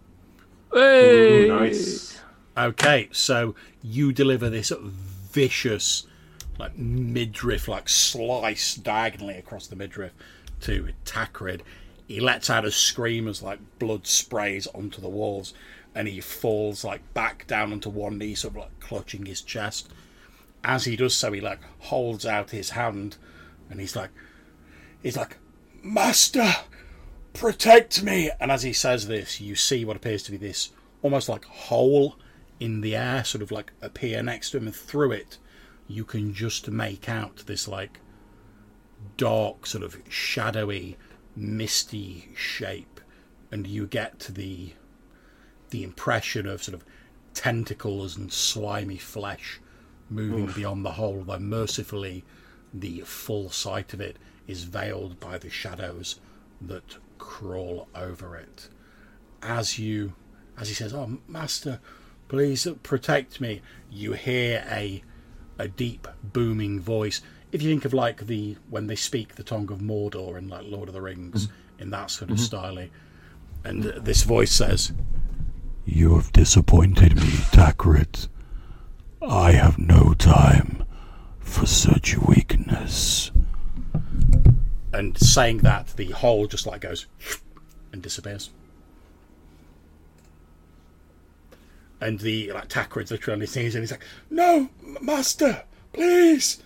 Hey! 0.73 1.49
nice. 1.49 2.21
Okay, 2.57 3.09
so 3.11 3.57
you 3.83 4.13
deliver 4.13 4.49
this 4.49 4.73
vicious, 4.81 6.07
like 6.59 6.79
midriff, 6.79 7.67
like 7.67 7.89
slice 7.89 8.77
diagonally 8.77 9.35
across 9.35 9.67
the 9.67 9.77
midriff 9.77 10.13
to 10.61 10.91
Takret. 11.05 11.63
He 12.07 12.21
lets 12.21 12.49
out 12.49 12.65
a 12.65 12.71
scream 12.71 13.27
as 13.27 13.43
like 13.43 13.59
blood 13.81 14.07
sprays 14.07 14.69
onto 14.69 15.01
the 15.01 15.09
walls, 15.09 15.53
and 15.95 16.09
he 16.09 16.21
falls 16.21 16.85
like 16.85 17.15
back 17.15 17.47
down 17.47 17.73
onto 17.73 17.91
one 17.91 18.19
knee, 18.19 18.35
sort 18.35 18.55
of 18.55 18.61
like 18.63 18.81
clutching 18.81 19.27
his 19.27 19.43
chest. 19.43 19.93
As 20.63 20.85
he 20.85 20.97
does 20.97 21.15
so, 21.15 21.33
he 21.33 21.41
like 21.41 21.61
holds 21.79 22.27
out 22.27 22.51
his 22.51 22.71
hand, 22.71 23.17
and 23.71 23.81
he's 23.81 23.95
like, 23.95 24.11
he's 25.03 25.17
like, 25.17 25.39
Master, 25.83 26.51
protect 27.35 28.03
me. 28.03 28.31
And 28.41 28.51
as 28.51 28.63
he 28.63 28.73
says 28.73 29.07
this, 29.07 29.41
you 29.41 29.55
see 29.55 29.85
what 29.85 29.97
appears 29.97 30.23
to 30.25 30.31
be 30.31 30.39
this 30.39 30.71
almost 31.03 31.29
like 31.29 31.45
hole 31.45 32.17
in 32.59 32.81
the 32.81 32.97
air, 32.97 33.23
sort 33.25 33.43
of 33.43 33.53
like 33.53 33.73
appear 33.83 34.23
next 34.23 34.51
to 34.51 34.57
him, 34.57 34.67
and 34.67 34.75
through 34.75 35.13
it, 35.13 35.39
you 35.87 36.05
can 36.05 36.33
just 36.33 36.71
make 36.71 37.09
out 37.09 37.45
this 37.47 37.69
like 37.69 38.01
dark, 39.17 39.67
sort 39.67 39.85
of 39.85 39.99
shadowy, 40.09 40.97
misty 41.37 42.31
shape, 42.35 43.01
and 43.53 43.67
you 43.67 43.87
get 43.87 44.19
to 44.21 44.33
the 44.33 44.73
the 45.75 45.83
impression 45.83 46.47
of 46.47 46.63
sort 46.63 46.77
of 46.77 46.85
tentacles 47.35 48.17
and 48.17 48.33
slimy 48.33 48.97
flesh 48.97 49.61
moving 50.09 50.47
beyond 50.47 50.85
the 50.85 50.93
hole, 50.93 51.25
though 51.25 51.41
mercifully 51.41 52.23
the 52.73 53.01
full 53.01 53.51
sight 53.51 53.93
of 53.93 54.01
it 54.01 54.17
is 54.47 54.63
veiled 54.63 55.19
by 55.19 55.37
the 55.37 55.51
shadows 55.51 56.21
that 56.61 56.97
crawl 57.19 57.89
over 57.93 58.37
it. 58.37 58.69
As 59.43 59.77
you, 59.77 60.13
as 60.57 60.69
he 60.69 60.75
says, 60.75 60.95
"Oh, 60.95 61.19
master, 61.27 61.81
please 62.29 62.69
protect 62.85 63.41
me," 63.41 63.61
you 63.91 64.13
hear 64.13 64.65
a 64.71 65.03
a 65.59 65.67
deep 65.67 66.07
booming 66.23 66.79
voice. 66.79 67.21
If 67.51 67.63
you 67.63 67.71
think 67.71 67.85
of 67.85 67.93
like 67.93 68.29
the 68.29 68.59
when 68.71 68.87
they 68.87 68.95
speak 68.97 69.35
the 69.35 69.43
tongue 69.43 69.73
of 69.73 69.81
Mordor 69.81 70.39
in 70.39 70.47
like 70.47 70.67
Lord 70.67 70.89
of 70.89 70.95
the 70.95 71.03
Rings, 71.03 71.49
mm-hmm. 71.49 71.83
in 71.83 71.91
that 71.91 72.13
sort 72.13 72.31
of 72.31 72.37
mm-hmm. 72.37 72.45
style, 72.45 72.89
and 73.65 73.83
this 73.83 74.23
voice 74.23 74.53
says, 74.53 74.93
"You 75.85 76.15
have 76.17 76.33
disappointed 76.33 77.17
me, 77.17 77.31
Takret. 77.53 78.29
I 79.23 79.53
have 79.53 79.79
no 79.79 80.15
time 80.15 80.85
for 81.41 81.67
such 81.67 82.17
weakness." 82.19 83.31
And 84.93 85.19
saying 85.19 85.59
that, 85.59 85.89
the 85.97 86.13
hole 86.13 86.47
just 86.47 86.67
like 86.67 86.83
goes 86.83 87.07
and 87.93 88.03
disappears. 88.03 88.51
And 92.01 92.19
the 92.21 92.53
like 92.53 92.69
Takret's 92.69 93.11
literally 93.11 93.47
sees 93.47 93.75
and 93.75 93.83
he's 93.83 93.91
like, 93.91 94.05
"No, 94.31 94.69
master, 95.01 95.65
please." 95.93 96.63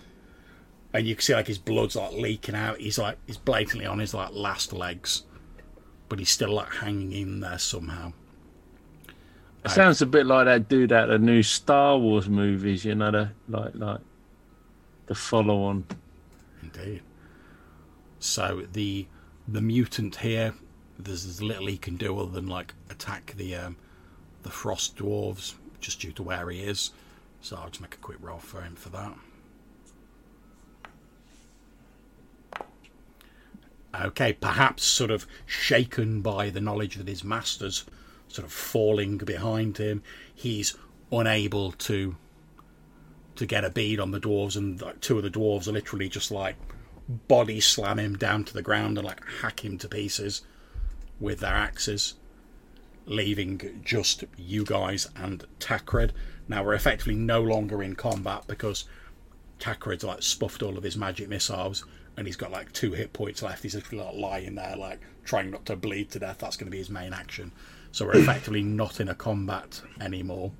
And 0.91 1.07
you 1.07 1.15
can 1.15 1.21
see 1.21 1.33
like 1.35 1.47
his 1.47 1.59
blood's 1.59 1.95
like 1.95 2.13
leaking 2.13 2.55
out. 2.55 2.79
He's 2.79 2.97
like 2.97 3.17
he's 3.27 3.37
blatantly 3.37 3.85
on 3.85 3.99
his 3.99 4.13
like 4.13 4.31
last 4.33 4.73
legs, 4.73 5.23
but 6.07 6.19
he's 6.19 6.31
still 6.31 6.53
like 6.53 6.75
hanging 6.75 7.11
in 7.13 7.39
there 7.39 7.59
somehow. 7.59 8.13
It 9.65 9.71
sounds 9.71 10.01
a 10.01 10.05
bit 10.05 10.25
like 10.25 10.45
that 10.45 10.69
dude 10.69 10.91
of 10.91 11.09
the 11.09 11.19
new 11.19 11.43
Star 11.43 11.97
Wars 11.97 12.29
movies, 12.29 12.85
you 12.85 12.95
know, 12.95 13.11
the, 13.11 13.29
like 13.49 13.75
like 13.75 13.99
the 15.07 15.15
follow 15.15 15.63
on. 15.63 15.85
Indeed. 16.63 17.01
So 18.19 18.65
the 18.71 19.07
the 19.47 19.61
mutant 19.61 20.17
here, 20.17 20.53
there's, 20.97 21.25
as 21.25 21.41
little 21.41 21.67
he 21.67 21.77
can 21.77 21.97
do 21.97 22.17
other 22.19 22.31
than 22.31 22.47
like 22.47 22.73
attack 22.89 23.33
the 23.35 23.55
um, 23.55 23.75
the 24.43 24.49
frost 24.49 24.95
dwarves, 24.95 25.55
just 25.81 25.99
due 25.99 26.11
to 26.13 26.23
where 26.23 26.49
he 26.49 26.61
is. 26.61 26.91
So 27.41 27.57
I'll 27.57 27.69
just 27.69 27.81
make 27.81 27.95
a 27.95 27.97
quick 27.97 28.17
roll 28.21 28.39
for 28.39 28.61
him 28.61 28.75
for 28.75 28.89
that. 28.89 29.13
Okay, 33.95 34.33
perhaps 34.33 34.83
sort 34.83 35.09
of 35.09 35.25
shaken 35.45 36.21
by 36.21 36.49
the 36.49 36.61
knowledge 36.61 36.95
that 36.95 37.07
his 37.07 37.23
master's 37.23 37.85
sort 38.29 38.45
of 38.45 38.53
falling 38.53 39.17
behind 39.17 39.77
him, 39.77 40.01
he's 40.33 40.75
unable 41.11 41.71
to 41.73 42.15
to 43.35 43.45
get 43.45 43.63
a 43.63 43.69
bead 43.69 43.99
on 43.99 44.11
the 44.11 44.19
dwarves, 44.19 44.57
and 44.57 44.83
two 45.01 45.17
of 45.17 45.23
the 45.23 45.29
dwarves 45.29 45.67
are 45.67 45.71
literally 45.71 46.09
just 46.09 46.29
like 46.29 46.55
body 47.27 47.59
slam 47.59 47.97
him 47.97 48.17
down 48.17 48.43
to 48.43 48.53
the 48.53 48.61
ground 48.61 48.97
and 48.97 49.07
like 49.07 49.21
hack 49.41 49.63
him 49.63 49.77
to 49.77 49.87
pieces 49.87 50.41
with 51.19 51.39
their 51.39 51.55
axes, 51.55 52.15
leaving 53.05 53.81
just 53.83 54.23
you 54.37 54.63
guys 54.63 55.07
and 55.15 55.45
Takret. 55.59 56.11
Now 56.47 56.63
we're 56.63 56.73
effectively 56.73 57.15
no 57.15 57.41
longer 57.41 57.81
in 57.81 57.95
combat 57.95 58.43
because 58.47 58.85
Takret's 59.59 60.03
like 60.03 60.19
spuffed 60.19 60.61
all 60.61 60.77
of 60.77 60.83
his 60.83 60.97
magic 60.97 61.29
missiles 61.29 61.85
and 62.17 62.27
he's 62.27 62.35
got 62.35 62.51
like 62.51 62.71
two 62.73 62.91
hit 62.91 63.13
points 63.13 63.41
left. 63.41 63.63
He's 63.63 63.73
just 63.73 63.93
like 63.93 64.13
lying 64.13 64.55
there, 64.55 64.75
like 64.75 64.99
trying 65.23 65.51
not 65.51 65.65
to 65.67 65.75
bleed 65.75 66.11
to 66.11 66.19
death. 66.19 66.39
That's 66.39 66.57
going 66.57 66.67
to 66.67 66.71
be 66.71 66.77
his 66.77 66.89
main 66.89 67.13
action. 67.13 67.53
So 67.91 68.05
we're 68.05 68.17
effectively 68.17 68.61
not 68.61 68.99
in 68.99 69.09
a 69.09 69.15
combat 69.15 69.81
anymore. 69.99 70.51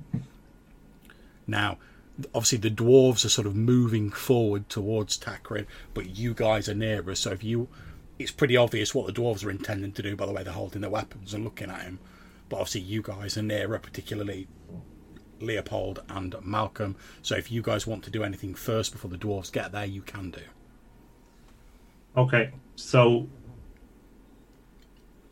Now, 1.48 1.78
obviously 2.34 2.58
the 2.58 2.72
dwarves 2.72 3.26
are 3.26 3.30
sort 3.30 3.48
of 3.48 3.56
moving 3.56 4.12
forward 4.12 4.70
towards 4.70 5.18
Takret, 5.18 5.66
but 5.94 6.18
you 6.18 6.34
guys 6.34 6.68
are 6.68 6.76
nearer. 6.76 7.16
So 7.16 7.32
if 7.32 7.44
you, 7.44 7.68
it's 8.18 8.32
pretty 8.32 8.58
obvious 8.58 8.94
what 8.94 9.08
the 9.08 9.14
dwarves 9.14 9.46
are 9.46 9.52
intending 9.52 9.92
to 9.94 10.02
do 10.02 10.16
by 10.16 10.26
the 10.26 10.32
way 10.32 10.44
they're 10.44 10.54
holding 10.54 10.82
their 10.82 10.90
weapons 10.90 11.34
and 11.34 11.44
looking 11.44 11.70
at 11.70 11.82
him. 11.82 12.00
But 12.50 12.58
obviously 12.58 12.82
you 12.82 13.02
guys 13.02 13.38
are 13.38 13.44
nearer, 13.44 13.80
particularly 13.80 14.48
Leopold 15.40 16.04
and 16.10 16.36
Malcolm. 16.44 16.96
So 17.22 17.36
if 17.36 17.52
you 17.52 17.62
guys 17.62 17.88
want 17.88 18.04
to 18.06 18.10
do 18.10 18.24
anything 18.24 18.56
first 18.56 18.92
before 18.92 19.12
the 19.12 19.18
dwarves 19.18 19.52
get 19.52 19.72
there, 19.72 19.86
you 19.86 20.02
can 20.02 20.32
do. 20.32 20.42
Okay, 22.18 22.52
so 22.76 23.28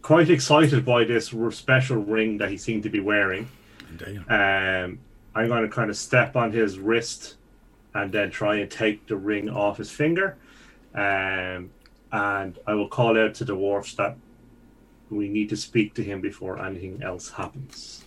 quite 0.07 0.29
excited 0.29 0.85
by 0.85 1.03
this 1.03 1.33
special 1.51 1.97
ring 1.97 2.37
that 2.37 2.49
he 2.49 2.55
seemed 2.55 2.81
to 2.81 2.89
be 2.89 3.01
wearing. 3.01 3.45
Indeed. 3.89 4.19
Um, 4.29 4.99
I'm 5.35 5.49
going 5.49 5.63
to 5.63 5.67
kind 5.67 5.89
of 5.89 5.97
step 5.97 6.37
on 6.37 6.53
his 6.53 6.79
wrist 6.79 7.35
and 7.93 8.09
then 8.09 8.31
try 8.31 8.55
and 8.55 8.71
take 8.71 9.05
the 9.07 9.17
ring 9.17 9.49
off 9.49 9.79
his 9.79 9.91
finger. 9.91 10.37
Um, 10.95 11.71
and 12.13 12.57
I 12.65 12.73
will 12.73 12.87
call 12.87 13.19
out 13.19 13.33
to 13.35 13.43
the 13.43 13.53
dwarfs 13.53 13.95
that 13.95 14.15
we 15.09 15.27
need 15.27 15.49
to 15.49 15.57
speak 15.57 15.93
to 15.95 16.03
him 16.05 16.21
before 16.21 16.57
anything 16.57 17.03
else 17.03 17.31
happens. 17.31 18.05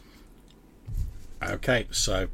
Okay, 1.42 1.86
so 1.90 2.28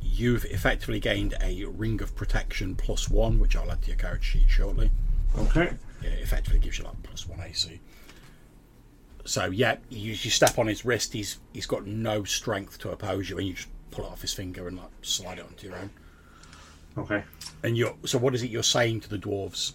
you've 0.00 0.44
effectively 0.44 1.00
gained 1.00 1.34
a 1.40 1.64
ring 1.64 2.00
of 2.00 2.14
protection 2.14 2.76
plus 2.76 3.08
one, 3.08 3.40
which 3.40 3.56
I'll 3.56 3.72
add 3.72 3.82
to 3.82 3.88
your 3.88 3.96
character 3.96 4.22
sheet 4.24 4.48
shortly. 4.48 4.92
Okay. 5.36 5.72
it 6.00 6.20
effectively 6.20 6.60
gives 6.60 6.78
you 6.78 6.84
like 6.84 7.02
plus 7.02 7.26
one 7.26 7.40
AC. 7.40 7.80
So 9.24 9.46
yeah, 9.46 9.76
you, 9.90 10.12
you 10.12 10.30
step 10.30 10.58
on 10.58 10.66
his 10.66 10.84
wrist. 10.84 11.12
He's 11.12 11.38
he's 11.52 11.66
got 11.66 11.86
no 11.86 12.24
strength 12.24 12.78
to 12.80 12.90
oppose 12.90 13.28
you, 13.30 13.38
and 13.38 13.46
you 13.46 13.54
just 13.54 13.68
pull 13.90 14.04
it 14.04 14.10
off 14.10 14.20
his 14.22 14.32
finger 14.32 14.68
and 14.68 14.76
like 14.78 14.88
slide 15.02 15.38
it 15.38 15.44
onto 15.44 15.68
your 15.68 15.76
own. 15.76 15.90
Okay. 16.98 17.22
And 17.62 17.76
you're 17.76 17.94
so 18.04 18.18
what 18.18 18.34
is 18.34 18.42
it 18.42 18.50
you're 18.50 18.62
saying 18.62 19.00
to 19.00 19.08
the 19.08 19.18
dwarves 19.18 19.74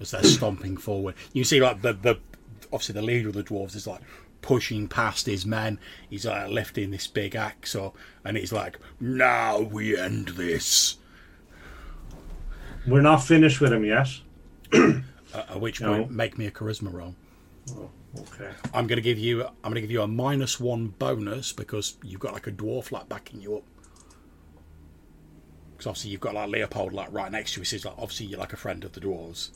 as 0.00 0.10
they're 0.10 0.22
stomping 0.24 0.76
forward? 0.76 1.14
You 1.32 1.44
see 1.44 1.60
like 1.60 1.82
the 1.82 1.92
the 1.92 2.18
obviously 2.72 2.94
the 2.94 3.02
leader 3.02 3.28
of 3.28 3.34
the 3.34 3.44
dwarves 3.44 3.76
is 3.76 3.86
like 3.86 4.00
pushing 4.42 4.88
past 4.88 5.26
his 5.26 5.44
men. 5.46 5.78
He's 6.08 6.24
like 6.26 6.48
lifting 6.48 6.90
this 6.90 7.06
big 7.06 7.34
axe 7.36 7.74
up, 7.76 7.96
and 8.24 8.36
he's 8.36 8.52
like, 8.52 8.78
"Now 9.00 9.60
we 9.60 9.96
end 9.98 10.28
this." 10.28 10.96
We're 12.86 13.02
not 13.02 13.24
finished 13.24 13.60
with 13.60 13.72
him 13.72 13.84
yet. 13.84 14.08
Uh, 14.72 15.00
at 15.50 15.60
which 15.60 15.80
No. 15.80 15.92
point, 15.98 16.10
make 16.12 16.38
me 16.38 16.46
a 16.46 16.50
charisma 16.52 16.92
roll. 16.92 17.14
Oh, 17.72 17.90
okay. 18.18 18.50
I'm 18.74 18.86
gonna 18.86 19.00
give 19.00 19.18
you. 19.18 19.44
I'm 19.44 19.70
gonna 19.70 19.80
give 19.80 19.90
you 19.90 20.02
a 20.02 20.06
minus 20.06 20.60
one 20.60 20.88
bonus 20.88 21.52
because 21.52 21.96
you've 22.02 22.20
got 22.20 22.32
like 22.32 22.46
a 22.46 22.52
dwarf 22.52 22.92
like 22.92 23.08
backing 23.08 23.40
you 23.40 23.56
up. 23.56 23.64
Because 25.72 25.86
obviously 25.88 26.10
you've 26.10 26.20
got 26.20 26.34
like 26.34 26.48
Leopold 26.48 26.92
like 26.92 27.12
right 27.12 27.30
next 27.30 27.54
to 27.54 27.60
you. 27.60 27.64
So 27.64 27.88
like 27.88 27.98
obviously 27.98 28.26
you're 28.26 28.38
like 28.38 28.52
a 28.52 28.56
friend 28.56 28.84
of 28.84 28.92
the 28.92 29.00
dwarves. 29.00 29.50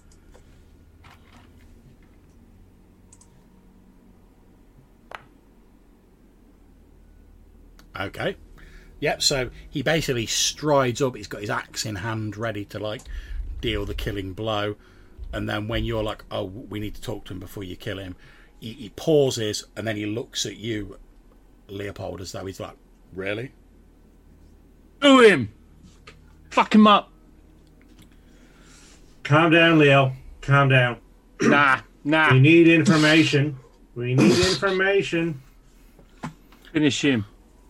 Okay. 7.99 8.37
Yep. 9.01 9.23
So 9.23 9.51
he 9.69 9.83
basically 9.83 10.27
strides 10.27 11.03
up. 11.03 11.17
He's 11.17 11.27
got 11.27 11.41
his 11.41 11.51
axe 11.51 11.87
in 11.87 11.97
hand, 11.97 12.37
ready 12.37 12.65
to 12.67 12.79
like 12.79 13.03
deal 13.61 13.85
the 13.85 13.95
killing 13.95 14.33
blow. 14.33 14.77
And 15.33 15.49
then 15.49 15.69
when 15.69 15.85
you're 15.85 16.03
like, 16.03 16.25
"Oh, 16.31 16.45
we 16.45 16.81
need 16.81 16.95
to 16.97 17.01
talk 17.01 17.25
to 17.27 17.33
him 17.33 17.41
before 17.41 17.63
you 17.63 17.77
kill 17.77 17.99
him," 17.99 18.17
he, 18.61 18.73
he 18.75 18.89
pauses 18.91 19.65
and 19.77 19.87
then 19.87 19.97
he 19.97 20.07
looks 20.07 20.47
at 20.47 20.57
you, 20.57 20.99
Leopold, 21.69 22.21
as 22.21 22.33
though 22.33 22.47
he's 22.47 22.61
like, 22.61 22.77
"Really?" 23.15 23.53
Do 25.01 25.21
him. 25.21 25.53
Fuck 26.51 26.75
him 26.75 26.87
up. 26.87 27.11
Calm 29.25 29.51
down, 29.53 29.79
Leo. 29.79 30.13
Calm 30.41 30.69
down. 30.69 30.99
Nah, 31.41 31.81
nah. 32.05 32.33
We 32.33 32.41
need 32.41 32.69
information. 32.69 33.57
We 33.95 34.15
need 34.15 34.33
information. 34.33 35.41
Finish 36.73 37.03
him, 37.05 37.25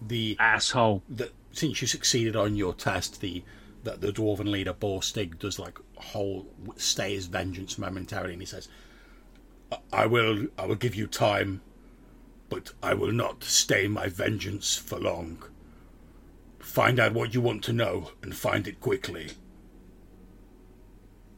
The 0.07 0.36
asshole. 0.39 1.02
the 1.09 1.31
since 1.52 1.81
you 1.81 1.86
succeeded 1.89 2.36
on 2.36 2.55
your 2.57 2.75
test, 2.75 3.20
the 3.20 3.43
the, 3.83 3.93
the 3.97 4.12
dwarven 4.12 4.51
leader 4.51 4.75
Borstig 4.75 5.39
does 5.39 5.59
like 5.59 5.78
whole 5.97 6.47
stay 6.77 7.15
his 7.15 7.27
vengeance 7.27 7.78
momentarily, 7.78 8.35
and 8.35 8.43
he 8.43 8.47
says, 8.47 8.69
"I- 9.73 9.78
"I 9.92 10.07
will, 10.07 10.47
I 10.58 10.66
will 10.66 10.74
give 10.76 10.94
you 10.94 11.07
time, 11.07 11.60
but 12.49 12.73
I 12.82 12.94
will 12.94 13.12
not 13.12 13.44
stay 13.44 13.86
my 13.89 14.08
vengeance 14.08 14.76
for 14.76 14.99
long. 14.99 15.42
Find 16.58 16.99
out 17.00 17.12
what 17.15 17.34
you 17.34 17.40
want 17.40 17.62
to 17.65 17.73
know 17.73 18.12
and 18.23 18.34
find 18.34 18.66
it 18.68 18.81
quickly, 18.81 19.31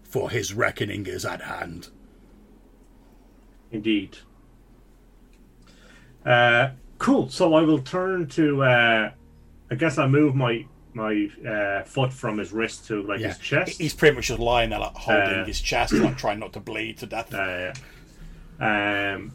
for 0.03 0.31
his 0.31 0.53
reckoning 0.55 1.07
is 1.07 1.25
at 1.25 1.43
hand." 1.43 1.89
Indeed. 3.71 4.19
Uh, 6.25 6.71
cool. 6.99 7.29
So 7.29 7.55
I 7.55 7.63
will 7.63 7.81
turn 7.81 8.29
to. 8.29 8.63
Uh, 8.63 9.11
I 9.71 9.75
guess 9.75 9.99
I 9.99 10.07
move 10.07 10.35
my 10.35 10.67
my 10.95 11.29
uh, 11.49 11.83
foot 11.85 12.13
from 12.13 12.37
his 12.37 12.53
wrist 12.53 12.87
to 12.89 13.03
like 13.03 13.21
Yeah, 13.21 13.29
his 13.29 13.39
chest. 13.39 13.81
he's 13.81 13.95
pretty 13.95 14.15
much 14.15 14.27
just 14.27 14.39
lying 14.39 14.69
there, 14.71 14.79
like 14.79 14.95
holding 14.95 15.41
Uh, 15.41 15.45
his 15.47 15.61
chest, 15.61 15.95
like 15.95 16.19
trying 16.19 16.39
not 16.39 16.53
to 16.53 16.61
bleed 16.61 16.99
to 16.99 17.07
death. 17.07 17.33
Uh, 17.33 17.73
um, 18.63 19.33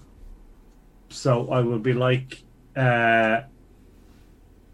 so 1.09 1.49
I 1.49 1.59
will 1.59 1.79
be 1.79 1.91
like, 1.91 2.43
uh, 2.77 3.41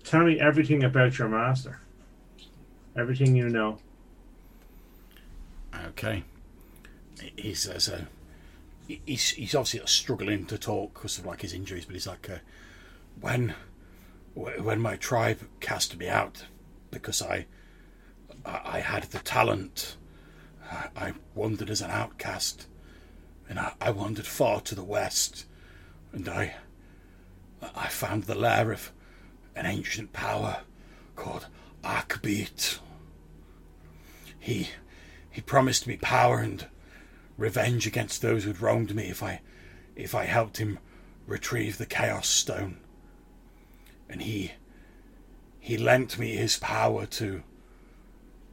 tell 0.03 0.23
me 0.23 0.39
everything 0.39 0.83
about 0.83 1.17
your 1.17 1.27
master. 1.27 1.79
Everything 2.95 3.35
you 3.35 3.49
know. 3.49 3.79
Okay. 5.87 6.23
He 7.35 7.55
says, 7.55 7.89
uh, 7.89 8.05
he's, 8.87 9.29
he's 9.29 9.55
obviously 9.55 9.81
struggling 9.87 10.45
to 10.45 10.57
talk 10.59 10.93
because 10.93 11.17
of 11.17 11.25
like 11.25 11.41
his 11.41 11.53
injuries, 11.53 11.85
but 11.85 11.95
he's 11.95 12.05
like, 12.05 12.29
uh, 12.29 12.37
when, 13.19 13.55
when 14.35 14.79
my 14.79 14.97
tribe 14.97 15.39
cast 15.61 15.97
me 15.97 16.07
out 16.07 16.45
because 16.91 17.23
I, 17.23 17.47
I, 18.45 18.81
had 18.81 19.03
the 19.05 19.19
talent, 19.19 19.97
I 20.95 21.13
wandered 21.33 21.71
as 21.71 21.81
an 21.81 21.89
outcast, 21.89 22.67
and 23.49 23.59
I, 23.59 23.73
I 23.81 23.91
wandered 23.91 24.27
far 24.27 24.61
to 24.61 24.75
the 24.75 24.83
west, 24.83 25.45
and 26.11 26.27
I, 26.27 26.55
I 27.75 27.87
found 27.87 28.23
the 28.23 28.35
lair 28.35 28.71
of 28.71 28.91
an 29.55 29.65
ancient 29.65 30.13
power 30.13 30.61
called 31.15 31.47
Arkbeat. 31.83 32.79
He 34.39 34.69
he 35.29 35.41
promised 35.41 35.87
me 35.87 35.97
power 35.97 36.39
and 36.39 36.67
revenge 37.37 37.87
against 37.87 38.21
those 38.21 38.43
who'd 38.43 38.61
wronged 38.61 38.93
me 38.93 39.09
if 39.09 39.23
I 39.23 39.41
if 39.95 40.13
I 40.13 40.25
helped 40.25 40.57
him 40.57 40.79
retrieve 41.25 41.77
the 41.77 41.85
Chaos 41.85 42.27
Stone. 42.27 42.77
And 44.09 44.21
he 44.21 44.53
he 45.59 45.77
lent 45.77 46.19
me 46.19 46.35
his 46.35 46.57
power 46.57 47.05
to 47.05 47.43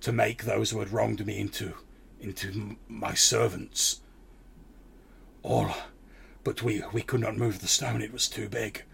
to 0.00 0.12
make 0.12 0.44
those 0.44 0.70
who 0.70 0.78
had 0.78 0.92
wronged 0.92 1.26
me 1.26 1.38
into 1.38 1.74
into 2.20 2.76
my 2.88 3.14
servants. 3.14 4.00
All 5.42 5.74
but 6.44 6.62
we 6.62 6.82
we 6.92 7.02
could 7.02 7.20
not 7.20 7.36
move 7.36 7.60
the 7.60 7.68
stone, 7.68 8.02
it 8.02 8.12
was 8.12 8.28
too 8.28 8.48
big. 8.48 8.84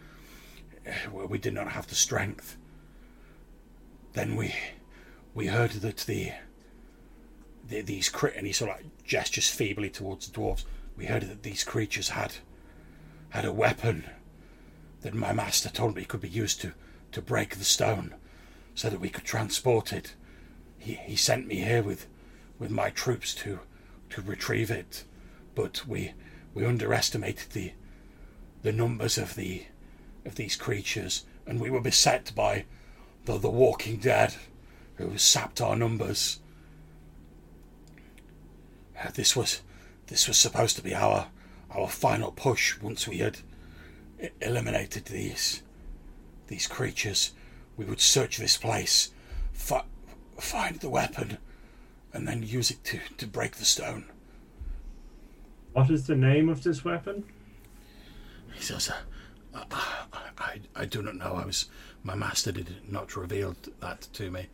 We 1.12 1.38
did 1.38 1.54
not 1.54 1.72
have 1.72 1.86
the 1.86 1.94
strength. 1.94 2.56
Then 4.12 4.36
we 4.36 4.54
we 5.34 5.46
heard 5.46 5.72
that 5.72 5.98
the 5.98 6.32
the, 7.68 7.82
these 7.82 8.08
cre- 8.08 8.28
and 8.28 8.46
he 8.46 8.52
sort 8.52 8.70
of 8.70 9.04
gestures 9.04 9.50
feebly 9.50 9.90
towards 9.90 10.28
the 10.28 10.38
dwarves. 10.38 10.64
We 10.96 11.06
heard 11.06 11.22
that 11.22 11.42
these 11.42 11.64
creatures 11.64 12.10
had 12.10 12.34
had 13.30 13.44
a 13.44 13.52
weapon 13.52 14.04
that 15.02 15.14
my 15.14 15.32
master 15.32 15.68
told 15.68 15.96
me 15.96 16.04
could 16.04 16.20
be 16.20 16.28
used 16.28 16.60
to 16.62 16.72
to 17.12 17.22
break 17.22 17.56
the 17.56 17.64
stone, 17.64 18.14
so 18.74 18.90
that 18.90 19.00
we 19.00 19.08
could 19.08 19.24
transport 19.24 19.92
it. 19.92 20.14
He 20.78 20.94
he 20.94 21.16
sent 21.16 21.46
me 21.46 21.56
here 21.56 21.82
with 21.82 22.06
with 22.58 22.70
my 22.70 22.90
troops 22.90 23.34
to 23.36 23.60
to 24.10 24.22
retrieve 24.22 24.70
it, 24.70 25.04
but 25.54 25.86
we 25.86 26.14
we 26.56 26.64
underestimated 26.64 27.50
the 27.50 27.72
the 28.62 28.72
numbers 28.72 29.18
of 29.18 29.34
the 29.36 29.64
of 30.24 30.34
these 30.34 30.56
creatures, 30.56 31.24
and 31.46 31.60
we 31.60 31.70
were 31.70 31.82
beset 31.82 32.32
by 32.34 32.64
the 33.26 33.36
the 33.38 33.50
Walking 33.50 33.98
Dead, 33.98 34.34
who 34.96 35.18
sapped 35.18 35.60
our 35.60 35.76
numbers. 35.76 36.40
Uh, 38.98 39.10
This 39.10 39.36
was 39.36 39.60
this 40.06 40.26
was 40.26 40.38
supposed 40.38 40.76
to 40.76 40.82
be 40.82 40.94
our 40.94 41.28
our 41.70 41.88
final 41.88 42.32
push 42.32 42.80
once 42.80 43.06
we 43.06 43.18
had 43.18 43.38
e- 44.20 44.28
eliminated 44.40 45.04
these 45.04 45.62
these 46.46 46.66
creatures. 46.66 47.34
We 47.76 47.84
would 47.84 48.00
search 48.00 48.38
this 48.38 48.56
place, 48.56 49.10
fi- 49.52 49.84
find 50.40 50.80
the 50.80 50.88
weapon, 50.88 51.36
and 52.14 52.26
then 52.26 52.42
use 52.42 52.70
it 52.70 52.82
to, 52.84 52.98
to 53.18 53.26
break 53.26 53.56
the 53.56 53.66
stone. 53.66 54.06
What 55.76 55.90
is 55.90 56.06
the 56.06 56.16
name 56.16 56.48
of 56.48 56.62
this 56.62 56.86
weapon? 56.86 57.22
He 58.54 58.62
says, 58.62 58.88
uh, 58.88 59.62
I, 59.70 60.30
I, 60.38 60.60
I 60.74 60.84
do 60.86 61.02
not 61.02 61.16
know. 61.16 61.34
I 61.34 61.44
was 61.44 61.66
my 62.02 62.14
master 62.14 62.50
did 62.50 62.76
not 62.90 63.14
reveal 63.14 63.54
that 63.80 64.08
to 64.14 64.30
me. 64.30 64.46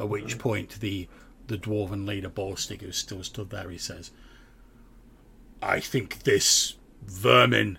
At 0.00 0.08
which 0.08 0.36
point 0.36 0.80
the 0.80 1.06
the 1.46 1.58
dwarven 1.58 2.08
leader 2.08 2.28
Borstig, 2.28 2.82
who 2.82 2.90
still 2.90 3.22
stood 3.22 3.50
there, 3.50 3.70
he 3.70 3.78
says, 3.78 4.10
I 5.62 5.78
think 5.78 6.24
this 6.24 6.74
vermin 7.06 7.78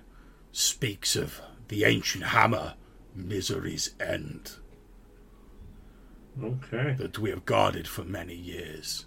speaks 0.54 1.18
of 1.18 1.42
the 1.68 1.84
ancient 1.84 2.24
hammer, 2.24 2.76
misery's 3.14 3.94
end, 4.00 4.54
Okay. 6.42 6.96
that 6.98 7.20
we 7.20 7.30
have 7.30 7.44
guarded 7.46 7.90
for 7.90 8.06
many 8.06 8.36
years. 8.36 9.05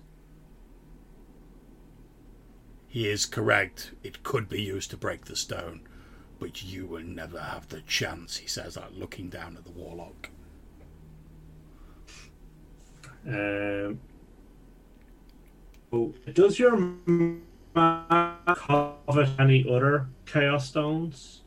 He 2.89 3.07
is 3.07 3.27
correct. 3.27 3.93
It 4.03 4.23
could 4.23 4.49
be 4.49 4.63
used 4.63 4.91
to 4.91 4.97
break 4.97 5.27
the 5.27 5.37
stone, 5.37 5.83
but 6.41 6.65
you 6.65 6.87
will 6.87 7.05
never 7.05 7.39
have 7.39 7.69
the 7.69 7.83
chance, 7.83 8.39
he 8.39 8.49
says, 8.49 8.77
like 8.77 8.93
looking 8.97 9.29
down 9.29 9.57
at 9.59 9.65
the 9.65 9.71
warlock. 9.71 10.31
Um, 13.27 14.01
oh, 15.93 16.15
does 16.33 16.59
your 16.59 16.77
map 17.75 18.47
covet 18.57 19.29
any 19.39 19.67
other 19.71 20.07
chaos 20.25 20.69
stones? 20.69 21.43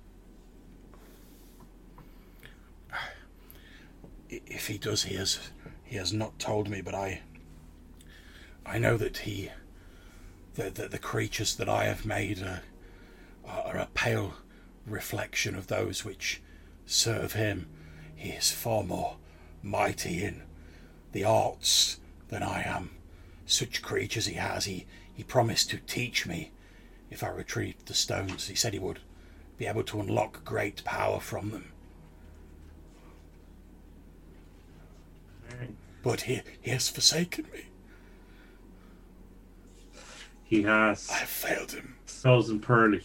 If 4.29 4.67
he 4.67 4.77
does, 4.77 5.03
he 5.03 5.15
has 5.15 5.39
he 5.83 5.97
has 5.97 6.13
not 6.13 6.37
told 6.37 6.69
me, 6.69 6.81
but 6.81 6.93
I 6.93 7.21
I 8.65 8.77
know 8.77 8.95
that 8.97 9.17
he 9.17 9.49
the 10.61 10.81
the, 10.81 10.87
the 10.87 10.99
creatures 10.99 11.55
that 11.55 11.69
I 11.69 11.85
have 11.85 12.05
made 12.05 12.41
are, 12.41 12.61
are 13.45 13.77
a 13.77 13.89
pale 13.93 14.33
reflection 14.85 15.55
of 15.55 15.67
those 15.67 16.03
which 16.05 16.41
serve 16.85 17.33
him. 17.33 17.67
He 18.15 18.29
is 18.29 18.51
far 18.51 18.83
more 18.83 19.17
mighty 19.63 20.23
in 20.23 20.43
the 21.11 21.23
arts 21.23 21.99
than 22.29 22.43
I 22.43 22.63
am, 22.63 22.91
such 23.45 23.81
creatures 23.81 24.25
he 24.27 24.35
has. 24.35 24.65
He, 24.65 24.85
he 25.13 25.23
promised 25.23 25.69
to 25.71 25.77
teach 25.77 26.25
me 26.25 26.51
if 27.09 27.23
I 27.23 27.29
retrieved 27.29 27.87
the 27.87 27.93
stones. 27.93 28.47
He 28.47 28.55
said 28.55 28.73
he 28.73 28.79
would 28.79 28.99
be 29.57 29.67
able 29.67 29.83
to 29.83 29.99
unlock 29.99 30.43
great 30.45 30.83
power 30.83 31.19
from 31.19 31.51
them. 31.51 31.71
But 36.03 36.21
he, 36.21 36.41
he 36.61 36.71
has 36.71 36.89
forsaken 36.89 37.45
me. 37.53 37.65
He 40.51 40.63
has 40.63 41.09
I 41.09 41.23
failed 41.23 41.71
him. 41.71 41.95
thousand 42.05 42.59
pearly. 42.59 43.03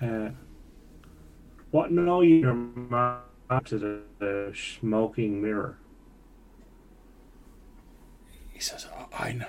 Uh, 0.00 0.28
what 1.72 1.90
know 1.90 2.20
you? 2.20 2.36
your 2.36 2.54
map 2.54 3.24
to 3.64 3.78
the, 3.78 4.02
the 4.20 4.54
smoking 4.54 5.42
mirror? 5.42 5.76
He 8.52 8.60
says, 8.60 8.86
I, 8.96 9.30
I 9.30 9.32
know, 9.32 9.48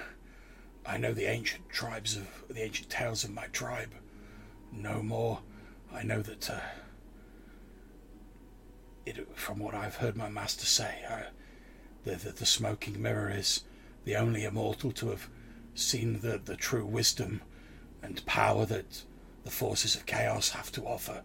I 0.87 0.97
know 0.97 1.13
the 1.13 1.29
ancient 1.29 1.69
tribes 1.69 2.17
of 2.17 2.27
the 2.49 2.63
ancient 2.63 2.89
tales 2.89 3.23
of 3.23 3.29
my 3.29 3.45
tribe. 3.45 3.93
No 4.71 5.03
more. 5.03 5.41
I 5.93 6.01
know 6.01 6.23
that. 6.23 6.49
Uh, 6.49 6.59
it, 9.05 9.37
from 9.37 9.59
what 9.59 9.75
I've 9.75 9.97
heard 9.97 10.17
my 10.17 10.29
master 10.29 10.65
say, 10.65 11.03
uh, 11.07 11.29
the, 12.05 12.31
the 12.31 12.45
smoking 12.45 13.01
mirror 13.01 13.29
is 13.29 13.63
the 14.05 14.15
only 14.15 14.45
immortal 14.45 14.91
to 14.93 15.09
have 15.09 15.27
seen 15.73 16.21
the 16.21 16.39
the 16.43 16.55
true 16.55 16.85
wisdom 16.85 17.41
and 18.01 18.25
power 18.25 18.65
that 18.65 19.03
the 19.43 19.51
forces 19.51 19.95
of 19.95 20.05
chaos 20.05 20.49
have 20.49 20.71
to 20.71 20.83
offer. 20.83 21.23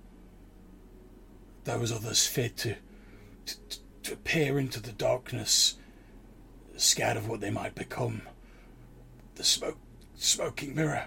Those 1.64 1.92
others 1.92 2.26
feared 2.26 2.56
to 2.58 2.76
to, 3.46 3.56
to 4.04 4.16
peer 4.16 4.58
into 4.58 4.80
the 4.80 4.92
darkness 4.92 5.76
scared 6.76 7.16
of 7.16 7.28
what 7.28 7.40
they 7.40 7.50
might 7.50 7.74
become. 7.74 8.22
The 9.34 9.44
smoke, 9.44 9.78
smoking 10.16 10.74
mirror 10.74 11.06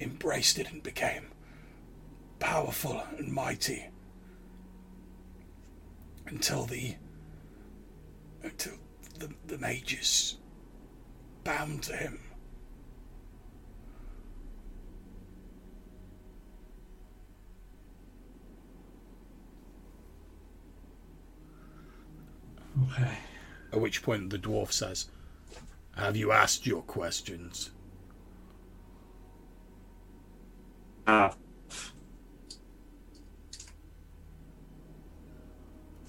embraced 0.00 0.58
it 0.58 0.70
and 0.70 0.82
became 0.82 1.28
powerful 2.38 3.02
and 3.18 3.32
mighty 3.32 3.88
until 6.26 6.64
the 6.64 6.96
until 8.42 8.74
the, 9.22 9.32
the 9.46 9.58
mages 9.58 10.36
bound 11.44 11.82
to 11.84 11.96
him. 11.96 12.18
Okay. 22.90 23.18
At 23.72 23.80
which 23.80 24.02
point 24.02 24.30
the 24.30 24.38
dwarf 24.38 24.72
says, 24.72 25.08
Have 25.96 26.16
you 26.16 26.32
asked 26.32 26.66
your 26.66 26.82
questions? 26.82 27.70
Ah, 31.06 31.34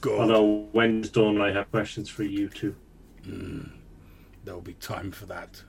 Good. 0.01 0.19
although 0.19 0.67
when 0.72 1.00
it's 1.00 1.09
done, 1.09 1.40
I 1.42 1.51
have 1.51 1.72
questions 1.72 2.09
for 2.09 2.24
you 2.24 2.50
too. 2.50 2.75
Mm. 3.25 3.71
There'll 4.43 4.61
be 4.61 4.73
time 4.73 5.11
for 5.11 5.25
that 5.27 5.63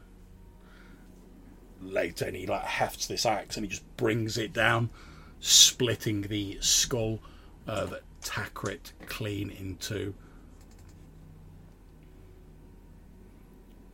later. 1.81 2.24
And 2.26 2.36
he 2.36 2.47
like 2.47 2.65
hefts 2.65 3.07
this 3.07 3.26
axe 3.26 3.57
and 3.57 3.65
he 3.65 3.70
just 3.70 3.97
brings 3.97 4.36
it 4.39 4.52
down, 4.52 4.91
splitting 5.41 6.23
the 6.23 6.58
skull 6.60 7.20
of 7.66 7.94
Takret 8.23 8.92
clean 9.07 9.50
in 9.50 9.76
two. 9.76 10.15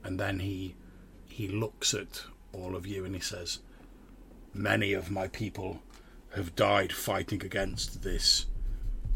And 0.02 0.18
then 0.18 0.40
he 0.40 0.74
he 1.28 1.48
looks 1.48 1.94
at 1.94 2.24
all 2.52 2.74
of 2.74 2.86
you 2.86 3.05
and 3.05 3.14
he 3.14 3.20
says, 3.20 3.60
"Many 4.55 4.92
of 4.92 5.10
my 5.10 5.28
people 5.28 5.82
have 6.34 6.56
died 6.56 6.92
fighting 6.92 7.44
against 7.44 8.02
this 8.02 8.47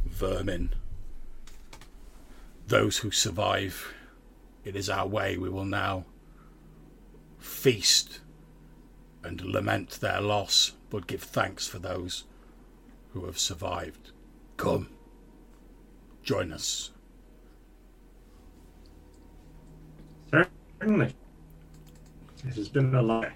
vermin. 0.04 0.74
Those 2.66 2.98
who 2.98 3.10
survive 3.10 3.94
it 4.64 4.76
is 4.76 4.88
our 4.88 5.06
way. 5.06 5.36
We 5.36 5.48
will 5.48 5.64
now 5.64 6.04
feast 7.38 8.20
and 9.22 9.40
lament 9.42 10.00
their 10.00 10.20
loss, 10.20 10.72
but 10.90 11.06
give 11.06 11.22
thanks 11.22 11.66
for 11.66 11.78
those 11.78 12.24
who 13.12 13.26
have 13.26 13.38
survived. 13.38 14.10
Come, 14.56 14.88
join 16.22 16.52
us. 16.52 16.90
Certainly. 20.30 21.14
It 22.46 22.54
has 22.56 22.68
been 22.68 22.94
a 22.94 23.02
lie. 23.02 23.32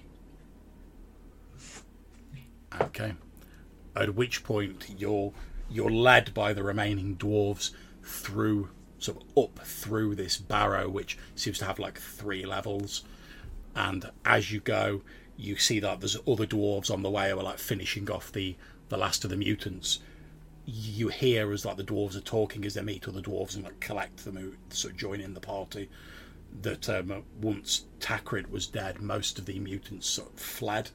Okay. 2.81 3.15
At 3.97 4.15
which 4.15 4.45
point 4.45 4.87
you're 4.97 5.33
you're 5.71 5.91
led 5.91 6.33
by 6.33 6.53
the 6.53 6.63
remaining 6.63 7.17
dwarves 7.17 7.73
through 8.03 8.71
sort 8.99 9.23
of 9.23 9.45
up 9.45 9.59
through 9.65 10.15
this 10.15 10.37
barrow 10.39 10.89
which 10.89 11.19
seems 11.35 11.59
to 11.59 11.65
have 11.65 11.79
like 11.79 11.99
three 11.99 12.45
levels. 12.45 13.05
And 13.75 14.11
as 14.25 14.51
you 14.53 14.61
go 14.61 15.03
you 15.39 15.57
see 15.57 15.79
that 15.79 16.01
there's 16.01 16.17
other 16.27 16.47
dwarves 16.47 16.91
on 16.91 17.03
the 17.03 17.11
way 17.11 17.31
who 17.31 17.39
are 17.39 17.45
like 17.45 17.59
finishing 17.59 18.11
off 18.11 18.33
the 18.33 18.57
the 18.89 18.99
last 18.99 19.25
of 19.25 19.31
the 19.31 19.37
mutants. 19.37 20.01
You 20.67 21.09
hear 21.09 21.53
as 21.53 21.65
like 21.65 21.77
the 21.77 21.85
dwarves 21.85 22.17
are 22.17 22.21
talking 22.21 22.65
as 22.65 22.75
they 22.75 22.83
meet 22.83 23.07
other 23.07 23.23
dwarves 23.23 23.55
and 23.55 23.65
like 23.65 23.81
collect 23.81 24.25
them 24.25 24.37
who 24.37 24.55
sort 24.71 24.95
of 24.95 24.99
join 24.99 25.21
in 25.21 25.35
the 25.35 25.41
party 25.41 25.89
that 26.63 26.89
um, 26.89 27.25
once 27.41 27.85
Takret 28.01 28.51
was 28.51 28.67
dead 28.67 29.01
most 29.01 29.39
of 29.39 29.47
the 29.47 29.59
mutants 29.61 30.09
sort 30.09 30.33
of 30.33 30.41
fled. 30.41 30.91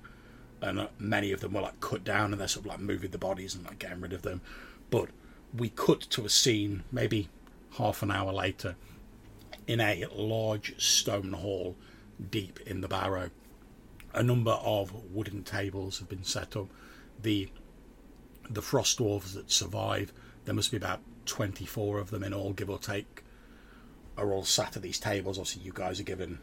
And 0.61 0.79
uh, 0.79 0.87
many 0.99 1.31
of 1.31 1.39
them 1.39 1.53
were 1.53 1.61
like 1.61 1.79
cut 1.79 2.03
down 2.03 2.31
and 2.31 2.39
they're 2.39 2.47
sort 2.47 2.65
of 2.65 2.71
like 2.71 2.79
moving 2.79 3.11
the 3.11 3.17
bodies 3.17 3.55
and 3.55 3.65
like 3.65 3.79
getting 3.79 4.01
rid 4.01 4.13
of 4.13 4.23
them. 4.23 4.41
But 4.89 5.09
we 5.55 5.69
cut 5.69 6.01
to 6.01 6.25
a 6.25 6.29
scene 6.29 6.83
maybe 6.91 7.29
half 7.77 8.01
an 8.03 8.11
hour 8.11 8.31
later 8.31 8.75
in 9.67 9.79
a 9.79 10.05
large 10.13 10.79
stone 10.81 11.33
hall 11.33 11.75
deep 12.29 12.59
in 12.65 12.81
the 12.81 12.87
barrow 12.87 13.29
a 14.13 14.21
number 14.21 14.51
of 14.51 14.93
wooden 15.11 15.43
tables 15.43 15.99
have 15.99 16.09
been 16.09 16.23
set 16.23 16.55
up 16.55 16.67
the 17.21 17.49
the 18.49 18.61
frost 18.61 18.99
dwarves 18.99 19.33
that 19.33 19.51
survive 19.51 20.13
there 20.45 20.53
must 20.53 20.71
be 20.71 20.77
about 20.77 20.99
24 21.25 21.99
of 21.99 22.11
them 22.11 22.23
in 22.23 22.33
all 22.33 22.53
give 22.53 22.69
or 22.69 22.77
take 22.77 23.23
are 24.17 24.31
all 24.31 24.43
sat 24.43 24.75
at 24.75 24.83
these 24.83 24.99
tables 24.99 25.39
obviously 25.39 25.63
you 25.63 25.71
guys 25.73 25.99
are 25.99 26.03
given 26.03 26.39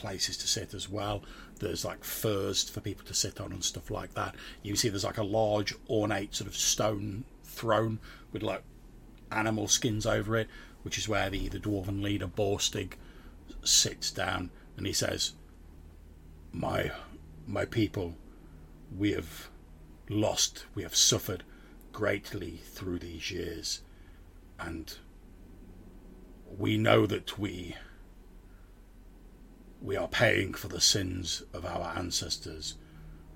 places 0.00 0.38
to 0.38 0.48
sit 0.48 0.72
as 0.72 0.88
well. 0.88 1.22
There's 1.58 1.84
like 1.84 2.02
furs 2.02 2.68
for 2.68 2.80
people 2.80 3.04
to 3.04 3.12
sit 3.12 3.38
on 3.38 3.52
and 3.52 3.62
stuff 3.62 3.90
like 3.90 4.14
that. 4.14 4.34
You 4.62 4.74
see 4.74 4.88
there's 4.88 5.04
like 5.04 5.18
a 5.18 5.22
large 5.22 5.74
ornate 5.90 6.34
sort 6.34 6.48
of 6.48 6.56
stone 6.56 7.24
throne 7.44 7.98
with 8.32 8.42
like 8.42 8.62
animal 9.30 9.68
skins 9.68 10.06
over 10.06 10.36
it, 10.36 10.48
which 10.82 10.98
is 10.98 11.08
where 11.08 11.30
the, 11.30 11.48
the 11.48 11.58
dwarven 11.58 12.02
leader 12.02 12.26
Borstig 12.26 12.92
sits 13.62 14.10
down 14.10 14.50
and 14.76 14.86
he 14.86 14.92
says, 14.92 15.32
My 16.52 16.92
my 17.46 17.64
people, 17.64 18.14
we 18.96 19.12
have 19.12 19.50
lost, 20.08 20.64
we 20.74 20.82
have 20.82 20.94
suffered 20.96 21.42
greatly 21.92 22.60
through 22.64 22.98
these 22.98 23.30
years, 23.30 23.82
and 24.58 24.96
we 26.56 26.76
know 26.76 27.06
that 27.06 27.38
we 27.38 27.76
we 29.82 29.96
are 29.96 30.08
paying 30.08 30.52
for 30.52 30.68
the 30.68 30.80
sins 30.80 31.42
of 31.54 31.64
our 31.64 31.96
ancestors, 31.96 32.76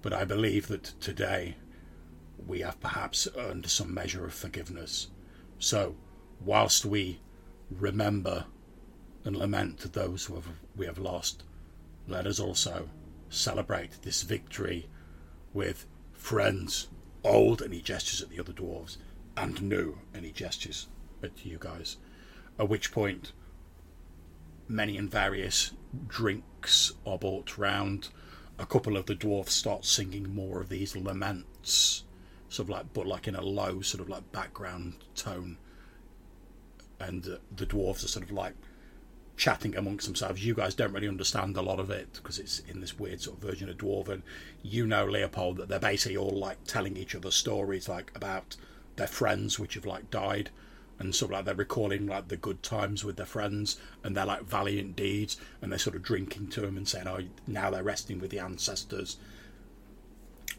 but 0.03 0.13
I 0.13 0.25
believe 0.25 0.69
that 0.69 0.95
today 1.01 1.57
we 2.47 2.61
have 2.61 2.81
perhaps 2.81 3.27
earned 3.37 3.67
some 3.71 3.95
measure 3.95 4.27
of 4.27 4.35
forgiveness. 4.35 5.09
So, 5.65 5.97
whilst 6.45 6.85
we 6.85 7.21
remember 7.71 8.45
and 9.25 9.35
lament 9.35 9.95
those 9.95 10.27
who 10.27 10.35
have, 10.35 10.47
we 10.77 10.85
have 10.85 10.99
lost, 10.99 11.43
let 12.07 12.27
us 12.27 12.39
also 12.39 12.91
celebrate 13.31 14.03
this 14.03 14.25
victory 14.25 14.91
with 15.55 15.87
friends, 16.13 16.89
old, 17.25 17.63
and 17.63 17.73
he 17.73 17.81
gestures 17.81 18.21
at 18.21 18.29
the 18.29 18.39
other 18.39 18.53
dwarves, 18.53 18.99
and 19.39 19.63
new, 19.63 20.01
and 20.13 20.27
he 20.27 20.33
gestures 20.33 20.89
at 21.23 21.47
you 21.47 21.57
guys. 21.59 21.97
At 22.59 22.69
which 22.69 22.93
point, 22.93 23.33
many 24.69 24.99
and 24.99 25.11
various 25.11 25.73
drinks 26.07 26.93
are 27.07 27.17
brought 27.17 27.57
round. 27.57 28.11
A 28.59 28.67
couple 28.67 28.99
of 28.99 29.07
the 29.07 29.15
dwarfs 29.15 29.55
start 29.55 29.87
singing 29.87 30.35
more 30.35 30.61
of 30.61 30.69
these 30.69 30.95
laments, 30.95 32.04
sort 32.55 32.67
of 32.67 32.71
like, 32.71 32.93
but 32.93 33.07
like 33.07 33.27
in 33.27 33.35
a 33.35 33.43
low, 33.43 33.81
sort 33.81 34.01
of 34.01 34.09
like 34.09 34.31
background 34.33 34.95
tone. 35.15 35.57
And 37.01 37.27
uh, 37.27 37.37
the 37.55 37.67
dwarves 37.67 38.05
are 38.05 38.09
sort 38.09 38.25
of 38.25 38.31
like 38.31 38.55
chatting 39.37 39.77
amongst 39.77 40.07
themselves. 40.07 40.45
You 40.45 40.55
guys 40.55 40.75
don't 40.75 40.93
really 40.93 41.09
understand 41.09 41.57
a 41.57 41.63
lot 41.63 41.81
of 41.81 41.91
it 41.91 42.13
because 42.15 42.39
it's 42.39 42.61
in 42.61 42.81
this 42.81 42.99
weird 42.99 43.21
sort 43.21 43.39
of 43.39 43.43
version 43.43 43.69
of 43.69 43.79
dwarven. 43.79 44.23
You 44.63 44.87
know, 44.87 45.05
Leopold, 45.05 45.57
that 45.57 45.69
they're 45.69 45.81
basically 45.81 46.17
all 46.17 46.39
like 46.39 46.59
telling 46.65 46.97
each 46.97 47.15
other 47.15 47.33
stories, 47.33 47.89
like 47.89 48.13
about 48.15 48.57
their 48.97 49.09
friends 49.09 49.59
which 49.59 49.75
have 49.75 49.87
like 49.87 50.11
died, 50.11 50.51
and 51.01 51.13
sort 51.13 51.33
of 51.33 51.39
like 51.39 51.45
they're 51.47 51.55
recalling 51.57 52.07
like 52.07 52.29
the 52.29 52.37
good 52.37 52.63
times 52.63 53.05
with 53.05 53.17
their 53.17 53.27
friends 53.27 53.79
and 54.05 54.17
their 54.17 54.27
like 54.27 54.45
valiant 54.45 54.95
deeds, 54.95 55.37
and 55.61 55.73
they're 55.73 55.79
sort 55.79 55.97
of 55.97 56.03
drinking 56.03 56.49
to 56.49 56.61
them 56.61 56.77
and 56.77 56.87
saying, 56.87 57.09
"Oh, 57.09 57.21
now 57.49 57.71
they're 57.71 57.83
resting 57.83 58.21
with 58.21 58.31
the 58.31 58.39
ancestors." 58.39 59.17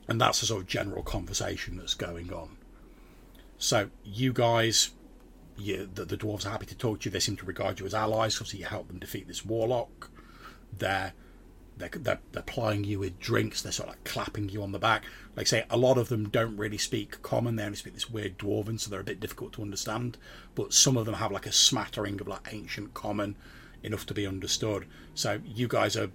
And 0.07 0.21
that's 0.21 0.39
the 0.39 0.45
sort 0.45 0.61
of 0.61 0.67
general 0.67 1.03
conversation 1.03 1.77
that's 1.77 1.95
going 1.95 2.31
on. 2.31 2.57
So 3.57 3.89
you 4.03 4.33
guys, 4.33 4.91
you, 5.57 5.89
the, 5.91 6.05
the 6.05 6.17
dwarves 6.17 6.45
are 6.45 6.49
happy 6.49 6.67
to 6.67 6.77
talk 6.77 7.01
to 7.01 7.05
you. 7.05 7.11
They 7.11 7.19
seem 7.19 7.37
to 7.37 7.45
regard 7.45 7.79
you 7.79 7.85
as 7.85 7.93
allies. 7.93 8.35
Obviously, 8.35 8.59
you 8.59 8.65
help 8.65 8.87
them 8.87 8.99
defeat 8.99 9.27
this 9.27 9.45
warlock. 9.45 10.09
They're 10.77 11.13
they're, 11.77 11.89
they're, 11.89 12.19
they're 12.31 12.43
plying 12.43 12.83
you 12.83 12.99
with 12.99 13.19
drinks. 13.19 13.61
They're 13.61 13.71
sort 13.71 13.89
of 13.89 13.95
like 13.95 14.03
clapping 14.05 14.49
you 14.49 14.63
on 14.63 14.71
the 14.71 14.79
back. 14.79 15.03
Like 15.35 15.47
I 15.47 15.49
say, 15.49 15.65
a 15.69 15.77
lot 15.77 15.97
of 15.97 16.09
them 16.09 16.29
don't 16.29 16.55
really 16.55 16.77
speak 16.77 17.21
common. 17.21 17.55
They 17.55 17.63
only 17.63 17.75
speak 17.75 17.93
this 17.93 18.09
weird 18.09 18.37
dwarven, 18.37 18.79
so 18.79 18.89
they're 18.89 19.01
a 19.01 19.03
bit 19.03 19.19
difficult 19.19 19.53
to 19.53 19.61
understand. 19.61 20.17
But 20.53 20.73
some 20.73 20.95
of 20.97 21.05
them 21.05 21.15
have 21.15 21.31
like 21.31 21.45
a 21.45 21.51
smattering 21.51 22.19
of 22.21 22.27
like 22.27 22.47
ancient 22.51 22.93
common, 22.93 23.35
enough 23.83 24.05
to 24.07 24.13
be 24.13 24.25
understood. 24.25 24.85
So 25.15 25.41
you 25.45 25.67
guys 25.67 25.97
are 25.97 26.11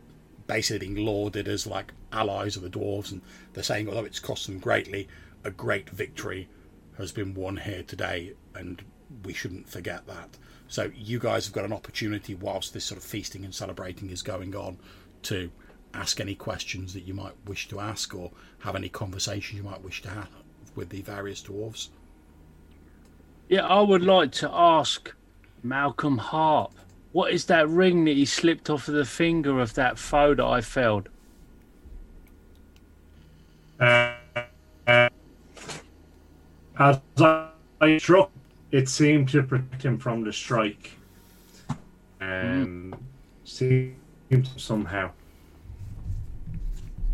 basically 0.47 0.89
being 0.89 1.07
lauded 1.07 1.47
as 1.47 1.67
like 1.67 1.93
allies 2.12 2.56
of 2.56 2.62
the 2.62 2.70
dwarves, 2.70 3.12
and 3.12 3.22
they're 3.52 3.62
saying, 3.62 3.89
although 3.89 4.05
it's 4.05 4.18
cost 4.18 4.47
them 4.47 4.58
greatly, 4.58 5.08
a 5.44 5.50
great 5.50 5.89
victory 5.90 6.48
has 6.98 7.12
been 7.12 7.34
won 7.34 7.56
here 7.56 7.82
today, 7.82 8.32
and 8.55 8.82
we 9.24 9.32
shouldn't 9.32 9.68
forget 9.68 10.06
that. 10.06 10.36
So 10.68 10.90
you 10.94 11.18
guys 11.18 11.47
have 11.47 11.55
got 11.55 11.64
an 11.64 11.72
opportunity 11.72 12.34
whilst 12.34 12.72
this 12.72 12.84
sort 12.84 12.98
of 12.98 13.05
feasting 13.05 13.44
and 13.44 13.55
celebrating 13.55 14.10
is 14.10 14.22
going 14.22 14.55
on 14.55 14.78
to 15.22 15.50
ask 15.94 16.20
any 16.20 16.34
questions 16.34 16.94
that 16.94 17.00
you 17.00 17.14
might 17.14 17.34
wish 17.47 17.66
to 17.68 17.80
ask 17.80 18.14
or 18.14 18.30
have 18.60 18.76
any 18.76 18.89
conversations 18.89 19.58
you 19.58 19.64
might 19.64 19.82
wish 19.82 20.02
to 20.02 20.08
have 20.08 20.28
with 20.76 20.90
the 20.90 21.02
various 21.02 21.42
dwarves. 21.42 21.89
Yeah, 23.48 23.66
I 23.66 23.80
would 23.80 24.02
like 24.02 24.30
to 24.32 24.50
ask 24.52 25.12
Malcolm 25.64 26.18
Harp, 26.18 26.72
what 27.10 27.32
is 27.32 27.47
that 27.47 27.68
ring 27.68 28.05
that 28.05 28.16
he 28.16 28.24
slipped 28.24 28.70
off 28.70 28.86
of 28.86 28.94
the 28.94 29.05
finger 29.05 29.58
of 29.58 29.74
that 29.74 29.98
foe 29.98 30.34
that 30.34 30.44
I 30.44 30.60
felled? 30.60 31.08
Uh, 33.81 34.15
uh, 34.86 35.09
as 36.78 37.00
I 37.81 37.99
struck, 37.99 38.31
it 38.70 38.89
seemed 38.89 39.31
to 39.31 39.42
protect 39.42 39.83
him 39.83 39.97
from 39.99 40.23
the 40.23 40.33
strike. 40.33 40.99
Um, 42.20 42.94
seemed 43.44 43.97
somehow. 44.57 45.10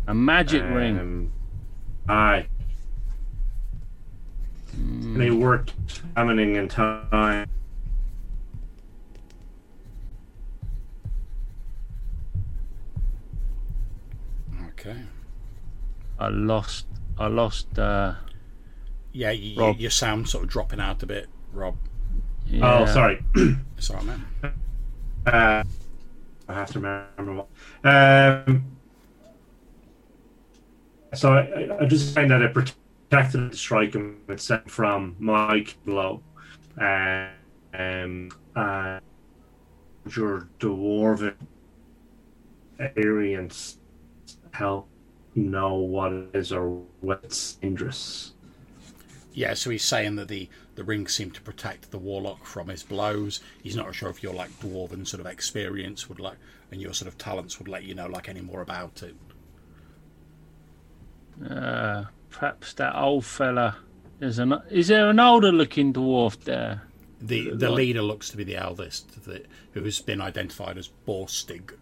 A 0.07 0.13
magic 0.13 0.63
ring. 0.63 0.99
Um, 0.99 1.31
aye. 2.09 2.47
And 4.73 5.21
it 5.21 5.31
worked 5.31 5.73
examining 5.85 6.55
in 6.55 6.67
time. 6.67 7.49
Okay. 14.69 14.97
I 16.19 16.29
lost. 16.29 16.85
I 17.17 17.27
lost. 17.27 17.77
Uh, 17.77 18.15
Yeah, 19.11 19.31
you, 19.31 19.49
you, 19.51 19.59
Rob. 19.61 19.77
your 19.79 19.91
sound 19.91 20.29
sort 20.29 20.43
of 20.43 20.49
dropping 20.49 20.79
out 20.79 21.01
a 21.03 21.05
bit, 21.05 21.27
Rob. 21.53 21.77
yeah. 22.45 22.81
Oh, 22.81 22.85
sorry. 22.85 23.23
sorry, 23.77 23.99
all 23.99 24.05
right, 24.05 24.19
man. 24.43 24.53
Uh, 25.25 25.63
I 26.47 26.53
have 26.53 26.71
to 26.71 26.79
remember 26.79 27.33
what. 27.33 27.47
Um, 27.83 28.77
so 31.13 31.33
I, 31.33 31.81
I, 31.81 31.85
just 31.85 32.13
saying 32.13 32.29
that 32.29 32.41
it 32.41 32.53
protected 32.53 33.51
the 33.51 33.57
strike 33.57 33.95
and 33.95 34.17
it 34.29 34.39
sent 34.39 34.69
from 34.69 35.15
Mike 35.19 35.75
blow. 35.85 36.21
Uh, 36.79 37.27
um, 37.73 38.29
uh, 38.55 38.99
your 40.15 40.47
dwarven 40.59 41.35
experience 42.79 43.77
help 44.51 44.87
know 45.37 45.75
what 45.75 46.11
it 46.11 46.29
is 46.33 46.51
or 46.51 46.83
what's 47.01 47.53
dangerous. 47.55 48.33
Yeah, 49.33 49.53
so 49.53 49.69
he's 49.69 49.83
saying 49.83 50.15
that 50.15 50.29
the, 50.29 50.49
the 50.75 50.83
ring 50.83 51.07
seemed 51.07 51.35
to 51.35 51.41
protect 51.41 51.91
the 51.91 51.99
warlock 51.99 52.43
from 52.45 52.69
his 52.69 52.81
blows. 52.81 53.39
He's 53.61 53.75
not 53.75 53.93
sure 53.93 54.09
if 54.09 54.23
your 54.23 54.33
like 54.33 54.49
dwarven 54.59 55.07
sort 55.07 55.21
of 55.21 55.27
experience 55.27 56.09
would 56.09 56.19
like 56.19 56.37
and 56.71 56.81
your 56.81 56.93
sort 56.93 57.07
of 57.07 57.17
talents 57.17 57.59
would 57.59 57.67
let 57.67 57.83
you 57.83 57.93
know 57.93 58.07
like 58.07 58.27
any 58.27 58.41
more 58.41 58.61
about 58.61 59.03
it. 59.03 59.15
Uh, 61.49 62.05
perhaps 62.29 62.73
that 62.73 62.95
old 62.95 63.25
fella. 63.25 63.77
Is 64.19 64.39
an 64.39 64.55
is 64.71 64.87
there 64.87 65.09
an 65.09 65.19
older 65.19 65.51
looking 65.51 65.93
dwarf 65.93 66.43
there? 66.43 66.81
The 67.21 67.51
the 67.51 67.69
leader 67.69 68.01
looks 68.01 68.29
to 68.29 68.37
be 68.37 68.43
the 68.43 68.55
eldest, 68.55 69.25
the, 69.25 69.43
who 69.73 69.83
has 69.83 69.99
been 70.01 70.21
identified 70.21 70.77
as 70.77 70.89
Borstig. 71.07 71.73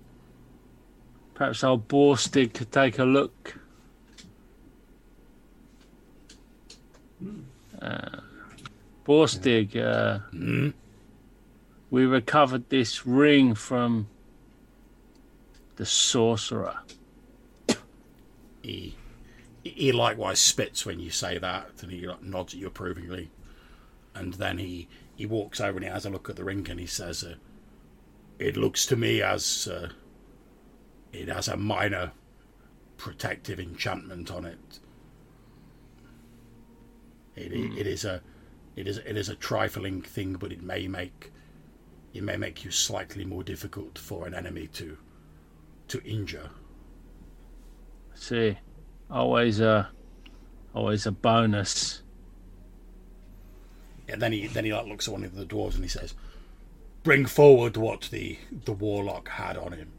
Perhaps 1.36 1.64
old 1.66 1.88
Borstig 1.90 2.54
could 2.54 2.72
take 2.72 2.98
a 2.98 3.04
look. 3.04 3.58
Uh, 7.82 8.22
Borstig, 9.06 9.76
uh, 9.76 10.20
Mm. 10.34 10.74
we 11.92 12.06
recovered 12.06 12.70
this 12.70 13.06
ring 13.06 13.54
from 13.54 14.08
the 15.76 15.86
sorcerer. 15.86 16.80
He 18.62 18.96
he 19.64 19.92
likewise 19.92 20.40
spits 20.40 20.86
when 20.86 21.00
you 21.00 21.10
say 21.10 21.38
that, 21.38 21.70
and 21.82 21.92
he 21.92 22.08
like, 22.08 22.24
nods 22.24 22.54
at 22.54 22.60
you 22.60 22.68
approvingly, 22.68 23.30
and 24.16 24.36
then 24.36 24.58
he 24.58 24.88
he 25.16 25.26
walks 25.26 25.60
over 25.60 25.78
and 25.78 25.84
he 25.84 25.92
has 25.92 26.06
a 26.06 26.10
look 26.10 26.30
at 26.30 26.38
the 26.38 26.44
ring 26.46 26.66
and 26.70 26.80
he 26.80 26.86
says, 26.88 27.24
uh, 27.24 27.36
"It 28.40 28.56
looks 28.58 28.86
to 28.88 28.96
me 28.96 29.22
as 29.22 29.68
uh, 29.68 29.90
it 31.22 31.30
has 31.30 31.48
a 31.48 31.58
minor 31.58 32.12
protective 32.98 33.60
enchantment 33.60 34.32
on 34.32 34.46
it. 34.46 34.80
It, 37.36 37.52
i- 37.52 37.56
hmm. 37.56 37.78
it 37.78 37.88
is 37.88 38.06
a 38.06 38.22
it 38.76 38.88
is 38.88 38.98
it 39.00 39.18
is 39.18 39.30
a 39.30 39.36
trifling 39.36 40.02
thing, 40.02 40.34
but 40.34 40.52
it 40.52 40.62
may 40.62 40.88
make 40.88 41.32
it 42.14 42.24
may 42.24 42.38
make 42.38 42.64
you 42.66 42.72
slightly 42.72 43.26
more 43.26 43.44
difficult 43.44 43.98
for 43.98 44.28
an 44.28 44.34
enemy 44.34 44.68
to 44.74 44.98
to 45.90 46.02
injure." 46.04 46.50
See, 48.14 48.58
always 49.12 49.60
a, 49.60 49.90
always 50.74 51.06
a 51.06 51.12
bonus. 51.12 52.02
And 54.08 54.22
then 54.22 54.32
he 54.32 54.48
then 54.48 54.66
he 54.66 54.74
like 54.74 54.88
looks 54.88 55.08
at 55.08 55.12
one 55.14 55.24
of 55.24 55.36
the 55.36 55.46
dwarves 55.46 55.76
and 55.76 55.84
he 55.84 55.90
says, 55.90 56.14
"Bring 57.04 57.26
forward 57.26 57.78
what 57.78 58.10
the 58.12 58.38
the 58.52 58.74
warlock 58.74 59.30
had 59.30 59.58
on 59.58 59.74
him." 59.74 59.92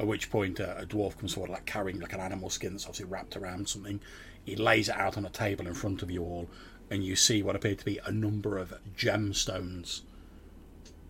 At 0.00 0.06
which 0.06 0.30
point, 0.30 0.60
uh, 0.60 0.74
a 0.76 0.86
dwarf 0.86 1.16
comes 1.18 1.34
forward, 1.34 1.50
like 1.50 1.66
carrying 1.66 2.00
like 2.00 2.12
an 2.12 2.20
animal 2.20 2.50
skin 2.50 2.72
that's 2.72 2.84
obviously 2.84 3.06
wrapped 3.06 3.36
around 3.36 3.68
something. 3.68 4.00
He 4.44 4.56
lays 4.56 4.88
it 4.88 4.96
out 4.96 5.16
on 5.16 5.24
a 5.24 5.30
table 5.30 5.66
in 5.66 5.74
front 5.74 6.02
of 6.02 6.10
you 6.10 6.22
all, 6.22 6.48
and 6.90 7.04
you 7.04 7.16
see 7.16 7.42
what 7.42 7.56
appear 7.56 7.76
to 7.76 7.84
be 7.84 8.00
a 8.04 8.10
number 8.10 8.58
of 8.58 8.74
gemstones 8.96 10.02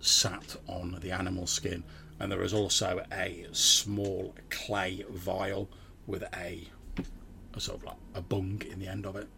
sat 0.01 0.57
on 0.69 0.99
the 1.01 1.11
animal 1.11 1.47
skin. 1.47 1.83
And 2.21 2.31
there 2.31 2.43
is 2.43 2.55
also 2.55 3.05
a 3.11 3.47
small 3.53 4.35
clay 4.51 5.05
vial 5.11 5.69
with 6.07 6.23
a, 6.35 6.69
a 7.55 7.61
sort 7.61 7.79
of 7.79 7.85
like 7.85 7.97
a 8.15 8.21
bung 8.21 8.63
in 8.71 8.79
the 8.79 8.87
end 8.87 9.07
of 9.07 9.17
it. 9.17 9.29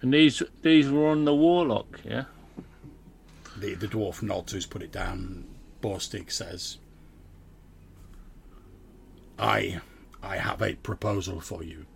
And 0.00 0.12
these 0.12 0.42
these 0.62 0.90
were 0.90 1.08
on 1.08 1.24
the 1.24 1.34
warlock, 1.34 2.00
yeah. 2.04 2.24
The 3.56 3.74
the 3.74 3.86
dwarf 3.86 4.22
nods 4.22 4.52
who's 4.52 4.66
put 4.66 4.82
it 4.82 4.90
down. 4.92 5.46
Borstig 5.80 6.32
says, 6.32 6.78
"I, 9.38 9.80
I 10.22 10.36
have 10.36 10.62
a 10.62 10.74
proposal 10.74 11.40
for 11.40 11.62
you. 11.62 11.86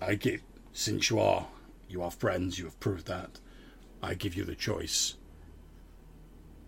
I 0.00 0.14
give, 0.14 0.42
since 0.72 1.10
you 1.10 1.18
are, 1.18 1.48
you 1.88 2.02
are 2.02 2.10
friends. 2.10 2.58
You 2.58 2.66
have 2.66 2.80
proved 2.80 3.06
that. 3.06 3.40
I 4.02 4.14
give 4.14 4.34
you 4.34 4.44
the 4.44 4.54
choice. 4.54 5.14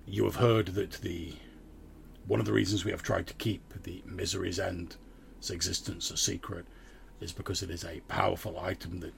You 0.07 0.25
have 0.25 0.37
heard 0.37 0.69
that 0.69 0.93
the, 1.03 1.35
one 2.27 2.41
of 2.41 2.47
the 2.47 2.53
reasons 2.53 2.85
we 2.85 2.91
have 2.91 3.03
tried 3.03 3.27
to 3.29 3.35
keep 3.35 3.83
the 3.83 4.03
Misery's 4.05 4.59
End's 4.59 4.97
existence 5.51 6.11
a 6.11 6.17
secret, 6.17 6.67
is 7.21 7.33
because 7.33 7.63
it 7.63 7.71
is 7.71 7.85
a 7.85 8.01
powerful 8.09 8.59
item 8.59 9.01
that 9.01 9.15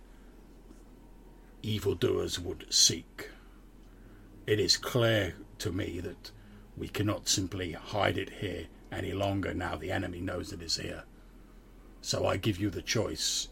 evildoers 1.62 2.39
would 2.39 2.67
seek." 2.73 3.28
it 4.47 4.59
is 4.59 4.77
clear 4.77 5.35
to 5.59 5.70
me 5.70 6.01
that 6.01 6.31
we 6.77 6.89
cannot 6.89 7.28
simply 7.28 7.73
hide 7.73 8.19
it 8.19 8.31
here 8.41 8.67
any 8.93 9.12
longer 9.12 9.55
now 9.55 9.77
the 9.77 9.91
enemy 9.91 10.21
knows 10.21 10.53
it 10.53 10.62
is 10.62 10.77
here. 10.77 11.05
So 12.01 12.27
I 12.27 12.37
give 12.37 12.59
you 12.59 12.71
the 12.71 12.83
choice. 12.83 13.49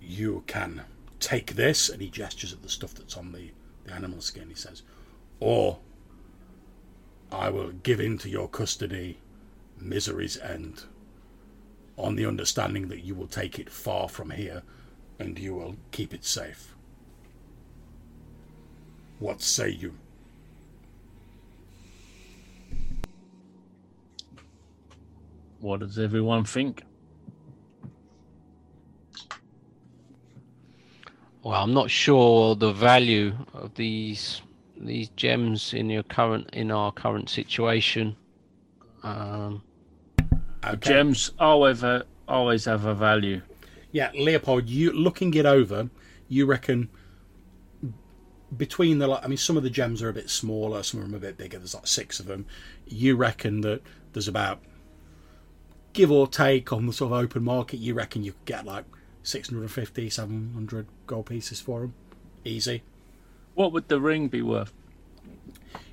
You 0.00 0.44
can 0.46 0.82
take 1.20 1.54
this, 1.54 1.88
and 1.88 2.02
he 2.02 2.10
gestures 2.10 2.52
at 2.52 2.62
the 2.62 2.68
stuff 2.68 2.94
that's 2.94 3.16
on 3.16 3.32
the, 3.32 3.52
the 3.84 3.92
animal 3.92 4.20
skin, 4.20 4.48
he 4.48 4.54
says, 4.54 4.82
or 5.40 5.78
I 7.32 7.50
will 7.50 7.70
give 7.70 8.00
into 8.00 8.28
your 8.28 8.48
custody 8.48 9.18
misery's 9.78 10.38
end 10.38 10.84
on 11.96 12.16
the 12.16 12.26
understanding 12.26 12.88
that 12.88 13.04
you 13.04 13.14
will 13.14 13.26
take 13.26 13.58
it 13.58 13.70
far 13.70 14.08
from 14.08 14.30
here 14.30 14.62
and 15.18 15.38
you 15.38 15.54
will 15.54 15.76
keep 15.92 16.12
it 16.12 16.24
safe. 16.24 16.74
What 19.18 19.40
say 19.40 19.70
you? 19.70 19.94
What 25.64 25.80
does 25.80 25.98
everyone 25.98 26.44
think? 26.44 26.82
Well, 31.42 31.54
I'm 31.54 31.72
not 31.72 31.90
sure 31.90 32.54
the 32.54 32.72
value 32.72 33.32
of 33.54 33.74
these 33.74 34.42
these 34.76 35.08
gems 35.16 35.72
in 35.72 35.88
your 35.88 36.02
current 36.02 36.50
in 36.52 36.70
our 36.70 36.92
current 36.92 37.30
situation. 37.30 38.14
Um, 39.02 39.62
Okay. 40.66 40.90
Gems 40.90 41.32
always 41.38 41.80
have, 41.80 42.04
always 42.26 42.64
have 42.66 42.84
a 42.84 42.94
value. 42.94 43.40
Yeah, 43.90 44.10
Leopold, 44.14 44.68
you 44.68 44.92
looking 44.92 45.32
it 45.34 45.46
over, 45.46 45.88
you 46.28 46.44
reckon 46.44 46.90
between 48.56 48.98
the 48.98 49.10
I 49.10 49.26
mean, 49.28 49.38
some 49.38 49.56
of 49.56 49.62
the 49.62 49.70
gems 49.70 50.02
are 50.02 50.10
a 50.10 50.12
bit 50.12 50.28
smaller, 50.28 50.82
some 50.82 51.00
of 51.00 51.06
them 51.06 51.14
are 51.14 51.18
a 51.18 51.20
bit 51.20 51.38
bigger. 51.38 51.58
There's 51.58 51.74
like 51.74 51.86
six 51.86 52.20
of 52.20 52.26
them. 52.26 52.44
You 52.86 53.16
reckon 53.16 53.62
that 53.62 53.80
there's 54.12 54.28
about 54.28 54.62
give 55.94 56.10
or 56.12 56.26
take 56.26 56.72
on 56.72 56.86
the 56.86 56.92
sort 56.92 57.12
of 57.12 57.18
open 57.18 57.42
market. 57.42 57.78
You 57.78 57.94
reckon 57.94 58.22
you 58.22 58.32
could 58.32 58.44
get 58.44 58.66
like 58.66 58.84
650, 59.22 60.10
700 60.10 60.86
gold 61.06 61.26
pieces 61.26 61.60
for 61.60 61.80
them, 61.80 61.94
easy. 62.44 62.82
What 63.54 63.72
would 63.72 63.88
the 63.88 64.00
ring 64.00 64.28
be 64.28 64.42
worth? 64.42 64.72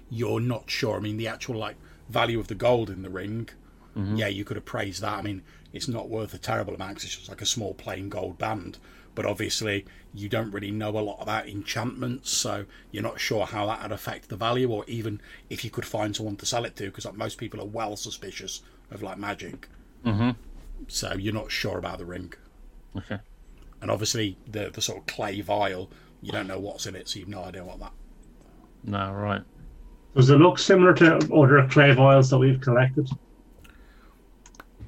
You're 0.10 0.42
not 0.42 0.70
sure. 0.70 0.98
I 0.98 1.00
mean, 1.00 1.18
the 1.18 1.28
actual 1.28 1.56
like 1.56 1.78
value 2.10 2.40
of 2.40 2.48
the 2.48 2.56
gold 2.56 2.90
in 2.90 3.04
the 3.04 3.10
ring. 3.10 3.50
Mm-hmm. 3.96 4.16
Yeah, 4.16 4.28
you 4.28 4.44
could 4.44 4.58
appraise 4.58 5.00
that. 5.00 5.18
I 5.18 5.22
mean, 5.22 5.44
it's 5.72 5.88
not 5.88 6.10
worth 6.10 6.34
a 6.34 6.38
terrible 6.38 6.76
amount 6.76 7.04
it's 7.04 7.16
just 7.16 7.30
like 7.30 7.42
a 7.42 7.46
small 7.46 7.74
plain 7.74 8.10
gold 8.10 8.38
band. 8.38 8.78
But 9.14 9.26
obviously, 9.26 9.86
you 10.14 10.30
don't 10.30 10.52
really 10.52 10.72
know 10.72 10.98
a 10.98 11.00
lot 11.00 11.22
about 11.22 11.48
enchantments, 11.48 12.32
so 12.32 12.66
you're 12.92 13.04
not 13.04 13.20
sure 13.20 13.46
how 13.46 13.66
that 13.66 13.84
would 13.84 13.92
affect 13.92 14.30
the 14.30 14.38
value, 14.38 14.72
or 14.72 14.86
even 14.88 15.22
if 15.50 15.66
you 15.66 15.70
could 15.70 15.86
find 15.86 16.16
someone 16.16 16.38
to 16.38 16.46
sell 16.46 16.64
it 16.64 16.78
to, 16.78 16.86
because 16.86 17.06
like, 17.06 17.18
most 17.18 17.38
people 17.38 17.60
are 17.60 17.66
well 17.66 17.98
suspicious 17.98 18.62
of 18.90 19.04
like 19.04 19.18
magic. 19.18 19.68
Mhm. 20.06 20.36
So 20.88 21.14
you're 21.14 21.34
not 21.34 21.52
sure 21.52 21.78
about 21.78 21.98
the 22.00 22.06
ring, 22.06 22.34
Okay. 22.98 23.20
and 23.82 23.92
obviously 23.92 24.38
the 24.48 24.70
the 24.70 24.82
sort 24.82 25.00
of 25.00 25.06
clay 25.06 25.42
vial, 25.42 25.90
you 26.22 26.32
don't 26.32 26.48
know 26.48 26.60
what's 26.60 26.86
in 26.86 26.96
it, 26.96 27.08
so 27.08 27.20
you've 27.20 27.28
no 27.30 27.44
idea 27.44 27.64
what 27.64 27.80
that. 27.80 27.94
No, 28.84 29.12
right. 29.14 29.44
Does 30.16 30.30
it 30.30 30.38
look 30.38 30.60
similar 30.60 30.94
to 30.96 31.16
other 31.34 31.68
clay 31.70 31.94
vials 31.94 32.30
that 32.32 32.38
we've 32.40 32.60
collected? 32.60 33.10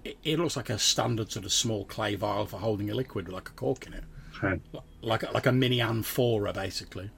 It, 0.03 0.17
it 0.23 0.39
looks 0.39 0.57
like 0.57 0.69
a 0.69 0.77
standard 0.79 1.31
sort 1.31 1.45
of 1.45 1.53
small 1.53 1.85
clay 1.85 2.15
vial 2.15 2.45
for 2.45 2.57
holding 2.57 2.89
a 2.89 2.93
liquid 2.95 3.27
with 3.27 3.33
like 3.33 3.49
a 3.49 3.53
cork 3.53 3.87
in 3.87 3.93
it, 3.93 4.03
Okay. 4.43 4.59
like 5.01 5.23
a, 5.23 5.31
like 5.31 5.45
a 5.45 5.51
mini 5.51 5.79
amphora, 5.79 6.51
basically. 6.51 7.09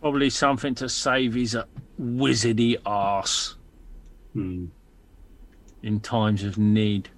Probably 0.00 0.30
something 0.30 0.74
to 0.76 0.88
save 0.88 1.34
his 1.34 1.54
uh, 1.54 1.64
wizardy 2.00 2.76
arse 2.84 3.56
Hmm. 4.32 4.66
In 5.82 6.00
times 6.00 6.42
of 6.42 6.58
need. 6.58 7.08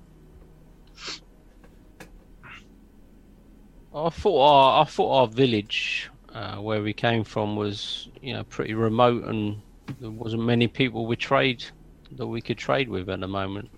I 3.94 4.10
thought 4.10 4.40
our 4.40 4.82
I 4.82 4.84
thought 4.84 5.20
our 5.20 5.26
village 5.26 6.10
uh, 6.34 6.56
where 6.56 6.82
we 6.82 6.92
came 6.92 7.24
from 7.24 7.56
was 7.56 8.08
you 8.20 8.32
know 8.32 8.44
pretty 8.44 8.74
remote 8.74 9.24
and 9.24 9.60
there 10.00 10.10
wasn't 10.10 10.42
many 10.42 10.68
people 10.68 11.06
we 11.06 11.16
trade 11.16 11.64
that 12.12 12.26
we 12.26 12.40
could 12.40 12.58
trade 12.58 12.88
with 12.88 13.08
at 13.08 13.20
the 13.20 13.28
moment. 13.28 13.70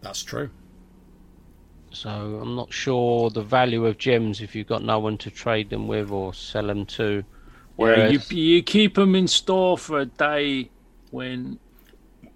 That's 0.00 0.22
true. 0.22 0.50
So 1.92 2.08
I'm 2.08 2.54
not 2.54 2.72
sure 2.72 3.30
the 3.30 3.42
value 3.42 3.84
of 3.86 3.98
gems 3.98 4.40
if 4.40 4.54
you've 4.54 4.68
got 4.68 4.82
no 4.82 4.98
one 4.98 5.18
to 5.18 5.30
trade 5.30 5.70
them 5.70 5.88
with 5.88 6.10
or 6.10 6.32
sell 6.32 6.66
them 6.66 6.86
to. 6.86 7.16
Yeah, 7.16 7.22
Whereas, 7.76 8.30
you, 8.30 8.38
you 8.38 8.62
keep 8.62 8.94
them 8.94 9.14
in 9.14 9.26
store 9.26 9.76
for 9.76 10.00
a 10.00 10.06
day 10.06 10.70
when 11.10 11.58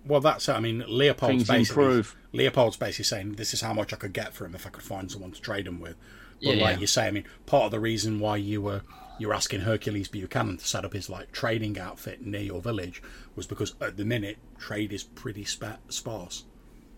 Well, 0.06 0.20
that's. 0.20 0.48
I 0.48 0.60
mean, 0.60 0.84
Leopold's 0.86 1.46
things 1.46 1.48
basically 1.48 1.84
improve. 1.84 2.16
Leopold's 2.32 2.76
basically 2.76 3.04
saying 3.04 3.32
this 3.32 3.54
is 3.54 3.60
how 3.62 3.72
much 3.72 3.92
I 3.92 3.96
could 3.96 4.12
get 4.12 4.34
for 4.34 4.44
him 4.44 4.54
if 4.54 4.66
I 4.66 4.70
could 4.70 4.82
find 4.82 5.10
someone 5.10 5.32
to 5.32 5.40
trade 5.40 5.66
him 5.66 5.80
with. 5.80 5.96
But 6.42 6.56
Yeah, 6.56 6.62
like 6.64 6.76
yeah. 6.76 6.80
you 6.80 6.86
say, 6.86 7.06
I 7.06 7.10
mean, 7.10 7.24
part 7.46 7.64
of 7.66 7.70
the 7.70 7.80
reason 7.80 8.20
why 8.20 8.36
you 8.36 8.60
were 8.60 8.82
you 9.18 9.28
were 9.28 9.34
asking 9.34 9.60
Hercules 9.60 10.08
Buchanan 10.08 10.58
to 10.58 10.66
set 10.66 10.84
up 10.84 10.92
his 10.92 11.08
like 11.08 11.32
trading 11.32 11.78
outfit 11.78 12.26
near 12.26 12.42
your 12.42 12.60
village 12.60 13.00
was 13.36 13.46
because 13.46 13.74
at 13.80 13.96
the 13.96 14.04
minute 14.04 14.38
trade 14.58 14.92
is 14.92 15.04
pretty 15.04 15.44
spa- 15.44 15.78
sparse. 15.88 16.44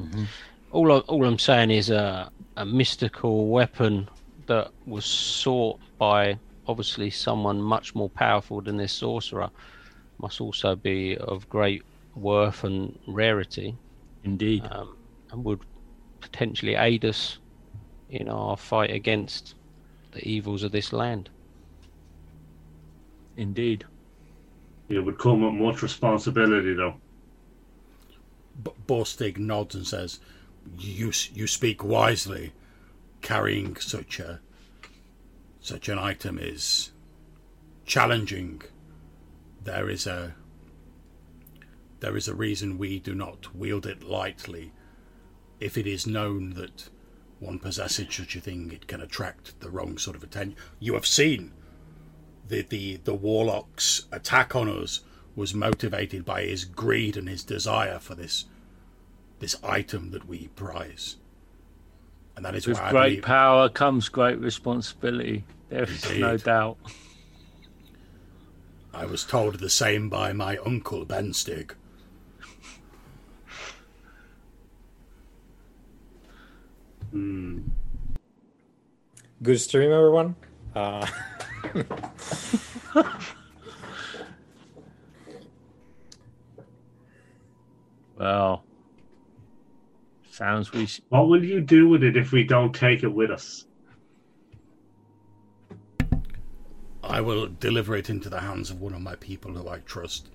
Mm-hmm. 0.03 0.25
all 0.73 0.93
I, 0.93 0.99
all 1.01 1.25
I'm 1.25 1.39
saying 1.39 1.71
is 1.71 1.91
a 1.91 2.31
a 2.57 2.65
mystical 2.67 3.49
weapon 3.49 4.09
that 4.47 4.71
was 4.87 5.05
sought 5.05 5.79
by 5.99 6.39
obviously 6.67 7.11
someone 7.11 7.61
much 7.61 7.95
more 7.95 8.09
powerful 8.11 8.61
than 8.61 8.77
this 8.79 8.93
sorcerer 8.93 9.51
must 10.19 10.41
also 10.41 10.75
be 10.75 11.17
of 11.19 11.49
great 11.49 11.83
worth 12.17 12.65
and 12.65 12.99
rarity 13.07 13.77
Indeed. 14.25 14.67
um, 14.71 14.97
and 15.31 15.45
would 15.45 15.61
potentially 16.21 16.75
aid 16.75 17.05
us 17.05 17.39
in 18.11 18.29
our 18.29 18.57
fight 18.57 18.91
against 18.91 19.55
the 20.13 20.27
evils 20.27 20.63
of 20.63 20.73
this 20.73 20.93
land. 20.93 21.29
Indeed. 23.37 23.85
It 24.89 25.01
would 25.01 25.19
come 25.19 25.43
with 25.43 25.55
much 25.55 25.83
responsibility, 25.83 26.73
though. 26.73 26.95
But 28.63 28.87
Borstig 28.87 29.37
nods 29.37 29.75
and 29.75 29.87
says, 29.87 30.21
"You 30.79 31.13
you 31.35 31.47
speak 31.47 31.85
wisely. 31.85 32.53
Carrying 33.21 33.77
such 33.77 34.21
a 34.21 34.41
such 35.61 35.89
an 35.89 35.99
item 35.99 36.39
is 36.39 36.93
challenging. 37.85 38.63
There 39.65 39.91
is 39.91 40.07
a 40.07 40.35
there 42.01 42.17
is 42.17 42.29
a 42.29 42.35
reason 42.35 42.79
we 42.79 42.99
do 42.99 43.15
not 43.15 43.55
wield 43.55 43.87
it 43.87 44.03
lightly. 44.03 44.73
If 45.61 45.79
it 45.79 45.87
is 45.87 46.07
known 46.07 46.51
that 46.51 46.89
one 47.39 47.59
possesses 47.59 48.15
such 48.15 48.37
a 48.37 48.41
thing, 48.41 48.71
it 48.73 48.87
can 48.87 49.01
attract 49.01 49.61
the 49.61 49.71
wrong 49.71 49.99
sort 49.99 50.17
of 50.17 50.23
attention. 50.23 50.57
You 50.79 50.95
have 50.95 51.07
seen 51.07 51.53
the 52.49 52.63
the 52.63 52.97
the 52.99 53.15
warlock's 53.15 54.07
attack 54.13 54.55
on 54.55 54.69
us 54.69 55.01
was 55.35 55.55
motivated 55.55 56.25
by 56.25 56.43
his 56.43 56.65
greed 56.65 57.17
and 57.17 57.29
his 57.29 57.45
desire 57.45 57.99
for 57.99 58.15
this 58.15 58.47
this 59.39 59.57
item 59.63 60.11
that 60.13 60.27
we 60.27 60.49
prize. 60.49 61.17
And 62.37 62.45
that 62.45 62.55
is 62.55 62.67
With 62.67 62.79
why 62.79 62.91
great 62.91 63.09
believe, 63.09 63.25
power 63.25 63.69
comes 63.69 64.09
great 64.09 64.39
responsibility. 64.39 65.45
There 65.69 65.85
is 65.85 66.11
no 66.19 66.37
doubt. 66.37 66.77
I 68.93 69.05
was 69.05 69.25
told 69.25 69.59
the 69.59 69.71
same 69.71 70.09
by 70.09 70.33
my 70.33 70.57
uncle 70.59 71.05
Benstig. 71.05 71.73
Hmm. 77.17 77.61
Good 79.43 79.59
stream, 79.59 79.91
everyone. 79.91 80.37
Uh, 80.75 81.07
Well, 88.19 88.65
sounds 90.31 90.73
we. 90.73 90.87
Sh- 90.87 91.01
What 91.11 91.29
will 91.29 91.45
you 91.45 91.61
do 91.61 91.89
with 91.89 92.03
it 92.03 92.17
if 92.17 92.33
we 92.33 92.45
don't 92.45 92.75
take 92.75 93.03
it 93.03 93.13
with 93.13 93.31
us? 93.31 93.67
I 97.03 97.21
will 97.21 97.47
deliver 97.61 97.95
it 97.97 98.11
into 98.11 98.29
the 98.29 98.41
hands 98.41 98.71
of 98.71 98.81
one 98.81 98.95
of 98.95 99.01
my 99.01 99.17
people 99.17 99.53
who 99.53 99.69
I 99.69 99.79
trust, 99.81 100.29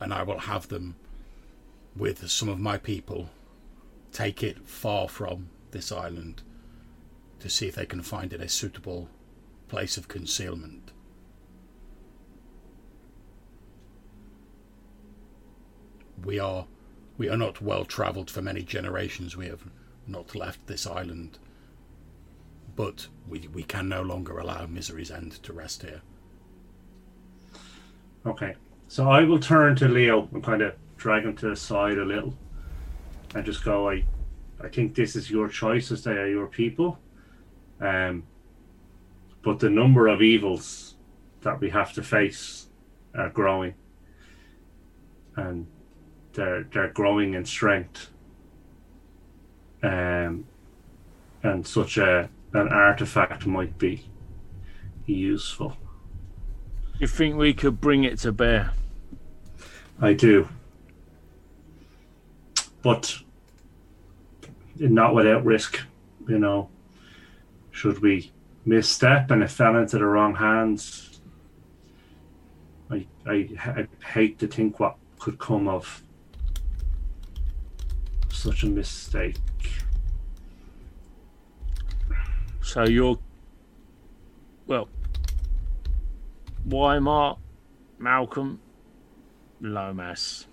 and 0.00 0.14
I 0.14 0.22
will 0.22 0.38
have 0.38 0.68
them 0.68 0.94
with 1.96 2.30
some 2.30 2.48
of 2.48 2.58
my 2.60 2.78
people 2.78 3.28
take 4.12 4.42
it 4.42 4.66
far 4.66 5.08
from 5.08 5.50
this 5.72 5.92
island 5.92 6.42
to 7.40 7.48
see 7.48 7.68
if 7.68 7.74
they 7.74 7.86
can 7.86 8.02
find 8.02 8.32
it 8.32 8.40
a 8.40 8.48
suitable 8.48 9.08
place 9.68 9.96
of 9.96 10.08
concealment. 10.08 10.92
We 16.24 16.38
are 16.38 16.66
we 17.16 17.28
are 17.28 17.36
not 17.36 17.60
well 17.60 17.84
travelled 17.84 18.30
for 18.30 18.42
many 18.42 18.62
generations. 18.62 19.36
We 19.36 19.46
have 19.46 19.64
not 20.06 20.34
left 20.34 20.66
this 20.66 20.86
island 20.86 21.38
but 22.78 23.08
we, 23.28 23.40
we 23.52 23.64
can 23.64 23.88
no 23.88 24.02
longer 24.02 24.38
allow 24.38 24.64
Misery's 24.66 25.10
End 25.10 25.32
to 25.42 25.52
rest 25.52 25.82
here. 25.82 26.00
Okay. 28.24 28.54
So 28.86 29.10
I 29.10 29.24
will 29.24 29.40
turn 29.40 29.74
to 29.76 29.88
Leo 29.88 30.28
and 30.32 30.44
kind 30.44 30.62
of 30.62 30.76
drag 30.96 31.24
him 31.24 31.34
to 31.38 31.48
the 31.48 31.56
side 31.56 31.98
a 31.98 32.04
little 32.04 32.34
and 33.34 33.44
just 33.44 33.64
go, 33.64 33.90
I, 33.90 34.04
I 34.62 34.68
think 34.68 34.94
this 34.94 35.14
is 35.16 35.30
your 35.30 35.48
choice 35.48 35.92
as 35.92 36.04
they 36.04 36.12
are 36.12 36.28
your 36.28 36.46
people. 36.46 36.98
Um, 37.80 38.24
but 39.42 39.60
the 39.60 39.70
number 39.70 40.08
of 40.08 40.20
evils 40.20 40.96
that 41.42 41.60
we 41.60 41.70
have 41.70 41.92
to 41.94 42.02
face 42.02 42.66
are 43.14 43.30
growing. 43.30 43.74
And 45.36 45.66
they're, 46.32 46.64
they're 46.64 46.88
growing 46.88 47.34
in 47.34 47.44
strength. 47.44 48.10
Um, 49.82 50.46
and 51.42 51.64
such 51.64 51.98
a 51.98 52.28
an 52.54 52.68
artifact 52.68 53.46
might 53.46 53.78
be 53.78 54.04
useful. 55.06 55.76
You 56.98 57.06
think 57.06 57.36
we 57.36 57.52
could 57.54 57.80
bring 57.80 58.04
it 58.04 58.18
to 58.20 58.32
bear? 58.32 58.72
I 60.00 60.14
do. 60.14 60.48
But 62.82 63.18
not 64.78 65.14
without 65.14 65.44
risk, 65.44 65.80
you 66.28 66.38
know. 66.38 66.68
Should 67.70 68.00
we 68.00 68.32
misstep 68.64 69.30
and 69.30 69.42
it 69.42 69.50
fell 69.50 69.76
into 69.76 69.98
the 69.98 70.04
wrong 70.04 70.34
hands, 70.34 71.20
I, 72.90 73.06
I, 73.26 73.48
I 73.64 73.86
hate 74.04 74.38
to 74.40 74.46
think 74.46 74.80
what 74.80 74.96
could 75.18 75.38
come 75.38 75.68
of 75.68 76.02
such 78.30 78.62
a 78.62 78.66
mistake. 78.66 79.36
So 82.62 82.84
you're 82.84 83.18
well, 84.66 84.88
Weimar, 86.66 87.38
Malcolm, 87.98 88.60
Lomas. 89.62 90.46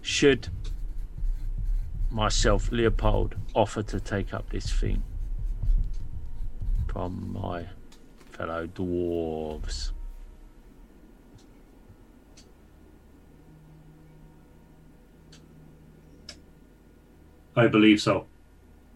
Should 0.00 0.48
myself, 2.10 2.70
Leopold, 2.72 3.34
offer 3.54 3.82
to 3.82 4.00
take 4.00 4.32
up 4.32 4.50
this 4.50 4.70
thing 4.72 5.02
from 6.88 7.32
my 7.32 7.66
fellow 8.30 8.66
dwarves? 8.66 9.92
I 17.56 17.66
believe 17.66 18.00
so. 18.00 18.26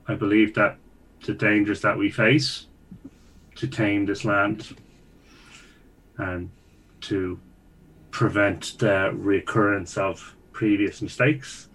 I 0.06 0.14
believe 0.14 0.54
that 0.54 0.78
the 1.24 1.34
dangers 1.34 1.80
that 1.82 1.98
we 1.98 2.10
face 2.10 2.66
to 3.56 3.66
tame 3.66 4.06
this 4.06 4.24
land 4.24 4.76
and 6.16 6.50
to 7.02 7.40
prevent 8.10 8.78
the 8.78 9.10
recurrence 9.14 9.96
of 9.96 10.36
previous 10.52 11.02
mistakes 11.02 11.68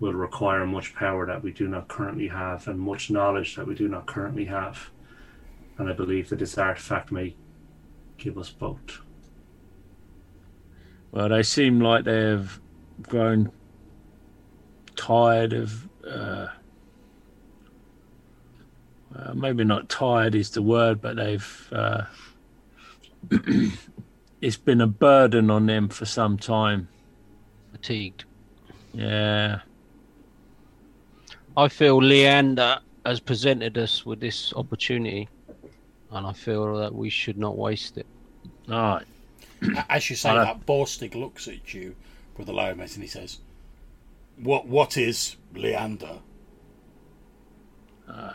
will 0.00 0.12
require 0.12 0.64
much 0.66 0.94
power 0.94 1.26
that 1.26 1.42
we 1.42 1.52
do 1.52 1.66
not 1.68 1.88
currently 1.88 2.28
have 2.28 2.68
and 2.68 2.78
much 2.78 3.10
knowledge 3.10 3.56
that 3.56 3.66
we 3.66 3.74
do 3.74 3.88
not 3.88 4.06
currently 4.06 4.44
have. 4.44 4.90
And 5.76 5.88
I 5.88 5.92
believe 5.92 6.28
that 6.28 6.38
this 6.38 6.56
artifact 6.58 7.10
may 7.10 7.34
give 8.16 8.38
us 8.38 8.50
both. 8.50 9.00
Well, 11.10 11.28
they 11.28 11.42
seem 11.42 11.80
like 11.80 12.04
they've 12.04 12.60
grown 13.02 13.50
tired 14.96 15.52
of. 15.52 15.88
Uh, 16.06 16.48
uh, 19.16 19.32
maybe 19.34 19.64
not 19.64 19.88
tired 19.88 20.34
is 20.34 20.50
the 20.50 20.62
word, 20.62 21.00
but 21.00 21.16
they've. 21.16 21.68
Uh, 21.72 22.04
it's 24.40 24.56
been 24.56 24.80
a 24.80 24.86
burden 24.86 25.50
on 25.50 25.66
them 25.66 25.88
for 25.88 26.04
some 26.04 26.36
time. 26.36 26.88
Fatigued. 27.72 28.24
Yeah. 28.92 29.60
I 31.58 31.66
feel 31.66 32.00
Leander 32.00 32.78
has 33.04 33.18
presented 33.18 33.76
us 33.78 34.06
with 34.06 34.20
this 34.20 34.52
opportunity, 34.54 35.28
and 36.12 36.24
I 36.24 36.32
feel 36.32 36.76
that 36.76 36.94
we 36.94 37.10
should 37.10 37.36
not 37.36 37.58
waste 37.58 37.98
it. 37.98 38.06
All 38.70 38.76
right. 38.76 39.06
As 39.88 40.08
you 40.08 40.14
say 40.14 40.28
Hello. 40.28 40.44
that, 40.44 40.64
Borstig 40.64 41.16
looks 41.16 41.48
at 41.48 41.74
you, 41.74 41.96
Brother 42.36 42.52
Lomas, 42.52 42.94
and 42.94 43.02
he 43.02 43.08
says, 43.08 43.38
"What? 44.36 44.68
What 44.68 44.96
is 44.96 45.34
Leander?" 45.52 46.20
Uh, 48.06 48.34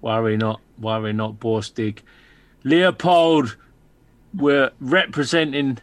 worry 0.00 0.36
not, 0.36 0.60
worry 0.80 1.12
not, 1.12 1.38
Borstig. 1.38 2.00
Leopold, 2.64 3.56
we're 4.34 4.72
representing 4.80 5.78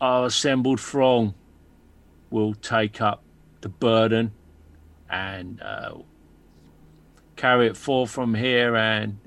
our 0.00 0.24
assembled 0.24 0.80
throng. 0.80 1.34
Will 2.30 2.54
take 2.54 3.02
up 3.02 3.22
the 3.60 3.68
burden 3.68 4.32
and 5.10 5.60
uh, 5.62 5.94
carry 7.36 7.66
it 7.68 7.76
forth 7.76 8.10
from 8.10 8.34
here. 8.34 8.76
And 8.76 9.18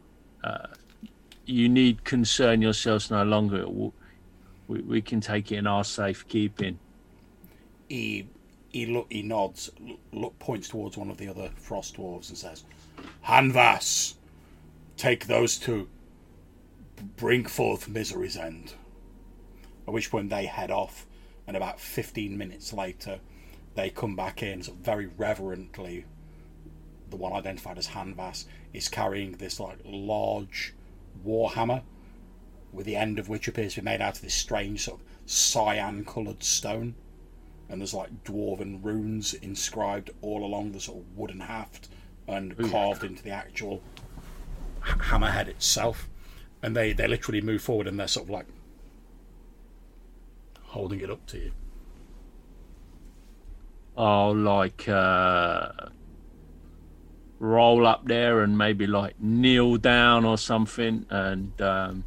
uh, 0.44 0.68
you 1.46 1.70
need 1.70 2.04
concern 2.04 2.62
yourselves 2.62 3.10
no 3.12 3.24
longer. 3.24 3.68
Will- 3.68 3.94
We, 4.70 4.82
we 4.82 5.02
can 5.02 5.20
take 5.20 5.52
it 5.52 5.58
in 5.58 5.66
our 5.66 5.84
safekeeping. 5.84 6.78
He 7.88 8.28
he 8.72 8.86
look 8.86 9.08
he 9.10 9.24
nods, 9.24 9.72
points 10.38 10.70
towards 10.70 10.96
one 10.96 11.10
of 11.10 11.18
the 11.18 11.28
other 11.28 11.50
frost 11.56 11.98
dwarves 11.98 12.30
and 12.30 12.38
says, 12.38 12.66
"Hanvas, 13.26 14.14
take 14.96 15.26
those 15.26 15.58
two. 15.58 15.90
Bring 17.18 17.46
forth 17.48 17.88
misery's 17.90 18.38
end." 18.38 18.76
At 19.88 19.94
which 19.96 20.12
point 20.12 20.30
they 20.30 20.46
head 20.46 20.70
off, 20.70 21.08
and 21.48 21.58
about 21.58 21.80
fifteen 21.80 22.38
minutes 22.38 22.72
later, 22.72 23.20
they 23.76 23.90
come 23.90 24.16
back 24.16 24.44
in 24.44 24.64
so 24.64 24.74
very 24.82 25.08
reverently. 25.18 26.06
The 27.10 27.16
one 27.16 27.34
identified 27.34 27.78
as 27.78 27.88
Hanvas 27.88 28.46
is 28.74 28.88
carrying 28.88 29.34
this 29.34 29.60
like 29.60 29.78
large 29.84 30.74
warhammer, 31.26 31.82
with 32.72 32.86
the 32.86 32.96
end 32.96 33.20
of 33.20 33.30
which 33.30 33.48
appears 33.48 33.74
to 33.74 33.82
be 33.82 33.86
made 33.86 34.02
out 34.02 34.18
of 34.18 34.22
this 34.22 34.34
strange 34.34 34.84
sort 34.84 35.00
of 35.00 35.06
cyan-coloured 35.26 36.44
stone 36.44 36.96
and 37.70 37.80
there's 37.80 37.94
like 37.94 38.24
dwarven 38.24 38.84
runes 38.84 39.36
inscribed 39.36 40.10
all 40.22 40.44
along 40.44 40.72
the 40.72 40.80
sort 40.80 40.98
of 40.98 41.18
wooden 41.18 41.40
haft 41.40 41.88
and 42.28 42.58
carved 42.72 43.04
into 43.04 43.24
the 43.24 43.30
actual 43.30 43.82
hammerhead 44.82 45.48
itself. 45.48 46.10
And 46.62 46.76
they, 46.76 46.94
they 46.94 47.08
literally 47.08 47.42
move 47.42 47.62
forward 47.62 47.88
and 47.88 48.00
they're 48.00 48.08
sort 48.08 48.26
of 48.26 48.30
like 48.32 48.48
holding 50.64 51.00
it 51.00 51.10
up 51.10 51.26
to 51.28 51.38
you. 51.38 51.52
I'll 53.98 54.36
like 54.36 54.88
uh, 54.88 55.72
roll 57.40 57.86
up 57.88 58.06
there 58.06 58.42
and 58.42 58.58
maybe 58.58 58.88
like 58.88 59.20
kneel 59.20 59.78
down 59.78 60.26
or 60.26 60.38
something 60.38 61.06
and 61.10 61.62
um, 61.62 62.04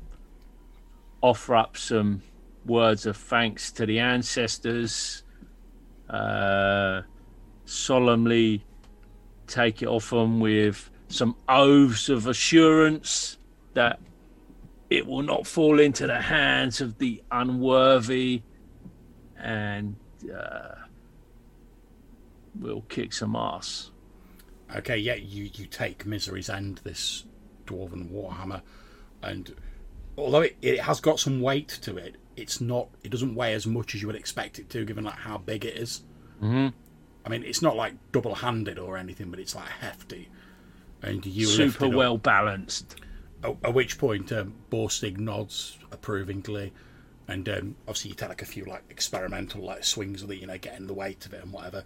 offer 1.20 1.56
up 1.56 1.76
some 1.76 2.22
words 2.64 3.06
of 3.06 3.16
thanks 3.16 3.72
to 3.72 3.86
the 3.86 3.98
ancestors. 3.98 5.22
Uh, 6.08 7.02
solemnly 7.64 8.64
take 9.46 9.82
it 9.82 9.86
off 9.86 10.10
them 10.10 10.40
with 10.40 10.90
some 11.08 11.36
oaths 11.48 12.08
of 12.08 12.26
assurance 12.26 13.38
that 13.74 13.98
it 14.90 15.06
will 15.06 15.22
not 15.22 15.46
fall 15.46 15.80
into 15.80 16.06
the 16.06 16.20
hands 16.20 16.80
of 16.80 16.98
the 16.98 17.22
unworthy 17.30 18.42
and 19.38 19.96
uh, 20.34 20.74
we'll 22.58 22.82
kick 22.82 23.12
some 23.12 23.36
ass. 23.36 23.90
Okay, 24.74 24.96
yeah, 24.96 25.14
you, 25.14 25.50
you 25.54 25.66
take 25.66 26.06
Misery's 26.06 26.48
End, 26.48 26.80
this 26.84 27.24
dwarven 27.66 28.10
warhammer, 28.10 28.62
and 29.22 29.54
although 30.16 30.42
it, 30.42 30.56
it 30.62 30.80
has 30.80 31.00
got 31.00 31.20
some 31.20 31.40
weight 31.40 31.68
to 31.82 31.96
it, 31.96 32.16
it's 32.36 32.60
not. 32.60 32.88
It 33.04 33.10
doesn't 33.10 33.34
weigh 33.34 33.54
as 33.54 33.66
much 33.66 33.94
as 33.94 34.00
you 34.00 34.06
would 34.06 34.16
expect 34.16 34.58
it 34.58 34.70
to, 34.70 34.84
given 34.84 35.04
like 35.04 35.14
how 35.14 35.38
big 35.38 35.64
it 35.64 35.76
is. 35.76 36.02
Mm-hmm. 36.42 36.68
I 37.24 37.28
mean, 37.28 37.44
it's 37.44 37.62
not 37.62 37.76
like 37.76 37.94
double-handed 38.10 38.78
or 38.78 38.96
anything, 38.96 39.30
but 39.30 39.38
it's 39.38 39.54
like 39.54 39.68
hefty. 39.68 40.28
And 41.02 41.24
you 41.24 41.46
Super 41.46 41.86
up. 41.86 41.92
well 41.92 42.18
balanced. 42.18 42.96
At, 43.44 43.56
at 43.64 43.74
which 43.74 43.98
point, 43.98 44.32
um, 44.32 44.54
Borstig 44.70 45.18
nods 45.18 45.78
approvingly, 45.90 46.72
and 47.28 47.48
um, 47.48 47.76
obviously 47.86 48.10
you 48.10 48.14
take 48.14 48.28
like 48.28 48.42
a 48.42 48.46
few 48.46 48.64
like 48.64 48.84
experimental 48.90 49.64
like 49.64 49.84
swings 49.84 50.22
with 50.22 50.32
it, 50.32 50.40
you 50.40 50.46
know, 50.46 50.58
getting 50.58 50.86
the 50.86 50.94
weight 50.94 51.26
of 51.26 51.34
it 51.34 51.42
and 51.42 51.52
whatever. 51.52 51.84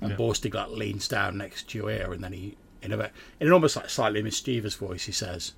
And 0.00 0.12
Borstig 0.12 0.54
like 0.54 0.70
leans 0.70 1.08
down 1.08 1.38
next 1.38 1.70
to 1.70 1.78
your 1.78 1.90
ear, 1.90 2.12
and 2.12 2.22
then 2.22 2.32
he, 2.32 2.56
in 2.82 2.92
a 2.92 2.96
bit, 2.96 3.10
in 3.40 3.48
an 3.48 3.52
almost 3.52 3.74
like 3.74 3.90
slightly 3.90 4.22
mischievous 4.22 4.74
voice, 4.74 5.04
he 5.06 5.12
says, 5.12 5.54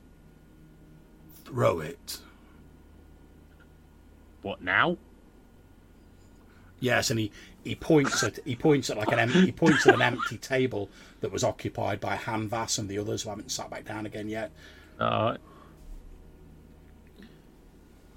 "Throw 1.44 1.80
it." 1.80 2.18
What 4.42 4.62
now? 4.62 4.96
Yes, 6.80 7.10
and 7.10 7.20
he, 7.20 7.30
he 7.62 7.74
points 7.74 8.22
at 8.22 8.38
he 8.46 8.56
points 8.56 8.88
at 8.88 8.96
like 8.96 9.12
an 9.12 9.18
em- 9.18 9.28
he 9.28 9.52
points 9.52 9.86
at 9.86 9.94
an 9.94 10.00
empty 10.00 10.38
table 10.38 10.88
that 11.20 11.30
was 11.30 11.44
occupied 11.44 12.00
by 12.00 12.16
Hanvas 12.16 12.78
and 12.78 12.88
the 12.88 12.98
others 12.98 13.22
who 13.22 13.28
haven't 13.28 13.50
sat 13.52 13.68
back 13.68 13.84
down 13.84 14.06
again 14.06 14.28
yet. 14.30 14.50
All 14.98 15.24
right. 15.30 15.40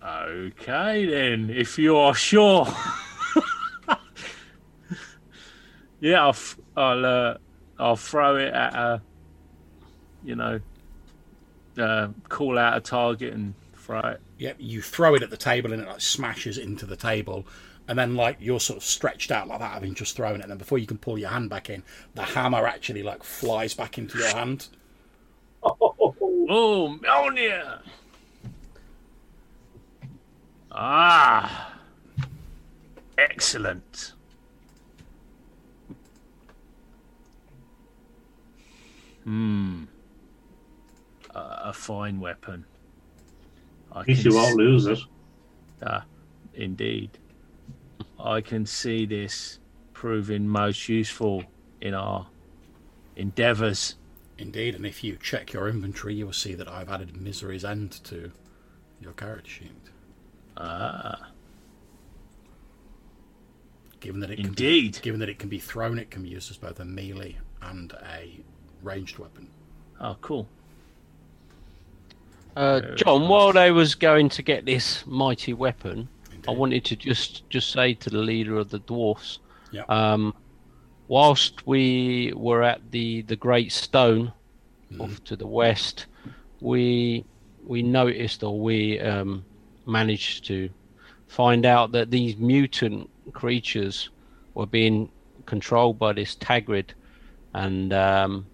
Okay 0.05 1.05
then, 1.05 1.49
if 1.49 1.77
you 1.77 1.97
are 1.97 2.13
sure. 2.15 2.67
yeah, 6.03 6.21
I'll, 6.21 6.29
f- 6.29 6.57
I'll, 6.75 7.05
uh, 7.05 7.37
I'll 7.79 7.95
throw 7.95 8.35
it 8.35 8.53
at 8.53 8.75
a, 8.75 9.01
you 10.23 10.35
know, 10.35 10.59
uh, 11.77 12.09
call 12.27 12.57
out 12.57 12.75
a 12.75 12.81
target 12.81 13.33
and 13.33 13.53
throw 13.73 13.99
it. 13.99 14.21
Yep, 14.37 14.57
you 14.59 14.81
throw 14.81 15.15
it 15.15 15.23
at 15.23 15.29
the 15.29 15.37
table 15.37 15.71
and 15.71 15.81
it 15.81 15.87
like 15.87 16.01
smashes 16.01 16.57
into 16.57 16.85
the 16.85 16.97
table, 16.97 17.45
and 17.87 17.97
then 17.97 18.15
like 18.15 18.37
you're 18.41 18.59
sort 18.59 18.77
of 18.77 18.83
stretched 18.83 19.31
out 19.31 19.47
like 19.47 19.59
that, 19.59 19.71
having 19.71 19.93
just 19.93 20.15
thrown 20.17 20.35
it. 20.35 20.41
And 20.41 20.51
then 20.51 20.57
before 20.57 20.77
you 20.77 20.85
can 20.85 20.97
pull 20.97 21.17
your 21.17 21.29
hand 21.29 21.49
back 21.49 21.69
in, 21.69 21.83
the 22.15 22.23
hammer 22.23 22.67
actually 22.67 23.01
like 23.01 23.23
flies 23.23 23.73
back 23.73 23.97
into 23.97 24.17
your 24.19 24.27
hand. 24.27 24.67
Oh, 25.63 26.99
Mjolnir! 27.01 27.79
Ah, 30.69 31.73
excellent. 33.17 34.12
Hmm. 39.23 39.83
A, 41.33 41.39
a 41.65 41.73
fine 41.73 42.19
weapon. 42.19 42.65
I 43.91 44.01
At 44.01 44.07
least 44.07 44.25
you 44.25 44.33
won't 44.33 44.49
s- 44.49 44.55
lose 44.55 44.85
it. 44.87 44.99
Ah, 45.85 46.05
indeed. 46.53 47.09
I 48.19 48.41
can 48.41 48.65
see 48.65 49.05
this 49.05 49.59
proving 49.93 50.47
most 50.47 50.87
useful 50.89 51.43
in 51.81 51.93
our 51.93 52.27
endeavours. 53.15 53.95
Indeed, 54.37 54.75
and 54.75 54.85
if 54.85 55.03
you 55.03 55.17
check 55.21 55.53
your 55.53 55.67
inventory, 55.69 56.15
you 56.15 56.25
will 56.25 56.33
see 56.33 56.53
that 56.55 56.67
I've 56.67 56.89
added 56.89 57.15
Misery's 57.21 57.63
End 57.65 57.91
to 58.05 58.31
your 59.01 59.13
character 59.13 59.49
sheet. 59.49 59.71
Ah, 60.57 61.29
Given 63.99 64.19
that 64.21 64.31
it 64.31 64.35
can 64.37 64.47
indeed. 64.47 64.93
Be, 64.95 64.99
given 65.01 65.19
that 65.21 65.29
it 65.29 65.39
can 65.39 65.49
be 65.49 65.59
thrown, 65.59 65.97
it 65.97 66.11
can 66.11 66.23
be 66.23 66.29
used 66.29 66.51
as 66.51 66.57
both 66.57 66.79
a 66.79 66.85
melee 66.85 67.37
and 67.61 67.93
a 67.93 68.41
ranged 68.83 69.17
weapon. 69.17 69.47
Oh, 69.99 70.15
cool. 70.21 70.47
Uh, 72.55 72.81
John, 72.95 73.27
while 73.27 73.51
they 73.51 73.71
was 73.71 73.95
going 73.95 74.29
to 74.29 74.43
get 74.43 74.65
this 74.65 75.05
mighty 75.07 75.53
weapon, 75.53 76.07
I 76.47 76.51
wanted 76.51 76.85
to 76.85 76.95
just 76.95 77.49
just 77.49 77.71
say 77.71 77.93
to 77.95 78.09
the 78.09 78.19
leader 78.19 78.57
of 78.57 78.69
the 78.69 78.79
dwarfs, 78.79 79.39
Yeah. 79.71 79.83
um, 79.89 80.35
whilst 81.07 81.65
we 81.65 82.31
were 82.35 82.61
at 82.61 82.91
the 82.91 83.21
the 83.23 83.35
Great 83.35 83.71
Stone 83.71 84.31
Mm-hmm. 84.91 85.01
off 85.01 85.23
to 85.23 85.35
the 85.35 85.47
west, 85.47 86.05
we 86.61 87.25
we 87.65 87.81
noticed 87.81 88.43
or 88.43 88.59
we 88.59 88.99
um, 88.99 89.43
managed 89.87 90.45
to 90.45 90.69
find 91.27 91.65
out 91.65 91.93
that 91.93 92.11
these 92.11 92.37
mutant 92.37 93.09
creatures 93.31 94.09
were 94.53 94.67
being 94.67 95.09
controlled 95.47 95.97
by 95.97 96.13
this 96.13 96.35
Takret, 96.35 96.89
and 97.55 97.91
um, 97.93 98.45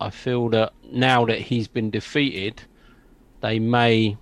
I 0.00 0.10
feel 0.10 0.48
that 0.50 0.72
now 0.90 1.24
that 1.26 1.40
he's 1.40 1.68
been 1.68 1.90
defeated, 1.90 2.62
they 3.40 3.58
may 3.58 4.16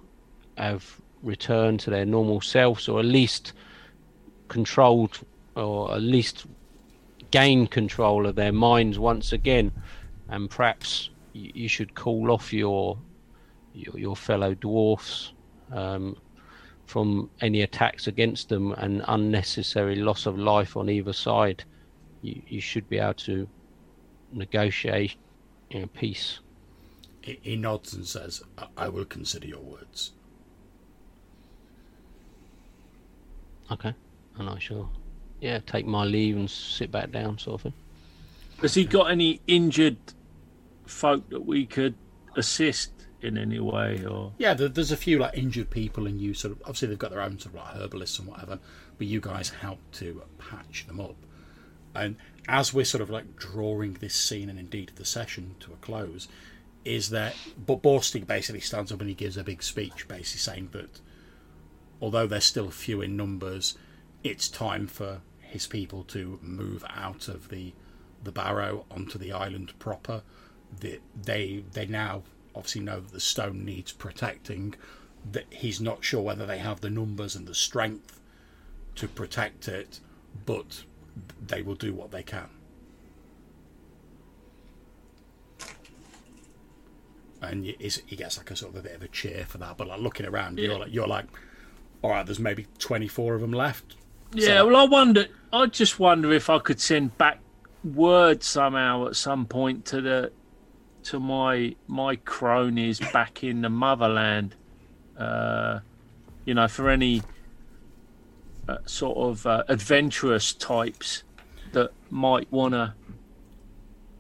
have 0.57 1.01
returned 1.23 1.81
to 1.81 1.91
their 1.91 2.07
normal 2.07 2.41
selves, 2.41 2.89
or 2.89 3.01
at 3.01 3.05
least 3.05 3.53
controlled, 4.49 5.19
or 5.55 5.95
at 5.95 6.03
least 6.03 6.47
gained 7.31 7.71
control 7.71 8.27
of 8.27 8.37
their 8.37 8.53
minds 8.53 8.99
once 8.99 9.33
again, 9.33 9.73
and 10.29 10.49
perhaps 10.49 11.11
you, 11.33 11.69
should 11.69 11.95
call 11.95 12.31
off 12.31 12.53
your 12.53 12.99
your, 13.75 13.99
your 13.99 14.17
fellow 14.17 14.55
dwarfs 14.55 15.33
um, 15.73 16.17
from 16.87 17.29
any 17.41 17.61
attacks 17.63 18.07
against 18.07 18.49
them 18.49 18.73
and 18.73 19.03
unnecessary 19.09 19.97
loss 19.97 20.25
of 20.25 20.39
life 20.39 20.77
on 20.77 20.89
either 20.89 21.13
side. 21.13 21.65
You, 22.23 22.41
you 22.49 22.61
should 22.61 22.89
be 22.89 22.99
able 22.99 23.15
to 23.15 23.47
negotiate 24.33 25.17
you 25.77 25.83
know, 25.83 25.89
peace. 25.89 26.39
He, 27.21 27.39
he 27.43 27.57
nods 27.57 27.93
and 27.93 28.07
says, 28.07 28.43
I, 28.57 28.67
I 28.79 28.89
will 28.89 29.05
consider 29.05 29.47
your 29.47 29.61
words. 29.61 30.13
Okay, 33.71 33.95
and 34.39 34.49
I 34.49 34.59
shall, 34.59 34.91
yeah, 35.41 35.59
take 35.67 35.87
my 35.87 36.05
leave 36.05 36.37
and 36.37 36.49
sit 36.49 36.91
back 36.91 37.11
down, 37.11 37.37
sort 37.39 37.57
of 37.57 37.63
thing. 37.63 37.73
Has 38.63 38.75
he 38.75 38.85
got 38.85 39.11
any 39.11 39.41
injured 39.47 39.99
folk 40.87 41.29
that 41.29 41.45
we 41.45 41.67
could 41.67 41.95
assist 42.37 42.93
in 43.21 43.37
any 43.37 43.61
way? 43.61 44.03
Or 44.09 44.33
Yeah, 44.39 44.55
there's 44.55 44.93
a 44.93 44.97
few 44.97 45.19
like 45.19 45.37
injured 45.37 45.69
people, 45.69 46.07
and 46.07 46.19
you 46.19 46.33
sort 46.33 46.53
of 46.53 46.63
obviously 46.63 46.89
they've 46.89 46.99
got 46.99 47.11
their 47.11 47.21
own 47.21 47.39
sort 47.39 47.55
of 47.55 47.61
like 47.61 47.75
herbalists 47.75 48.19
and 48.19 48.29
whatever, 48.29 48.61
but 48.97 49.07
you 49.09 49.21
guys 49.21 49.51
help 49.51 49.81
to 49.95 50.23
patch 50.39 50.87
them 50.87 51.01
up. 51.01 51.17
And 51.97 52.17
as 52.49 52.73
we're 52.73 52.85
sort 52.85 53.03
of 53.03 53.11
like 53.11 53.37
drawing 53.37 53.95
this 53.95 54.15
scene 54.15 54.49
and 54.49 54.59
indeed 54.59 54.93
the 54.97 55.05
session 55.05 55.57
to 55.61 55.73
a 55.73 55.77
close, 55.77 56.29
is 56.85 57.11
that 57.11 57.35
but 57.67 57.83
Borstig 57.83 58.27
basically 58.27 58.61
stands 58.61 58.93
up 58.93 59.01
and 59.01 59.09
he 59.09 59.15
gives 59.15 59.37
a 59.37 59.45
big 59.45 59.63
speech, 59.63 60.07
basically 60.07 60.39
saying 60.39 60.69
that 60.73 61.01
although 62.01 62.27
they're 62.27 62.41
still 62.41 62.71
few 62.71 63.01
in 63.01 63.17
numbers, 63.17 63.77
it's 64.23 64.49
time 64.49 64.87
for 64.87 65.21
his 65.41 65.67
people 65.67 66.05
to 66.05 66.39
move 66.43 66.85
out 66.89 67.29
of 67.29 67.49
the 67.49 67.73
the 68.23 68.33
barrow 68.33 68.85
onto 68.91 69.19
the 69.19 69.33
island 69.33 69.77
proper. 69.79 70.23
That 70.81 71.01
they 71.21 71.65
they 71.73 71.87
now 71.87 72.23
obviously 72.55 72.83
know 72.83 73.01
that 73.01 73.13
the 73.13 73.21
stone 73.21 73.65
needs 73.65 73.93
protecting. 73.93 74.75
That 75.31 75.47
he's 75.51 75.81
not 75.81 76.05
sure 76.05 76.23
whether 76.23 76.47
they 76.47 76.59
have 76.59 76.81
the 76.81 76.91
numbers 76.91 77.35
and 77.35 77.47
the 77.47 77.55
strength 77.55 78.21
to 78.97 79.09
protect 79.09 79.69
it, 79.69 80.01
but 80.45 80.85
they 81.47 81.63
will 81.63 81.75
do 81.75 81.93
what 81.93 82.11
they 82.11 82.23
can. 82.23 82.49
And 87.43 87.65
he 87.65 88.17
gets 88.17 88.39
like 88.39 88.51
a 88.51 88.57
sort 88.57 88.73
of 88.73 88.81
a 88.81 88.83
bit 88.83 88.97
of 88.97 89.03
a 89.03 89.09
cheer 89.09 89.45
for 89.47 89.59
that. 89.59 89.77
But 89.77 89.89
like 89.89 90.01
looking 90.01 90.27
around, 90.27 90.59
you're 90.59 90.79
like 90.79 90.93
you're 90.93 91.07
like, 91.07 91.27
all 92.03 92.11
right, 92.11 92.25
there's 92.25 92.41
maybe 92.41 92.67
24 92.79 93.35
of 93.35 93.41
them 93.43 93.53
left. 93.53 93.97
yeah, 94.33 94.63
well, 94.63 94.77
I 94.77 94.85
wonder. 94.85 95.27
I 95.53 95.67
just 95.67 95.99
wonder 95.99 96.33
if 96.33 96.51
I 96.51 96.59
could 96.59 96.81
send 96.81 97.17
back 97.19 97.41
word 97.85 98.43
somehow 98.43 99.07
at 99.07 99.17
some 99.17 99.47
point 99.47 99.85
to 99.87 100.01
the 100.01 100.33
to 101.05 101.21
my 101.21 101.77
my 101.87 102.17
cronies 102.17 103.01
back 103.13 103.45
in 103.45 103.63
the 103.63 103.69
motherland. 103.69 104.55
Uh, 105.17 105.81
you 106.45 106.55
know, 106.55 106.69
for 106.69 106.89
any 106.89 107.23
uh, 108.69 108.79
sort 108.87 109.17
of 109.17 109.47
uh, 109.47 109.63
adventurous 109.69 110.53
types 110.53 111.23
that 111.73 111.91
might 112.11 112.51
want 112.51 112.75
to 112.75 112.95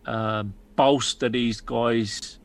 um, 0.06 0.54
bolster 0.76 1.28
these 1.28 1.60
guys 1.60 2.38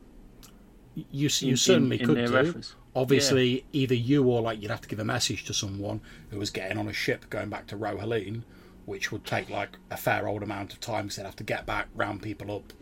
You 0.94 1.28
you 1.40 1.50
in, 1.50 1.56
certainly 1.56 2.00
in, 2.00 2.10
in 2.10 2.26
could 2.26 2.54
do. 2.54 2.62
Obviously, 2.94 3.64
either 3.72 3.94
you 3.94 4.24
or 4.24 4.42
like 4.42 4.60
you'd 4.60 4.70
have 4.70 4.82
to 4.82 4.88
give 4.88 4.98
a 4.98 5.04
message 5.04 5.44
to 5.44 5.54
someone 5.54 6.00
who 6.30 6.38
was 6.38 6.50
getting 6.50 6.76
on 6.76 6.88
a 6.88 6.92
ship 6.92 7.30
going 7.30 7.48
back 7.48 7.66
to 7.68 7.76
Rohaleen, 7.76 8.42
which 8.84 9.10
would 9.10 9.24
take 9.24 9.48
like 9.48 9.78
a 9.90 9.96
fair 9.96 10.28
old 10.28 10.42
amount 10.42 10.72
of 10.74 10.80
time 10.80 11.04
because 11.04 11.16
they'd 11.16 11.24
have 11.24 11.36
to 11.36 11.44
get 11.44 11.64
back, 11.64 11.88
round 11.94 12.20
people 12.20 12.54
up, 12.54 12.72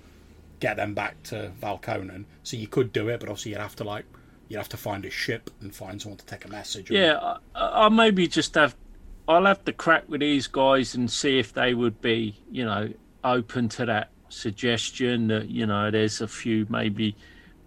get 0.59 0.77
them 0.77 0.95
back 0.95 1.23
to 1.25 1.53
Valconan. 1.63 2.25
So 2.43 2.57
you 2.57 2.67
could 2.67 2.93
do 2.93 3.09
it, 3.09 3.21
but 3.21 3.29
obviously 3.29 3.53
you'd 3.53 3.61
have 3.61 3.77
to 3.77 3.85
like 3.85 4.05
you'd 4.49 4.59
have 4.59 4.69
to 4.71 4.77
find 4.77 5.05
a 5.05 5.11
ship 5.11 5.49
and 5.61 5.73
find 5.73 6.03
someone 6.03 6.19
to 6.19 6.27
take 6.27 6.45
a 6.45 6.49
message. 6.49 6.91
Yeah, 6.91 7.37
I, 7.55 7.87
I 7.87 7.89
maybe 7.89 8.27
just 8.27 8.55
have. 8.57 8.75
I'll 9.31 9.47
have 9.47 9.65
to 9.67 9.73
crack 9.73 10.09
with 10.09 10.21
these 10.21 10.49
guys 10.49 10.97
and 10.97 11.09
see 11.09 11.39
if 11.39 11.53
they 11.53 11.73
would 11.73 12.01
be, 12.01 12.37
you 12.51 12.65
know, 12.65 12.93
open 13.23 13.69
to 13.71 13.87
that 13.87 14.11
suggestion. 14.29 15.29
That 15.29 15.49
you 15.49 15.67
know, 15.67 15.89
there's 15.89 16.21
a 16.21 16.27
few 16.27 16.67
maybe 16.69 17.15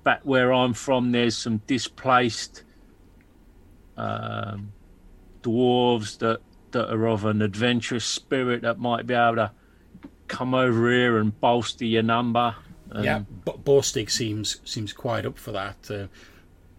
back 0.04 0.20
where 0.24 0.52
I'm 0.52 0.74
from. 0.74 1.14
There's 1.14 1.38
some 1.38 1.62
displaced 1.66 2.64
um, 3.96 4.74
dwarves 5.42 6.18
that 6.18 6.42
that 6.72 6.94
are 6.94 7.08
of 7.08 7.24
an 7.24 7.42
adventurous 7.42 8.04
spirit 8.04 8.64
that 8.64 8.78
might 8.78 9.08
be 9.08 9.14
able 9.14 9.36
to 9.36 9.52
come 10.28 10.54
over 10.54 10.92
here 10.92 11.18
and 11.18 11.40
bolster 11.40 11.86
your 11.86 12.04
number. 12.04 12.56
Um, 12.92 13.04
yeah. 13.06 13.20
But 13.46 13.64
Borstig 13.64 14.12
seems 14.12 14.60
seems 14.66 14.92
quite 14.92 15.26
up 15.26 15.38
for 15.38 15.54
that. 15.54 15.90
Uh, 15.90 16.08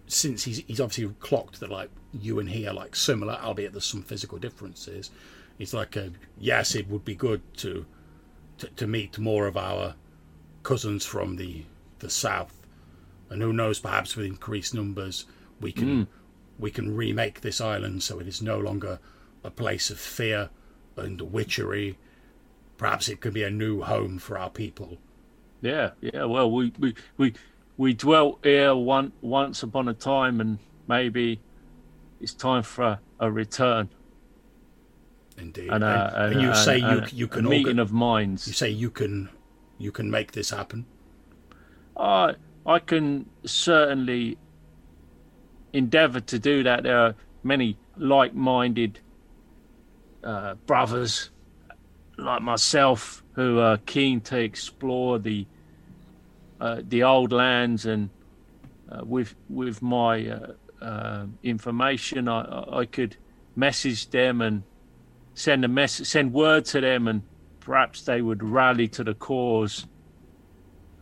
since 0.08 0.44
he's 0.44 0.58
he's 0.66 0.78
obviously 0.78 1.14
clocked 1.20 1.60
that 1.60 1.70
like 1.70 1.88
you 2.20 2.38
and 2.38 2.48
he 2.50 2.66
are 2.66 2.74
like 2.74 2.96
similar, 2.96 3.34
albeit 3.42 3.72
there's 3.72 3.84
some 3.84 4.02
physical 4.02 4.38
differences. 4.38 5.10
It's 5.58 5.74
like, 5.74 5.96
uh, 5.96 6.08
yes, 6.38 6.74
it 6.74 6.88
would 6.88 7.04
be 7.04 7.14
good 7.14 7.42
to, 7.58 7.86
to 8.58 8.68
to 8.68 8.86
meet 8.86 9.18
more 9.18 9.46
of 9.46 9.56
our 9.56 9.94
cousins 10.62 11.04
from 11.04 11.36
the 11.36 11.64
the 12.00 12.10
south, 12.10 12.66
and 13.30 13.40
who 13.42 13.52
knows, 13.52 13.80
perhaps 13.80 14.16
with 14.16 14.26
increased 14.26 14.74
numbers, 14.74 15.26
we 15.60 15.72
can 15.72 16.06
we 16.58 16.70
can 16.70 16.96
remake 16.96 17.40
this 17.40 17.60
island 17.60 18.02
so 18.02 18.18
it 18.18 18.28
is 18.28 18.42
no 18.42 18.58
longer 18.58 18.98
a 19.42 19.50
place 19.50 19.90
of 19.90 19.98
fear 19.98 20.50
and 20.96 21.20
witchery. 21.20 21.98
Perhaps 22.76 23.08
it 23.08 23.20
could 23.20 23.34
be 23.34 23.42
a 23.42 23.50
new 23.50 23.82
home 23.82 24.18
for 24.18 24.38
our 24.38 24.50
people. 24.50 24.98
Yeah, 25.60 25.90
yeah. 26.00 26.24
Well, 26.24 26.50
we 26.50 26.72
we 26.78 26.94
we, 27.16 27.34
we 27.76 27.94
dwelt 27.94 28.40
here 28.42 28.74
one 28.74 29.12
once 29.20 29.62
upon 29.62 29.88
a 29.88 29.94
time, 29.94 30.40
and 30.40 30.58
maybe 30.88 31.40
it's 32.20 32.34
time 32.34 32.62
for 32.62 32.84
a, 32.84 33.00
a 33.20 33.30
return. 33.30 33.88
Indeed, 35.36 35.68
And, 35.70 35.82
uh, 35.82 36.10
and, 36.14 36.32
and, 36.34 36.42
you 36.42 36.48
and- 36.48 36.56
say 36.56 36.78
you 36.78 36.86
and 36.86 37.12
you 37.12 37.26
can 37.28 37.48
meeting 37.48 37.76
orga- 37.76 37.82
of 37.82 37.92
minds. 37.92 38.46
you 38.46 38.52
say 38.52 38.70
you 38.70 38.90
can 38.90 39.28
you 39.78 39.90
can 39.90 40.10
make 40.10 40.32
this 40.32 40.50
happen. 40.50 40.86
I 41.96 42.34
I 42.66 42.78
can 42.78 43.26
certainly 43.44 44.38
endeavour 45.72 46.20
to 46.20 46.38
do 46.38 46.62
that. 46.62 46.84
There 46.84 46.98
are 46.98 47.14
many 47.42 47.76
like-minded 47.96 49.00
uh, 50.22 50.54
brothers 50.66 51.30
like 52.16 52.40
myself 52.42 53.22
who 53.32 53.58
are 53.58 53.76
keen 53.78 54.20
to 54.22 54.38
explore 54.38 55.18
the 55.18 55.46
uh, 56.60 56.80
the 56.88 57.02
old 57.02 57.32
lands 57.32 57.84
and 57.86 58.08
uh, 58.90 59.04
with 59.04 59.34
with 59.48 59.82
my 59.82 60.28
uh, 60.84 61.26
information, 61.42 62.28
I, 62.28 62.80
I 62.80 62.84
could 62.84 63.16
message 63.56 64.10
them 64.10 64.40
and 64.42 64.62
send 65.34 65.64
a 65.64 65.68
message, 65.68 66.06
send 66.06 66.32
word 66.32 66.66
to 66.66 66.80
them, 66.80 67.08
and 67.08 67.22
perhaps 67.60 68.02
they 68.02 68.20
would 68.20 68.42
rally 68.42 68.88
to 68.88 69.04
the 69.04 69.14
cause. 69.14 69.86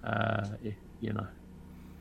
Uh, 0.05 0.49
you 1.01 1.13
know, 1.13 1.27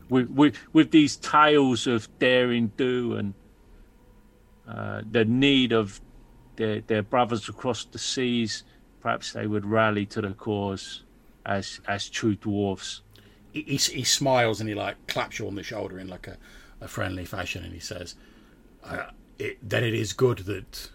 with 0.10 0.30
with 0.30 0.56
with 0.74 0.92
these 0.92 1.18
tales 1.18 1.88
of 1.88 2.08
daring 2.20 2.72
do 2.78 3.16
and 3.16 3.34
uh, 4.68 5.02
the 5.10 5.26
need 5.26 5.74
of 5.74 6.00
their 6.58 6.82
their 6.82 7.02
brothers 7.02 7.50
across 7.50 7.86
the 7.86 8.00
seas, 8.00 8.64
perhaps 9.02 9.34
they 9.34 9.48
would 9.48 9.66
rally 9.66 10.06
to 10.06 10.22
the 10.22 10.34
cause 10.34 11.04
as 11.46 11.82
as 11.88 12.10
true 12.10 12.36
dwarfs. 12.36 13.02
He, 13.52 13.64
he, 13.64 13.78
he 13.78 14.04
smiles 14.04 14.62
and 14.62 14.70
he 14.70 14.76
like 14.76 14.96
claps 15.08 15.40
you 15.40 15.48
on 15.48 15.56
the 15.56 15.64
shoulder 15.64 16.00
in 16.00 16.08
like 16.08 16.28
a, 16.28 16.38
a 16.82 16.88
friendly 16.88 17.26
fashion, 17.26 17.64
and 17.64 17.74
he 17.74 17.80
says, 17.80 18.16
uh, 18.84 19.12
it, 19.40 19.58
"Then 19.62 19.84
it 19.84 19.94
is 19.94 20.14
good 20.14 20.40
that 20.40 20.92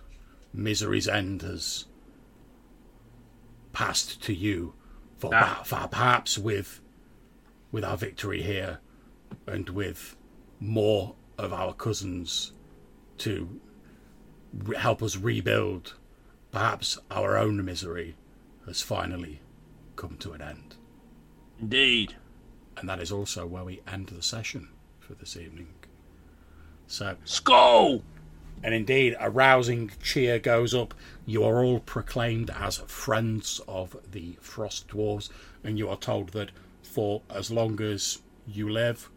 misery's 0.53 1.09
end 1.09 1.43
has 1.43 1.87
passed 3.73 4.23
to 4.25 4.35
you, 4.35 4.75
for, 5.17 5.31
Ah. 5.35 5.63
for 5.65 5.89
perhaps 5.89 6.37
with 6.39 6.81
with 7.73 7.85
our 7.85 7.97
victory 7.97 8.43
here, 8.43 8.81
and 9.47 9.69
with 9.71 10.17
more 10.61 11.15
of 11.37 11.53
our 11.53 11.75
cousins 11.75 12.53
to 13.19 13.61
re- 14.53 14.77
help 14.77 15.03
us 15.03 15.17
rebuild, 15.17 15.95
perhaps 16.53 16.99
our 17.11 17.37
own 17.37 17.63
misery 17.65 18.17
has 18.65 18.81
finally 18.83 19.41
come 19.97 20.17
to 20.19 20.33
an 20.33 20.41
end." 20.41 20.77
Indeed. 21.59 22.17
And 22.77 22.89
that 22.89 23.01
is 23.01 23.11
also 23.11 23.47
where 23.47 23.65
we 23.65 23.83
end 23.87 24.09
the 24.09 24.23
session 24.23 24.69
for 25.01 25.15
this 25.15 25.37
evening. 25.37 25.69
So, 26.87 27.17
Skull! 27.25 28.03
and 28.63 28.75
indeed, 28.75 29.17
a 29.21 29.31
rousing 29.31 29.93
cheer 30.03 30.39
goes 30.39 30.75
up. 30.75 30.95
You 31.25 31.45
are 31.45 31.63
all 31.63 31.81
proclaimed 31.81 32.51
as 32.51 32.79
friends 32.79 33.61
of 33.69 33.97
the 34.11 34.37
Frost 34.41 34.89
Dwarves, 34.89 35.29
and 35.63 35.79
you 35.79 35.89
are 35.89 35.97
told 35.97 36.31
that 36.31 36.51
for 36.83 37.23
as 37.31 37.51
long 37.51 37.81
as 37.81 38.23
you 38.47 38.69
live, 38.69 39.11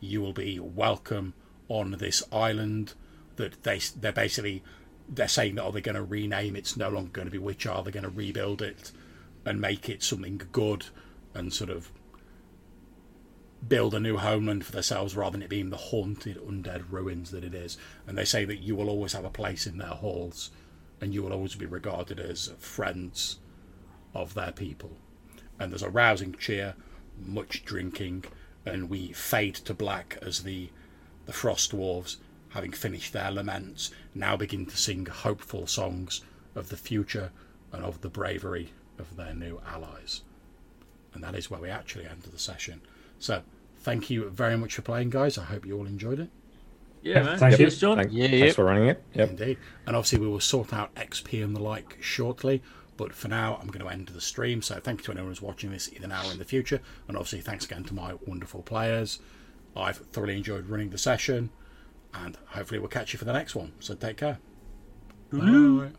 you 0.00 0.20
will 0.20 0.32
be 0.32 0.58
welcome 0.58 1.34
on 1.68 1.92
this 1.92 2.22
island. 2.32 2.94
That 3.36 3.62
they 3.62 3.80
they're 3.98 4.12
basically 4.12 4.62
they're 5.08 5.28
saying 5.28 5.56
that 5.56 5.64
oh, 5.64 5.68
are 5.68 5.72
they 5.72 5.80
going 5.80 5.94
to 5.96 6.02
rename? 6.02 6.54
It, 6.54 6.60
it's 6.60 6.76
no 6.76 6.88
longer 6.88 7.10
going 7.10 7.26
to 7.26 7.32
be 7.32 7.38
Witch 7.38 7.66
Isle. 7.66 7.82
They're 7.82 7.92
going 7.92 8.04
to 8.04 8.10
rebuild 8.10 8.62
it 8.62 8.92
and 9.44 9.60
make 9.60 9.88
it 9.88 10.02
something 10.02 10.40
good 10.52 10.86
and 11.34 11.52
sort 11.52 11.70
of 11.70 11.90
build 13.66 13.94
a 13.94 14.00
new 14.00 14.16
homeland 14.16 14.64
for 14.66 14.72
themselves 14.72 15.16
rather 15.16 15.32
than 15.32 15.42
it 15.42 15.48
being 15.48 15.70
the 15.70 15.76
haunted 15.76 16.36
undead 16.38 16.84
ruins 16.90 17.30
that 17.30 17.44
it 17.44 17.54
is. 17.54 17.78
And 18.06 18.18
they 18.18 18.24
say 18.24 18.44
that 18.44 18.60
you 18.60 18.74
will 18.74 18.88
always 18.88 19.12
have 19.12 19.24
a 19.24 19.30
place 19.30 19.66
in 19.66 19.78
their 19.78 19.88
halls 19.88 20.50
and 21.00 21.12
you 21.12 21.22
will 21.22 21.32
always 21.32 21.54
be 21.54 21.66
regarded 21.66 22.20
as 22.20 22.52
friends 22.58 23.38
of 24.14 24.34
their 24.34 24.52
people. 24.52 24.96
And 25.58 25.70
there's 25.70 25.82
a 25.82 25.90
rousing 25.90 26.34
cheer, 26.34 26.74
much 27.18 27.64
drinking, 27.64 28.24
and 28.64 28.88
we 28.88 29.12
fade 29.12 29.54
to 29.56 29.74
black 29.74 30.18
as 30.22 30.42
the 30.42 30.70
the 31.24 31.32
frost 31.32 31.70
dwarves, 31.72 32.16
having 32.50 32.72
finished 32.72 33.12
their 33.12 33.30
laments, 33.30 33.92
now 34.14 34.36
begin 34.36 34.66
to 34.66 34.76
sing 34.76 35.06
hopeful 35.06 35.66
songs 35.66 36.20
of 36.54 36.68
the 36.68 36.76
future 36.76 37.30
and 37.72 37.84
of 37.84 38.00
the 38.00 38.08
bravery 38.08 38.72
of 38.98 39.16
their 39.16 39.34
new 39.34 39.60
allies. 39.66 40.22
And 41.14 41.22
that 41.22 41.36
is 41.36 41.50
where 41.50 41.60
we 41.60 41.68
actually 41.68 42.06
enter 42.06 42.28
the 42.28 42.38
session. 42.38 42.80
So, 43.22 43.42
thank 43.78 44.10
you 44.10 44.28
very 44.30 44.56
much 44.56 44.74
for 44.74 44.82
playing, 44.82 45.10
guys. 45.10 45.38
I 45.38 45.44
hope 45.44 45.64
you 45.64 45.76
all 45.78 45.86
enjoyed 45.86 46.18
it. 46.18 46.28
Yeah, 47.02 47.22
man. 47.22 47.38
Thank 47.38 47.52
you. 47.52 47.58
Cheers, 47.58 47.78
John. 47.80 47.96
Thank- 47.98 48.12
Yeah, 48.12 48.28
thanks 48.28 48.46
yeah. 48.48 48.52
for 48.52 48.64
running 48.64 48.88
it. 48.88 49.02
Yep. 49.14 49.30
Indeed. 49.30 49.58
And 49.86 49.96
obviously, 49.96 50.18
we 50.18 50.26
will 50.28 50.40
sort 50.40 50.72
out 50.72 50.94
XP 50.96 51.42
and 51.42 51.54
the 51.54 51.60
like 51.62 51.98
shortly. 52.00 52.62
But 52.96 53.12
for 53.14 53.28
now, 53.28 53.58
I'm 53.60 53.68
going 53.68 53.84
to 53.84 53.90
end 53.90 54.08
the 54.08 54.20
stream. 54.20 54.60
So 54.62 54.78
thank 54.78 55.00
you 55.00 55.04
to 55.06 55.10
anyone 55.12 55.30
who's 55.30 55.40
watching 55.42 55.70
this 55.70 55.92
either 55.92 56.06
now 56.06 56.26
or 56.28 56.32
in 56.32 56.38
the 56.38 56.44
future. 56.44 56.80
And 57.08 57.16
obviously, 57.16 57.40
thanks 57.40 57.64
again 57.64 57.84
to 57.84 57.94
my 57.94 58.14
wonderful 58.26 58.62
players. 58.62 59.18
I've 59.76 59.96
thoroughly 59.98 60.36
enjoyed 60.36 60.66
running 60.68 60.90
the 60.90 60.98
session. 60.98 61.50
And 62.14 62.36
hopefully, 62.48 62.78
we'll 62.80 62.88
catch 62.88 63.12
you 63.12 63.18
for 63.18 63.24
the 63.24 63.32
next 63.32 63.54
one. 63.54 63.72
So 63.80 63.94
take 63.94 64.16
care. 64.18 64.38
Bye. 65.32 65.92